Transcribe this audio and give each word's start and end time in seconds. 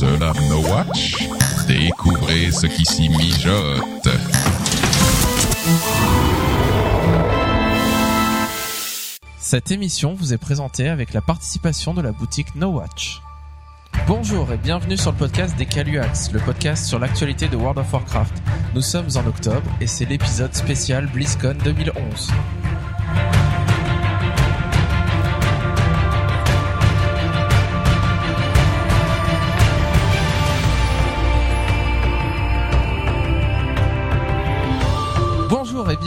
No 0.00 0.60
Watch? 0.70 1.28
Découvrez 1.66 2.52
ce 2.52 2.68
qui 2.68 2.84
s'y 2.84 3.08
mijote. 3.08 4.08
Cette 9.40 9.72
émission 9.72 10.14
vous 10.14 10.32
est 10.32 10.38
présentée 10.38 10.88
avec 10.88 11.12
la 11.14 11.20
participation 11.20 11.94
de 11.94 12.02
la 12.02 12.12
boutique 12.12 12.54
No 12.54 12.68
Watch. 12.68 13.20
Bonjour 14.06 14.52
et 14.52 14.56
bienvenue 14.56 14.96
sur 14.96 15.10
le 15.10 15.18
podcast 15.18 15.56
des 15.56 15.66
Caluax, 15.66 16.30
le 16.30 16.38
podcast 16.38 16.86
sur 16.86 17.00
l'actualité 17.00 17.48
de 17.48 17.56
World 17.56 17.78
of 17.78 17.92
Warcraft. 17.92 18.40
Nous 18.76 18.82
sommes 18.82 19.08
en 19.16 19.26
octobre 19.26 19.68
et 19.80 19.88
c'est 19.88 20.04
l'épisode 20.04 20.54
spécial 20.54 21.08
BlizzCon 21.08 21.56
2011. 21.64 22.30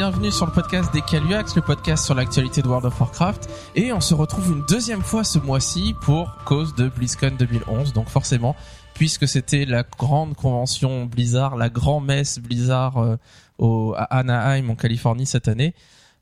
Bienvenue 0.01 0.31
sur 0.31 0.47
le 0.47 0.51
podcast 0.51 0.91
des 0.91 1.01
Caluax, 1.03 1.55
le 1.55 1.61
podcast 1.61 2.03
sur 2.05 2.15
l'actualité 2.15 2.63
de 2.63 2.67
World 2.67 2.87
of 2.87 2.99
Warcraft. 2.99 3.47
Et 3.75 3.93
on 3.93 4.01
se 4.01 4.15
retrouve 4.15 4.51
une 4.51 4.65
deuxième 4.67 5.03
fois 5.03 5.23
ce 5.23 5.37
mois-ci 5.37 5.93
pour 6.01 6.37
cause 6.43 6.73
de 6.73 6.89
BlizzCon 6.89 7.35
2011. 7.37 7.93
Donc 7.93 8.09
forcément, 8.09 8.55
puisque 8.95 9.27
c'était 9.27 9.63
la 9.63 9.83
grande 9.83 10.35
convention 10.35 11.05
Blizzard, 11.05 11.55
la 11.55 11.69
grand 11.69 11.99
messe 11.99 12.39
Blizzard 12.39 12.97
euh, 12.97 13.15
au, 13.59 13.93
à 13.95 14.05
Anaheim 14.05 14.71
en 14.71 14.75
Californie 14.75 15.27
cette 15.27 15.47
année. 15.47 15.75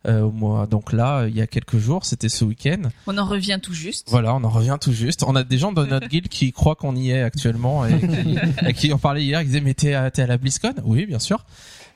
Euh, 0.06 0.66
donc 0.66 0.92
là, 0.92 1.28
il 1.28 1.38
y 1.38 1.42
a 1.42 1.48
quelques 1.48 1.78
jours, 1.78 2.04
c'était 2.04 2.28
ce 2.28 2.44
week-end. 2.44 2.82
On 3.08 3.18
en 3.18 3.26
revient 3.26 3.60
tout 3.64 3.74
juste. 3.74 4.10
Voilà, 4.10 4.36
on 4.36 4.44
en 4.44 4.50
revient 4.50 4.78
tout 4.82 4.92
juste. 4.92 5.24
On 5.26 5.38
a 5.38 5.46
des 5.46 5.58
gens 5.58 5.72
dans 5.72 5.86
notre 5.86 6.08
guild 6.10 6.28
qui 6.28 6.52
croient 6.52 6.76
qu'on 6.76 6.98
y 6.98 7.12
est 7.12 7.22
actuellement 7.22 7.86
et 7.86 7.98
qui, 7.98 8.38
à 8.58 8.74
qui 8.74 8.92
on 8.92 8.98
parlait 8.98 9.24
hier. 9.24 9.42
Ils 9.42 9.48
disaient 9.48 9.62
mais 9.62 9.74
t'es 9.74 9.94
à, 9.94 10.12
t'es 10.12 10.24
à 10.24 10.28
la 10.28 10.38
BlizzCon? 10.38 10.74
Oui, 10.84 11.06
bien 11.06 11.20
sûr. 11.20 11.46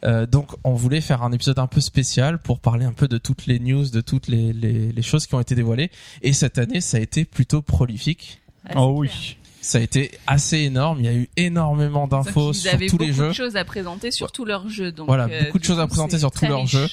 Euh, 0.06 0.26
donc 0.26 0.52
on 0.64 0.74
voulait 0.74 1.02
faire 1.02 1.24
un 1.24 1.32
épisode 1.32 1.60
un 1.60 1.68
peu 1.68 1.80
spécial 1.82 2.38
pour 2.40 2.60
parler 2.60 2.86
un 2.86 2.92
peu 2.94 3.08
de 3.08 3.18
toutes 3.18 3.46
les 3.46 3.60
news, 3.60 3.90
de 3.90 4.02
toutes 4.02 4.28
les, 4.28 4.52
les, 4.54 4.92
les 4.92 5.02
choses 5.02 5.28
qui 5.28 5.36
ont 5.36 5.40
été 5.40 5.56
dévoilées. 5.56 5.92
Et 6.22 6.34
cette 6.34 6.58
année, 6.58 6.82
ça 6.82 6.98
a 6.98 7.00
été 7.00 7.24
plutôt 7.26 7.62
prolifique. 7.62 8.42
Ah, 8.68 8.74
Oh 8.78 8.96
oui. 8.98 9.08
clair. 9.10 9.20
Ça 9.62 9.78
a 9.78 9.82
été 9.82 10.12
assez 10.28 10.58
énorme. 10.58 11.00
Il 11.00 11.06
y 11.06 11.08
a 11.08 11.14
eu 11.14 11.30
énormément 11.38 12.06
d'infos 12.08 12.52
ils 12.52 12.56
sur 12.56 12.74
avaient 12.74 12.88
tous 12.88 12.98
beaucoup 12.98 13.08
les 13.10 13.14
jeux. 13.14 13.28
de 13.30 13.34
choses 13.34 13.56
à 13.56 13.64
présenter 13.64 14.12
sur 14.12 14.32
tous 14.34 14.44
leurs 14.44 14.68
jeux. 14.68 14.92
Donc, 14.92 15.08
Voilà, 15.08 15.28
euh, 15.32 15.46
beaucoup 15.46 15.60
de 15.60 15.64
choses 15.64 15.80
à 15.80 15.88
présenter 15.88 16.20
sur 16.20 16.32
tous 16.32 16.46
leurs 16.48 16.66
jeux. 16.68 16.88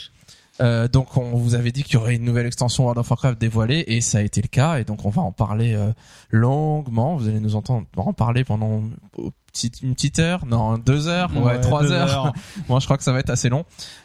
Euh, 0.60 0.88
donc 0.88 1.16
on 1.16 1.30
vous 1.36 1.54
avait 1.54 1.72
dit 1.72 1.82
qu'il 1.84 1.94
y 1.94 1.96
aurait 1.96 2.16
une 2.16 2.24
nouvelle 2.24 2.44
extension 2.46 2.84
World 2.84 2.98
of 2.98 3.08
Warcraft 3.10 3.40
dévoilée 3.40 3.82
et 3.86 4.02
ça 4.02 4.18
a 4.18 4.20
été 4.20 4.42
le 4.42 4.48
cas 4.48 4.78
et 4.78 4.84
donc 4.84 5.06
on 5.06 5.08
va 5.08 5.22
en 5.22 5.32
parler 5.32 5.72
euh, 5.74 5.90
longuement. 6.28 7.16
Vous 7.16 7.28
allez 7.28 7.40
nous 7.40 7.56
entendre 7.56 7.86
en 7.96 8.12
parler 8.12 8.44
pendant 8.44 8.82
petite, 9.52 9.82
une 9.82 9.94
petite 9.94 10.18
heure, 10.18 10.46
non 10.46 10.78
deux 10.78 11.08
heures, 11.08 11.30
ouais, 11.34 11.42
Ouais, 11.42 11.60
trois 11.60 11.90
heures. 11.92 12.32
Moi 12.68 12.80
je 12.80 12.84
crois 12.86 12.96
que 12.96 13.04
ça 13.04 13.12
va 13.12 13.20
être 13.20 13.30
assez 13.30 13.48
long 13.48 13.64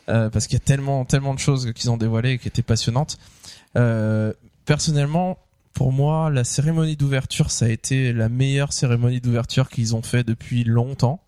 euh, 0.10 0.30
parce 0.30 0.48
qu'il 0.48 0.56
y 0.56 0.62
a 0.62 0.66
tellement 0.66 1.06
tellement 1.06 1.34
de 1.34 1.40
choses 1.40 1.72
qu'ils 1.74 1.90
ont 1.92 1.98
dévoilées 1.98 2.32
et 2.32 2.38
qui 2.38 2.48
étaient 2.48 2.62
passionnantes. 2.62 3.18
Euh, 3.78 4.34
personnellement, 4.66 5.38
pour 5.74 5.92
moi, 5.92 6.30
la 6.30 6.44
cérémonie 6.44 6.96
d'ouverture 6.96 7.52
ça 7.52 7.66
a 7.66 7.70
été 7.70 8.14
la 8.14 8.30
meilleure 8.30 8.74
cérémonie 8.74 9.22
d'ouverture 9.22 9.70
qu'ils 9.70 9.96
ont 9.96 10.02
fait 10.02 10.24
depuis 10.24 10.64
longtemps. 10.64 11.22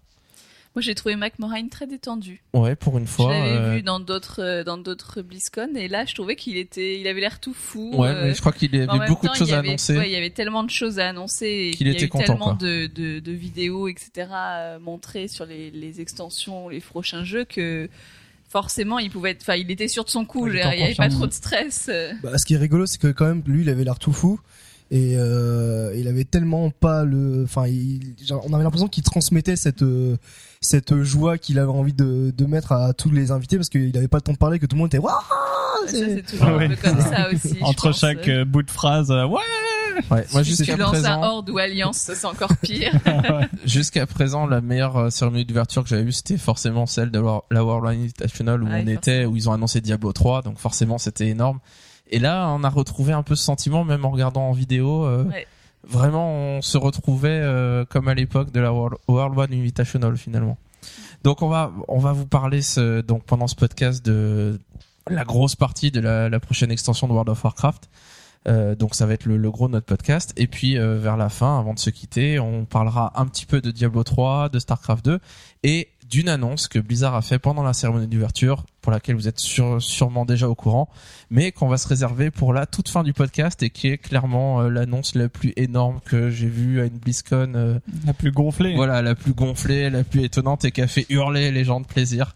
Moi, 0.77 0.83
j'ai 0.83 0.93
trouvé 0.93 1.15
Mac 1.15 1.39
Moraine 1.39 1.69
très 1.69 1.87
détendu. 1.87 2.43
Ouais, 2.53 2.75
pour 2.75 2.99
une 2.99 3.07
Je 3.07 3.11
fois. 3.11 3.33
l'avais 3.33 3.49
euh, 3.49 3.75
vu 3.77 3.81
dans 3.81 3.99
d'autres 3.99 4.43
euh, 4.43 4.63
dans 4.63 4.77
d'autres 4.77 5.23
BlizzCon 5.23 5.69
et 5.75 5.87
là, 5.87 6.05
je 6.05 6.13
trouvais 6.13 6.35
qu'il 6.35 6.55
était, 6.55 6.99
il 6.99 7.07
avait 7.07 7.19
l'air 7.19 7.39
tout 7.39 7.55
fou. 7.55 7.89
Ouais, 7.95 8.09
euh, 8.09 8.25
mais 8.25 8.35
je 8.35 8.39
crois 8.41 8.51
qu'il 8.51 8.69
en 8.83 8.93
avait 8.93 9.07
beaucoup 9.07 9.25
temps, 9.25 9.33
de 9.33 9.37
choses 9.39 9.53
à 9.53 9.57
annoncer. 9.57 9.97
ouais, 9.97 10.07
il 10.07 10.11
y 10.11 10.15
avait 10.15 10.29
tellement 10.29 10.63
de 10.63 10.69
choses 10.69 10.99
à 10.99 11.09
annoncer 11.09 11.47
et 11.47 11.71
Qu'il 11.71 11.87
il 11.87 11.93
y 11.95 11.97
a 11.97 12.03
eu 12.03 12.09
content, 12.09 12.25
tellement 12.25 12.53
de, 12.53 12.85
de, 12.93 13.17
de 13.17 13.31
vidéos, 13.31 13.87
etc. 13.87 14.27
à 14.31 14.77
montrer 14.77 15.27
sur 15.27 15.47
les, 15.47 15.71
les 15.71 15.99
extensions, 15.99 16.69
les 16.69 16.79
prochains 16.79 17.23
jeux 17.23 17.45
que 17.45 17.89
forcément, 18.47 18.99
il 18.99 19.09
pouvait 19.09 19.31
être, 19.31 19.41
enfin, 19.41 19.55
il 19.55 19.71
était 19.71 19.87
sûr 19.87 20.03
de 20.05 20.11
son 20.11 20.25
coup. 20.25 20.43
Ouais, 20.45 20.51
il 20.51 20.61
je 20.61 20.75
n'y 20.77 20.83
avait 20.83 20.93
pas 20.93 21.09
trop 21.09 21.25
de 21.25 21.33
stress. 21.33 21.89
Bah, 22.21 22.37
ce 22.37 22.45
qui 22.45 22.53
est 22.53 22.57
rigolo, 22.57 22.85
c'est 22.85 23.01
que 23.01 23.07
quand 23.07 23.25
même, 23.25 23.41
lui, 23.47 23.63
il 23.63 23.69
avait 23.69 23.83
l'air 23.83 23.97
tout 23.97 24.13
fou. 24.13 24.39
Et 24.89 25.15
euh, 25.17 25.93
il 25.97 26.07
avait 26.07 26.23
tellement 26.23 26.69
pas 26.69 27.03
le, 27.03 27.43
enfin, 27.43 27.67
il- 27.67 28.15
genre, 28.25 28.41
on 28.47 28.53
avait 28.53 28.63
l'impression 28.63 28.87
qu'il 28.87 29.03
transmettait 29.03 29.55
cette 29.57 29.81
euh, 29.81 30.15
cette 30.61 31.01
joie 31.03 31.37
qu'il 31.37 31.59
avait 31.59 31.71
envie 31.71 31.93
de, 31.93 32.31
de 32.35 32.45
mettre 32.45 32.71
à 32.71 32.93
tous 32.93 33.11
les 33.11 33.31
invités 33.31 33.57
parce 33.57 33.67
qu'il 33.69 33.95
avait 33.97 34.07
pas 34.07 34.17
le 34.17 34.21
temps 34.21 34.31
de 34.33 34.37
parler, 34.37 34.59
que 34.59 34.65
tout 34.65 34.75
le 34.75 34.79
monde 34.79 34.87
était 34.87 34.97
waouh. 34.97 35.13
C'est- 35.87 36.21
toujours 36.25 36.45
un 36.47 36.57
Ouais. 36.57 36.69
peu 36.69 36.75
comme 36.77 36.99
ça 37.01 37.29
aussi. 37.33 37.57
Entre 37.61 37.89
pense. 37.89 37.99
chaque 37.99 38.27
euh, 38.29 38.45
bout 38.45 38.63
de 38.63 38.71
phrase, 38.71 39.11
euh, 39.11 39.25
ouais. 39.25 39.41
Ouais, 40.11 40.25
moi 40.31 40.43
Si 40.43 40.51
jusqu'à 40.51 40.73
tu 40.75 40.79
lances 40.79 40.89
un 40.89 40.91
présent, 41.01 41.23
Horde 41.23 41.49
ou 41.49 41.57
Alliance, 41.57 41.97
c'est 42.13 42.25
encore 42.25 42.55
pire. 42.61 42.91
jusqu'à 43.65 44.05
présent, 44.05 44.45
la 44.45 44.61
meilleure 44.61 45.11
cérémonie 45.11 45.43
d'ouverture 45.45 45.81
que 45.83 45.89
j'avais 45.89 46.03
vue, 46.03 46.11
c'était 46.11 46.37
forcément 46.37 46.85
celle 46.85 47.09
de 47.09 47.19
la 47.51 47.63
World 47.65 47.87
Invitational 47.87 48.61
où 48.63 48.67
Ouais, 48.67 48.83
on 48.83 48.87
était, 48.87 49.25
où 49.25 49.35
ils 49.35 49.49
ont 49.49 49.53
annoncé 49.53 49.81
Diablo 49.81 50.13
3, 50.13 50.43
donc 50.43 50.59
forcément 50.59 50.97
c'était 50.99 51.27
énorme. 51.27 51.59
Et 52.09 52.19
là, 52.19 52.49
on 52.49 52.63
a 52.63 52.69
retrouvé 52.69 53.13
un 53.13 53.23
peu 53.23 53.35
ce 53.35 53.43
sentiment, 53.43 53.83
même 53.83 54.05
en 54.05 54.11
regardant 54.11 54.49
en 54.49 54.51
vidéo. 54.53 55.05
euh, 55.05 55.23
Ouais. 55.25 55.47
Vraiment, 55.87 56.31
on 56.31 56.61
se 56.61 56.77
retrouvait 56.77 57.29
euh, 57.41 57.85
comme 57.85 58.07
à 58.09 58.13
l'époque 58.13 58.51
de 58.51 58.59
la 58.59 58.73
World, 58.73 58.97
World 59.07 59.37
One 59.37 59.53
Invitational 59.53 60.17
finalement. 60.17 60.57
Donc 61.23 61.41
on 61.41 61.47
va 61.47 61.71
on 61.87 61.99
va 61.99 62.11
vous 62.13 62.25
parler 62.27 62.61
ce, 62.61 62.99
donc 63.01 63.23
pendant 63.23 63.47
ce 63.47 63.55
podcast 63.55 64.05
de 64.05 64.59
la 65.09 65.23
grosse 65.23 65.55
partie 65.55 65.89
de 65.91 65.99
la, 66.01 66.27
la 66.29 66.39
prochaine 66.41 66.71
extension 66.71 67.07
de 67.07 67.13
World 67.13 67.29
of 67.29 67.41
Warcraft. 67.43 67.89
Euh, 68.47 68.75
donc 68.75 68.95
ça 68.95 69.05
va 69.05 69.13
être 69.13 69.25
le, 69.25 69.37
le 69.37 69.51
gros 69.51 69.67
de 69.67 69.73
notre 69.73 69.85
podcast. 69.85 70.33
Et 70.35 70.47
puis 70.47 70.77
euh, 70.77 70.97
vers 70.97 71.15
la 71.15 71.29
fin, 71.29 71.57
avant 71.59 71.73
de 71.73 71.79
se 71.79 71.89
quitter, 71.89 72.37
on 72.39 72.65
parlera 72.65 73.13
un 73.15 73.25
petit 73.25 73.45
peu 73.45 73.61
de 73.61 73.71
Diablo 73.71 74.03
3, 74.03 74.49
de 74.49 74.59
Starcraft 74.59 75.05
2 75.05 75.19
et 75.63 75.89
d'une 76.09 76.29
annonce 76.29 76.67
que 76.67 76.79
Blizzard 76.79 77.15
a 77.15 77.21
fait 77.21 77.39
pendant 77.39 77.63
la 77.63 77.73
cérémonie 77.73 78.07
d'ouverture, 78.07 78.65
pour 78.81 78.91
laquelle 78.91 79.15
vous 79.15 79.27
êtes 79.27 79.39
sûr- 79.39 79.81
sûrement 79.81 80.23
déjà 80.25 80.47
au 80.47 80.55
courant, 80.55 80.87
mais 81.29 81.51
qu'on 81.51 81.67
va 81.67 81.77
se 81.77 81.87
réserver 81.87 82.31
pour 82.31 82.53
la 82.53 82.65
toute 82.65 82.87
fin 82.89 83.03
du 83.03 83.13
podcast 83.13 83.61
et 83.63 83.69
qui 83.69 83.87
est 83.87 83.97
clairement 83.97 84.61
euh, 84.61 84.69
l'annonce 84.69 85.15
la 85.15 85.27
plus 85.29 85.53
énorme 85.57 85.99
que 86.05 86.29
j'ai 86.29 86.47
vue 86.47 86.79
à 86.81 86.85
une 86.85 86.97
BlizzCon. 86.97 87.51
euh, 87.55 87.79
La 88.05 88.13
plus 88.13 88.31
gonflée. 88.31 88.75
voilà, 88.75 89.01
la 89.01 89.15
plus 89.15 89.33
gonflée, 89.33 89.89
la 89.89 90.03
plus 90.03 90.23
étonnante 90.23 90.63
et 90.65 90.71
qui 90.71 90.81
a 90.81 90.87
fait 90.87 91.05
hurler 91.09 91.51
les 91.51 91.63
gens 91.65 91.81
de 91.81 91.85
plaisir. 91.85 92.35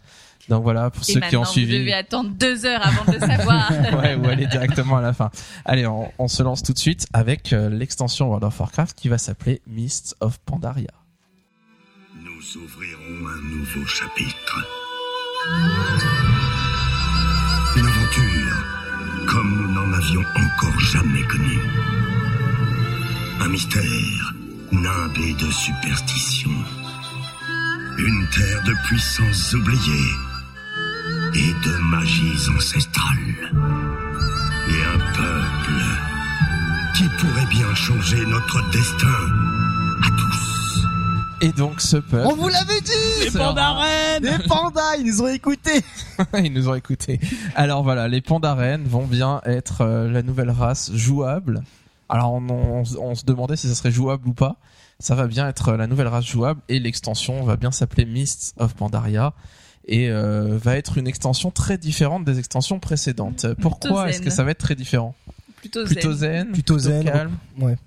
Donc 0.50 0.64
voilà, 0.64 0.90
pour 0.90 1.04
Et 1.04 1.14
ceux 1.14 1.14
qui 1.14 1.18
ont 1.20 1.22
maintenant, 1.22 1.44
vous 1.44 1.52
suivi. 1.52 1.80
devez 1.80 1.94
attendre 1.94 2.32
deux 2.32 2.66
heures 2.66 2.86
avant 2.86 3.06
de 3.06 3.14
le 3.14 3.20
savoir. 3.20 3.72
ouais, 4.02 4.16
ou 4.16 4.26
aller 4.26 4.48
directement 4.48 4.98
à 4.98 5.02
la 5.02 5.14
fin. 5.14 5.30
Allez, 5.66 5.86
on, 5.88 6.12
on 6.20 6.28
se 6.28 6.44
lance 6.44 6.64
tout 6.64 6.74
de 6.74 6.80
suite 6.80 7.08
avec 7.14 7.54
euh, 7.54 7.70
l'extension 7.70 8.26
World 8.28 8.44
of 8.44 8.60
Warcraft 8.60 8.98
qui 9.00 9.08
va 9.08 9.18
s'appeler 9.18 9.62
Mists 9.68 10.16
of 10.20 10.40
Pandaria. 10.40 10.90
Un 13.24 13.42
nouveau 13.56 13.86
chapitre. 13.86 14.68
Une 17.76 17.86
aventure 17.86 19.28
comme 19.28 19.62
nous 19.62 19.72
n'en 19.74 19.94
avions 19.94 20.26
encore 20.36 20.80
jamais 20.80 21.22
connue. 21.28 21.60
Un 23.42 23.48
mystère 23.50 24.34
nimblé 24.72 25.34
de 25.34 25.52
superstition. 25.52 26.50
Une 28.00 28.28
terre 28.30 28.64
de 28.64 28.74
puissances 28.88 29.54
oubliées 29.54 30.16
et 31.36 31.54
de 31.68 31.78
magies 31.92 32.50
ancestrales. 32.56 33.52
Et 34.68 34.84
un 34.84 35.00
peuple 35.14 35.84
qui 36.96 37.08
pourrait 37.20 37.46
bien 37.52 37.76
changer 37.76 38.26
notre 38.26 38.68
destin 38.72 39.20
à 40.02 40.10
tous. 40.10 40.51
Et 41.42 41.52
donc 41.52 41.82
ce 41.82 41.98
peuple, 41.98 42.28
On 42.28 42.36
vous 42.36 42.48
l'avait 42.48 42.82
dit. 42.82 43.26
Les 43.26 43.32
pandarènes 43.32 44.24
Les 44.24 44.48
pandas, 44.48 44.96
ils 45.00 45.06
nous 45.06 45.22
ont 45.22 45.28
écoutés. 45.28 45.82
ils 46.44 46.54
nous 46.54 46.70
ont 46.70 46.76
écoutés. 46.76 47.20
Alors 47.56 47.84
voilà, 47.84 48.08
les 48.08 48.22
pandarènes 48.22 48.84
vont 48.86 49.06
bien 49.08 49.42
être 49.46 49.82
euh, 49.82 50.10
la 50.12 50.22
nouvelle 50.24 50.52
race 50.52 50.92
jouable. 50.94 51.62
Alors 52.10 52.34
on, 52.34 52.48
on- 52.50 52.84
on 53.00 53.16
se 53.16 53.26
demandait 53.26 53.56
si 53.56 53.68
ça 53.68 53.76
serait 53.76 53.92
jouable 53.92 54.28
ou 54.28 54.34
pas. 54.34 54.58
Ça 55.00 55.16
va 55.16 55.26
bien 55.28 55.48
être 55.48 55.70
euh, 55.70 55.78
la 55.78 55.88
nouvelle 55.88 56.08
race 56.08 56.26
jouable 56.26 56.62
et 56.70 56.80
l'extension 56.80 57.44
va 57.44 57.58
bien 57.58 57.72
s'appeler 57.72 58.06
Mists 58.06 58.54
of 58.58 58.76
Pandaria 58.76 59.34
et 59.88 60.10
euh, 60.12 60.60
va 60.62 60.78
être 60.78 61.00
une 61.00 61.08
extension 61.08 61.50
très 61.50 61.80
différente 61.80 62.24
des 62.24 62.38
extensions 62.38 62.80
précédentes. 62.80 63.48
Pourquoi 63.62 64.02
zen. 64.04 64.10
est-ce 64.10 64.22
que 64.22 64.30
ça 64.30 64.44
va 64.44 64.52
être 64.52 64.60
très 64.60 64.76
différent? 64.76 65.16
Plutôt, 65.56 65.86
Plutôt 65.86 66.14
zen. 66.14 66.46
zen, 66.46 66.52
Plutôt 66.52 66.78
zen, 66.78 67.04
calme. 67.04 67.38
Ouais. 67.60 67.78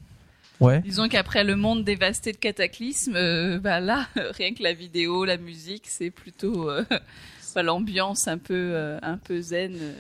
Ouais. 0.61 0.81
Disons 0.83 1.09
qu'après 1.09 1.43
le 1.45 1.57
monde 1.57 1.85
dévasté 1.85 2.33
de 2.33 2.37
cataclysmes, 2.37 3.17
euh, 3.17 3.59
bah 3.59 3.81
là, 3.81 4.07
rien 4.39 4.55
que 4.55 4.63
la 4.63 4.73
vidéo, 4.73 5.25
la 5.25 5.37
musique, 5.37 5.85
c'est 5.87 6.11
plutôt 6.11 6.71
euh, 6.71 6.85
bah, 7.55 7.63
l'ambiance 7.63 8.29
un 8.29 8.39
peu, 8.39 8.55
euh, 8.55 8.99
un 9.03 9.17
peu 9.19 9.41
zen. 9.41 9.75
euh. 9.75 9.93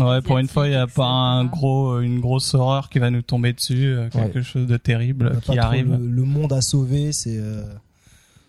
Ouais, 0.00 0.22
pour 0.22 0.38
une 0.38 0.48
fois, 0.48 0.66
il 0.66 0.72
y 0.72 0.76
a 0.76 0.86
pas 0.86 1.04
un 1.06 1.44
gros, 1.44 2.00
une 2.00 2.18
grosse 2.20 2.54
horreur 2.54 2.88
qui 2.88 2.98
va 2.98 3.10
nous 3.10 3.20
tomber 3.22 3.52
dessus, 3.52 3.86
euh, 3.88 4.08
quelque 4.08 4.40
chose 4.42 4.66
de 4.66 4.76
terrible 4.78 5.38
qui 5.42 5.58
arrive. 5.58 5.90
Le, 5.92 5.98
le 6.08 6.22
monde 6.22 6.54
à 6.54 6.62
sauver, 6.62 7.12
c'est 7.12 7.36
euh, 7.36 7.62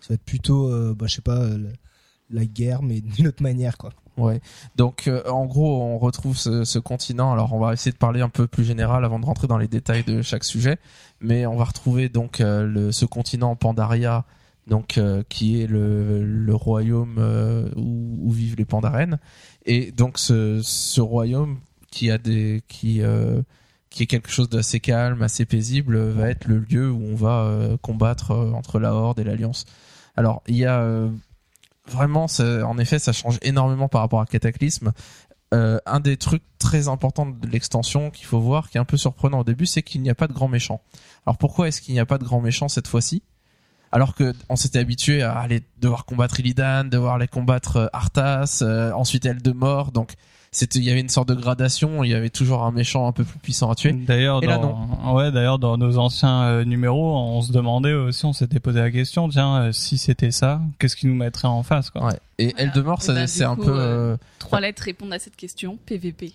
ça 0.00 0.08
va 0.10 0.14
être 0.14 0.24
plutôt, 0.24 0.72
euh, 0.72 0.94
bah, 0.98 1.06
je 1.08 1.14
sais 1.16 1.20
pas, 1.22 1.42
euh, 1.42 1.58
la 2.30 2.46
guerre, 2.46 2.82
mais 2.82 3.00
d'une 3.02 3.28
autre 3.28 3.42
manière, 3.42 3.76
quoi. 3.76 3.92
Ouais. 4.16 4.40
Donc 4.76 5.08
euh, 5.08 5.22
en 5.28 5.44
gros, 5.46 5.82
on 5.82 5.98
retrouve 5.98 6.36
ce, 6.36 6.78
continent. 6.78 7.32
Alors 7.32 7.52
on 7.52 7.60
va 7.60 7.72
essayer 7.72 7.92
de 7.92 7.98
parler 7.98 8.20
un 8.20 8.28
peu 8.28 8.46
plus 8.46 8.64
général 8.64 9.04
avant 9.04 9.18
de 9.18 9.26
rentrer 9.26 9.46
dans 9.46 9.58
les 9.58 9.68
détails 9.68 10.04
de 10.04 10.22
chaque 10.22 10.44
sujet, 10.44 10.78
mais 11.20 11.46
on 11.46 11.56
va 11.56 11.64
retrouver 11.64 12.08
donc 12.08 12.40
euh, 12.40 12.90
ce 12.92 13.04
continent 13.04 13.56
Pandaria, 13.56 14.24
donc 14.66 14.96
euh, 14.96 15.22
qui 15.28 15.60
est 15.60 15.66
le, 15.66 16.54
royaume 16.54 17.18
où, 17.76 18.30
vivent 18.30 18.56
les 18.56 18.64
pandarènes, 18.64 19.18
et 19.66 19.92
donc 19.92 20.18
ce, 20.18 20.60
ce 20.62 21.00
royaume 21.00 21.58
qui 21.90 22.10
a 22.10 22.18
des 22.18 22.62
qui 22.68 23.02
qui 23.90 24.02
est 24.02 24.06
quelque 24.06 24.30
chose 24.30 24.48
d'assez 24.48 24.80
calme, 24.80 25.22
assez 25.22 25.44
paisible, 25.44 25.98
va 25.98 26.30
être 26.30 26.46
le 26.46 26.58
lieu 26.58 26.90
où 26.90 27.02
on 27.02 27.14
va 27.14 27.76
combattre 27.82 28.30
entre 28.32 28.78
la 28.78 28.94
Horde 28.94 29.18
et 29.20 29.24
l'Alliance. 29.24 29.66
Alors 30.16 30.42
il 30.46 30.56
y 30.56 30.64
a 30.64 31.08
vraiment, 31.88 32.26
en 32.40 32.78
effet, 32.78 32.98
ça 32.98 33.12
change 33.12 33.38
énormément 33.42 33.88
par 33.88 34.00
rapport 34.00 34.20
à 34.20 34.26
Cataclysme. 34.26 34.92
Euh, 35.54 35.78
un 35.86 36.00
des 36.00 36.16
trucs 36.16 36.42
très 36.58 36.88
importants 36.88 37.26
de 37.26 37.46
l'extension 37.48 38.10
qu'il 38.10 38.26
faut 38.26 38.40
voir, 38.40 38.68
qui 38.68 38.78
est 38.78 38.80
un 38.80 38.84
peu 38.84 38.96
surprenant 38.96 39.40
au 39.40 39.44
début, 39.44 39.66
c'est 39.66 39.82
qu'il 39.82 40.02
n'y 40.02 40.10
a 40.10 40.14
pas 40.14 40.26
de 40.26 40.32
grand 40.32 40.48
méchant. 40.48 40.80
Alors 41.24 41.38
pourquoi 41.38 41.68
est-ce 41.68 41.80
qu'il 41.80 41.94
n'y 41.94 42.00
a 42.00 42.06
pas 42.06 42.18
de 42.18 42.24
grand 42.24 42.40
méchant 42.40 42.68
cette 42.68 42.88
fois-ci? 42.88 43.22
Alors 43.92 44.16
que 44.16 44.34
on 44.48 44.56
s'était 44.56 44.80
habitué 44.80 45.22
à 45.22 45.38
aller 45.38 45.62
devoir 45.78 46.04
combattre 46.04 46.40
Illidan, 46.40 46.84
devoir 46.84 47.16
les 47.16 47.28
combattre 47.28 47.76
euh, 47.76 47.86
Arthas, 47.92 48.58
euh, 48.62 48.90
ensuite 48.92 49.24
Eldemort, 49.24 49.92
donc 49.92 50.14
c'était 50.56 50.78
il 50.78 50.84
y 50.84 50.90
avait 50.90 51.00
une 51.00 51.08
sorte 51.08 51.28
de 51.28 51.34
gradation, 51.34 52.02
il 52.02 52.10
y 52.10 52.14
avait 52.14 52.30
toujours 52.30 52.62
un 52.64 52.70
méchant 52.72 53.06
un 53.06 53.12
peu 53.12 53.24
plus 53.24 53.38
puissant 53.38 53.70
à 53.70 53.74
tuer. 53.74 53.92
D'ailleurs, 53.92 54.42
Et 54.42 54.46
là, 54.46 54.56
dans, 54.58 55.14
ouais, 55.14 55.30
d'ailleurs, 55.30 55.58
dans 55.58 55.76
nos 55.76 55.98
anciens 55.98 56.42
euh, 56.44 56.64
numéros, 56.64 57.14
on 57.16 57.42
se 57.42 57.52
demandait 57.52 57.92
aussi, 57.92 58.24
on 58.24 58.32
s'était 58.32 58.58
posé 58.60 58.80
la 58.80 58.90
question, 58.90 59.28
tiens, 59.28 59.56
euh, 59.56 59.72
si 59.72 59.98
c'était 59.98 60.30
ça, 60.30 60.60
qu'est-ce 60.78 60.96
qui 60.96 61.06
nous 61.06 61.14
mettrait 61.14 61.48
en 61.48 61.62
face, 61.62 61.90
quoi. 61.90 62.06
Ouais. 62.06 62.18
Et 62.38 62.52
Voilà. 62.52 62.62
Eldemort, 62.72 62.98
Et 63.00 63.04
ça- 63.04 63.14
du 63.20 63.28
c'est 63.28 63.44
un 63.44 63.56
peu 63.56 63.64
euh, 63.68 64.16
Trois 64.38 64.60
lettres 64.60 64.82
répondent 64.84 65.12
à 65.12 65.18
cette 65.18 65.36
question. 65.36 65.78
PVP. 65.86 66.32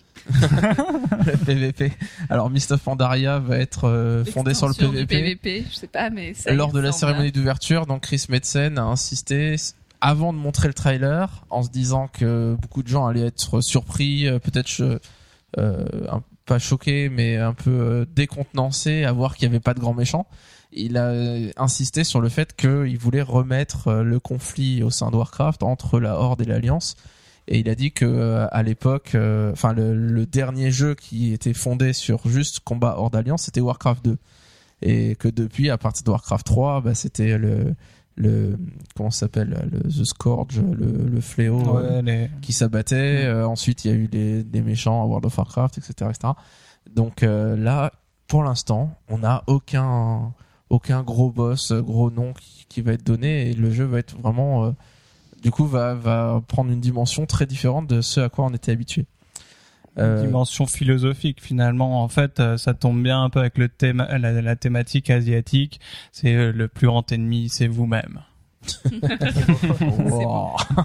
le 1.25 1.37
PVP. 1.45 1.91
Alors 2.29 2.49
Mist 2.49 2.71
of 2.71 2.81
Pandaria 2.81 3.39
va 3.39 3.57
être 3.57 3.87
euh, 3.87 4.23
fondé 4.25 4.53
sur 4.53 4.67
le 4.67 4.73
du 4.73 4.79
PVP. 5.05 5.05
PVP, 5.07 5.65
je 5.69 5.75
sais 5.75 5.87
pas, 5.87 6.09
mais 6.09 6.33
ça 6.33 6.51
Lors 6.53 6.71
de 6.71 6.79
la 6.79 6.91
cérémonie 6.91 7.31
d'ouverture, 7.31 7.85
donc 7.85 8.01
Chris 8.01 8.25
Metzen 8.29 8.77
a 8.77 8.83
insisté 8.83 9.55
avant 10.01 10.33
de 10.33 10.37
montrer 10.37 10.67
le 10.67 10.73
trailer, 10.73 11.45
en 11.49 11.61
se 11.61 11.69
disant 11.69 12.07
que 12.07 12.57
beaucoup 12.59 12.81
de 12.83 12.87
gens 12.87 13.05
allaient 13.05 13.27
être 13.27 13.61
surpris, 13.61 14.27
euh, 14.27 14.39
peut-être 14.39 14.99
euh, 15.59 15.85
pas 16.45 16.59
choqués, 16.59 17.07
mais 17.09 17.37
un 17.37 17.53
peu 17.53 17.69
euh, 17.69 18.05
décontenancés 18.05 19.05
à 19.05 19.11
voir 19.11 19.35
qu'il 19.35 19.47
n'y 19.47 19.55
avait 19.55 19.61
pas 19.61 19.75
de 19.75 19.79
grand 19.79 19.93
méchant. 19.93 20.27
Il 20.73 20.97
a 20.97 21.13
insisté 21.57 22.03
sur 22.03 22.19
le 22.19 22.29
fait 22.29 22.55
qu'il 22.55 22.97
voulait 22.97 23.21
remettre 23.21 23.91
le 23.91 24.19
conflit 24.19 24.83
au 24.83 24.89
sein 24.89 25.11
de 25.11 25.17
Warcraft 25.17 25.63
entre 25.63 25.99
la 25.99 26.15
Horde 26.15 26.41
et 26.41 26.45
l'Alliance. 26.45 26.95
Et 27.49 27.59
il 27.59 27.67
a 27.67 27.75
dit 27.75 27.91
que 27.91 28.47
à 28.49 28.63
l'époque, 28.63 29.11
le 29.13 30.23
dernier 30.23 30.71
jeu 30.71 30.95
qui 30.95 31.33
était 31.33 31.53
fondé 31.53 31.91
sur 31.91 32.25
juste 32.29 32.61
combat 32.61 32.95
Horde 32.97 33.17
Alliance, 33.17 33.43
c'était 33.43 33.59
Warcraft 33.59 34.05
2 34.05 34.17
et 34.81 35.15
que 35.15 35.27
depuis 35.27 35.69
à 35.69 35.77
partir 35.77 36.03
de 36.03 36.09
Warcraft 36.11 36.45
3 36.45 36.81
bah, 36.81 36.95
c'était 36.95 37.37
le 37.37 37.75
le 38.17 38.57
comment 38.95 39.09
s'appelle 39.11 39.69
le 39.71 39.79
The 39.89 40.03
Scourge 40.03 40.59
le, 40.59 41.07
le 41.09 41.21
fléau 41.21 41.77
euh, 41.77 42.01
les- 42.01 42.29
qui 42.41 42.53
s'abattait 42.53 43.25
Euh, 43.25 43.47
ensuite 43.47 43.85
il 43.85 43.91
y 43.91 43.93
a 43.93 43.97
eu 43.97 44.09
les, 44.11 44.43
les 44.43 44.61
méchants 44.61 45.01
à 45.01 45.05
World 45.05 45.25
of 45.25 45.37
Warcraft 45.37 45.77
etc 45.77 46.09
etc 46.09 46.33
donc 46.93 47.23
euh, 47.23 47.55
là 47.55 47.91
pour 48.27 48.43
l'instant 48.43 48.93
on 49.09 49.19
n'a 49.19 49.43
aucun 49.47 50.33
aucun 50.69 51.03
gros 51.03 51.31
boss 51.31 51.71
gros 51.73 52.11
nom 52.11 52.33
qui, 52.33 52.65
qui 52.69 52.81
va 52.81 52.93
être 52.93 53.05
donné 53.05 53.49
et 53.49 53.53
le 53.53 53.71
jeu 53.71 53.85
va 53.85 53.99
être 53.99 54.17
vraiment 54.19 54.73
du 55.41 55.51
coup 55.51 55.65
va 55.65 55.93
va 55.95 56.41
prendre 56.47 56.71
une 56.71 56.81
dimension 56.81 57.25
très 57.25 57.45
différente 57.45 57.87
de 57.87 58.01
ce 58.01 58.19
à 58.19 58.29
quoi 58.29 58.45
on 58.45 58.53
était 58.53 58.71
habitué 58.71 59.05
Euh, 59.97 60.21
dimension 60.21 60.65
philosophique 60.65 61.41
finalement. 61.41 62.01
En 62.01 62.07
fait 62.07 62.39
euh, 62.39 62.57
ça 62.57 62.73
tombe 62.73 63.03
bien 63.03 63.21
un 63.23 63.29
peu 63.29 63.39
avec 63.39 63.57
le 63.57 63.67
thème 63.67 64.05
la, 64.09 64.41
la 64.41 64.55
thématique 64.55 65.09
asiatique. 65.09 65.81
C'est 66.13 66.33
euh, 66.33 66.51
le 66.53 66.67
plus 66.67 66.87
grand 66.87 67.11
ennemi 67.11 67.49
c'est 67.49 67.67
vous-même. 67.67 68.21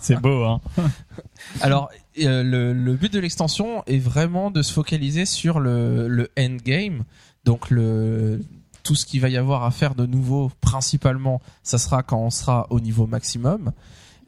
C'est 0.01 0.21
beau 0.21 0.45
hein. 0.45 0.61
Alors, 1.61 1.91
euh, 2.21 2.43
le, 2.43 2.73
le 2.73 2.95
but 2.95 3.13
de 3.13 3.21
l'extension 3.21 3.83
est 3.87 3.99
vraiment 3.99 4.51
de 4.51 4.63
se 4.63 4.73
focaliser 4.73 5.27
sur 5.27 5.61
le, 5.61 6.09
le 6.09 6.31
endgame, 6.39 7.03
donc 7.45 7.71
le 7.71 8.41
tout 8.83 8.95
ce 8.95 9.05
qu'il 9.05 9.21
va 9.21 9.29
y 9.29 9.37
avoir 9.37 9.65
à 9.65 9.73
faire 9.73 9.97
de 9.97 10.07
nouveau, 10.07 10.51
principalement, 10.61 11.43
ça 11.65 11.77
sera 11.77 12.05
quand 12.05 12.21
on 12.21 12.31
sera 12.31 12.69
au 12.71 12.79
niveau 12.79 13.07
maximum. 13.09 13.73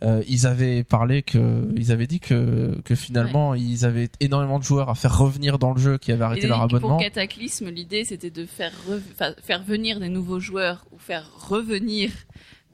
Euh, 0.02 0.22
ils 0.28 0.46
avaient 0.46 0.84
parlé 0.84 1.22
que, 1.22 1.68
ils 1.76 1.90
avaient 1.90 2.06
dit 2.06 2.20
que, 2.20 2.80
que 2.84 2.94
finalement, 2.94 3.54
ils 3.54 3.84
avaient 3.84 4.08
énormément 4.20 4.58
de 4.58 4.64
joueurs 4.64 4.90
à 4.90 4.94
faire 4.94 5.18
revenir 5.18 5.58
dans 5.58 5.72
le 5.72 5.80
jeu 5.80 5.98
qui 5.98 6.12
avaient 6.12 6.20
Et 6.20 6.24
arrêté 6.24 6.46
leur 6.46 6.62
abonnement. 6.62 6.90
Pour 6.90 7.00
Cataclysme, 7.00 7.68
l'idée 7.70 8.04
c'était 8.04 8.30
de 8.30 8.46
faire 8.46 8.72
faire 9.42 9.62
venir 9.64 9.98
des 9.98 10.08
nouveaux 10.08 10.40
joueurs 10.40 10.86
ou 10.92 10.98
faire 10.98 11.28
revenir 11.48 12.10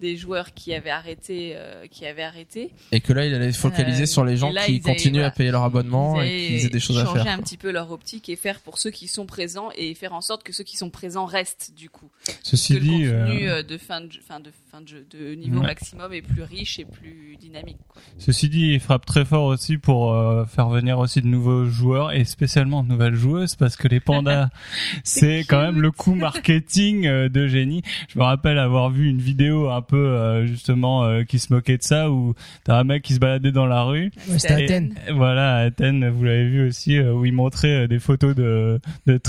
des 0.04 0.16
joueurs 0.18 0.52
qui 0.52 0.74
avaient 0.74 0.90
arrêté, 0.90 1.52
euh, 1.56 1.86
qui 1.90 2.04
avaient 2.04 2.22
arrêté. 2.22 2.70
Et 2.92 3.00
que 3.00 3.12
là, 3.14 3.24
il 3.26 3.34
allait 3.34 3.52
focaliser 3.52 4.02
Euh, 4.02 4.06
sur 4.06 4.24
les 4.24 4.36
gens 4.36 4.50
là, 4.50 4.64
qui 4.66 4.72
avaient- 4.72 4.80
continuent 4.80 5.22
à 5.22 5.30
payer 5.30 5.50
leur 5.50 5.62
abonnement 5.62 6.20
ils 6.22 6.28
et 6.28 6.58
qui 6.60 6.66
aient 6.66 6.68
des 6.68 6.78
choses 6.80 6.98
à 6.98 7.04
changer 7.06 7.22
faire. 7.22 7.32
un 7.32 7.38
petit 7.38 7.56
peu 7.56 7.70
leur 7.70 7.90
optique 7.90 8.28
et 8.28 8.36
faire 8.36 8.60
pour 8.60 8.76
ceux 8.78 8.90
qui 8.90 9.08
sont 9.08 9.24
présents 9.26 9.70
et 9.76 9.94
faire 9.94 10.12
en 10.12 10.20
sorte 10.20 10.42
que 10.42 10.52
ceux 10.52 10.64
qui 10.64 10.76
sont 10.76 10.90
présents 10.90 11.24
restent 11.24 11.72
du 11.76 11.88
coup. 11.88 12.10
ceci 12.42 12.74
que 12.74 12.78
le 12.78 12.84
dit 12.84 12.90
contenu 13.08 13.48
euh, 13.48 13.62
de 13.62 13.78
fin 13.78 14.00
de 14.02 14.12
jeu, 14.12 14.20
fin 14.26 14.40
de 14.40 14.50
fin 14.70 14.80
de 14.82 14.88
jeu 14.88 15.06
de 15.10 15.34
niveau 15.34 15.60
Ouais. 15.60 15.66
maximum 15.66 16.12
est 16.12 16.20
plus 16.22 16.42
riche 16.42 16.78
et 16.78 16.84
plus 16.84 17.36
dynamique. 17.40 17.78
Quoi. 17.88 18.02
Ceci 18.18 18.48
dit, 18.48 18.72
il 18.74 18.80
frappe 18.80 19.06
très 19.06 19.24
fort 19.24 19.44
aussi 19.44 19.78
pour 19.78 20.12
euh, 20.12 20.44
faire 20.44 20.68
venir 20.68 20.98
aussi 20.98 21.22
de 21.22 21.26
nouveaux 21.28 21.64
joueurs 21.64 22.12
et 22.12 22.24
spécialement 22.24 22.82
de 22.82 22.88
nouvelles 22.88 23.14
joueuses 23.14 23.54
parce 23.54 23.76
que 23.76 23.88
les 23.88 24.00
pandas, 24.00 24.48
c'est 25.04 25.40
quand 25.48 25.62
même 25.62 25.80
le 25.80 25.90
coup 25.90 26.14
marketing 26.14 27.04
de 27.28 27.46
génie. 27.48 27.82
Je 28.08 28.18
me 28.18 28.24
rappelle 28.24 28.58
avoir 28.58 28.90
vu 28.90 29.08
une 29.08 29.20
vidéo 29.20 29.70
un 29.70 29.82
peu 29.82 29.93
euh, 29.96 30.46
justement 30.46 31.04
euh, 31.04 31.22
qui 31.24 31.38
se 31.38 31.52
moquait 31.52 31.76
de 31.78 31.82
ça 31.82 32.10
où 32.10 32.34
t'as 32.64 32.78
un 32.78 32.84
mec 32.84 33.02
qui 33.02 33.14
se 33.14 33.18
baladait 33.18 33.52
dans 33.52 33.66
la 33.66 33.82
rue. 33.82 34.10
Ouais, 34.28 34.38
c'était 34.38 34.64
Athènes. 34.64 34.94
Voilà, 35.14 35.56
à 35.56 35.58
Athènes, 35.60 36.08
vous 36.08 36.24
l'avez 36.24 36.48
vu 36.48 36.68
aussi, 36.68 36.96
euh, 36.96 37.12
où 37.12 37.24
il 37.24 37.32
montrait 37.32 37.88
des 37.88 37.98
photos 37.98 38.34
de 38.34 38.80
de 39.06 39.20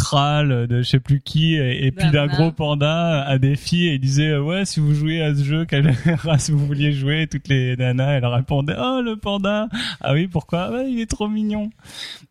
de 0.65 0.81
je 0.81 0.89
sais 0.89 0.99
plus 0.99 1.21
qui, 1.21 1.55
et, 1.55 1.85
et 1.85 1.91
puis 1.91 2.09
d'un 2.11 2.27
gros 2.27 2.51
panda 2.51 3.23
à 3.23 3.37
des 3.37 3.55
filles, 3.55 3.89
et 3.89 3.93
il 3.95 3.99
disait 3.99 4.37
ouais, 4.37 4.65
si 4.65 4.79
vous 4.79 4.93
jouez 4.93 5.21
à 5.21 5.33
ce 5.35 5.43
jeu, 5.43 5.65
quelle 5.65 5.93
race 6.23 6.49
vous 6.49 6.65
vouliez 6.65 6.91
jouer 6.91 7.23
Et 7.23 7.27
Toutes 7.27 7.47
les 7.47 7.75
nanas, 7.75 8.13
elles 8.13 8.25
répondaient 8.25 8.75
oh 8.77 9.01
le 9.03 9.15
panda, 9.15 9.67
ah 10.01 10.13
oui 10.13 10.27
pourquoi? 10.27 10.71
Ouais, 10.71 10.91
Il 10.91 10.99
est 10.99 11.09
trop 11.09 11.27
mignon. 11.27 11.69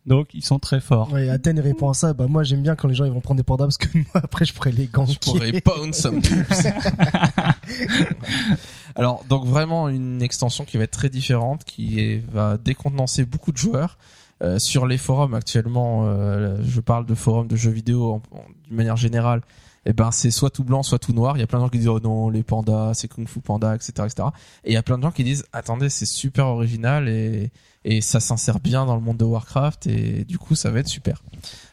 Donc 0.06 0.28
ils 0.34 0.44
sont 0.44 0.58
très 0.58 0.80
forts. 0.80 1.12
Ouais, 1.12 1.28
Athènes 1.30 1.60
répond 1.60 1.88
à 1.88 1.94
ça. 1.94 2.12
Bah 2.12 2.26
moi 2.28 2.42
j'aime 2.44 2.62
bien 2.62 2.74
quand 2.76 2.88
les 2.88 2.94
gens 2.94 3.04
ils 3.04 3.12
vont 3.12 3.20
prendre 3.20 3.38
des 3.38 3.44
pandas 3.44 3.64
parce 3.64 3.78
que 3.78 3.86
moi 3.94 4.04
après 4.22 4.44
je 4.44 4.52
pourrais 4.52 4.72
les 4.72 4.86
ganker. 4.86 5.12
Je 5.14 5.18
pourrais 5.18 5.60
pound 5.60 5.94
some. 5.94 6.20
Alors, 8.94 9.24
donc 9.28 9.44
vraiment 9.46 9.88
une 9.88 10.22
extension 10.22 10.64
qui 10.64 10.76
va 10.76 10.84
être 10.84 10.90
très 10.90 11.08
différente, 11.08 11.64
qui 11.64 12.18
va 12.32 12.56
décontenancer 12.58 13.24
beaucoup 13.24 13.52
de 13.52 13.56
joueurs. 13.56 13.98
Euh, 14.42 14.58
sur 14.58 14.86
les 14.86 14.98
forums 14.98 15.34
actuellement, 15.34 16.04
euh, 16.06 16.58
je 16.62 16.80
parle 16.80 17.06
de 17.06 17.14
forums 17.14 17.46
de 17.46 17.56
jeux 17.56 17.70
vidéo 17.70 18.20
d'une 18.66 18.76
manière 18.76 18.96
générale. 18.96 19.42
Et 19.86 19.92
ben 19.92 20.10
c'est 20.10 20.30
soit 20.30 20.50
tout 20.50 20.64
blanc, 20.64 20.82
soit 20.82 20.98
tout 20.98 21.12
noir. 21.12 21.36
Il 21.36 21.40
y 21.40 21.42
a 21.42 21.46
plein 21.46 21.58
de 21.58 21.64
gens 21.64 21.68
qui 21.68 21.78
disent 21.78 21.88
oh 21.88 22.00
non 22.00 22.30
les 22.30 22.42
pandas, 22.42 22.94
c'est 22.94 23.06
kung 23.06 23.28
fu 23.28 23.40
panda, 23.40 23.74
etc., 23.74 23.92
etc. 24.04 24.28
Et 24.64 24.70
il 24.70 24.72
y 24.72 24.78
a 24.78 24.82
plein 24.82 24.96
de 24.96 25.02
gens 25.02 25.10
qui 25.10 25.24
disent 25.24 25.44
attendez 25.52 25.90
c'est 25.90 26.06
super 26.06 26.46
original 26.46 27.08
et 27.08 27.50
et 27.84 28.00
ça 28.00 28.18
s'insère 28.18 28.60
bien 28.60 28.86
dans 28.86 28.94
le 28.94 29.02
monde 29.02 29.18
de 29.18 29.24
Warcraft 29.24 29.86
et 29.86 30.24
du 30.24 30.38
coup 30.38 30.54
ça 30.54 30.70
va 30.70 30.80
être 30.80 30.88
super. 30.88 31.22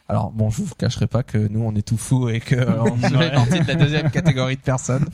Alors 0.08 0.30
bon, 0.30 0.50
je 0.50 0.62
vous 0.62 0.74
cacherai 0.74 1.06
pas 1.06 1.22
que 1.22 1.38
nous 1.38 1.60
on 1.60 1.74
est 1.74 1.86
tout 1.86 1.96
fou 1.96 2.28
et 2.28 2.40
que 2.40 2.54
euh, 2.54 2.82
on 2.82 2.96
fait 2.96 3.30
partie 3.32 3.60
de 3.60 3.66
la 3.66 3.74
deuxième 3.74 4.10
catégorie 4.10 4.56
de 4.56 4.60
personnes. 4.60 5.06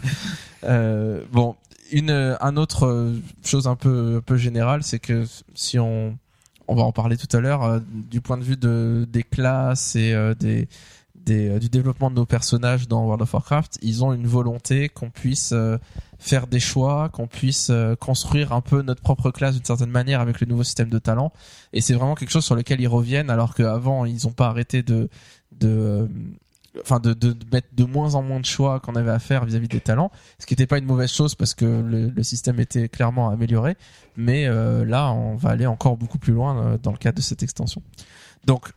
Euh, 0.65 1.23
bon, 1.31 1.55
une 1.93 2.37
un 2.41 2.57
autre 2.57 2.87
euh, 2.87 3.21
chose 3.45 3.67
un 3.67 3.77
peu 3.77 4.17
un 4.19 4.21
peu 4.21 4.37
générale, 4.37 4.83
c'est 4.83 4.99
que 4.99 5.25
si 5.55 5.79
on 5.79 6.17
on 6.67 6.75
va 6.75 6.83
en 6.83 6.93
parler 6.93 7.17
tout 7.17 7.35
à 7.37 7.41
l'heure 7.41 7.65
euh, 7.65 7.81
du 7.93 8.21
point 8.21 8.37
de 8.37 8.45
vue 8.45 8.57
de 8.57 9.07
des 9.11 9.23
classes 9.23 9.97
et 9.97 10.13
euh, 10.13 10.35
des 10.35 10.69
des, 11.15 11.59
du 11.59 11.69
développement 11.69 12.11
de 12.11 12.17
nos 12.17 12.25
personnages 12.25 12.89
dans 12.89 13.05
World 13.05 13.21
of 13.21 13.35
Warcraft, 13.35 13.79
ils 13.83 14.03
ont 14.03 14.15
une 14.15 14.27
volonté 14.27 14.89
qu'on 14.89 15.11
puisse 15.11 15.53
faire 16.19 16.47
des 16.47 16.61
choix, 16.61 17.09
qu'on 17.11 17.27
puisse 17.27 17.71
euh, 17.71 17.95
construire 17.95 18.53
un 18.53 18.61
peu 18.61 18.83
notre 18.83 19.03
propre 19.03 19.31
classe 19.31 19.55
d'une 19.55 19.65
certaine 19.65 19.91
manière 19.91 20.21
avec 20.21 20.41
le 20.41 20.47
nouveau 20.47 20.65
système 20.65 20.89
de 20.89 20.99
talent. 20.99 21.33
Et 21.73 21.81
c'est 21.81 21.95
vraiment 21.95 22.15
quelque 22.15 22.31
chose 22.31 22.45
sur 22.45 22.57
lequel 22.57 22.81
ils 22.81 22.89
reviennent, 22.89 23.31
alors 23.31 23.55
qu'avant 23.55 24.05
ils 24.05 24.25
n'ont 24.25 24.33
pas 24.33 24.49
arrêté 24.49 24.83
de 24.83 25.09
de 25.53 25.69
euh, 25.69 26.07
enfin 26.83 27.01
de, 27.01 27.13
de, 27.13 27.35
mettre 27.53 27.69
de 27.73 27.85
moins 27.85 28.15
en 28.15 28.23
moins 28.23 28.41
de 28.41 28.47
choix 28.47 28.81
qu'on 28.81 28.95
avait 28.95 29.11
à 29.11 29.19
faire 29.19 29.45
vis-à-vis 29.45 29.69
des 29.69 29.81
talents, 29.81 30.11
ce 30.39 30.47
qui 30.47 30.55
n'était 30.55 30.67
pas 30.67 30.79
une 30.79 30.85
mauvaise 30.85 31.11
chose 31.11 31.35
parce 31.35 31.55
que 31.55 31.65
le, 31.65 32.09
le 32.09 32.23
système 32.23 32.61
était 32.61 32.89
clairement 32.89 33.31
amélioré. 33.31 33.77
Mais 34.17 34.47
euh, 34.47 34.85
là, 34.85 35.13
on 35.13 35.37
va 35.37 35.51
aller 35.51 35.67
encore 35.67 35.97
beaucoup 35.97 36.19
plus 36.19 36.33
loin 36.33 36.59
euh, 36.59 36.79
dans 36.83 36.93
le 36.93 36.99
cadre 36.99 37.17
de 37.17 37.23
cette 37.23 37.43
extension. 37.43 37.83
Donc 38.47 38.73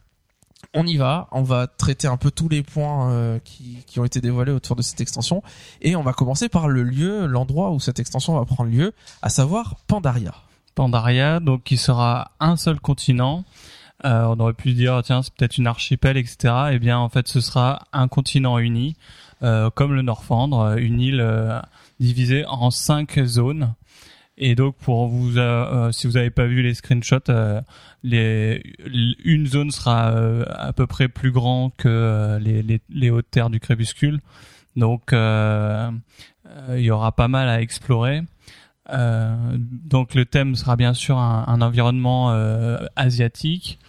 on 0.74 0.86
y 0.86 0.98
va, 0.98 1.28
on 1.32 1.44
va 1.44 1.68
traiter 1.68 2.08
un 2.08 2.18
peu 2.18 2.32
tous 2.32 2.48
les 2.48 2.64
points 2.64 3.12
euh, 3.12 3.40
qui, 3.44 3.84
qui 3.86 4.00
ont 4.00 4.06
été 4.06 4.22
dévoilés 4.22 4.52
autour 4.52 4.76
de 4.76 4.82
cette 4.82 5.02
extension 5.02 5.44
et 5.82 5.96
on 5.96 6.04
va 6.04 6.14
commencer 6.14 6.50
par 6.50 6.68
le 6.68 6.84
lieu, 6.84 7.26
l'endroit 7.26 7.72
où 7.72 7.80
cette 7.80 8.00
extension 8.00 8.38
va 8.38 8.46
prendre 8.46 8.70
lieu, 8.70 8.94
à 9.22 9.30
savoir 9.30 9.76
Pandaria. 9.88 10.34
Pandaria, 10.76 11.40
donc 11.40 11.64
qui 11.64 11.78
sera 11.78 12.32
un 12.40 12.56
seul 12.56 12.80
continent. 12.80 13.44
Euh, 14.06 14.24
on 14.24 14.40
aurait 14.40 14.54
pu 14.54 14.74
dire 14.74 15.02
tiens 15.04 15.22
c'est 15.22 15.34
peut-être 15.34 15.58
une 15.58 15.68
archipel 15.68 16.18
etc. 16.18 16.54
Eh 16.72 16.80
bien 16.80 16.98
en 16.98 17.10
fait 17.10 17.28
ce 17.28 17.40
sera 17.40 17.84
un 17.94 18.08
continent 18.08 18.58
uni 18.58 18.96
euh, 19.44 19.70
comme 19.70 19.94
le 19.94 20.02
Norfandre, 20.02 20.78
une 20.78 21.00
île 21.00 21.22
euh, 21.22 21.60
divisée 22.00 22.46
en 22.48 22.72
cinq 22.72 23.20
zones. 23.26 23.74
Et 24.38 24.56
donc 24.56 24.76
pour 24.78 25.08
vous, 25.08 25.38
euh, 25.38 25.88
euh, 25.88 25.92
si 25.92 26.08
vous 26.08 26.14
n'avez 26.14 26.32
pas 26.32 26.46
vu 26.46 26.62
les 26.64 26.74
screenshots, 26.74 27.32
les, 28.04 28.64
une 29.24 29.48
zone 29.48 29.72
sera 29.72 30.12
euh, 30.12 30.44
à 30.50 30.74
peu 30.74 30.88
près 30.88 31.08
plus 31.08 31.32
grand 31.32 31.72
que 31.78 31.88
euh, 31.88 32.40
les, 32.40 32.64
les, 32.64 32.82
les 32.90 33.10
hautes 33.10 33.30
terres 33.30 33.50
du 33.50 33.60
crépuscule. 33.60 34.20
Donc 34.76 35.14
euh, 35.14 35.92
il 36.70 36.82
y 36.82 36.92
aura 36.92 37.12
pas 37.16 37.28
mal 37.28 37.50
à 37.50 37.62
explorer. 37.62 38.22
Euh, 38.90 39.36
donc 39.58 40.16
le 40.16 40.26
thème 40.26 40.56
sera 40.56 40.76
bien 40.76 40.94
sûr 40.94 41.18
un, 41.18 41.46
un 41.48 41.62
environnement 41.62 42.32
euh, 42.32 42.78
asiatique. 42.96 43.80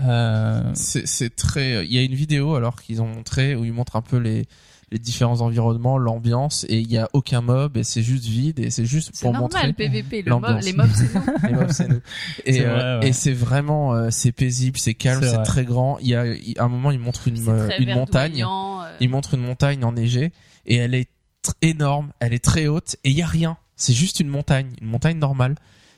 Euh, 0.00 0.70
c'est 0.74 1.36
très. 1.36 1.84
Il 1.84 1.92
y 1.92 1.98
a 1.98 2.02
une 2.02 2.14
vidéo 2.14 2.54
alors 2.54 2.80
qu'ils 2.80 3.02
ont 3.02 3.06
montré 3.06 3.54
où 3.54 3.64
ils 3.64 3.72
montrent 3.72 3.96
un 3.96 4.02
peu 4.02 4.16
les 4.16 4.46
les 4.92 4.98
différents 4.98 5.40
environnements, 5.40 5.98
l'ambiance 5.98 6.64
et 6.68 6.78
il 6.78 6.92
y 6.92 6.98
a 6.98 7.08
aucun 7.14 7.40
mob 7.40 7.76
et 7.76 7.82
c'est 7.82 8.02
juste 8.02 8.24
vide 8.26 8.60
et 8.60 8.70
c'est 8.70 8.84
juste 8.84 9.10
C'est 9.14 9.22
pour 9.22 9.32
normal, 9.32 9.50
montrer 9.50 9.72
PVP. 9.72 10.22
Le 10.22 10.30
mob, 10.36 10.58
les 10.62 10.72
mobs, 10.72 10.90
c'est 10.94 11.14
non. 11.14 11.22
les 11.48 11.52
mobs, 11.54 11.70
c'est 11.70 11.88
nous. 11.88 12.00
Et, 12.44 12.52
C'est 12.52 12.66
euh, 12.66 12.74
vrai, 12.74 12.98
ouais. 13.00 13.08
et 13.08 13.12
c'est 13.12 13.32
vraiment 13.32 13.94
euh, 13.94 14.08
c'est 14.10 14.32
paisible, 14.32 14.78
c'est 14.78 14.94
calme, 14.94 15.20
C'est 15.22 15.30
c'est 15.30 15.34
vrai. 15.36 15.44
très 15.44 15.64
grand. 15.64 15.98
Il 16.00 16.08
y 16.08 16.14
a 16.14 16.26
il- 16.26 16.58
à 16.58 16.64
un 16.64 16.68
moment 16.68 16.90
ils 16.90 16.98
montrent 17.00 17.26
une 17.26 17.36
C'est 17.36 17.48
euh, 17.50 17.70
une 17.80 17.94
montagne, 17.94 18.44
euh, 18.44 18.96
ils 19.00 19.08
montrent 19.08 19.34
une 19.34 19.42
montagne 19.42 19.82
enneigée 19.84 20.30
et 20.66 20.76
elle 20.76 20.94
est 20.94 21.08
tr- 21.44 21.54
énorme, 21.62 22.12
elle 22.20 22.34
est 22.34 22.44
très 22.44 22.66
haute 22.68 22.96
et 23.02 23.10
il 23.10 23.16
y 23.16 23.22
a 23.22 23.26
rien. 23.26 23.56
C'est 23.76 23.94
juste 23.94 24.20
une 24.20 24.28
montagne, 24.28 24.68
une 24.80 24.88
montagne 24.88 25.18
normale. 25.18 25.56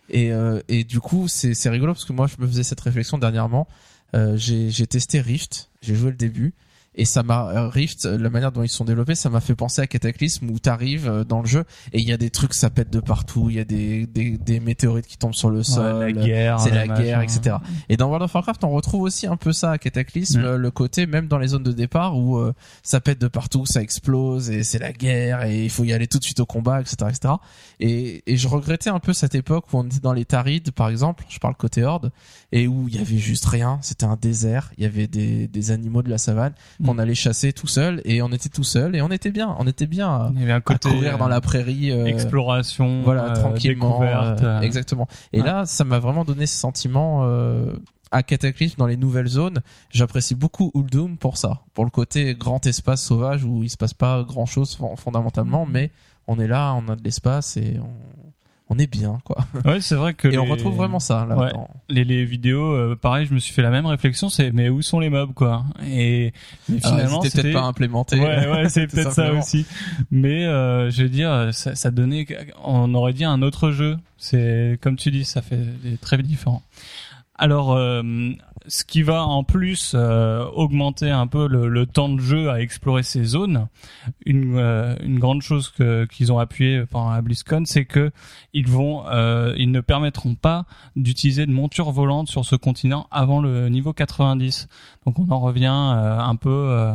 Et 0.08 0.32
euh, 0.32 0.60
et 0.68 0.84
du 0.84 1.00
coup 1.00 1.26
c'est 1.28 1.54
c'est 1.54 1.68
rigolo 1.70 1.94
parce 1.94 2.04
que 2.04 2.12
moi 2.12 2.26
je 2.28 2.40
me 2.40 2.46
faisais 2.46 2.62
cette 2.62 2.80
réflexion 2.80 3.18
dernièrement. 3.18 3.66
Euh, 4.14 4.36
j'ai 4.36 4.70
j'ai 4.70 4.86
testé 4.86 5.20
Rift, 5.20 5.70
j'ai 5.82 5.96
joué 5.96 6.10
le 6.10 6.16
début 6.16 6.54
et 6.94 7.04
ça 7.04 7.22
m'a 7.22 7.48
euh, 7.48 7.68
Rift 7.68 8.04
la 8.04 8.30
manière 8.30 8.52
dont 8.52 8.62
ils 8.62 8.68
sont 8.68 8.84
développés 8.84 9.14
ça 9.14 9.30
m'a 9.30 9.40
fait 9.40 9.54
penser 9.54 9.82
à 9.82 9.86
Cataclysme 9.86 10.48
où 10.50 10.58
t'arrives 10.58 11.08
euh, 11.08 11.24
dans 11.24 11.40
le 11.40 11.46
jeu 11.46 11.64
et 11.92 11.98
il 12.00 12.08
y 12.08 12.12
a 12.12 12.16
des 12.16 12.30
trucs 12.30 12.54
ça 12.54 12.70
pète 12.70 12.90
de 12.90 13.00
partout 13.00 13.50
il 13.50 13.56
y 13.56 13.60
a 13.60 13.64
des 13.64 14.06
des, 14.06 14.38
des 14.38 14.60
météorites 14.60 15.06
qui 15.06 15.16
tombent 15.18 15.34
sur 15.34 15.50
le 15.50 15.62
sol 15.62 15.96
ouais, 15.96 16.12
la 16.12 16.24
guerre, 16.24 16.60
c'est 16.60 16.70
la 16.70 16.86
guerre, 16.86 17.18
machin. 17.18 17.38
etc. 17.38 17.56
Et 17.88 17.96
dans 17.96 18.06
World 18.06 18.24
of 18.24 18.34
Warcraft, 18.34 18.64
on 18.64 18.70
retrouve 18.70 19.02
aussi 19.02 19.26
un 19.26 19.36
peu 19.36 19.52
ça 19.52 19.72
à 19.72 19.78
Cataclysme, 19.78 20.40
Mm. 20.40 20.44
euh, 20.44 20.56
le 20.56 20.70
côté 20.70 21.06
même 21.06 21.26
dans 21.28 21.38
les 21.38 21.48
zones 21.48 21.62
de 21.62 21.72
départ 21.72 22.16
où 22.16 22.38
euh, 22.38 22.52
ça 22.82 23.00
pète 23.00 23.20
de 23.20 23.28
partout, 23.28 23.66
ça 23.66 23.80
explose 23.82 24.50
et 24.50 24.62
c'est 24.64 24.78
la 24.78 24.92
guerre 24.92 25.44
et 25.44 25.64
il 25.64 25.70
faut 25.70 25.84
y 25.84 25.92
aller 25.92 26.06
tout 26.06 26.18
de 26.18 26.24
suite 26.24 26.40
au 26.40 26.46
combat, 26.46 26.80
etc., 26.80 26.96
etc. 27.08 27.34
Et, 27.80 28.22
et 28.26 28.36
je 28.36 28.48
regrettais 28.48 28.90
un 28.90 29.00
peu 29.00 29.12
cette 29.12 29.34
époque 29.34 29.72
où 29.72 29.78
on 29.78 29.84
était 29.84 30.00
dans 30.00 30.12
les 30.12 30.24
Tarides, 30.24 30.70
par 30.70 30.88
exemple, 30.88 31.24
je 31.28 31.38
parle 31.38 31.54
côté 31.56 31.84
Horde, 31.84 32.10
et 32.52 32.66
où 32.66 32.88
il 32.88 32.96
y 32.96 32.98
avait 32.98 33.18
juste 33.18 33.44
rien, 33.46 33.78
c'était 33.82 34.06
un 34.06 34.16
désert, 34.16 34.72
il 34.78 34.84
y 34.84 34.86
avait 34.86 35.06
des, 35.06 35.46
des 35.48 35.70
animaux 35.70 36.02
de 36.02 36.10
la 36.10 36.18
savane 36.18 36.52
qu'on 36.84 36.94
Mm. 36.94 37.00
allait 37.00 37.14
chasser 37.14 37.52
tout 37.52 37.66
seul 37.66 38.00
et 38.04 38.22
on 38.22 38.28
était 38.32 38.48
tout 38.48 38.62
seul 38.64 38.94
et 38.96 39.02
on 39.02 39.08
était 39.10 39.30
bien, 39.30 39.54
on 39.58 39.66
était 39.66 39.86
bien 39.86 40.08
à, 40.08 40.30
Il 40.34 40.40
y 40.40 40.42
avait 40.44 40.52
un 40.52 40.56
à 40.56 40.60
côté 40.60 40.88
courir 40.90 41.18
dans 41.18 41.28
la 41.28 41.40
prairie. 41.40 41.90
euh, 41.90 42.04
exploration, 42.06 43.02
voilà 43.02 43.30
euh, 43.30 43.34
tranquillement 43.34 43.90
découverte. 44.00 44.42
euh, 44.42 44.58
euh, 44.58 44.60
exactement 44.60 45.08
et 45.32 45.40
ouais. 45.40 45.46
là 45.46 45.66
ça 45.66 45.84
m'a 45.84 45.98
vraiment 45.98 46.24
donné 46.24 46.46
ce 46.46 46.56
sentiment 46.56 47.20
euh, 47.24 47.72
à 48.10 48.22
Cataclysme 48.22 48.76
dans 48.78 48.86
les 48.86 48.96
nouvelles 48.96 49.26
zones 49.28 49.60
j'apprécie 49.90 50.34
beaucoup 50.34 50.70
Uldum 50.74 51.16
pour 51.16 51.36
ça 51.36 51.62
pour 51.74 51.84
le 51.84 51.90
côté 51.90 52.34
grand 52.34 52.64
espace 52.66 53.02
sauvage 53.02 53.44
où 53.44 53.62
il 53.62 53.70
se 53.70 53.76
passe 53.76 53.94
pas 53.94 54.22
grand 54.22 54.46
chose 54.46 54.78
Mm. 54.78 54.96
fondamentalement 54.96 55.66
mais 55.66 55.90
on 56.26 56.38
est 56.38 56.46
là 56.48 56.74
on 56.74 56.88
a 56.90 56.96
de 56.96 57.02
l'espace 57.02 57.56
et 57.56 57.78
on, 57.80 58.23
on 58.70 58.78
est 58.78 58.86
bien 58.86 59.18
quoi 59.24 59.44
Ouais, 59.66 59.80
c'est 59.80 59.94
vrai 59.94 60.14
que 60.14 60.26
et 60.28 60.38
on 60.38 60.46
retrouve 60.46 60.74
vraiment 60.74 60.98
ça 61.00 61.26
là 61.28 61.36
Ouais. 61.36 61.52
les, 61.90 62.04
les 62.04 62.24
vidéos. 62.24 62.72
euh, 62.72 62.96
pareil, 62.96 63.26
je 63.26 63.34
me 63.34 63.38
suis 63.38 63.52
fait 63.52 63.60
la 63.62 63.70
même 63.70 63.84
réflexion. 63.86 64.28
C'est 64.30 64.52
mais 64.52 64.68
où 64.70 64.80
sont 64.82 65.00
les 65.00 65.10
mobs 65.10 65.34
quoi? 65.34 65.64
Et 65.86 66.32
mais 66.68 66.80
finalement, 66.80 67.20
c'était 67.22 67.42
peut-être 67.42 67.54
pas 67.54 67.62
implémenté 67.62 68.18
Ouais, 68.18 68.48
ouais, 68.48 68.68
c'est 68.70 68.86
peut-être 68.86 69.12
ça 69.12 69.32
aussi. 69.32 69.66
Mais 70.10 70.46
euh, 70.46 70.90
je 70.90 71.02
veux 71.02 71.08
dire, 71.10 71.50
ça, 71.52 71.74
ça 71.74 71.90
donnait, 71.90 72.26
on 72.64 72.94
aurait 72.94 73.12
dit 73.12 73.24
un 73.24 73.42
autre 73.42 73.70
jeu. 73.70 73.96
C'est 74.16 74.78
comme 74.80 74.96
tu 74.96 75.10
dis, 75.10 75.24
ça 75.24 75.42
fait 75.42 75.58
des 75.82 75.98
très 75.98 76.16
différent. 76.18 76.62
Alors, 77.36 77.72
euh, 77.72 78.02
ce 78.68 78.84
qui 78.84 79.02
va 79.02 79.24
en 79.24 79.42
plus 79.42 79.92
euh, 79.94 80.44
augmenter 80.54 81.10
un 81.10 81.26
peu 81.26 81.48
le, 81.48 81.68
le 81.68 81.84
temps 81.84 82.08
de 82.08 82.20
jeu 82.20 82.48
à 82.48 82.60
explorer 82.60 83.02
ces 83.02 83.24
zones, 83.24 83.66
une, 84.24 84.56
euh, 84.56 84.94
une 85.02 85.18
grande 85.18 85.42
chose 85.42 85.68
que 85.70 86.04
qu'ils 86.06 86.32
ont 86.32 86.38
appuyé 86.38 86.86
pendant 86.86 87.10
la 87.10 87.20
BlizzCon, 87.22 87.64
c'est 87.66 87.84
que 87.86 88.12
ils 88.52 88.68
vont, 88.68 89.04
euh, 89.08 89.52
ils 89.58 89.70
ne 89.72 89.80
permettront 89.80 90.34
pas 90.36 90.64
d'utiliser 90.94 91.44
de 91.46 91.50
monture 91.52 91.90
volante 91.90 92.28
sur 92.28 92.44
ce 92.44 92.54
continent 92.56 93.08
avant 93.10 93.40
le 93.40 93.68
niveau 93.68 93.92
90. 93.92 94.68
Donc 95.04 95.18
on 95.18 95.28
en 95.30 95.40
revient 95.40 95.66
euh, 95.96 96.18
un 96.20 96.36
peu 96.36 96.50
euh, 96.50 96.92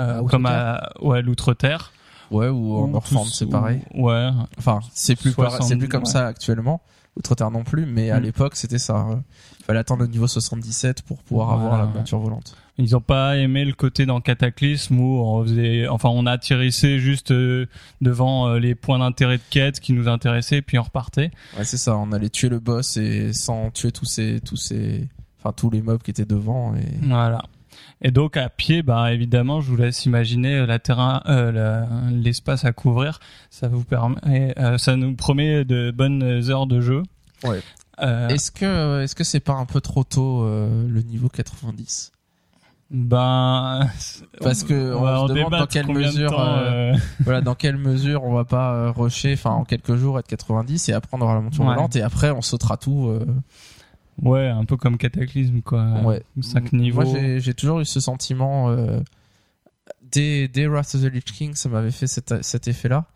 euh, 0.00 0.20
À 0.20 0.28
comme 0.28 0.46
à 0.46 0.90
ouais 1.00 1.22
l'outre-terre. 1.22 1.92
ouais 2.32 2.48
ou 2.48 2.74
en 2.76 2.88
Northland 2.88 3.24
c'est 3.26 3.48
pareil 3.48 3.80
ou- 3.94 4.08
Ouais. 4.10 4.28
enfin 4.58 4.80
c'est 4.92 5.14
plus 5.16 5.32
pareil- 5.32 5.50
60, 5.52 5.68
c'est 5.68 5.76
plus 5.76 5.88
comme 5.88 6.02
ouais. 6.02 6.10
ça 6.10 6.26
actuellement 6.26 6.82
Outre-Terre 7.16 7.50
non 7.50 7.64
plus 7.64 7.86
mais 7.86 8.10
à 8.10 8.20
Mm. 8.20 8.22
l'époque 8.24 8.56
c'était 8.56 8.78
ça 8.78 9.06
il 9.58 9.64
fallait 9.64 9.78
attendre 9.80 10.02
le 10.02 10.08
niveau 10.08 10.26
77 10.26 11.02
pour 11.02 11.22
pouvoir 11.22 11.52
avoir 11.52 11.78
la 11.78 11.86
monture 11.86 12.18
volante 12.18 12.56
Ils 12.78 12.94
ont 12.94 13.00
pas 13.00 13.36
aimé 13.38 13.64
le 13.64 13.72
côté 13.72 14.04
dans 14.06 14.20
Cataclysme 14.20 14.98
où 15.00 15.20
on 15.20 15.42
faisait, 15.44 15.88
enfin 15.88 16.08
on 16.10 16.26
atterrissait 16.26 16.98
juste 16.98 17.30
euh, 17.32 17.66
devant 18.00 18.48
euh, 18.48 18.58
les 18.58 18.74
points 18.74 18.98
d'intérêt 18.98 19.38
de 19.38 19.42
quête 19.50 19.80
qui 19.80 19.92
nous 19.92 20.08
intéressaient 20.08 20.62
puis 20.62 20.78
on 20.78 20.82
repartait. 20.82 21.30
Ouais, 21.58 21.64
c'est 21.64 21.78
ça. 21.78 21.96
On 21.96 22.12
allait 22.12 22.28
tuer 22.28 22.48
le 22.50 22.60
boss 22.60 22.96
et 22.98 23.32
sans 23.32 23.70
tuer 23.70 23.90
tous 23.92 24.04
ces, 24.04 24.40
tous 24.40 24.56
ces, 24.56 25.08
enfin 25.40 25.52
tous 25.52 25.70
les 25.70 25.80
mobs 25.82 26.02
qui 26.02 26.10
étaient 26.10 26.26
devant. 26.26 26.74
Et 26.76 26.84
Voilà. 27.02 27.42
Et 28.02 28.10
donc 28.10 28.36
à 28.36 28.48
pied, 28.50 28.82
bah 28.82 29.12
évidemment, 29.12 29.60
je 29.60 29.70
vous 29.70 29.76
laisse 29.76 30.04
imaginer 30.04 30.66
la 30.66 30.78
terrain, 30.78 31.22
euh, 31.28 31.84
l'espace 32.10 32.64
à 32.64 32.72
couvrir. 32.72 33.20
Ça 33.50 33.68
vous 33.68 33.84
permet, 33.84 34.54
euh, 34.58 34.76
ça 34.78 34.96
nous 34.96 35.14
promet 35.14 35.64
de 35.64 35.90
bonnes 35.90 36.22
heures 36.50 36.66
de 36.66 36.80
jeu. 36.80 37.02
Ouais. 37.44 37.60
Euh, 38.02 38.28
est-ce 38.28 38.50
que, 38.50 39.02
est-ce 39.02 39.14
que 39.14 39.24
c'est 39.24 39.40
pas 39.40 39.54
un 39.54 39.64
peu 39.64 39.80
trop 39.80 40.04
tôt 40.04 40.42
euh, 40.42 40.86
le 40.86 41.00
niveau 41.00 41.30
90 41.30 42.12
ben, 42.90 43.88
Parce 44.40 44.62
que 44.62 44.94
on, 44.94 45.28
se 45.28 45.32
demande 45.32 45.52
dans 45.52 45.66
quelle 45.66 45.88
mesure, 45.88 46.30
temps, 46.30 46.40
euh, 46.40 46.92
euh, 46.92 46.96
voilà, 47.24 47.40
dans 47.40 47.54
quelle 47.54 47.78
mesure 47.78 48.22
on 48.24 48.32
va 48.34 48.44
pas 48.44 48.74
euh, 48.74 48.90
rusher, 48.90 49.32
enfin 49.32 49.50
en 49.50 49.64
quelques 49.64 49.96
jours 49.96 50.18
être 50.18 50.28
90 50.28 50.90
et 50.90 50.92
après 50.92 51.16
on 51.16 51.20
aura 51.22 51.34
la 51.34 51.40
monture 51.40 51.64
Ouais. 51.64 51.74
volante 51.74 51.96
et 51.96 52.02
après 52.02 52.30
on 52.30 52.42
sautera 52.42 52.76
tout. 52.76 53.08
euh, 53.08 53.26
ouais, 54.22 54.48
un 54.48 54.64
peu 54.64 54.76
comme 54.76 54.98
Cataclysme 54.98 55.60
quoi. 55.62 56.00
ouais. 56.04 56.22
Cinq 56.40 56.72
niveaux. 56.72 57.02
Moi 57.04 57.38
j'ai, 57.38 57.54
toujours 57.54 57.80
eu 57.80 57.84
ce 57.84 58.00
sentiment. 58.00 58.70
Euh, 58.70 59.00
dès, 60.02 60.48
dès 60.48 60.66
Wrath 60.66 60.94
of 60.94 61.02
the 61.02 61.12
Lich 61.12 61.24
King, 61.24 61.54
ça 61.54 61.68
m'avait 61.68 61.90
fait 61.90 62.06
cet, 62.06 62.42
cet 62.42 62.68
effet-là. 62.68 63.06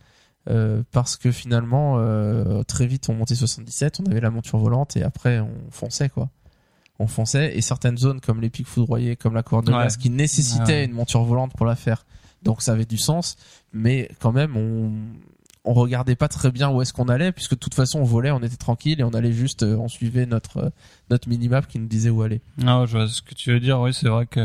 Euh, 0.48 0.82
parce 0.90 1.16
que 1.16 1.30
finalement, 1.32 1.96
euh, 1.98 2.62
très 2.62 2.86
vite, 2.86 3.08
on 3.10 3.14
montait 3.14 3.34
77, 3.34 4.00
on 4.00 4.10
avait 4.10 4.20
la 4.20 4.30
monture 4.30 4.58
volante 4.58 4.96
et 4.96 5.02
après, 5.02 5.38
on 5.38 5.50
fonçait, 5.70 6.08
quoi. 6.08 6.30
On 6.98 7.06
fonçait 7.06 7.56
et 7.56 7.60
certaines 7.60 7.98
zones 7.98 8.20
comme 8.20 8.40
les 8.40 8.50
pics 8.50 8.66
foudroyés, 8.66 9.16
comme 9.16 9.34
la 9.34 9.42
couronne 9.42 9.64
de 9.66 9.70
Ouais. 9.72 9.78
glace, 9.78 9.96
qui 9.96 10.10
nécessitaient 10.10 10.64
Ouais. 10.80 10.84
une 10.86 10.92
monture 10.92 11.22
volante 11.24 11.52
pour 11.56 11.66
la 11.66 11.76
faire. 11.76 12.04
Donc 12.42 12.62
ça 12.62 12.72
avait 12.72 12.86
du 12.86 12.96
sens, 12.98 13.36
mais 13.72 14.08
quand 14.18 14.32
même, 14.32 14.56
on, 14.56 14.92
on 15.64 15.74
regardait 15.74 16.16
pas 16.16 16.28
très 16.28 16.50
bien 16.50 16.70
où 16.70 16.80
est-ce 16.80 16.92
qu'on 16.92 17.08
allait, 17.08 17.32
puisque 17.32 17.52
de 17.52 17.58
toute 17.58 17.74
façon, 17.74 18.00
on 18.00 18.04
volait, 18.04 18.30
on 18.30 18.40
était 18.42 18.56
tranquille 18.56 19.00
et 19.00 19.04
on 19.04 19.10
allait 19.10 19.32
juste, 19.32 19.62
euh, 19.62 19.76
on 19.76 19.88
suivait 19.88 20.24
notre, 20.26 20.56
euh, 20.58 20.70
notre 21.10 21.28
minimap 21.28 21.66
qui 21.68 21.78
nous 21.78 21.86
disait 21.86 22.08
où 22.10 22.22
aller. 22.22 22.40
Ah, 22.66 22.84
je 22.86 22.96
vois 22.96 23.08
ce 23.08 23.20
que 23.20 23.34
tu 23.34 23.52
veux 23.52 23.60
dire. 23.60 23.78
Oui, 23.80 23.92
c'est 23.92 24.08
vrai 24.08 24.26
que 24.26 24.40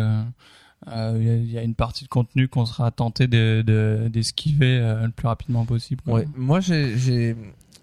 euh, 0.88 1.16
il 1.18 1.24
y, 1.26 1.30
a- 1.30 1.36
il 1.36 1.52
y 1.52 1.58
a 1.58 1.64
une 1.64 1.74
partie 1.76 2.04
de 2.04 2.10
contenu 2.10 2.48
qu'on 2.48 2.66
sera 2.66 2.92
tenté 2.92 3.28
de 3.28 3.64
de- 3.66 4.08
d'esquiver 4.10 4.78
euh, 4.80 5.06
le 5.06 5.12
plus 5.12 5.28
rapidement 5.28 5.66
possible. 5.66 6.02
quoi. 6.04 6.16
Ouais, 6.16 6.28
moi 6.36 6.60
j'ai, 6.60 7.36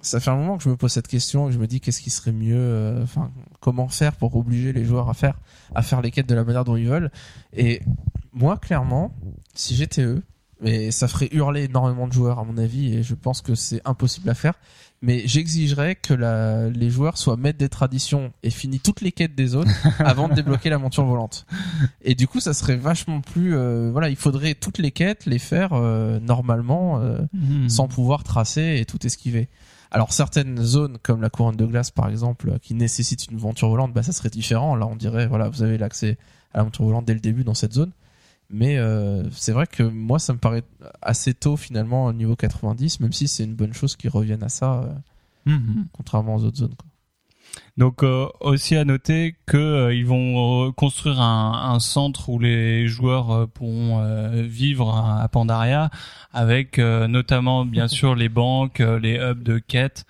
ça 0.03 0.21
fait 0.21 0.31
un 0.31 0.37
moment 0.37 0.57
que 0.59 0.65
je 0.65 0.69
me 0.69 0.77
pose 0.77 0.93
cette 0.93 1.09
question 1.09 1.49
et 1.49 1.53
je 1.53 1.59
me 1.59 1.67
dis 1.67 1.81
qu'est-ce 1.81 2.03
qui 2.03 2.11
serait 2.11 2.33
mieux, 2.33 2.55
euh, 2.57 3.03
enfin 3.03 3.31
comment 3.61 3.89
faire 3.89 4.15
pour 4.15 4.37
obliger 4.37 4.73
les 4.73 4.85
joueurs 4.85 5.09
à 5.09 5.15
faire, 5.15 5.39
à 5.75 5.83
faire 5.83 6.03
les 6.03 6.11
quêtes 6.11 6.29
de 6.29 6.35
la 6.35 6.45
manière 6.45 6.65
dont 6.65 6.77
ils 6.77 6.87
veulent. 6.89 7.11
Et 7.57 7.81
moi 8.33 8.57
clairement, 8.59 9.15
si 9.55 9.75
j'étais 9.75 10.03
eux, 10.03 10.23
mais 10.63 10.91
ça 10.91 11.09
ferait 11.09 11.29
hurler 11.33 11.65
énormément 11.65 12.07
de 12.07 12.13
joueurs 12.13 12.39
à 12.39 12.45
mon 12.45 12.57
avis 12.57 12.95
et 12.95 13.03
je 13.03 13.15
pense 13.15 13.43
que 13.43 13.55
c'est 13.55 13.81
impossible 13.85 14.29
à 14.31 14.35
faire. 14.35 14.55
Mais 15.05 15.23
j'exigerais 15.27 15.97
que 15.97 16.15
la, 16.15 16.69
les 16.71 16.89
joueurs 16.89 17.19
soient 17.19 17.37
maîtres 17.37 17.59
des 17.59 17.69
traditions 17.69 18.33
et 18.45 18.51
finissent 18.51 18.83
toutes 18.85 19.01
les 19.01 19.11
quêtes 19.11 19.35
des 19.35 19.49
zones 19.49 19.69
avant 19.99 20.29
de 20.29 20.35
débloquer 20.35 20.71
la 20.71 20.79
monture 20.79 21.05
volante. 21.05 21.45
Et 22.03 22.15
du 22.15 22.29
coup, 22.29 22.39
ça 22.39 22.55
serait 22.55 22.77
vachement 22.77 23.21
plus. 23.21 23.57
euh, 23.57 23.91
voilà, 23.91 24.09
il 24.11 24.15
faudrait 24.17 24.55
toutes 24.55 24.79
les 24.79 24.93
quêtes 24.93 25.27
les 25.27 25.41
faire 25.41 25.71
euh, 25.73 26.21
normalement. 26.21 27.01
euh, 27.01 27.19
Mhm. 27.33 27.69
sans 27.69 27.89
pouvoir 27.89 28.23
tracer 28.23 28.77
et 28.79 28.85
tout 28.85 29.05
esquiver. 29.05 29.49
Alors 29.91 30.13
certaines 30.13 30.63
zones 30.63 30.97
comme 31.03 31.21
la 31.21 31.29
couronne 31.31 31.57
de 31.57 31.67
glace 31.67 31.91
par 31.91 32.09
exemple 32.09 32.59
qui 32.63 32.73
nécessitent 32.75 33.27
une 33.31 33.39
monture 33.39 33.69
volante, 33.69 33.93
bah 33.93 34.03
ça 34.03 34.13
serait 34.13 34.31
différent. 34.31 34.75
Là 34.77 34.87
on 34.87 34.95
dirait 34.97 35.27
voilà 35.27 35.49
vous 35.49 35.63
avez 35.63 35.77
l'accès 35.79 36.17
à 36.55 36.59
la 36.59 36.65
monture 36.65 36.85
volante 36.85 37.05
dès 37.05 37.13
le 37.15 37.21
début 37.21 37.43
dans 37.45 37.55
cette 37.55 37.73
zone. 37.75 37.91
Mais 38.53 38.77
euh, 38.77 39.23
c'est 39.31 39.53
vrai 39.53 39.67
que 39.67 39.83
moi 39.83 40.19
ça 40.19 40.33
me 40.35 40.39
paraît 40.39 40.63
assez 41.01 41.33
tôt 41.35 41.57
finalement 41.57 42.05
au 42.07 42.13
niveau 42.13 42.37
90, 42.37 43.01
même 43.01 43.13
si 43.13 43.27
c'est 43.27 43.45
une 43.45 43.55
bonne 43.55 43.73
chose 43.73 43.97
qu'ils 43.97 44.11
reviennent 44.11 44.43
à 44.45 44.49
ça. 44.51 44.83
euh, 44.83 44.93
Mhm. 45.45 45.87
contrairement 45.93 46.37
aux 46.37 46.45
autres 46.45 46.59
zones. 46.59 46.75
Quoi. 46.77 46.87
Donc 47.77 48.03
euh, 48.05 48.29
aussi 48.41 48.77
à 48.77 48.85
noter 48.85 49.35
que 49.47 49.57
euh, 49.57 49.95
ils 49.95 50.07
vont 50.07 50.71
construire 50.73 51.21
un, 51.21 51.73
un 51.75 51.81
centre 51.81 52.29
où 52.29 52.39
les 52.39 52.87
joueurs 52.87 53.31
euh, 53.33 53.47
pourront 53.47 54.05
vivre 54.45 54.95
à, 54.95 55.21
à 55.23 55.29
Pandaria, 55.29 55.91
avec 56.33 56.79
notamment 56.79 57.65
bien 57.65 57.89
sûr 57.99 58.15
les 58.15 58.29
banques, 58.29 58.79
les 58.79 59.17
hubs 59.17 59.43
de 59.43 59.59
quête, 59.59 60.05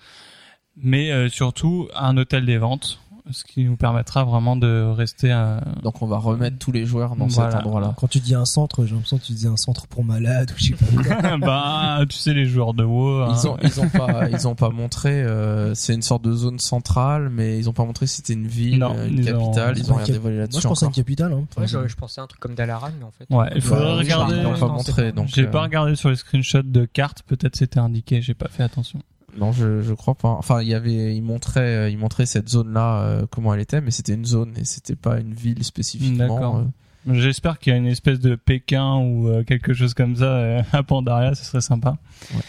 mais 0.77 1.29
surtout 1.29 1.87
un 1.95 2.15
hôtel 2.17 2.45
des 2.45 2.57
ventes, 2.57 2.99
ce 3.31 3.43
qui 3.45 3.63
nous 3.63 3.77
permettra 3.77 4.23
vraiment 4.25 4.55
de 4.55 4.83
rester. 4.95 5.31
à- 5.31 5.61
Donc 5.81 6.01
on 6.01 6.07
va 6.07 6.17
remettre 6.17 6.57
tous 6.57 6.71
les 6.71 6.85
joueurs 6.85 7.15
dans 7.15 7.27
Voilà. 7.27 7.51
cet 7.51 7.59
endroit-là. 7.61 7.93
Quand 7.97 8.07
tu 8.07 8.19
dis 8.19 8.35
un 8.35 8.45
centre, 8.45 8.85
j'ai 8.85 8.93
l'impression 8.93 9.17
que 9.17 9.23
tu 9.23 9.31
disais 9.33 9.47
un 9.47 9.57
centre 9.57 9.87
pour 9.87 10.03
malades 10.03 10.51
ou 10.51 10.53
je 10.57 10.65
sais 10.65 10.73
pas 10.73 11.17
quoi. 11.19 11.37
bah 11.37 11.99
tu 12.09 12.17
sais 12.17 12.33
les 12.33 12.45
joueurs 12.45 12.73
de 12.73 12.83
WoW. 12.83 13.23
hein. 13.23 13.33
Ils 13.41 13.47
ont, 13.47 13.57
ils 13.63 13.79
ont 13.79 13.89
pas, 13.89 14.29
ils 14.29 14.47
ont 14.47 14.55
pas 14.55 14.69
montré. 14.69 15.23
euh, 15.23 15.73
c'est 15.73 15.93
une 15.93 16.01
sorte 16.01 16.23
de 16.23 16.33
zone 16.33 16.59
centrale, 16.59 17.29
mais 17.29 17.57
ils 17.57 17.69
ont 17.69 17.73
pas 17.73 17.85
montré 17.85 18.07
si 18.07 18.17
c'était 18.17 18.33
une 18.33 18.47
ville, 18.47 18.79
Non, 18.79 18.93
une 19.05 19.19
ils 19.19 19.33
ont- 19.33 19.45
capitale. 19.51 19.77
Ils 19.77 19.91
ont 19.91 19.95
rien 19.95 20.05
dévoilé 20.05 20.37
là-dessus. 20.39 20.55
Moi 20.57 20.61
je 20.61 20.67
pense 20.67 20.83
à 20.83 20.85
une 20.87 20.91
capitale. 20.91 21.33
Hein. 21.33 21.45
Ouais, 21.57 21.67
je, 21.67 21.87
je 21.87 21.95
pensais 21.95 22.19
à 22.19 22.25
un 22.25 22.27
truc 22.27 22.41
comme 22.41 22.55
Dalaran, 22.55 22.89
mais 22.99 23.05
en 23.05 23.11
fait. 23.11 23.25
Ouais, 23.33 23.49
il 23.55 23.61
faudrait 23.61 23.93
oui, 23.93 23.99
regarder. 23.99 24.35
Ils 24.35 24.43
l'ont 24.43 24.57
pas 24.59 24.67
montré, 24.67 25.11
donc. 25.11 25.27
J'ai 25.33 25.43
euh, 25.47 25.51
pas 25.51 25.61
regardé 25.61 25.95
sur 25.95 26.09
les 26.09 26.15
screenshots 26.17 26.61
de 26.63 26.85
cartes, 26.85 27.23
peut-être 27.23 27.55
c'était 27.55 27.79
indiqué, 27.79 28.21
j'ai 28.21 28.33
pas 28.33 28.49
fait 28.49 28.63
attention. 28.63 28.99
Non, 29.37 29.51
je, 29.51 29.81
je 29.81 29.93
crois 29.93 30.15
pas. 30.15 30.29
Enfin, 30.29 30.61
il 30.61 30.67
y 30.67 30.73
avait, 30.73 31.15
il 31.15 31.21
montrait, 31.21 31.91
il 31.91 31.97
montrait 31.97 32.25
cette 32.25 32.49
zone-là 32.49 33.01
euh, 33.01 33.25
comment 33.29 33.53
elle 33.53 33.61
était, 33.61 33.81
mais 33.81 33.91
c'était 33.91 34.13
une 34.13 34.25
zone 34.25 34.53
et 34.57 34.65
c'était 34.65 34.95
pas 34.95 35.19
une 35.19 35.33
ville 35.33 35.63
spécifiquement. 35.63 36.35
D'accord. 36.35 36.57
euh. 36.57 37.13
J'espère 37.13 37.59
qu'il 37.59 37.73
y 37.73 37.75
a 37.75 37.79
une 37.79 37.87
espèce 37.87 38.19
de 38.19 38.35
Pékin 38.35 38.95
ou 38.97 39.27
euh, 39.27 39.43
quelque 39.43 39.73
chose 39.73 39.93
comme 39.93 40.15
ça 40.15 40.25
euh, 40.25 40.61
à 40.71 40.83
Pandaria, 40.83 41.35
ce 41.35 41.43
serait 41.43 41.61
sympa. 41.61 41.97
Ouais. 42.33 42.41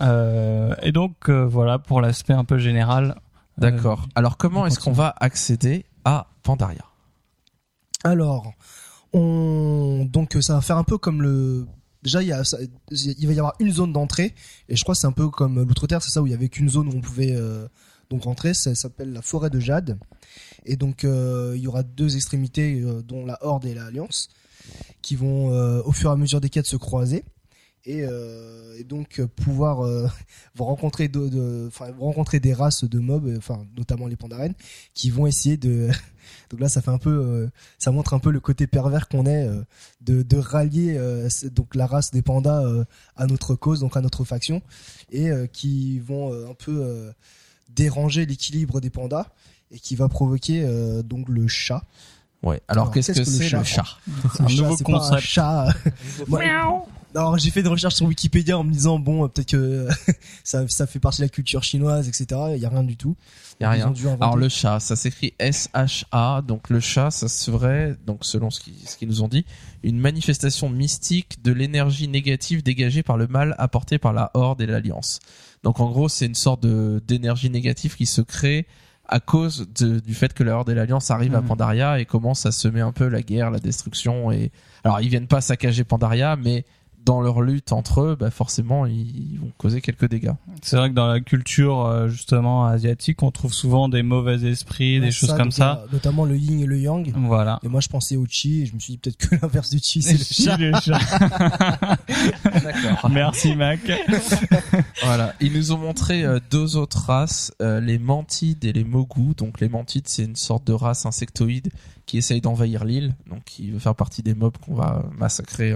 Euh, 0.00 0.74
et 0.82 0.92
donc 0.92 1.28
euh, 1.28 1.44
voilà 1.44 1.78
pour 1.78 2.00
l'aspect 2.00 2.34
un 2.34 2.44
peu 2.44 2.58
général. 2.58 3.16
D'accord. 3.56 4.06
Alors, 4.14 4.36
comment 4.36 4.66
est-ce 4.66 4.78
qu'on 4.78 4.92
va 4.92 5.14
accéder 5.18 5.84
à 6.04 6.28
Pandaria? 6.44 6.84
Alors, 8.04 8.52
on 9.12 10.06
donc 10.08 10.36
ça 10.40 10.54
va 10.54 10.60
faire 10.60 10.76
un 10.76 10.84
peu 10.84 10.98
comme 10.98 11.22
le 11.22 11.66
déjà 12.02 12.22
il 12.22 12.28
y 12.28 13.26
va 13.26 13.32
y 13.32 13.38
avoir 13.38 13.54
une 13.58 13.72
zone 13.72 13.92
d'entrée 13.92 14.34
et 14.68 14.76
je 14.76 14.82
crois 14.82 14.94
que 14.94 15.00
c'est 15.00 15.06
un 15.06 15.12
peu 15.12 15.28
comme 15.28 15.62
l'outre-terre, 15.62 16.02
c'est 16.02 16.10
ça 16.10 16.22
où 16.22 16.26
il 16.26 16.30
y 16.30 16.34
avait 16.34 16.48
qu'une 16.48 16.68
zone 16.68 16.88
où 16.88 16.96
on 16.96 17.00
pouvait 17.00 17.34
euh, 17.34 17.66
donc 18.10 18.24
rentrer, 18.24 18.54
ça 18.54 18.74
s'appelle 18.74 19.12
la 19.12 19.22
forêt 19.22 19.50
de 19.50 19.60
Jade. 19.60 19.98
Et 20.64 20.76
donc 20.76 21.04
euh, 21.04 21.54
il 21.56 21.62
y 21.62 21.66
aura 21.66 21.82
deux 21.82 22.16
extrémités 22.16 22.80
euh, 22.80 23.02
dont 23.02 23.24
la 23.24 23.38
Horde 23.42 23.66
et 23.66 23.74
l'Alliance 23.74 24.28
qui 25.00 25.16
vont 25.16 25.48
au 25.80 25.92
fur 25.92 26.10
et 26.10 26.12
à 26.12 26.16
mesure 26.16 26.42
des 26.42 26.50
quêtes 26.50 26.66
se 26.66 26.76
croiser 26.76 27.24
et, 27.84 28.02
euh, 28.02 28.76
et 28.78 28.84
donc 28.84 29.18
euh, 29.18 29.26
pouvoir 29.26 29.84
euh, 29.84 30.08
rencontrer 30.58 31.08
de, 31.08 31.70
rencontrer 31.98 32.40
des 32.40 32.52
races 32.52 32.84
de 32.84 32.98
mobs 32.98 33.40
notamment 33.76 34.06
les 34.06 34.16
pandaren 34.16 34.54
qui 34.94 35.10
vont 35.10 35.26
essayer 35.26 35.56
de 35.56 35.88
donc 36.50 36.60
là 36.60 36.68
ça 36.68 36.82
fait 36.82 36.90
un 36.90 36.98
peu 36.98 37.48
ça 37.78 37.90
montre 37.90 38.14
un 38.14 38.18
peu 38.18 38.30
le 38.30 38.40
côté 38.40 38.66
pervers 38.66 39.08
qu'on 39.08 39.26
est 39.26 39.48
de, 40.00 40.22
de 40.22 40.36
rallier 40.36 40.98
donc 41.52 41.74
la 41.74 41.86
race 41.86 42.10
des 42.10 42.22
pandas 42.22 42.62
à 43.16 43.26
notre 43.26 43.54
cause 43.54 43.80
donc 43.80 43.96
à 43.96 44.00
notre 44.00 44.24
faction 44.24 44.60
et 45.10 45.30
qui 45.52 45.98
vont 46.00 46.32
un 46.32 46.54
peu 46.54 47.12
déranger 47.70 48.26
l'équilibre 48.26 48.80
des 48.80 48.90
pandas 48.90 49.28
et 49.70 49.78
qui 49.78 49.96
va 49.96 50.08
provoquer 50.08 50.66
donc 51.04 51.28
le 51.28 51.48
chat 51.48 51.84
Ouais. 52.42 52.60
Alors, 52.68 52.84
Alors, 52.84 52.94
qu'est-ce 52.94 53.12
que 53.12 53.18
qu'est-ce 53.18 53.30
que 53.30 53.42
le 53.42 53.48
c'est 53.50 53.56
le 53.56 53.64
chat? 53.64 53.84
chat 53.84 53.98
Un 54.38 54.48
chat, 54.48 54.62
nouveau 54.62 54.76
c'est 54.76 54.84
pas 54.84 54.92
un 54.92 54.98
concept. 54.98 55.20
chat 55.22 55.68
Moi, 56.28 56.42
alors 57.14 57.38
j'ai 57.38 57.50
fait 57.50 57.62
des 57.62 57.68
recherches 57.68 57.94
sur 57.94 58.06
Wikipédia 58.06 58.58
en 58.58 58.64
me 58.64 58.70
disant 58.72 58.98
bon 58.98 59.26
peut-être 59.28 59.48
que 59.48 59.88
ça, 60.44 60.68
ça 60.68 60.86
fait 60.86 61.00
partie 61.00 61.22
de 61.22 61.24
la 61.24 61.30
culture 61.30 61.64
chinoise 61.64 62.06
etc 62.06 62.38
il 62.54 62.60
y 62.60 62.66
a 62.66 62.68
rien 62.68 62.84
du 62.84 62.96
tout 62.98 63.16
Il 63.58 63.64
y 63.64 63.66
a 63.66 63.74
Ils 63.76 63.82
rien. 63.82 64.16
Alors 64.20 64.36
le 64.36 64.48
chat, 64.48 64.78
ça 64.78 64.94
s'écrit 64.94 65.34
S-H-A. 65.38 66.42
Donc 66.42 66.68
le 66.70 66.80
chat, 66.80 67.10
ça 67.10 67.28
serait, 67.28 67.96
donc 68.06 68.24
selon 68.24 68.50
ce 68.50 68.60
qu'ils 68.60 68.74
ce 68.86 68.96
qu'ils 68.96 69.08
nous 69.08 69.22
ont 69.22 69.28
dit, 69.28 69.44
une 69.82 69.98
manifestation 69.98 70.68
mystique 70.68 71.42
de 71.42 71.50
l'énergie 71.52 72.08
négative 72.08 72.62
dégagée 72.62 73.02
par 73.02 73.16
le 73.16 73.26
mal 73.26 73.54
apporté 73.58 73.98
par 73.98 74.12
la 74.12 74.30
Horde 74.34 74.60
et 74.60 74.66
l'Alliance. 74.66 75.18
Donc 75.64 75.80
en 75.80 75.90
gros, 75.90 76.08
c'est 76.08 76.26
une 76.26 76.34
sorte 76.36 76.62
de 76.62 77.02
d'énergie 77.04 77.50
négative 77.50 77.96
qui 77.96 78.06
se 78.06 78.20
crée 78.20 78.66
à 79.08 79.20
cause 79.20 79.68
de- 79.78 80.00
du 80.00 80.14
fait 80.14 80.34
que 80.34 80.44
la 80.44 80.56
Horde 80.56 80.70
et 80.70 80.74
l'Alliance 80.74 81.10
arrivent 81.10 81.34
à 81.34 81.40
Mhm. 81.40 81.46
Pandaria 81.48 81.98
et 81.98 82.04
commencent 82.04 82.44
à 82.46 82.52
semer 82.52 82.80
un 82.82 82.92
peu 82.92 83.08
la 83.08 83.22
guerre, 83.22 83.50
la 83.50 83.58
destruction. 83.58 84.30
Et 84.30 84.50
alors 84.84 85.00
ils 85.00 85.08
viennent 85.08 85.26
pas 85.26 85.40
saccager 85.40 85.82
Pandaria, 85.84 86.36
mais 86.36 86.64
dans 87.04 87.22
leur 87.22 87.40
lutte 87.40 87.72
entre 87.72 88.02
eux, 88.02 88.16
bah 88.20 88.30
forcément, 88.30 88.84
ils 88.84 89.38
vont 89.40 89.50
causer 89.56 89.80
quelques 89.80 90.08
dégâts. 90.08 90.32
C'est 90.60 90.76
vrai 90.76 90.90
que 90.90 90.94
dans 90.94 91.06
la 91.06 91.20
culture 91.20 91.86
euh, 91.86 92.08
justement 92.08 92.66
asiatique, 92.66 93.22
on 93.22 93.30
trouve 93.30 93.52
souvent 93.54 93.88
des 93.88 94.02
mauvais 94.02 94.42
esprits, 94.50 95.00
des 95.00 95.10
choses 95.10 95.30
ça, 95.30 95.36
comme 95.36 95.50
ça. 95.50 95.84
notamment 95.90 96.26
le 96.26 96.36
yin 96.36 96.60
et 96.60 96.66
le 96.66 96.78
yang 96.78 97.10
Voilà. 97.16 97.60
et 97.62 97.68
moi 97.68 97.80
je 97.80 97.88
pensais 97.88 98.16
au 98.16 98.26
chi 98.28 98.62
et 98.62 98.66
je 98.66 98.74
me 98.74 98.78
suis 98.78 98.92
dit 98.94 98.98
peut-être 98.98 99.16
que 99.16 99.36
l'inverse 99.42 99.70
du 99.70 99.78
chi 99.78 100.02
c'est 100.02 100.12
le 100.12 100.18
Si, 100.18 100.44
chat 100.44 100.58
chats. 100.80 100.98
D'accord. 102.62 103.10
Merci 103.10 103.54
Mac. 103.56 103.80
Voilà, 105.04 105.34
ils 105.40 105.52
nous 105.52 105.72
ont 105.72 105.78
montré 105.78 106.24
euh, 106.24 106.40
deux 106.50 106.76
autres 106.76 107.06
races, 107.06 107.52
euh, 107.62 107.80
les 107.80 107.98
mantides 107.98 108.64
et 108.64 108.72
les 108.72 108.84
mogus. 108.84 109.34
Donc 109.36 109.60
les 109.60 109.68
mantides, 109.68 110.08
c'est 110.08 110.24
une 110.24 110.36
sorte 110.36 110.66
de 110.66 110.72
race 110.72 111.06
insectoïde 111.06 111.70
qui 112.06 112.18
essaye 112.18 112.40
d'envahir 112.40 112.84
l'île, 112.84 113.14
donc 113.30 113.44
qui 113.44 113.70
veut 113.70 113.78
faire 113.78 113.94
partie 113.94 114.22
des 114.22 114.34
mobs 114.34 114.56
qu'on 114.58 114.74
va 114.74 115.04
massacrer. 115.16 115.74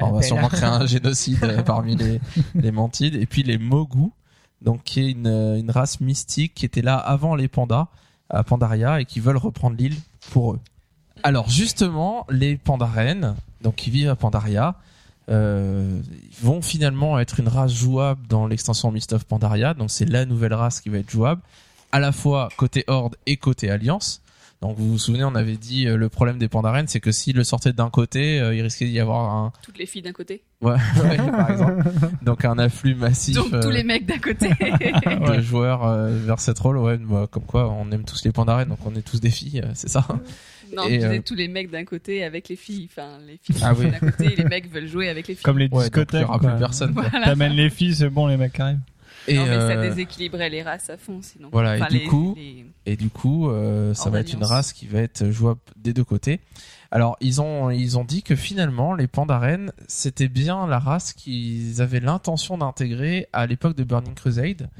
On 0.00 0.12
va 0.12 0.22
sûrement 0.22 0.48
créer 0.48 0.68
un 0.68 0.86
génocide 0.86 1.42
euh, 1.44 1.62
parmi 1.62 1.96
les, 1.96 2.20
les 2.54 2.70
mantides. 2.70 3.14
Et 3.14 3.26
puis 3.26 3.42
les 3.42 3.58
mogus, 3.58 4.10
donc 4.62 4.82
qui 4.84 5.00
est 5.00 5.10
une, 5.10 5.26
euh, 5.26 5.58
une 5.58 5.70
race 5.70 6.00
mystique 6.00 6.54
qui 6.54 6.64
était 6.64 6.82
là 6.82 6.96
avant 6.96 7.34
les 7.34 7.48
pandas 7.48 7.88
à 8.30 8.44
Pandaria 8.44 9.00
et 9.00 9.04
qui 9.04 9.20
veulent 9.20 9.36
reprendre 9.36 9.76
l'île 9.76 9.96
pour 10.30 10.52
eux. 10.52 10.60
Alors 11.22 11.48
justement, 11.48 12.26
les 12.30 12.56
pandarènes, 12.56 13.34
donc 13.62 13.76
qui 13.76 13.90
vivent 13.90 14.10
à 14.10 14.16
Pandaria, 14.16 14.76
euh, 15.30 16.00
vont 16.42 16.62
finalement 16.62 17.18
être 17.18 17.40
une 17.40 17.48
race 17.48 17.72
jouable 17.72 18.26
dans 18.28 18.46
l'extension 18.46 18.90
Mist 18.90 19.12
of 19.12 19.24
Pandaria. 19.24 19.74
Donc 19.74 19.90
c'est 19.90 20.06
la 20.06 20.24
nouvelle 20.24 20.54
race 20.54 20.80
qui 20.80 20.88
va 20.88 20.98
être 20.98 21.10
jouable, 21.10 21.42
à 21.92 22.00
la 22.00 22.12
fois 22.12 22.48
côté 22.56 22.84
Horde 22.86 23.16
et 23.26 23.36
côté 23.36 23.70
Alliance. 23.70 24.22
Donc 24.60 24.76
vous 24.76 24.88
vous 24.90 24.98
souvenez, 24.98 25.22
on 25.22 25.36
avait 25.36 25.56
dit 25.56 25.86
euh, 25.86 25.96
le 25.96 26.08
problème 26.08 26.36
des 26.38 26.48
pandarènes, 26.48 26.88
c'est 26.88 26.98
que 26.98 27.12
s'ils 27.12 27.36
le 27.36 27.44
sortaient 27.44 27.72
d'un 27.72 27.90
côté, 27.90 28.40
euh, 28.40 28.54
il 28.56 28.62
risquait 28.62 28.86
d'y 28.86 28.98
avoir 28.98 29.32
un, 29.32 29.52
Toutes 29.62 29.78
les 29.78 29.86
filles 29.86 30.02
d'un 30.02 30.12
côté. 30.12 30.42
ouais, 30.62 30.72
ouais, 31.02 31.16
par 31.16 31.50
exemple, 31.50 31.84
donc 32.22 32.44
un 32.44 32.58
afflux 32.58 32.96
massif. 32.96 33.36
Donc 33.36 33.50
tous 33.50 33.68
euh, 33.68 33.70
les 33.70 33.84
mecs 33.84 34.04
d'un 34.04 34.18
côté. 34.18 34.48
de 35.36 35.40
joueurs 35.42 35.84
euh, 35.86 36.10
vers 36.10 36.40
cette 36.40 36.58
rôle, 36.58 36.78
ouais, 36.78 36.96
bah, 36.98 37.28
comme 37.30 37.44
quoi 37.44 37.70
on 37.70 37.88
aime 37.92 38.04
tous 38.04 38.24
les 38.24 38.32
pandarènes, 38.32 38.68
donc 38.68 38.78
on 38.84 38.94
est 38.96 39.02
tous 39.02 39.20
des 39.20 39.30
filles, 39.30 39.60
euh, 39.64 39.70
c'est 39.74 39.88
ça. 39.88 40.04
non, 40.76 40.86
Et, 40.88 40.96
disais 40.98 41.18
euh, 41.18 41.22
tous 41.24 41.36
les 41.36 41.46
mecs 41.46 41.70
d'un 41.70 41.84
côté 41.84 42.24
avec 42.24 42.48
les 42.48 42.56
filles. 42.56 42.88
Enfin, 42.90 43.10
les 43.28 43.38
filles 43.40 43.62
Ah 43.64 43.74
oui. 43.78 43.90
d'un 43.92 43.98
côté 44.10 44.32
et 44.32 44.36
les 44.36 44.44
mecs 44.44 44.68
veulent 44.72 44.88
jouer 44.88 45.08
avec 45.08 45.28
les 45.28 45.34
filles. 45.36 45.44
Comme 45.44 45.58
les 45.60 45.66
Ouais, 45.66 45.70
donc 45.70 45.80
il 45.82 45.86
y 45.86 45.90
discothèques. 45.90 46.28
aura 46.28 46.38
quoi. 46.40 46.50
plus 46.50 46.58
personne. 46.58 46.94
quoi. 46.94 47.04
Voilà. 47.10 47.26
T'amènes 47.26 47.52
les 47.52 47.70
filles, 47.70 47.94
c'est 47.94 48.10
bon, 48.10 48.26
les 48.26 48.36
mecs 48.36 48.58
arrivent. 48.58 48.78
Et, 49.28 49.36
non, 49.36 49.46
mais 49.46 49.58
ça 49.60 49.70
euh, 49.72 49.88
déséquilibrait 49.88 50.50
les 50.50 50.62
races 50.62 50.90
à 50.90 50.96
fond, 50.96 51.20
sinon. 51.22 51.48
Voilà, 51.52 51.76
et 51.76 51.80
Enfin, 51.80 51.88
du 51.90 51.98
les- 51.98 52.04
coup- 52.06 52.34
les- 52.36 52.66
Et 52.86 52.96
du 52.96 53.10
coup, 53.10 53.50
euh, 53.50 53.94
ça 53.94 54.10
va 54.10 54.20
être 54.20 54.32
une 54.32 54.44
race 54.44 54.72
qui 54.72 54.86
va 54.86 55.00
être 55.00 55.30
jouable 55.30 55.60
des 55.76 55.92
deux 55.92 56.04
côtés. 56.04 56.40
Alors, 56.90 57.16
ils 57.20 57.40
ont 57.42 57.68
ils 57.70 57.98
ont 57.98 58.04
dit 58.04 58.22
que 58.22 58.34
finalement, 58.34 58.94
les 58.94 59.06
pandaren, 59.08 59.72
c'était 59.88 60.28
bien 60.28 60.66
la 60.66 60.78
race 60.78 61.12
qu'ils 61.12 61.82
avaient 61.82 62.00
l'intention 62.00 62.56
d'intégrer 62.56 63.28
à 63.34 63.46
l'époque 63.46 63.76
de 63.76 63.84
Burning 63.84 64.14
Crusade. 64.14 64.70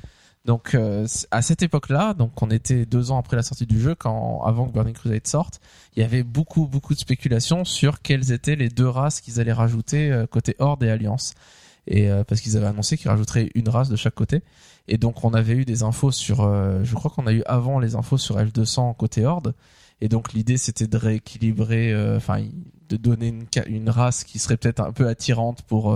Donc, 0.47 0.75
euh, 0.75 1.07
à 1.31 1.43
cette 1.43 1.63
époque-là, 1.63 2.15
donc 2.15 2.41
on 2.41 2.51
était 2.51 2.87
deux 2.87 3.11
ans 3.11 3.19
après 3.19 3.37
la 3.37 3.43
sortie 3.43 3.67
du 3.67 3.79
jeu, 3.79 3.95
quand 3.95 4.41
avant 4.47 4.67
que 4.67 4.73
Burning 4.73 4.95
Crusade 4.95 5.27
sorte, 5.27 5.61
il 5.95 6.01
y 6.01 6.03
avait 6.03 6.23
beaucoup 6.23 6.67
beaucoup 6.67 6.95
de 6.95 6.99
spéculations 6.99 7.67
sur 7.67 8.01
quelles 8.01 8.33
étaient 8.33 8.57
les 8.57 8.71
deux 8.71 8.89
races 8.89 9.21
qu'ils 9.21 9.41
allaient 9.41 9.53
rajouter 9.53 10.11
euh, 10.11 10.27
côté 10.27 10.57
Horde 10.59 10.83
et 10.85 10.91
Alliance. 10.91 11.35
Et 11.89 12.11
euh, 12.11 12.23
parce 12.23 12.41
qu'ils 12.41 12.57
avaient 12.57 12.67
annoncé 12.67 12.97
qu'ils 12.97 13.09
rajouteraient 13.09 13.51
une 13.55 13.69
race 13.69 13.89
de 13.89 13.97
chaque 13.97 14.15
côté. 14.15 14.43
Et 14.87 14.99
donc 14.99 15.25
on 15.25 15.33
avait 15.35 15.55
eu 15.55 15.65
des 15.65 15.83
infos 15.83 16.11
sur, 16.11 16.43
euh, 16.43 16.85
je 16.85 16.95
crois 16.95 17.11
qu'on 17.11 17.27
a 17.27 17.33
eu 17.33 17.43
avant 17.47 17.79
les 17.79 17.95
infos 17.95 18.19
sur 18.19 18.37
F200 18.39 18.95
côté 18.97 19.25
Horde. 19.25 19.55
Et 20.01 20.09
donc 20.09 20.33
l'idée 20.33 20.59
c'était 20.59 20.87
de 20.87 20.97
rééquilibrer, 20.97 21.93
euh, 21.93 22.19
enfin 22.19 22.45
de 22.89 22.97
donner 22.97 23.35
une, 23.67 23.91
race 23.91 24.25
qui 24.25 24.39
serait 24.39 24.57
peut-être 24.57 24.81
un 24.81 24.93
peu 24.93 25.09
attirante 25.09 25.63
pour 25.63 25.95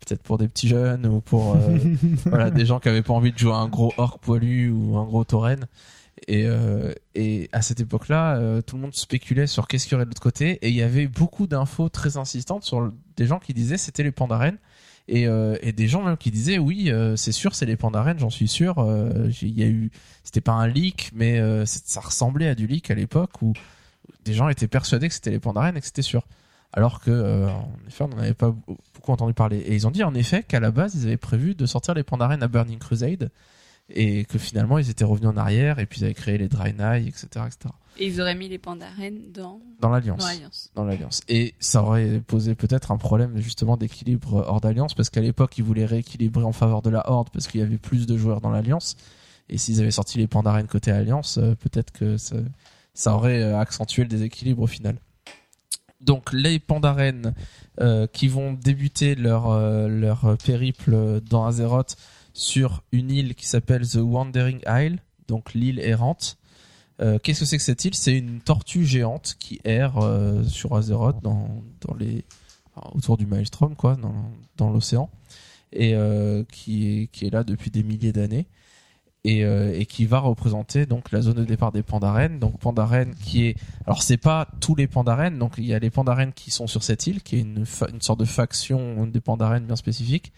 peut-être 0.00 0.22
pour 0.22 0.36
des 0.36 0.48
petits 0.48 0.68
jeunes 0.68 1.06
ou 1.06 1.20
pour 1.20 1.56
voilà 2.26 2.50
des 2.50 2.66
gens 2.66 2.78
qui 2.80 2.88
avaient 2.88 3.02
pas 3.02 3.14
envie 3.14 3.32
de 3.32 3.38
jouer 3.38 3.52
à 3.52 3.56
un 3.56 3.68
gros 3.68 3.92
orc 3.96 4.18
poilu 4.18 4.70
ou 4.70 4.98
un 4.98 5.04
gros 5.04 5.24
tauren. 5.24 5.66
Et, 6.28 6.44
euh, 6.46 6.92
et 7.14 7.48
à 7.52 7.62
cette 7.62 7.80
époque-là, 7.80 8.36
euh, 8.36 8.60
tout 8.62 8.76
le 8.76 8.82
monde 8.82 8.94
spéculait 8.94 9.46
sur 9.46 9.66
qu'est-ce 9.66 9.84
qu'il 9.84 9.92
y 9.92 9.94
aurait 9.96 10.04
de 10.04 10.10
l'autre 10.10 10.20
côté, 10.20 10.58
et 10.62 10.68
il 10.68 10.74
y 10.74 10.82
avait 10.82 11.06
beaucoup 11.06 11.46
d'infos 11.46 11.88
très 11.88 12.16
insistantes 12.16 12.62
sur 12.64 12.80
le- 12.80 12.92
des 13.16 13.26
gens 13.26 13.38
qui 13.38 13.54
disaient 13.54 13.78
c'était 13.78 14.02
les 14.02 14.12
pandaren, 14.12 14.58
et, 15.10 15.26
euh, 15.26 15.56
et 15.60 15.72
des 15.72 15.88
gens 15.88 16.02
même 16.02 16.16
qui 16.16 16.30
disaient 16.30 16.58
oui, 16.58 16.90
euh, 16.90 17.16
c'est 17.16 17.32
sûr, 17.32 17.54
c'est 17.54 17.66
les 17.66 17.76
pandaren, 17.76 18.18
j'en 18.18 18.30
suis 18.30 18.46
sûr. 18.46 18.78
euh, 18.78 19.28
Il 19.42 19.58
y 19.58 19.64
a 19.64 19.66
eu, 19.66 19.90
c'était 20.22 20.40
pas 20.40 20.52
un 20.52 20.68
leak, 20.68 21.10
mais 21.12 21.40
ça 21.66 22.00
ressemblait 22.00 22.48
à 22.48 22.54
du 22.54 22.66
leak 22.66 22.90
à 22.90 22.94
l'époque 22.94 23.42
où 23.42 23.52
des 24.24 24.32
gens 24.34 24.48
étaient 24.48 24.68
persuadés 24.68 25.08
que 25.08 25.14
c'était 25.14 25.30
les 25.30 25.40
pandaren 25.40 25.76
et 25.76 25.80
que 25.80 25.86
c'était 25.86 26.02
sûr. 26.02 26.26
Alors 26.72 27.00
que, 27.00 27.48
effet, 27.88 28.04
on 28.04 28.08
n'en 28.08 28.18
avait 28.18 28.34
pas 28.34 28.54
beaucoup 28.94 29.10
entendu 29.10 29.34
parler. 29.34 29.58
Et 29.58 29.74
ils 29.74 29.88
ont 29.88 29.90
dit 29.90 30.04
en 30.04 30.14
effet 30.14 30.44
qu'à 30.44 30.60
la 30.60 30.70
base, 30.70 30.94
ils 30.94 31.06
avaient 31.06 31.16
prévu 31.16 31.56
de 31.56 31.66
sortir 31.66 31.94
les 31.94 32.04
pandaren 32.04 32.40
à 32.42 32.46
Burning 32.46 32.78
Crusade 32.78 33.30
et 33.92 34.24
que 34.24 34.38
finalement 34.38 34.78
ils 34.78 34.90
étaient 34.90 35.04
revenus 35.04 35.30
en 35.30 35.36
arrière 35.36 35.78
et 35.78 35.86
puis 35.86 36.00
ils 36.00 36.04
avaient 36.04 36.14
créé 36.14 36.38
les 36.38 36.48
Draenei, 36.48 37.06
etc., 37.06 37.26
etc. 37.46 37.74
Et 37.98 38.06
ils 38.06 38.20
auraient 38.20 38.34
mis 38.34 38.48
les 38.48 38.58
pandarènes 38.58 39.30
dans, 39.32 39.60
Dans 39.80 39.90
l'Alliance. 39.90 40.70
dans 40.74 40.84
l'Alliance. 40.84 41.20
Et 41.28 41.54
ça 41.58 41.82
aurait 41.82 42.20
posé 42.20 42.54
peut-être 42.54 42.92
un 42.92 42.96
problème 42.96 43.38
justement 43.38 43.76
d'équilibre 43.76 44.44
hors 44.46 44.60
d'Alliance, 44.60 44.94
parce 44.94 45.10
qu'à 45.10 45.20
l'époque, 45.20 45.58
ils 45.58 45.64
voulaient 45.64 45.84
rééquilibrer 45.84 46.44
en 46.44 46.52
faveur 46.52 46.82
de 46.82 46.88
la 46.90 47.10
Horde, 47.10 47.28
parce 47.30 47.46
qu'il 47.48 47.60
y 47.60 47.62
avait 47.62 47.78
plus 47.78 48.06
de 48.06 48.16
joueurs 48.16 48.40
dans 48.40 48.50
l'Alliance. 48.50 48.96
Et 49.50 49.58
s'ils 49.58 49.80
avaient 49.80 49.90
sorti 49.90 50.16
les 50.18 50.28
Pandaren 50.28 50.66
côté 50.66 50.92
Alliance, 50.92 51.38
euh, 51.38 51.54
peut-être 51.56 51.90
que 51.92 52.16
ça, 52.16 52.36
ça 52.94 53.14
aurait 53.14 53.42
euh, 53.42 53.58
accentué 53.58 54.02
le 54.02 54.08
déséquilibre 54.08 54.62
au 54.62 54.66
final. 54.66 54.96
Donc 56.00 56.32
les 56.32 56.58
Pandaren 56.58 57.34
euh, 57.80 58.06
qui 58.06 58.28
vont 58.28 58.52
débuter 58.52 59.14
leur, 59.14 59.50
euh, 59.50 59.88
leur 59.88 60.36
périple 60.44 61.20
dans 61.28 61.46
Azeroth 61.46 61.96
sur 62.32 62.82
une 62.92 63.10
île 63.10 63.34
qui 63.34 63.46
s'appelle 63.46 63.86
The 63.86 63.96
Wandering 63.96 64.60
Isle, 64.66 64.98
donc 65.28 65.54
l'île 65.54 65.80
errante. 65.80 66.36
Euh, 67.00 67.18
Qu'est-ce 67.18 67.40
que 67.40 67.46
c'est 67.46 67.56
que 67.56 67.62
cette 67.62 67.84
île? 67.84 67.94
C'est 67.94 68.16
une 68.16 68.40
tortue 68.40 68.84
géante 68.84 69.36
qui 69.38 69.60
erre 69.64 69.98
euh, 69.98 70.42
sur 70.44 70.74
Azeroth 70.76 71.22
dans, 71.22 71.62
dans 71.80 71.94
les 71.94 72.24
autour 72.94 73.16
du 73.16 73.26
Maelstrom 73.26 73.74
quoi, 73.74 73.96
dans, 73.96 74.30
dans 74.56 74.70
l'océan 74.70 75.10
et 75.72 75.94
euh, 75.94 76.44
qui 76.50 76.86
est 76.86 77.06
qui 77.08 77.26
est 77.26 77.30
là 77.30 77.42
depuis 77.44 77.70
des 77.70 77.82
milliers 77.82 78.12
d'années 78.12 78.46
et, 79.24 79.40
et 79.40 79.84
qui 79.86 80.06
va 80.06 80.18
représenter 80.18 80.86
donc 80.86 81.12
la 81.12 81.20
zone 81.20 81.34
de 81.34 81.44
départ 81.44 81.72
des 81.72 81.82
Pandaren. 81.82 82.38
Donc 82.38 82.58
Pandaren 82.58 83.14
qui 83.14 83.46
est 83.46 83.56
alors 83.86 84.02
c'est 84.02 84.16
pas 84.16 84.48
tous 84.60 84.74
les 84.74 84.86
Pandaren, 84.86 85.38
donc 85.38 85.54
il 85.58 85.64
y 85.66 85.74
a 85.74 85.78
les 85.78 85.90
Pandaren 85.90 86.32
qui 86.32 86.50
sont 86.50 86.66
sur 86.66 86.82
cette 86.82 87.06
île 87.06 87.22
qui 87.22 87.36
est 87.36 87.40
une 87.40 87.64
une 87.92 88.00
sorte 88.00 88.20
de 88.20 88.24
faction 88.24 89.06
des 89.06 89.20
Pandaren 89.20 89.64
bien 89.64 89.76
spécifique 89.76 90.32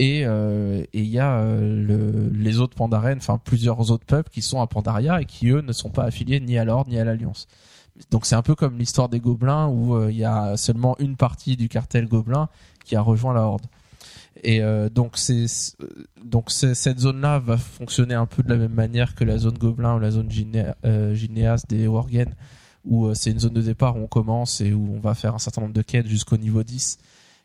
et 0.00 0.24
euh, 0.24 0.82
et 0.94 1.00
il 1.00 1.08
y 1.10 1.18
a 1.18 1.40
euh, 1.40 1.60
le, 1.86 2.30
les 2.30 2.58
autres 2.58 2.74
Pandaren, 2.74 3.18
enfin 3.18 3.38
plusieurs 3.44 3.90
autres 3.90 4.06
peuples 4.06 4.30
qui 4.30 4.40
sont 4.40 4.60
à 4.62 4.66
Pandaria 4.66 5.20
et 5.20 5.26
qui 5.26 5.48
eux 5.50 5.60
ne 5.60 5.72
sont 5.72 5.90
pas 5.90 6.04
affiliés 6.04 6.40
ni 6.40 6.56
à 6.58 6.64
l'Ordre 6.64 6.90
ni 6.90 6.98
à 6.98 7.04
l'Alliance. 7.04 7.46
Donc 8.10 8.24
c'est 8.24 8.34
un 8.34 8.40
peu 8.42 8.54
comme 8.54 8.78
l'histoire 8.78 9.10
des 9.10 9.20
Gobelins 9.20 9.66
où 9.68 9.94
euh, 9.94 10.10
il 10.10 10.16
y 10.16 10.24
a 10.24 10.56
seulement 10.56 10.96
une 10.98 11.16
partie 11.16 11.56
du 11.58 11.68
cartel 11.68 12.08
Gobelin 12.08 12.48
qui 12.86 12.96
a 12.96 13.02
rejoint 13.02 13.34
la 13.34 13.42
Horde. 13.42 13.66
Et 14.42 14.62
euh, 14.62 14.88
donc 14.88 15.18
c'est 15.18 15.44
euh, 15.82 15.86
donc 16.24 16.50
c'est- 16.50 16.74
cette 16.74 16.98
zone-là 16.98 17.38
va 17.38 17.58
fonctionner 17.58 18.14
un 18.14 18.24
peu 18.26 18.42
de 18.42 18.48
la 18.48 18.56
même 18.56 18.72
manière 18.72 19.14
que 19.14 19.24
la 19.24 19.36
zone 19.36 19.58
Gobelin 19.58 19.96
ou 19.96 19.98
la 19.98 20.10
zone 20.12 20.30
euh, 20.86 21.14
Ginéas 21.14 21.64
des 21.68 21.86
Worgen 21.86 22.34
où 22.86 23.06
euh, 23.06 23.14
c'est 23.14 23.32
une 23.32 23.40
zone 23.40 23.52
de 23.52 23.60
départ 23.60 23.96
où 23.96 24.00
on 24.00 24.06
commence 24.06 24.62
et 24.62 24.72
où 24.72 24.94
on 24.96 25.00
va 25.00 25.14
faire 25.14 25.34
un 25.34 25.38
certain 25.38 25.60
nombre 25.60 25.74
de 25.74 25.82
quêtes 25.82 26.06
jusqu'au 26.06 26.38
niveau 26.38 26.62
10 26.62 26.96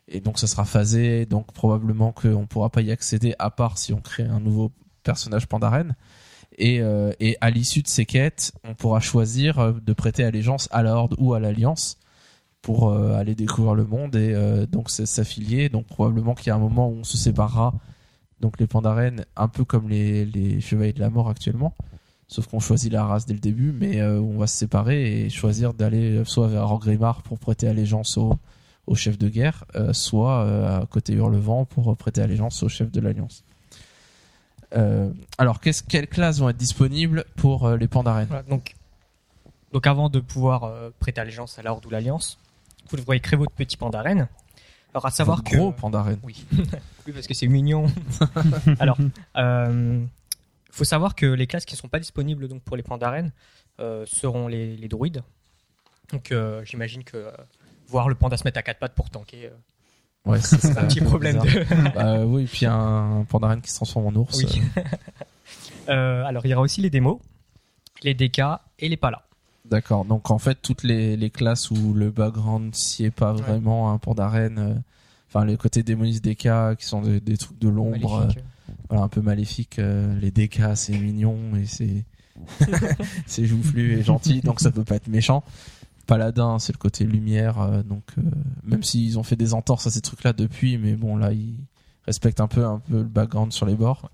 et 0.08 0.20
donc 0.20 0.38
ça 0.38 0.46
sera 0.46 0.64
phasé. 0.64 1.26
Donc 1.26 1.52
probablement 1.52 2.12
qu'on 2.12 2.46
pourra 2.46 2.70
pas 2.70 2.82
y 2.82 2.90
accéder 2.90 3.34
à 3.38 3.50
part 3.50 3.78
si 3.78 3.92
on 3.92 4.00
crée 4.00 4.24
un 4.24 4.40
nouveau 4.40 4.72
personnage 5.02 5.46
Pandaren. 5.46 5.94
Et, 6.58 6.80
euh, 6.80 7.12
à 7.40 7.50
l'issue 7.50 7.82
de 7.82 7.88
ces 7.88 8.06
quêtes 8.06 8.52
on 8.64 8.74
pourra 8.74 9.00
choisir 9.00 9.58
euh, 9.58 9.72
de 9.72 9.92
prêter 9.92 10.24
allégeance 10.24 10.68
à 10.70 10.82
la 10.82 10.94
Horde 10.94 11.14
ou 11.18 11.34
à 11.34 11.40
l'Alliance 11.40 11.98
pour 12.62 12.88
euh, 12.88 13.14
aller 13.14 13.34
découvrir 13.34 13.74
le 13.74 13.84
monde 13.84 14.16
et 14.16 14.34
donc 14.66 14.90
s'affilier. 14.90 15.68
Donc 15.68 15.86
probablement 15.86 16.34
qu'il 16.34 16.48
y 16.48 16.50
a 16.50 16.56
un 16.56 16.60
moment 16.60 16.88
où 16.88 16.94
on 17.00 17.04
se 17.04 17.16
séparera 17.16 17.74
donc 18.40 18.60
les 18.60 18.66
Pandaren 18.66 19.24
un 19.36 19.48
peu 19.48 19.64
comme 19.64 19.88
les, 19.88 20.26
les 20.26 20.60
Chevaliers 20.60 20.92
de 20.92 21.00
la 21.00 21.10
Mort 21.10 21.28
actuellement. 21.28 21.74
Sauf 22.28 22.48
qu'on 22.48 22.58
choisit 22.58 22.92
la 22.92 23.04
race 23.04 23.24
dès 23.24 23.34
le 23.34 23.40
début 23.40 23.72
mais 23.72 24.02
on 24.02 24.38
va 24.38 24.46
se 24.46 24.56
séparer 24.56 25.20
et 25.20 25.30
choisir 25.30 25.74
d'aller 25.74 26.24
soit 26.24 26.48
vers 26.48 26.64
Orgrimmar 26.64 27.22
pour 27.22 27.38
prêter 27.38 27.68
allégeance 27.68 28.18
au, 28.18 28.36
au 28.86 28.94
chef 28.94 29.18
de 29.18 29.28
guerre 29.28 29.64
euh, 29.74 29.92
soit 29.92 30.44
euh, 30.44 30.82
à 30.82 30.86
côté 30.86 31.14
Hurlevent 31.14 31.64
pour 31.64 31.96
prêter 31.96 32.22
allégeance 32.22 32.62
au 32.62 32.68
chef 32.68 32.90
de 32.90 33.00
l'Alliance 33.00 33.44
euh, 34.74 35.10
alors 35.38 35.60
qu'est-ce 35.60 35.82
quelles 35.82 36.08
classes 36.08 36.38
vont 36.38 36.48
être 36.48 36.56
disponibles 36.56 37.24
pour 37.36 37.66
euh, 37.66 37.76
les 37.76 37.88
Pandaren 37.88 38.26
Voilà, 38.26 38.42
donc, 38.42 38.74
donc 39.72 39.86
avant 39.86 40.08
de 40.08 40.20
pouvoir 40.20 40.64
euh, 40.64 40.90
prêter 40.98 41.20
allégeance 41.20 41.58
à 41.58 41.62
la 41.62 41.72
Horde 41.72 41.86
ou 41.86 41.90
l'Alliance, 41.90 42.38
vous 42.90 42.96
devrez 42.96 43.20
créer 43.20 43.38
votre 43.38 43.52
petit 43.52 43.76
pandaren. 43.76 44.28
Alors 44.92 45.06
à 45.06 45.10
savoir 45.10 45.38
Votre 45.38 45.50
que 45.50 45.56
gros 45.56 45.72
Pandaren 45.72 46.18
oui, 46.22 46.46
oui 47.06 47.12
parce 47.12 47.26
que 47.26 47.34
c'est 47.34 47.48
mignon. 47.48 47.86
Alors, 48.78 48.98
euh, 49.36 50.02
faut 50.70 50.84
savoir 50.84 51.14
que 51.14 51.26
les 51.26 51.46
classes 51.46 51.64
qui 51.64 51.76
sont 51.76 51.88
pas 51.88 51.98
disponibles 51.98 52.48
donc 52.48 52.62
pour 52.62 52.76
les 52.76 52.82
pandaren 52.82 53.30
euh, 53.78 54.04
seront 54.06 54.48
les, 54.48 54.76
les 54.76 54.88
druides. 54.88 55.22
Donc 56.12 56.32
euh, 56.32 56.64
j'imagine 56.64 57.04
que 57.04 57.16
euh, 57.16 57.30
voir 57.88 58.08
le 58.08 58.14
panda 58.14 58.36
se 58.36 58.44
mettre 58.44 58.58
à 58.58 58.62
quatre 58.62 58.78
pattes 58.78 58.94
pour 58.94 59.10
tanker, 59.10 59.46
euh, 59.46 60.30
ouais 60.30 60.40
c'est 60.40 60.64
un 60.78 60.84
petit 60.86 61.00
problème. 61.00 61.38
De... 61.38 61.92
Bah 61.94 62.24
oui, 62.24 62.46
puis 62.50 62.66
un 62.66 63.24
Pandaren 63.28 63.60
qui 63.60 63.70
se 63.70 63.76
transforme 63.76 64.06
en 64.06 64.20
ours. 64.20 64.36
Oui. 64.38 64.62
euh, 64.78 64.82
Euh, 65.88 66.24
alors 66.24 66.44
il 66.44 66.50
y 66.50 66.54
aura 66.54 66.62
aussi 66.62 66.80
les 66.80 66.90
démos, 66.90 67.18
les 68.02 68.12
DK 68.14 68.40
et 68.80 68.88
les 68.88 68.96
palas. 68.96 69.22
D'accord. 69.64 70.04
Donc 70.04 70.32
en 70.32 70.38
fait, 70.38 70.58
toutes 70.60 70.82
les, 70.82 71.16
les 71.16 71.30
classes 71.30 71.70
où 71.70 71.94
le 71.94 72.10
background 72.10 72.74
s'y 72.74 73.04
est 73.04 73.10
pas 73.12 73.32
vraiment 73.32 73.92
un 73.92 73.98
Pandaren, 73.98 74.58
euh, 74.58 74.74
enfin 75.28 75.44
les 75.44 75.56
côtés 75.56 75.84
démonistes 75.84 76.24
des 76.24 76.34
cas 76.34 76.74
qui 76.74 76.86
sont 76.86 77.02
des, 77.02 77.20
des 77.20 77.36
trucs 77.36 77.58
de 77.60 77.68
l'ombre, 77.68 78.16
euh, 78.16 78.28
voilà 78.88 79.04
un 79.04 79.08
peu 79.08 79.20
maléfiques. 79.20 79.76
les 79.78 80.30
DK 80.32 80.60
c'est 80.74 80.98
mignon 80.98 81.36
et 81.56 81.66
c'est 81.66 82.04
c'est 83.26 83.46
joufflu 83.46 83.98
et 83.98 84.02
gentil, 84.02 84.40
donc 84.40 84.58
ça 84.60 84.70
peut 84.72 84.84
pas 84.84 84.96
être 84.96 85.08
méchant. 85.08 85.44
Paladin, 86.06 86.58
c'est 86.58 86.72
le 86.72 86.78
côté 86.78 87.04
lumière, 87.04 87.60
euh, 87.60 87.82
donc 87.82 88.04
euh, 88.18 88.22
même 88.64 88.82
s'ils 88.82 89.18
ont 89.18 89.22
fait 89.22 89.36
des 89.36 89.54
entorses 89.54 89.86
à 89.86 89.90
ces 89.90 90.00
trucs-là 90.00 90.32
depuis, 90.32 90.78
mais 90.78 90.94
bon 90.94 91.16
là 91.16 91.32
ils 91.32 91.54
respectent 92.06 92.40
un 92.40 92.46
peu 92.48 92.64
un 92.64 92.78
peu 92.78 92.98
le 92.98 93.02
background 93.04 93.52
sur 93.52 93.66
les 93.66 93.74
bords. 93.74 94.10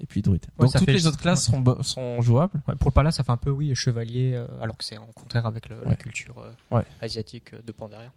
Et 0.00 0.06
puis 0.06 0.22
druide. 0.22 0.44
Ouais, 0.58 0.66
donc 0.66 0.72
toutes 0.74 0.84
fait- 0.86 0.92
les 0.92 1.06
autres 1.06 1.18
classes 1.18 1.50
sont 1.82 2.20
jouables. 2.20 2.60
Ouais, 2.66 2.74
pour 2.74 2.88
le 2.90 2.94
pala, 2.94 3.12
ça 3.12 3.22
fait 3.22 3.30
un 3.30 3.36
peu 3.36 3.50
oui 3.50 3.74
chevalier, 3.76 4.32
euh, 4.34 4.46
alors 4.60 4.76
que 4.76 4.84
c'est 4.84 4.98
en 4.98 5.06
contraire 5.14 5.46
avec 5.46 5.68
le- 5.68 5.80
la 5.84 5.90
Ouais. 5.90 5.96
culture 5.96 6.34
euh, 6.38 6.76
Ouais. 6.76 6.82
asiatique 7.00 7.52
de 7.64 7.72
Pandaria. 7.72 8.10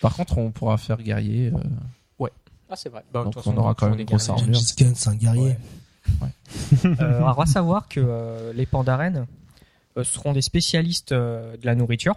Par 0.00 0.14
contre, 0.16 0.38
on 0.38 0.50
pourra 0.50 0.78
faire 0.78 0.96
guerrier. 1.02 1.52
euh, 1.52 2.26
Ah 2.72 2.76
c'est 2.76 2.88
vrai. 2.88 3.04
Bah, 3.12 3.24
Donc, 3.24 3.34
on 3.46 3.56
aura 3.56 3.74
quand 3.74 3.90
même 3.90 3.98
une 3.98 4.06
grosse 4.06 4.28
armure. 4.28 4.56
C'est 4.56 5.08
un 5.08 5.16
guerrier. 5.16 5.56
Euh, 6.84 6.94
alors, 7.18 7.34
va 7.36 7.44
savoir 7.46 7.88
que 7.88 7.98
euh, 8.00 8.52
les 8.52 8.64
pandaren 8.64 9.16
euh, 9.16 9.24
seront 10.04 10.32
des 10.32 10.42
spécialistes 10.42 11.12
euh, 11.12 11.56
de 11.56 11.66
la 11.66 11.74
nourriture. 11.74 12.16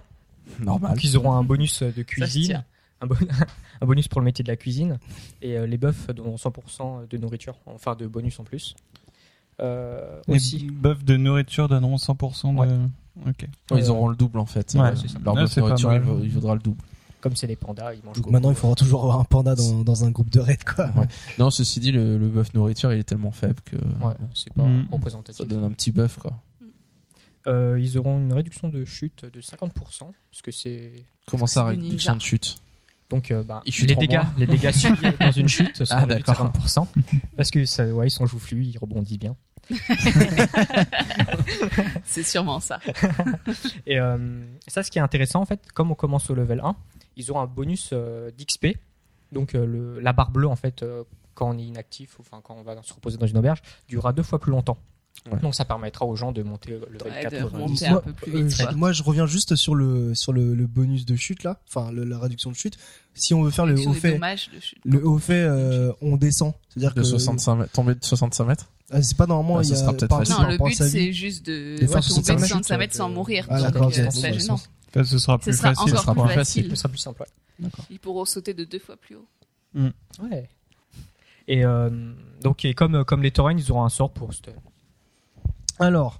normal. 0.59 0.91
Donc 0.91 1.03
ils 1.03 1.17
auront 1.17 1.33
un 1.33 1.43
bonus 1.43 1.81
de 1.83 1.89
Ça 1.91 1.95
se 1.95 2.01
cuisine, 2.01 2.63
un, 3.01 3.07
bon- 3.07 3.15
un 3.81 3.85
bonus 3.85 4.07
pour 4.07 4.21
le 4.21 4.25
métier 4.25 4.43
de 4.43 4.49
la 4.49 4.55
cuisine, 4.57 4.99
et 5.41 5.57
euh, 5.57 5.65
les 5.67 5.77
buffs 5.77 6.07
dont 6.15 6.35
100% 6.35 7.07
de 7.09 7.17
nourriture, 7.17 7.55
enfin 7.65 7.95
de 7.95 8.07
bonus 8.07 8.39
en 8.39 8.43
plus. 8.43 8.75
Euh, 9.61 10.19
Les 10.27 10.35
aussi, 10.35 10.65
buffs 10.71 11.03
de 11.03 11.15
nourriture 11.17 11.67
donneront 11.69 11.97
100% 11.97 12.65
de. 12.67 12.89
Ok. 13.29 13.47
Ouais, 13.71 13.79
ils 13.79 13.83
Euh, 13.85 13.89
auront 13.89 14.07
le 14.07 14.15
double 14.15 14.39
en 14.39 14.45
fait. 14.47 14.73
Ouais, 14.73 14.81
Euh, 14.81 14.95
c'est 14.95 15.07
ça. 15.07 15.19
Leur 15.23 15.35
pas 15.35 15.45
nourriture, 15.45 15.93
il, 15.93 16.25
il 16.25 16.31
vaudra 16.31 16.55
le 16.55 16.59
double. 16.61 16.81
comme 17.21 17.35
c'est 17.35 17.45
des 17.47 17.55
pandas, 17.55 17.93
ils 17.93 17.97
mangent 18.03 18.15
Donc 18.15 18.23
beaucoup. 18.23 18.31
maintenant, 18.31 18.49
il 18.49 18.55
faudra 18.55 18.75
toujours 18.75 19.03
avoir 19.03 19.19
un 19.19 19.23
panda 19.23 19.53
dans, 19.55 19.83
dans 19.83 20.03
un 20.03 20.09
groupe 20.11 20.29
de 20.31 20.39
raid, 20.39 20.63
quoi. 20.63 20.87
Ouais. 20.97 21.07
Non, 21.37 21.51
ceci 21.51 21.79
dit, 21.79 21.91
le, 21.91 22.17
le 22.17 22.27
buff 22.27 22.53
nourriture, 22.55 22.91
il 22.91 22.99
est 22.99 23.03
tellement 23.03 23.31
faible 23.31 23.61
que 23.63 23.75
Ouais, 23.75 24.13
c'est 24.33 24.51
pas 24.53 24.63
Mm. 24.63 24.87
ça 24.89 24.95
représentatif. 24.95 25.47
donne 25.47 25.63
un 25.63 25.71
petit 25.71 25.91
buff 25.91 26.17
quoi. 26.17 26.33
Euh, 27.47 27.77
ils 27.79 27.97
auront 27.97 28.19
une 28.19 28.33
réduction 28.33 28.69
de 28.69 28.85
chute 28.85 29.25
de 29.25 29.41
50%, 29.41 29.71
parce 30.31 30.41
que 30.41 30.51
c'est 30.51 30.91
Comment 31.27 31.47
ça, 31.47 31.65
réduction 31.65 32.15
de 32.15 32.21
chute 32.21 32.57
donc 33.09 33.29
euh, 33.31 33.43
bah, 33.43 33.61
les 33.65 33.95
dégâts, 33.95 34.13
moins. 34.13 34.33
les 34.37 34.47
dégâts 34.47 34.71
subis 34.71 35.01
dans 35.19 35.31
une 35.31 35.47
chute 35.47 35.75
seront 35.83 35.99
Ah, 35.99 36.05
réduits 36.05 36.23
de 36.23 36.25
d'accord. 36.25 36.51
50%, 36.51 36.87
parce 37.37 37.51
que 37.51 37.63
ça, 37.65 37.85
ouais, 37.85 38.07
ils 38.07 38.11
sont 38.11 38.25
joufflus, 38.25 38.63
ils 38.63 38.77
rebondissent 38.79 39.19
bien. 39.19 39.35
C'est 42.05 42.23
sûrement 42.23 42.59
ça. 42.59 42.79
Et 43.85 43.99
euh, 43.99 44.41
ça, 44.67 44.83
ce 44.83 44.91
qui 44.91 44.97
est 44.97 45.01
intéressant, 45.01 45.41
en 45.41 45.45
fait, 45.45 45.71
comme 45.73 45.91
on 45.91 45.95
commence 45.95 46.29
au 46.29 46.35
level 46.35 46.61
1, 46.63 46.75
ils 47.15 47.31
auront 47.31 47.41
un 47.41 47.47
bonus 47.47 47.89
euh, 47.93 48.31
d'XP. 48.31 48.77
Donc, 49.31 49.55
euh, 49.55 49.65
le, 49.65 49.99
la 49.99 50.13
barre 50.13 50.31
bleue, 50.31 50.47
en 50.47 50.55
fait, 50.55 50.83
euh, 50.83 51.03
quand 51.33 51.49
on 51.49 51.57
est 51.57 51.63
inactif, 51.63 52.17
enfin, 52.19 52.41
quand 52.43 52.55
on 52.55 52.63
va 52.63 52.81
se 52.83 52.93
reposer 52.93 53.17
dans 53.17 53.27
une 53.27 53.37
auberge, 53.37 53.61
durera 53.87 54.13
deux 54.13 54.23
fois 54.23 54.39
plus 54.39 54.51
longtemps. 54.51 54.77
Ouais. 55.31 55.39
Donc, 55.39 55.55
ça 55.55 55.63
permettra 55.63 56.05
aux 56.05 56.17
gens 56.17 56.33
de 56.33 56.43
monter 56.43 56.71
le 56.71 56.79
de 56.79 56.97
90. 57.21 57.43
remonter 57.53 57.89
Moi, 57.89 57.97
un 57.99 58.01
peu 58.01 58.11
plus 58.11 58.35
euh, 58.35 58.43
vite. 58.43 58.71
moi, 58.75 58.91
je 58.91 59.03
reviens 59.03 59.25
juste 59.25 59.55
sur 59.55 59.73
le 59.73 60.13
sur 60.15 60.33
le, 60.33 60.53
le 60.53 60.67
bonus 60.67 61.05
de 61.05 61.15
chute 61.15 61.43
là, 61.43 61.61
enfin 61.69 61.91
le- 61.93 62.03
la 62.03 62.19
réduction 62.19 62.51
de 62.51 62.55
chute. 62.57 62.77
Si 63.13 63.33
on 63.33 63.41
veut 63.41 63.51
faire 63.51 63.65
le 63.65 63.75
haut 63.87 63.93
fait, 63.93 64.19
le 64.83 65.07
haut 65.07 65.17
fait, 65.19 65.33
euh, 65.43 65.93
on 66.01 66.17
descend. 66.17 66.53
C'est-à-dire 66.69 66.93
De 66.93 67.01
que 67.01 67.07
65 67.07 67.55
mètres, 67.55 67.71
tomber 67.71 67.95
de 67.95 68.03
65 68.03 68.43
mètres 68.45 68.69
Ah, 68.91 69.01
c'est 69.01 69.15
pas 69.15 69.25
normalement. 69.25 69.55
Ouais, 69.55 69.63
il 69.63 69.67
ce 69.67 69.71
y 69.71 69.75
a 69.75 69.79
sera 69.79 69.93
peut-être 69.93 70.17
facile. 70.17 70.35
Non, 70.35 70.49
le 70.49 70.57
but 70.57 70.73
c'est 70.75 71.13
juste 71.13 71.45
de 71.45 71.75
De 71.79 71.87
faire 71.87 71.95
ouais, 71.95 72.01
65 72.01 72.33
tomber 72.33 72.35
de 72.35 72.41
mètres, 72.41 72.47
65 72.49 72.67
ça 72.67 72.77
mètres 72.77 72.95
sans 72.95 73.09
mourir. 73.09 73.45
Ah, 73.49 73.61
d'accord, 73.61 73.91
euh, 73.97 74.05
Bon, 74.05 74.21
bah, 74.21 74.31
gênant. 74.33 74.57
ça- 74.57 74.67
Ça, 74.93 75.03
ce 75.05 75.17
sera 75.19 75.39
plus 75.39 75.53
facile. 75.53 75.67
encore 75.69 75.87
ce 75.89 75.95
sera 76.03 76.13
plus 76.15 76.33
facile. 76.33 76.69
Ce 76.69 76.75
sera 76.75 76.89
plus 76.89 76.97
simple. 76.97 77.23
Ils 77.89 77.99
pourront 77.99 78.25
sauter 78.25 78.53
de 78.53 78.65
deux 78.65 78.79
fois 78.79 78.97
plus 78.97 79.15
haut. 79.15 79.27
Ouais. 79.75 80.49
Et 81.47 81.63
euh, 81.65 81.89
donc, 82.41 82.65
et 82.65 82.73
comme, 82.73 83.05
comme 83.05 83.23
les 83.23 83.31
taurennes, 83.31 83.59
ils 83.59 83.71
auront 83.71 83.85
un 83.85 83.89
sort 83.89 84.11
pour 84.11 84.33
cette- 84.33 84.53
Alors, 85.79 86.19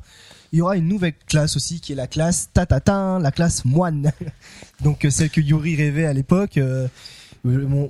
il 0.52 0.60
y 0.60 0.62
aura 0.62 0.78
une 0.78 0.88
nouvelle 0.88 1.16
classe 1.28 1.56
aussi 1.56 1.80
qui 1.80 1.94
est 1.94 1.96
la 1.96 2.08
classe 2.08 2.50
tatatin, 2.54 3.20
la 3.20 3.32
classe 3.32 3.66
moine. 3.66 4.12
Donc 4.84 5.06
euh, 5.06 5.10
celle 5.10 5.30
que 5.30 5.42
Yuri 5.42 5.76
rêvait 5.76 6.06
à 6.06 6.13
l'époque. 6.13 6.58
euh, 6.58 6.88
Euh, 7.46 7.68
Mon, 7.68 7.89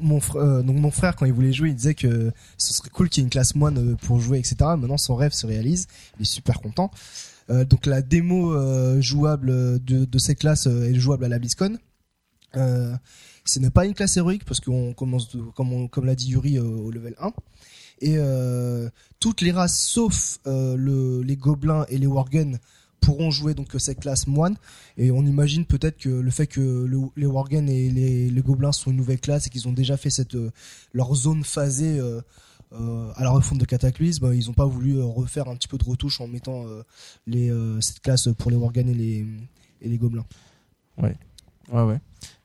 donc 0.63 0.78
mon 0.78 0.89
frère, 0.89 1.15
quand 1.15 1.28
il 1.28 1.34
voulait 1.34 1.54
jouer, 1.54 1.69
il 1.69 1.76
disait 1.76 1.93
que 1.93 2.32
ce 2.58 2.73
serait 2.73 2.89
cool 2.89 3.08
qu'il 3.08 3.21
y 3.21 3.23
ait 3.23 3.28
une 3.28 3.30
classe 3.30 3.54
moine 3.54 3.95
pour 3.97 4.19
jouer, 4.19 4.39
etc. 4.39 4.56
Maintenant, 4.62 4.97
son 4.97 5.15
rêve 5.15 5.32
se 5.34 5.45
réalise. 5.45 5.86
Il 6.17 6.23
est 6.23 6.26
super 6.26 6.60
content. 6.60 6.89
Donc 7.49 7.86
la 7.86 8.02
démo 8.02 8.52
jouable 8.99 9.52
de, 9.84 10.06
de 10.06 10.34
classes 10.34 10.65
euh, 10.65 10.89
est 10.89 10.95
jouable 10.95 11.26
à 11.26 11.28
la 11.28 11.38
BlizzCon. 11.38 11.78
Ce 12.56 13.60
n'est 13.60 13.69
pas 13.69 13.86
une 13.86 13.93
classe 13.93 14.17
héroïque 14.17 14.45
parce 14.45 14.60
qu'on 14.60 14.93
commence, 14.93 15.38
comme, 15.56 15.89
comme 15.89 16.06
l'a 16.06 16.15
dit 16.15 16.30
Yuri, 16.30 16.58
au 16.60 16.89
level 16.89 17.13
1. 17.19 17.32
Et 17.99 18.15
euh, 18.17 18.89
toutes 19.19 19.41
les 19.41 19.51
races, 19.51 19.79
sauf 19.79 20.39
euh, 20.47 20.75
le, 20.75 21.21
les 21.21 21.36
gobelins 21.38 21.86
et 21.89 21.97
les 21.97 22.08
worgen, 22.08 22.60
pourront 23.01 23.32
jouer 23.32 23.53
donc 23.53 23.69
cette 23.79 23.99
classe 23.99 24.27
moine. 24.27 24.56
Et 24.97 25.12
on 25.12 25.25
imagine 25.25 25.65
peut-être 25.65 25.97
que 25.97 26.10
le 26.10 26.32
fait 26.32 26.47
que 26.47 26.62
le- 26.62 27.10
les 27.17 27.25
worgen 27.25 27.67
et 27.69 27.89
les, 27.89 28.41
gobelins 28.41 28.71
sont 28.71 28.91
une 28.91 28.97
nouvelle 28.97 29.19
classe 29.19 29.47
et 29.47 29.49
qu'ils 29.49 29.67
ont 29.67 29.73
déjà 29.73 29.97
fait 29.97 30.10
cette 30.10 30.36
euh, 30.36 30.51
leur 30.93 31.13
zone 31.15 31.43
phasée 31.43 31.99
à 32.71 33.23
la 33.23 33.29
refonte 33.29 33.60
de 33.60 33.65
Cataclysme, 33.65 34.34
ils 34.34 34.47
n'ont 34.47 34.53
pas 34.53 34.65
voulu 34.65 34.99
refaire 34.99 35.47
un 35.47 35.56
petit 35.56 35.67
peu 35.67 35.77
de 35.77 35.84
retouche 35.84 36.19
en 36.21 36.27
mettant 36.27 36.65
cette 37.82 37.99
classe 38.01 38.29
pour 38.38 38.49
les 38.49 38.58
worgen 38.58 38.89
et 38.89 38.95
les, 38.95 39.27
et 39.82 39.89
les 39.89 39.97
gobelins. 39.99 40.25
Ouais, 41.71 41.84
ouais. 41.86 41.95
Et 41.95 41.99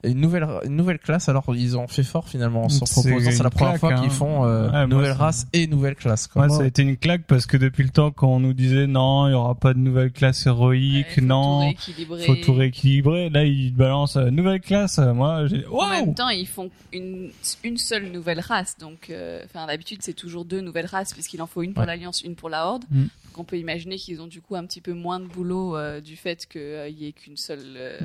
une 0.05 0.21
nouvelle, 0.21 0.47
une 0.65 0.77
nouvelle 0.77 0.99
classe, 0.99 1.29
alors 1.29 1.45
ils 1.55 1.77
ont 1.77 1.89
fait 1.89 2.03
fort 2.05 2.29
finalement 2.29 2.65
en 2.65 2.69
s'en 2.69 2.87
C'est 2.87 3.09
proposant. 3.11 3.31
C'est 3.33 3.43
la 3.43 3.51
première 3.51 3.77
fois 3.79 3.95
qu'ils 3.95 4.05
hein. 4.07 4.11
font 4.11 4.45
euh, 4.45 4.71
Ouais, 4.71 4.87
nouvelle 4.87 5.13
race 5.13 5.47
et 5.53 5.67
nouvelle 5.67 5.97
classe. 5.97 6.27
Quoi. 6.29 6.43
Ouais, 6.47 6.49
ça 6.51 6.63
a 6.63 6.67
été 6.67 6.83
une 6.83 6.97
claque 6.97 7.23
parce 7.27 7.47
que 7.47 7.57
depuis 7.57 7.83
le 7.83 7.91
temps 7.91 8.11
qu'on 8.11 8.39
nous 8.41 8.53
disait 8.53 8.87
non, 8.87 9.27
il 9.27 9.33
y 9.33 9.35
aura 9.35 9.55
pas 9.57 9.75
de 9.75 9.79
nouvelle 9.79 10.13
classe 10.13 10.47
héroïque, 10.47 11.07
Ouais, 11.09 11.15
faut 11.17 11.21
non, 11.23 11.59
tout 11.61 11.65
rééquilibrer. 11.67 12.27
faut 12.27 12.35
tout 12.37 12.55
rééquilibrer. 12.55 13.31
Là, 13.31 13.45
ils 13.45 13.75
balancent 13.75 14.17
euh, 14.17 14.31
nouvelle 14.31 14.61
classe. 14.61 14.99
Moi, 14.99 15.47
j'ai 15.49 15.65
En 15.67 15.89
même 15.89 16.15
temps, 16.15 16.29
ils 16.29 16.47
font 16.47 16.71
une, 16.93 17.31
une 17.65 17.77
seule 17.79 18.11
nouvelle 18.13 18.41
race. 18.41 18.77
Donc, 18.79 19.11
euh, 19.11 19.43
enfin, 19.45 19.67
d'habitude, 19.67 19.99
c'est 20.03 20.13
toujours 20.15 20.45
deux 20.45 20.61
nouvelles 20.61 20.87
races, 20.87 21.13
puisqu'il 21.13 21.43
en 21.43 21.47
faut 21.47 21.63
une 21.63 21.73
pour 21.73 21.81
Ouais. 21.81 21.87
l'Alliance, 21.87 22.23
une 22.23 22.35
pour 22.37 22.49
la 22.51 22.67
Horde. 22.67 22.85
Mm. 22.91 23.03
Donc, 23.03 23.11
on 23.39 23.45
peut 23.45 23.59
imaginer 23.59 23.97
qu'ils 23.97 24.21
ont 24.21 24.27
du 24.27 24.41
coup 24.41 24.57
un 24.57 24.65
petit 24.65 24.81
peu 24.81 24.93
moins 24.95 25.21
de 25.21 25.27
boulot 25.27 25.77
euh, 25.77 26.01
du 26.01 26.17
fait 26.17 26.47
qu'il 26.51 26.95
y 26.99 27.07
ait 27.07 27.13
qu'une 27.13 27.37
seule, 27.37 27.61
euh, 27.77 27.99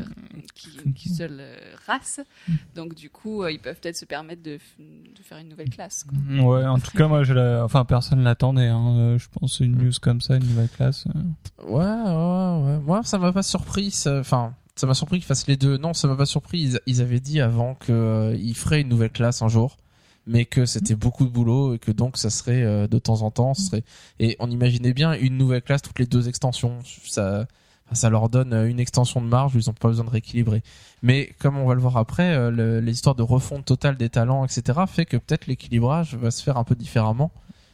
qui- 0.53 0.77
qu'une 0.95 1.13
seule 1.15 1.37
euh, 1.39 1.55
race. 1.87 2.19
Donc, 2.75 2.95
du 2.95 3.09
coup, 3.09 3.43
euh, 3.43 3.51
ils 3.51 3.59
peuvent 3.59 3.79
peut-être 3.79 3.97
se 3.97 4.05
permettre 4.05 4.41
de, 4.43 4.57
faire 5.23 5.37
une 5.37 5.49
nouvelle 5.49 5.69
classe. 5.69 6.03
quoi. 6.05 6.43
Ouais, 6.45 6.65
en 6.65 6.79
tout 6.79 6.91
cas, 6.97 7.07
moi, 7.07 7.23
je 7.23 7.33
la... 7.33 7.63
enfin, 7.63 7.85
personne 7.85 8.23
l'attendait. 8.23 8.67
Hein. 8.67 8.95
Euh, 8.97 9.17
Je 9.17 9.27
pense 9.39 9.59
une 9.59 9.75
news 9.77 9.91
comme 10.01 10.21
ça, 10.21 10.35
une 10.35 10.45
nouvelle 10.47 10.69
classe. 10.69 11.05
euh. 11.15 11.63
Ouais, 11.65 11.83
ouais, 11.83 12.73
ouais. 12.75 12.79
Moi, 12.81 13.01
ça 13.03 13.17
m'a 13.17 13.31
pas 13.31 13.43
surpris. 13.43 13.91
ça- 13.91 14.19
Enfin, 14.19 14.53
ça 14.75 14.87
m'a 14.87 14.93
surpris 14.93 15.17
qu'ils 15.19 15.25
fassent 15.27 15.47
les 15.47 15.57
deux. 15.57 15.77
Non, 15.77 15.93
ça 15.93 16.07
m'a 16.07 16.15
pas 16.15 16.25
surpris. 16.25 16.59
Ils, 16.61 16.79
ils 16.87 17.01
avaient 17.01 17.19
dit 17.19 17.41
avant 17.41 17.75
que 17.75 17.91
euh, 17.91 18.35
ils 18.35 18.55
feraient 18.55 18.81
une 18.81 18.89
nouvelle 18.89 19.11
classe 19.11 19.41
un 19.41 19.47
jour, 19.47 19.77
mais 20.25 20.45
que 20.45 20.65
c'était 20.65 20.95
beaucoup 20.95 21.25
de 21.25 21.29
boulot 21.29 21.75
et 21.75 21.79
que 21.79 21.91
donc 21.91 22.17
ça 22.17 22.29
serait 22.29 22.63
euh, 22.63 22.87
de 22.87 22.97
temps 22.97 23.21
en 23.21 23.29
temps. 23.31 23.53
Ce 23.53 23.63
serait 23.67 23.83
et 24.19 24.35
on 24.39 24.49
imaginait 24.49 24.93
bien 24.93 25.13
une 25.13 25.37
nouvelle 25.37 25.61
classe 25.61 25.81
toutes 25.83 25.99
les 25.99 26.05
deux 26.07 26.27
extensions. 26.27 26.79
Ça, 27.05 27.45
ça 27.95 28.09
leur 28.09 28.29
donne 28.29 28.53
euh, 28.53 28.69
une 28.69 28.79
extension 28.79 29.21
de 29.21 29.27
marge. 29.27 29.53
Ils 29.55 29.69
ont 29.69 29.73
pas 29.73 29.87
besoin 29.89 30.05
de 30.05 30.09
rééquilibrer. 30.09 30.61
Mais 31.01 31.31
comme 31.39 31.57
on 31.57 31.65
va 31.67 31.73
le 31.75 31.81
voir 31.81 31.97
après, 31.97 32.33
euh, 32.35 32.49
le- 32.51 32.79
l'histoire 32.79 33.15
de 33.15 33.23
refonte 33.23 33.65
totale 33.65 33.97
des 33.97 34.09
talents, 34.09 34.45
etc., 34.45 34.79
fait 34.87 35.05
que 35.05 35.17
peut-être 35.17 35.47
l'équilibrage 35.47 36.15
va 36.15 36.31
se 36.31 36.41
faire 36.43 36.57
un 36.57 36.63
peu 36.63 36.75
différemment 36.75 37.31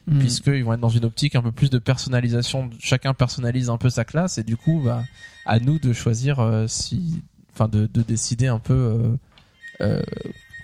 Hmm. 0.07 0.17
puisqu'ils 0.19 0.63
vont 0.63 0.73
être 0.73 0.79
dans 0.79 0.89
une 0.89 1.05
optique 1.05 1.35
un 1.35 1.41
peu 1.43 1.51
plus 1.51 1.69
de 1.69 1.77
personnalisation. 1.77 2.69
Chacun 2.79 3.13
personnalise 3.13 3.69
un 3.69 3.77
peu 3.77 3.89
sa 3.91 4.05
classe 4.05 4.39
et 4.39 4.43
du 4.43 4.57
coup, 4.57 4.81
bah, 4.83 5.03
à 5.45 5.59
nous 5.59 5.77
de 5.77 5.93
choisir 5.93 6.39
euh, 6.39 6.65
si, 6.67 7.21
enfin, 7.53 7.67
de, 7.67 7.85
de 7.85 8.01
décider 8.01 8.47
un 8.47 8.57
peu, 8.57 8.73
euh, 8.73 9.15
euh, 9.81 10.01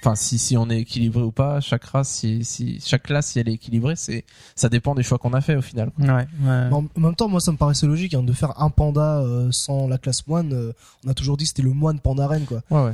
enfin, 0.06 0.16
si 0.16 0.38
si 0.38 0.56
on 0.58 0.70
est 0.70 0.80
équilibré 0.80 1.22
ou 1.22 1.32
pas. 1.32 1.60
Chaque 1.62 1.84
race, 1.86 2.10
si, 2.10 2.44
si 2.46 2.80
chaque 2.86 3.04
classe, 3.04 3.28
si 3.28 3.40
elle 3.40 3.50
est 3.50 3.54
équilibrée, 3.54 3.96
c'est, 3.96 4.24
ça 4.56 4.70
dépend 4.70 4.94
des 4.96 5.04
choix 5.04 5.18
qu'on 5.18 5.34
a 5.34 5.42
fait 5.42 5.56
au 5.56 5.62
final. 5.62 5.92
Ouais, 6.00 6.08
ouais. 6.10 6.26
Mais 6.42 6.74
En, 6.74 6.86
en 6.96 7.00
même 7.00 7.16
temps, 7.16 7.28
moi, 7.28 7.40
ça 7.42 7.52
me 7.52 7.58
paraissait 7.58 7.88
logique 7.88 8.14
hein, 8.14 8.24
de 8.24 8.34
faire 8.34 8.62
un 8.62 8.70
panda 8.70 9.20
euh, 9.20 9.50
sans 9.52 9.88
la 9.88 9.98
classe 9.98 10.26
moine. 10.28 10.54
euh, 10.54 10.74
on 11.06 11.10
a 11.10 11.14
toujours 11.14 11.38
dit 11.38 11.46
que 11.46 11.50
c'était 11.50 11.64
le 11.64 11.72
moine 11.74 12.00
pandaren, 12.00 12.46
quoi. 12.46 12.62
Ouais, 12.70 12.86
ouais. 12.90 12.94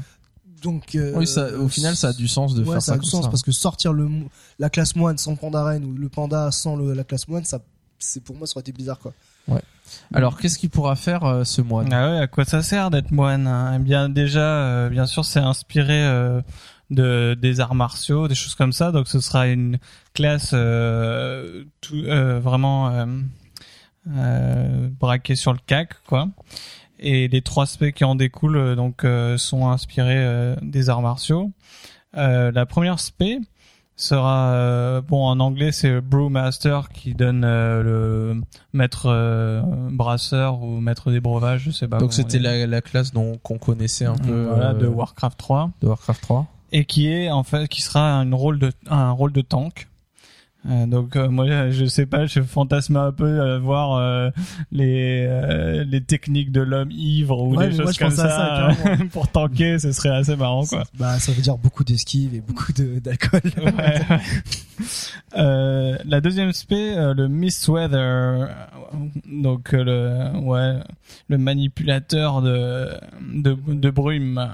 Donc, 0.64 0.94
euh, 0.96 1.14
Oui, 1.16 1.26
ça, 1.28 1.48
au 1.58 1.68
final, 1.68 1.96
ça 1.96 2.10
a 2.10 2.14
du 2.14 2.28
sens 2.28 2.54
de 2.54 2.62
ouais, 2.64 2.74
faire 2.74 2.82
ça 2.82 2.86
ça, 2.88 2.92
a 2.92 2.96
comme 2.96 3.04
du 3.04 3.10
sens 3.10 3.24
ça. 3.26 3.30
parce 3.32 3.42
que 3.42 3.52
sortir 3.52 3.94
le 3.94 4.08
la 4.60 4.70
classe 4.70 4.96
moine 4.96 5.18
sans 5.18 5.36
pandaren 5.36 5.84
ou 5.84 5.94
le 5.94 6.08
panda 6.08 6.52
sans 6.52 6.76
le, 6.76 6.94
la 6.94 7.04
classe 7.04 7.28
moine, 7.28 7.44
ça, 7.46 7.60
c'est 7.98 8.24
pour 8.24 8.36
moi, 8.36 8.46
ça 8.46 8.54
aurait 8.56 8.62
été 8.62 8.72
bizarre, 8.72 9.00
quoi. 9.00 9.14
Alors, 10.14 10.38
qu'est-ce 10.38 10.58
qu'il 10.58 10.70
pourra 10.70 10.96
faire 10.96 11.24
euh, 11.26 11.44
ce 11.44 11.62
moine? 11.62 11.92
Ah 11.92 12.12
ouais, 12.12 12.20
à 12.20 12.28
quoi 12.28 12.46
ça 12.46 12.62
sert 12.62 12.92
d'être 12.92 13.12
moine 13.12 13.48
hein? 13.48 13.74
Eh 13.76 13.80
bien, 13.80 14.08
déjà, 14.08 14.40
euh, 14.40 14.90
bien 14.90 15.06
sûr, 15.06 15.26
c'est 15.26 15.40
inspiré 15.40 16.06
euh, 16.06 16.42
de 16.92 17.34
des 17.34 17.60
arts 17.60 17.74
martiaux, 17.74 18.28
des 18.28 18.36
choses 18.36 18.54
comme 18.54 18.74
ça. 18.74 18.92
Donc, 18.92 19.08
ce 19.08 19.20
sera 19.20 19.48
une 19.48 19.80
classe 20.14 20.52
euh, 20.54 21.64
tout, 21.80 21.96
euh, 21.96 22.40
vraiment 22.40 22.90
euh, 22.90 23.06
euh, 24.16 24.90
braquée 25.00 25.36
sur 25.36 25.54
le 25.54 25.60
CAC, 25.66 25.96
quoi. 26.06 26.28
Et 27.00 27.28
les 27.28 27.42
trois 27.42 27.64
aspects 27.64 27.92
qui 27.92 28.04
en 28.04 28.14
découlent, 28.14 28.58
euh, 28.58 28.76
donc, 28.76 29.06
euh, 29.06 29.38
sont 29.38 29.70
inspirés 29.70 30.56
des 30.62 30.90
arts 30.90 31.02
martiaux. 31.02 31.52
Euh, 32.18 32.52
la 32.52 32.66
première 32.66 33.00
spé 33.00 33.40
sera 33.96 34.52
euh, 34.54 35.02
bon 35.02 35.24
en 35.26 35.40
anglais 35.40 35.72
c'est 35.72 36.02
brewmaster 36.02 36.90
qui 36.90 37.14
donne 37.14 37.42
le 37.42 38.42
maître 38.74 39.62
brasseur 39.92 40.62
ou 40.64 40.80
maître 40.80 41.12
des 41.12 41.20
breuvages 41.20 41.66
je 41.66 41.72
sais 41.72 41.88
pas 41.88 42.00
Donc, 42.00 42.12
c'était 42.12 42.40
la, 42.40 42.66
la 42.66 42.82
classe 42.82 43.14
dont 43.14 43.38
qu'on 43.38 43.60
connaissait 43.60 44.06
un 44.06 44.16
peu 44.16 44.48
voilà 44.50 44.74
de 44.74 44.88
Warcraft 44.88 45.38
3 45.38 45.72
de 45.82 45.88
Warcraft 45.88 46.22
3. 46.22 46.48
Et 46.72 46.86
qui 46.86 47.08
est 47.12 47.30
en 47.30 47.44
fait 47.44 47.68
qui 47.68 47.82
sera 47.82 48.14
un 48.14 48.34
rôle 48.34 48.60
de 48.60 48.72
un 48.90 49.12
rôle 49.12 49.32
de 49.32 49.42
tank. 49.42 49.88
Euh, 50.70 50.86
donc 50.86 51.16
euh, 51.16 51.28
moi 51.28 51.72
je 51.72 51.86
sais 51.86 52.06
pas 52.06 52.28
je 52.28 52.40
fantasme 52.42 52.96
un 52.96 53.12
peu 53.12 53.42
à 53.42 53.58
voir 53.58 53.96
euh, 53.96 54.30
les 54.72 55.26
euh, 55.28 55.84
les 55.84 56.02
techniques 56.02 56.52
de 56.52 56.62
l'homme 56.62 56.92
ivre 56.92 57.42
ou 57.42 57.56
Ouais, 57.56 57.70
des 57.70 57.78
moi, 57.78 57.86
choses 57.88 57.98
comme 57.98 58.12
ça, 58.12 58.30
ça, 58.30 58.68
euh, 58.92 58.96
pour 59.12 59.28
tanker 59.28 59.80
ce 59.80 59.92
serait 59.92 60.10
assez 60.10 60.36
marrant 60.36 60.64
quoi. 60.66 60.84
Bah, 61.00 61.18
ça 61.18 61.32
veut 61.32 61.42
dire 61.42 61.58
beaucoup 61.58 61.84
d'esquive 61.84 62.36
et 62.36 62.42
beaucoup 62.42 62.74
de, 62.74 63.00
d'alcool. 63.00 63.42
Ouais. 63.58 64.02
Euh, 65.38 65.98
la 66.06 66.22
deuxième 66.22 66.54
spé, 66.54 66.96
euh, 66.98 67.14
le 67.14 67.28
Miss 67.28 67.68
Weather, 67.68 68.00
euh, 68.00 68.48
donc 69.26 69.74
euh, 69.74 69.84
le 69.84 70.40
ouais 70.40 70.80
le 71.28 71.38
manipulateur 71.38 72.42
de 72.42 72.90
de, 73.22 73.58
de 73.68 73.90
brume, 73.90 74.50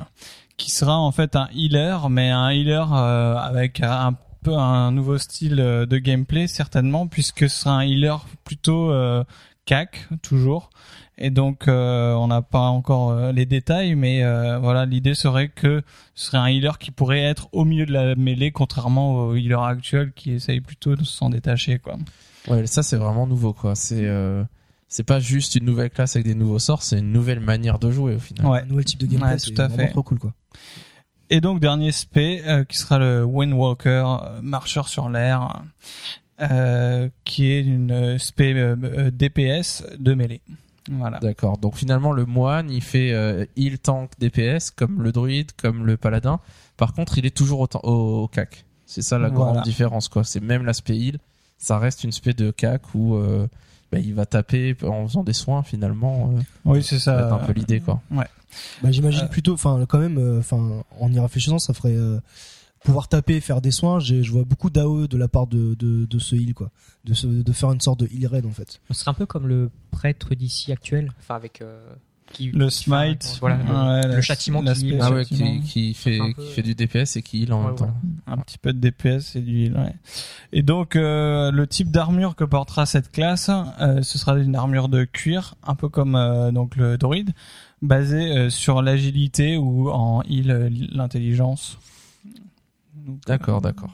qui 0.57 0.71
sera 0.71 0.97
en 0.97 1.11
fait 1.11 1.35
un 1.35 1.47
healer, 1.55 2.09
mais 2.09 2.29
un 2.31 2.49
healer 2.49 2.85
euh, 2.93 3.35
avec 3.37 3.81
un 3.81 4.15
peu 4.43 4.55
un 4.55 4.91
nouveau 4.91 5.17
style 5.17 5.59
euh, 5.59 5.85
de 5.85 5.97
gameplay 5.97 6.47
certainement, 6.47 7.07
puisque 7.07 7.49
ce 7.49 7.59
sera 7.61 7.77
un 7.77 7.83
healer 7.83 8.17
plutôt 8.43 8.91
euh, 8.91 9.23
CAC 9.65 10.07
toujours. 10.21 10.69
Et 11.19 11.31
donc 11.31 11.67
euh, 11.67 12.13
on 12.13 12.27
n'a 12.27 12.41
pas 12.43 12.59
encore 12.67 13.09
euh, 13.11 13.31
les 13.31 13.45
détails, 13.47 13.95
mais 13.95 14.23
euh, 14.23 14.59
voilà 14.59 14.85
l'idée 14.85 15.15
serait 15.15 15.49
que 15.49 15.81
ce 16.13 16.25
serait 16.27 16.37
un 16.37 16.47
healer 16.47 16.77
qui 16.77 16.91
pourrait 16.91 17.21
être 17.23 17.49
au 17.53 17.65
milieu 17.65 17.85
de 17.87 17.91
la 17.93 18.13
mêlée, 18.15 18.51
contrairement 18.51 19.15
au 19.15 19.35
healer 19.35 19.59
actuel 19.63 20.11
qui 20.15 20.31
essaye 20.33 20.61
plutôt 20.61 20.95
de 20.95 21.03
s'en 21.03 21.29
détacher 21.31 21.79
quoi. 21.79 21.97
Ouais, 22.47 22.65
ça 22.67 22.83
c'est 22.83 22.97
vraiment 22.97 23.25
nouveau 23.27 23.51
quoi. 23.53 23.73
C'est 23.75 24.05
euh, 24.05 24.43
c'est 24.89 25.03
pas 25.03 25.19
juste 25.19 25.55
une 25.55 25.65
nouvelle 25.65 25.89
classe 25.89 26.15
avec 26.15 26.25
des 26.27 26.35
nouveaux 26.35 26.59
sorts, 26.59 26.81
c'est 26.83 26.99
une 26.99 27.11
nouvelle 27.11 27.39
manière 27.41 27.77
de 27.79 27.89
jouer 27.91 28.15
au 28.15 28.19
final. 28.19 28.45
Ouais. 28.45 28.61
Un 28.61 28.65
nouvel 28.65 28.85
type 28.85 28.99
de 28.99 29.07
gameplay, 29.07 29.31
Ouais, 29.31 29.39
c'est 29.39 29.51
tout 29.51 29.61
à 29.61 29.67
vraiment 29.67 29.83
fait. 29.87 29.91
trop 29.91 30.03
cool, 30.03 30.19
quoi. 30.19 30.33
Et 31.29 31.41
donc 31.41 31.59
dernier 31.59 31.91
spé 31.91 32.41
euh, 32.45 32.63
qui 32.63 32.77
sera 32.77 32.99
le 32.99 33.23
Windwalker, 33.25 33.89
euh, 34.23 34.41
marcheur 34.41 34.87
sur 34.87 35.09
l'air, 35.09 35.61
euh, 36.41 37.09
qui 37.25 37.51
est 37.51 37.61
une 37.61 38.17
spé 38.17 38.53
euh, 38.53 39.11
DPS 39.11 39.83
de 39.99 40.13
mêlée. 40.13 40.41
Voilà. 40.89 41.19
D'accord. 41.19 41.57
Donc 41.57 41.75
finalement 41.75 42.13
le 42.13 42.25
moine 42.25 42.69
il 42.71 42.81
fait 42.81 43.09
heal 43.57 43.77
tank 43.77 44.11
DPS 44.19 44.71
comme 44.71 45.01
le 45.03 45.11
druide, 45.11 45.51
comme 45.57 45.85
le 45.85 45.97
paladin. 45.97 46.39
Par 46.77 46.93
contre 46.93 47.17
il 47.17 47.25
est 47.25 47.35
toujours 47.35 47.59
au, 47.59 47.67
au, 47.83 48.23
au 48.23 48.27
CAC. 48.29 48.63
C'est 48.85 49.01
ça 49.01 49.17
la 49.19 49.27
Voilà. 49.27 49.51
grande 49.51 49.63
différence 49.65 50.07
quoi. 50.07 50.23
C'est 50.23 50.39
même 50.39 50.63
l'aspect 50.63 50.95
heal, 50.95 51.17
ça 51.57 51.77
reste 51.77 52.05
une 52.05 52.13
spé 52.13 52.31
de 52.33 52.51
CAC 52.51 52.95
où 52.95 53.19
bah, 53.91 53.99
il 53.99 54.13
va 54.13 54.25
taper 54.25 54.75
en 54.83 55.07
faisant 55.07 55.23
des 55.23 55.33
soins 55.33 55.63
finalement. 55.63 56.33
euh, 56.35 56.41
Oui 56.65 56.83
c'est 56.83 56.99
ça 56.99 57.19
être 57.19 57.33
un 57.33 57.45
peu 57.45 57.53
l'idée 57.53 57.79
quoi. 57.79 58.01
Bah, 58.81 58.91
j'imagine 58.91 59.25
Euh. 59.25 59.27
plutôt, 59.27 59.53
enfin, 59.53 59.85
quand 59.87 59.99
même, 59.99 60.17
euh, 60.17 60.39
enfin, 60.39 60.83
en 60.99 61.11
y 61.11 61.19
réfléchissant, 61.19 61.59
ça 61.59 61.73
ferait 61.73 61.95
euh, 61.95 62.19
pouvoir 62.83 63.07
taper, 63.09 63.39
faire 63.41 63.61
des 63.61 63.71
soins. 63.71 63.99
J'ai, 63.99 64.23
je 64.23 64.31
vois 64.31 64.45
beaucoup 64.45 64.69
d'AOE 64.69 65.07
de 65.07 65.17
la 65.17 65.27
part 65.27 65.47
de, 65.47 65.75
de, 65.75 66.05
de 66.05 66.19
ce 66.19 66.35
heal, 66.35 66.53
quoi. 66.53 66.71
De, 67.03 67.13
ce, 67.13 67.27
de 67.27 67.51
faire 67.51 67.71
une 67.71 67.81
sorte 67.81 67.99
de 67.99 68.07
heal 68.07 68.25
raid, 68.25 68.45
en 68.45 68.51
fait. 68.51 68.79
Ce 68.87 68.93
serait 68.93 69.11
un 69.11 69.13
peu 69.13 69.25
comme 69.25 69.47
le 69.47 69.69
prêtre 69.91 70.33
d'ici 70.33 70.71
actuel, 70.71 71.11
enfin 71.19 71.35
avec 71.35 71.61
euh, 71.61 71.87
qui, 72.37 72.51
Le 72.51 72.69
smite, 72.69 73.37
voilà, 73.41 73.57
le- 73.57 73.63
ouais, 73.63 74.07
le, 74.07 74.15
la- 74.15 74.21
châtiment 74.21 74.61
qui. 74.63 74.95
Ah 75.01 75.11
ouais, 75.11 75.25
qui, 75.25 75.59
qui 75.61 75.93
fait 75.93 76.19
Un 76.19 76.31
peu- 76.33 76.43
qui 76.43 76.51
fait 76.51 76.61
du 76.61 76.75
DPS 76.75 77.15
et 77.17 77.21
qui 77.21 77.41
heal 77.43 77.51
en 77.53 77.61
Ouais, 77.61 77.67
même 77.67 77.75
temps. 77.75 77.93
un 78.27 78.37
petit 78.37 78.57
peu 78.57 78.73
de 78.73 78.79
DPS 78.79 79.35
et 79.35 79.41
du 79.41 79.65
heal, 79.65 79.73
ouais. 79.77 79.93
Et 80.53 80.61
donc 80.61 80.95
euh, 80.95 81.51
le 81.51 81.65
type 81.67 81.91
d'armure 81.91 82.35
que 82.35 82.43
portera 82.43 82.85
cette 82.85 83.11
classe, 83.11 83.49
euh, 83.81 84.01
ce 84.03 84.17
sera 84.17 84.37
une 84.37 84.55
armure 84.55 84.87
de 84.89 85.03
cuir, 85.03 85.55
un 85.65 85.75
peu 85.75 85.89
comme 85.89 86.15
euh, 86.15 86.51
donc 86.51 86.75
le 86.75 86.97
druide, 86.97 87.31
basée 87.81 88.31
euh, 88.37 88.49
sur 88.49 88.81
l'agilité 88.81 89.57
ou 89.57 89.89
en 89.89 90.21
heal 90.23 90.71
l'intelligence. 90.91 91.77
D'accord, 93.25 93.61
d'accord. 93.61 93.93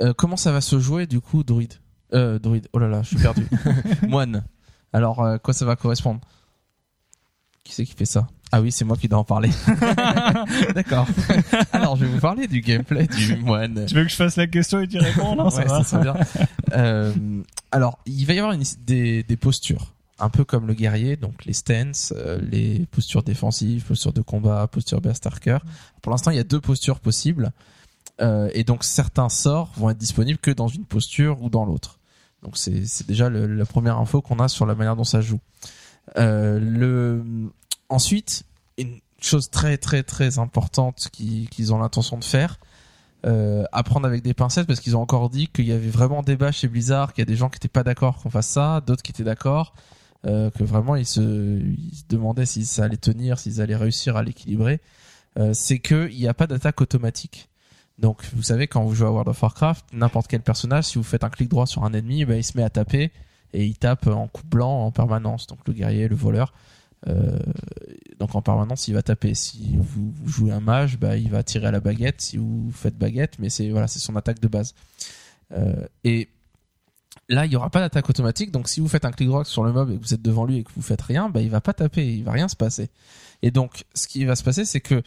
Euh, 0.00 0.12
comment 0.12 0.36
ça 0.36 0.52
va 0.52 0.60
se 0.60 0.78
jouer 0.78 1.06
du 1.06 1.20
coup, 1.20 1.42
druide? 1.42 1.74
Euh, 2.12 2.38
Druide. 2.38 2.68
Oh 2.72 2.78
là 2.78 2.86
là, 2.88 3.02
je 3.02 3.08
suis 3.08 3.16
perdu. 3.16 3.46
Moine. 4.08 4.44
Alors, 4.92 5.20
euh, 5.24 5.38
quoi 5.38 5.52
ça 5.54 5.64
va 5.64 5.74
correspondre? 5.74 6.20
Qui 7.66 7.72
c'est 7.72 7.84
qui 7.84 7.94
fait 7.94 8.04
ça 8.04 8.28
Ah 8.52 8.60
oui, 8.62 8.70
c'est 8.70 8.84
moi 8.84 8.96
qui 8.96 9.08
dois 9.08 9.18
en 9.18 9.24
parler. 9.24 9.50
d'accord. 10.74 11.06
Alors, 11.72 11.96
je 11.96 12.04
vais 12.04 12.12
vous 12.12 12.20
parler 12.20 12.46
du 12.46 12.60
gameplay 12.60 13.06
du 13.08 13.36
moine. 13.36 13.86
Tu 13.86 13.94
veux 13.96 14.04
que 14.04 14.08
je 14.10 14.14
fasse 14.14 14.36
la 14.36 14.46
question 14.46 14.80
et 14.80 14.86
tu 14.88 14.98
réponds 14.98 15.34
Non, 15.34 15.50
ça 15.50 15.58
Ouais, 15.62 15.64
va. 15.66 15.82
ça 15.82 15.84
serait 15.84 16.02
bien. 16.02 16.14
Euh, 16.72 17.12
alors, 17.72 17.98
il 18.06 18.24
va 18.24 18.34
y 18.34 18.38
avoir 18.38 18.52
une- 18.54 18.62
des, 18.86 19.24
des 19.24 19.36
postures, 19.36 19.92
un 20.20 20.28
peu 20.28 20.44
comme 20.44 20.66
le 20.68 20.74
guerrier, 20.74 21.16
donc 21.16 21.44
les 21.44 21.52
stances, 21.54 22.14
euh, 22.16 22.38
les 22.52 22.86
postures 22.92 23.24
défensives, 23.24 23.82
postures 23.84 24.12
de 24.12 24.22
combat, 24.22 24.66
posture 24.68 25.00
berserker. 25.00 25.58
Pour 26.02 26.12
l'instant, 26.12 26.30
il 26.30 26.36
y 26.36 26.40
a 26.40 26.44
deux 26.44 26.60
postures 26.60 27.00
possibles, 27.00 27.50
euh, 28.20 28.48
et 28.54 28.62
donc 28.62 28.84
certains 28.84 29.28
sorts 29.28 29.72
vont 29.76 29.90
être 29.90 29.98
disponibles 29.98 30.38
que 30.38 30.52
dans 30.52 30.68
une 30.68 30.84
posture 30.84 31.42
ou 31.42 31.50
dans 31.50 31.64
l'autre. 31.64 31.98
Donc 32.44 32.56
c'est 32.56 33.06
déjà 33.08 33.28
le- 33.28 33.46
la 33.46 33.66
première 33.66 33.98
info 33.98 34.22
qu'on 34.22 34.38
a 34.38 34.46
sur 34.46 34.66
la 34.66 34.76
manière 34.76 34.94
dont 34.94 35.02
ça 35.04 35.20
joue. 35.20 35.40
Euh, 36.18 36.58
le 36.60 37.24
ensuite, 37.88 38.44
une 38.78 39.00
chose 39.20 39.50
très 39.50 39.76
très 39.78 40.02
très 40.02 40.38
importante 40.38 41.08
qui- 41.12 41.48
qu'ils 41.50 41.72
ont 41.74 41.78
l'intention 41.78 42.18
de 42.18 42.24
faire, 42.24 42.58
euh, 43.26 43.64
à 43.72 43.82
prendre 43.82 44.06
avec 44.06 44.22
des 44.22 44.34
pincettes 44.34 44.66
parce 44.66 44.80
qu'ils 44.80 44.96
ont 44.96 45.00
encore 45.00 45.30
dit 45.30 45.48
qu'il 45.48 45.66
y 45.66 45.72
avait 45.72 45.88
vraiment 45.88 46.22
débat 46.22 46.52
chez 46.52 46.68
Blizzard, 46.68 47.12
qu'il 47.12 47.22
y 47.22 47.26
a 47.26 47.30
des 47.30 47.36
gens 47.36 47.48
qui 47.48 47.56
étaient 47.56 47.68
pas 47.68 47.82
d'accord 47.82 48.18
qu'on 48.22 48.30
fasse 48.30 48.48
ça, 48.48 48.80
d'autres 48.86 49.02
qui 49.02 49.10
étaient 49.12 49.24
d'accord, 49.24 49.74
euh, 50.26 50.50
que 50.50 50.64
vraiment 50.64 50.96
ils 50.96 51.06
se, 51.06 51.60
demandaient 52.08 52.46
si 52.46 52.64
ça 52.66 52.84
allait 52.84 52.96
tenir, 52.96 53.38
s'ils 53.38 53.60
allaient 53.60 53.76
réussir 53.76 54.16
à 54.16 54.22
l'équilibrer. 54.22 54.80
Euh, 55.38 55.52
c'est 55.54 55.78
que 55.80 56.08
il 56.10 56.18
n'y 56.18 56.28
a 56.28 56.34
pas 56.34 56.46
d'attaque 56.46 56.80
automatique. 56.80 57.48
Donc 57.98 58.22
vous 58.34 58.42
savez 58.42 58.68
quand 58.68 58.84
vous 58.84 58.94
jouez 58.94 59.06
à 59.06 59.10
World 59.10 59.28
of 59.28 59.42
Warcraft, 59.42 59.86
n'importe 59.92 60.28
quel 60.28 60.42
personnage, 60.42 60.84
si 60.84 60.98
vous 60.98 61.04
faites 61.04 61.24
un 61.24 61.30
clic 61.30 61.48
droit 61.48 61.66
sur 61.66 61.84
un 61.84 61.92
ennemi, 61.94 62.24
ben, 62.24 62.36
il 62.36 62.44
se 62.44 62.56
met 62.56 62.62
à 62.62 62.70
taper 62.70 63.10
et 63.52 63.64
il 63.64 63.76
tape 63.76 64.06
en 64.06 64.28
coup 64.28 64.44
blanc 64.44 64.86
en 64.86 64.90
permanence. 64.90 65.46
Donc 65.46 65.58
le 65.66 65.72
guerrier, 65.72 66.08
le 66.08 66.16
voleur. 66.16 66.52
Euh, 67.08 67.38
donc 68.18 68.34
en 68.34 68.42
permanence 68.42 68.88
il 68.88 68.94
va 68.94 69.02
taper. 69.02 69.34
Si 69.34 69.76
vous, 69.76 70.12
jouez 70.26 70.52
un 70.52 70.60
mage, 70.60 70.98
bah, 70.98 71.16
il 71.16 71.30
va 71.30 71.42
tirer 71.42 71.66
à 71.66 71.70
la 71.70 71.80
baguette. 71.80 72.20
Si 72.20 72.36
vous 72.36 72.70
faites 72.72 72.96
baguette, 72.96 73.38
mais 73.38 73.48
c'est 73.50 73.70
voilà, 73.70 73.86
c'est 73.86 73.98
son 73.98 74.16
attaque 74.16 74.40
de 74.40 74.48
base. 74.48 74.74
Euh, 75.52 75.86
et 76.04 76.28
là 77.28 77.46
il 77.46 77.52
y 77.52 77.56
aura 77.56 77.70
pas 77.70 77.80
d'attaque 77.80 78.08
automatique. 78.08 78.50
Donc 78.50 78.68
si 78.68 78.80
vous 78.80 78.88
faites 78.88 79.04
un 79.04 79.12
clic 79.12 79.28
droit 79.28 79.44
sur 79.44 79.64
le 79.64 79.72
mob 79.72 79.90
et 79.90 79.96
que 79.96 80.02
vous 80.02 80.14
êtes 80.14 80.22
devant 80.22 80.44
lui 80.44 80.58
et 80.58 80.64
que 80.64 80.72
vous 80.74 80.82
faites 80.82 81.02
rien, 81.02 81.28
bah, 81.28 81.40
il 81.40 81.50
va 81.50 81.60
pas 81.60 81.74
taper, 81.74 82.14
il 82.14 82.24
va 82.24 82.32
rien 82.32 82.48
se 82.48 82.56
passer. 82.56 82.90
Et 83.42 83.50
donc 83.50 83.84
ce 83.94 84.08
qui 84.08 84.24
va 84.24 84.34
se 84.34 84.42
passer, 84.42 84.64
c'est 84.64 84.80
que 84.80 85.02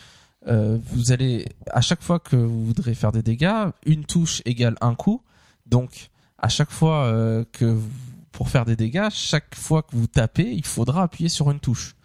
euh, 0.47 0.77
vous 0.93 1.11
allez 1.11 1.45
à 1.71 1.81
chaque 1.81 2.01
fois 2.01 2.19
que 2.19 2.35
vous 2.35 2.65
voudrez 2.65 2.93
faire 2.93 3.11
des 3.11 3.23
dégâts, 3.23 3.71
une 3.85 4.05
touche 4.05 4.41
égale 4.45 4.75
un 4.79 4.95
coup. 4.95 5.21
Donc 5.65 6.11
à 6.37 6.47
chaque 6.47 6.71
fois 6.71 7.11
que 7.51 7.65
vous- 7.65 8.08
pour 8.39 8.47
faire 8.47 8.63
des 8.63 8.77
dégâts, 8.77 9.09
chaque 9.11 9.53
fois 9.53 9.81
que 9.81 9.97
vous 9.97 10.07
tapez, 10.07 10.49
il 10.49 10.65
faudra 10.65 11.03
appuyer 11.03 11.27
sur 11.27 11.51
une 11.51 11.59
touche. 11.59 11.97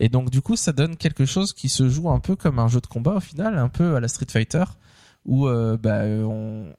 Et 0.00 0.10
donc 0.10 0.28
du 0.28 0.42
coup, 0.42 0.54
ça 0.54 0.72
donne 0.72 0.98
quelque 0.98 1.24
chose 1.24 1.54
qui 1.54 1.70
se 1.70 1.88
joue 1.88 2.10
un 2.10 2.20
peu 2.20 2.36
comme 2.36 2.58
un 2.58 2.68
jeu 2.68 2.82
de 2.82 2.86
combat 2.86 3.14
au 3.14 3.20
final, 3.20 3.56
un 3.56 3.70
peu 3.70 3.96
à 3.96 4.00
la 4.00 4.06
Street 4.06 4.26
Fighter, 4.30 4.64
où 5.24 5.48
euh, 5.48 5.78
bah, 5.78 6.00
euh, 6.02 6.24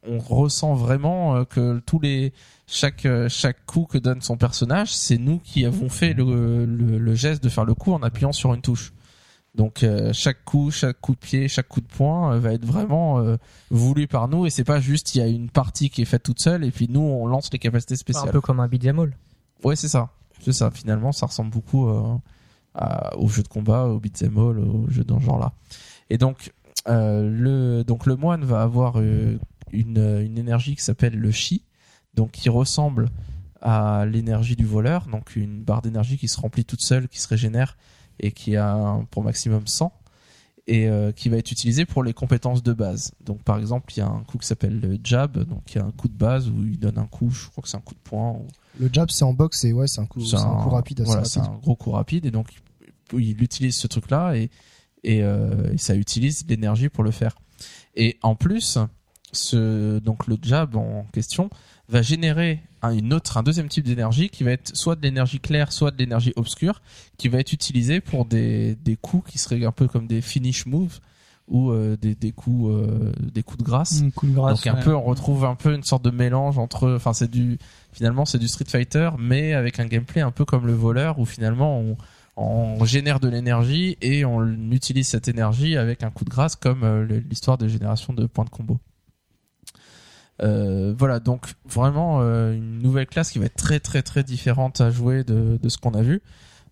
on, 0.03 0.19
ressent 0.19 0.75
vraiment 0.75 1.37
euh, 1.37 1.43
que 1.43 1.79
tous 1.87 1.99
les 1.99 2.33
chaque 2.67 3.07
chaque 3.29 3.65
coup 3.65 3.87
que 3.89 3.97
donne 3.97 4.21
son 4.21 4.37
personnage, 4.37 4.93
c'est 4.93 5.17
nous 5.17 5.39
qui 5.39 5.65
avons 5.65 5.89
fait 5.89 6.13
le, 6.13 6.65
le 6.67 7.15
geste 7.15 7.43
de 7.43 7.49
faire 7.49 7.65
le 7.65 7.73
coup 7.73 7.93
en 7.93 8.03
appuyant 8.03 8.31
sur 8.31 8.53
une 8.53 8.61
touche. 8.61 8.93
Donc 9.55 9.83
euh, 9.83 10.13
chaque 10.13 10.43
coup, 10.45 10.71
chaque 10.71 10.99
coup 11.01 11.13
de 11.13 11.17
pied, 11.17 11.47
chaque 11.47 11.67
coup 11.67 11.81
de 11.81 11.87
poing 11.87 12.33
euh, 12.33 12.39
va 12.39 12.53
être 12.53 12.65
vraiment 12.65 13.19
euh, 13.19 13.37
voulu 13.71 14.07
par 14.07 14.27
nous 14.27 14.45
et 14.45 14.49
c'est 14.49 14.63
pas 14.63 14.79
juste 14.79 15.15
il 15.15 15.17
y 15.17 15.21
a 15.21 15.27
une 15.27 15.49
partie 15.49 15.89
qui 15.89 16.01
est 16.03 16.05
faite 16.05 16.23
toute 16.23 16.39
seule 16.39 16.63
et 16.63 16.71
puis 16.71 16.87
nous 16.89 17.01
on 17.01 17.25
lance 17.25 17.51
les 17.51 17.59
capacités 17.59 17.95
Un 17.95 17.97
spéciales. 17.97 18.31
peu 18.31 18.41
comme 18.41 18.59
un 18.59 18.67
beat'em 18.67 18.99
all. 18.99 19.17
Ouais, 19.63 19.75
c'est 19.75 19.87
ça. 19.87 20.09
C'est 20.41 20.53
ça. 20.53 20.71
Finalement, 20.71 21.11
ça 21.11 21.25
ressemble 21.25 21.51
beaucoup 21.51 21.89
à, 22.73 23.17
aux 23.17 23.27
jeux 23.27 23.43
de 23.43 23.47
combat, 23.49 23.85
aux 23.87 23.99
beat'em 23.99 24.37
all, 24.37 24.59
aux 24.59 24.85
jeux 24.89 25.03
dans 25.03 25.19
ce 25.19 25.25
genre-là. 25.25 25.51
Et 26.09 26.17
donc, 26.17 26.53
le 26.87 27.83
donc 27.83 28.05
le 28.05 28.15
moine 28.15 28.45
va 28.45 28.61
avoir 28.61 29.01
une, 29.01 29.39
une 29.73 30.37
énergie 30.37 30.75
qui 30.75 30.83
s'appelle 30.83 31.15
le 31.15 31.31
chi, 31.31 31.65
donc 32.13 32.31
qui 32.31 32.47
ressemble 32.47 33.09
à 33.61 34.05
l'énergie 34.05 34.55
du 34.55 34.65
voleur, 34.65 35.07
donc 35.07 35.35
une 35.35 35.61
barre 35.61 35.81
d'énergie 35.81 36.17
qui 36.17 36.29
se 36.29 36.39
remplit 36.39 36.63
toute 36.63 36.81
seule, 36.81 37.09
qui 37.09 37.19
se 37.19 37.27
régénère 37.27 37.75
et 38.19 38.31
qui 38.31 38.55
a 38.55 38.73
un- 38.73 39.03
pour 39.05 39.23
maximum 39.23 39.67
100 39.67 39.91
et 40.67 40.87
euh, 40.87 41.11
qui 41.11 41.29
va 41.29 41.37
être 41.37 41.51
utilisé 41.51 41.85
pour 41.85 42.03
les 42.03 42.13
compétences 42.13 42.61
de 42.61 42.73
base. 42.73 43.11
Donc 43.25 43.41
par 43.41 43.57
exemple, 43.57 43.91
il 43.95 43.99
y 43.99 44.01
a 44.01 44.07
un 44.07 44.23
coup 44.23 44.37
qui 44.37 44.45
s'appelle 44.47 44.79
le 44.79 44.99
jab, 45.03 45.37
donc 45.45 45.63
il 45.73 45.77
y 45.77 45.81
a 45.81 45.85
un 45.85 45.91
coup 45.91 46.07
de 46.07 46.13
base 46.17 46.47
où 46.49 46.63
il 46.63 46.77
donne 46.77 46.97
un 46.99 47.07
coup, 47.07 47.31
je 47.31 47.47
crois 47.49 47.61
que 47.63 47.67
c'est 47.69 47.77
un 47.77 47.81
coup 47.81 47.95
de 47.95 47.99
poing 48.03 48.31
ou 48.33 48.45
Le 48.79 48.89
jab, 48.93 49.09
c'est 49.09 49.23
en 49.25 49.33
boxe 49.33 49.63
et 49.65 49.73
ouais, 49.73 49.87
c'est 49.87 49.99
un 50.01 50.05
coup, 50.05 50.21
c'est 50.23 50.35
un 50.37 50.55
coup 50.63 50.69
rapide, 50.69 51.01
assez 51.01 51.07
voilà, 51.11 51.25
c'est 51.25 51.39
un 51.39 51.57
gros 51.61 51.75
coup 51.75 51.91
rapide 51.91 52.25
et 52.27 52.31
donc 52.31 52.47
il 53.13 53.41
utilise 53.41 53.75
ce 53.75 53.87
truc 53.87 54.11
là 54.11 54.33
et 54.35 54.51
et, 55.03 55.23
euh, 55.23 55.71
et 55.73 55.77
ça 55.77 55.95
utilise 55.95 56.45
l'énergie 56.47 56.89
pour 56.89 57.03
le 57.05 57.11
faire. 57.11 57.35
Et 57.95 58.17
en 58.21 58.35
plus, 58.35 58.77
ce 59.31 59.99
donc 59.99 60.27
le 60.27 60.37
jab 60.41 60.75
en 60.75 61.05
question 61.13 61.49
va 61.89 62.01
générer 62.01 62.61
un, 62.81 62.91
une 62.91 63.13
autre 63.13 63.37
un 63.37 63.43
deuxième 63.43 63.67
type 63.67 63.85
d'énergie 63.85 64.29
qui 64.29 64.43
va 64.43 64.51
être 64.51 64.75
soit 64.75 64.95
de 64.95 65.01
l'énergie 65.01 65.39
claire, 65.39 65.71
soit 65.71 65.91
de 65.91 65.97
l'énergie 65.97 66.33
obscure 66.35 66.81
qui 67.17 67.27
va 67.27 67.39
être 67.39 67.51
utilisé 67.51 67.99
pour 67.99 68.25
des 68.25 68.75
des 68.75 68.95
coups 68.95 69.31
qui 69.31 69.37
seraient 69.37 69.65
un 69.65 69.71
peu 69.71 69.87
comme 69.87 70.07
des 70.07 70.21
finish 70.21 70.65
moves 70.65 70.99
ou 71.47 71.71
euh, 71.71 71.97
des 71.97 72.15
des 72.15 72.31
coups 72.31 72.71
euh, 72.71 73.11
des 73.33 73.43
coups 73.43 73.59
de 73.59 73.63
grâce. 73.63 74.01
Un 74.01 74.11
coup 74.11 74.27
de 74.27 74.33
grâce, 74.33 74.63
Donc 74.63 74.67
un 74.67 74.77
ouais. 74.77 74.83
peu, 74.83 74.95
on 74.95 75.03
retrouve 75.03 75.45
un 75.45 75.55
peu 75.55 75.73
une 75.73 75.83
sorte 75.83 76.03
de 76.03 76.11
mélange 76.11 76.57
entre, 76.57 76.93
enfin 76.93 77.13
c'est 77.13 77.29
du, 77.29 77.57
finalement 77.91 78.25
c'est 78.25 78.37
du 78.37 78.47
Street 78.47 78.65
Fighter, 78.67 79.09
mais 79.17 79.53
avec 79.53 79.79
un 79.79 79.85
gameplay 79.85 80.21
un 80.21 80.31
peu 80.31 80.45
comme 80.45 80.67
le 80.67 80.73
voleur 80.73 81.19
où 81.19 81.25
finalement 81.25 81.79
on, 81.79 81.97
on 82.37 82.85
génère 82.85 83.19
de 83.19 83.27
l'énergie 83.27 83.97
et 84.01 84.23
on 84.25 84.45
utilise 84.71 85.07
cette 85.07 85.27
énergie 85.27 85.75
avec 85.75 86.03
un 86.03 86.09
coup 86.09 86.23
de 86.23 86.29
grâce 86.29 86.55
comme 86.55 86.83
euh, 86.83 87.21
l'histoire 87.29 87.57
de 87.57 87.67
génération 87.67 88.13
de 88.13 88.27
points 88.27 88.45
de 88.45 88.49
combo. 88.49 88.79
Euh, 90.41 90.93
voilà, 90.97 91.19
donc 91.19 91.53
vraiment 91.65 92.19
euh, 92.21 92.53
une 92.53 92.79
nouvelle 92.79 93.07
classe 93.07 93.31
qui 93.31 93.39
va 93.39 93.45
être 93.45 93.55
très 93.57 93.79
très 93.79 94.01
très 94.01 94.23
différente 94.23 94.79
à 94.79 94.89
jouer 94.89 95.23
de, 95.23 95.59
de 95.61 95.69
ce 95.69 95.77
qu'on 95.77 95.93
a 95.93 96.01
vu. 96.01 96.21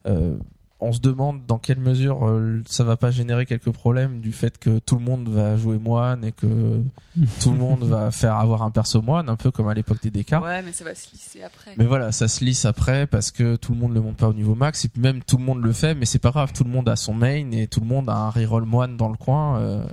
Euh, 0.06 0.38
on 0.80 0.92
se 0.92 1.00
demande 1.00 1.46
dans 1.48 1.58
quelle 1.58 1.80
mesure 1.80 2.28
euh, 2.28 2.62
ça 2.68 2.84
va 2.84 2.98
pas 2.98 3.10
générer 3.10 3.46
quelques 3.46 3.72
problèmes 3.72 4.20
du 4.20 4.32
fait 4.32 4.60
que 4.60 4.78
tout 4.80 4.96
le 4.96 5.04
monde 5.04 5.28
va 5.28 5.58
jouer 5.58 5.80
moine 5.80 6.24
et 6.24 6.32
que 6.32 6.82
tout 7.42 7.52
le 7.52 7.58
monde 7.58 7.84
va 7.84 8.12
faire 8.12 8.36
avoir 8.36 8.62
un 8.62 8.70
perso 8.70 9.02
moine, 9.02 9.28
un 9.30 9.36
peu 9.36 9.50
comme 9.50 9.68
à 9.68 9.74
l'époque 9.74 10.02
des 10.04 10.12
DK. 10.12 10.34
Ouais, 10.34 10.62
mais 10.62 10.72
ça 10.72 10.84
va 10.84 10.94
se 10.94 11.12
lisser 11.12 11.42
après. 11.42 11.74
Mais 11.78 11.86
voilà, 11.86 12.12
ça 12.12 12.28
se 12.28 12.44
lisse 12.44 12.66
après 12.66 13.08
parce 13.08 13.32
que 13.32 13.56
tout 13.56 13.74
le 13.74 13.80
monde 13.80 13.94
le 13.94 14.02
monte 14.02 14.18
pas 14.18 14.28
au 14.28 14.34
niveau 14.34 14.54
max 14.54 14.86
et 14.86 14.90
puis 14.90 15.02
même 15.02 15.24
tout 15.24 15.38
le 15.38 15.44
monde 15.44 15.64
le 15.64 15.74
fait, 15.74 15.96
mais 15.96 16.06
c'est 16.06 16.20
pas 16.20 16.32
grave, 16.32 16.54
tout 16.54 16.64
le 16.64 16.70
monde 16.70 16.88
a 16.90 16.96
son 16.96 17.14
main 17.14 17.52
et 17.52 17.68
tout 17.68 17.80
le 17.80 17.88
monde 17.88 18.10
a 18.10 18.16
un 18.16 18.30
reroll 18.30 18.66
moine 18.66 18.98
dans 18.98 19.10
le 19.10 19.18
coin, 19.18 19.60
euh, 19.60 19.84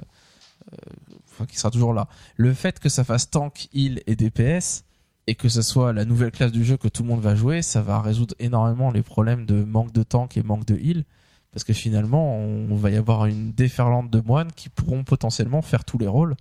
euh, 0.72 1.13
sera 1.50 1.70
toujours 1.70 1.92
là. 1.92 2.08
Le 2.36 2.52
fait 2.54 2.78
que 2.78 2.88
ça 2.88 3.04
fasse 3.04 3.30
tank, 3.30 3.68
heal 3.72 4.02
et 4.06 4.16
DPS 4.16 4.84
et 5.26 5.34
que 5.34 5.48
ce 5.48 5.62
soit 5.62 5.92
la 5.92 6.04
nouvelle 6.04 6.30
classe 6.30 6.52
du 6.52 6.64
jeu 6.64 6.76
que 6.76 6.88
tout 6.88 7.02
le 7.02 7.08
monde 7.08 7.20
va 7.20 7.34
jouer, 7.34 7.62
ça 7.62 7.82
va 7.82 8.00
résoudre 8.00 8.34
énormément 8.38 8.90
les 8.90 9.02
problèmes 9.02 9.46
de 9.46 9.64
manque 9.64 9.92
de 9.92 10.02
tank 10.02 10.36
et 10.36 10.42
manque 10.42 10.66
de 10.66 10.76
heal 10.76 11.04
parce 11.52 11.64
que 11.64 11.72
finalement 11.72 12.36
on 12.36 12.74
va 12.74 12.90
y 12.90 12.96
avoir 12.96 13.26
une 13.26 13.52
déferlante 13.52 14.10
de 14.10 14.20
moines 14.20 14.52
qui 14.52 14.68
pourront 14.68 15.04
potentiellement 15.04 15.62
faire 15.62 15.84
tous 15.84 15.98
les 15.98 16.08
rôles. 16.08 16.34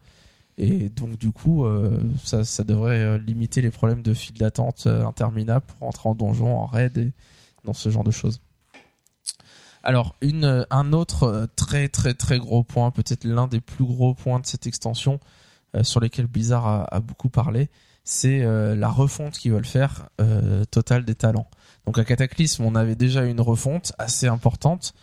Et 0.58 0.90
donc 0.90 1.18
du 1.18 1.32
coup, 1.32 1.66
euh, 1.66 2.00
ça, 2.24 2.44
ça 2.44 2.64
devrait 2.64 3.00
euh, 3.00 3.18
limiter 3.18 3.62
les 3.62 3.72
problèmes 3.72 4.02
de 4.02 4.14
file 4.14 4.38
d'attente 4.38 4.84
euh, 4.86 5.06
interminable 5.06 5.66
pour 5.66 5.88
entrer 5.88 6.10
en 6.10 6.16
donjon, 6.16 6.58
en 6.58 6.66
raid 6.66 6.98
et 6.98 7.12
dans 7.64 7.74
ce 7.74 7.90
genre 7.90 8.04
de 8.04 8.12
choses. 8.12 8.42
Alors, 9.84 10.16
euh, 10.24 10.66
un 10.70 10.94
autre 10.94 11.24
euh, 11.24 11.46
très 11.58 11.90
très 11.90 12.14
très 12.14 12.40
gros 12.40 12.64
point, 12.64 12.90
peut-être 12.92 13.26
l'un 13.26 13.48
des 13.48 13.60
plus 13.60 13.84
gros 13.84 14.14
points 14.14 14.40
de 14.40 14.46
cette 14.46 14.66
extension 14.66 15.20
euh, 15.76 15.84
sur 15.84 16.00
lesquels 16.00 16.28
Blizzard 16.28 16.88
a, 16.90 17.00
beaucoup 17.02 17.30
parlé, 17.30 17.70
c'est 18.06 18.44
la 18.44 18.90
refonte 18.90 19.38
qu'ils 19.38 19.54
veulent 19.54 19.66
faire 19.66 20.10
euh, 20.20 20.66
totale 20.66 21.06
des 21.06 21.16
talents. 21.16 21.48
Donc 21.86 21.98
à 21.98 22.04
Cataclysme, 22.04 22.64
on 22.64 22.76
avait 22.76 22.96
déjà 22.96 23.24
une 23.24 23.40
refonte 23.40 23.94
assez 23.98 24.28
importante, 24.28 24.94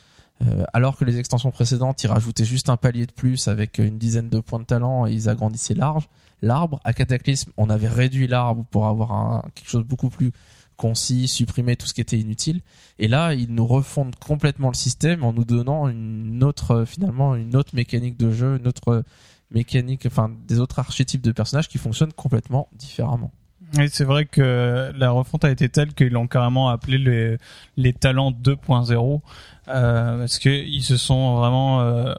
alors 0.72 0.96
que 0.96 1.04
les 1.04 1.18
extensions 1.18 1.50
précédentes, 1.50 2.02
ils 2.02 2.06
rajoutaient 2.06 2.46
juste 2.46 2.70
un 2.70 2.78
palier 2.78 3.06
de 3.06 3.12
plus 3.12 3.48
avec 3.48 3.78
une 3.78 3.98
dizaine 3.98 4.31
de 4.31 4.40
points 4.40 4.58
de 4.58 4.64
talent 4.64 5.06
et 5.06 5.12
ils 5.12 5.28
agrandissaient 5.28 5.74
large 5.74 6.08
l'arbre. 6.42 6.81
À 6.85 6.92
Cataclysme, 6.92 7.52
on 7.56 7.70
avait 7.70 7.88
réduit 7.88 8.26
l'arbre 8.26 8.64
pour 8.70 8.87
avoir 8.87 9.12
un, 9.12 9.44
quelque 9.54 9.68
chose 9.68 9.83
de 9.83 9.88
beaucoup 9.88 10.10
plus 10.10 10.33
concis, 10.81 11.28
supprimer 11.28 11.76
tout 11.76 11.87
ce 11.87 11.92
qui 11.92 12.00
était 12.00 12.18
inutile. 12.18 12.62
Et 12.98 13.06
là, 13.06 13.35
ils 13.35 13.52
nous 13.52 13.66
refondent 13.66 14.16
complètement 14.16 14.68
le 14.68 14.74
système 14.74 15.24
en 15.24 15.35
nous 15.35 15.44
donnant 15.44 15.88
une 15.88 16.42
autre, 16.42 16.70
euh, 16.70 16.85
finalement, 16.87 17.37
une 17.37 17.54
autre 17.54 17.74
mécanique 17.74 18.16
de 18.16 18.33
jeu, 18.33 18.56
une 18.58 18.66
autre 18.66 19.04
mécanique, 19.50 20.06
enfin, 20.06 20.33
des 20.48 20.58
autres 20.58 20.78
archétypes 20.78 21.20
de 21.20 21.33
personnages 21.33 21.68
qui 21.68 21.76
fonctionnent 21.76 22.14
complètement 22.14 22.68
différemment. 22.72 23.31
Oui, 23.76 23.88
c'est 23.92 24.04
vrai 24.04 24.24
que 24.24 24.90
la 24.96 25.10
refonte 25.10 25.44
a 25.44 25.50
été 25.50 25.68
telle 25.68 25.92
qu'ils 25.92 26.08
l'ont 26.08 26.26
carrément 26.26 26.70
appelé 26.70 26.96
les, 26.96 27.37
les 27.76 27.92
talents 27.92 28.33
2.0 28.33 29.20
euh, 29.68 30.18
parce 30.18 30.38
que 30.38 30.48
ils 30.48 30.83
se 30.83 30.96
sont 30.96 31.37
vraiment 31.37 31.83
euh, 31.83 32.14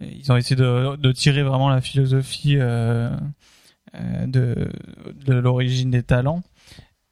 ils 0.00 0.30
ont 0.32 0.36
essayé 0.36 0.56
de, 0.56 1.12
tirer 1.12 1.42
vraiment 1.42 1.68
la 1.68 1.80
philosophie 1.80 2.56
euh, 2.58 3.10
euh, 3.94 4.26
de, 4.26 4.70
de 5.26 5.34
l'origine 5.34 5.90
des 5.90 6.02
talents 6.02 6.42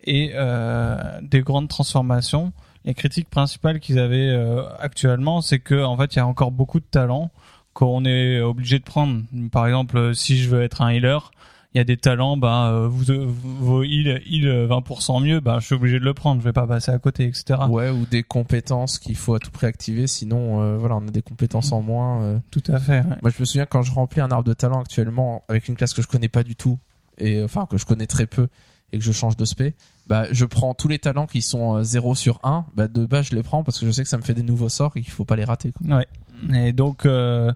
et 0.05 0.32
euh, 0.34 0.96
des 1.22 1.40
grandes 1.40 1.68
transformations. 1.68 2.53
Les 2.84 2.94
critiques 2.94 3.30
principales 3.30 3.78
qu'ils 3.80 3.98
avaient 3.98 4.28
euh, 4.30 4.62
actuellement, 4.80 5.40
c'est 5.40 5.61
que 5.61 5.82
en 5.84 5.96
fait, 5.96 6.14
il 6.14 6.16
y 6.16 6.20
a 6.20 6.26
encore 6.26 6.50
beaucoup 6.50 6.80
de 6.80 6.84
talents 6.90 7.30
qu'on 7.74 8.05
est 8.05 8.40
obligé 8.40 8.78
de 8.78 8.84
prendre. 8.84 9.22
Par 9.50 9.66
exemple, 9.66 10.14
si 10.14 10.38
je 10.38 10.48
veux 10.50 10.62
être 10.62 10.82
un 10.82 10.90
healer, 10.90 11.30
il 11.74 11.78
y 11.78 11.80
a 11.80 11.84
des 11.84 11.96
talents, 11.96 12.36
bah, 12.36 12.68
euh, 12.70 12.86
vous, 12.86 13.05
vos 13.24 13.82
heal, 13.82 14.20
heal 14.26 14.66
20% 14.68 15.22
mieux, 15.22 15.40
bah, 15.40 15.57
je 15.61 15.66
suis 15.66 15.74
obligé 15.74 15.98
de 15.98 16.05
le 16.05 16.12
prendre, 16.12 16.40
je 16.42 16.44
vais 16.44 16.53
pas 16.53 16.66
passer 16.66 16.90
à 16.90 16.98
côté, 16.98 17.24
etc. 17.24 17.61
Ouais, 17.70 17.88
ou 17.88 18.05
des 18.05 18.22
compétences 18.22 18.98
qu'il 18.98 19.16
faut 19.16 19.34
à 19.34 19.38
tout 19.38 19.50
prix 19.50 19.66
activer, 19.68 20.07
sinon, 20.07 20.61
euh, 20.61 20.76
voilà, 20.76 20.96
on 20.96 21.09
a 21.09 21.11
des 21.11 21.22
compétences 21.22 21.72
en 21.72 21.80
moins. 21.80 22.22
euh. 22.24 22.38
Tout 22.50 22.62
à 22.68 22.78
fait. 22.78 22.98
ouais. 23.00 23.16
Moi, 23.22 23.30
je 23.34 23.40
me 23.40 23.46
souviens 23.46 23.64
quand 23.64 23.80
je 23.82 23.92
remplis 23.92 24.20
un 24.20 24.30
arbre 24.30 24.44
de 24.44 24.53
talent 24.53 24.80
actuellement 24.82 25.44
avec 25.48 25.66
une 25.68 25.76
classe 25.76 25.94
que 25.94 26.03
je 26.03 26.09
connais 26.09 26.28
pas 26.28 26.42
du 26.42 26.57
tout, 26.57 26.78
et 27.16 27.42
enfin 27.42 27.64
que 27.70 27.78
je 27.78 27.86
connais 27.86 28.07
très 28.07 28.26
peu, 28.26 28.48
et 28.93 28.99
que 28.99 29.05
je 29.05 29.12
change 29.12 29.36
de 29.36 29.45
spé, 29.45 29.74
bah, 30.07 30.26
je 30.30 30.45
prends 30.45 30.74
tous 30.74 30.88
les 30.88 30.99
talents 30.99 31.26
qui 31.26 31.43
sont 31.43 31.76
euh, 31.76 31.82
0 31.82 32.14
sur 32.14 32.40
1, 32.43 32.66
bah, 32.74 32.88
de 32.88 33.07
base, 33.07 33.26
je 33.26 33.34
les 33.34 33.43
prends 33.43 33.64
parce 33.64 33.78
que 33.78 33.86
je 33.86 33.90
sais 33.90 34.03
que 34.03 34.09
ça 34.09 34.18
me 34.18 34.22
fait 34.22 34.34
des 34.34 34.43
nouveaux 34.43 34.68
sorts 34.68 34.93
et 34.97 35.03
qu'il 35.03 35.12
faut 35.12 35.24
pas 35.24 35.36
les 35.36 35.45
rater. 35.45 35.72
Quoi. 35.72 35.99
Ouais. 35.99 36.07
Et 36.55 36.72
donc, 36.72 37.07
euh, 37.07 37.53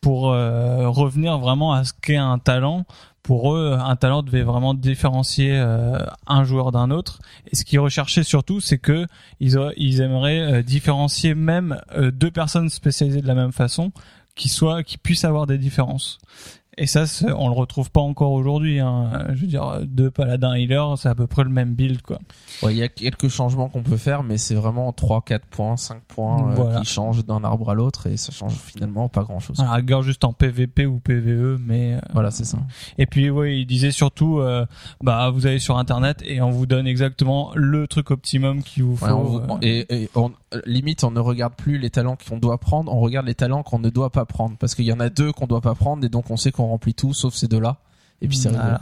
pour 0.00 0.32
euh, 0.32 0.88
revenir 0.88 1.38
vraiment 1.38 1.72
à 1.72 1.84
ce 1.84 1.92
qu'est 2.00 2.16
un 2.16 2.38
talent, 2.38 2.84
pour 3.24 3.54
eux, 3.54 3.72
un 3.80 3.96
talent 3.96 4.22
devait 4.22 4.42
vraiment 4.42 4.74
différencier 4.74 5.56
euh, 5.56 5.98
un 6.26 6.44
joueur 6.44 6.72
d'un 6.72 6.90
autre. 6.90 7.20
Et 7.50 7.56
ce 7.56 7.64
qu'ils 7.64 7.80
recherchaient 7.80 8.22
surtout, 8.22 8.60
c'est 8.60 8.76
que 8.76 9.06
ils, 9.40 9.58
ils 9.78 10.02
aimeraient 10.02 10.40
euh, 10.40 10.62
différencier 10.62 11.34
même 11.34 11.80
euh, 11.96 12.10
deux 12.10 12.30
personnes 12.30 12.68
spécialisées 12.68 13.22
de 13.22 13.26
la 13.26 13.34
même 13.34 13.52
façon, 13.52 13.92
qui 14.34 14.50
soient, 14.50 14.82
qui 14.82 14.98
puissent 14.98 15.24
avoir 15.24 15.46
des 15.46 15.56
différences. 15.56 16.18
Et 16.76 16.86
ça, 16.86 17.04
on 17.36 17.48
le 17.48 17.54
retrouve 17.54 17.90
pas 17.90 18.00
encore 18.00 18.32
aujourd'hui. 18.32 18.80
Hein. 18.80 19.26
Je 19.32 19.40
veux 19.42 19.46
dire, 19.46 19.80
deux 19.84 20.10
paladins 20.10 20.54
healers, 20.56 20.94
c'est 20.98 21.08
à 21.08 21.14
peu 21.14 21.26
près 21.26 21.44
le 21.44 21.50
même 21.50 21.74
build, 21.74 22.02
quoi. 22.02 22.18
Ouais, 22.62 22.72
il 22.74 22.78
y 22.78 22.82
a 22.82 22.88
quelques 22.88 23.28
changements 23.28 23.68
qu'on 23.68 23.82
peut 23.82 23.96
faire, 23.96 24.22
mais 24.22 24.38
c'est 24.38 24.54
vraiment 24.54 24.92
3, 24.92 25.22
4 25.22 25.46
points, 25.46 25.76
5 25.76 26.02
points 26.02 26.50
euh, 26.50 26.54
Voilà. 26.54 26.80
qui 26.80 26.86
changent 26.86 27.24
d'un 27.24 27.44
arbre 27.44 27.70
à 27.70 27.74
l'autre 27.74 28.06
et 28.08 28.16
ça 28.16 28.32
change 28.32 28.54
finalement 28.54 29.08
pas 29.08 29.22
grand 29.22 29.38
chose. 29.40 29.60
À 29.60 29.80
la 29.80 30.02
juste 30.02 30.24
en 30.24 30.32
PVP 30.32 30.86
ou 30.86 30.98
PVE, 30.98 31.58
mais 31.64 31.94
euh, 31.94 32.00
Voilà, 32.12 32.30
c'est 32.30 32.44
ça. 32.44 32.58
Et 32.98 33.06
puis 33.06 33.30
oui, 33.30 33.60
il 33.60 33.66
disait 33.66 33.90
surtout, 33.92 34.38
euh, 34.40 34.66
bah 35.02 35.30
vous 35.30 35.46
allez 35.46 35.58
sur 35.58 35.78
internet 35.78 36.22
et 36.24 36.40
on 36.40 36.50
vous 36.50 36.66
donne 36.66 36.86
exactement 36.86 37.52
le 37.54 37.86
truc 37.86 38.10
optimum 38.10 38.62
qu'il 38.62 38.82
vous 38.84 38.96
faut. 38.96 39.06
Ouais, 39.06 39.12
on- 39.12 39.54
euh, 39.54 39.58
et, 39.62 40.02
et 40.02 40.10
on- 40.14 40.32
limite, 40.66 41.04
on 41.04 41.10
ne 41.10 41.20
regarde 41.20 41.54
plus 41.54 41.78
les 41.78 41.90
talents 41.90 42.16
qu'on 42.28 42.38
doit 42.38 42.58
prendre, 42.58 42.92
on 42.92 43.00
regarde 43.00 43.26
les 43.26 43.34
talents 43.34 43.62
qu'on 43.62 43.78
ne 43.78 43.90
doit 43.90 44.10
pas 44.10 44.24
prendre. 44.24 44.56
Parce 44.58 44.74
qu'il 44.74 44.84
y 44.84 44.92
en 44.92 45.00
a 45.00 45.08
deux 45.08 45.32
qu'on 45.32 45.46
doit 45.46 45.60
pas 45.60 45.74
prendre, 45.74 46.04
et 46.04 46.08
donc 46.08 46.30
on 46.30 46.36
sait 46.36 46.52
qu'on 46.52 46.66
remplit 46.66 46.94
tout, 46.94 47.14
sauf 47.14 47.34
ces 47.34 47.48
deux-là. 47.48 47.78
Et 48.22 48.28
puis 48.28 48.36
c'est. 48.36 48.50
Voilà. 48.50 48.80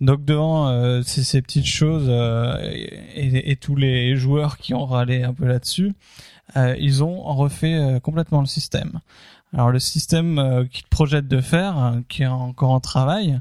Donc 0.00 0.24
devant 0.24 0.68
euh, 0.68 1.02
ces, 1.02 1.22
ces 1.22 1.42
petites 1.42 1.66
choses 1.66 2.06
euh, 2.08 2.56
et, 2.62 3.50
et 3.50 3.56
tous 3.56 3.76
les 3.76 4.16
joueurs 4.16 4.56
qui 4.56 4.72
ont 4.72 4.86
râlé 4.86 5.22
un 5.22 5.34
peu 5.34 5.46
là-dessus, 5.46 5.92
euh, 6.56 6.74
ils 6.78 7.04
ont 7.04 7.20
refait 7.22 7.74
euh, 7.74 8.00
complètement 8.00 8.40
le 8.40 8.46
système. 8.46 9.00
Alors 9.52 9.70
le 9.70 9.78
système 9.78 10.38
euh, 10.38 10.64
qu'ils 10.64 10.86
projettent 10.86 11.28
de 11.28 11.42
faire, 11.42 11.76
hein, 11.76 12.02
qui 12.08 12.22
est 12.22 12.26
encore 12.26 12.70
en 12.70 12.80
travail, 12.80 13.40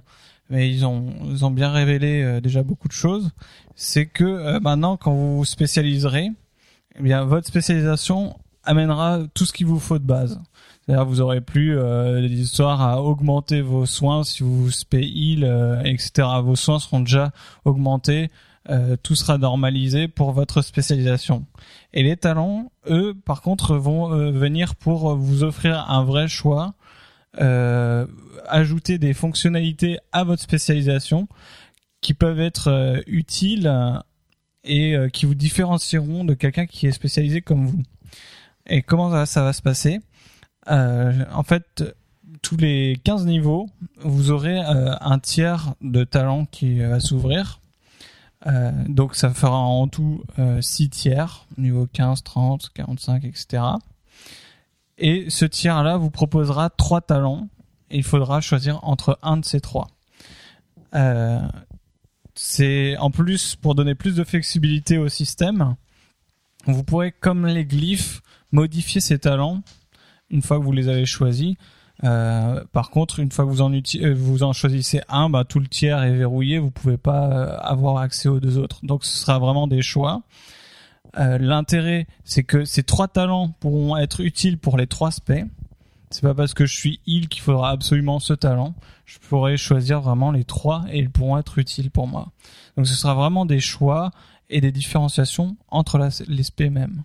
mais 0.49 0.69
ils 0.69 0.85
ont 0.85 1.13
ils 1.25 1.45
ont 1.45 1.51
bien 1.51 1.71
révélé 1.71 2.21
euh, 2.23 2.41
déjà 2.41 2.61
beaucoup 2.61 2.89
de 2.89 2.93
choses, 2.93 3.31
c'est 3.75 4.07
que 4.07 4.25
euh, 4.25 4.59
maintenant 4.59 4.97
quand 4.97 5.13
vous 5.13 5.37
vous 5.37 5.45
spécialiserez, 5.45 6.29
eh 6.99 7.03
bien 7.03 7.23
votre 7.23 7.47
spécialisation 7.47 8.37
amènera 8.63 9.19
tout 9.33 9.45
ce 9.45 9.53
qu'il 9.53 9.65
vous 9.65 9.79
faut 9.79 9.99
de 9.99 10.03
base. 10.03 10.39
C'est-à-dire 10.85 11.05
vous 11.05 11.21
aurez 11.21 11.41
plus 11.41 11.77
euh, 11.77 12.27
des 12.27 12.61
à 12.61 13.01
augmenter 13.01 13.61
vos 13.61 13.85
soins 13.85 14.23
si 14.23 14.43
vous 14.43 14.71
spé 14.71 15.01
heal, 15.01 15.43
euh, 15.43 15.81
etc. 15.83 16.27
Vos 16.43 16.55
soins 16.55 16.79
seront 16.79 16.99
déjà 16.99 17.31
augmentés, 17.63 18.29
euh, 18.69 18.97
tout 19.01 19.15
sera 19.15 19.37
normalisé 19.37 20.07
pour 20.07 20.31
votre 20.31 20.61
spécialisation. 20.61 21.45
Et 21.93 22.03
les 22.03 22.17
talents, 22.17 22.71
eux, 22.89 23.15
par 23.25 23.41
contre, 23.41 23.75
vont 23.75 24.11
euh, 24.11 24.31
venir 24.31 24.75
pour 24.75 25.15
vous 25.15 25.43
offrir 25.43 25.89
un 25.89 26.03
vrai 26.03 26.27
choix, 26.27 26.73
euh, 27.39 28.05
ajouter 28.47 28.97
des 28.97 29.13
fonctionnalités 29.13 29.99
à 30.11 30.23
votre 30.23 30.41
spécialisation 30.41 31.27
qui 32.01 32.13
peuvent 32.13 32.39
être 32.39 32.69
euh, 32.69 33.01
utiles 33.07 33.67
et 34.63 34.95
euh, 34.95 35.09
qui 35.09 35.25
vous 35.25 35.35
différencieront 35.35 36.23
de 36.23 36.33
quelqu'un 36.33 36.65
qui 36.65 36.87
est 36.87 36.91
spécialisé 36.91 37.41
comme 37.41 37.65
vous. 37.67 37.83
Et 38.67 38.81
comment 38.81 39.09
ça, 39.11 39.25
ça 39.25 39.43
va 39.43 39.53
se 39.53 39.61
passer? 39.61 39.99
Euh, 40.69 41.25
En 41.33 41.43
fait, 41.43 41.83
tous 42.41 42.57
les 42.57 42.99
15 43.03 43.25
niveaux, 43.25 43.69
vous 44.01 44.31
aurez 44.31 44.59
euh, 44.59 44.95
un 45.01 45.19
tiers 45.19 45.73
de 45.81 46.03
talent 46.03 46.45
qui 46.45 46.79
va 46.79 46.99
s'ouvrir. 46.99 47.59
Euh, 48.47 48.71
donc 48.87 49.15
ça 49.15 49.31
fera 49.31 49.57
en 49.57 49.87
tout 49.87 50.23
euh, 50.37 50.61
6 50.61 50.89
tiers, 50.89 51.45
niveau 51.57 51.87
15, 51.91 52.23
30, 52.23 52.71
45, 52.73 53.25
etc. 53.25 53.63
Et 54.97 55.29
ce 55.29 55.45
tiers-là 55.45 55.97
vous 55.97 56.09
proposera 56.09 56.69
3 56.69 57.01
talents 57.01 57.49
et 57.89 57.97
il 57.97 58.03
faudra 58.03 58.39
choisir 58.39 58.79
entre 58.83 59.19
un 59.23 59.37
de 59.37 59.45
ces 59.45 59.59
3 59.59 59.87
c'est 62.41 62.95
en 62.99 63.11
plus 63.11 63.57
pour 63.57 63.75
donner 63.75 63.95
plus 63.95 64.15
de 64.15 64.23
flexibilité 64.23 64.97
au 64.97 65.09
système. 65.09 65.75
Vous 66.67 66.85
pourrez, 66.85 67.11
comme 67.11 67.45
les 67.45 67.65
glyphes, 67.65 68.21
modifier 68.53 69.01
ces 69.01 69.19
talents 69.19 69.61
une 70.29 70.41
fois 70.41 70.57
que 70.57 70.63
vous 70.63 70.71
les 70.71 70.87
avez 70.87 71.05
choisis. 71.05 71.55
Euh, 72.05 72.63
par 72.71 72.91
contre, 72.91 73.19
une 73.19 73.29
fois 73.29 73.43
que 73.43 73.49
vous 73.49 73.61
en, 73.61 73.73
uti- 73.73 74.01
euh, 74.01 74.13
vous 74.13 74.43
en 74.43 74.53
choisissez 74.53 75.01
un, 75.09 75.29
bah, 75.29 75.43
tout 75.43 75.59
le 75.59 75.67
tiers 75.67 76.01
est 76.01 76.15
verrouillé. 76.15 76.59
Vous 76.59 76.71
pouvez 76.71 76.95
pas 76.95 77.29
euh, 77.29 77.57
avoir 77.59 77.97
accès 77.97 78.29
aux 78.29 78.39
deux 78.39 78.57
autres. 78.57 78.79
Donc, 78.85 79.03
ce 79.03 79.17
sera 79.17 79.37
vraiment 79.37 79.67
des 79.67 79.81
choix. 79.81 80.21
L'intérêt, 81.17 82.07
c'est 82.23 82.43
que 82.43 82.63
ces 82.63 82.83
trois 82.83 83.07
talents 83.09 83.49
pourront 83.59 83.97
être 83.97 84.21
utiles 84.21 84.57
pour 84.57 84.77
les 84.77 84.87
trois 84.87 85.11
specs. 85.11 85.45
C'est 86.09 86.21
pas 86.21 86.33
parce 86.33 86.53
que 86.53 86.65
je 86.65 86.75
suis 86.75 86.99
heal 87.05 87.27
qu'il 87.27 87.41
faudra 87.41 87.69
absolument 87.69 88.19
ce 88.19 88.33
talent. 88.33 88.73
Je 89.05 89.19
pourrais 89.19 89.57
choisir 89.57 90.01
vraiment 90.01 90.31
les 90.31 90.43
trois 90.43 90.85
et 90.91 90.99
ils 90.99 91.09
pourront 91.09 91.37
être 91.37 91.59
utiles 91.59 91.91
pour 91.91 92.07
moi. 92.07 92.31
Donc 92.77 92.87
ce 92.87 92.95
sera 92.95 93.13
vraiment 93.13 93.45
des 93.45 93.59
choix 93.59 94.11
et 94.49 94.61
des 94.61 94.71
différenciations 94.71 95.55
entre 95.69 95.99
les 96.27 96.43
specs 96.43 96.71
même. 96.71 97.03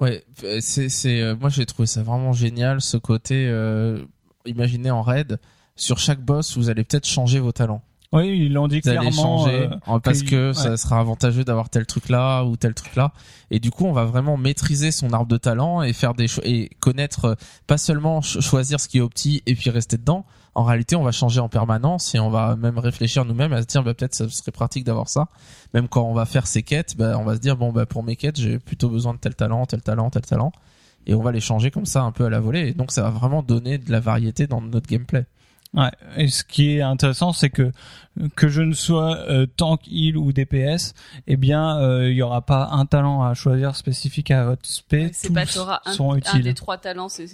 Ouais, 0.00 0.24
euh, 0.42 0.58
c'est, 0.60 0.88
c'est, 0.88 1.20
euh, 1.20 1.36
moi 1.36 1.48
j'ai 1.48 1.66
trouvé 1.66 1.86
ça 1.86 2.02
vraiment 2.02 2.32
génial, 2.32 2.80
ce 2.80 2.96
côté, 2.96 3.46
euh, 3.46 4.04
imaginez 4.44 4.90
en 4.90 5.02
raid, 5.02 5.38
sur 5.76 5.98
chaque 5.98 6.20
boss, 6.20 6.56
vous 6.56 6.68
allez 6.68 6.84
peut-être 6.84 7.06
changer 7.06 7.38
vos 7.38 7.52
talents. 7.52 7.82
Oui, 8.14 8.44
ils 8.46 8.52
l'ont 8.52 8.68
dit 8.68 8.80
clairement. 8.80 9.10
changer 9.10 9.68
euh, 9.70 9.98
parce 10.00 10.22
que- 10.22 10.48
ouais. 10.48 10.54
ça 10.54 10.76
sera 10.76 11.00
avantageux 11.00 11.44
d'avoir 11.44 11.68
tel 11.68 11.84
truc 11.86 12.08
là 12.08 12.44
ou 12.44 12.56
tel 12.56 12.72
truc 12.74 12.94
là. 12.96 13.12
Et 13.50 13.60
du 13.60 13.70
coup, 13.70 13.84
on 13.84 13.92
va 13.92 14.04
vraiment 14.04 14.36
maîtriser 14.36 14.90
son 14.90 15.12
arbre 15.12 15.26
de 15.28 15.36
talent 15.36 15.82
et 15.82 15.92
faire 15.92 16.14
des 16.14 16.26
et 16.44 16.70
connaître 16.80 17.24
euh, 17.24 17.34
pas 17.66 17.76
seulement 17.78 18.22
ch- 18.22 18.42
choisir 18.44 18.80
ce 18.80 18.88
qui 18.88 18.98
est 18.98 19.00
opti 19.02 19.42
et 19.46 19.54
puis 19.54 19.70
rester 19.70 19.96
dedans. 19.96 20.24
En 20.56 20.62
réalité, 20.62 20.94
on 20.94 21.02
va 21.02 21.10
changer 21.10 21.40
en 21.40 21.48
permanence 21.48 22.14
et 22.14 22.20
on 22.20 22.30
va 22.30 22.54
même 22.54 22.78
réfléchir 22.78 23.24
nous-mêmes 23.24 23.52
à 23.52 23.62
se 23.62 23.66
dire 23.66 23.82
bah, 23.82 23.92
peut-être 23.92 24.14
ça 24.14 24.28
serait 24.28 24.52
pratique 24.52 24.84
d'avoir 24.84 25.08
ça. 25.08 25.26
Même 25.74 25.88
quand 25.88 26.02
on 26.04 26.14
va 26.14 26.24
faire 26.26 26.46
ses 26.46 26.62
quêtes, 26.62 26.96
bah, 26.96 27.16
on 27.18 27.24
va 27.24 27.34
se 27.34 27.40
dire 27.40 27.56
bon 27.56 27.72
bah 27.72 27.86
pour 27.86 28.04
mes 28.04 28.14
quêtes, 28.14 28.38
j'ai 28.40 28.58
plutôt 28.60 28.88
besoin 28.88 29.14
de 29.14 29.18
tel 29.18 29.34
talent, 29.34 29.66
tel 29.66 29.82
talent, 29.82 30.10
tel 30.10 30.22
talent 30.22 30.52
et 31.06 31.14
on 31.14 31.22
va 31.22 31.32
les 31.32 31.40
changer 31.40 31.70
comme 31.70 31.84
ça 31.84 32.02
un 32.02 32.12
peu 32.12 32.24
à 32.24 32.30
la 32.30 32.38
volée. 32.40 32.68
Et 32.68 32.72
donc 32.72 32.92
ça 32.92 33.02
va 33.02 33.10
vraiment 33.10 33.42
donner 33.42 33.78
de 33.78 33.90
la 33.90 33.98
variété 34.00 34.46
dans 34.46 34.60
notre 34.60 34.88
gameplay. 34.88 35.26
Ouais. 35.74 35.90
Et 36.16 36.28
ce 36.28 36.44
qui 36.44 36.76
est 36.76 36.82
intéressant, 36.82 37.32
c'est 37.32 37.50
que 37.50 37.72
que 38.36 38.46
je 38.46 38.62
ne 38.62 38.74
sois 38.74 39.16
euh, 39.28 39.44
tank, 39.56 39.80
heal 39.88 40.16
ou 40.16 40.32
DPS, 40.32 40.94
eh 41.26 41.36
bien, 41.36 41.78
euh, 41.80 42.08
il 42.08 42.16
y 42.16 42.22
aura 42.22 42.42
pas 42.42 42.68
un 42.70 42.86
talent 42.86 43.24
à 43.24 43.34
choisir 43.34 43.74
spécifique 43.74 44.30
à 44.30 44.44
votre 44.44 44.66
spé. 44.66 45.10
Tous 45.10 45.32
pas 45.32 45.46
t'auras 45.46 45.80
un, 45.84 45.92
sont 45.92 46.12
un 46.12 46.38
des 46.38 46.54
trois 46.54 46.78
talents, 46.78 47.08
c'est 47.08 47.26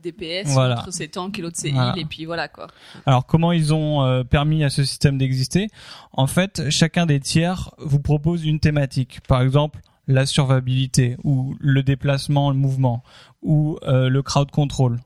DPS, 0.00 0.46
Voilà. 0.52 0.76
l'autre 0.76 0.92
c'est 0.92 1.08
tank 1.08 1.36
et 1.38 1.42
l'autre 1.42 1.56
c'est 1.58 1.70
Voilà. 1.72 1.92
heal, 1.96 2.02
et 2.02 2.04
puis 2.04 2.24
voilà 2.24 2.46
quoi. 2.46 2.68
Alors 3.04 3.26
comment 3.26 3.50
ils 3.50 3.74
ont 3.74 4.04
euh, 4.04 4.22
permis 4.22 4.62
à 4.62 4.70
ce 4.70 4.84
système 4.84 5.18
d'exister? 5.18 5.66
En 6.12 6.28
fait, 6.28 6.70
chacun 6.70 7.04
des 7.04 7.18
tiers 7.18 7.70
vous 7.78 7.98
propose 7.98 8.44
une 8.44 8.60
thématique. 8.60 9.20
Par 9.26 9.42
exemple, 9.42 9.80
la 10.06 10.24
survivabilité 10.24 11.16
ou 11.24 11.56
le 11.58 11.82
déplacement, 11.82 12.50
le 12.50 12.56
mouvement 12.56 13.02
ou 13.42 13.76
euh, 13.82 14.08
le 14.08 14.22
crowd 14.22 14.52
control 14.52 15.00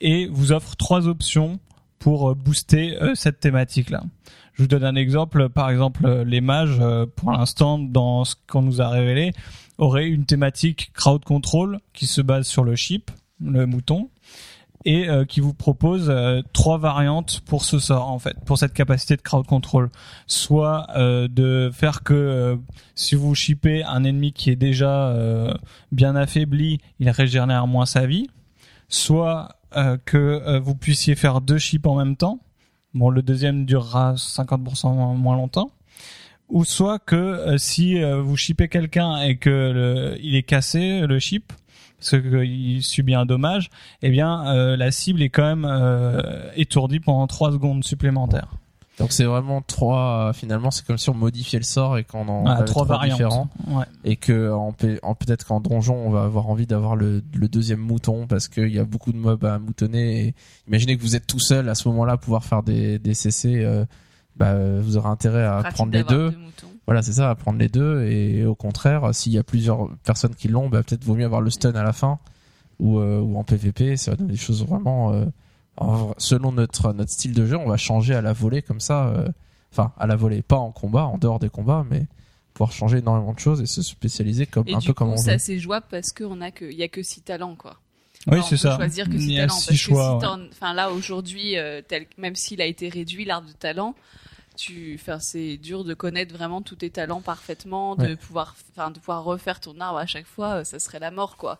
et 0.00 0.28
vous 0.28 0.52
offre 0.52 0.76
trois 0.76 1.08
options 1.08 1.58
pour 2.06 2.30
euh, 2.30 2.34
booster 2.36 3.02
euh, 3.02 3.16
cette 3.16 3.40
thématique-là. 3.40 4.04
Je 4.52 4.62
vous 4.62 4.68
donne 4.68 4.84
un 4.84 4.94
exemple. 4.94 5.48
Par 5.48 5.70
exemple, 5.70 6.06
euh, 6.06 6.22
les 6.22 6.40
mages, 6.40 6.80
pour 7.16 7.32
l'instant, 7.32 7.80
dans 7.80 8.24
ce 8.24 8.36
qu'on 8.46 8.62
nous 8.62 8.80
a 8.80 8.88
révélé, 8.88 9.32
auraient 9.76 10.06
une 10.06 10.24
thématique 10.24 10.92
crowd 10.94 11.24
control 11.24 11.80
qui 11.94 12.06
se 12.06 12.20
base 12.20 12.46
sur 12.46 12.62
le 12.62 12.76
chip, 12.76 13.10
le 13.40 13.66
mouton, 13.66 14.08
et 14.84 15.08
qui 15.28 15.40
vous 15.40 15.52
propose 15.52 16.14
trois 16.52 16.78
variantes 16.78 17.40
pour 17.44 17.64
ce 17.64 17.80
sort 17.80 18.08
en 18.08 18.20
fait, 18.20 18.36
pour 18.46 18.56
cette 18.56 18.72
capacité 18.72 19.16
de 19.16 19.22
crowd 19.22 19.44
control. 19.44 19.90
Soit 20.28 20.86
de 20.96 21.70
faire 21.74 22.04
que 22.04 22.56
si 22.94 23.16
vous 23.16 23.34
shippez 23.34 23.82
un 23.82 24.04
ennemi 24.04 24.32
qui 24.32 24.50
est 24.50 24.56
déjà 24.56 25.12
bien 25.90 26.14
affaibli, 26.14 26.78
il 27.00 27.10
régénère 27.10 27.66
moins 27.66 27.84
sa 27.84 28.06
vie. 28.06 28.28
Soit 28.88 29.56
euh, 29.76 29.96
que 30.04 30.16
euh, 30.16 30.60
vous 30.60 30.74
puissiez 30.74 31.14
faire 31.14 31.40
deux 31.40 31.58
chips 31.58 31.86
en 31.86 31.96
même 31.96 32.16
temps. 32.16 32.40
Bon, 32.94 33.10
le 33.10 33.22
deuxième 33.22 33.64
durera 33.66 34.14
50% 34.16 35.14
moins- 35.16 35.36
longtemps. 35.36 35.70
Ou 36.48 36.64
soit 36.64 36.98
que 36.98 37.16
euh, 37.16 37.58
si 37.58 38.00
vous 38.02 38.36
chippez 38.36 38.68
quelqu'un 38.68 39.16
et 39.18 39.36
que 39.36 39.50
le- 39.50 40.18
il 40.22 40.36
est 40.36 40.42
cassé 40.44 41.00
le 41.06 41.18
chip 41.18 41.52
parce 41.98 42.10
qu'il 42.20 42.82
subit 42.82 43.14
un 43.14 43.26
dommage, 43.26 43.70
eh 44.02 44.10
bien 44.10 44.76
la 44.76 44.90
cible 44.92 45.22
est 45.22 45.30
quand 45.30 45.56
même 45.56 46.52
étourdie 46.54 47.00
pendant 47.00 47.26
3 47.26 47.52
secondes 47.52 47.82
supplémentaires. 47.84 48.50
Donc 48.98 49.12
c'est 49.12 49.24
vraiment 49.24 49.60
trois. 49.60 50.32
Finalement, 50.34 50.70
c'est 50.70 50.84
comme 50.86 50.96
si 50.96 51.10
on 51.10 51.14
modifiait 51.14 51.58
le 51.58 51.64
sort 51.64 51.98
et 51.98 52.04
qu'on 52.04 52.28
en 52.28 52.46
Ah, 52.46 52.54
avait 52.56 52.64
trois 52.64 52.84
variantes. 52.86 53.18
différents. 53.18 53.48
Ouais. 53.68 53.84
et 54.04 54.16
que 54.16 54.50
en, 54.52 54.72
P- 54.72 54.98
en- 55.02 55.14
peut-être 55.14 55.44
qu'en 55.46 55.60
donjon 55.60 55.94
on 55.96 56.10
va 56.10 56.22
avoir 56.24 56.48
envie 56.48 56.66
d'avoir 56.66 56.96
le, 56.96 57.22
le 57.34 57.48
deuxième 57.48 57.80
mouton 57.80 58.26
parce 58.26 58.48
qu'il 58.48 58.68
y 58.74 58.78
a 58.78 58.84
beaucoup 58.84 59.12
de 59.12 59.18
mobs 59.18 59.44
à 59.44 59.58
moutonner 59.58 60.28
et 60.28 60.34
imaginez 60.66 60.96
que 60.96 61.02
vous 61.02 61.14
êtes 61.14 61.26
tout 61.26 61.40
seul 61.40 61.68
à 61.68 61.74
ce 61.74 61.88
moment-là 61.88 62.14
à 62.14 62.16
pouvoir 62.16 62.42
faire 62.44 62.62
des, 62.62 62.98
des 62.98 63.12
CC 63.14 63.62
euh, 63.64 63.84
bah, 64.36 64.52
euh, 64.52 64.80
vous 64.82 64.96
aurez 64.96 65.08
intérêt 65.10 65.44
à 65.44 65.62
prendre 65.74 65.92
les 65.92 66.02
deux 66.04 66.30
moutons. 66.30 66.66
voilà 66.86 67.02
c'est 67.02 67.12
ça 67.14 67.28
à 67.30 67.34
prendre 67.34 67.58
les 67.58 67.68
deux 67.68 68.02
et 68.04 68.44
au 68.46 68.54
contraire 68.54 69.14
s'il 69.14 69.32
y 69.32 69.38
a 69.38 69.42
plusieurs 69.42 69.88
personnes 70.04 70.34
qui 70.34 70.48
l'ont 70.48 70.68
bah, 70.70 70.82
peut-être 70.82 71.04
vaut 71.04 71.14
mieux 71.16 71.24
avoir 71.26 71.40
le 71.42 71.50
stun 71.50 71.74
à 71.74 71.82
la 71.82 71.92
fin 71.92 72.18
ou, 72.78 72.98
euh, 72.98 73.20
ou 73.20 73.36
en 73.38 73.44
PVP 73.44 73.96
ça 73.98 74.12
va 74.12 74.16
donner 74.16 74.32
des 74.32 74.38
choses 74.38 74.64
vraiment 74.64 75.12
euh, 75.12 75.24
en 75.76 76.14
selon 76.18 76.52
notre 76.52 76.92
notre 76.92 77.10
style 77.10 77.32
de 77.34 77.44
jeu 77.46 77.56
on 77.56 77.68
va 77.68 77.76
changer 77.76 78.14
à 78.14 78.22
la 78.22 78.32
volée 78.32 78.62
comme 78.62 78.80
ça 78.80 79.08
euh, 79.08 79.28
enfin 79.72 79.92
à 79.98 80.06
la 80.06 80.16
volée 80.16 80.42
pas 80.42 80.56
en 80.56 80.72
combat 80.72 81.04
en 81.06 81.18
dehors 81.18 81.38
des 81.38 81.50
combats 81.50 81.84
mais 81.90 82.06
pouvoir 82.54 82.72
changer 82.72 82.98
énormément 82.98 83.34
de 83.34 83.38
choses 83.38 83.60
et 83.60 83.66
se 83.66 83.82
spécialiser 83.82 84.46
comme 84.46 84.66
Et 84.66 84.74
un 84.74 84.78
du 84.78 84.86
peu 84.86 84.94
coup, 84.94 85.04
comme 85.04 85.12
on 85.12 85.16
c'est 85.18 85.28
veut. 85.30 85.34
assez 85.36 85.58
jouable 85.58 85.84
parce 85.90 86.12
qu'on 86.12 86.40
a 86.40 86.50
que, 86.50 86.64
il 86.64 86.76
y 86.78 86.82
a 86.82 86.88
que 86.88 87.02
six 87.02 87.20
talents, 87.20 87.54
quoi. 87.54 87.76
Oui, 88.28 88.38
c'est 88.48 88.56
ça. 88.56 88.76
choisir 88.76 89.06
que 89.10 89.12
Il 89.14 89.20
six 89.20 89.32
y 89.34 89.38
a 89.38 89.42
talents. 89.46 89.54
six 89.60 89.66
parce 89.68 89.78
choix. 89.78 90.18
que 90.22 90.26
ouais. 90.26 90.48
enfin 90.52 90.72
là 90.72 90.90
aujourd'hui, 90.90 91.58
euh, 91.58 91.82
tel- 91.86 92.06
même 92.16 92.34
s'il 92.34 92.62
a 92.62 92.64
été 92.64 92.88
réduit 92.88 93.26
l'arbre 93.26 93.46
de 93.48 93.52
talent, 93.52 93.94
tu, 94.56 94.98
enfin 94.98 95.18
c'est 95.18 95.58
dur 95.58 95.84
de 95.84 95.92
connaître 95.92 96.34
vraiment 96.34 96.62
tous 96.62 96.76
tes 96.76 96.88
talents 96.88 97.20
parfaitement, 97.20 97.94
de 97.94 98.04
Ouais. 98.04 98.16
pouvoir, 98.16 98.56
enfin 98.74 98.90
de 98.90 98.98
pouvoir 98.98 99.22
refaire 99.24 99.60
ton 99.60 99.78
arbre 99.78 99.98
à 99.98 100.06
chaque 100.06 100.26
fois, 100.26 100.60
euh, 100.60 100.64
ça 100.64 100.78
serait 100.78 100.98
la 100.98 101.10
mort 101.10 101.36
quoi. 101.36 101.58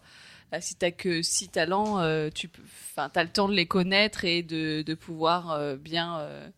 Là, 0.53 0.61
si 0.61 0.77
t'as 0.77 0.93
que 0.93 1.23
six 1.23 1.49
talents, 1.49 1.99
euh, 2.01 2.31
tu 2.35 2.49
peux, 2.49 2.63
enfin 2.93 3.11
t'as 3.13 3.25
le 3.25 3.29
temps 3.31 3.49
de 3.49 3.55
les 3.55 3.67
connaître 3.67 4.25
et 4.25 4.43
de, 4.43 4.83
de 4.83 4.95
pouvoir 4.95 5.51
euh, 5.51 5.77
bien 5.77 6.19
euh, 6.21 6.49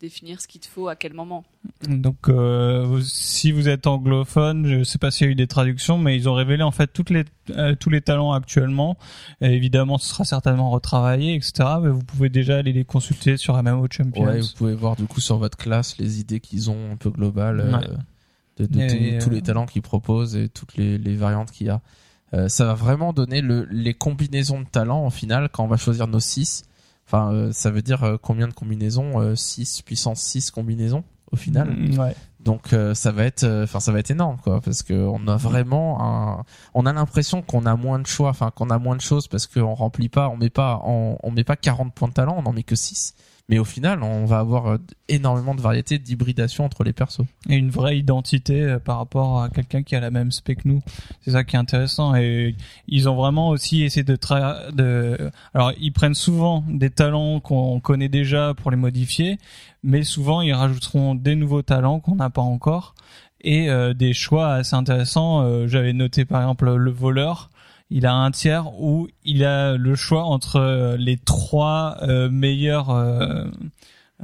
définir 0.00 0.40
ce 0.40 0.48
qu'il 0.48 0.60
te 0.60 0.66
faut 0.66 0.88
à 0.88 0.96
quel 0.96 1.14
moment. 1.14 1.44
Donc, 1.88 2.28
euh, 2.28 3.00
si 3.02 3.52
vous 3.52 3.68
êtes 3.68 3.86
anglophone, 3.86 4.66
je 4.66 4.82
sais 4.84 4.98
pas 4.98 5.10
s'il 5.12 5.26
y 5.26 5.28
a 5.28 5.32
eu 5.32 5.36
des 5.36 5.46
traductions, 5.46 5.96
mais 5.96 6.16
ils 6.16 6.28
ont 6.28 6.34
révélé 6.34 6.62
en 6.64 6.72
fait 6.72 6.88
toutes 6.92 7.10
les, 7.10 7.24
euh, 7.50 7.74
tous 7.78 7.88
les 7.88 8.00
talents 8.00 8.32
actuellement. 8.32 8.98
Et 9.40 9.52
évidemment, 9.52 9.96
ce 9.96 10.08
sera 10.08 10.24
certainement 10.24 10.70
retravaillé, 10.70 11.34
etc. 11.36 11.52
Mais 11.82 11.90
vous 11.90 12.02
pouvez 12.04 12.28
déjà 12.28 12.56
aller 12.58 12.72
les 12.72 12.84
consulter 12.84 13.36
sur 13.36 13.54
MMO 13.62 13.86
Champions. 13.90 14.24
Ouais, 14.24 14.40
vous 14.40 14.52
pouvez 14.56 14.74
voir 14.74 14.96
du 14.96 15.06
coup 15.06 15.20
sur 15.20 15.38
votre 15.38 15.56
classe 15.56 15.96
les 15.98 16.18
idées 16.20 16.40
qu'ils 16.40 16.68
ont 16.68 16.92
un 16.92 16.96
peu 16.96 17.10
globales 17.10 17.60
euh, 17.60 17.72
Ouais. 17.78 17.86
de, 18.58 18.66
de 18.66 18.80
Et, 18.80 18.86
tous- 18.88 18.96
euh, 18.96 19.20
tous 19.24 19.30
les 19.30 19.40
talents 19.42 19.66
qu'ils 19.66 19.82
proposent 19.82 20.36
et 20.36 20.48
toutes 20.48 20.76
les, 20.76 20.98
les 20.98 21.14
variantes 21.14 21.52
qu'il 21.52 21.68
y 21.68 21.70
a. 21.70 21.80
Euh, 22.34 22.48
ça 22.48 22.64
va 22.64 22.74
vraiment 22.74 23.12
donner 23.12 23.40
le, 23.40 23.66
les 23.70 23.94
combinaisons 23.94 24.60
de 24.60 24.66
talents 24.66 25.04
en 25.04 25.10
final 25.10 25.48
quand 25.50 25.64
on 25.64 25.68
va 25.68 25.76
choisir 25.76 26.08
nos 26.08 26.20
6. 26.20 26.64
Enfin, 27.06 27.32
euh, 27.32 27.52
ça 27.52 27.70
veut 27.70 27.82
dire 27.82 28.02
euh, 28.02 28.16
combien 28.20 28.48
de 28.48 28.52
combinaisons 28.52 29.34
6 29.36 29.82
puissance 29.82 30.20
6 30.20 30.50
combinaisons 30.50 31.04
au 31.30 31.36
final. 31.36 31.70
Mm, 31.70 31.98
ouais. 31.98 32.16
Donc 32.40 32.74
ça 32.92 33.10
va 33.10 33.24
être 33.24 33.46
enfin 33.62 33.80
ça 33.80 33.90
va 33.90 34.00
être 34.00 34.10
énorme 34.10 34.36
quoi 34.36 34.60
parce 34.60 34.82
que 34.82 34.92
on 34.92 35.26
a 35.28 35.36
vraiment 35.38 36.02
un 36.02 36.44
on 36.74 36.84
a 36.84 36.92
l'impression 36.92 37.40
qu'on 37.40 37.64
a 37.64 37.74
moins 37.74 37.98
de 37.98 38.06
choix 38.06 38.28
enfin 38.28 38.50
qu'on 38.50 38.68
a 38.68 38.78
moins 38.78 38.96
de 38.96 39.00
choses 39.00 39.28
parce 39.28 39.46
qu'on 39.46 39.72
remplit 39.72 40.10
pas 40.10 40.28
on 40.28 40.36
met 40.36 40.50
pas 40.50 40.82
on, 40.84 41.16
on 41.22 41.30
met 41.30 41.42
pas 41.42 41.56
40 41.56 41.94
points 41.94 42.08
de 42.08 42.12
talent 42.12 42.36
on 42.36 42.44
en 42.44 42.52
met 42.52 42.62
que 42.62 42.76
6 42.76 43.14
mais 43.48 43.58
au 43.58 43.64
final 43.64 44.02
on 44.02 44.24
va 44.24 44.38
avoir 44.38 44.66
euh, 44.66 44.78
énormément 45.08 45.54
de 45.54 45.60
variétés 45.60 45.98
d'hybridation 45.98 46.64
entre 46.64 46.84
les 46.84 46.92
persos. 46.92 47.22
Et 47.48 47.56
une 47.56 47.70
vraie 47.70 47.98
identité 47.98 48.62
euh, 48.62 48.78
par 48.78 48.98
rapport 48.98 49.42
à 49.42 49.50
quelqu'un 49.50 49.82
qui 49.82 49.94
a 49.94 50.00
la 50.00 50.10
même 50.10 50.32
spec 50.32 50.62
que 50.62 50.68
nous. 50.68 50.82
C'est 51.20 51.32
ça 51.32 51.44
qui 51.44 51.56
est 51.56 51.58
intéressant. 51.58 52.14
Et 52.14 52.56
ils 52.88 53.08
ont 53.08 53.16
vraiment 53.16 53.50
aussi 53.50 53.82
essayé 53.82 54.04
de 54.04 54.16
tra 54.16 54.70
de. 54.72 55.30
Alors, 55.52 55.72
ils 55.78 55.92
prennent 55.92 56.14
souvent 56.14 56.64
des 56.68 56.90
talents 56.90 57.40
qu'on 57.40 57.80
connaît 57.80 58.08
déjà 58.08 58.54
pour 58.54 58.70
les 58.70 58.76
modifier, 58.76 59.38
mais 59.82 60.02
souvent 60.04 60.40
ils 60.40 60.52
rajouteront 60.52 61.14
des 61.14 61.34
nouveaux 61.34 61.62
talents 61.62 62.00
qu'on 62.00 62.16
n'a 62.16 62.30
pas 62.30 62.42
encore 62.42 62.94
et 63.40 63.68
euh, 63.68 63.92
des 63.92 64.14
choix 64.14 64.54
assez 64.54 64.74
intéressants. 64.74 65.66
J'avais 65.66 65.92
noté 65.92 66.24
par 66.24 66.40
exemple 66.40 66.74
le 66.74 66.90
voleur. 66.90 67.50
Il 67.96 68.06
a 68.06 68.12
un 68.12 68.32
tiers 68.32 68.72
où 68.80 69.06
il 69.24 69.44
a 69.44 69.76
le 69.76 69.94
choix 69.94 70.24
entre 70.24 70.56
euh, 70.56 70.96
les 70.96 71.16
trois 71.16 71.96
euh, 72.02 72.28
meilleurs 72.28 72.90
euh, 72.90 73.44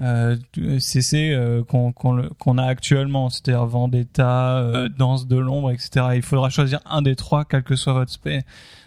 euh, 0.00 0.36
CC 0.80 1.30
euh, 1.32 1.62
qu'on 1.62 2.58
a 2.58 2.64
actuellement, 2.64 3.30
c'est-à-dire 3.30 3.64
Vendetta, 3.66 4.58
euh, 4.58 4.88
Danse 4.88 5.28
de 5.28 5.36
l'ombre, 5.36 5.70
etc. 5.70 6.06
Il 6.16 6.22
faudra 6.22 6.50
choisir 6.50 6.80
un 6.84 7.00
des 7.00 7.14
trois, 7.14 7.44
quel 7.44 7.62
que 7.62 7.76
soit 7.76 7.92
votre 7.92 8.10
spé. 8.10 8.42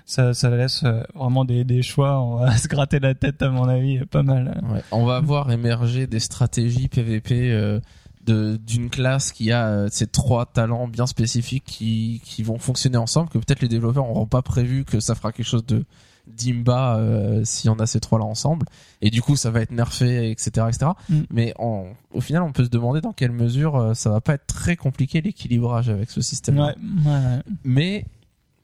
Ça, 0.06 0.34
ça 0.34 0.50
laisse 0.50 0.84
vraiment 1.16 1.46
des, 1.46 1.64
des 1.64 1.82
choix. 1.82 2.20
On 2.20 2.36
va 2.36 2.52
se 2.58 2.68
gratter 2.68 3.00
la 3.00 3.14
tête, 3.14 3.42
à 3.42 3.48
mon 3.50 3.70
avis, 3.70 4.00
pas 4.08 4.24
mal. 4.24 4.62
Ouais. 4.70 4.82
On 4.92 5.06
va 5.06 5.22
voir 5.22 5.50
émerger 5.50 6.08
des 6.08 6.20
stratégies 6.20 6.90
PVP 6.90 7.80
d'une 8.26 8.90
classe 8.90 9.32
qui 9.32 9.52
a 9.52 9.68
euh, 9.68 9.88
ces 9.92 10.08
trois 10.08 10.46
talents 10.46 10.88
bien 10.88 11.08
spécifiques 11.08 11.64
qui 11.66 12.22
qui 12.24 12.44
vont 12.44 12.58
fonctionner 12.58 12.98
ensemble 12.98 13.30
que 13.30 13.38
peut-être 13.38 13.62
les 13.62 13.68
développeurs 13.68 14.06
n'auront 14.06 14.26
pas 14.28 14.42
prévu 14.42 14.86
que 14.86 15.00
ça 15.00 15.16
fera 15.16 15.32
quelque 15.32 15.46
chose 15.46 15.66
de 15.66 15.84
d'imba 16.26 16.98
euh, 17.00 17.42
si 17.44 17.68
on 17.68 17.76
a 17.80 17.86
ces 17.86 18.00
trois 18.00 18.18
là 18.18 18.24
ensemble 18.26 18.66
et 19.02 19.10
du 19.10 19.22
coup 19.22 19.36
ça 19.36 19.52
va 19.52 19.60
être 19.60 19.72
nerfé 19.72 20.32
etc 20.32 20.68
etc 20.70 20.92
Mm. 21.10 21.20
mais 21.32 21.54
au 21.60 22.22
final 22.22 22.44
on 22.44 22.54
peut 22.54 22.64
se 22.64 22.70
demander 22.70 23.02
dans 23.02 23.12
quelle 23.12 23.34
mesure 23.34 23.76
euh, 23.76 23.94
ça 23.94 24.10
va 24.10 24.22
pas 24.22 24.36
être 24.36 24.48
très 24.48 24.78
compliqué 24.78 25.20
l'équilibrage 25.20 25.90
avec 25.90 26.10
ce 26.10 26.22
système 26.22 26.58
Ouais, 26.60 26.76
ouais. 27.06 27.40
mais 27.66 28.06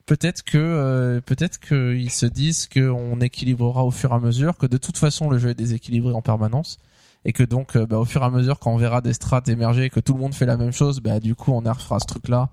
peut-être 0.06 0.42
que 0.42 0.56
euh, 0.56 1.20
peut-être 1.20 1.60
qu'ils 1.60 2.10
se 2.10 2.24
disent 2.24 2.66
qu'on 2.66 3.20
équilibrera 3.20 3.84
au 3.84 3.90
fur 3.90 4.10
et 4.12 4.14
à 4.14 4.18
mesure, 4.20 4.56
que 4.56 4.66
de 4.66 4.78
toute 4.78 4.96
façon 4.96 5.28
le 5.28 5.36
jeu 5.38 5.50
est 5.50 5.54
déséquilibré 5.54 6.14
en 6.14 6.22
permanence 6.22 6.78
et 7.24 7.32
que 7.32 7.42
donc 7.42 7.76
euh, 7.76 7.86
bah, 7.86 7.98
au 7.98 8.04
fur 8.04 8.22
et 8.22 8.24
à 8.24 8.30
mesure 8.30 8.58
quand 8.58 8.72
on 8.72 8.76
verra 8.76 9.00
des 9.00 9.12
strats 9.12 9.42
émerger 9.46 9.84
et 9.84 9.90
que 9.90 10.00
tout 10.00 10.14
le 10.14 10.20
monde 10.20 10.34
fait 10.34 10.46
la 10.46 10.56
même 10.56 10.72
chose, 10.72 11.00
bah 11.00 11.20
du 11.20 11.34
coup 11.34 11.52
on 11.52 11.62
nerfera 11.62 11.98
ce 12.00 12.06
truc 12.06 12.28
là 12.28 12.48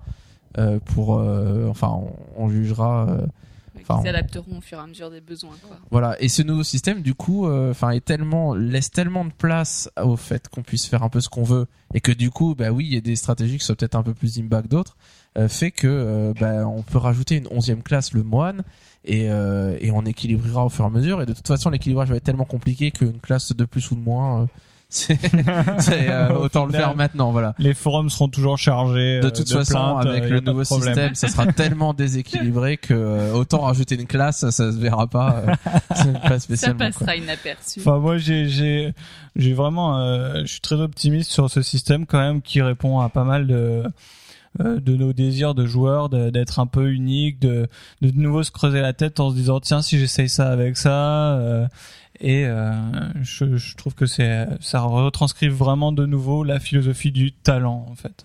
euh, 0.58 0.78
pour 0.80 1.18
euh, 1.18 1.68
enfin 1.68 1.88
on, 1.88 2.12
on 2.36 2.48
jugera 2.48 3.06
euh, 3.08 3.26
Enfin, 3.80 4.00
Ils 4.04 4.08
adapteront 4.08 4.58
au 4.58 4.60
fur 4.60 4.78
et 4.78 4.80
à 4.80 4.86
mesure 4.86 5.10
des 5.10 5.20
besoins. 5.20 5.54
Quoi. 5.66 5.76
voilà 5.90 6.20
et 6.20 6.28
ce 6.28 6.42
nouveau 6.42 6.62
système 6.62 7.02
du 7.02 7.14
coup 7.14 7.46
euh, 7.46 7.70
enfin 7.70 7.90
est 7.90 8.04
tellement 8.04 8.54
laisse 8.54 8.90
tellement 8.90 9.24
de 9.24 9.32
place 9.32 9.90
au 10.02 10.16
fait 10.16 10.48
qu'on 10.48 10.62
puisse 10.62 10.86
faire 10.86 11.02
un 11.02 11.08
peu 11.08 11.20
ce 11.20 11.28
qu'on 11.28 11.42
veut 11.42 11.66
et 11.94 12.00
que 12.00 12.12
du 12.12 12.30
coup 12.30 12.54
bah 12.54 12.70
oui 12.70 12.86
il 12.86 12.94
y 12.94 12.96
a 12.96 13.00
des 13.00 13.16
stratégies 13.16 13.58
qui 13.58 13.64
sont 13.64 13.74
peut-être 13.74 13.94
un 13.94 14.02
peu 14.02 14.14
plus 14.14 14.38
impact 14.38 14.64
que 14.64 14.70
d'autres 14.70 14.96
euh, 15.36 15.48
fait 15.48 15.70
que 15.70 15.86
euh, 15.86 16.32
bah, 16.38 16.66
on 16.66 16.82
peut 16.82 16.98
rajouter 16.98 17.36
une 17.36 17.48
onzième 17.50 17.82
classe 17.82 18.12
le 18.12 18.22
moine 18.22 18.62
et, 19.04 19.26
et 19.26 19.90
on 19.90 20.04
équilibrera 20.04 20.66
au 20.66 20.68
fur 20.68 20.84
et 20.84 20.88
à 20.88 20.90
mesure 20.90 21.22
et 21.22 21.26
de 21.26 21.32
toute 21.32 21.46
façon 21.46 21.70
l'équilibrage 21.70 22.10
va 22.10 22.16
être 22.16 22.24
tellement 22.24 22.44
compliqué 22.44 22.90
qu'une 22.90 23.20
classe 23.20 23.54
de 23.54 23.64
plus 23.64 23.90
ou 23.90 23.94
de 23.94 24.00
moins 24.00 24.48
c'est 24.90 25.18
c'est, 25.80 26.08
euh, 26.10 26.30
Au 26.34 26.44
autant 26.44 26.64
le 26.66 26.72
faire 26.72 26.96
maintenant 26.96 27.30
voilà 27.30 27.54
Les 27.58 27.74
forums 27.74 28.08
seront 28.08 28.28
toujours 28.28 28.56
chargés. 28.56 29.20
de 29.20 29.26
euh, 29.26 29.30
toute 29.30 29.50
façon, 29.52 29.72
plaintes, 29.74 30.06
avec 30.06 30.24
euh, 30.24 30.28
y 30.28 30.30
le 30.30 30.40
nouveau 30.40 30.64
système, 30.64 31.14
ça 31.14 31.28
sera 31.28 31.46
tellement 31.52 31.92
déséquilibré 31.94 32.78
que 32.78 32.94
euh, 32.94 33.32
autant 33.34 33.60
rajouter 33.60 33.96
une 33.96 34.06
classe, 34.06 34.38
ça, 34.38 34.50
ça 34.50 34.72
se 34.72 34.78
verra 34.78 35.06
pas, 35.06 35.42
euh, 35.46 35.54
c'est 35.94 36.12
pas 36.20 36.28
Ça 36.30 36.40
spécialement. 36.40 36.78
quoi. 36.78 36.86
passera 36.88 37.16
inaperçu. 37.16 37.80
Enfin, 37.80 37.98
moi, 37.98 38.16
j'ai, 38.16 38.48
j'ai, 38.48 38.94
j'ai 39.36 39.52
vraiment, 39.52 39.98
euh, 40.00 40.40
je 40.44 40.52
suis 40.52 40.60
très 40.60 40.76
optimiste 40.76 41.30
sur 41.30 41.50
ce 41.50 41.60
système 41.60 42.06
quand 42.06 42.18
même 42.20 42.40
qui 42.40 42.62
répond 42.62 43.00
à 43.00 43.10
pas 43.10 43.24
mal 43.24 43.46
de, 43.46 43.82
euh, 44.60 44.80
de 44.80 44.96
nos 44.96 45.12
désirs 45.12 45.54
de 45.54 45.66
joueurs, 45.66 46.08
d'être 46.08 46.60
un 46.60 46.66
peu 46.66 46.90
unique, 46.90 47.40
de, 47.40 47.68
de 48.00 48.08
de 48.10 48.18
nouveau 48.18 48.42
se 48.42 48.50
creuser 48.50 48.80
la 48.80 48.94
tête 48.94 49.20
en 49.20 49.30
se 49.30 49.34
disant 49.34 49.60
tiens 49.60 49.82
si 49.82 49.98
j'essaye 49.98 50.30
ça 50.30 50.48
avec 50.50 50.78
ça. 50.78 51.34
euh, 51.36 51.66
et 52.20 52.46
euh, 52.46 52.72
je, 53.22 53.56
je 53.56 53.76
trouve 53.76 53.94
que 53.94 54.06
c'est, 54.06 54.46
ça 54.60 54.80
retranscrit 54.80 55.48
vraiment 55.48 55.92
de 55.92 56.06
nouveau 56.06 56.44
la 56.44 56.60
philosophie 56.60 57.12
du 57.12 57.32
talent 57.32 57.86
en 57.88 57.94
fait. 57.94 58.24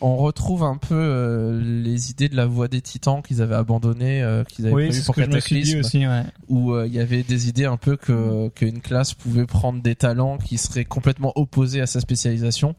On 0.00 0.16
retrouve 0.16 0.62
un 0.62 0.78
peu 0.78 0.94
euh, 0.94 1.60
les 1.62 2.10
idées 2.10 2.30
de 2.30 2.36
la 2.36 2.46
voix 2.46 2.68
des 2.68 2.80
titans 2.80 3.20
qu'ils 3.20 3.42
avaient 3.42 3.54
abandonnées, 3.54 4.22
euh, 4.22 4.44
qu'ils 4.44 4.66
avaient 4.66 4.74
Oui, 4.74 4.92
ce 4.94 5.04
pour 5.04 5.14
Cataclysme, 5.14 5.80
aussi. 5.80 6.06
Ouais. 6.06 6.22
où 6.48 6.72
euh, 6.72 6.86
il 6.86 6.94
y 6.94 7.00
avait 7.00 7.22
des 7.22 7.48
idées 7.50 7.66
un 7.66 7.76
peu 7.76 7.96
que 7.98 8.48
qu'une 8.48 8.80
classe 8.80 9.12
pouvait 9.12 9.44
prendre 9.44 9.82
des 9.82 9.94
talents 9.94 10.38
qui 10.38 10.56
seraient 10.56 10.86
complètement 10.86 11.32
opposés 11.36 11.82
à 11.82 11.86
sa 11.86 12.00
spécialisation. 12.00 12.74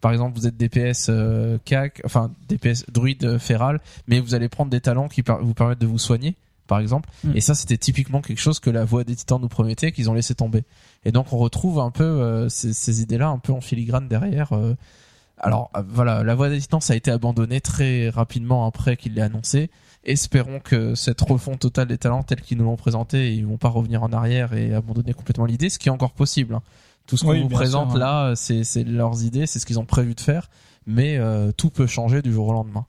Par 0.00 0.12
exemple, 0.12 0.38
vous 0.38 0.46
êtes 0.46 0.56
DPS 0.56 1.06
euh, 1.08 1.58
CAC, 1.64 2.02
enfin 2.04 2.30
DPS 2.48 2.84
druide 2.90 3.24
euh, 3.24 3.38
féral, 3.38 3.80
mais 4.06 4.20
vous 4.20 4.34
allez 4.34 4.48
prendre 4.48 4.70
des 4.70 4.80
talents 4.80 5.08
qui 5.08 5.22
vous 5.22 5.54
permettent 5.54 5.80
de 5.80 5.86
vous 5.86 5.98
soigner, 5.98 6.36
par 6.68 6.78
exemple. 6.78 7.08
Mm. 7.24 7.32
Et 7.34 7.40
ça, 7.40 7.56
c'était 7.56 7.76
typiquement 7.78 8.20
quelque 8.20 8.38
chose 8.40 8.60
que 8.60 8.70
la 8.70 8.84
voix 8.84 9.02
des 9.02 9.16
titans 9.16 9.40
nous 9.40 9.48
promettait, 9.48 9.90
qu'ils 9.90 10.08
ont 10.08 10.14
laissé 10.14 10.36
tomber. 10.36 10.62
Et 11.04 11.10
donc, 11.10 11.32
on 11.32 11.38
retrouve 11.38 11.80
un 11.80 11.90
peu 11.90 12.04
euh, 12.04 12.48
ces, 12.48 12.72
ces 12.72 13.02
idées-là, 13.02 13.28
un 13.28 13.38
peu 13.38 13.52
en 13.52 13.60
filigrane 13.60 14.06
derrière. 14.06 14.52
euh, 14.52 14.74
Alors 15.38 15.70
euh, 15.76 15.82
voilà, 15.88 16.22
la 16.22 16.34
voie 16.36 16.48
d'assistance 16.48 16.90
a 16.90 16.94
été 16.96 17.10
abandonnée 17.10 17.60
très 17.60 18.08
rapidement 18.10 18.66
après 18.66 18.96
qu'il 18.96 19.14
l'ait 19.14 19.22
annoncé. 19.22 19.70
Espérons 20.04 20.60
que 20.60 20.94
cette 20.94 21.20
refonte 21.20 21.58
totale 21.60 21.88
des 21.88 21.98
talents 21.98 22.22
telle 22.22 22.40
qu'ils 22.40 22.56
nous 22.58 22.64
l'ont 22.64 22.76
présenté, 22.76 23.34
ils 23.34 23.44
vont 23.46 23.58
pas 23.58 23.68
revenir 23.68 24.02
en 24.04 24.12
arrière 24.12 24.52
et 24.54 24.72
abandonner 24.72 25.12
complètement 25.12 25.44
l'idée, 25.44 25.70
ce 25.70 25.78
qui 25.78 25.88
est 25.88 25.92
encore 25.92 26.12
possible. 26.12 26.54
hein. 26.54 26.62
Tout 27.06 27.16
ce 27.16 27.24
qu'on 27.24 27.30
Oui, 27.32 27.42
vous 27.42 27.48
présente 27.48 27.90
sûr, 27.90 27.98
là, 27.98 28.34
c'est 28.36 28.84
leurs 28.84 29.22
idées, 29.24 29.46
c'est 29.46 29.58
ce 29.58 29.66
qu'ils 29.66 29.78
ont 29.78 29.86
prévu 29.86 30.14
de 30.14 30.20
faire, 30.20 30.50
mais 30.86 31.18
tout 31.56 31.70
peut 31.70 31.86
changer 31.86 32.20
du 32.22 32.32
jour 32.32 32.48
au 32.48 32.52
lendemain. 32.52 32.84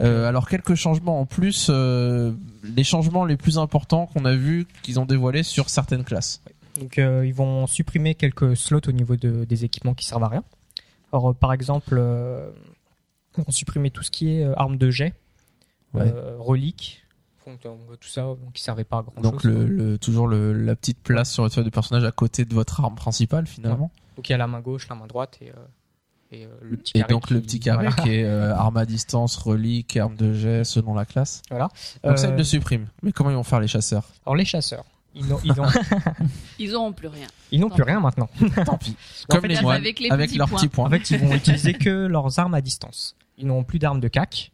Euh, 0.00 0.28
alors 0.28 0.48
quelques 0.48 0.74
changements 0.74 1.20
en 1.20 1.26
plus, 1.26 1.68
euh, 1.70 2.32
les 2.64 2.84
changements 2.84 3.24
les 3.24 3.36
plus 3.36 3.58
importants 3.58 4.06
qu'on 4.06 4.24
a 4.24 4.34
vus 4.34 4.66
qu'ils 4.82 4.98
ont 5.00 5.06
dévoilés 5.06 5.42
sur 5.42 5.70
certaines 5.70 6.04
classes. 6.04 6.42
Donc 6.80 6.98
euh, 6.98 7.24
ils 7.26 7.34
vont 7.34 7.66
supprimer 7.66 8.14
quelques 8.14 8.56
slots 8.56 8.80
au 8.88 8.92
niveau 8.92 9.16
de, 9.16 9.44
des 9.44 9.64
équipements 9.64 9.94
qui 9.94 10.04
servent 10.06 10.24
à 10.24 10.28
rien. 10.28 10.44
Alors 11.12 11.34
par 11.34 11.52
exemple, 11.52 12.00
ils 13.38 13.44
vont 13.44 13.50
supprimer 13.52 13.90
tout 13.90 14.02
ce 14.02 14.10
qui 14.10 14.30
est 14.30 14.44
armes 14.56 14.76
de 14.78 14.90
jet, 14.90 15.14
Ouais. 15.92 16.12
reliques, 16.38 17.04
tout 17.44 18.08
ça 18.08 18.26
qui 18.52 18.62
servait 18.62 18.82
pas 18.84 18.98
à 18.98 19.02
grand 19.02 19.20
Donc 19.20 19.42
chose. 19.42 19.52
le, 19.52 19.66
le- 19.66 19.98
toujours 19.98 20.26
le, 20.26 20.52
la 20.52 20.74
petite 20.74 20.98
place 21.02 21.30
sur 21.30 21.44
votre 21.44 21.54
feuille 21.54 21.64
de 21.64 21.70
personnage 21.70 22.02
à 22.04 22.10
côté 22.10 22.44
de 22.44 22.52
votre 22.54 22.80
arme 22.80 22.96
principale 22.96 23.46
finalement. 23.46 23.92
Donc 24.16 24.28
il 24.28 24.32
y 24.32 24.34
a 24.34 24.38
la 24.38 24.48
main 24.48 24.60
gauche, 24.60 24.88
la 24.88 24.96
main 24.96 25.06
droite 25.06 25.38
et, 25.40 25.50
et 26.34 26.44
euh, 26.44 26.48
le 26.62 26.76
petit 26.76 26.92
Et 26.96 27.00
carré. 27.00 27.12
donc 27.12 27.30
le 27.30 27.40
petit 27.40 27.60
carré 27.60 27.88
voilà. 27.88 28.02
qui 28.02 28.14
est 28.14 28.24
euh, 28.24 28.54
arme 28.54 28.76
à 28.76 28.84
distance, 28.86 29.36
relique, 29.36 29.96
arme 29.96 30.16
de 30.16 30.32
jet 30.34 30.64
selon 30.64 30.94
la 30.94 31.04
classe. 31.04 31.42
Voilà. 31.50 31.68
Donc 32.02 32.18
ça 32.18 32.26
Euh, 32.26 32.30
ils 32.32 32.36
le 32.36 32.44
suppriment. 32.44 32.86
Mais 33.02 33.12
comment 33.12 33.30
ils 33.30 33.36
vont 33.36 33.42
faire 33.42 33.60
les 33.60 33.68
chasseurs? 33.68 34.04
Alors 34.26 34.36
les 34.36 34.44
chasseurs, 34.44 34.84
ils 35.14 35.26
n'ont 35.26 35.38
ils 35.44 35.52
n'ont- 35.52 35.64
Ils 36.58 36.74
auront 36.74 36.92
plus 36.92 37.08
rien. 37.08 37.26
ils 37.52 37.60
n'ont 37.60 37.70
plus 37.70 37.82
rien 37.82 38.00
maintenant. 38.00 38.28
Tant 38.66 38.76
pis. 38.78 38.96
En 39.28 39.32
Comme 39.34 39.40
fait, 39.42 39.48
les 39.48 39.54
avec 39.56 39.64
moines 39.64 39.82
les 39.82 40.10
avec 40.10 40.28
petits 40.30 40.38
leurs 40.38 40.48
points. 40.48 40.58
petits 40.58 40.68
points. 40.68 40.86
En 40.86 40.90
fait, 40.90 41.10
ils 41.10 41.18
vont 41.18 41.34
utiliser 41.34 41.74
que 41.74 42.06
leurs 42.06 42.38
armes 42.38 42.54
à 42.54 42.60
distance. 42.60 43.16
Ils 43.38 43.46
n'auront 43.46 43.64
plus 43.64 43.78
d'armes 43.78 44.00
de 44.00 44.08
cac, 44.08 44.52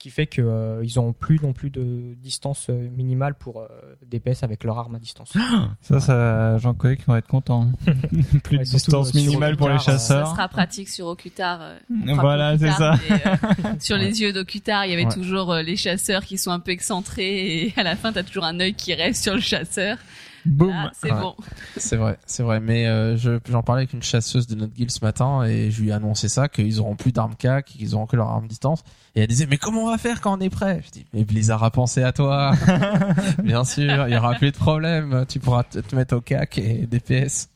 qui 0.00 0.08
fait 0.08 0.26
que 0.26 0.40
euh, 0.40 0.80
ils 0.82 0.92
n'auront 0.96 1.12
plus 1.12 1.38
non 1.42 1.52
plus 1.52 1.68
de 1.68 2.14
distance 2.14 2.68
euh, 2.70 2.88
minimale 2.96 3.34
pour 3.34 3.60
euh, 3.60 3.68
DPS 4.06 4.42
avec 4.42 4.64
leur 4.64 4.78
arme 4.78 4.94
à 4.94 4.98
distance. 4.98 5.34
Ça, 5.82 6.00
ça, 6.00 6.56
j'en 6.56 6.72
connais 6.72 6.96
qui 6.96 7.04
vont 7.04 7.16
être 7.16 7.28
contents. 7.28 7.70
Plus 8.42 8.56
Ouais, 8.56 8.64
de 8.64 8.70
distance 8.70 9.12
sur 9.12 9.16
minimale 9.20 9.58
pour 9.58 9.68
les 9.68 9.74
euh, 9.74 9.78
Ça 9.78 9.92
chasseurs. 9.92 10.28
sera 10.28 10.48
pratique 10.48 10.88
sur 10.88 11.06
enfin, 11.06 11.76
Voilà, 12.16 12.56
c'est 12.58 12.70
ça. 12.72 12.94
Euh, 12.94 13.74
sur 13.78 13.98
les 13.98 14.22
yeux 14.22 14.32
d'Okutar, 14.32 14.86
il 14.86 14.90
y 14.90 14.94
avait 14.94 15.04
Ouais. 15.04 15.12
toujours 15.12 15.52
euh, 15.52 15.60
les 15.62 15.76
chasseurs 15.76 16.24
qui 16.24 16.38
sont 16.38 16.50
un 16.50 16.60
peu 16.60 16.70
excentrés 16.72 17.66
et 17.66 17.74
à 17.76 17.82
la 17.82 17.94
fin, 17.94 18.10
t'as 18.10 18.22
toujours 18.22 18.44
un 18.44 18.58
œil 18.58 18.72
qui 18.74 18.94
reste 18.94 19.22
sur 19.22 19.34
le 19.34 19.40
chasseur. 19.40 19.98
Boum. 20.46 20.70
Là, 20.70 20.90
c'est 20.94 21.12
Ouais. 21.12 21.20
bon. 21.20 21.34
C'est 21.76 21.96
vrai, 21.96 22.18
c'est 22.26 22.42
vrai. 22.42 22.60
Mais 22.60 22.86
euh, 22.86 23.16
je- 23.16 23.38
j'en 23.50 23.62
parlais 23.62 23.80
avec 23.82 23.92
une 23.92 24.02
chasseuse 24.02 24.46
de 24.46 24.54
notre 24.54 24.72
guild 24.72 24.90
ce 24.90 25.04
matin 25.04 25.42
et 25.44 25.70
je 25.70 25.82
lui 25.82 25.90
ai 25.90 25.92
annoncé 25.92 26.28
ça, 26.28 26.48
qu'ils 26.48 26.80
auront 26.80 26.96
plus 26.96 27.12
d'armes 27.12 27.34
cac, 27.36 27.66
qu'ils 27.66 27.94
auront 27.94 28.06
que 28.06 28.16
leur 28.16 28.28
arme 28.28 28.46
distance. 28.46 28.82
Et 29.14 29.20
elle 29.22 29.26
disait 29.26 29.46
mais 29.46 29.58
comment 29.58 29.84
on 29.84 29.90
va 29.90 29.98
faire 29.98 30.20
quand 30.20 30.36
on 30.36 30.40
est 30.40 30.50
prêt? 30.50 30.82
Je 30.86 30.90
dis 30.90 31.06
mais 31.12 31.24
Blizzard 31.24 31.62
a 31.64 31.70
pensé 31.70 32.02
à 32.02 32.12
toi. 32.12 32.52
Bien 33.44 33.64
sûr, 33.64 34.08
il 34.08 34.14
y 34.14 34.16
aura 34.16 34.34
plus 34.34 34.50
de 34.52 34.56
problème. 34.56 35.24
Tu 35.28 35.40
pourras 35.40 35.64
te, 35.64 35.78
te 35.80 35.94
mettre 35.96 36.16
au 36.16 36.20
cac 36.20 36.58
et 36.58 36.86
DPS. 36.86 37.48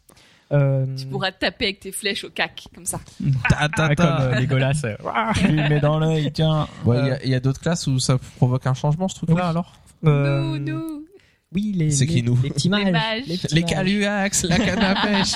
Euh, 0.52 0.84
Tu 0.96 1.06
pourras 1.06 1.32
te 1.32 1.38
taper 1.40 1.64
avec 1.64 1.80
tes 1.80 1.90
flèches 1.90 2.24
au 2.24 2.30
cac, 2.30 2.66
comme 2.74 2.84
ça. 2.84 3.00
Ta, 3.48 3.68
ta, 3.70 3.88
ta. 3.88 3.94
comme 3.96 4.06
euh, 4.34 4.40
Legolas. 4.40 4.82
euh, 4.84 4.96
Je 5.40 5.46
lui 5.48 5.68
mets 5.68 5.80
dans 5.80 5.98
l'œil, 5.98 6.30
tiens. 6.32 6.68
Ouais, 6.84 6.98
il 7.00 7.06
y 7.06 7.10
a- 7.10 7.26
y 7.26 7.34
a, 7.34 7.40
d'autres 7.40 7.60
classes 7.60 7.86
où 7.86 7.98
ça 7.98 8.18
provoque 8.36 8.66
un 8.66 8.74
changement 8.74 9.08
ce 9.08 9.16
truc-là 9.16 9.34
Oui. 9.36 9.40
alors? 9.40 9.72
Euh, 10.04 10.42
Nous, 10.42 10.58
nous. 10.58 11.04
Oui, 11.54 11.72
les, 11.76 11.90
C'est 11.90 12.04
les, 12.06 12.12
qui, 12.12 12.22
nous 12.22 12.38
les 12.42 12.50
petits 12.50 12.68
mages. 12.68 12.84
Les 12.86 12.90
mages. 12.92 13.22
petits 13.24 13.54
Les 13.54 13.60
mages. 13.62 13.70
caluax, 13.70 14.44
la 14.44 14.58
canne 14.58 14.78
à 14.82 14.94
pêche. 15.06 15.32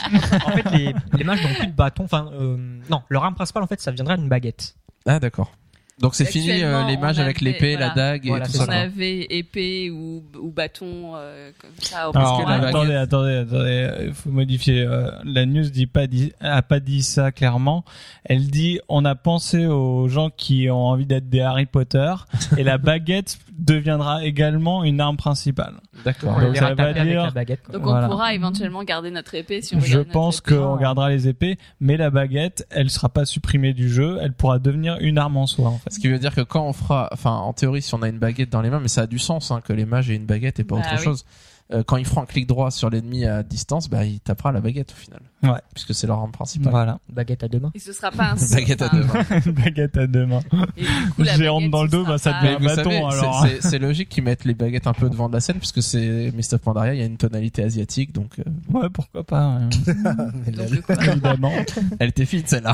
En 0.46 0.50
fait, 0.50 0.70
les, 0.76 0.94
les 1.16 1.24
mages 1.24 1.42
n'ont 1.42 1.54
plus 1.54 1.66
de 1.68 1.72
bâton. 1.72 2.04
Enfin, 2.04 2.30
euh, 2.34 2.56
non, 2.90 3.02
leur 3.08 3.24
arme 3.24 3.34
principale, 3.34 3.62
en 3.62 3.66
fait, 3.68 3.80
ça 3.80 3.90
viendrait 3.92 4.16
d'une 4.16 4.28
baguette. 4.28 4.74
Ah 5.06 5.20
d'accord. 5.20 5.52
Donc 6.00 6.14
c'est 6.14 6.26
fini 6.26 6.62
euh, 6.62 6.84
les 6.86 6.96
mages 6.96 7.18
avec 7.18 7.40
l'épée, 7.40 7.72
voilà. 7.72 7.88
la 7.88 7.94
dague 7.94 8.24
et 8.24 8.28
Voilà, 8.28 8.46
tout 8.46 8.52
c'est 8.52 8.58
ça. 8.58 8.64
On 8.64 8.66
quoi. 8.66 8.76
avait 8.76 9.26
épée 9.30 9.90
ou, 9.90 10.22
ou 10.40 10.50
bâton, 10.52 11.14
euh, 11.16 11.50
comme 11.60 11.72
ça. 11.80 12.08
au 12.08 12.16
Alors, 12.16 12.44
que 12.44 12.48
la 12.48 12.68
attendez, 12.68 12.94
attendez, 12.94 13.34
attendez, 13.38 14.04
il 14.06 14.14
faut 14.14 14.30
modifier. 14.30 14.82
euh, 14.82 15.10
la 15.24 15.44
news 15.44 15.68
dit 15.70 15.88
pas 15.88 16.06
dit, 16.06 16.32
a 16.40 16.62
pas 16.62 16.78
dit 16.78 17.02
ça 17.02 17.32
clairement. 17.32 17.84
Elle 18.24 18.46
dit, 18.48 18.78
on 18.88 19.04
a 19.04 19.16
pensé 19.16 19.66
aux 19.66 20.06
gens 20.06 20.30
qui 20.30 20.70
ont 20.70 20.86
envie 20.86 21.04
d'être 21.06 21.28
des 21.28 21.40
Harry 21.40 21.66
Potter 21.66 22.14
et 22.56 22.62
la 22.62 22.78
baguette 22.78 23.36
deviendra 23.58 24.24
également 24.24 24.84
une 24.84 25.00
arme 25.00 25.16
principale. 25.16 25.74
D'accord. 26.04 26.40
Donc 26.40 26.56
ça 26.56 26.66
avec 26.68 27.02
dire- 27.02 27.24
la 27.24 27.30
baguette. 27.30 27.60
Donc 27.72 27.82
Voilà. 27.82 28.06
on 28.06 28.10
pourra 28.10 28.32
éventuellement 28.34 28.84
garder 28.84 29.10
notre 29.10 29.34
épée 29.34 29.60
si 29.62 29.74
on 29.74 29.78
veut 29.78 29.86
Je 29.86 29.98
pense 30.00 30.40
qu'on 30.40 30.76
gardera 30.76 31.10
les 31.10 31.28
épées, 31.28 31.58
mais 31.80 31.96
la 31.96 32.10
baguette, 32.10 32.66
elle 32.70 32.88
sera 32.88 33.08
pas 33.08 33.24
supprimée 33.24 33.72
du 33.74 33.88
jeu, 33.88 34.18
elle 34.22 34.32
pourra 34.32 34.58
devenir 34.58 34.96
une 35.00 35.18
arme 35.18 35.36
en 35.36 35.46
soi. 35.46 35.68
En 35.70 35.78
fait. 35.78 35.90
Ce 35.92 35.98
qui 35.98 36.08
veut 36.08 36.18
dire 36.18 36.34
que 36.34 36.40
quand 36.40 36.64
on 36.66 36.72
fera, 36.72 37.08
enfin 37.12 37.32
en 37.32 37.52
théorie 37.52 37.82
si 37.82 37.94
on 37.94 38.02
a 38.02 38.08
une 38.08 38.18
baguette 38.18 38.50
dans 38.50 38.62
les 38.62 38.70
mains, 38.70 38.80
mais 38.80 38.88
ça 38.88 39.02
a 39.02 39.06
du 39.06 39.18
sens 39.18 39.50
hein, 39.50 39.60
que 39.62 39.72
les 39.72 39.84
mages 39.84 40.08
aient 40.10 40.16
une 40.16 40.26
baguette 40.26 40.60
et 40.60 40.64
pas 40.64 40.76
Bah 40.76 40.80
autre 40.82 40.90
oui. 40.96 41.02
chose. 41.04 41.24
Euh, 41.70 41.82
quand 41.86 41.98
ils 41.98 42.06
feront 42.06 42.22
un 42.22 42.26
clic 42.26 42.46
droit 42.46 42.70
sur 42.70 42.88
l'ennemi 42.88 43.26
à 43.26 43.42
distance, 43.42 43.90
bah 43.90 44.04
il 44.04 44.20
tapera 44.20 44.52
la 44.52 44.60
baguette 44.62 44.92
au 44.92 44.96
final. 45.00 45.20
Ouais. 45.42 45.60
Puisque 45.74 45.94
c'est 45.94 46.06
leur 46.06 46.18
arme 46.18 46.32
principale. 46.32 46.70
Voilà, 46.70 46.98
Baguette 47.12 47.44
à 47.44 47.48
deux 47.48 47.60
mains. 47.60 47.70
Et 47.74 47.78
ce 47.78 47.92
sera 47.92 48.10
pas 48.10 48.30
un 48.30 48.34
Baguette 48.54 48.82
à 48.82 48.88
deux 48.88 49.04
mains. 49.04 49.24
baguette 49.52 49.96
à 49.98 50.06
deux 50.06 50.26
mains. 50.26 50.40
Et 50.78 50.82
du 50.82 51.10
coup, 51.14 51.22
la 51.22 51.36
Géante 51.36 51.70
dans 51.70 51.82
le 51.82 51.88
dos, 51.90 52.04
bah, 52.04 52.16
ça 52.18 52.32
devient 52.42 52.56
un 52.56 52.64
bâton, 52.64 52.82
savez, 52.90 52.96
alors. 53.20 53.46
c'est- 53.60 53.78
logique 53.78 54.08
qu'ils 54.08 54.24
mettent 54.24 54.44
les 54.46 54.54
baguettes 54.54 54.86
un 54.88 54.94
peu 54.94 55.08
devant 55.10 55.28
de 55.28 55.34
la 55.34 55.40
scène 55.40 55.58
puisque 55.58 55.82
c'est 55.82 56.32
Mist 56.34 56.54
of 56.54 56.60
Pandaria, 56.62 56.94
il 56.94 57.00
y 57.00 57.02
a 57.02 57.06
une 57.06 57.16
tonalité 57.18 57.62
asiatique 57.62 58.12
donc 58.12 58.38
euh, 58.40 58.44
Ouais, 58.72 58.88
pourquoi 58.92 59.22
pas, 59.22 59.60
évidemment. 60.46 61.52
elle 62.00 62.08
était 62.08 62.24
fine 62.24 62.42
celle-là. 62.46 62.72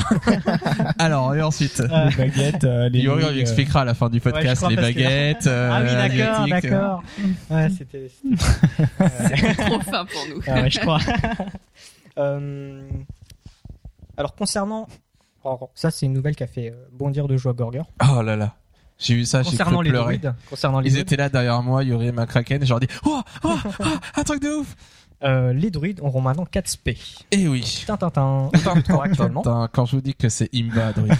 Alors 0.99 1.35
et 1.35 1.43
ensuite 1.43 1.81
les 1.83 2.17
baguettes, 2.17 2.65
euh, 2.65 2.89
les 2.89 3.01
Yuri 3.01 3.15
on 3.15 3.19
billes, 3.19 3.33
lui 3.33 3.39
euh, 3.39 3.41
expliquera 3.43 3.81
à 3.83 3.85
la 3.85 3.95
fin 3.95 4.09
du 4.09 4.19
je 4.19 4.23
podcast 4.23 4.65
les 4.69 4.77
baguettes. 4.77 5.47
euh, 5.47 5.71
ah 5.73 5.83
oui, 5.83 6.17
d'accord, 6.17 6.45
euh. 6.45 6.49
d'accord. 6.49 7.03
Ouais, 7.51 7.69
c'était. 7.77 8.11
C'est 8.99 9.55
trop 9.67 9.81
fin 9.81 10.05
pour 10.05 10.27
nous. 10.29 10.41
Ah 10.47 10.63
ouais, 10.63 10.71
je 10.71 10.81
crois. 10.81 10.99
Euh, 12.17 12.89
Alors 14.17 14.37
concernant, 14.37 14.87
alors, 15.45 15.71
ça 15.75 15.91
c'est 15.91 16.07
une 16.07 16.13
nouvelle 16.13 16.37
qui 16.37 16.45
a 16.45 16.47
fait 16.47 16.71
euh, 16.71 16.87
bondir 16.93 17.27
de 17.27 17.37
joie 17.37 17.53
Gorger. 17.53 17.83
Oh 18.09 18.23
là 18.23 18.37
là. 18.37 18.55
J'ai 18.99 19.17
vu 19.17 19.25
ça, 19.25 19.43
j'ai 19.43 19.51
Concernant 19.51 19.79
cru 19.79 19.85
les 19.87 19.91
pleurer. 19.91 20.19
druides, 20.19 20.35
concernant 20.49 20.79
les 20.79 20.89
Ils 20.89 20.93
druides, 20.93 21.07
étaient 21.07 21.17
là 21.17 21.29
derrière 21.29 21.61
moi, 21.65 21.83
Yuri 21.83 22.07
et 22.07 22.13
McCracken, 22.13 22.63
et 22.63 22.67
je 22.67 22.71
leur 22.71 22.79
dis 22.79 22.87
Oh, 23.05 23.21
oh, 23.43 23.57
oh, 23.81 23.85
un 24.15 24.23
truc 24.23 24.41
de 24.41 24.49
ouf 24.61 24.77
euh, 25.25 25.53
les 25.55 25.71
druides 25.71 26.01
auront 26.01 26.21
maintenant 26.21 26.45
4 26.45 26.69
spé. 26.69 26.99
Eh 27.33 27.49
oui 27.49 27.83
Tintintin, 27.87 28.51
actuellement. 29.03 29.41
Putain, 29.43 29.69
quand 29.73 29.87
je 29.87 29.97
vous 29.97 30.03
dis 30.03 30.15
que 30.15 30.29
c'est 30.29 30.51
Imba, 30.55 30.93
Druid. 30.93 31.15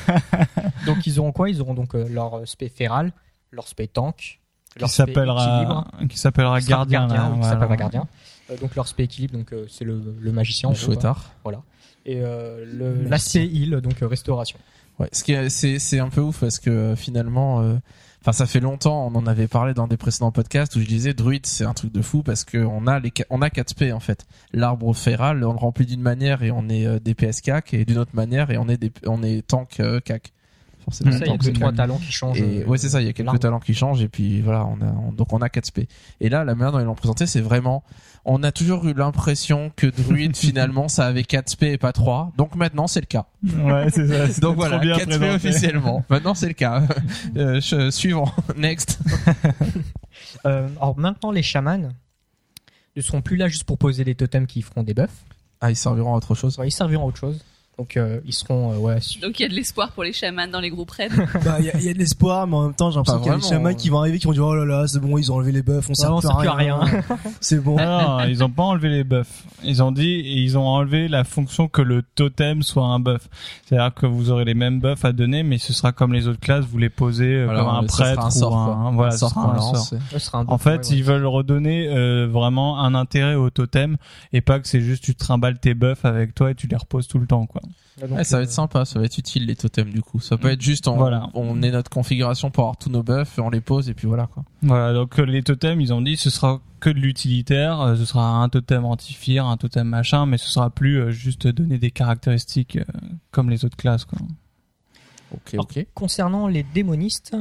Donc 0.87 1.07
ils 1.07 1.19
auront 1.19 1.33
quoi? 1.33 1.49
Ils 1.51 1.61
auront 1.61 1.75
donc 1.75 1.95
euh, 1.97 2.07
leur 2.09 2.47
spé 2.47 2.69
féral, 2.69 3.13
leur 3.51 3.67
spé 3.67 3.89
tank, 3.89 4.41
qui 4.79 4.89
s'appellera, 4.89 5.87
qui 6.09 6.19
s'appellera 6.19 6.61
sera 6.61 6.71
gardien, 6.71 7.07
là, 7.09 7.31
qui 7.33 7.57
voilà. 7.57 7.77
gardien. 7.77 8.07
Euh, 8.51 8.57
donc 8.59 8.75
leur 8.77 8.87
spé 8.89 9.05
équilibre, 9.05 9.35
donc 9.39 9.53
euh, 9.53 9.67
c'est 9.69 9.85
le, 9.85 10.01
le 10.21 10.33
magicien. 10.33 10.69
en 10.69 10.73
Le 10.73 10.79
chouettard. 10.79 11.31
Et 12.07 12.21
euh, 12.21 13.07
l'aspect 13.09 13.47
heal, 13.47 13.81
donc 13.81 14.03
euh, 14.03 14.07
restauration. 14.07 14.59
Ouais, 14.99 15.09
ce 15.13 15.25
qui 15.25 15.33
est, 15.33 15.49
c'est, 15.49 15.79
c'est 15.79 15.99
un 15.99 16.09
peu 16.09 16.21
ouf 16.21 16.41
parce 16.41 16.59
que 16.59 16.71
euh, 16.71 16.97
finalement, 16.97 17.63
euh, 17.63 17.75
enfin, 18.21 18.33
ça 18.33 18.47
fait 18.47 18.61
longtemps, 18.61 19.07
on 19.07 19.17
en 19.17 19.27
avait 19.27 19.49
parlé 19.49 19.75
dans 19.75 19.89
des 19.89 19.97
précédents 19.97 20.31
podcasts 20.31 20.77
où 20.77 20.81
je 20.81 20.87
disais 20.87 21.15
Druid, 21.15 21.47
c'est 21.47 21.65
un 21.65 21.73
truc 21.73 21.91
de 21.93 22.03
fou 22.03 22.23
parce 22.23 22.45
que 22.45 22.59
on 22.59 22.87
a 22.87 23.01
les, 23.01 23.13
on 23.31 23.43
a 23.43 23.51
4 23.51 23.75
P 23.75 23.93
en 23.93 24.01
fait. 24.01 24.27
L'arbre 24.53 24.95
féral, 24.95 25.43
on 25.45 25.53
le 25.53 25.59
remplit 25.59 25.87
d'une 25.87 26.03
manière 26.03 26.43
et 26.43 26.51
on 26.51 26.69
est 26.69 26.87
euh, 26.87 27.01
DPS 27.01 27.41
CAC 27.41 27.75
et 27.75 27.85
d'une 27.85 27.99
autre 27.99 28.15
manière 28.15 28.51
et 28.51 28.59
on 28.59 28.69
est 28.69 28.77
des, 28.77 28.93
on 29.07 29.23
est 29.23 29.47
tank 29.47 29.81
euh, 29.81 29.99
CAC. 30.01 30.33
Forcément, 30.85 31.13
Ça, 31.13 31.19
il 31.25 31.31
y 31.31 31.35
a 31.35 31.37
deux 31.39 31.53
trois 31.53 31.73
talents 31.73 31.97
qui 31.99 32.13
changent. 32.13 32.39
Et 32.41 32.63
euh, 32.63 32.67
ouais, 32.67 32.77
c'est 32.79 32.89
ça, 32.91 33.01
il 33.01 33.07
y 33.07 33.11
a 33.11 33.13
quelques 33.15 33.41
talents 33.41 33.61
qui 33.61 33.73
changent 33.75 34.03
et 34.03 34.09
puis 34.09 34.41
voilà, 34.43 34.67
on 34.67 34.81
a 34.83 34.87
on- 35.09 35.13
donc 35.13 35.33
on 35.33 35.39
a 35.39 35.49
4 35.49 35.67
SP. 35.67 35.79
Et 36.21 36.29
là, 36.29 36.45
la 36.45 36.55
manière 36.55 36.73
dont 36.73 36.79
ils 36.81 36.85
l'ont 36.85 36.95
présenté, 36.95 37.27
c'est 37.27 37.41
vraiment 37.41 37.83
on 38.27 38.43
a 38.43 38.53
toujours 38.53 38.87
eu 38.87 38.95
l'impression 38.95 39.71
que 39.77 39.87
Druid 39.87 40.37
finalement 40.37 40.89
ça 40.89 41.07
avait 41.07 41.25
4 41.25 41.49
SP 41.57 41.63
et 41.65 41.79
pas 41.79 41.93
3. 41.93 42.33
Donc 42.37 42.55
maintenant, 42.55 42.87
c'est 42.87 43.01
le 43.01 43.07
cas. 43.07 43.27
Ouais, 43.43 43.87
c'est 43.91 44.07
ça. 44.33 44.41
Donc 44.41 44.57
voilà, 44.57 44.79
bien 44.79 44.97
4 44.97 45.11
SP 45.13 45.19
présenté. 45.19 45.35
officiellement. 45.49 46.05
Maintenant, 46.11 46.35
c'est 46.35 46.49
le 46.49 46.55
cas. 46.55 46.83
Euh, 47.37 47.61
je- 47.61 47.91
suivant, 47.91 48.31
next. 48.57 48.99
Euh, 50.47 50.69
alors 50.77 50.99
maintenant, 50.99 51.31
les 51.31 51.43
chamans 51.43 51.79
ne 52.97 53.01
seront 53.03 53.23
plus 53.23 53.37
là 53.37 53.49
juste 53.49 53.65
pour 53.65 53.79
poser 53.79 54.05
des 54.05 54.15
totems 54.15 54.47
qui 54.47 54.63
feront 54.63 54.83
des 54.83 54.95
buffs. 54.95 55.25
Ah, 55.61 55.71
ils 55.71 55.77
serviront 55.77 56.15
à 56.15 56.17
autre 56.17 56.35
chose. 56.35 56.59
Ils 56.65 56.71
serviront 56.73 57.05
à 57.05 57.07
autre 57.09 57.19
chose. 57.19 57.43
Donc 57.77 57.97
euh, 57.97 58.21
ils 58.25 58.33
seront 58.33 58.73
euh, 58.73 58.77
ouais. 58.77 58.99
Donc 59.21 59.41
il 59.41 59.43
y 59.43 59.47
a 59.47 59.49
de 59.49 59.55
l'espoir 59.55 59.91
pour 59.93 60.05
les 60.05 60.13
chamans 60.13 60.47
dans 60.47 60.61
les 60.61 60.71
groupes 60.71 60.91
raids. 60.93 61.09
Bah, 61.45 61.57
il 61.59 61.65
y, 61.67 61.71
a- 61.71 61.77
il 61.77 61.85
y 61.85 61.89
a 61.89 61.93
de 61.93 61.99
l'espoir, 61.99 62.47
mais 62.47 62.55
en 62.57 62.63
même 62.67 62.75
temps, 62.75 62.91
j'ai 62.93 62.99
l'impression 62.99 63.21
qu'il 63.21 63.33
y 63.33 63.35
a 63.35 63.39
des 63.39 63.43
chamans 63.49 63.75
qui 63.75 63.89
vont 63.89 63.99
arriver, 63.99 64.19
qui 64.21 64.27
vont 64.27 64.33
dire, 64.33 64.45
oh 64.47 64.55
là 64.55 64.65
là, 64.65 64.87
c'est 64.87 65.01
bon, 65.01 65.19
ils 65.19 65.33
ont 65.33 65.35
enlevé 65.37 65.51
les 65.51 65.63
buffs, 65.63 65.91
on 65.91 65.95
sert 65.95 66.13
on 66.15 66.21
plus, 66.21 66.29
sert 66.29 66.37
à 66.37 66.41
plus 66.41 66.49
à 66.49 66.55
rien. 66.55 66.79
rien. 66.79 67.03
c'est 67.41 67.59
bon. 67.59 67.77
Non, 67.77 68.21
ils 68.29 68.45
ont 68.45 68.49
pas 68.51 68.63
enlevé 68.63 68.89
les 68.91 69.03
buffs. 69.03 69.43
Ils 69.65 69.83
ont 69.83 69.91
dit, 69.91 70.23
ils 70.25 70.57
ont 70.57 70.65
enlevé 70.67 71.09
la 71.09 71.25
fonction 71.25 71.67
que 71.67 71.83
le 71.83 72.03
totem 72.15 72.63
soit 72.63 72.87
un 72.87 73.01
buff. 73.01 73.29
C'est-à-dire 73.67 73.93
que 73.93 74.07
vous 74.07 74.31
aurez 74.31 74.45
les 74.45 74.55
mêmes 74.55 74.79
buffs 74.81 75.05
à 75.05 75.13
donner, 75.13 75.43
mais 75.43 75.59
ce 75.59 75.73
sera 75.73 75.91
comme 75.91 76.13
les 76.13 76.29
autres 76.29 76.39
classes, 76.41 76.65
vous 76.67 76.79
les 76.79 76.91
posez 76.91 77.25
euh, 77.35 77.45
Voilà, 77.47 77.61
comme 77.65 77.71
un 77.75 77.89
ça 77.89 77.97
sera 77.97 78.05
prêtre 78.05 78.25
un 78.27 78.31
sort, 78.31 78.53
ou 78.53 78.57
un, 78.57 78.93
voilà, 78.93 79.11
sort 79.13 79.31
sera 79.31 79.43
qu'on 79.43 79.51
un 79.51 79.57
lance. 79.57 79.89
sort. 79.91 79.99
Ce 80.13 80.19
sera 80.21 80.39
un 80.39 80.47
En 80.47 80.59
fait, 80.59 80.71
ouais, 80.71 80.77
ouais. 80.79 80.97
ils 80.97 81.03
veulent 81.05 81.27
redonner 81.27 81.89
euh, 81.89 82.29
vraiment 82.31 82.79
un 82.81 82.95
intérêt 82.95 83.35
au 83.35 83.51
totem 83.51 83.97
et 84.33 84.41
pas 84.43 84.61
que 84.61 84.69
c'est 84.69 84.81
juste 84.81 85.03
tu 85.03 85.15
te 85.15 85.19
trimbales 85.25 85.59
tes 85.59 85.75
buffs 85.75 86.05
avec 86.05 86.35
toi 86.37 86.53
et 86.53 86.55
tu 86.55 86.69
les 86.69 86.77
reposes 86.77 87.09
tout 87.09 87.19
le 87.19 87.27
temps, 87.27 87.47
quoi. 87.47 87.63
Donc, 88.01 88.11
Ouais, 88.11 88.25
ça 88.25 88.37
va 88.37 88.41
euh, 88.41 88.45
être 88.45 88.51
sympa, 88.51 88.85
ça 88.85 88.99
va 88.99 89.05
être 89.05 89.19
utile 89.19 89.47
les 89.47 89.55
totems 89.55 89.91
du 89.91 90.03
coup. 90.03 90.21
Ça 90.21 90.37
peut 90.37 90.51
être 90.51 90.61
juste 90.61 90.89
on, 90.89 90.97
Voilà. 90.97 91.29
on 91.35 91.63
est 91.63 91.71
notre 91.71 91.91
configuration 91.91 92.51
pour 92.51 92.65
avoir 92.65 92.77
tous 92.77 92.91
nos 92.91 93.03
buffs, 93.05 93.39
on 93.39 93.51
les 93.51 93.61
pose 93.61 93.89
et 93.89 93.95
puis 93.95 94.09
voilà 94.09 94.27
quoi. 94.27 94.45
Voilà, 94.63 94.93
donc 94.93 95.19
euh, 95.19 95.23
les 95.25 95.43
totems, 95.43 95.81
ils 95.81 95.93
ont 95.93 96.01
dit 96.03 96.17
ce 96.17 96.29
sera 96.31 96.61
que 96.81 96.91
de 96.91 96.99
l'utilitaire, 96.99 97.81
euh, 97.81 97.97
ce 97.97 98.05
sera 98.05 98.27
un 98.27 98.49
totem 98.49 98.85
anti-fear, 98.85 99.47
un 99.47 99.57
totem 99.57 99.87
machin, 99.87 100.27
mais 100.27 100.39
ce 100.39 100.49
sera 100.51 100.71
plus 100.71 101.13
juste 101.13 101.47
donner 101.47 101.79
des 101.79 101.91
caractéristiques 101.93 102.79
comme 103.31 103.49
les 103.49 103.65
autres 103.65 103.77
classes. 103.77 104.05
Quoi. 104.05 104.19
Ok, 105.33 105.55
Alors, 105.55 105.67
ok. 105.67 105.87
Concernant 105.95 106.49
les 106.49 106.63
démonistes, 106.63 107.37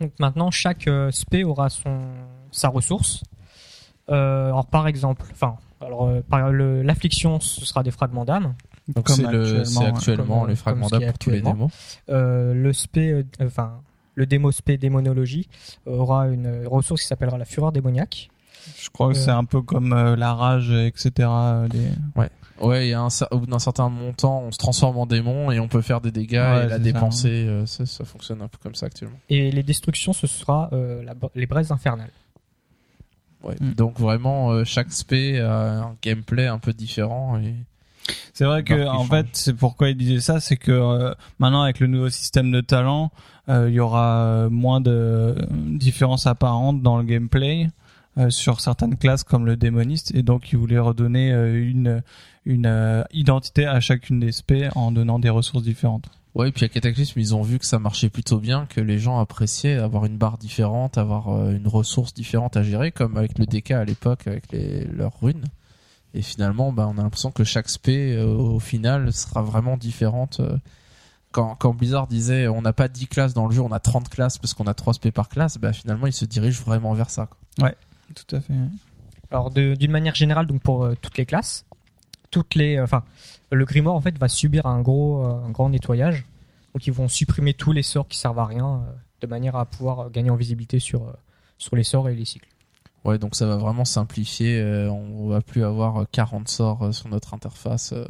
donc 0.00 0.12
maintenant 0.18 0.50
chaque 0.50 0.88
euh, 0.88 1.10
spé 1.10 1.44
aura 1.44 1.70
son 1.70 2.00
sa 2.50 2.68
ressource. 2.68 3.22
Euh, 4.10 4.46
alors 4.46 4.66
par 4.66 4.86
exemple, 4.86 5.24
enfin, 5.32 5.56
alors 5.80 6.06
euh, 6.06 6.20
par 6.28 6.50
l'affliction, 6.52 7.40
ce 7.40 7.64
sera 7.64 7.82
des 7.82 7.90
fragments 7.90 8.24
d'âme. 8.24 8.54
Donc 8.94 9.08
c'est 9.08 9.22
le, 9.22 9.60
actuellement, 9.60 9.80
ouais. 9.80 9.86
actuellement 9.88 10.38
Comme, 10.40 10.46
les 10.48 10.52
euh, 10.52 10.56
fragments 10.56 10.88
d'âme 10.88 11.04
pour 11.06 11.18
tous 11.18 11.30
les 11.30 11.40
démos. 11.40 11.72
Euh, 12.08 12.54
le 12.54 12.72
spé, 12.72 13.10
euh, 13.10 13.22
enfin, 13.42 13.80
le 14.14 14.26
démo 14.26 14.52
spé 14.52 14.78
démonologie 14.78 15.48
aura 15.86 16.28
une 16.28 16.66
ressource 16.66 17.02
qui 17.02 17.06
s'appellera 17.08 17.36
la 17.38 17.44
fureur 17.44 17.72
démoniaque. 17.72 18.30
Je 18.80 18.88
crois 18.90 19.08
que 19.12 19.14
c'est 19.14 19.30
un 19.30 19.44
peu 19.44 19.62
comme 19.62 19.92
euh, 19.92 20.16
la 20.16 20.34
rage, 20.34 20.70
etc. 20.72 21.10
des- 21.70 21.90
Ouais, 22.60 22.86
il 22.86 22.90
y 22.90 22.94
a 22.94 23.00
un, 23.02 23.08
au 23.32 23.40
bout 23.40 23.46
d'un 23.46 23.58
certain 23.58 23.90
montant, 23.90 24.40
on 24.40 24.50
se 24.50 24.56
transforme 24.56 24.96
en 24.96 25.04
démon 25.04 25.50
et 25.52 25.60
on 25.60 25.68
peut 25.68 25.82
faire 25.82 26.00
des 26.00 26.10
dégâts 26.10 26.36
Ouais, 26.38 26.64
et 26.64 26.68
la 26.68 26.78
dépenser. 26.78 27.28
euh, 27.46 27.66
ça, 27.66 27.84
ça 27.84 28.04
fonctionne 28.04 28.40
un 28.40 28.48
peu 28.48 28.56
comme 28.62 28.74
ça 28.74 28.86
actuellement. 28.86 29.18
Et 29.28 29.50
les 29.52 29.62
destructions, 29.62 30.14
ce 30.14 30.26
sera 30.26 30.70
euh, 30.72 31.02
la- 31.02 31.14
les 31.34 31.46
braises 31.46 31.70
infernales. 31.70 32.10
Ouais. 33.42 33.56
Mm. 33.60 33.74
Donc 33.74 33.98
vraiment, 34.00 34.50
euh, 34.52 34.64
chaque 34.64 34.90
spé 34.90 35.38
a 35.38 35.82
un 35.82 35.96
gameplay 36.02 36.46
un 36.46 36.58
peu 36.58 36.72
différent 36.72 37.38
et 37.38 37.54
C'est 38.34 38.44
vrai 38.44 38.62
que 38.62 38.86
en 38.86 39.04
fait, 39.04 39.26
c'est 39.32 39.54
pourquoi 39.54 39.90
il 39.90 39.96
disait 39.96 40.20
ça, 40.20 40.40
c'est 40.40 40.56
que 40.56 40.72
euh, 40.72 41.14
maintenant 41.38 41.62
avec 41.62 41.80
le 41.80 41.86
nouveau 41.86 42.08
système 42.10 42.50
de 42.50 42.60
talent, 42.60 43.10
euh, 43.48 43.68
il 43.68 43.74
y 43.74 43.80
aura 43.80 44.18
euh, 44.18 44.50
moins 44.50 44.80
de 44.80 45.34
différences 45.50 46.26
apparentes 46.26 46.82
dans 46.82 46.98
le 46.98 47.04
gameplay 47.04 47.68
euh, 48.18 48.30
sur 48.30 48.60
certaines 48.60 48.96
classes 48.96 49.24
comme 49.24 49.46
le 49.46 49.56
démoniste, 49.56 50.14
et 50.14 50.22
donc 50.22 50.50
il 50.52 50.58
voulait 50.58 50.78
redonner 50.78 51.32
euh, 51.32 51.68
une 51.68 52.02
une 52.46 52.66
euh, 52.66 53.02
identité 53.12 53.66
à 53.66 53.80
chacune 53.80 54.20
des 54.20 54.32
spé 54.32 54.70
en 54.74 54.92
donnant 54.92 55.18
des 55.18 55.28
ressources 55.28 55.64
différentes. 55.64 56.06
Ouais, 56.34 56.48
et 56.48 56.52
puis 56.52 56.64
à 56.64 56.68
Cataclysme, 56.68 57.18
ils 57.18 57.34
ont 57.34 57.42
vu 57.42 57.58
que 57.58 57.66
ça 57.66 57.78
marchait 57.78 58.08
plutôt 58.08 58.38
bien, 58.38 58.66
que 58.66 58.80
les 58.80 58.98
gens 58.98 59.18
appréciaient 59.18 59.76
avoir 59.76 60.06
une 60.06 60.16
barre 60.16 60.38
différente, 60.38 60.96
avoir 60.96 61.28
euh, 61.28 61.56
une 61.56 61.66
ressource 61.66 62.14
différente 62.14 62.56
à 62.56 62.62
gérer, 62.62 62.92
comme 62.92 63.16
avec 63.16 63.38
le 63.38 63.46
DK 63.46 63.72
à 63.72 63.84
l'époque, 63.84 64.26
avec 64.26 64.52
les, 64.52 64.84
leurs 64.84 65.18
runes. 65.20 65.44
Et 66.16 66.22
finalement, 66.22 66.72
bah, 66.72 66.88
on 66.92 66.98
a 66.98 67.02
l'impression 67.02 67.30
que 67.30 67.44
chaque 67.44 67.68
spé, 67.68 68.14
euh, 68.16 68.26
au 68.26 68.58
final, 68.58 69.12
sera 69.12 69.42
vraiment 69.42 69.76
différente. 69.76 70.40
euh. 70.40 70.56
Quand, 71.32 71.54
quand 71.56 71.74
Blizzard 71.74 72.06
disait 72.06 72.48
on 72.48 72.62
n'a 72.62 72.72
pas 72.72 72.88
10 72.88 73.08
classes 73.08 73.34
dans 73.34 73.46
le 73.46 73.54
jeu, 73.54 73.60
on 73.60 73.70
a 73.72 73.80
30 73.80 74.08
classes 74.08 74.38
parce 74.38 74.54
qu'on 74.54 74.66
a 74.66 74.72
3 74.74 74.94
spé 74.94 75.10
par 75.12 75.28
classe, 75.28 75.58
bah, 75.58 75.72
finalement, 75.74 76.06
ils 76.06 76.12
se 76.14 76.24
dirigent 76.24 76.62
vraiment 76.64 76.94
vers 76.94 77.10
ça. 77.10 77.26
quoi. 77.26 77.68
Tout 78.14 78.36
à 78.36 78.40
fait. 78.40 78.54
Alors 79.30 79.50
de- 79.50 79.74
d'une 79.74 79.90
manière 79.90 80.14
générale, 80.14 80.46
donc 80.46 80.62
pour 80.62 80.84
euh, 80.84 80.94
toutes 81.02 81.18
les 81.18 81.26
classes, 81.26 81.66
toutes 82.30 82.54
les, 82.54 82.76
euh, 82.76 82.84
enfin, 82.84 83.02
le 83.50 83.64
grimoire 83.64 83.94
en 83.96 84.00
fait 84.00 84.16
va 84.18 84.28
subir 84.28 84.64
un 84.66 84.80
gros, 84.80 85.26
euh, 85.26 85.44
un 85.46 85.50
grand 85.50 85.68
nettoyage. 85.68 86.24
Donc 86.72 86.86
ils 86.86 86.92
vont 86.92 87.08
supprimer 87.08 87.52
tous 87.52 87.72
les 87.72 87.82
sorts 87.82 88.06
qui 88.08 88.16
servent 88.18 88.38
à 88.38 88.46
rien, 88.46 88.66
euh, 88.86 88.92
de 89.20 89.26
manière 89.26 89.56
à 89.56 89.66
pouvoir 89.66 90.10
gagner 90.10 90.30
en 90.30 90.36
visibilité 90.36 90.78
sur 90.78 91.02
euh, 91.08 91.12
sur 91.58 91.74
les 91.76 91.82
sorts 91.84 92.08
et 92.08 92.14
les 92.14 92.24
cycles. 92.24 92.48
Ouais, 93.06 93.18
donc 93.18 93.34
ça 93.34 93.46
va 93.46 93.56
vraiment 93.56 93.84
simplifier. 93.84 94.58
euh, 94.60 94.90
on 94.90 95.28
va 95.28 95.40
plus 95.40 95.64
avoir 95.64 95.98
euh, 96.02 96.04
40 96.12 96.48
sorts 96.48 96.82
euh, 96.84 96.92
sur 96.92 97.08
notre 97.08 97.34
interface. 97.34 97.92
euh. 97.92 98.04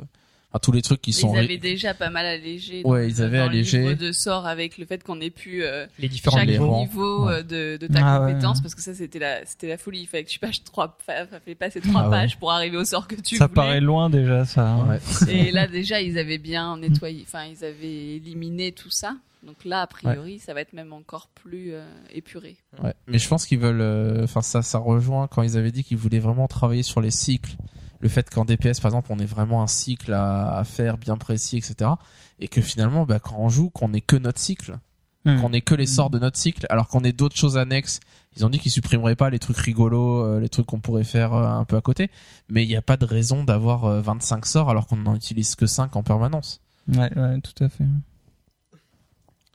Enfin, 0.52 0.60
tous 0.62 0.70
les 0.72 0.80
trucs 0.80 1.02
qui 1.02 1.12
sont 1.12 1.34
Ils 1.34 1.38
avaient 1.40 1.58
déjà 1.58 1.92
pas 1.92 2.08
mal 2.08 2.24
allégé. 2.24 2.82
Ouais, 2.84 3.02
dans- 3.02 3.08
ils 3.08 3.20
avaient 3.22 3.38
dans 3.38 3.44
le 3.44 3.50
allégé. 3.50 3.78
livre 3.80 3.94
de 3.94 4.12
sort 4.12 4.46
avec 4.46 4.78
le 4.78 4.86
fait 4.86 5.02
qu'on 5.02 5.20
ait 5.20 5.28
pu 5.30 5.64
euh, 5.64 5.86
Les 5.98 6.08
différents 6.08 6.36
chaque 6.38 6.46
les 6.46 6.52
niveaux. 6.52 6.78
niveau 6.78 7.26
Ouais. 7.26 7.32
euh, 7.32 7.42
de, 7.42 7.76
de 7.84 7.92
ta 7.92 8.00
Ah 8.16 8.18
compétence 8.20 8.58
ouais. 8.58 8.62
parce 8.62 8.74
que 8.76 8.80
ça 8.80 8.94
c'était 8.94 9.18
la 9.18 9.44
c'était 9.44 9.68
la 9.68 9.76
folie. 9.76 10.02
Il 10.02 10.06
fallait 10.06 10.22
que 10.24 10.30
tu 10.30 10.38
passes 10.38 10.62
trois, 10.62 10.96
fa- 11.04 11.26
fa- 11.26 11.40
fallait 11.40 11.56
passer 11.56 11.80
trois 11.80 12.02
Ah 12.02 12.08
ouais. 12.08 12.16
pages 12.16 12.38
pour 12.38 12.52
arriver 12.52 12.76
au 12.76 12.84
sort 12.84 13.08
que 13.08 13.16
tu 13.16 13.36
ça 13.36 13.46
voulais. 13.46 13.54
paraît 13.54 13.80
loin 13.80 14.08
déjà, 14.08 14.44
ça. 14.44 14.66
hein. 14.68 14.88
Ouais. 14.88 15.32
Et 15.34 15.50
là 15.50 15.66
déjà 15.66 16.00
ils 16.00 16.16
avaient 16.16 16.38
bien 16.38 16.76
nettoyé, 16.78 17.24
enfin 17.26 17.44
ils 17.44 17.64
avaient 17.64 18.14
éliminé 18.16 18.70
tout 18.72 18.90
ça. 18.90 19.16
Donc 19.46 19.64
là 19.64 19.82
a 19.82 19.86
priori 19.86 20.38
ça 20.40 20.52
va 20.54 20.60
être 20.60 20.72
même 20.72 20.92
encore 20.92 21.28
plus 21.28 21.72
euh, 21.72 21.84
épuré. 22.10 22.56
Ouais, 22.82 22.94
mais 23.06 23.18
je 23.18 23.28
pense 23.28 23.46
qu'ils 23.46 23.60
veulent. 23.60 23.80
euh, 23.80 24.24
Enfin, 24.24 24.42
ça, 24.42 24.60
ça 24.62 24.78
rejoint 24.78 25.28
quand 25.28 25.42
ils 25.42 25.56
avaient 25.56 25.72
dit 25.72 25.84
qu'ils 25.84 25.96
voulaient 25.96 26.18
vraiment 26.18 26.48
travailler 26.48 26.82
sur 26.82 27.00
les 27.00 27.10
cycles. 27.12 27.56
Le 28.00 28.08
fait 28.10 28.28
qu'en 28.28 28.44
DPS, 28.44 28.80
par 28.80 28.90
exemple, 28.90 29.08
on 29.10 29.18
ait 29.18 29.24
vraiment 29.24 29.62
un 29.62 29.66
cycle 29.66 30.12
à, 30.12 30.58
à 30.58 30.64
faire 30.64 30.98
bien 30.98 31.16
précis, 31.16 31.56
etc. 31.56 31.92
Et 32.40 32.48
que 32.48 32.60
finalement, 32.60 33.06
bah, 33.06 33.20
quand 33.20 33.36
on 33.38 33.48
joue, 33.48 33.70
qu'on 33.70 33.92
ait 33.94 34.00
que 34.02 34.16
notre 34.16 34.38
cycle, 34.40 34.78
Hmm. 35.24 35.40
qu'on 35.40 35.52
ait 35.52 35.60
que 35.60 35.74
les 35.74 35.86
sorts 35.86 36.08
de 36.10 36.20
notre 36.20 36.36
cycle, 36.38 36.66
alors 36.70 36.86
qu'on 36.86 37.02
ait 37.02 37.12
d'autres 37.12 37.34
choses 37.34 37.58
annexes. 37.58 37.98
Ils 38.36 38.46
ont 38.46 38.48
dit 38.48 38.60
qu'ils 38.60 38.70
supprimeraient 38.70 39.16
pas 39.16 39.28
les 39.28 39.40
trucs 39.40 39.56
rigolos, 39.56 40.24
euh, 40.24 40.38
les 40.38 40.48
trucs 40.48 40.66
qu'on 40.66 40.78
pourrait 40.78 41.02
faire 41.02 41.34
euh, 41.34 41.48
un 41.48 41.64
peu 41.64 41.74
à 41.74 41.80
côté. 41.80 42.12
Mais 42.48 42.62
il 42.62 42.68
n'y 42.68 42.76
a 42.76 42.82
pas 42.82 42.96
de 42.96 43.04
raison 43.04 43.42
d'avoir 43.42 43.86
euh, 43.86 44.00
25 44.02 44.46
sorts 44.46 44.70
alors 44.70 44.86
qu'on 44.86 44.98
n'en 44.98 45.16
utilise 45.16 45.56
que 45.56 45.66
5 45.66 45.96
en 45.96 46.04
permanence. 46.04 46.60
Ouais, 46.86 47.12
ouais, 47.18 47.40
tout 47.40 47.64
à 47.64 47.68
fait. 47.68 47.82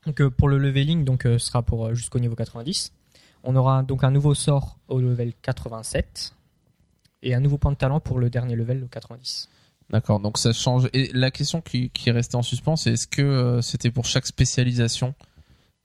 Donc 0.05 0.19
euh, 0.21 0.29
pour 0.29 0.49
le 0.49 0.57
leveling, 0.57 1.03
donc 1.05 1.25
euh, 1.25 1.37
ce 1.37 1.47
sera 1.47 1.61
pour 1.61 1.87
euh, 1.87 1.93
jusqu'au 1.93 2.19
niveau 2.19 2.35
90. 2.35 2.91
On 3.43 3.55
aura 3.55 3.83
donc 3.83 4.03
un 4.03 4.11
nouveau 4.11 4.33
sort 4.33 4.77
au 4.87 4.99
level 4.99 5.33
87 5.41 6.33
et 7.23 7.33
un 7.35 7.39
nouveau 7.39 7.57
point 7.57 7.71
de 7.71 7.77
talent 7.77 7.99
pour 7.99 8.19
le 8.19 8.29
dernier 8.29 8.55
level, 8.55 8.79
le 8.79 8.87
90. 8.87 9.49
D'accord, 9.89 10.19
donc 10.19 10.37
ça 10.37 10.53
change. 10.53 10.89
Et 10.93 11.11
la 11.13 11.31
question 11.31 11.61
qui, 11.61 11.89
qui 11.89 12.09
est 12.09 12.13
restée 12.13 12.35
en 12.37 12.41
suspens, 12.43 12.75
c'est 12.77 12.93
est-ce 12.93 13.07
que 13.07 13.21
euh, 13.21 13.61
c'était 13.61 13.91
pour 13.91 14.05
chaque 14.05 14.25
spécialisation 14.25 15.13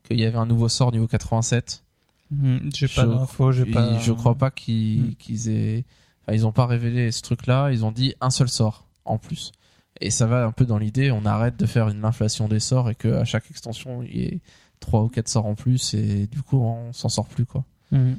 qu'il 0.05 0.21
y 0.21 0.25
avait 0.25 0.39
un 0.39 0.47
nouveau 0.47 0.69
sort 0.69 0.93
niveau 0.93 1.07
87 1.07 1.83
Hmm, 2.31 2.59
J'ai 2.75 2.89
pas 2.89 3.03
Je- 3.03 3.07
d'infos, 3.09 3.53
j'ai 3.53 3.67
pas. 3.67 3.99
Je 4.01 4.13
crois 4.13 4.35
pas 4.35 4.51
qu'ils 4.51 5.01
Hmm. 5.11 5.15
qu'ils 5.15 5.49
aient. 5.49 5.85
Enfin, 6.23 6.33
ils 6.35 6.45
ont 6.45 6.51
pas 6.53 6.67
révélé 6.67 7.13
ce 7.13 7.23
truc-là. 7.23 7.71
Ils 7.71 7.85
ont 7.85 7.93
dit 7.93 8.15
un 8.21 8.31
seul 8.31 8.49
sort 8.49 8.85
en 9.05 9.17
plus. 9.17 9.53
Et 10.01 10.11
ça 10.11 10.27
va 10.27 10.45
un 10.45 10.53
peu 10.53 10.67
dans 10.67 10.79
l'idée. 10.79 11.11
On 11.11 11.25
arrête 11.25 11.57
de 11.57 11.67
faire 11.67 11.89
une 11.89 12.05
inflation 12.05 12.49
des 12.49 12.61
sorts 12.61 12.91
et 12.91 12.95
que 12.95 13.09
à 13.09 13.25
chaque 13.25 13.51
extension 13.51 14.03
il 14.03 14.17
y 14.17 14.25
ait 14.25 14.41
trois 14.81 15.03
ou 15.03 15.09
quatre 15.09 15.29
sorts 15.29 15.47
en 15.47 15.55
plus 15.55 15.95
et 15.95 16.27
du 16.27 16.43
coup 16.43 16.59
on 16.59 16.93
s'en 16.93 17.09
sort 17.09 17.27
plus 17.27 17.47
quoi. 17.47 17.65
Hmm. 17.91 18.15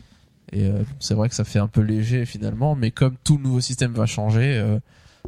Et 0.53 0.65
euh, 0.65 0.83
c'est 0.99 1.13
vrai 1.13 1.29
que 1.29 1.35
ça 1.35 1.43
fait 1.43 1.59
un 1.59 1.67
peu 1.67 1.81
léger 1.81 2.25
finalement, 2.25 2.75
mais 2.75 2.91
comme 2.91 3.15
tout 3.23 3.37
le 3.37 3.43
nouveau 3.43 3.59
système 3.59 3.91
va 3.91 4.05
changer, 4.05 4.57
euh, 4.57 4.79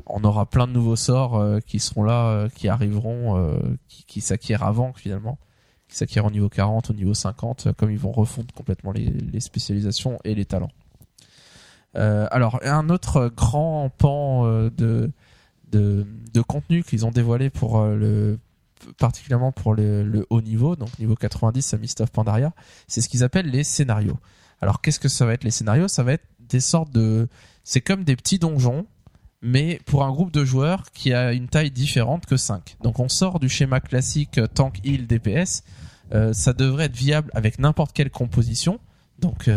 on 0.06 0.24
aura 0.24 0.46
plein 0.46 0.66
de 0.66 0.72
nouveaux 0.72 0.96
sorts 0.96 1.36
euh, 1.36 1.60
qui 1.60 1.80
seront 1.80 2.04
là, 2.04 2.28
euh, 2.28 2.50
qui 2.50 2.70
arriveront, 2.70 3.38
euh, 3.38 3.60
qui, 3.90 4.06
qui 4.06 4.22
s'acquièrent 4.22 4.64
avant 4.64 4.94
finalement, 4.94 5.38
qui 5.90 5.98
s'acquièrent 5.98 6.26
au 6.26 6.32
niveau 6.32 6.48
40, 6.48 6.92
au 6.92 6.94
niveau 6.94 7.14
50, 7.14 7.68
euh, 7.68 7.74
comme 7.74 7.92
ils 7.92 8.00
vont 8.00 8.14
refondre 8.14 8.54
complètement 8.54 8.94
les, 8.94 9.10
les 9.10 9.40
spécialisations 9.42 10.20
et 10.24 10.36
les 10.36 10.46
talents. 10.46 10.72
Euh, 11.96 12.28
alors 12.32 12.60
un 12.64 12.90
autre 12.90 13.32
grand 13.36 13.90
pan 13.90 14.46
euh, 14.46 14.70
de, 14.70 15.12
de 15.72 16.42
contenu 16.42 16.84
qu'ils 16.84 17.06
ont 17.06 17.12
dévoilé 17.12 17.50
pour 17.50 17.80
euh, 17.80 17.96
le 17.96 18.40
particulièrement 18.98 19.52
pour 19.52 19.74
le, 19.74 20.26
haut 20.30 20.42
niveau, 20.42 20.76
donc 20.76 20.98
niveau 21.00 21.16
90 21.16 21.74
à 21.74 21.78
Mist 21.78 22.02
of 22.02 22.12
Pandaria, 22.12 22.54
c'est 22.88 23.02
ce 23.02 23.10
qu'ils 23.10 23.24
appellent 23.24 23.50
les 23.50 23.64
scénarios. 23.64 24.18
Alors 24.62 24.82
qu'est-ce 24.82 25.00
que 25.00 25.10
ça 25.10 25.26
va 25.26 25.34
être 25.34 25.44
les 25.44 25.52
scénarios? 25.52 25.88
Ça 25.88 26.04
va 26.04 26.14
être 26.14 26.26
des 26.40 26.60
sortes 26.60 26.92
de... 26.92 27.28
C'est 27.64 27.82
comme 27.82 28.04
des 28.04 28.16
petits 28.16 28.40
donjons, 28.40 28.86
mais 29.42 29.80
pour 29.86 30.04
un 30.04 30.12
groupe 30.12 30.32
de 30.32 30.44
joueurs 30.44 30.84
qui 30.92 31.14
a 31.14 31.34
une 31.34 31.48
taille 31.48 31.72
différente 31.72 32.26
que 32.26 32.38
5. 32.38 32.78
Donc 32.82 33.00
on 33.00 33.10
sort 33.10 33.40
du 33.40 33.50
schéma 33.50 33.80
classique 33.80 34.38
euh, 34.38 34.48
tank 34.48 34.80
heal 34.84 35.08
DPS. 35.08 35.64
Euh, 36.14 36.34
ça 36.34 36.54
devrait 36.54 36.86
être 36.86 36.96
viable 36.96 37.30
avec 37.34 37.60
n'importe 37.60 37.94
quelle 37.94 38.10
composition. 38.10 38.80
Donc 39.20 39.50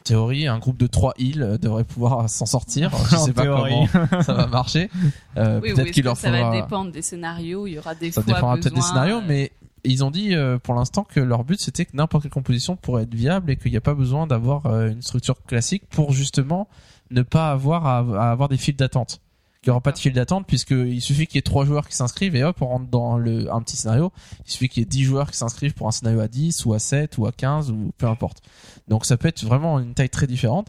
en 0.00 0.04
théorie, 0.04 0.46
un 0.48 0.58
groupe 0.58 0.78
de 0.78 0.86
3 0.86 1.14
heals 1.18 1.42
euh, 1.42 1.58
devrait 1.58 1.84
pouvoir 1.84 2.28
s'en 2.28 2.46
sortir. 2.46 2.90
Je 3.10 3.16
sais 3.16 3.32
pas 3.32 3.42
théorie. 3.42 3.86
comment 3.92 4.22
ça 4.22 4.34
va 4.34 4.46
marcher. 4.46 4.90
Euh, 5.36 5.60
Oui, 5.62 5.68
Peut-être 5.72 5.86
est-ce 5.86 5.92
qu'il 5.92 6.04
leur 6.04 6.16
ça 6.16 6.28
faudra... 6.32 6.50
va 6.50 6.60
dépendre 6.60 6.90
des 6.90 7.02
scénarios. 7.02 7.66
Il 7.68 7.74
y 7.74 7.78
aura 7.78 7.94
des 7.94 8.10
Ça 8.10 8.20
fois 8.22 8.32
dépendra 8.34 8.56
peut-être 8.56 8.74
des 8.74 8.80
scénarios, 8.80 9.18
euh, 9.18 9.24
mais 9.26 9.52
ils 9.84 10.02
ont 10.04 10.10
dit 10.10 10.34
euh, 10.34 10.58
pour 10.58 10.74
l'instant 10.74 11.04
que 11.04 11.20
leur 11.20 11.44
but 11.44 11.58
c'était 11.60 11.84
que 11.84 11.96
n'importe 11.96 12.24
quelle 12.24 12.32
composition 12.32 12.74
pourrait 12.76 13.04
être 13.04 13.14
viable 13.14 13.50
et 13.52 13.56
qu'il 13.56 13.70
n'y 13.70 13.76
a 13.76 13.80
pas 13.80 13.94
besoin 13.94 14.26
d'avoir 14.26 14.66
euh, 14.66 14.88
une 14.90 15.02
structure 15.02 15.36
classique 15.46 15.84
pour 15.88 16.12
justement 16.12 16.68
ne 17.10 17.22
pas 17.22 17.50
avoir 17.50 17.86
à, 17.86 17.98
à 17.98 18.30
avoir 18.32 18.48
des 18.48 18.56
files 18.58 18.76
d'attente. 18.76 19.20
Il 19.62 19.68
n'y 19.68 19.72
aura 19.72 19.82
pas 19.82 19.92
de 19.92 19.98
file 19.98 20.14
d'attente 20.14 20.46
puisqu'il 20.46 21.02
suffit 21.02 21.26
qu'il 21.26 21.36
y 21.36 21.38
ait 21.38 21.42
trois 21.42 21.66
joueurs 21.66 21.86
qui 21.86 21.94
s'inscrivent 21.94 22.34
et 22.34 22.42
hop 22.42 22.62
on 22.62 22.66
rentre 22.66 22.86
dans 22.86 23.18
le, 23.18 23.52
un 23.52 23.60
petit 23.60 23.76
scénario. 23.76 24.10
Il 24.46 24.50
suffit 24.50 24.70
qu'il 24.70 24.80
y 24.80 24.84
ait 24.84 24.86
10 24.86 25.04
joueurs 25.04 25.30
qui 25.30 25.36
s'inscrivent 25.36 25.74
pour 25.74 25.86
un 25.86 25.90
scénario 25.90 26.20
à 26.20 26.28
10 26.28 26.64
ou 26.64 26.72
à 26.72 26.78
7 26.78 27.18
ou 27.18 27.26
à 27.26 27.32
15 27.32 27.70
ou 27.70 27.92
peu 27.98 28.06
importe. 28.06 28.40
Donc 28.88 29.04
ça 29.04 29.18
peut 29.18 29.28
être 29.28 29.44
vraiment 29.44 29.78
une 29.78 29.92
taille 29.92 30.08
très 30.08 30.26
différente. 30.26 30.68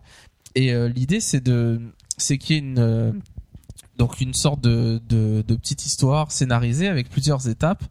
Et 0.55 0.73
euh, 0.73 0.89
l'idée 0.89 1.21
c'est 1.21 1.39
de 1.39 1.79
c'est 2.17 2.37
qu'il 2.37 2.55
y 2.57 2.59
ait 2.59 2.61
une 2.61 2.79
euh, 2.79 3.13
donc 3.95 4.19
une 4.19 4.33
sorte 4.33 4.59
de, 4.59 5.01
de, 5.07 5.55
petite 5.55 5.85
histoire 5.85 6.29
scénarisée 6.29 6.89
avec 6.89 7.09
plusieurs 7.09 7.47
étapes 7.47 7.85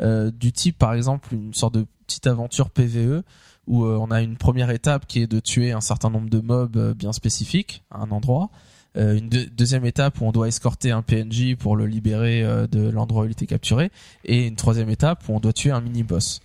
euh, 0.00 0.30
du 0.30 0.52
type 0.52 0.78
par 0.78 0.94
exemple 0.94 1.34
une 1.34 1.52
sorte 1.52 1.74
de 1.74 1.84
petite 2.06 2.26
aventure 2.26 2.70
PVE 2.70 3.22
où 3.66 3.84
on 3.84 4.10
a 4.10 4.22
une 4.22 4.38
première 4.38 4.70
étape 4.70 5.06
qui 5.06 5.20
est 5.20 5.26
de 5.26 5.40
tuer 5.40 5.72
un 5.72 5.82
certain 5.82 6.08
nombre 6.08 6.30
de 6.30 6.40
mobs 6.40 6.94
bien 6.94 7.12
spécifiques 7.12 7.84
à 7.90 7.98
un 7.98 8.10
endroit. 8.12 8.48
Euh, 8.96 9.16
une 9.18 9.28
deux- 9.28 9.46
deuxième 9.46 9.84
étape 9.84 10.20
où 10.20 10.24
on 10.24 10.32
doit 10.32 10.48
escorter 10.48 10.90
un 10.90 11.02
PNJ 11.02 11.54
pour 11.56 11.76
le 11.76 11.86
libérer 11.86 12.42
euh, 12.42 12.66
de 12.66 12.88
l'endroit 12.88 13.22
où 13.22 13.26
il 13.26 13.32
était 13.32 13.46
capturé, 13.46 13.90
et 14.24 14.46
une 14.46 14.56
troisième 14.56 14.88
étape 14.90 15.28
où 15.28 15.34
on 15.34 15.40
doit 15.40 15.52
tuer 15.52 15.70
un 15.70 15.80
mini-boss. 15.80 16.40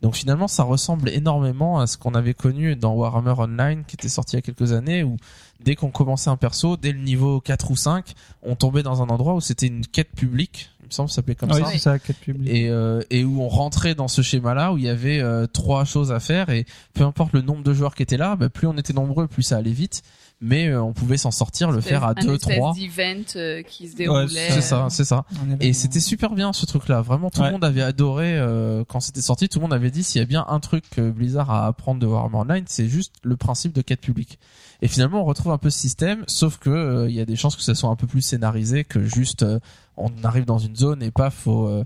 Donc 0.00 0.14
finalement, 0.14 0.46
ça 0.46 0.62
ressemble 0.62 1.08
énormément 1.08 1.80
à 1.80 1.88
ce 1.88 1.98
qu'on 1.98 2.14
avait 2.14 2.32
connu 2.34 2.76
dans 2.76 2.94
Warhammer 2.94 3.34
Online, 3.36 3.82
qui 3.84 3.96
était 3.96 4.08
sorti 4.08 4.36
il 4.36 4.38
y 4.38 4.38
a 4.38 4.42
quelques 4.42 4.70
années, 4.72 5.02
où 5.02 5.16
dès 5.64 5.74
qu'on 5.74 5.90
commençait 5.90 6.30
un 6.30 6.36
perso, 6.36 6.76
dès 6.76 6.92
le 6.92 7.00
niveau 7.00 7.40
4 7.40 7.72
ou 7.72 7.76
5, 7.76 8.14
on 8.44 8.54
tombait 8.54 8.84
dans 8.84 9.02
un 9.02 9.08
endroit 9.08 9.34
où 9.34 9.40
c'était 9.40 9.66
une 9.66 9.84
quête 9.84 10.12
publique, 10.14 10.70
il 10.82 10.86
me 10.86 10.92
semble 10.92 11.10
s'appelait 11.10 11.34
comme 11.34 11.50
oui, 11.50 11.60
ça 11.60 11.66
c'est 11.72 11.78
ça, 11.78 11.98
quête 11.98 12.16
publique. 12.18 12.48
et, 12.48 12.70
euh, 12.70 13.02
et 13.10 13.24
où 13.24 13.42
on 13.42 13.48
rentrait 13.48 13.96
dans 13.96 14.06
ce 14.08 14.22
schéma-là 14.22 14.72
où 14.72 14.78
il 14.78 14.84
y 14.84 14.88
avait 14.88 15.18
euh, 15.20 15.46
trois 15.48 15.84
choses 15.84 16.12
à 16.12 16.20
faire 16.20 16.48
et 16.48 16.64
peu 16.94 17.02
importe 17.02 17.32
le 17.32 17.42
nombre 17.42 17.64
de 17.64 17.74
joueurs 17.74 17.96
qui 17.96 18.04
étaient 18.04 18.16
là, 18.16 18.36
bah, 18.36 18.48
plus 18.48 18.68
on 18.68 18.76
était 18.78 18.92
nombreux, 18.94 19.26
plus 19.26 19.42
ça 19.42 19.56
allait 19.56 19.72
vite, 19.72 20.02
mais 20.40 20.68
euh, 20.68 20.82
on 20.82 20.92
pouvait 20.92 21.16
s'en 21.16 21.30
sortir, 21.30 21.70
le 21.70 21.80
faire 21.80 22.04
à 22.04 22.10
un 22.10 22.14
deux, 22.14 22.38
trois. 22.38 22.72
d'event 22.74 23.22
euh, 23.36 23.62
qui 23.62 23.88
se 23.88 23.96
déroulait. 23.96 24.50
C'est 24.50 24.60
ça, 24.60 24.86
c'est 24.90 25.04
ça. 25.04 25.24
Et 25.60 25.72
c'était 25.72 26.00
super 26.00 26.34
bien 26.34 26.52
ce 26.52 26.64
truc-là. 26.66 27.00
Vraiment, 27.00 27.30
tout 27.30 27.40
le 27.40 27.46
Ouais. 27.46 27.52
monde 27.52 27.64
avait 27.64 27.82
adoré 27.82 28.38
euh, 28.38 28.84
quand 28.86 29.00
c'était 29.00 29.20
sorti. 29.20 29.48
Tout 29.48 29.58
le 29.58 29.62
monde 29.62 29.72
avait 29.72 29.90
dit 29.90 30.02
s'il 30.04 30.20
y 30.20 30.22
a 30.22 30.26
bien 30.26 30.44
un 30.48 30.60
truc 30.60 30.84
que 30.90 31.10
Blizzard 31.10 31.50
a 31.50 31.64
à 31.64 31.66
apprendre 31.66 32.00
de 32.00 32.06
Warhammer 32.06 32.36
Online, 32.36 32.64
c'est 32.68 32.88
juste 32.88 33.14
le 33.22 33.36
principe 33.36 33.72
de 33.72 33.82
quête 33.82 34.00
publique. 34.00 34.38
Et 34.80 34.86
finalement, 34.86 35.22
on 35.22 35.24
retrouve 35.24 35.50
un 35.50 35.58
peu 35.58 35.70
ce 35.70 35.78
système, 35.78 36.22
sauf 36.28 36.58
que 36.58 36.70
euh, 36.70 37.08
il 37.08 37.14
y 37.16 37.20
a 37.20 37.24
des 37.24 37.34
chances 37.34 37.56
que 37.56 37.62
ça 37.62 37.74
soit 37.74 37.90
un 37.90 37.96
peu 37.96 38.06
plus 38.06 38.22
scénarisé 38.22 38.84
que 38.84 39.02
juste 39.02 39.42
euh, 39.42 39.58
on 39.96 40.10
arrive 40.22 40.44
dans 40.44 40.58
une 40.58 40.76
zone 40.76 41.02
et 41.02 41.10
paf, 41.10 41.34
faut, 41.34 41.66
euh, 41.66 41.84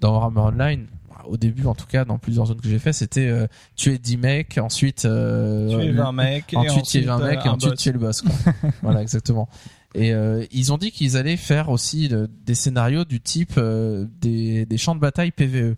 dans 0.00 0.12
Warhammer 0.12 0.40
Online. 0.40 0.86
Au 1.28 1.36
début, 1.36 1.66
en 1.66 1.74
tout 1.74 1.86
cas, 1.86 2.04
dans 2.04 2.18
plusieurs 2.18 2.46
zones 2.46 2.60
que 2.60 2.68
j'ai 2.68 2.78
fait, 2.78 2.92
c'était 2.92 3.26
euh, 3.28 3.46
tuer 3.76 3.98
10 3.98 4.16
mecs, 4.18 4.58
ensuite 4.58 5.04
euh, 5.04 5.68
Tu 5.68 5.84
es 5.86 5.92
le- 5.92 6.02
20 6.02 6.12
mecs, 6.12 6.52
et 6.52 6.56
ensuite 6.56 6.84
tuer 7.02 7.08
un 7.08 7.20
euh, 7.20 7.28
mec 7.28 7.38
et 7.44 7.48
ensuite 7.48 7.76
tuer 7.76 7.92
le 7.92 7.98
boss. 7.98 8.22
Quoi. 8.22 8.32
voilà, 8.82 9.02
exactement. 9.02 9.48
Et 9.94 10.12
euh, 10.12 10.44
ils 10.50 10.72
ont 10.72 10.76
dit 10.78 10.90
qu'ils 10.90 11.16
allaient 11.16 11.36
faire 11.36 11.68
aussi 11.68 12.08
le- 12.08 12.28
des 12.44 12.54
scénarios 12.54 13.04
du 13.04 13.20
type 13.20 13.54
euh, 13.58 14.06
des, 14.20 14.66
des 14.66 14.76
champs 14.78 14.94
de 14.94 15.00
bataille 15.00 15.30
PVE. 15.30 15.76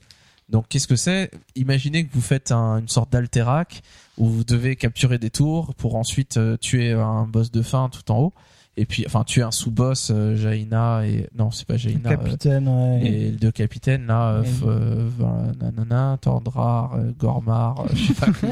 Donc 0.49 0.67
qu'est-ce 0.69 0.87
que 0.89 0.97
c'est? 0.97 1.31
Imaginez 1.57 2.07
que 2.07 2.13
vous 2.15 2.21
faites 2.21 2.53
un- 2.53 2.79
une 2.79 2.89
sorte 2.89 3.13
d'alterac 3.13 3.83
où 4.17 4.27
vous 4.27 4.45
devez 4.45 4.77
capturer 4.77 5.19
des 5.19 5.29
tours 5.31 5.75
pour 5.75 5.97
ensuite 5.97 6.37
euh, 6.39 6.57
tuer 6.57 6.93
un 6.93 7.25
boss 7.27 7.51
de 7.51 7.63
fin 7.63 7.89
tout 7.91 8.11
en 8.11 8.19
haut. 8.21 8.33
Et 8.79 8.85
puis, 8.85 9.05
enfin, 9.07 9.25
tuer 9.25 9.41
un 9.41 9.51
sous-boss, 9.51 10.11
euh, 10.15 10.37
Jaina 10.37 11.07
et... 11.07 11.29
Non, 11.35 11.51
c'est 11.51 11.67
pas 11.67 11.79
Jaina. 11.79 12.11
euh, 12.11 12.17
Capitaine, 12.17 12.69
ouais. 12.69 13.07
et 13.07 13.11
les 13.11 13.31
deux 13.31 13.51
capitaines 13.51 14.07
là, 14.07 14.33
euh, 14.35 14.43
Et- 14.43 14.47
f- 14.49 14.65
euh, 14.69 15.53
nanana, 15.61 16.19
Tordrar, 16.21 16.95
euh, 16.95 17.11
Gormar, 17.19 17.81
euh, 17.81 17.89
je 17.95 18.09
sais 18.09 18.15
pas 18.15 18.27
qui, 18.33 18.47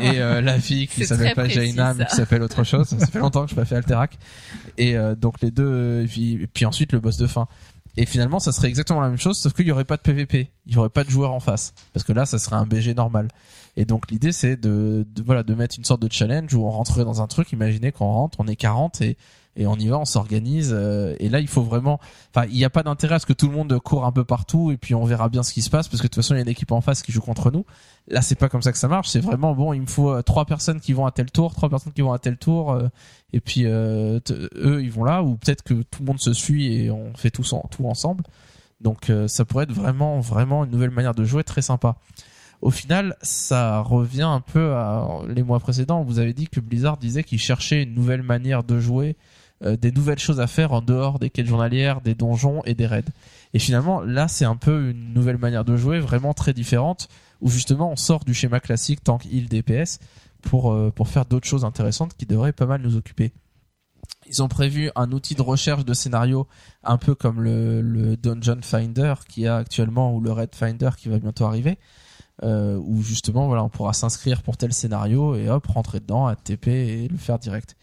et, 0.00 0.06
et, 0.16 0.20
euh, 0.20 0.40
la 0.40 0.58
fille 0.58 0.88
qui 0.88 1.06
s'appelle 1.06 1.32
pas 1.34 1.42
précis, 1.44 1.60
Jaina 1.60 1.94
mais 1.94 2.06
qui 2.06 2.16
s'appelle 2.16 2.42
autre 2.42 2.64
chose. 2.64 2.88
Ça 2.88 3.06
fait 3.06 3.20
longtemps 3.20 3.44
que 3.44 3.50
je 3.50 3.54
pas 3.54 3.64
fait 3.64 3.76
Alterac. 3.76 4.18
Et 4.78 4.96
euh, 4.96 5.14
donc 5.14 5.40
les 5.40 5.52
deux, 5.52 5.64
euh, 5.64 6.02
et 6.02 6.06
puis, 6.08 6.32
et 6.42 6.46
puis 6.48 6.66
ensuite 6.66 6.92
le 6.92 6.98
boss 6.98 7.16
de 7.16 7.28
fin. 7.28 7.46
Et 7.96 8.04
finalement, 8.04 8.40
ça 8.40 8.50
serait 8.52 8.68
exactement 8.68 9.00
la 9.00 9.08
même 9.08 9.16
chose, 9.18 9.38
sauf 9.38 9.52
qu'il 9.54 9.66
y 9.66 9.70
aurait 9.72 9.84
pas 9.84 9.96
de 9.96 10.02
PVP, 10.02 10.50
il 10.66 10.74
y 10.74 10.76
aurait 10.76 10.90
pas 10.90 11.04
de 11.04 11.08
joueur 11.08 11.32
en 11.32 11.40
face, 11.40 11.72
parce 11.94 12.04
que 12.04 12.12
là, 12.12 12.26
ça 12.26 12.38
serait 12.38 12.56
un 12.56 12.66
BG 12.66 12.94
normal. 12.94 13.28
Et 13.76 13.84
donc 13.84 14.10
l'idée, 14.10 14.32
c'est 14.32 14.56
de, 14.56 15.06
voilà 15.24 15.42
de 15.42 15.54
mettre 15.54 15.76
une 15.78 15.84
sorte 15.84 16.00
de 16.00 16.10
challenge 16.10 16.54
où 16.54 16.64
on 16.64 16.70
rentrerait 16.70 17.04
dans 17.04 17.20
un 17.20 17.26
truc. 17.26 17.52
Imaginez 17.52 17.92
qu'on 17.92 18.10
rentre, 18.10 18.38
on 18.40 18.46
est 18.46 18.56
40 18.56 19.00
et 19.02 19.16
et 19.58 19.66
on 19.66 19.76
y 19.76 19.88
va, 19.88 19.98
on 19.98 20.04
s'organise. 20.04 20.70
euh, 20.74 21.16
et 21.18 21.30
là, 21.30 21.40
il 21.40 21.48
faut 21.48 21.62
vraiment. 21.62 21.98
Enfin, 22.34 22.46
il 22.46 22.56
n'y 22.56 22.64
a 22.64 22.70
pas 22.70 22.82
d'intérêt 22.82 23.14
à 23.14 23.18
ce 23.18 23.24
que 23.24 23.32
tout 23.32 23.48
le 23.48 23.54
monde 23.54 23.78
court 23.80 24.04
un 24.04 24.12
peu 24.12 24.22
partout 24.24 24.70
et 24.70 24.76
puis 24.76 24.94
on 24.94 25.04
verra 25.04 25.30
bien 25.30 25.42
ce 25.42 25.52
qui 25.54 25.62
se 25.62 25.70
passe 25.70 25.88
parce 25.88 26.02
que 26.02 26.06
de 26.06 26.08
toute 26.08 26.22
façon, 26.22 26.34
il 26.34 26.36
y 26.36 26.40
a 26.40 26.42
une 26.42 26.48
équipe 26.48 26.72
en 26.72 26.82
face 26.82 27.02
qui 27.02 27.10
joue 27.10 27.22
contre 27.22 27.50
nous. 27.50 27.64
Là, 28.08 28.20
c'est 28.20 28.34
pas 28.34 28.50
comme 28.50 28.60
ça 28.60 28.70
que 28.70 28.78
ça 28.78 28.88
marche. 28.88 29.08
C'est 29.08 29.20
vraiment 29.20 29.54
bon. 29.54 29.72
Il 29.72 29.80
me 29.80 29.86
faut 29.86 30.10
euh, 30.10 30.20
trois 30.20 30.44
personnes 30.44 30.80
qui 30.80 30.92
vont 30.92 31.06
à 31.06 31.10
tel 31.10 31.30
tour, 31.30 31.54
trois 31.54 31.70
personnes 31.70 31.94
qui 31.94 32.02
vont 32.02 32.12
à 32.12 32.18
tel 32.18 32.36
tour, 32.36 32.72
euh, 32.72 32.88
et 33.32 33.40
puis 33.40 33.62
euh, 33.64 34.20
eux, 34.56 34.82
ils 34.82 34.92
vont 34.92 35.04
là. 35.04 35.22
Ou 35.22 35.36
peut-être 35.36 35.62
que 35.62 35.74
tout 35.74 36.00
le 36.00 36.04
monde 36.06 36.20
se 36.20 36.34
suit 36.34 36.74
et 36.74 36.90
on 36.90 37.14
fait 37.14 37.30
tout, 37.30 37.44
tout 37.70 37.86
ensemble. 37.86 38.24
Donc, 38.80 39.08
euh, 39.10 39.26
ça 39.26 39.44
pourrait 39.44 39.64
être 39.64 39.72
vraiment, 39.72 40.20
vraiment 40.20 40.64
une 40.64 40.70
nouvelle 40.70 40.90
manière 40.90 41.14
de 41.14 41.24
jouer 41.24 41.44
très 41.44 41.62
sympa. 41.62 41.96
Au 42.62 42.70
final, 42.70 43.16
ça 43.22 43.80
revient 43.80 44.22
un 44.22 44.40
peu 44.40 44.74
à 44.74 45.20
les 45.28 45.42
mois 45.42 45.60
précédents. 45.60 46.02
Vous 46.02 46.18
avez 46.18 46.32
dit 46.32 46.48
que 46.48 46.60
Blizzard 46.60 46.96
disait 46.96 47.22
qu'il 47.22 47.38
cherchait 47.38 47.82
une 47.82 47.94
nouvelle 47.94 48.22
manière 48.22 48.64
de 48.64 48.80
jouer, 48.80 49.16
euh, 49.64 49.76
des 49.76 49.92
nouvelles 49.92 50.18
choses 50.18 50.40
à 50.40 50.46
faire 50.46 50.72
en 50.72 50.82
dehors 50.82 51.18
des 51.18 51.30
quêtes 51.30 51.46
journalières, 51.46 52.00
des 52.00 52.14
donjons 52.14 52.62
et 52.64 52.74
des 52.74 52.86
raids. 52.86 53.04
Et 53.54 53.58
finalement, 53.58 54.00
là, 54.00 54.28
c'est 54.28 54.44
un 54.44 54.56
peu 54.56 54.90
une 54.90 55.12
nouvelle 55.12 55.38
manière 55.38 55.64
de 55.64 55.76
jouer, 55.76 55.98
vraiment 55.98 56.34
très 56.34 56.52
différente, 56.52 57.08
où 57.40 57.50
justement 57.50 57.90
on 57.90 57.96
sort 57.96 58.24
du 58.24 58.34
schéma 58.34 58.60
classique 58.60 59.02
tank 59.04 59.26
heal 59.26 59.48
DPS 59.48 59.98
pour 60.42 60.72
euh, 60.72 60.90
pour 60.90 61.08
faire 61.08 61.26
d'autres 61.26 61.46
choses 61.46 61.64
intéressantes 61.64 62.14
qui 62.16 62.26
devraient 62.26 62.52
pas 62.52 62.66
mal 62.66 62.80
nous 62.80 62.96
occuper. 62.96 63.32
Ils 64.28 64.42
ont 64.42 64.48
prévu 64.48 64.90
un 64.96 65.12
outil 65.12 65.34
de 65.34 65.42
recherche 65.42 65.84
de 65.84 65.94
scénario 65.94 66.46
un 66.82 66.98
peu 66.98 67.14
comme 67.14 67.40
le, 67.40 67.80
le 67.80 68.16
Dungeon 68.16 68.60
Finder 68.62 69.14
qui 69.28 69.46
a 69.46 69.56
actuellement 69.56 70.14
ou 70.14 70.20
le 70.20 70.32
Red 70.32 70.54
Finder 70.54 70.90
qui 70.96 71.08
va 71.08 71.18
bientôt 71.18 71.44
arriver, 71.44 71.78
euh, 72.42 72.76
où 72.76 73.02
justement 73.02 73.46
voilà 73.46 73.64
on 73.64 73.68
pourra 73.68 73.92
s'inscrire 73.92 74.42
pour 74.42 74.56
tel 74.56 74.72
scénario 74.72 75.34
et 75.34 75.48
hop 75.48 75.66
rentrer 75.66 76.00
dedans, 76.00 76.34
TP 76.34 76.68
et 76.68 77.08
le 77.08 77.16
faire 77.16 77.38
direct. 77.38 77.76